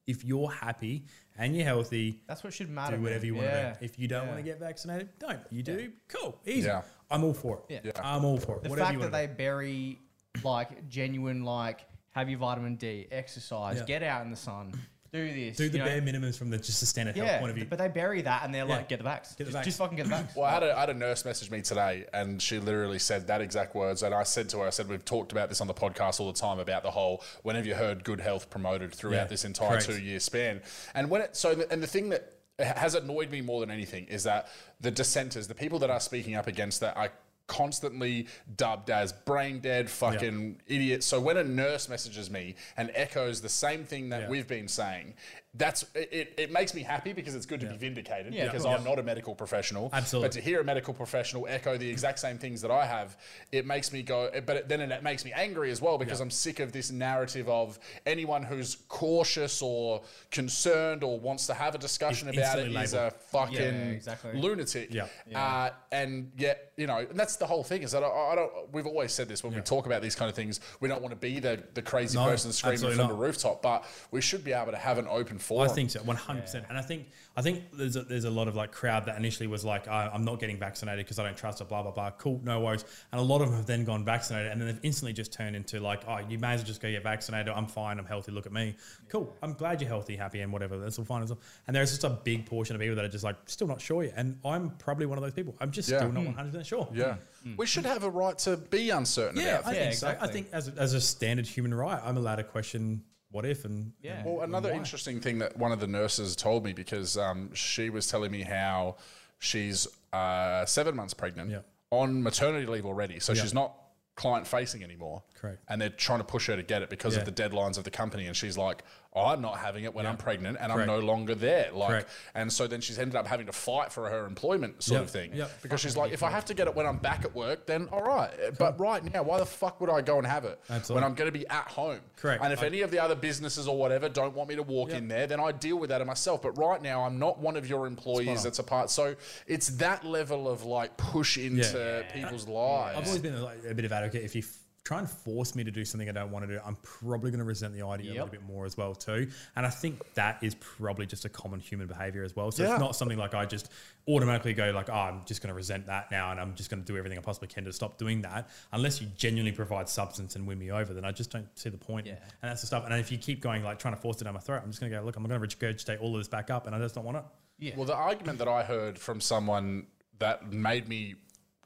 if 0.07 0.25
you're 0.25 0.51
happy 0.51 1.05
and 1.39 1.55
you're 1.55 1.65
healthy, 1.65 2.21
that's 2.27 2.43
what 2.43 2.53
should 2.53 2.71
matter. 2.71 2.97
do 2.97 3.03
whatever 3.03 3.21
man. 3.21 3.27
you 3.27 3.35
want 3.35 3.47
yeah. 3.47 3.73
to 3.73 3.79
do. 3.79 3.85
If 3.85 3.99
you 3.99 4.09
don't 4.09 4.23
Yeah. 4.23 4.29
want 4.33 4.39
to 4.39 4.43
get 4.45 4.59
vaccinated, 4.59 5.09
don't. 5.19 5.41
You 5.51 5.63
do, 5.63 5.93
cool, 6.09 6.41
easy. 6.47 6.71
Yeah. 7.11 7.17
I'm 7.17 7.25
all 7.25 7.35
for 7.35 7.63
it. 7.69 7.83
Yeah. 7.85 7.93
I'm 8.03 8.25
all 8.25 8.39
for 8.39 8.57
it. 8.57 8.63
the 8.63 8.69
whatever 8.71 8.87
fact 8.87 8.93
you 8.95 8.99
that 9.01 9.13
want 9.13 9.29
they 9.29 9.35
bury 9.35 9.99
like 10.45 10.89
genuine 10.89 11.45
like 11.45 11.81
have 12.13 12.29
your 12.29 12.39
vitamin 12.39 12.77
D, 12.77 13.07
exercise, 13.11 13.79
Yeah. 13.79 13.85
get 13.85 14.03
out 14.03 14.25
in 14.25 14.31
the 14.31 14.37
sun, 14.37 14.73
do 15.13 15.27
this, 15.33 15.57
do 15.57 15.69
the 15.69 15.79
you 15.79 15.85
know? 15.85 15.91
bare 15.91 16.01
minimums 16.03 16.37
from 16.39 16.51
the 16.51 16.59
just 16.59 16.83
a 16.83 16.87
standard 16.87 17.17
health 17.17 17.39
point 17.41 17.51
of 17.51 17.57
view. 17.57 17.67
but 17.69 17.79
they 17.79 17.89
bury 17.89 18.23
that 18.23 18.45
and 18.45 18.55
they're 18.55 18.65
Yeah. 18.67 18.77
like, 18.77 18.89
get 18.89 18.99
the 18.99 19.05
vax. 19.05 19.37
Get 19.37 19.39
the 19.39 19.53
just, 19.53 19.57
vax. 19.57 19.65
just 19.65 19.79
fucking 19.79 19.97
get 19.97 20.07
the 20.09 20.15
vax. 20.15 20.37
Well, 20.37 20.45
I 20.47 20.51
had, 20.53 20.63
a, 20.63 20.77
I 20.77 20.81
had 20.81 20.91
a 20.91 20.95
nurse 20.95 21.25
message 21.25 21.51
me 21.51 21.63
today, 21.63 22.07
and 22.13 22.41
she 22.41 22.59
literally 22.61 22.99
said 23.01 23.27
that 23.27 23.41
exact 23.41 23.75
words. 23.75 24.03
And 24.05 24.15
I 24.15 24.23
said 24.23 24.49
to 24.51 24.59
her, 24.59 24.67
I 24.67 24.71
said, 24.71 24.89
we've 24.89 25.05
talked 25.05 25.33
about 25.33 25.49
this 25.49 25.61
on 25.61 25.67
the 25.67 25.75
podcast 25.75 26.21
all 26.21 26.33
the 26.33 26.39
time 26.39 26.59
about 26.61 26.83
the 26.85 26.93
whole 26.93 27.23
whenever 27.43 27.67
you 27.67 27.75
heard 27.75 28.05
good 28.05 28.21
health 28.21 28.51
promoted 28.51 28.93
throughout 28.95 29.15
Yeah, 29.17 29.25
this 29.25 29.45
entire 29.45 29.71
correct. 29.71 29.87
two 29.87 30.01
year 30.01 30.21
span. 30.21 30.63
And 30.95 31.11
when 31.11 31.23
it, 31.23 31.37
so, 31.37 31.55
the, 31.57 31.73
and 31.73 31.83
the 31.83 31.89
thing 31.89 32.11
that 32.11 32.33
has 32.65 32.95
annoyed 32.95 33.31
me 33.31 33.41
more 33.41 33.61
than 33.61 33.71
anything 33.71 34.07
is 34.07 34.25
that 34.25 34.49
the 34.81 34.91
dissenters, 34.91 35.47
the 35.49 35.55
people 35.55 35.79
that 35.81 35.91
are 35.91 36.01
speaking 36.01 36.35
up 36.35 36.47
against 36.47 36.81
that, 36.81 36.97
are 36.97 37.11
constantly 37.47 38.29
dubbed 38.57 38.91
as 38.91 39.13
brain 39.13 39.59
dead 39.59 39.91
fucking 39.91 40.61
idiots. 40.69 41.05
So 41.05 41.21
when 41.21 41.37
a 41.37 41.43
nurse 41.43 41.89
messages 41.89 42.31
me 42.31 42.55
and 42.77 42.93
echoes 42.95 43.41
the 43.41 43.49
same 43.49 43.83
thing 43.85 44.11
that 44.11 44.23
Yeah. 44.23 44.29
we've 44.29 44.47
been 44.47 44.69
saying, 44.69 45.15
that's 45.55 45.85
it, 45.97 46.33
it 46.39 46.53
makes 46.53 46.75
me 46.75 46.83
happy 46.83 47.13
because 47.13 47.35
it's 47.35 47.47
good 47.47 47.59
to 47.61 47.67
be 47.67 47.77
vindicated 47.77 48.33
Yeah, 48.33 48.45
because. 48.45 48.65
I'm 48.65 48.85
not 48.85 48.99
a 49.01 49.03
medical 49.03 49.35
professional. 49.35 49.91
Absolutely. 49.93 50.29
But 50.29 50.33
to 50.35 50.41
hear 50.41 50.61
a 50.61 50.65
medical 50.65 50.95
professional 50.95 51.47
echo 51.49 51.77
the 51.77 51.89
exact 51.89 52.21
same 52.21 52.39
things 52.39 52.61
that 52.63 52.71
I 52.71 52.87
have, 52.87 53.17
it 53.51 53.67
makes 53.67 53.93
me 53.93 54.03
go. 54.03 54.31
But 54.47 54.57
it, 54.57 54.69
then 54.69 54.81
it 54.81 55.03
makes 55.03 55.25
me 55.25 55.33
angry 55.33 55.73
as 55.73 55.83
well 55.83 55.99
because 55.99 56.21
I'm 56.21 56.31
sick 56.31 56.61
of 56.61 56.71
this 56.71 56.93
narrative 56.93 57.49
of 57.49 57.81
anyone 58.07 58.45
who's 58.45 58.77
cautious 58.89 59.61
or 59.61 60.03
concerned 60.31 61.03
or 61.03 61.19
wants 61.19 61.47
to 61.49 61.55
have 61.55 61.75
a 61.75 61.79
discussion 61.79 62.29
Is 62.29 62.37
about 62.37 62.59
it 62.59 62.67
instantly 62.67 62.83
is 62.85 62.95
a 62.95 63.11
fucking 63.31 63.55
Yeah, 63.57 63.91
exactly. 63.91 64.41
lunatic. 64.41 64.95
Yeah. 64.95 65.07
Uh, 65.35 65.71
and 65.91 66.31
yet, 66.39 66.73
you 66.77 66.87
know, 66.87 66.99
and 66.99 67.19
that's 67.19 67.37
the 67.37 67.47
whole 67.47 67.65
thing. 67.65 67.83
Is 67.83 67.91
that 67.91 68.05
I, 68.05 68.07
I 68.07 68.35
don't. 68.37 68.53
We've 68.73 68.87
always 68.87 69.11
said 69.13 69.27
this 69.27 69.43
when 69.43 69.53
we 69.53 69.61
talk 69.63 69.87
about 69.87 70.01
these 70.01 70.15
kind 70.15 70.29
of 70.29 70.37
things. 70.37 70.61
We 70.79 70.89
don't 70.89 71.03
want 71.03 71.11
to 71.13 71.17
be 71.21 71.41
the 71.41 71.61
the 71.75 71.83
crazy 71.83 72.17
No, 72.19 72.27
person 72.27 72.53
screaming 72.53 72.79
from 72.79 72.91
absolutely 72.91 73.15
the 73.17 73.21
rooftop, 73.21 73.63
but 73.63 73.85
we 74.13 74.21
should 74.21 74.45
be 74.45 74.53
able 74.53 74.71
to 74.71 74.79
have 74.79 74.99
an 74.99 75.09
open 75.09 75.39
I 75.51 75.69
think 75.69 75.91
so, 75.91 76.01
one 76.03 76.17
hundred 76.17 76.43
percent. 76.43 76.67
And 76.69 76.79
I 76.79 76.83
think 76.83 77.09
I 77.37 77.43
think 77.43 77.65
there's 77.73 77.97
a, 77.97 78.03
there's 78.03 78.25
a 78.25 78.31
lot 78.31 78.49
of 78.49 78.57
like 78.57 78.73
crowd 78.73 79.07
that 79.07 79.17
initially 79.17 79.47
was 79.47 79.65
like, 79.65 79.89
I, 79.89 80.11
I'm 80.13 80.25
not 80.25 80.41
getting 80.41 80.59
vaccinated 80.59 81.05
because 81.05 81.19
I 81.19 81.25
don't 81.25 81.37
trust 81.37 81.61
it. 81.61 81.69
Blah 81.69 81.83
blah 81.83 81.93
blah. 81.93 82.11
Cool, 82.13 82.41
no 82.45 82.61
worries. 82.61 82.85
And 83.13 83.21
a 83.21 83.25
lot 83.25 83.41
of 83.41 83.49
them 83.49 83.57
have 83.57 83.67
then 83.67 83.85
gone 83.85 84.05
vaccinated, 84.05 84.53
and 84.53 84.61
then 84.61 84.69
they've 84.69 84.81
instantly 84.83 85.13
just 85.13 85.33
turned 85.33 85.57
into 85.57 85.81
like, 85.81 86.03
oh, 86.07 86.19
you 86.29 86.39
may 86.39 86.53
as 86.53 86.61
well 86.61 86.67
just 86.67 86.81
go 86.81 86.91
get 86.91 87.03
vaccinated. 87.03 87.53
I'm 87.55 87.67
fine. 87.67 87.99
I'm 87.99 88.07
healthy. 88.07 88.33
Look 88.33 88.47
at 88.47 88.53
me. 88.53 88.77
Cool. 89.09 89.37
I'm 89.43 89.55
glad 89.55 89.81
you're 89.81 89.89
healthy, 89.89 90.17
happy, 90.17 90.41
and 90.41 90.53
whatever. 90.53 90.79
That's 90.79 90.99
all 90.99 91.05
fine 91.05 91.23
as 91.23 91.31
well. 91.31 91.41
And 91.67 91.75
there's 91.75 91.91
just 91.91 92.05
a 92.05 92.11
big 92.11 92.47
portion 92.47 92.77
of 92.77 92.81
people 92.81 92.97
that 92.97 93.05
are 93.05 93.09
just 93.09 93.25
like 93.25 93.37
still 93.47 93.67
not 93.67 93.81
sure 93.81 94.05
yet. 94.05 94.15
And 94.17 94.39
I'm 94.45 94.71
probably 94.71 95.07
one 95.07 95.19
of 95.19 95.23
those 95.23 95.35
people. 95.35 95.55
I'm 95.61 95.71
just 95.71 95.89
Yeah. 95.89 95.99
still 95.99 96.13
not 96.13 96.21
hmm. 96.21 96.27
one 96.27 96.35
hundred 96.35 96.51
percent 96.53 96.67
sure. 96.67 96.89
yeah, 96.93 97.17
hmm. 97.43 97.57
we 97.57 97.67
should 97.67 97.87
have 97.87 98.05
a 98.05 98.11
right 98.11 98.37
to 98.39 98.57
be 98.57 98.91
uncertain 98.91 99.41
Yeah, 99.41 99.59
about 99.59 99.73
I 99.73 99.75
things. 99.75 100.01
think 100.01 100.19
so. 100.19 100.25
I 100.25 100.27
think 100.29 100.49
as 100.53 100.69
a, 100.69 100.73
as 100.79 100.95
a 100.95 101.01
standard 101.01 101.47
human 101.47 101.73
right, 101.75 102.01
I'm 102.05 102.17
allowed 102.17 102.37
to 102.37 102.45
question 102.45 103.03
what 103.31 103.47
if 103.47 103.65
and 103.65 103.93
Yeah. 104.03 104.19
and- 104.19 104.25
Well, 104.27 104.41
another 104.43 104.71
why. 104.71 104.77
interesting 104.77 105.21
thing 105.21 105.39
that 105.39 105.57
one 105.57 105.73
of 105.73 105.81
the 105.81 105.87
nurses 105.87 106.35
told 106.37 106.65
me 106.65 106.73
because 106.73 107.17
um, 107.17 107.55
she 107.55 107.91
was 107.91 108.07
telling 108.09 108.31
me 108.31 108.43
how 108.43 108.97
she's 109.39 109.87
uh, 110.13 110.67
seven 110.67 110.97
months 110.97 111.15
pregnant 111.15 111.51
Yeah. 111.51 111.61
on 111.91 112.23
maternity 112.23 112.67
leave 112.67 112.85
already, 112.87 113.21
so 113.21 113.33
Yeah. 113.33 113.43
she's 113.43 113.55
not 113.55 113.77
client 114.17 114.47
facing 114.47 114.83
anymore. 114.83 115.23
Correct. 115.35 115.63
And 115.69 115.81
they're 115.81 115.89
trying 115.89 116.19
to 116.19 116.25
push 116.25 116.49
her 116.49 116.57
to 116.57 116.63
get 116.63 116.83
it 116.83 116.91
because 116.91 117.15
Yeah. 117.15 117.21
of 117.21 117.27
the 117.27 117.33
deadlines 117.43 117.79
of 117.79 117.85
the 117.85 117.91
company, 117.91 118.27
and 118.27 118.37
she's 118.37 118.59
like, 118.59 118.83
"I'm 119.15 119.41
not 119.41 119.59
having 119.59 119.85
it 119.85 119.93
when 119.95 120.07
I'm 120.07 120.17
pregnant, 120.17 120.59
and 120.61 120.73
Correct. 120.73 120.89
I'm 120.91 121.01
no 121.01 121.05
longer 121.05 121.35
there." 121.35 121.71
Like, 121.73 121.89
Correct. 121.91 122.11
and 122.35 122.53
so 122.53 122.67
then 122.67 122.81
she's 122.81 122.99
ended 122.99 123.17
up 123.17 123.27
having 123.27 123.47
to 123.47 123.53
fight 123.53 123.93
for 123.93 124.09
her 124.09 124.27
employment, 124.27 124.83
sort 124.83 124.97
Yep. 125.01 125.05
of 125.05 125.11
thing, 125.11 125.35
Yep. 125.35 125.63
because 125.63 125.81
she's 125.81 125.97
like, 125.97 126.13
"If 126.13 126.23
I 126.23 126.31
have 126.31 126.45
to 126.47 126.55
get 126.55 126.67
it 126.69 126.75
when 126.75 126.87
I'm 126.87 126.99
back 126.99 127.25
at 127.25 127.35
work, 127.35 127.67
then 127.67 127.89
all 127.93 128.03
right, 128.03 128.31
but 128.59 128.79
right 128.79 129.03
now, 129.13 129.23
why 129.23 129.39
the 129.39 129.47
fuck 129.47 129.81
would 129.81 129.91
I 129.91 130.01
go 130.01 130.19
and 130.19 130.27
have 130.27 130.45
it 130.45 130.61
Absolutely. 130.71 130.95
when 130.95 131.05
I'm 131.05 131.15
going 131.15 131.33
to 131.33 131.39
be 131.39 131.47
at 131.49 131.67
home?" 131.69 132.01
Correct. 132.17 132.43
And 132.43 132.53
if 132.53 132.63
I- 132.63 132.67
any 132.67 132.83
of 132.83 132.91
the 132.91 132.99
other 133.01 133.15
businesses 133.15 133.67
or 133.67 133.77
whatever 133.77 134.09
don't 134.09 134.35
want 134.35 134.49
me 134.49 134.57
to 134.57 134.63
walk 134.63 134.91
Yep. 134.91 134.99
in 134.99 135.09
there, 135.09 135.27
then 135.27 135.41
I 135.41 135.53
deal 135.53 135.77
with 135.77 135.91
that 135.91 136.05
myself. 136.07 136.43
But 136.43 136.57
right 136.59 136.81
now, 136.81 137.05
I'm 137.05 137.19
not 137.19 137.39
one 137.39 137.57
of 137.57 137.67
your 137.69 137.87
employees 137.87 138.43
that's 138.43 138.59
a 138.59 138.63
part. 138.65 138.91
So 138.91 139.17
it's 139.47 139.69
that 139.79 140.05
level 140.05 140.49
of 140.49 140.65
like 140.65 140.97
push 140.97 141.37
into 141.37 142.05
people's 142.13 142.47
lives. 142.47 142.97
I've 142.99 143.07
always 143.07 143.21
been 143.23 143.35
a, 143.35 143.43
like, 143.43 143.65
a 143.69 143.75
bit 143.75 143.85
of 143.85 143.93
advocate. 143.93 144.23
If 144.25 144.35
you 144.35 144.43
try 144.83 144.99
and 144.99 145.11
force 145.11 145.55
me 145.55 145.63
to 145.63 145.71
do 145.71 145.85
something 145.85 146.09
I 146.09 146.13
don't 146.13 146.31
want 146.31 146.47
to 146.49 146.55
do, 146.55 146.61
I'm 146.65 146.77
probably 146.83 147.31
going 147.31 147.41
to 147.41 147.45
resent 147.45 147.75
the 147.75 147.85
idea 147.85 148.13
a 148.13 148.15
little 148.15 148.29
bit 148.29 148.43
more 148.43 148.65
as 148.65 148.77
well 148.77 148.95
too. 148.95 149.29
And 149.55 149.67
I 149.67 149.69
think 149.71 150.01
that 150.15 150.39
is 150.43 150.55
probably 150.57 151.05
just 151.07 151.25
a 151.27 151.29
common 151.29 151.61
human 151.61 151.87
behavior 151.87 152.25
as 152.25 152.35
well. 152.35 152.51
So 152.51 152.63
Yeah. 152.63 152.73
it's 152.73 152.81
not 152.81 152.97
something 152.97 153.19
like 153.19 153.35
I 153.35 153.45
just 153.45 153.71
automatically 154.09 154.55
go 154.55 154.71
like, 154.71 154.89
oh, 154.89 154.95
I'm 154.95 155.23
just 155.27 155.43
going 155.43 155.49
to 155.49 155.55
resent 155.55 155.87
that 155.87 156.11
now, 156.11 156.31
and 156.31 156.41
I'm 156.41 156.55
just 156.55 156.71
going 156.71 156.83
to 156.83 156.87
do 156.87 156.97
everything 156.97 157.19
I 157.19 157.21
possibly 157.21 157.49
can 157.49 157.65
to 157.65 157.73
stop 157.73 157.99
doing 157.99 158.23
that. 158.23 158.49
Unless 158.73 159.01
you 159.03 159.09
genuinely 159.17 159.53
provide 159.53 159.89
substance 159.89 160.35
and 160.35 160.47
win 160.47 160.59
me 160.59 160.71
over, 160.71 160.95
then 160.95 161.05
I 161.05 161.13
just 161.13 161.31
don't 161.31 161.47
see 161.59 161.69
the 161.69 161.77
point. 161.79 162.07
Yeah. 162.07 162.15
And 162.43 162.51
that's 162.51 162.63
the 162.63 162.67
stuff. 162.67 162.85
And 162.87 162.95
if 162.95 163.13
you 163.13 163.19
keep 163.19 163.41
going 163.43 163.63
like 163.63 163.79
trying 163.79 163.95
to 163.95 164.01
force 164.01 164.21
it 164.21 164.25
down 164.25 164.35
my 164.35 164.41
throat, 164.41 164.63
I'm 164.65 164.71
just 164.71 164.81
going 164.81 164.91
to 164.91 164.99
go, 164.99 165.05
look, 165.05 165.17
I'm 165.17 165.25
going 165.27 165.39
to 165.41 165.47
regurgitate 165.47 166.01
all 166.01 166.15
of 166.15 166.21
this 166.21 166.29
back 166.29 166.49
up, 166.51 166.67
and 166.67 166.75
I 166.75 166.79
just 166.79 166.95
don't 166.95 167.05
want 167.05 167.19
it. 167.19 167.25
Yeah. 167.59 167.73
Well, 167.77 167.85
the 167.85 167.95
argument 167.95 168.39
that 168.39 168.49
I 168.49 168.63
heard 168.63 168.99
from 168.99 169.21
someone 169.21 169.87
that 170.19 170.51
made 170.51 170.89
me 170.89 171.17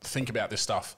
think 0.01 0.29
about 0.29 0.51
this 0.51 0.61
stuff 0.61 0.97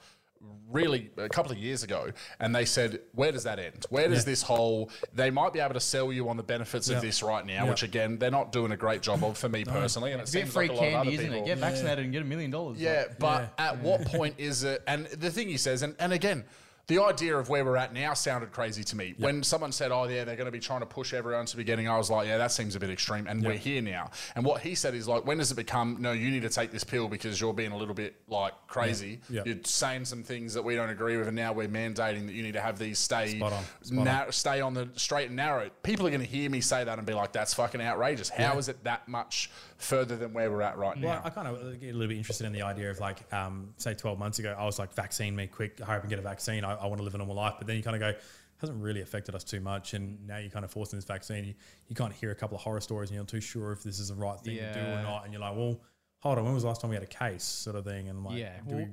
really 0.68 1.10
a 1.16 1.28
couple 1.28 1.52
of 1.52 1.58
years 1.58 1.82
ago, 1.82 2.10
and 2.40 2.54
they 2.54 2.64
said, 2.64 3.00
"Where 3.12 3.30
does 3.32 3.44
that 3.44 3.58
end? 3.58 3.86
Where 3.88 4.08
does 4.08 4.20
Yeah. 4.20 4.32
this 4.32 4.42
whole? 4.42 4.90
They 5.14 5.30
might 5.30 5.52
be 5.52 5.60
able 5.60 5.74
to 5.74 5.80
sell 5.80 6.12
you 6.12 6.28
on 6.28 6.36
the 6.36 6.42
benefits 6.42 6.88
Yeah. 6.88 6.96
of 6.96 7.02
this 7.02 7.22
right 7.22 7.46
now, 7.46 7.64
Yeah. 7.64 7.70
which 7.70 7.82
again 7.82 8.18
they're 8.18 8.30
not 8.30 8.52
doing 8.52 8.72
a 8.72 8.76
great 8.76 9.00
job 9.00 9.22
of 9.24 9.38
for 9.38 9.48
me 9.48 9.64
personally, 9.64 10.12
and 10.12 10.20
it 10.20 10.24
It's 10.24 10.32
a 10.32 10.38
bit 10.38 10.42
seems 10.44 10.54
free 10.54 10.68
like 10.68 10.70
a 10.76 10.80
lot 10.80 10.88
of 10.88 10.94
other 10.94 11.04
candy, 11.04 11.14
isn't 11.14 11.26
people. 11.32 11.42
it? 11.44 11.46
Get 11.46 11.58
vaccinated 11.58 12.04
and 12.04 12.12
get 12.12 12.22
a 12.22 12.26
million 12.26 12.50
dollars. 12.50 12.78
Yeah, 12.78 13.04
Like, 13.08 13.18
but 13.18 13.54
at 13.58 13.78
what 13.80 14.04
point 14.06 14.34
is 14.38 14.64
it? 14.64 14.82
And 14.86 15.06
the 15.06 15.30
thing 15.30 15.48
he 15.48 15.56
says, 15.56 15.82
and, 15.82 15.94
and 15.98 16.12
again, 16.12 16.44
the 16.88 17.02
idea 17.02 17.36
of 17.36 17.48
where 17.48 17.64
we're 17.64 17.76
at 17.76 17.92
now 17.92 18.14
sounded 18.14 18.52
crazy 18.52 18.84
to 18.84 18.96
me. 18.96 19.14
When 19.18 19.42
someone 19.42 19.72
said, 19.72 19.90
"Oh, 19.90 20.04
yeah, 20.04 20.24
they're 20.24 20.36
going 20.36 20.46
to 20.46 20.52
be 20.52 20.60
trying 20.60 20.80
to 20.80 20.86
push 20.86 21.12
everyone 21.12 21.46
to 21.46 21.56
be 21.56 21.64
getting," 21.64 21.88
I 21.88 21.96
was 21.96 22.10
like, 22.10 22.28
"Yeah, 22.28 22.38
that 22.38 22.52
seems 22.52 22.76
a 22.76 22.80
bit 22.80 22.90
extreme." 22.90 23.26
And 23.26 23.44
we're 23.44 23.54
here 23.54 23.82
now. 23.82 24.10
And 24.36 24.44
what 24.44 24.60
he 24.60 24.74
said 24.74 24.94
is 24.94 25.08
like, 25.08 25.26
when 25.26 25.38
does 25.38 25.50
it 25.50 25.56
become? 25.56 25.96
No, 26.00 26.12
you 26.12 26.30
need 26.30 26.42
to 26.42 26.48
take 26.48 26.70
this 26.70 26.84
pill 26.84 27.08
because 27.08 27.40
you're 27.40 27.52
being 27.52 27.72
a 27.72 27.76
little 27.76 27.94
bit 27.94 28.16
like 28.28 28.54
crazy. 28.68 29.20
Yeah. 29.28 29.42
You're 29.44 29.56
saying 29.64 30.04
some 30.04 30.22
things 30.22 30.54
that 30.54 30.62
we 30.62 30.76
don't 30.76 30.90
agree 30.90 31.16
with, 31.16 31.26
and 31.26 31.36
now 31.36 31.52
we're 31.52 31.68
mandating 31.68 32.26
that 32.26 32.34
you 32.34 32.42
need 32.42 32.54
to 32.54 32.60
have 32.60 32.78
these 32.78 32.98
stay 32.98 33.38
Spot 33.38 33.52
on. 33.52 33.64
Spot 33.82 34.04
nar- 34.04 34.32
stay 34.32 34.60
on 34.60 34.74
the 34.74 34.88
straight 34.94 35.26
and 35.28 35.36
narrow. 35.36 35.70
People 35.82 36.06
are 36.06 36.10
going 36.10 36.20
to 36.20 36.26
hear 36.26 36.48
me 36.48 36.60
say 36.60 36.84
that 36.84 36.98
and 36.98 37.06
be 37.06 37.14
like, 37.14 37.32
"That's 37.32 37.54
fucking 37.54 37.80
outrageous." 37.80 38.28
How 38.28 38.58
is 38.58 38.68
it 38.68 38.84
that 38.84 39.08
much 39.08 39.50
further 39.78 40.16
than 40.16 40.32
where 40.32 40.50
we're 40.50 40.62
at 40.62 40.78
right 40.78 40.96
now? 40.96 41.08
Well, 41.08 41.22
I 41.24 41.30
kind 41.30 41.48
of 41.48 41.80
get 41.80 41.90
a 41.90 41.92
little 41.92 42.08
bit 42.08 42.16
interested 42.16 42.46
in 42.46 42.52
the 42.52 42.62
idea 42.62 42.90
of 42.90 42.98
like, 43.00 43.32
um, 43.32 43.74
say, 43.76 43.94
12 43.94 44.18
months 44.18 44.38
ago, 44.38 44.54
I 44.58 44.64
was 44.64 44.78
like, 44.78 44.92
vaccine 44.94 45.34
me 45.36 45.46
quick, 45.46 45.78
hurry 45.78 45.96
up 45.96 46.02
and 46.02 46.10
get 46.10 46.18
a 46.18 46.22
vaccine. 46.22 46.64
I, 46.64 46.74
I 46.74 46.86
want 46.86 46.98
to 46.98 47.02
live 47.04 47.14
a 47.14 47.18
normal 47.18 47.36
life. 47.36 47.54
But 47.58 47.66
then 47.66 47.76
you 47.76 47.82
kind 47.82 47.96
of 47.96 48.00
go, 48.00 48.18
hasn't 48.60 48.82
really 48.82 49.02
affected 49.02 49.34
us 49.34 49.44
too 49.44 49.60
much. 49.60 49.94
And 49.94 50.26
now 50.26 50.38
you're 50.38 50.50
kind 50.50 50.64
of 50.64 50.70
forcing 50.70 50.96
this 50.98 51.04
vaccine. 51.04 51.44
You, 51.44 51.54
you 51.88 51.94
can't 51.94 52.12
hear 52.12 52.30
a 52.30 52.34
couple 52.34 52.56
of 52.56 52.62
horror 52.62 52.80
stories 52.80 53.10
and 53.10 53.14
you're 53.16 53.22
not 53.22 53.28
too 53.28 53.40
sure 53.40 53.72
if 53.72 53.82
this 53.82 53.98
is 54.00 54.08
the 54.08 54.14
right 54.14 54.40
thing 54.40 54.56
to 54.56 54.72
do 54.74 54.80
or 54.80 55.02
not. 55.02 55.24
And 55.24 55.32
you're 55.32 55.42
like, 55.42 55.56
well, 55.56 55.80
hold 56.20 56.38
on, 56.38 56.44
when 56.44 56.54
was 56.54 56.62
the 56.62 56.68
last 56.68 56.80
time 56.80 56.90
we 56.90 56.96
had 56.96 57.02
a 57.02 57.06
case 57.06 57.44
sort 57.44 57.76
of 57.76 57.84
thing? 57.84 58.08
And 58.08 58.24
like, 58.24 58.38
Yeah, 58.38 58.52
do 58.66 58.76
well, 58.76 58.84
we 58.86 58.90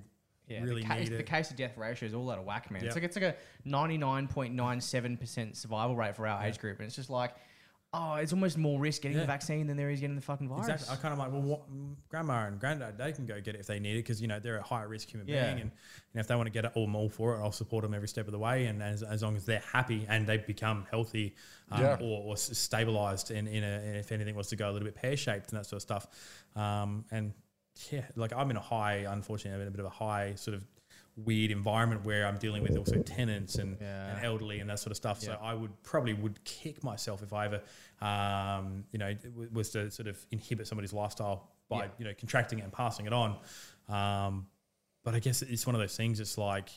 Yeah, 0.53 0.63
really 0.63 0.81
the, 0.81 0.87
case, 0.89 1.09
need 1.09 1.17
the 1.17 1.19
it? 1.19 1.25
case 1.25 1.47
to 1.47 1.53
death 1.53 1.77
ratio 1.77 2.07
is 2.07 2.13
all 2.13 2.29
out 2.29 2.39
of 2.39 2.45
whack, 2.45 2.69
man. 2.69 2.83
It's 2.85 2.95
like 2.95 3.05
it's 3.05 3.15
like 3.15 3.23
a 3.23 3.35
ninety 3.63 3.97
nine 3.97 4.27
point 4.27 4.53
nine 4.53 4.81
seven 4.81 5.15
percent 5.15 5.55
survival 5.55 5.95
rate 5.95 6.15
for 6.17 6.27
our 6.27 6.43
age 6.45 6.59
group, 6.59 6.79
and 6.79 6.85
it's 6.85 6.95
just 6.97 7.09
like, 7.09 7.33
oh, 7.95 8.15
it's 8.15 8.33
almost 8.33 8.57
more 8.57 8.79
risk 8.79 9.03
getting 9.03 9.17
Yeah. 9.17 9.21
the 9.23 9.27
vaccine 9.27 9.67
than 9.67 9.77
there 9.77 9.91
is 9.91 9.99
getting 9.99 10.15
the 10.15 10.21
fucking 10.21 10.49
virus. 10.49 10.67
Exactly. 10.67 10.93
I 10.93 10.95
kind 10.99 11.13
of 11.13 11.19
like, 11.19 11.31
well, 11.31 11.41
what, 11.41 11.71
mm, 11.71 11.95
grandma 12.09 12.47
and 12.47 12.59
granddad, 12.59 12.97
they 12.97 13.11
can 13.11 13.25
go 13.27 13.39
get 13.39 13.53
it 13.53 13.59
if 13.59 13.67
they 13.67 13.79
need 13.79 13.93
it 13.93 13.99
because, 13.99 14.19
you 14.19 14.27
know, 14.27 14.39
they're 14.39 14.57
a 14.57 14.63
higher 14.63 14.87
risk 14.87 15.09
human 15.09 15.27
Yeah. 15.27 15.45
being. 15.53 15.61
And, 15.61 15.71
and 16.13 16.19
if 16.19 16.27
they 16.27 16.35
want 16.35 16.47
to 16.47 16.51
get 16.51 16.65
it, 16.65 16.71
I'm 16.75 16.95
all 16.95 17.09
for 17.09 17.35
it. 17.35 17.43
I'll 17.43 17.51
support 17.51 17.83
them 17.83 17.93
every 17.93 18.07
step 18.07 18.25
of 18.25 18.31
the 18.31 18.39
way. 18.39 18.65
And 18.65 18.81
as, 18.81 19.03
as 19.03 19.21
long 19.21 19.35
as 19.35 19.45
they're 19.45 19.63
happy 19.71 20.05
and 20.09 20.25
they 20.25 20.37
become 20.37 20.85
healthy 20.89 21.35
um, 21.71 21.81
Yeah. 21.81 21.97
or, 22.01 22.23
or 22.23 22.37
stabilized 22.37 23.29
and, 23.31 23.47
in 23.47 23.63
a, 23.63 23.67
and 23.67 23.95
if 23.97 24.11
anything 24.11 24.35
was 24.35 24.47
to 24.47 24.55
go 24.55 24.69
a 24.69 24.71
little 24.71 24.85
bit 24.87 24.95
pear 24.95 25.15
shaped 25.15 25.51
and 25.51 25.59
that 25.59 25.65
sort 25.65 25.77
of 25.77 25.81
stuff. 25.83 26.07
Um, 26.55 27.05
and 27.11 27.33
yeah, 27.91 28.05
like 28.15 28.33
I'm 28.33 28.49
in 28.49 28.57
a 28.57 28.61
high, 28.61 29.05
unfortunately, 29.07 29.55
I'm 29.55 29.61
in 29.61 29.67
a 29.67 29.71
bit 29.71 29.79
of 29.81 29.85
a 29.87 29.89
high 29.95 30.35
sort 30.35 30.55
of 30.55 30.65
weird 31.15 31.51
environment 31.51 32.03
where 32.05 32.25
I'm 32.25 32.37
dealing 32.37 32.63
with 32.63 32.75
also 32.77 33.01
tenants 33.03 33.55
and, 33.55 33.77
Yeah. 33.79 34.15
and 34.15 34.25
elderly 34.25 34.59
and 34.59 34.69
that 34.69 34.79
sort 34.79 34.91
of 34.91 34.97
stuff. 34.97 35.19
So 35.21 35.37
I 35.41 35.53
would 35.53 35.71
probably 35.83 36.13
would 36.13 36.43
kick 36.43 36.83
myself 36.83 37.21
if 37.21 37.33
I 37.33 37.45
ever, 37.45 37.61
um, 38.01 38.83
you 38.91 38.99
know, 38.99 39.15
was 39.51 39.69
to 39.71 39.91
sort 39.91 40.07
of 40.07 40.23
inhibit 40.31 40.67
somebody's 40.67 40.93
lifestyle 40.93 41.51
by 41.69 41.85
Yeah. 41.85 41.91
you 41.99 42.05
know 42.05 42.13
contracting 42.17 42.59
it 42.59 42.63
and 42.63 42.73
passing 42.73 43.05
it 43.05 43.13
on. 43.13 43.37
Um, 43.87 44.47
but 45.03 45.13
I 45.15 45.19
guess 45.19 45.41
it's 45.41 45.65
one 45.67 45.75
of 45.75 45.81
those 45.81 45.95
things. 45.95 46.19
It's 46.19 46.37
like 46.37 46.69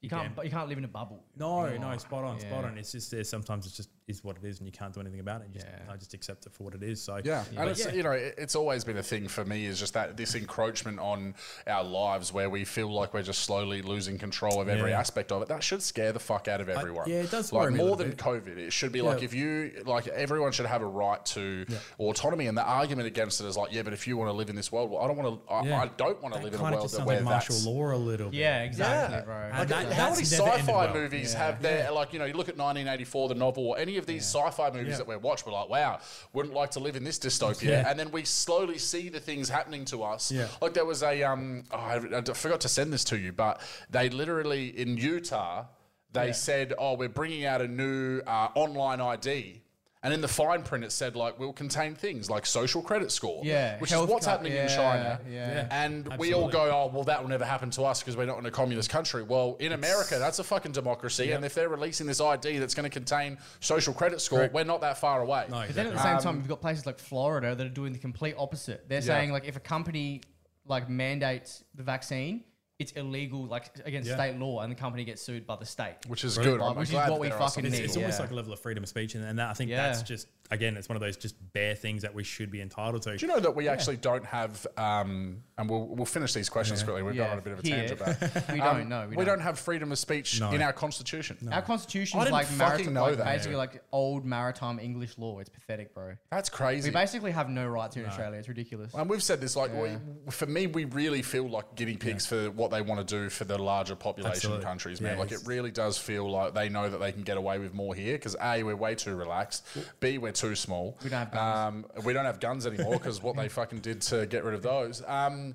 you 0.00 0.08
can't, 0.08 0.32
again, 0.32 0.44
you 0.44 0.50
can't 0.50 0.68
live 0.68 0.78
in 0.78 0.84
a 0.84 0.88
bubble. 0.88 1.24
no, 1.36 1.76
no, 1.76 1.96
spot 1.98 2.24
on, 2.24 2.38
spot 2.40 2.64
on. 2.64 2.76
It's 2.78 2.92
just 2.92 3.10
there. 3.10 3.24
Sometimes 3.24 3.66
it's 3.66 3.76
just 3.76 3.88
is 4.06 4.22
what 4.22 4.36
it 4.36 4.44
is, 4.44 4.58
and 4.58 4.66
you 4.66 4.72
can't 4.72 4.92
do 4.92 5.00
anything 5.00 5.20
about 5.20 5.40
it. 5.40 5.46
You 5.48 5.54
just, 5.54 5.66
Yeah. 5.66 5.92
I 5.92 5.96
just 5.96 6.12
accept 6.12 6.44
it 6.44 6.52
for 6.52 6.64
what 6.64 6.74
it 6.74 6.82
is. 6.82 7.02
So 7.02 7.20
Yeah, 7.24 7.42
Yeah. 7.52 7.60
and 7.62 7.70
it's 7.70 7.86
yeah. 7.86 7.92
you 7.92 8.02
know 8.02 8.10
it's 8.12 8.54
always 8.54 8.84
been 8.84 8.98
a 8.98 9.02
thing 9.02 9.28
for 9.28 9.46
me 9.46 9.64
is 9.64 9.80
just 9.80 9.94
that 9.94 10.14
this 10.18 10.34
encroachment 10.34 10.98
on 10.98 11.34
our 11.66 11.82
lives 11.82 12.30
where 12.30 12.50
we 12.50 12.64
feel 12.66 12.92
like 12.92 13.14
we're 13.14 13.22
just 13.22 13.40
slowly 13.44 13.80
losing 13.80 14.18
control 14.18 14.60
of 14.60 14.68
every 14.68 14.90
Yeah. 14.90 15.00
aspect 15.00 15.32
of 15.32 15.40
it. 15.40 15.48
That 15.48 15.62
should 15.62 15.82
scare 15.82 16.12
the 16.12 16.18
fuck 16.20 16.48
out 16.48 16.60
of 16.60 16.68
everyone. 16.68 17.08
yeah, 17.08 17.22
it 17.22 17.30
does 17.30 17.50
Like 17.50 17.62
worry 17.62 17.72
me 17.72 17.80
a 17.80 17.84
more 17.86 17.96
than 17.96 18.10
bit. 18.10 18.18
COVID, 18.18 18.58
it 18.58 18.72
should 18.74 18.92
be 18.92 19.00
like 19.00 19.22
if 19.22 19.32
you 19.32 19.82
like 19.86 20.06
everyone 20.08 20.52
should 20.52 20.66
have 20.66 20.82
a 20.82 20.86
right 20.86 21.24
to 21.26 21.64
autonomy. 21.98 22.46
And 22.46 22.58
the 22.58 22.62
argument 22.64 23.06
against 23.06 23.40
it 23.40 23.46
is 23.46 23.56
like, 23.56 23.72
yeah, 23.72 23.82
but 23.82 23.94
if 23.94 24.06
you 24.06 24.18
want 24.18 24.28
to 24.28 24.34
live 24.34 24.50
in 24.50 24.56
this 24.56 24.70
world, 24.70 24.90
well, 24.90 25.02
I 25.02 25.06
don't 25.08 25.16
want 25.16 25.46
to. 25.46 25.52
I, 25.52 25.64
Yeah. 25.64 25.80
I 25.82 25.86
don't 25.96 26.22
want 26.22 26.34
to 26.34 26.40
live 26.42 26.52
in 26.52 26.60
a 26.60 26.62
world 26.62 26.74
just 26.82 26.92
that 26.92 26.96
sounds 26.98 27.06
where 27.06 27.16
like 27.16 27.24
martial 27.24 27.54
that's 27.54 27.66
law 27.66 27.92
a 27.92 27.96
little 27.96 28.28
bit. 28.30 28.38
Yeah, 28.38 28.64
exactly, 28.64 29.16
yeah. 29.16 29.24
bro. 29.24 29.58
Like, 29.58 29.68
that- 29.68 29.92
how 29.94 30.10
many 30.10 30.16
that's 30.22 30.30
never 30.32 30.42
ended 30.50 30.60
sci-fi 30.66 30.84
well. 30.84 30.94
movies 30.94 31.32
Yeah. 31.32 31.38
have 31.46 31.62
their 31.62 31.90
like 31.90 32.12
you 32.12 32.18
know 32.18 32.26
you 32.26 32.34
look 32.34 32.50
at 32.50 32.56
1984 32.58 33.28
the 33.30 33.34
novel 33.34 33.66
or 33.68 33.78
any 33.78 33.93
of 33.98 34.06
these 34.06 34.24
sci-fi 34.24 34.70
movies 34.70 34.88
Yeah. 34.92 34.96
that 34.98 35.06
we 35.06 35.16
watch 35.16 35.44
we're 35.46 35.52
like 35.52 35.68
wow 35.68 36.00
wouldn't 36.32 36.54
like 36.54 36.70
to 36.72 36.80
live 36.80 36.96
in 36.96 37.04
this 37.04 37.18
dystopia 37.18 37.62
Yeah. 37.70 37.88
and 37.90 37.98
then 37.98 38.10
we 38.10 38.24
slowly 38.24 38.78
see 38.78 39.08
the 39.08 39.20
things 39.20 39.48
happening 39.48 39.84
to 39.86 40.02
us 40.02 40.30
Yeah. 40.32 40.48
like 40.60 40.74
there 40.74 40.84
was 40.84 41.02
a 41.02 41.22
um 41.22 41.64
oh, 41.70 41.76
I, 41.76 41.96
I 42.18 42.22
forgot 42.22 42.60
to 42.62 42.68
send 42.68 42.92
this 42.92 43.04
to 43.04 43.18
you 43.18 43.32
but 43.32 43.60
they 43.90 44.08
literally 44.10 44.68
in 44.78 44.96
Utah 44.96 45.64
they 46.12 46.26
Yeah. 46.28 46.32
said 46.32 46.74
oh 46.78 46.94
we're 46.94 47.08
bringing 47.08 47.44
out 47.44 47.60
a 47.60 47.68
new 47.68 48.20
uh, 48.26 48.48
online 48.54 49.00
ID 49.00 49.62
and 50.04 50.14
in 50.14 50.20
the 50.20 50.28
fine 50.28 50.62
print, 50.62 50.84
it 50.84 50.92
said 50.92 51.16
like 51.16 51.38
will 51.40 51.52
contain 51.52 51.94
things 51.96 52.30
like 52.30 52.46
social 52.46 52.82
credit 52.82 53.10
score, 53.10 53.40
Yeah, 53.42 53.78
which 53.80 53.90
is 53.90 53.98
what's 53.98 54.26
card- 54.26 54.38
happening 54.38 54.52
in 54.52 54.68
China. 54.68 55.18
yeah. 55.28 55.54
Yeah. 55.54 55.68
And 55.70 56.16
we 56.18 56.34
all 56.34 56.48
go, 56.48 56.62
oh, 56.70 56.90
well, 56.94 57.02
that 57.04 57.20
will 57.22 57.30
never 57.30 57.44
happen 57.44 57.70
to 57.70 57.82
us 57.82 58.00
because 58.00 58.16
we're 58.16 58.26
not 58.26 58.38
in 58.38 58.46
a 58.46 58.50
communist 58.50 58.90
country. 58.90 59.22
Well, 59.24 59.56
in 59.58 59.72
America, 59.72 60.18
that's 60.18 60.38
a 60.38 60.44
fucking 60.44 60.72
democracy. 60.72 61.32
And 61.32 61.44
if 61.44 61.54
they're 61.54 61.68
releasing 61.70 62.06
this 62.06 62.20
ID 62.20 62.58
that's 62.58 62.74
going 62.74 62.84
to 62.84 62.90
contain 62.90 63.38
social 63.60 63.94
credit 63.94 64.20
score, 64.20 64.40
Correct. 64.40 64.54
we're 64.54 64.64
not 64.64 64.82
that 64.82 64.98
far 64.98 65.22
away. 65.22 65.46
No, 65.48 65.64
But 65.66 65.74
then 65.74 65.86
at 65.86 65.90
the 65.94 65.96
exactly. 65.96 66.02
same 66.02 66.16
um, 66.16 66.22
time, 66.22 66.36
you've 66.36 66.48
got 66.48 66.60
places 66.60 66.84
like 66.86 66.98
Florida 66.98 67.54
that 67.54 67.66
are 67.66 67.70
doing 67.70 67.92
the 67.94 67.98
complete 67.98 68.34
opposite. 68.38 68.88
They're 68.88 69.00
saying 69.02 69.32
like 69.32 69.46
if 69.46 69.56
a 69.56 69.60
company 69.60 70.20
like 70.66 70.88
mandates 70.90 71.64
the 71.74 71.82
vaccine, 71.82 72.44
it's 72.78 72.92
illegal 72.92 73.46
like 73.46 73.70
against 73.84 74.08
Yeah. 74.08 74.16
state 74.16 74.38
law, 74.38 74.60
and 74.60 74.70
the 74.70 74.76
company 74.76 75.04
gets 75.04 75.22
sued 75.22 75.46
by 75.46 75.56
the 75.56 75.64
state. 75.66 75.94
Which 76.08 76.24
is 76.24 76.36
Right. 76.36 76.44
good. 76.44 76.60
Like, 76.60 76.70
I'm 76.70 76.76
which 76.76 76.88
is 76.88 76.90
glad 76.92 77.10
what 77.10 77.16
that 77.16 77.20
we 77.20 77.28
there 77.28 77.36
are 77.36 77.48
fucking 77.48 77.52
some 77.54 77.64
It's, 77.66 77.72
need. 77.72 77.84
it's 77.84 77.92
people- 77.92 78.02
almost 78.02 78.18
Yeah. 78.18 78.22
like 78.24 78.30
a 78.32 78.34
level 78.34 78.52
of 78.52 78.60
freedom 78.60 78.82
of 78.82 78.88
speech, 78.88 79.14
and, 79.14 79.24
and 79.24 79.38
that, 79.38 79.50
I 79.50 79.54
think 79.54 79.70
Yeah. 79.70 79.86
that's 79.86 80.02
just 80.02 80.26
again, 80.50 80.76
it's 80.76 80.90
one 80.90 80.94
of 80.96 81.00
those 81.00 81.16
just 81.16 81.34
bare 81.54 81.74
things 81.74 82.02
that 82.02 82.14
we 82.14 82.22
should 82.22 82.50
be 82.50 82.60
entitled 82.60 83.00
to. 83.00 83.16
Do 83.16 83.26
you 83.26 83.32
know 83.32 83.40
that 83.40 83.56
we 83.56 83.66
actually 83.66 83.96
don't 83.96 84.26
have, 84.26 84.66
um, 84.76 85.42
and 85.56 85.70
we'll, 85.70 85.86
we'll 85.86 86.04
finish 86.04 86.34
these 86.34 86.50
questions 86.50 86.82
quickly. 86.82 87.02
We've 87.02 87.16
gone 87.16 87.30
on 87.30 87.38
a 87.38 87.40
bit 87.40 87.54
of 87.54 87.60
a 87.60 87.62
here. 87.66 87.88
tangent, 87.88 87.98
but 87.98 88.48
We 88.52 88.60
um, 88.60 88.76
don't 88.76 88.88
know. 88.90 89.02
We, 89.08 89.16
We 89.16 89.24
don't. 89.24 89.38
don't. 89.38 89.40
have 89.40 89.58
freedom 89.58 89.90
of 89.90 89.98
speech 89.98 90.38
No. 90.40 90.52
in 90.52 90.60
our 90.60 90.74
constitution. 90.74 91.38
Our 91.50 91.62
constitution 91.62 92.18
I 92.18 92.22
is 92.22 92.26
didn't 92.26 92.32
like, 92.34 92.46
fucking 92.46 92.58
maritime, 92.92 92.92
know 92.94 93.02
like 93.04 93.16
that. 93.16 93.24
basically 93.24 93.56
like 93.56 93.82
old 93.90 94.26
maritime 94.26 94.78
English 94.78 95.16
law. 95.16 95.38
It's 95.40 95.48
pathetic, 95.48 95.94
bro. 95.94 96.14
That's 96.30 96.50
crazy. 96.50 96.90
We 96.90 96.92
basically 96.92 97.32
have 97.32 97.48
no 97.48 97.66
rights 97.66 97.94
here 97.94 98.04
in 98.04 98.10
Australia. 98.10 98.38
It's 98.38 98.48
ridiculous. 98.48 98.92
And 98.94 99.08
we've 99.08 99.22
said 99.22 99.40
this, 99.40 99.56
like, 99.56 99.72
we, 99.74 99.96
for 100.30 100.44
me, 100.46 100.66
we 100.66 100.84
really 100.84 101.22
feel 101.22 101.48
like 101.48 101.74
guinea 101.74 101.96
pigs 101.96 102.26
for 102.26 102.50
what 102.50 102.63
they 102.70 102.82
want 102.82 103.06
to 103.06 103.22
do 103.22 103.28
for 103.28 103.44
the 103.44 103.58
larger 103.58 103.96
population 103.96 104.32
Absolutely. 104.32 104.64
countries, 104.64 105.00
man. 105.00 105.14
Yeah, 105.14 105.20
like, 105.20 105.32
it 105.32 105.40
really 105.46 105.70
does 105.70 105.98
feel 105.98 106.30
like 106.30 106.54
they 106.54 106.68
know 106.68 106.88
that 106.88 106.98
they 106.98 107.12
can 107.12 107.22
get 107.22 107.36
away 107.36 107.58
with 107.58 107.74
more 107.74 107.94
here 107.94 108.14
because 108.14 108.36
A, 108.42 108.62
we're 108.62 108.76
way 108.76 108.94
too 108.94 109.16
relaxed. 109.16 109.66
B, 110.00 110.18
we're 110.18 110.32
too 110.32 110.54
small. 110.54 110.98
We 111.02 111.10
don't 111.10 111.18
have 111.20 111.32
guns. 111.32 111.86
Um, 111.96 112.04
we 112.04 112.12
don't 112.12 112.24
have 112.24 112.40
guns 112.40 112.66
anymore 112.66 112.94
because 112.94 113.22
what 113.22 113.36
they 113.36 113.48
fucking 113.48 113.80
did 113.80 114.00
to 114.02 114.26
get 114.26 114.44
rid 114.44 114.54
of 114.54 114.62
those. 114.62 115.02
Um, 115.06 115.54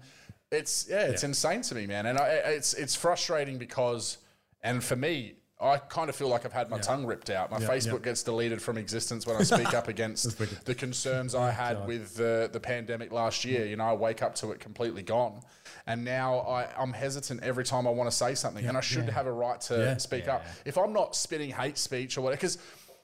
it's 0.52 0.88
yeah, 0.90 1.02
it's 1.02 1.24
insane 1.24 1.62
to 1.64 1.76
me, 1.76 1.86
man, 1.86 2.08
and 2.08 2.18
I, 2.18 2.28
it's 2.28 2.74
it's 2.74 2.96
frustrating 2.96 3.58
because, 3.58 4.18
and 4.62 4.84
for 4.84 4.96
me. 4.96 5.36
I 5.62 5.76
kind 5.78 6.10
of 6.10 6.16
feel 6.16 6.30
like 6.30 6.46
I've 6.46 6.54
had 6.54 6.70
my 6.70 6.78
tongue 6.78 7.06
ripped 7.06 7.30
out. 7.30 7.52
My 7.52 7.60
Facebook 7.60 8.00
yeah. 8.00 8.06
gets 8.06 8.24
deleted 8.24 8.62
from 8.62 8.78
existence 8.78 9.28
when 9.28 9.36
I 9.36 9.44
speak 9.44 9.74
up 9.74 9.88
against 9.90 10.38
the 10.64 10.74
concerns 10.74 11.36
I 11.36 11.52
had 11.52 11.86
with 11.86 12.16
the, 12.16 12.50
the 12.50 12.62
pandemic 12.62 13.12
last 13.12 13.44
year. 13.44 13.66
You 13.66 13.76
know, 13.76 13.84
I 13.84 13.92
wake 13.92 14.24
up 14.24 14.36
to 14.36 14.52
it 14.52 14.62
completely 14.62 15.02
gone. 15.02 15.42
And 15.88 16.04
now 16.06 16.40
I, 16.42 16.68
I'm 16.78 16.94
hesitant 16.94 17.44
every 17.44 17.64
time 17.64 17.88
I 17.88 17.90
want 17.92 18.10
to 18.10 18.16
say 18.16 18.36
something. 18.36 18.66
and 18.66 18.78
I 18.78 18.82
should 18.82 19.10
have 19.10 19.26
a 19.28 19.32
right 19.32 19.60
to 19.62 19.78
Yeah. 19.78 19.98
speak 19.98 20.28
up. 20.28 20.46
If 20.66 20.78
I'm 20.78 20.94
not 20.94 21.16
spitting 21.16 21.52
hate 21.52 21.78
speech 21.78 22.18
or 22.18 22.22
whatever, 22.22 22.38
because 22.38 22.58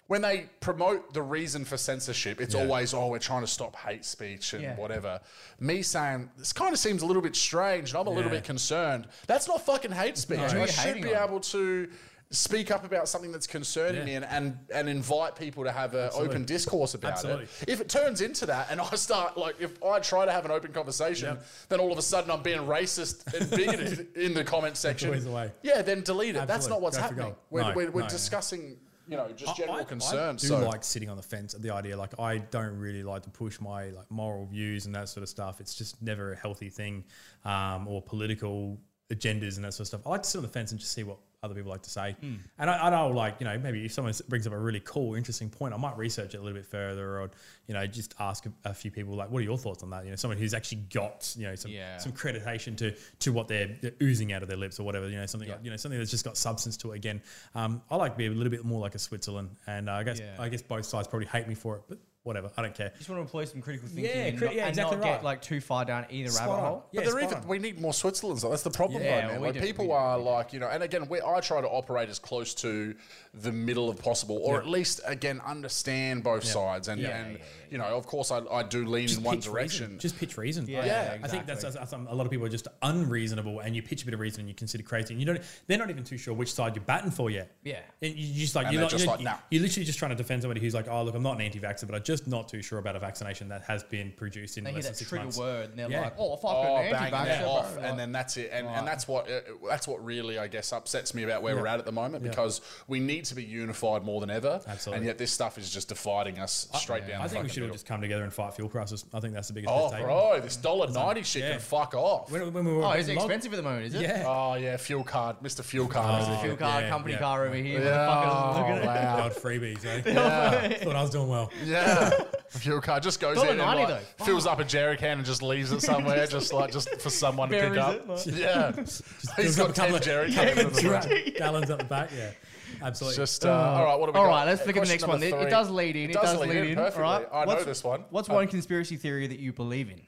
when 0.07 0.21
they 0.21 0.45
promote 0.59 1.13
the 1.15 1.21
reason 1.23 1.65
for 1.65 1.77
censorship, 1.77 2.39
it's 2.39 2.53
always, 2.53 2.93
oh, 2.93 3.07
we're 3.07 3.17
trying 3.17 3.41
to 3.41 3.47
stop 3.47 3.75
hate 3.75 4.05
speech 4.05 4.53
and 4.53 4.61
Yeah. 4.61 4.75
whatever. 4.75 5.19
Me 5.59 5.81
saying, 5.81 6.29
this 6.37 6.53
kind 6.53 6.73
of 6.73 6.79
seems 6.79 7.01
a 7.01 7.05
little 7.07 7.23
bit 7.23 7.35
strange 7.35 7.89
and 7.89 7.97
I'm 7.99 8.05
a 8.07 8.11
little 8.11 8.29
bit 8.29 8.43
concerned. 8.43 9.07
That's 9.25 9.47
not 9.47 9.65
fucking 9.65 9.91
hate 9.91 10.17
speech. 10.17 10.37
Who 10.39 10.59
are 10.59 10.63
I 10.63 10.65
should 10.67 11.01
be 11.01 11.15
on? 11.15 11.27
able 11.29 11.39
to 11.39 11.89
speak 12.31 12.71
up 12.71 12.83
about 12.83 13.07
something 13.07 13.31
that's 13.31 13.47
concerning 13.47 14.01
Yeah. 14.01 14.05
me 14.05 14.15
and, 14.15 14.25
and, 14.25 14.57
and 14.73 14.89
invite 14.89 15.35
people 15.35 15.63
to 15.63 15.71
have 15.71 15.93
an 15.93 16.09
open 16.13 16.43
discourse 16.43 16.93
about 16.93 17.13
Absolutely. 17.13 17.45
it. 17.61 17.69
If 17.69 17.81
it 17.81 17.87
turns 17.89 18.19
into 18.21 18.45
that 18.47 18.67
and 18.71 18.81
I 18.81 18.95
start, 18.95 19.37
like, 19.37 19.55
if 19.59 19.81
I 19.83 19.99
try 19.99 20.25
to 20.25 20.31
have 20.31 20.43
an 20.45 20.51
open 20.51 20.73
conversation, 20.73 21.37
then 21.69 21.79
all 21.79 21.91
of 21.91 21.97
a 21.97 22.01
sudden 22.01 22.31
I'm 22.31 22.41
being 22.41 22.59
racist 22.61 23.31
and 23.33 23.49
bigoted 23.49 24.07
in 24.15 24.33
the 24.33 24.43
comment 24.43 24.75
section. 24.75 25.09
always 25.09 25.23
the 25.25 25.31
way. 25.31 25.51
Yeah, 25.63 25.81
then 25.81 26.01
delete 26.01 26.35
it. 26.35 26.47
That's 26.47 26.67
not 26.67 26.81
what's 26.81 26.97
Go 26.97 27.03
happening. 27.03 27.35
We're, 27.49 27.61
No, 27.61 27.73
we're, 27.75 27.91
we're 27.91 28.01
no, 28.01 28.07
discussing, 28.09 28.77
you 29.07 29.17
know, 29.17 29.29
just 29.35 29.55
general 29.55 29.77
I, 29.77 29.83
concerns. 29.83 30.43
I 30.43 30.47
do 30.55 30.61
so 30.61 30.67
like 30.67 30.83
sitting 30.83 31.09
on 31.09 31.17
the 31.17 31.23
fence 31.23 31.53
at 31.53 31.61
the 31.61 31.69
idea. 31.71 31.95
Like 31.95 32.19
I 32.19 32.39
don't 32.39 32.77
really 32.79 33.03
like 33.03 33.21
to 33.23 33.29
push 33.29 33.61
my 33.61 33.89
like 33.91 34.09
moral 34.09 34.47
views 34.47 34.87
and 34.87 34.95
that 34.95 35.09
sort 35.09 35.21
of 35.21 35.29
stuff. 35.29 35.61
It's 35.61 35.75
just 35.75 36.01
never 36.01 36.33
a 36.33 36.35
healthy 36.35 36.69
thing, 36.69 37.03
um, 37.45 37.87
or 37.87 38.01
political 38.01 38.79
agendas 39.13 39.57
and 39.57 39.63
that 39.65 39.73
sort 39.73 39.81
of 39.81 39.87
stuff. 39.87 40.01
I 40.07 40.09
like 40.09 40.23
to 40.23 40.29
sit 40.29 40.39
on 40.39 40.43
the 40.43 40.49
fence 40.49 40.71
and 40.71 40.79
just 40.79 40.91
see 40.91 41.03
what 41.03 41.19
other 41.45 41.55
people 41.55 41.71
like 41.71 41.83
to 41.83 41.89
say. 41.89 42.15
Hmm. 42.19 42.35
And 42.59 42.69
I, 42.69 42.87
I 42.87 42.89
know, 42.89 43.09
like 43.09 43.35
you 43.39 43.45
know, 43.45 43.57
maybe 43.57 43.85
if 43.85 43.93
someone 43.93 44.13
brings 44.27 44.45
up 44.47 44.53
a 44.53 44.57
really 44.57 44.81
cool, 44.83 45.15
interesting 45.15 45.49
point, 45.49 45.73
I 45.73 45.77
might 45.77 45.97
research 45.97 46.33
it 46.35 46.37
a 46.39 46.41
little 46.41 46.57
bit 46.57 46.65
further, 46.65 47.21
or 47.21 47.31
you 47.67 47.73
know, 47.73 47.87
just 47.87 48.13
ask 48.19 48.45
a, 48.45 48.51
a 48.65 48.73
few 48.73 48.91
people 48.91 49.15
like, 49.15 49.31
what 49.31 49.39
are 49.39 49.43
your 49.45 49.57
thoughts 49.57 49.81
on 49.83 49.89
that? 49.91 50.03
You 50.03 50.09
know, 50.09 50.15
someone 50.17 50.37
who's 50.37 50.53
actually 50.53 50.79
got 50.93 51.33
you 51.37 51.47
know 51.47 51.55
some 51.55 51.71
Yeah. 51.71 51.97
some 51.97 52.11
creditation 52.11 52.75
to 52.77 52.93
to 53.19 53.31
what 53.31 53.47
they're, 53.47 53.69
they're 53.81 53.93
oozing 54.01 54.33
out 54.33 54.41
of 54.41 54.47
their 54.49 54.57
lips 54.57 54.79
or 54.79 54.83
whatever. 54.83 55.07
You 55.07 55.17
know, 55.17 55.25
something 55.25 55.49
like, 55.49 55.59
you 55.63 55.71
know 55.71 55.77
something 55.77 55.97
that's 55.99 56.11
just 56.11 56.25
got 56.25 56.35
substance 56.37 56.75
to 56.77 56.91
it. 56.91 56.95
Again, 56.97 57.21
um, 57.53 57.81
I 57.89 57.95
like 57.95 58.13
to 58.13 58.17
be 58.17 58.25
a 58.27 58.31
little 58.31 58.51
bit 58.51 58.65
more 58.65 58.79
like 58.81 58.95
a 58.95 58.99
Switzerland, 58.99 59.49
and 59.67 59.89
uh, 59.89 59.93
I 59.93 60.03
guess 60.03 60.19
Yeah. 60.19 60.35
I 60.39 60.49
guess 60.49 60.61
both 60.61 60.85
sides 60.85 61.07
probably 61.07 61.27
hate 61.27 61.47
me 61.47 61.55
for 61.55 61.77
it, 61.77 61.83
but 61.87 61.99
whatever, 62.25 62.49
I 62.57 62.63
don't 62.63 62.73
care. 62.73 62.91
just 62.97 63.07
want 63.07 63.19
to 63.19 63.21
employ 63.21 63.45
some 63.45 63.61
critical 63.61 63.87
thinking 63.87 64.05
Yeah, 64.05 64.23
and, 64.25 64.37
cri- 64.37 64.47
not, 64.47 64.55
yeah, 64.55 64.61
and 64.63 64.69
exactly 64.69 64.97
not 64.97 65.03
right. 65.05 65.11
get 65.13 65.23
like 65.23 65.41
too 65.43 65.61
far 65.61 65.85
down 65.85 66.07
either 66.09 66.31
Spot 66.31 66.47
rabbit 66.49 66.59
on. 66.59 66.65
hole. 66.67 66.85
Yeah, 66.91 67.01
but 67.01 67.11
there 67.11 67.19
spot 67.21 67.37
even, 67.37 67.47
we 67.47 67.59
need 67.59 67.79
more 67.79 67.93
Switzerland. 67.93 68.39
Though. 68.41 68.49
That's 68.49 68.63
the 68.63 68.71
problem, 68.71 69.03
Yeah, 69.03 69.21
though, 69.21 69.27
man. 69.33 69.41
we 69.41 69.47
Like 69.47 69.53
do, 69.53 69.61
people 69.61 69.85
we 69.85 69.89
do, 69.89 69.93
are 69.93 70.17
like, 70.17 70.51
you 70.51 70.59
know, 70.59 70.67
and 70.67 70.81
again, 70.81 71.07
we, 71.07 71.21
I 71.21 71.39
try 71.39 71.61
to 71.61 71.67
operate 71.67 72.09
as 72.09 72.17
close 72.17 72.55
to 72.55 72.95
the 73.35 73.51
middle 73.51 73.89
of 73.89 73.99
possible, 73.99 74.39
or 74.43 74.55
Yeah. 74.55 74.59
at 74.61 74.67
least 74.67 75.01
again 75.05 75.39
understand 75.45 76.23
both 76.23 76.43
sides. 76.43 76.87
And, 76.87 76.99
Yeah, 76.99 77.09
and 77.15 77.37
yeah, 77.37 77.43
you 77.69 77.77
know, 77.77 77.85
of 77.85 78.05
course, 78.07 78.31
I, 78.31 78.39
I 78.51 78.63
do 78.63 78.85
lean 78.85 79.09
in 79.09 79.23
one 79.23 79.39
direction. 79.39 79.85
reason. 79.85 79.99
Just 79.99 80.17
pitch 80.17 80.37
reason. 80.37 80.65
Yeah, 80.67 80.81
I- 80.81 80.85
yeah, 80.85 81.17
I 81.23 81.27
think 81.27 81.45
that's, 81.45 81.63
exactly. 81.63 81.79
that's, 81.79 81.91
that's- 81.91 82.07
a 82.11 82.15
lot 82.15 82.25
of 82.25 82.31
people 82.31 82.45
are 82.45 82.49
just 82.49 82.67
unreasonable, 82.81 83.59
and 83.59 83.75
you 83.75 83.81
pitch 83.81 84.03
a 84.03 84.05
bit 84.05 84.13
of 84.13 84.19
reason 84.19 84.41
and 84.41 84.49
you 84.49 84.55
consider 84.55 84.83
crazy, 84.83 85.13
and 85.13 85.19
you 85.21 85.25
don't. 85.25 85.41
They're 85.67 85.77
not 85.77 85.89
even 85.89 86.03
too 86.03 86.17
sure 86.17 86.33
which 86.33 86.53
side 86.53 86.75
you're 86.75 86.83
batting 86.85 87.11
for 87.11 87.29
yet. 87.29 87.55
Yeah. 87.63 87.79
and 88.01 88.15
you 88.15 88.33
just 88.41 88.55
like 88.55 88.65
And 88.65 88.73
you're, 88.73 88.81
not, 88.81 88.89
just 88.91 89.05
you're, 89.05 89.13
like, 89.15 89.23
nah. 89.23 89.35
you're 89.49 89.61
literally 89.61 89.85
just 89.85 89.99
trying 89.99 90.11
to 90.11 90.15
defend 90.15 90.41
somebody 90.41 90.59
who's 90.61 90.73
like, 90.73 90.87
oh 90.87 91.03
look, 91.03 91.15
I'm 91.15 91.23
not 91.23 91.35
an 91.35 91.41
anti-vaxxer, 91.41 91.85
but 91.87 91.95
I'm 91.95 92.03
just 92.03 92.27
not 92.27 92.47
too 92.49 92.61
sure 92.61 92.79
about 92.79 92.95
a 92.95 92.99
vaccination 92.99 93.49
that 93.49 93.63
has 93.63 93.83
been 93.83 94.11
produced 94.15 94.57
in 94.57 94.63
They 94.63 94.71
hear 94.71 94.77
less 94.77 94.85
than 94.85 94.91
that 94.93 94.97
six 94.97 95.09
trigger 95.09 95.23
months. 95.25 95.37
word 95.37 95.69
and 95.71 95.79
they're 95.79 95.89
Yeah. 95.91 96.01
like, 96.01 96.15
oh, 96.17 96.35
fucking 96.37 96.55
Oh, 96.55 96.77
anti 96.77 97.09
bang 97.09 97.25
that 97.25 97.45
off, 97.45 97.77
and 97.77 97.97
then 97.99 98.11
that's 98.11 98.37
it. 98.37 98.49
And, 98.53 98.67
and 98.67 98.87
that's 98.87 99.07
what 99.07 99.29
uh, 99.29 99.39
that's 99.69 99.87
what 99.87 100.03
really, 100.03 100.37
I 100.39 100.47
guess, 100.47 100.71
upsets 100.73 101.13
me 101.13 101.23
about 101.23 101.41
where 101.41 101.55
Yeah. 101.55 101.61
we're 101.61 101.67
at 101.67 101.79
at 101.79 101.85
the 101.85 101.91
moment 101.91 102.23
because 102.23 102.61
we 102.87 102.99
need 102.99 103.25
to 103.25 103.35
be 103.35 103.43
unified 103.43 104.03
more 104.03 104.21
than 104.21 104.29
ever. 104.29 104.61
Absolutely. 104.67 104.97
And 104.97 105.05
yet 105.07 105.17
this 105.17 105.31
stuff 105.31 105.57
is 105.57 105.69
just 105.71 105.89
dividing 105.89 106.39
us 106.39 106.67
straight 106.75 107.07
down. 107.07 107.21
I 107.21 107.23
the 107.23 107.29
think 107.29 107.43
we 107.43 107.49
fucking 107.49 107.54
should 107.55 107.69
all 107.69 107.73
just 107.73 107.85
come 107.87 108.01
together 108.01 108.23
and 108.23 108.31
fight 108.33 108.53
fuel 108.53 108.69
prices. 108.69 109.05
I 109.13 109.19
think 109.19 109.33
that's 109.33 109.47
the 109.47 109.53
biggest. 109.53 109.73
Oh, 109.73 109.85
mistake. 109.85 110.03
bro, 110.03 110.39
this 110.41 110.55
dollar 110.57 110.89
ninety 110.89 111.23
shit 111.23 111.41
yeah. 111.43 111.51
can 111.51 111.59
fuck 111.59 111.93
off. 111.95 112.31
When, 112.31 112.53
when 112.53 112.65
we 112.65 112.73
were 112.73 112.83
oh, 112.83 112.91
is 112.91 113.07
it 113.09 113.15
log- 113.15 113.25
expensive 113.25 113.53
at 113.53 113.57
the 113.57 113.63
moment, 113.63 113.85
is 113.87 113.93
it? 113.95 114.01
Yeah. 114.01 114.23
Oh 114.27 114.53
yeah, 114.55 114.77
fuel 114.77 115.03
card, 115.03 115.37
Mr. 115.41 115.63
Fuel 115.63 115.87
Card. 115.87 116.23
Oh, 116.27 116.41
Fuel 116.41 116.55
card, 116.57 116.83
yeah, 116.83 116.89
company 116.89 117.13
yeah. 117.13 117.19
car 117.19 117.45
over 117.45 117.55
here. 117.55 117.79
Yeah, 117.79 117.85
Motherfuckers, 117.85 118.55
look 118.57 118.67
at 118.69 118.77
it. 118.77 118.85
wow. 118.85 119.15
The 119.17 119.23
old 119.23 119.33
freebies, 119.33 119.85
eh? 119.85 120.01
Yeah. 120.13 120.67
Thought 120.83 120.95
I 120.95 121.01
was 121.01 121.09
doing 121.11 121.27
well. 121.27 121.51
Yeah, 121.63 122.09
fuel 122.49 122.81
card 122.81 123.03
just 123.03 123.19
goes 123.19 123.41
in 123.41 123.47
and 123.49 123.59
$1.90 123.59 123.75
like, 123.75 123.87
though. 124.17 124.25
fills 124.25 124.45
up 124.45 124.59
a 124.59 124.63
jerry 124.63 124.97
can 124.97 125.17
and 125.17 125.25
just 125.25 125.41
leaves 125.41 125.71
it 125.71 125.81
somewhere, 125.81 126.25
just 126.27 126.53
like 126.53 126.71
just 126.71 127.01
for 127.01 127.09
someone 127.09 127.49
to 127.49 127.55
pick 127.55 127.73
Buries 127.73 127.79
up. 127.79 127.95
it, 127.95 128.07
like- 128.07 128.25
Yeah, 128.37 128.71
he's 128.75 129.01
Fills 129.35 129.59
up 129.59 129.67
got 129.67 129.77
a 129.77 129.81
couple 129.81 129.85
ten 129.89 129.95
of- 129.95 130.01
jerry 130.01 130.31
cans. 130.31 130.77
in. 130.83 131.33
Gallons 131.33 131.69
at 131.69 131.79
the 131.79 131.85
back, 131.85 132.09
yeah. 132.15 132.31
It's 132.75 132.83
Absolutely. 132.83 133.17
just 133.17 133.45
uh, 133.45 133.49
all 133.51 133.85
right. 133.85 133.95
What 133.99 134.07
have 134.09 134.15
we 134.15 134.19
All 134.21 134.27
got? 134.27 134.31
right, 134.35 134.45
let's 134.45 134.61
look 134.65 134.69
at 134.69 134.73
the 134.75 134.79
Question 134.81 134.93
next 134.93 135.07
one. 135.07 135.19
number 135.19 135.25
It, 135.25 135.39
it 135.39 135.41
three. 135.43 135.49
does 135.51 135.69
lead 135.69 135.95
in. 135.95 136.09
It, 136.09 136.13
does, 136.13 136.39
lead 136.39 136.49
in. 136.55 136.75
perfectly. 136.75 137.03
All 137.03 137.11
right. 137.19 137.27
I 137.31 137.39
know 137.41 137.47
What's- 137.47 137.65
this 137.65 137.83
one. 137.83 138.05
What's 138.09 138.29
Uh, 138.29 138.33
one 138.33 138.47
conspiracy 138.47 138.97
theory 138.97 139.27
that 139.27 139.39
you 139.39 139.53
believe 139.53 139.89
in? 139.89 140.01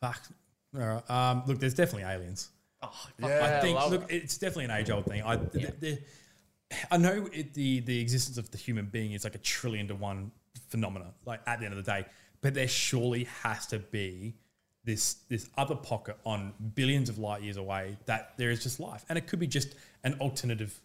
Fuck. 0.00 0.20
All 0.76 0.80
right. 0.80 1.10
Um, 1.10 1.42
look, 1.46 1.58
there's 1.60 1.74
definitely 1.74 2.02
aliens. 2.10 2.50
Oh, 2.82 2.90
Yeah, 3.18 3.56
I 3.58 3.60
think 3.60 3.76
love 3.78 3.92
look, 3.92 4.12
it. 4.12 4.16
it's 4.24 4.36
definitely 4.38 4.64
an 4.66 4.70
age 4.72 4.90
old 4.90 5.06
thing. 5.06 5.22
I 5.22 5.36
the, 5.36 5.72
the, 5.80 5.98
I 6.90 6.96
know 6.98 7.28
it, 7.32 7.54
the 7.54 7.80
the 7.80 8.00
existence 8.00 8.36
of 8.36 8.50
the 8.50 8.58
human 8.58 8.86
being 8.86 9.12
is 9.12 9.24
like 9.24 9.34
a 9.34 9.38
trillion 9.38 9.88
to 9.88 9.94
one 9.94 10.32
phenomena. 10.68 11.12
Like 11.24 11.40
at 11.46 11.60
the 11.60 11.64
end 11.66 11.74
of 11.76 11.82
the 11.84 11.90
day, 11.90 12.04
but 12.42 12.52
there 12.54 12.68
surely 12.68 13.24
has 13.42 13.66
to 13.68 13.78
be 13.78 14.34
this 14.84 15.14
this 15.30 15.48
other 15.56 15.74
pocket 15.76 16.18
on 16.26 16.52
billions 16.74 17.08
of 17.08 17.16
light 17.18 17.40
years 17.42 17.56
away 17.56 17.96
that 18.04 18.34
there 18.36 18.50
is 18.50 18.62
just 18.62 18.80
life, 18.80 19.04
and 19.08 19.16
it 19.16 19.26
could 19.26 19.38
be 19.38 19.46
just 19.46 19.74
an 20.02 20.14
alternative 20.20 20.78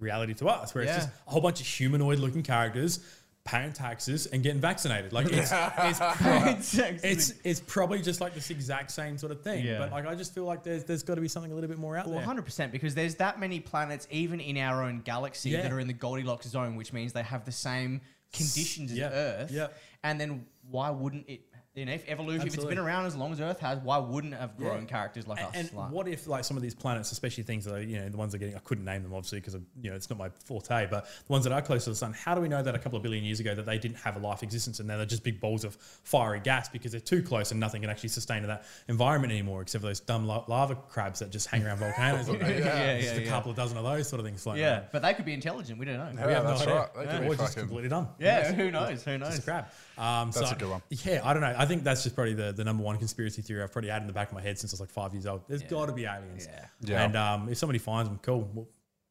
reality 0.00 0.34
to 0.34 0.48
us, 0.48 0.74
where 0.74 0.82
it's 0.84 0.94
just 0.96 1.08
a 1.26 1.30
whole 1.30 1.40
bunch 1.40 1.60
of 1.60 1.66
humanoid 1.66 2.18
looking 2.18 2.42
characters 2.42 3.00
paying 3.42 3.72
taxes 3.72 4.26
and 4.26 4.42
getting 4.42 4.60
vaccinated. 4.60 5.12
Like 5.14 5.26
it's 5.30 5.50
it's, 5.78 5.98
pro- 5.98 6.96
it's 7.02 7.32
it's 7.42 7.60
probably 7.60 8.02
just 8.02 8.20
like 8.20 8.34
this 8.34 8.50
exact 8.50 8.90
same 8.90 9.16
sort 9.16 9.32
of 9.32 9.40
thing. 9.42 9.64
Yeah. 9.64 9.78
But 9.78 9.92
like 9.92 10.06
I 10.06 10.14
just 10.14 10.34
feel 10.34 10.44
like 10.44 10.62
there's 10.62 10.84
there's 10.84 11.02
got 11.02 11.14
to 11.14 11.20
be 11.20 11.28
something 11.28 11.50
a 11.50 11.54
little 11.54 11.68
bit 11.68 11.78
more 11.78 11.96
out 11.96 12.06
Well, 12.06 12.18
there. 12.18 12.26
100% 12.26 12.70
because 12.70 12.94
there's 12.94 13.14
that 13.16 13.40
many 13.40 13.58
planets 13.60 14.06
even 14.10 14.40
in 14.40 14.56
our 14.58 14.82
own 14.84 15.00
galaxy 15.00 15.50
Yeah. 15.50 15.62
that 15.62 15.72
are 15.72 15.80
in 15.80 15.86
the 15.86 15.92
Goldilocks 15.94 16.46
zone, 16.48 16.76
which 16.76 16.92
means 16.92 17.12
they 17.12 17.22
have 17.22 17.44
the 17.44 17.52
same 17.52 18.00
conditions 18.32 18.92
Yeah. 18.92 19.06
as 19.06 19.12
Earth. 19.14 19.50
Yeah. 19.52 19.66
And 20.04 20.20
then 20.20 20.46
why 20.70 20.90
wouldn't 20.90 21.28
it? 21.28 21.40
You 21.76 21.86
know, 21.86 21.92
if 21.92 22.08
evolution, 22.08 22.40
if 22.40 22.46
it's 22.48 22.54
Absolutely. 22.56 22.74
been 22.74 22.84
around 22.84 23.06
as 23.06 23.14
long 23.14 23.30
as 23.30 23.40
Earth 23.40 23.60
has, 23.60 23.78
why 23.78 23.96
wouldn't 23.98 24.34
it 24.34 24.40
have 24.40 24.56
grown 24.56 24.80
Yeah. 24.82 24.88
characters 24.88 25.28
like 25.28 25.40
us? 25.40 25.52
And, 25.54 25.68
and 25.68 25.76
like, 25.78 25.90
what 25.92 26.08
if 26.08 26.26
like 26.26 26.42
some 26.42 26.56
of 26.56 26.64
these 26.64 26.74
planets, 26.74 27.12
especially 27.12 27.44
things 27.44 27.64
that 27.64 27.74
are, 27.76 27.80
you 27.80 27.96
know 28.00 28.08
the 28.08 28.16
ones 28.16 28.32
that 28.32 28.38
are 28.38 28.40
getting 28.40 28.56
I 28.56 28.58
couldn't 28.58 28.84
name 28.84 29.04
them 29.04 29.14
obviously 29.14 29.38
because 29.38 29.54
you 29.80 29.88
know 29.88 29.94
it's 29.94 30.10
not 30.10 30.18
my 30.18 30.30
forte, 30.44 30.88
but 30.90 31.04
the 31.04 31.32
ones 31.32 31.44
that 31.44 31.52
are 31.52 31.62
close 31.62 31.84
to 31.84 31.90
the 31.90 31.96
sun, 31.96 32.12
how 32.12 32.34
do 32.34 32.40
we 32.40 32.48
know 32.48 32.60
that 32.60 32.74
a 32.74 32.78
couple 32.80 32.96
of 32.96 33.04
billion 33.04 33.22
years 33.22 33.38
ago 33.38 33.54
that 33.54 33.66
they 33.66 33.78
didn't 33.78 33.98
have 33.98 34.16
a 34.16 34.18
life 34.18 34.42
existence 34.42 34.80
and 34.80 34.88
now 34.88 34.96
they're 34.96 35.06
just 35.06 35.22
big 35.22 35.40
balls 35.40 35.62
of 35.62 35.76
fiery 36.02 36.40
gas 36.40 36.68
because 36.68 36.90
they're 36.90 37.00
too 37.00 37.22
close 37.22 37.52
and 37.52 37.60
nothing 37.60 37.82
can 37.82 37.90
actually 37.90 38.08
sustain 38.08 38.42
in 38.42 38.48
that 38.48 38.64
environment 38.88 39.32
anymore 39.32 39.62
except 39.62 39.80
for 39.82 39.86
those 39.86 40.00
dumb 40.00 40.26
la- 40.26 40.44
lava 40.48 40.74
crabs 40.74 41.20
that 41.20 41.30
just 41.30 41.46
hang 41.46 41.64
around 41.64 41.78
volcanoes. 41.78 42.28
all 42.28 42.34
day. 42.34 42.58
Yeah, 42.58 42.98
Just 43.00 43.14
yeah, 43.14 43.20
a 43.20 43.26
couple 43.28 43.52
of 43.52 43.56
dozen 43.56 43.78
of 43.78 43.84
those 43.84 44.08
sort 44.08 44.18
of 44.18 44.26
things 44.26 44.42
floating 44.42 44.62
yeah, 44.62 44.72
around. 44.72 44.84
but 44.90 45.02
they 45.02 45.14
could 45.14 45.24
be 45.24 45.34
intelligent. 45.34 45.78
We 45.78 45.86
don't 45.86 45.98
know. 45.98 46.10
Yeah, 46.28 46.34
have 46.34 46.42
no 46.42 46.50
that's 46.50 46.62
idea. 46.62 46.74
right. 46.74 46.90
They 46.96 47.06
could 47.12 47.20
be 47.20 47.26
or 47.28 47.34
just 47.36 47.56
completely 47.56 47.88
dumb. 47.90 48.08
Yeah, 48.18 48.50
who 48.52 48.72
knows? 48.72 49.04
Who 49.04 49.18
knows? 49.18 49.28
Just 49.36 49.42
a 49.42 49.42
crab. 49.44 49.66
Um, 50.00 50.30
That's 50.30 50.48
so, 50.48 50.56
a 50.56 50.58
good 50.58 50.70
one. 50.70 50.82
Yeah, 50.88 51.20
I 51.22 51.34
don't 51.34 51.42
know. 51.42 51.54
I 51.58 51.66
think 51.66 51.84
that's 51.84 52.02
just 52.02 52.14
probably 52.14 52.32
the, 52.32 52.52
the 52.52 52.64
number 52.64 52.82
one 52.82 52.96
conspiracy 52.96 53.42
theory 53.42 53.62
I've 53.62 53.70
probably 53.70 53.90
had 53.90 54.00
in 54.00 54.06
the 54.06 54.14
back 54.14 54.28
of 54.28 54.34
my 54.34 54.40
head 54.40 54.58
since 54.58 54.72
I 54.72 54.74
was 54.74 54.80
like 54.80 54.90
five 54.90 55.12
years 55.12 55.26
old. 55.26 55.42
There's 55.46 55.62
got 55.62 55.86
to 55.86 55.92
be 55.92 56.06
aliens. 56.06 56.48
Yeah. 56.50 56.66
Yeah. 56.80 57.04
And 57.04 57.16
um, 57.16 57.48
if 57.50 57.58
somebody 57.58 57.78
finds 57.78 58.08
them, 58.08 58.18
cool. 58.22 58.48
We'll 58.54 58.66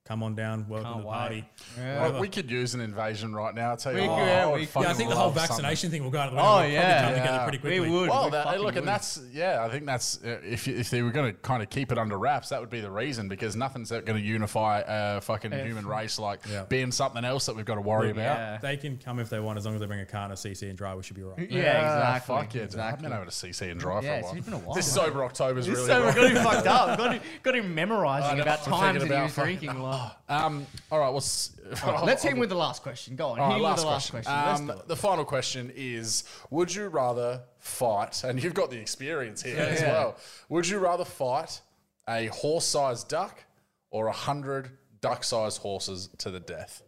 come 0.09 0.23
on 0.23 0.33
down, 0.33 0.65
welcome 0.67 0.85
Can't 0.91 0.97
to 0.97 1.01
the 1.03 1.07
wait. 1.07 1.13
party. 1.15 1.45
Yeah. 1.77 2.09
Well, 2.09 2.19
we 2.19 2.27
could 2.29 2.49
use 2.49 2.73
an 2.73 2.81
invasion 2.81 3.31
right 3.35 3.53
now. 3.53 3.73
I 3.73 3.75
tell 3.75 3.93
you 3.95 4.01
We 4.01 4.07
what, 4.07 4.17
could, 4.17 4.25
yeah, 4.25 4.41
I 4.43 4.45
would 4.47 4.59
we 4.59 4.65
could. 4.65 4.81
Yeah, 4.81 4.89
I 4.89 4.93
think 4.93 5.09
the 5.11 5.15
whole 5.15 5.25
love 5.27 5.35
something. 5.37 5.49
vaccination 5.49 5.91
thing 5.91 6.03
will 6.03 6.09
go 6.09 6.17
out 6.17 6.29
of 6.29 6.31
the 6.33 6.37
window. 6.37 6.49
Oh, 6.49 6.55
We'll 6.55 6.61
probably 6.61 6.73
yeah. 6.73 7.01
come 7.03 7.13
together 7.13 7.29
Yeah. 7.37 7.43
pretty 7.43 7.57
We 7.59 7.61
quickly. 7.61 7.89
would. 7.91 8.09
Well, 8.09 8.23
we 8.25 8.31
that, 8.31 8.43
fucking 8.45 8.61
look, 8.61 8.75
and 8.75 8.87
that's 8.87 9.21
yeah. 9.31 9.63
I 9.63 9.69
think 9.69 9.85
that's 9.85 10.19
uh, 10.25 10.39
if 10.43 10.65
you, 10.67 10.75
if 10.77 10.89
they 10.89 11.03
were 11.03 11.11
going 11.11 11.31
to 11.31 11.37
kind 11.41 11.61
of 11.61 11.69
keep 11.69 11.91
it 11.91 11.99
under 11.99 12.17
wraps, 12.17 12.49
that 12.49 12.59
would 12.59 12.71
be 12.71 12.81
the 12.81 12.89
reason 12.89 13.29
because 13.29 13.55
nothing's 13.55 13.91
going 13.91 14.05
to 14.05 14.19
unify 14.19 14.81
a 14.87 15.21
fucking 15.21 15.51
human 15.51 15.85
race 15.85 16.17
like 16.17 16.39
Yeah. 16.49 16.63
being 16.63 16.91
something 16.91 17.23
else 17.23 17.45
that 17.45 17.55
we've 17.55 17.65
got 17.65 17.75
to 17.75 17.81
worry 17.81 18.09
about. 18.09 18.21
Yeah. 18.39 18.57
They 18.63 18.77
can 18.77 18.97
come 18.97 19.19
if 19.19 19.29
they 19.29 19.39
want, 19.39 19.59
as 19.59 19.65
long 19.65 19.75
as 19.75 19.79
they 19.79 19.85
bring 19.87 19.99
a 19.99 20.05
car 20.07 20.23
and 20.23 20.33
a 20.33 20.35
CC 20.35 20.69
and 20.69 20.77
dry. 20.77 20.95
We 20.95 21.03
should 21.03 21.17
be 21.17 21.23
all 21.23 21.35
right. 21.37 21.49
Yeah, 21.51 22.17
exactly. 22.17 22.35
Fuck 22.35 22.53
yeah, 22.55 22.61
dude. 22.61 22.61
I've 22.61 22.65
exactly. 22.95 23.03
been 23.09 23.13
over 23.13 23.25
to 23.25 23.31
CC 23.31 23.69
and 23.69 23.79
dry 23.79 24.01
Yeah, 24.01 24.21
for 24.21 24.25
a 24.25 24.31
while. 24.31 24.41
been 24.41 24.53
a 24.53 24.57
while, 24.57 24.75
This 24.75 24.87
mate. 24.97 25.03
sober 25.05 25.23
October's 25.23 25.67
This 25.67 25.75
really. 25.75 25.87
so 25.87 25.99
we 25.99 26.05
rough. 26.07 26.15
got 26.15 26.31
him 26.31 26.43
fucked 26.43 26.67
up. 26.67 26.97
Got 26.97 27.13
him, 27.13 27.21
got 27.43 27.55
him 27.55 27.75
memorizing 27.75 28.31
I 28.31 28.35
know, 28.37 28.41
about 28.41 28.59
I'm 28.67 28.71
times 28.73 28.81
thinking 28.81 28.99
that 28.99 29.05
he 29.05 29.13
about 29.13 29.23
was 29.25 29.33
fucking- 29.33 29.57
drinking. 29.59 29.81
Like, 30.27 30.41
Um, 30.41 30.65
all 30.91 30.99
right, 30.99 31.09
well, 31.09 31.17
s- 31.17 31.51
let's 32.03 32.23
hit 32.23 32.33
him 32.33 32.39
with 32.39 32.49
the 32.49 32.55
last 32.55 32.81
question. 32.83 33.15
Go 33.15 33.29
on. 33.29 33.39
All 33.39 33.49
right, 33.51 33.61
last 33.61 33.81
the 33.81 33.87
last 33.87 34.11
question. 34.11 34.31
question. 34.33 34.47
Let's 34.49 34.59
Um, 34.61 34.67
do 34.67 34.73
it. 34.73 34.87
the 34.87 34.95
final 34.95 35.25
question 35.25 35.71
is: 35.75 36.23
Would 36.49 36.73
you 36.73 36.87
rather 36.87 37.41
fight? 37.57 38.23
And 38.23 38.41
you've 38.41 38.53
got 38.53 38.69
the 38.71 38.77
experience 38.79 39.41
here 39.43 39.57
as 39.59 39.81
yeah. 39.81 39.91
well. 39.91 40.17
Would 40.49 40.67
you 40.67 40.79
rather 40.79 41.05
fight 41.05 41.61
a 42.07 42.27
horse-sized 42.27 43.07
duck 43.07 43.43
or 43.91 44.07
a 44.07 44.11
hundred 44.13 44.71
duck-sized 45.01 45.61
horses 45.61 46.09
to 46.19 46.31
the 46.31 46.39
death? 46.39 46.81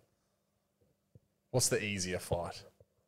What's 1.52 1.70
the 1.70 1.84
easier 1.84 2.20
fight? 2.20 2.64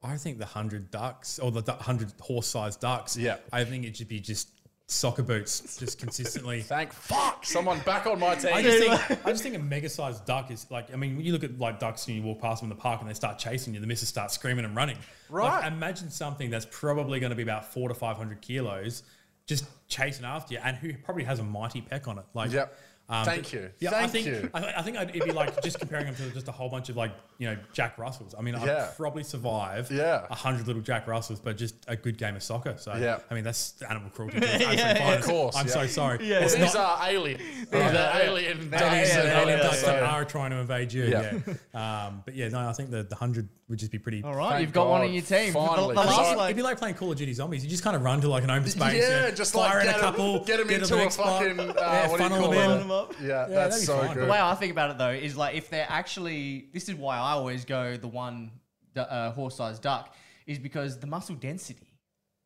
I 0.06 0.18
think 0.18 0.38
the 0.38 0.46
hundred 0.46 0.92
ducks 0.92 1.40
or 1.40 1.50
the 1.52 1.72
hundred 1.74 2.12
horse-sized 2.20 2.82
ducks. 2.82 3.16
Yeah. 3.16 3.38
I 3.54 3.64
think 3.64 3.86
it 3.86 3.96
should 3.96 4.10
be 4.10 4.20
just 4.20 4.50
soccer 4.94 5.24
boots, 5.24 5.78
just 5.78 6.00
consistently. 6.00 6.62
Thank 6.64 6.94
fuck, 6.94 7.46
someone 7.46 7.80
back 7.80 8.06
on 8.06 8.20
my 8.20 8.36
team. 8.36 8.54
I 8.54 8.62
just 8.62 8.78
think 8.80 9.26
I 9.26 9.32
just 9.32 9.44
think 9.44 9.56
a 9.56 9.60
mega-sized 9.60 10.26
duck 10.26 10.52
is 10.52 10.66
like 10.70 10.94
I 10.94 10.96
mean 10.96 11.18
when 11.18 11.26
you 11.26 11.32
look 11.32 11.44
at 11.44 11.58
like 11.60 11.80
ducks 11.80 12.08
and 12.08 12.16
you 12.16 12.24
walk 12.24 12.42
past 12.42 12.62
them 12.62 12.72
in 12.72 12.78
the 12.78 12.82
park 12.82 13.02
and 13.02 13.10
they 13.10 13.14
start 13.14 13.40
chasing 13.40 13.74
you, 13.74 13.80
the 13.80 13.88
missus 13.88 14.10
starts 14.10 14.34
screaming 14.34 14.66
and 14.66 14.76
running. 14.76 14.98
Right. 15.30 15.62
Like, 15.62 15.72
imagine 15.72 16.10
something 16.10 16.50
that's 16.50 16.68
probably 16.70 17.20
going 17.20 17.32
to 17.32 17.36
be 17.36 17.44
about 17.44 17.74
four 17.74 17.90
to 17.90 17.96
five 17.96 18.18
hundred 18.18 18.42
kilos, 18.42 19.04
just 19.48 19.66
chasing 19.88 20.26
after 20.26 20.54
you, 20.54 20.60
and 20.64 20.78
who 20.78 20.94
probably 20.94 21.24
has 21.24 21.40
a 21.40 21.44
mighty 21.44 21.82
peck 21.82 22.08
on 22.08 22.18
it. 22.18 22.26
Like. 22.34 22.52
Yep. 22.52 22.78
Um, 23.10 23.26
Thank 23.26 23.44
but- 23.44 23.54
you. 23.54 23.70
Yeah, 23.80 23.92
I 23.96 24.08
think 24.08 24.26
you. 24.26 24.50
I, 24.54 24.74
I 24.78 24.82
think 24.82 24.98
I'd, 24.98 25.10
it'd 25.10 25.26
be 25.26 25.32
like 25.32 25.62
just 25.62 25.78
comparing 25.80 26.06
them 26.06 26.16
to 26.16 26.30
just 26.32 26.48
a 26.48 26.52
whole 26.52 26.70
bunch 26.70 26.90
of 26.90 26.96
like 26.96 27.12
you 27.38 27.48
know 27.50 27.58
Jack 27.74 27.98
Russells. 27.98 28.34
I 28.38 28.42
mean, 28.42 28.54
Yeah. 28.56 28.88
I'd 28.90 28.98
probably 28.98 29.24
survive 29.24 29.92
Yeah. 29.92 30.26
a 30.30 30.36
hundred 30.36 30.68
little 30.68 30.82
Jack 30.82 31.06
Russells, 31.08 31.40
but 31.40 31.58
just 31.58 31.76
a 31.88 31.96
good 31.98 32.18
game 32.18 32.36
of 32.36 32.42
soccer. 32.44 32.76
So 32.78 32.96
Yeah. 32.96 33.20
I 33.30 33.34
mean 33.34 33.44
that's 33.44 33.82
animal 33.90 34.10
cruelty. 34.10 34.40
to 34.40 34.46
its 34.72 34.82
absolute 34.82 35.24
course, 35.24 35.56
I'm 35.58 35.68
yeah. 35.68 35.74
so 35.74 35.88
sorry. 35.88 36.26
Yeah. 36.28 36.40
It's 36.40 36.56
These 36.56 36.74
not, 36.74 37.02
are 37.02 37.10
alien. 37.10 37.40
These 37.72 37.82
are 37.82 38.22
alien 38.22 38.70
ducks. 38.70 38.84
alien, 38.84 39.10
and 39.20 39.32
all 39.38 39.42
alien 39.44 39.60
that, 39.60 39.64
ducks 39.72 39.84
are 39.84 40.26
trying 40.26 40.52
to 40.52 40.58
invade 40.58 40.94
you. 40.94 41.04
Yeah. 41.06 41.40
Yeah. 41.74 42.08
Um, 42.08 42.22
but 42.26 42.36
yeah, 42.36 42.48
no, 42.50 42.60
I 42.70 42.74
think 42.74 42.90
the, 42.90 43.04
the 43.04 43.16
hundred 43.16 43.50
would 43.70 43.80
just 43.80 43.92
be 43.92 44.00
pretty. 44.00 44.24
All 44.24 44.36
right, 44.36 44.60
you've 44.62 44.72
got 44.74 44.88
one 44.88 45.02
God, 45.02 45.08
on 45.08 45.14
your 45.14 45.24
team. 45.24 45.48
The- 45.48 45.60
finally. 45.60 45.96
The, 45.96 46.02
Because 46.02 46.18
last 46.18 46.38
like, 46.38 46.46
It'd 46.52 46.58
be 46.58 46.62
like 46.64 46.78
playing 46.78 46.96
Call 46.96 47.12
of 47.12 47.18
Duty 47.18 47.34
Zombies. 47.34 47.64
You 47.64 47.70
just 47.70 47.84
kind 47.84 47.96
of 47.96 48.02
run 48.04 48.22
to 48.22 48.30
like 48.30 48.44
an 48.44 48.52
open 48.52 48.70
space. 48.70 49.02
Yeah, 49.02 49.28
and 49.28 49.36
just 49.38 49.54
fire 49.54 49.80
like 49.80 49.86
in 49.88 49.92
get 49.92 49.98
a 49.98 50.02
couple, 50.02 50.36
'em- 50.38 50.44
get 50.44 50.60
'em 50.60 50.68
to 50.68 50.74
into 50.76 51.06
a 51.06 51.10
fucking, 51.10 51.60
uh, 51.60 51.74
yeah, 51.78 52.08
what 52.10 52.18
do 52.18 52.24
you 52.24 52.30
funnel 52.30 52.52
them 52.52 52.82
in. 52.82 52.88
Yeah, 53.22 53.28
Yeah, 53.28 53.48
that's 53.48 53.86
so 53.86 54.00
fine. 54.00 54.14
good. 54.14 54.24
The 54.28 54.32
way 54.32 54.40
I 54.40 54.56
think 54.56 54.72
about 54.72 54.92
it 54.92 54.98
though 54.98 55.10
is 55.12 55.36
like 55.36 55.56
if 55.56 55.70
they're 55.70 55.86
actually 55.90 56.70
this 56.74 56.90
is 56.90 56.96
why 56.96 57.18
I 57.18 57.32
always 57.32 57.66
go 57.66 57.98
the 57.98 58.08
one 58.08 58.52
uh, 58.96 59.32
horse-sized 59.32 59.82
duck 59.82 60.16
is 60.46 60.60
because 60.60 61.00
the 61.00 61.08
muscle 61.08 61.36
density, 61.36 61.88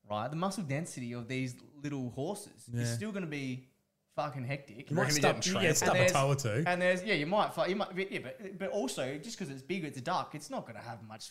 right? 0.09 0.29
The 0.29 0.35
muscle 0.37 0.63
density 0.63 1.13
of 1.13 1.27
these 1.27 1.55
little 1.83 2.09
horses 2.11 2.69
is 2.73 2.91
still 2.93 3.11
going 3.11 3.25
to 3.25 3.29
be 3.29 3.67
fucking 4.15 4.45
hectic. 4.45 4.89
You 4.89 4.95
might 4.95 5.03
reckon 5.03 5.15
stub, 5.17 5.35
you're 5.43 5.55
you 5.55 5.61
getting 5.61 5.69
get 5.69 5.77
stub 5.77 5.95
a 5.95 6.09
toe 6.09 6.27
or 6.29 6.35
two. 6.35 6.63
And 6.65 6.81
there's 6.81 7.03
yeah, 7.03 7.13
you 7.15 7.25
might 7.27 7.53
fight, 7.53 7.69
you 7.69 7.75
might 7.75 7.95
but- 7.95 8.11
yeah, 8.11 8.19
but 8.23 8.57
but 8.59 8.69
also 8.69 9.17
just 9.17 9.37
because 9.37 9.51
it's 9.53 9.61
bigger, 9.61 9.87
it's 9.87 9.97
a 9.97 10.01
duck. 10.01 10.33
It's 10.33 10.49
not 10.49 10.65
going 10.65 10.75
to 10.79 10.81
have 10.87 11.03
much 11.03 11.29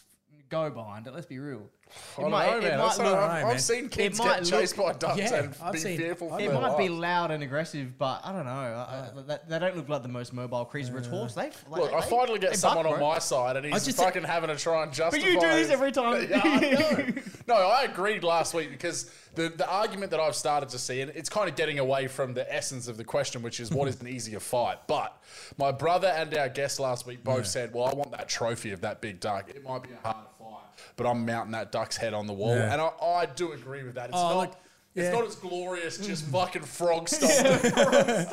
go 0.49 0.71
behind 0.71 1.07
it. 1.07 1.15
Let's 1.15 1.27
be 1.27 1.39
real. 1.39 1.69
I 2.19 2.21
don't 2.23 2.31
know, 2.33 2.37
man. 2.37 2.61
That's 2.63 2.99
not- 2.99 3.07
look- 3.07 3.17
I've, 3.17 3.31
I 3.31 3.33
don't 3.35 3.43
know, 3.43 3.47
I've 3.47 3.53
man. 3.55 3.59
seen 3.61 3.89
kids 3.89 4.19
might 4.19 4.39
get 4.43 4.45
chased 4.47 4.77
by 4.77 4.93
ducks 4.95 5.19
Yeah, 5.19 5.35
and 5.37 5.55
I've 5.63 5.73
be 5.73 5.79
seen- 5.79 5.97
fearful 5.97 6.31
for 6.31 6.41
It 6.41 6.47
their 6.51 6.61
might 6.61 6.77
be 6.77 6.89
lives. 6.89 7.01
loud 7.01 7.31
and 7.31 7.43
aggressive, 7.45 7.97
but 7.97 8.23
I 8.25 8.33
don't 8.33 8.45
know. 8.45 8.51
I, 8.51 9.11
I, 9.17 9.23
they, 9.23 9.37
they 9.49 9.59
don't 9.61 9.77
look 9.77 9.89
like 9.89 10.03
the 10.03 10.09
most 10.09 10.33
mobile 10.33 10.65
creatures. 10.65 10.91
But 10.91 10.99
it's 10.99 11.07
horse. 11.07 11.35
They 11.35 11.43
like, 11.69 11.83
Look, 11.83 11.93
I 11.93 12.01
they- 12.01 12.11
finally 12.11 12.39
get 12.41 12.51
they 12.51 12.57
someone 12.57 12.85
buck, 12.87 12.95
on 12.95 12.99
bro. 12.99 13.09
my 13.11 13.19
side, 13.21 13.57
and 13.57 13.67
he's 13.67 13.85
just- 13.85 13.99
fucking 13.99 14.25
having 14.25 14.49
to 14.49 14.57
try 14.57 14.83
and 14.83 14.93
justify. 14.93 15.25
But 15.25 15.33
you 15.33 15.41
do 15.41 15.47
this 15.47 15.59
his- 15.59 15.71
every 15.71 15.93
time. 15.93 16.27
Yeah, 16.29 16.41
I 16.43 16.59
know. 16.59 17.15
no, 17.47 17.55
I 17.55 17.83
agreed 17.85 18.25
last 18.25 18.53
week 18.53 18.71
because 18.73 19.09
the, 19.37 19.49
the 19.51 19.69
argument 19.71 20.11
that 20.11 20.19
I've 20.19 20.35
started 20.35 20.71
to 20.71 20.79
see, 20.81 21.03
and 21.03 21.13
it's 21.15 21.29
kind 21.29 21.49
of 21.49 21.55
getting 21.55 21.79
away 21.79 22.09
from 22.09 22.35
the 22.35 22.53
essence 22.53 22.89
of 22.89 22.97
the 22.97 23.05
question, 23.05 23.43
which 23.43 23.61
is 23.61 23.71
what 23.71 23.87
is 23.87 24.01
an 24.01 24.09
easier 24.17 24.41
fight. 24.41 24.79
But 24.89 25.17
my 25.57 25.71
brother 25.71 26.09
and 26.09 26.37
our 26.37 26.49
guest 26.49 26.81
last 26.81 27.07
week 27.07 27.23
both 27.23 27.47
said, 27.47 27.73
"Well, 27.73 27.85
I 27.87 27.95
want 27.95 28.11
that 28.11 28.29
trophy 28.29 28.73
of 28.73 28.81
that 28.81 29.01
big 29.01 29.21
duck. 29.21 29.49
It 29.51 29.63
might 29.63 29.83
be 29.85 29.91
a 29.91 29.97
hard 30.03 30.17
fight, 30.17 30.36
but 30.97 31.07
I'm 31.07 31.25
mounting 31.27 31.53
that 31.53 31.73
duck's 31.73 31.97
head 31.97 32.15
on 32.15 32.27
the 32.27 32.33
wall." 32.33 32.55
Yeah. 32.57 32.73
And 32.73 32.81
I, 32.81 32.91
I 33.23 33.27
do 33.27 33.53
agree 33.53 33.83
with 33.83 33.95
that. 33.95 34.11
It's 34.11 34.19
Oh, 34.19 34.29
not. 34.29 34.37
look, 34.37 34.57
It's 34.95 35.05
yeah. 35.05 35.13
not 35.13 35.27
as 35.27 35.35
glorious, 35.35 35.99
just 35.99 36.25
mm. 36.27 36.33
fucking 36.33 36.63
frog 36.63 37.07
stomping 37.11 37.73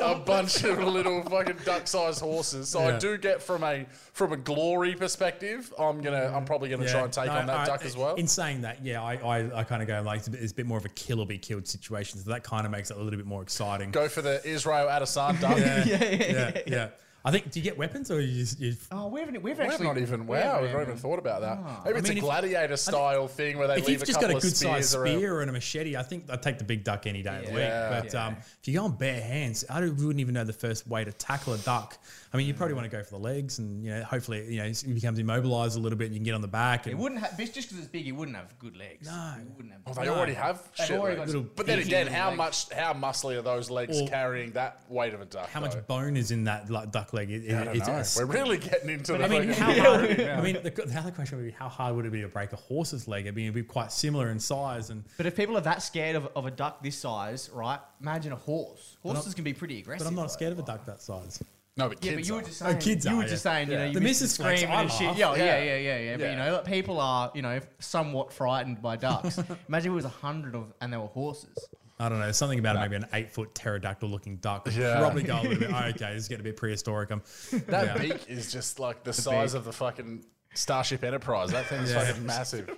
a 0.00 0.14
bunch 0.24 0.64
of 0.64 0.78
little 0.78 1.22
fucking 1.24 1.58
duck-sized 1.64 2.20
horses. 2.20 2.70
So 2.70 2.80
I 2.80 2.98
do 2.98 3.18
get 3.18 3.42
from 3.42 3.62
a 3.62 3.84
from 4.14 4.32
a 4.32 4.36
glory 4.38 4.94
perspective, 4.94 5.72
I'm 5.78 6.00
gonna 6.00 6.32
I'm 6.34 6.42
mm. 6.44 6.46
probably 6.46 6.70
gonna 6.70 6.88
try 6.88 7.02
and 7.02 7.12
take 7.12 7.26
no, 7.26 7.32
on 7.32 7.46
that 7.46 7.60
I- 7.60 7.66
duck 7.66 7.84
as 7.84 7.96
well. 7.96 8.14
In 8.14 8.26
saying 8.26 8.62
that, 8.62 8.82
yeah, 8.82 9.02
I, 9.02 9.14
I, 9.16 9.58
I 9.60 9.64
kind 9.64 9.82
of 9.82 9.88
go 9.88 10.00
like 10.02 10.20
it's 10.20 10.28
a, 10.28 10.30
bit, 10.30 10.42
it's 10.42 10.52
a 10.52 10.54
bit 10.54 10.66
more 10.66 10.78
of 10.78 10.86
a 10.86 10.90
kill 10.90 11.20
or 11.20 11.26
be 11.26 11.36
killed 11.36 11.68
situation, 11.68 12.18
so 12.18 12.30
that 12.30 12.44
kind 12.44 12.64
of 12.64 12.72
makes 12.72 12.90
it 12.90 12.96
a 12.96 13.02
little 13.02 13.18
bit 13.18 13.26
more 13.26 13.42
exciting. 13.42 13.90
Go 13.90 14.08
for 14.08 14.22
the 14.22 14.40
Israel 14.48 14.88
Adesanya 14.88 15.40
duck. 15.40 15.58
yeah, 15.58 15.84
yeah, 15.84 16.58
yeah, 16.66 16.88
I 17.26 17.30
think. 17.30 17.50
Do 17.50 17.58
you 17.58 17.64
get 17.64 17.78
weapons 17.78 18.10
or 18.10 18.20
you? 18.20 18.42
just- 18.44 18.60
you 18.60 18.76
Oh, 18.90 19.08
we 19.08 19.20
haven't. 19.20 19.34
We've 19.42 19.44
We've 19.56 19.60
actually 19.60 19.86
not 19.86 19.96
even 19.98 20.26
wow, 20.26 20.36
haven't 20.36 20.62
we've 20.62 20.72
not 20.72 20.76
even 20.82 20.88
even- 20.90 20.96
thought 20.98 21.18
about 21.18 21.40
that. 21.40 21.84
Maybe 21.86 21.98
it's 22.00 22.08
mean, 22.10 22.18
a 22.18 22.20
gladiator 22.20 22.76
style 22.76 23.28
thing 23.28 23.56
where 23.56 23.66
they 23.66 23.76
if 23.78 23.86
leave 23.86 23.92
you've 23.94 24.02
a 24.02 24.06
just 24.06 24.20
couple 24.20 24.28
got 24.28 24.34
a 24.34 24.36
of 24.36 24.42
good 24.42 24.56
sized 24.56 24.88
spears 24.90 24.94
around. 24.94 25.16
spear 25.18 25.40
and 25.40 25.48
a 25.50 25.52
machete, 25.54 25.96
I 25.96 26.02
think 26.02 26.24
I'd 26.28 26.42
take 26.42 26.58
the 26.58 26.64
big 26.64 26.84
duck 26.84 27.06
any 27.06 27.22
day 27.22 27.38
of 27.38 27.44
the 27.46 27.50
week. 27.52 27.60
Yeah. 27.60 28.00
But 28.02 28.14
um, 28.14 28.36
if 28.60 28.68
you 28.68 28.74
go 28.74 28.84
on 28.84 28.92
bare 28.96 29.22
hands, 29.22 29.64
I 29.70 29.80
don't- 29.80 29.96
wouldn't 29.96 30.20
even 30.20 30.34
know 30.34 30.44
the 30.44 30.52
first 30.52 30.86
way 30.86 31.02
to 31.04 31.12
tackle 31.12 31.54
a 31.54 31.58
duck. 31.58 31.96
I 32.34 32.36
mean, 32.36 32.48
you 32.48 32.54
probably 32.54 32.74
want 32.74 32.90
to 32.90 32.94
go 32.96 33.00
for 33.04 33.12
the 33.12 33.18
legs, 33.20 33.60
and 33.60 33.84
you 33.84 33.90
know, 33.92 34.02
hopefully, 34.02 34.44
you 34.52 34.58
know, 34.60 34.64
he 34.68 34.92
becomes 34.92 35.20
immobilized 35.20 35.76
a 35.76 35.80
little 35.80 35.96
bit, 35.96 36.06
and 36.06 36.14
you 36.14 36.18
can 36.18 36.24
get 36.24 36.34
on 36.34 36.40
the 36.40 36.48
back. 36.48 36.86
It 36.88 36.90
And, 36.90 36.98
wouldn't 36.98 37.20
have 37.20 37.38
just 37.38 37.54
because 37.54 37.78
it's 37.78 37.86
big. 37.86 38.08
It 38.08 38.12
wouldn't 38.12 38.36
have 38.36 38.58
good 38.58 38.76
legs. 38.76 39.06
No. 39.06 39.34
it 39.40 39.46
wouldn't 39.56 39.72
have. 39.72 39.82
Oh, 39.86 39.94
they 39.94 40.06
No. 40.06 40.16
already 40.16 40.34
have 40.34 40.60
They've 40.76 40.86
shit 40.88 40.98
already 40.98 41.18
legs. 41.18 41.32
got 41.32 41.38
some 41.38 41.50
But 41.54 41.66
then 41.66 41.78
beefy 41.78 41.90
again, 41.90 42.04
little 42.06 42.18
how 42.18 42.26
legs. 42.30 42.38
much 42.38 42.72
how 42.72 42.92
muscly 42.92 43.36
are 43.38 43.42
those 43.42 43.70
legs 43.70 44.00
Or- 44.00 44.08
carrying 44.08 44.50
that 44.52 44.80
weight 44.88 45.14
of 45.14 45.20
a 45.20 45.26
duck? 45.26 45.48
how 45.48 45.60
much 45.60 45.74
though? 45.74 45.80
bone 45.82 46.16
is 46.16 46.32
in 46.32 46.42
that 46.44 46.68
like, 46.68 46.90
duck 46.90 47.12
leg? 47.12 47.30
It, 47.30 47.54
I 47.54 47.64
don't 47.66 47.76
it's 47.76 48.16
know. 48.16 48.24
a- 48.24 48.26
We're 48.26 48.32
really 48.34 48.58
getting 48.58 48.90
into 48.90 49.12
the 49.12 49.24
I 49.24 49.28
mean, 49.28 49.52
fucking- 49.52 49.62
how 49.82 49.82
hard? 49.96 50.20
I 50.20 50.40
mean, 50.40 50.58
the, 50.60 50.70
the 50.70 50.98
other 50.98 51.12
question 51.12 51.38
would 51.38 51.44
be 51.46 51.52
how 51.52 51.68
hard 51.68 51.94
would 51.94 52.04
it 52.04 52.10
be 52.10 52.22
to 52.22 52.28
break 52.28 52.52
a 52.52 52.56
horse's 52.56 53.06
leg? 53.06 53.28
I 53.28 53.30
mean, 53.30 53.44
it'd 53.44 53.54
be 53.54 53.62
quite 53.62 53.92
similar 53.92 54.30
in 54.30 54.40
size, 54.40 54.90
and 54.90 55.04
But 55.18 55.26
if 55.26 55.36
people 55.36 55.56
are 55.56 55.60
that 55.60 55.82
scared 55.82 56.16
of, 56.16 56.28
of 56.34 56.46
a 56.46 56.50
duck 56.50 56.82
this 56.82 56.98
size, 56.98 57.48
right? 57.50 57.78
Imagine 58.00 58.32
a 58.32 58.36
horse. 58.36 58.96
Horses 59.04 59.34
can 59.34 59.44
be 59.44 59.54
pretty 59.54 59.78
aggressive. 59.78 60.04
but 60.04 60.08
I'm 60.10 60.16
not 60.16 60.22
though. 60.22 60.28
scared 60.28 60.52
of 60.52 60.58
a 60.58 60.62
duck 60.62 60.84
that 60.86 61.00
size. 61.00 61.40
No, 61.76 61.88
but 61.88 62.04
Yeah, 62.04 62.12
kids 62.12 62.16
but 62.22 62.26
you 62.28 62.34
were 62.34 62.40
are. 62.40 62.42
just 62.44 62.62
Oh, 62.62 62.66
saying. 62.66 62.78
kids 62.78 63.04
you 63.04 63.10
are, 63.10 63.16
were 63.16 63.22
yeah. 63.22 63.28
just 63.28 63.42
saying, 63.42 63.68
you 63.68 63.74
Yeah. 63.74 63.78
know, 63.86 63.86
The 63.88 63.92
you 63.94 64.00
missus 64.00 64.22
missus 64.22 64.34
screaming 64.34 64.76
I 64.76 64.82
and 64.82 64.92
shit. 64.92 65.06
laugh. 65.08 65.16
Yeah, 65.18 65.34
yeah, 65.34 65.44
Yeah. 65.44 65.44
yeah, 65.62 65.76
yeah, 65.76 65.98
yeah. 65.98 66.16
But 66.16 66.22
you 66.24 66.30
Yeah. 66.30 66.44
know, 66.46 66.52
like, 66.56 66.64
people 66.66 67.00
are, 67.00 67.32
you 67.34 67.42
know, 67.42 67.60
somewhat 67.80 68.32
frightened 68.32 68.80
by 68.80 68.96
ducks. 68.96 69.38
Imagine 69.68 69.86
if 69.90 69.92
it 69.92 69.96
was 69.96 70.04
a 70.04 70.08
hundred 70.08 70.54
of, 70.54 70.72
and 70.80 70.92
there 70.92 71.00
were 71.00 71.08
horses. 71.08 71.56
I 71.98 72.08
don't 72.08 72.18
know. 72.18 72.32
Something 72.32 72.58
about 72.58 72.76
maybe 72.76 72.96
an 72.96 73.06
eight 73.12 73.30
foot 73.30 73.54
pterodactyl 73.54 74.08
looking 74.08 74.36
duck 74.38 74.64
would 74.66 74.74
Yeah. 74.74 74.98
probably 74.98 75.22
go 75.22 75.36
a 75.36 75.42
little 75.42 75.58
bit. 75.58 75.70
Oh, 75.72 75.76
okay, 75.84 76.12
this 76.14 76.22
is 76.24 76.28
getting 76.28 76.40
a 76.42 76.44
bit 76.44 76.56
prehistoric. 76.56 77.10
I'm, 77.10 77.22
That 77.68 77.86
yeah. 77.86 77.98
beak 77.98 78.28
is 78.28 78.52
just 78.52 78.78
like 78.80 79.04
the, 79.04 79.12
size 79.12 79.52
beak. 79.52 79.58
of 79.58 79.64
the 79.64 79.72
fucking 79.72 80.24
Starship 80.54 81.02
Enterprise. 81.04 81.50
That 81.50 81.66
thing's 81.66 81.92
Yeah. 81.92 82.04
fucking 82.04 82.26
massive. 82.26 82.70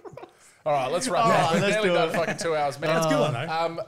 All 0.67 0.73
right, 0.73 0.91
let's 0.91 1.09
wrap 1.11 1.25
All 1.27 1.31
up. 1.33 1.53
right, 1.53 1.61
let's 1.63 1.75
nearly 1.77 1.89
do 1.89 1.95
done 1.95 2.09
it. 2.11 2.15
fucking 2.15 2.37
two 2.39 2.55
hours, 2.57 2.79
man. 2.81 2.95
That's 2.95 3.07
good, 3.07 3.35
I 3.35 3.47
know. 3.47 3.53
Um, 3.53 3.81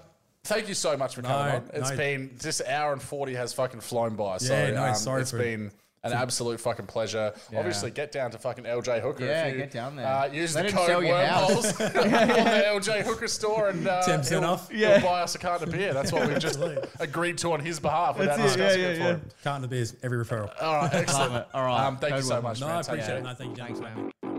thank 0.48 0.68
you 0.68 0.74
so 0.74 0.96
much 0.96 1.14
for 1.14 1.22
coming 1.22 1.46
No, 1.46 1.56
on. 1.56 1.70
It's 1.74 1.90
no. 1.90 1.96
been 1.96 2.30
this 2.40 2.60
hour 2.66 2.92
and 2.92 3.00
forty 3.02 3.34
has 3.34 3.52
fucking 3.52 3.80
flown 3.80 4.16
by. 4.16 4.38
So 4.38 4.52
Yeah, 4.54 4.70
no, 4.72 4.84
um, 4.86 4.94
sorry 4.94 5.22
it's 5.22 5.30
for- 5.30 5.38
been 5.38 5.70
an 6.04 6.12
absolute 6.12 6.60
fucking 6.60 6.86
pleasure. 6.86 7.34
Obviously, 7.54 7.90
get 7.90 8.12
down 8.12 8.30
to 8.30 8.38
fucking 8.38 8.64
LJ 8.64 9.00
Hooker. 9.02 9.26
Yeah, 9.26 9.46
if 9.46 9.52
you, 9.54 9.58
get 9.58 9.72
down 9.72 9.96
there. 9.96 10.06
Uh, 10.06 10.26
use 10.26 10.54
Let 10.54 10.66
the 10.66 10.72
code 10.72 10.86
sell 10.86 11.02
your 11.02 11.18
house. 11.20 11.50
wormholes 11.50 11.80
on 11.80 12.10
the 12.10 12.64
LJ 12.92 13.02
Hooker 13.02 13.26
store 13.28 13.68
and 13.70 13.86
uh, 13.86 14.02
10% 14.06 14.28
he'll, 14.30 14.44
off. 14.44 14.70
he'll 14.70 14.78
Yeah. 14.78 15.00
buy 15.02 15.22
us 15.22 15.34
a 15.34 15.38
carton 15.38 15.68
of 15.68 15.74
beer. 15.74 15.92
That's 15.92 16.12
what 16.12 16.26
we've 16.28 16.38
just 16.38 16.60
agreed 17.00 17.36
to 17.38 17.52
on 17.52 17.60
his 17.60 17.80
behalf 17.80 18.16
without 18.16 18.38
That's 18.38 18.54
it, 18.54 18.58
yeah, 18.60 18.64
discussing 18.68 18.80
yeah, 18.82 18.88
it 18.88 18.94
for 18.96 19.02
yeah. 19.02 19.08
him. 19.08 19.30
Carton 19.42 19.64
of 19.64 19.70
beers, 19.70 19.96
every 20.04 20.24
referral. 20.24 20.50
All 20.62 20.76
right, 20.76 20.94
excellent. 20.94 21.46
All 21.52 21.64
right. 21.64 21.86
Um, 21.86 21.96
thank 21.98 22.14
you 22.14 22.22
so 22.22 22.34
wormholes. 22.36 22.42
much, 22.42 22.60
No, 22.60 22.66
man. 22.68 22.76
I 22.76 22.80
appreciate 22.80 23.06
care. 23.06 23.16
it. 23.18 23.22
No, 23.24 23.34
thank 23.34 23.50
you, 23.58 23.64
Thanks, 23.64 23.80
gentlemen. 23.80 24.12
man. 24.22 24.37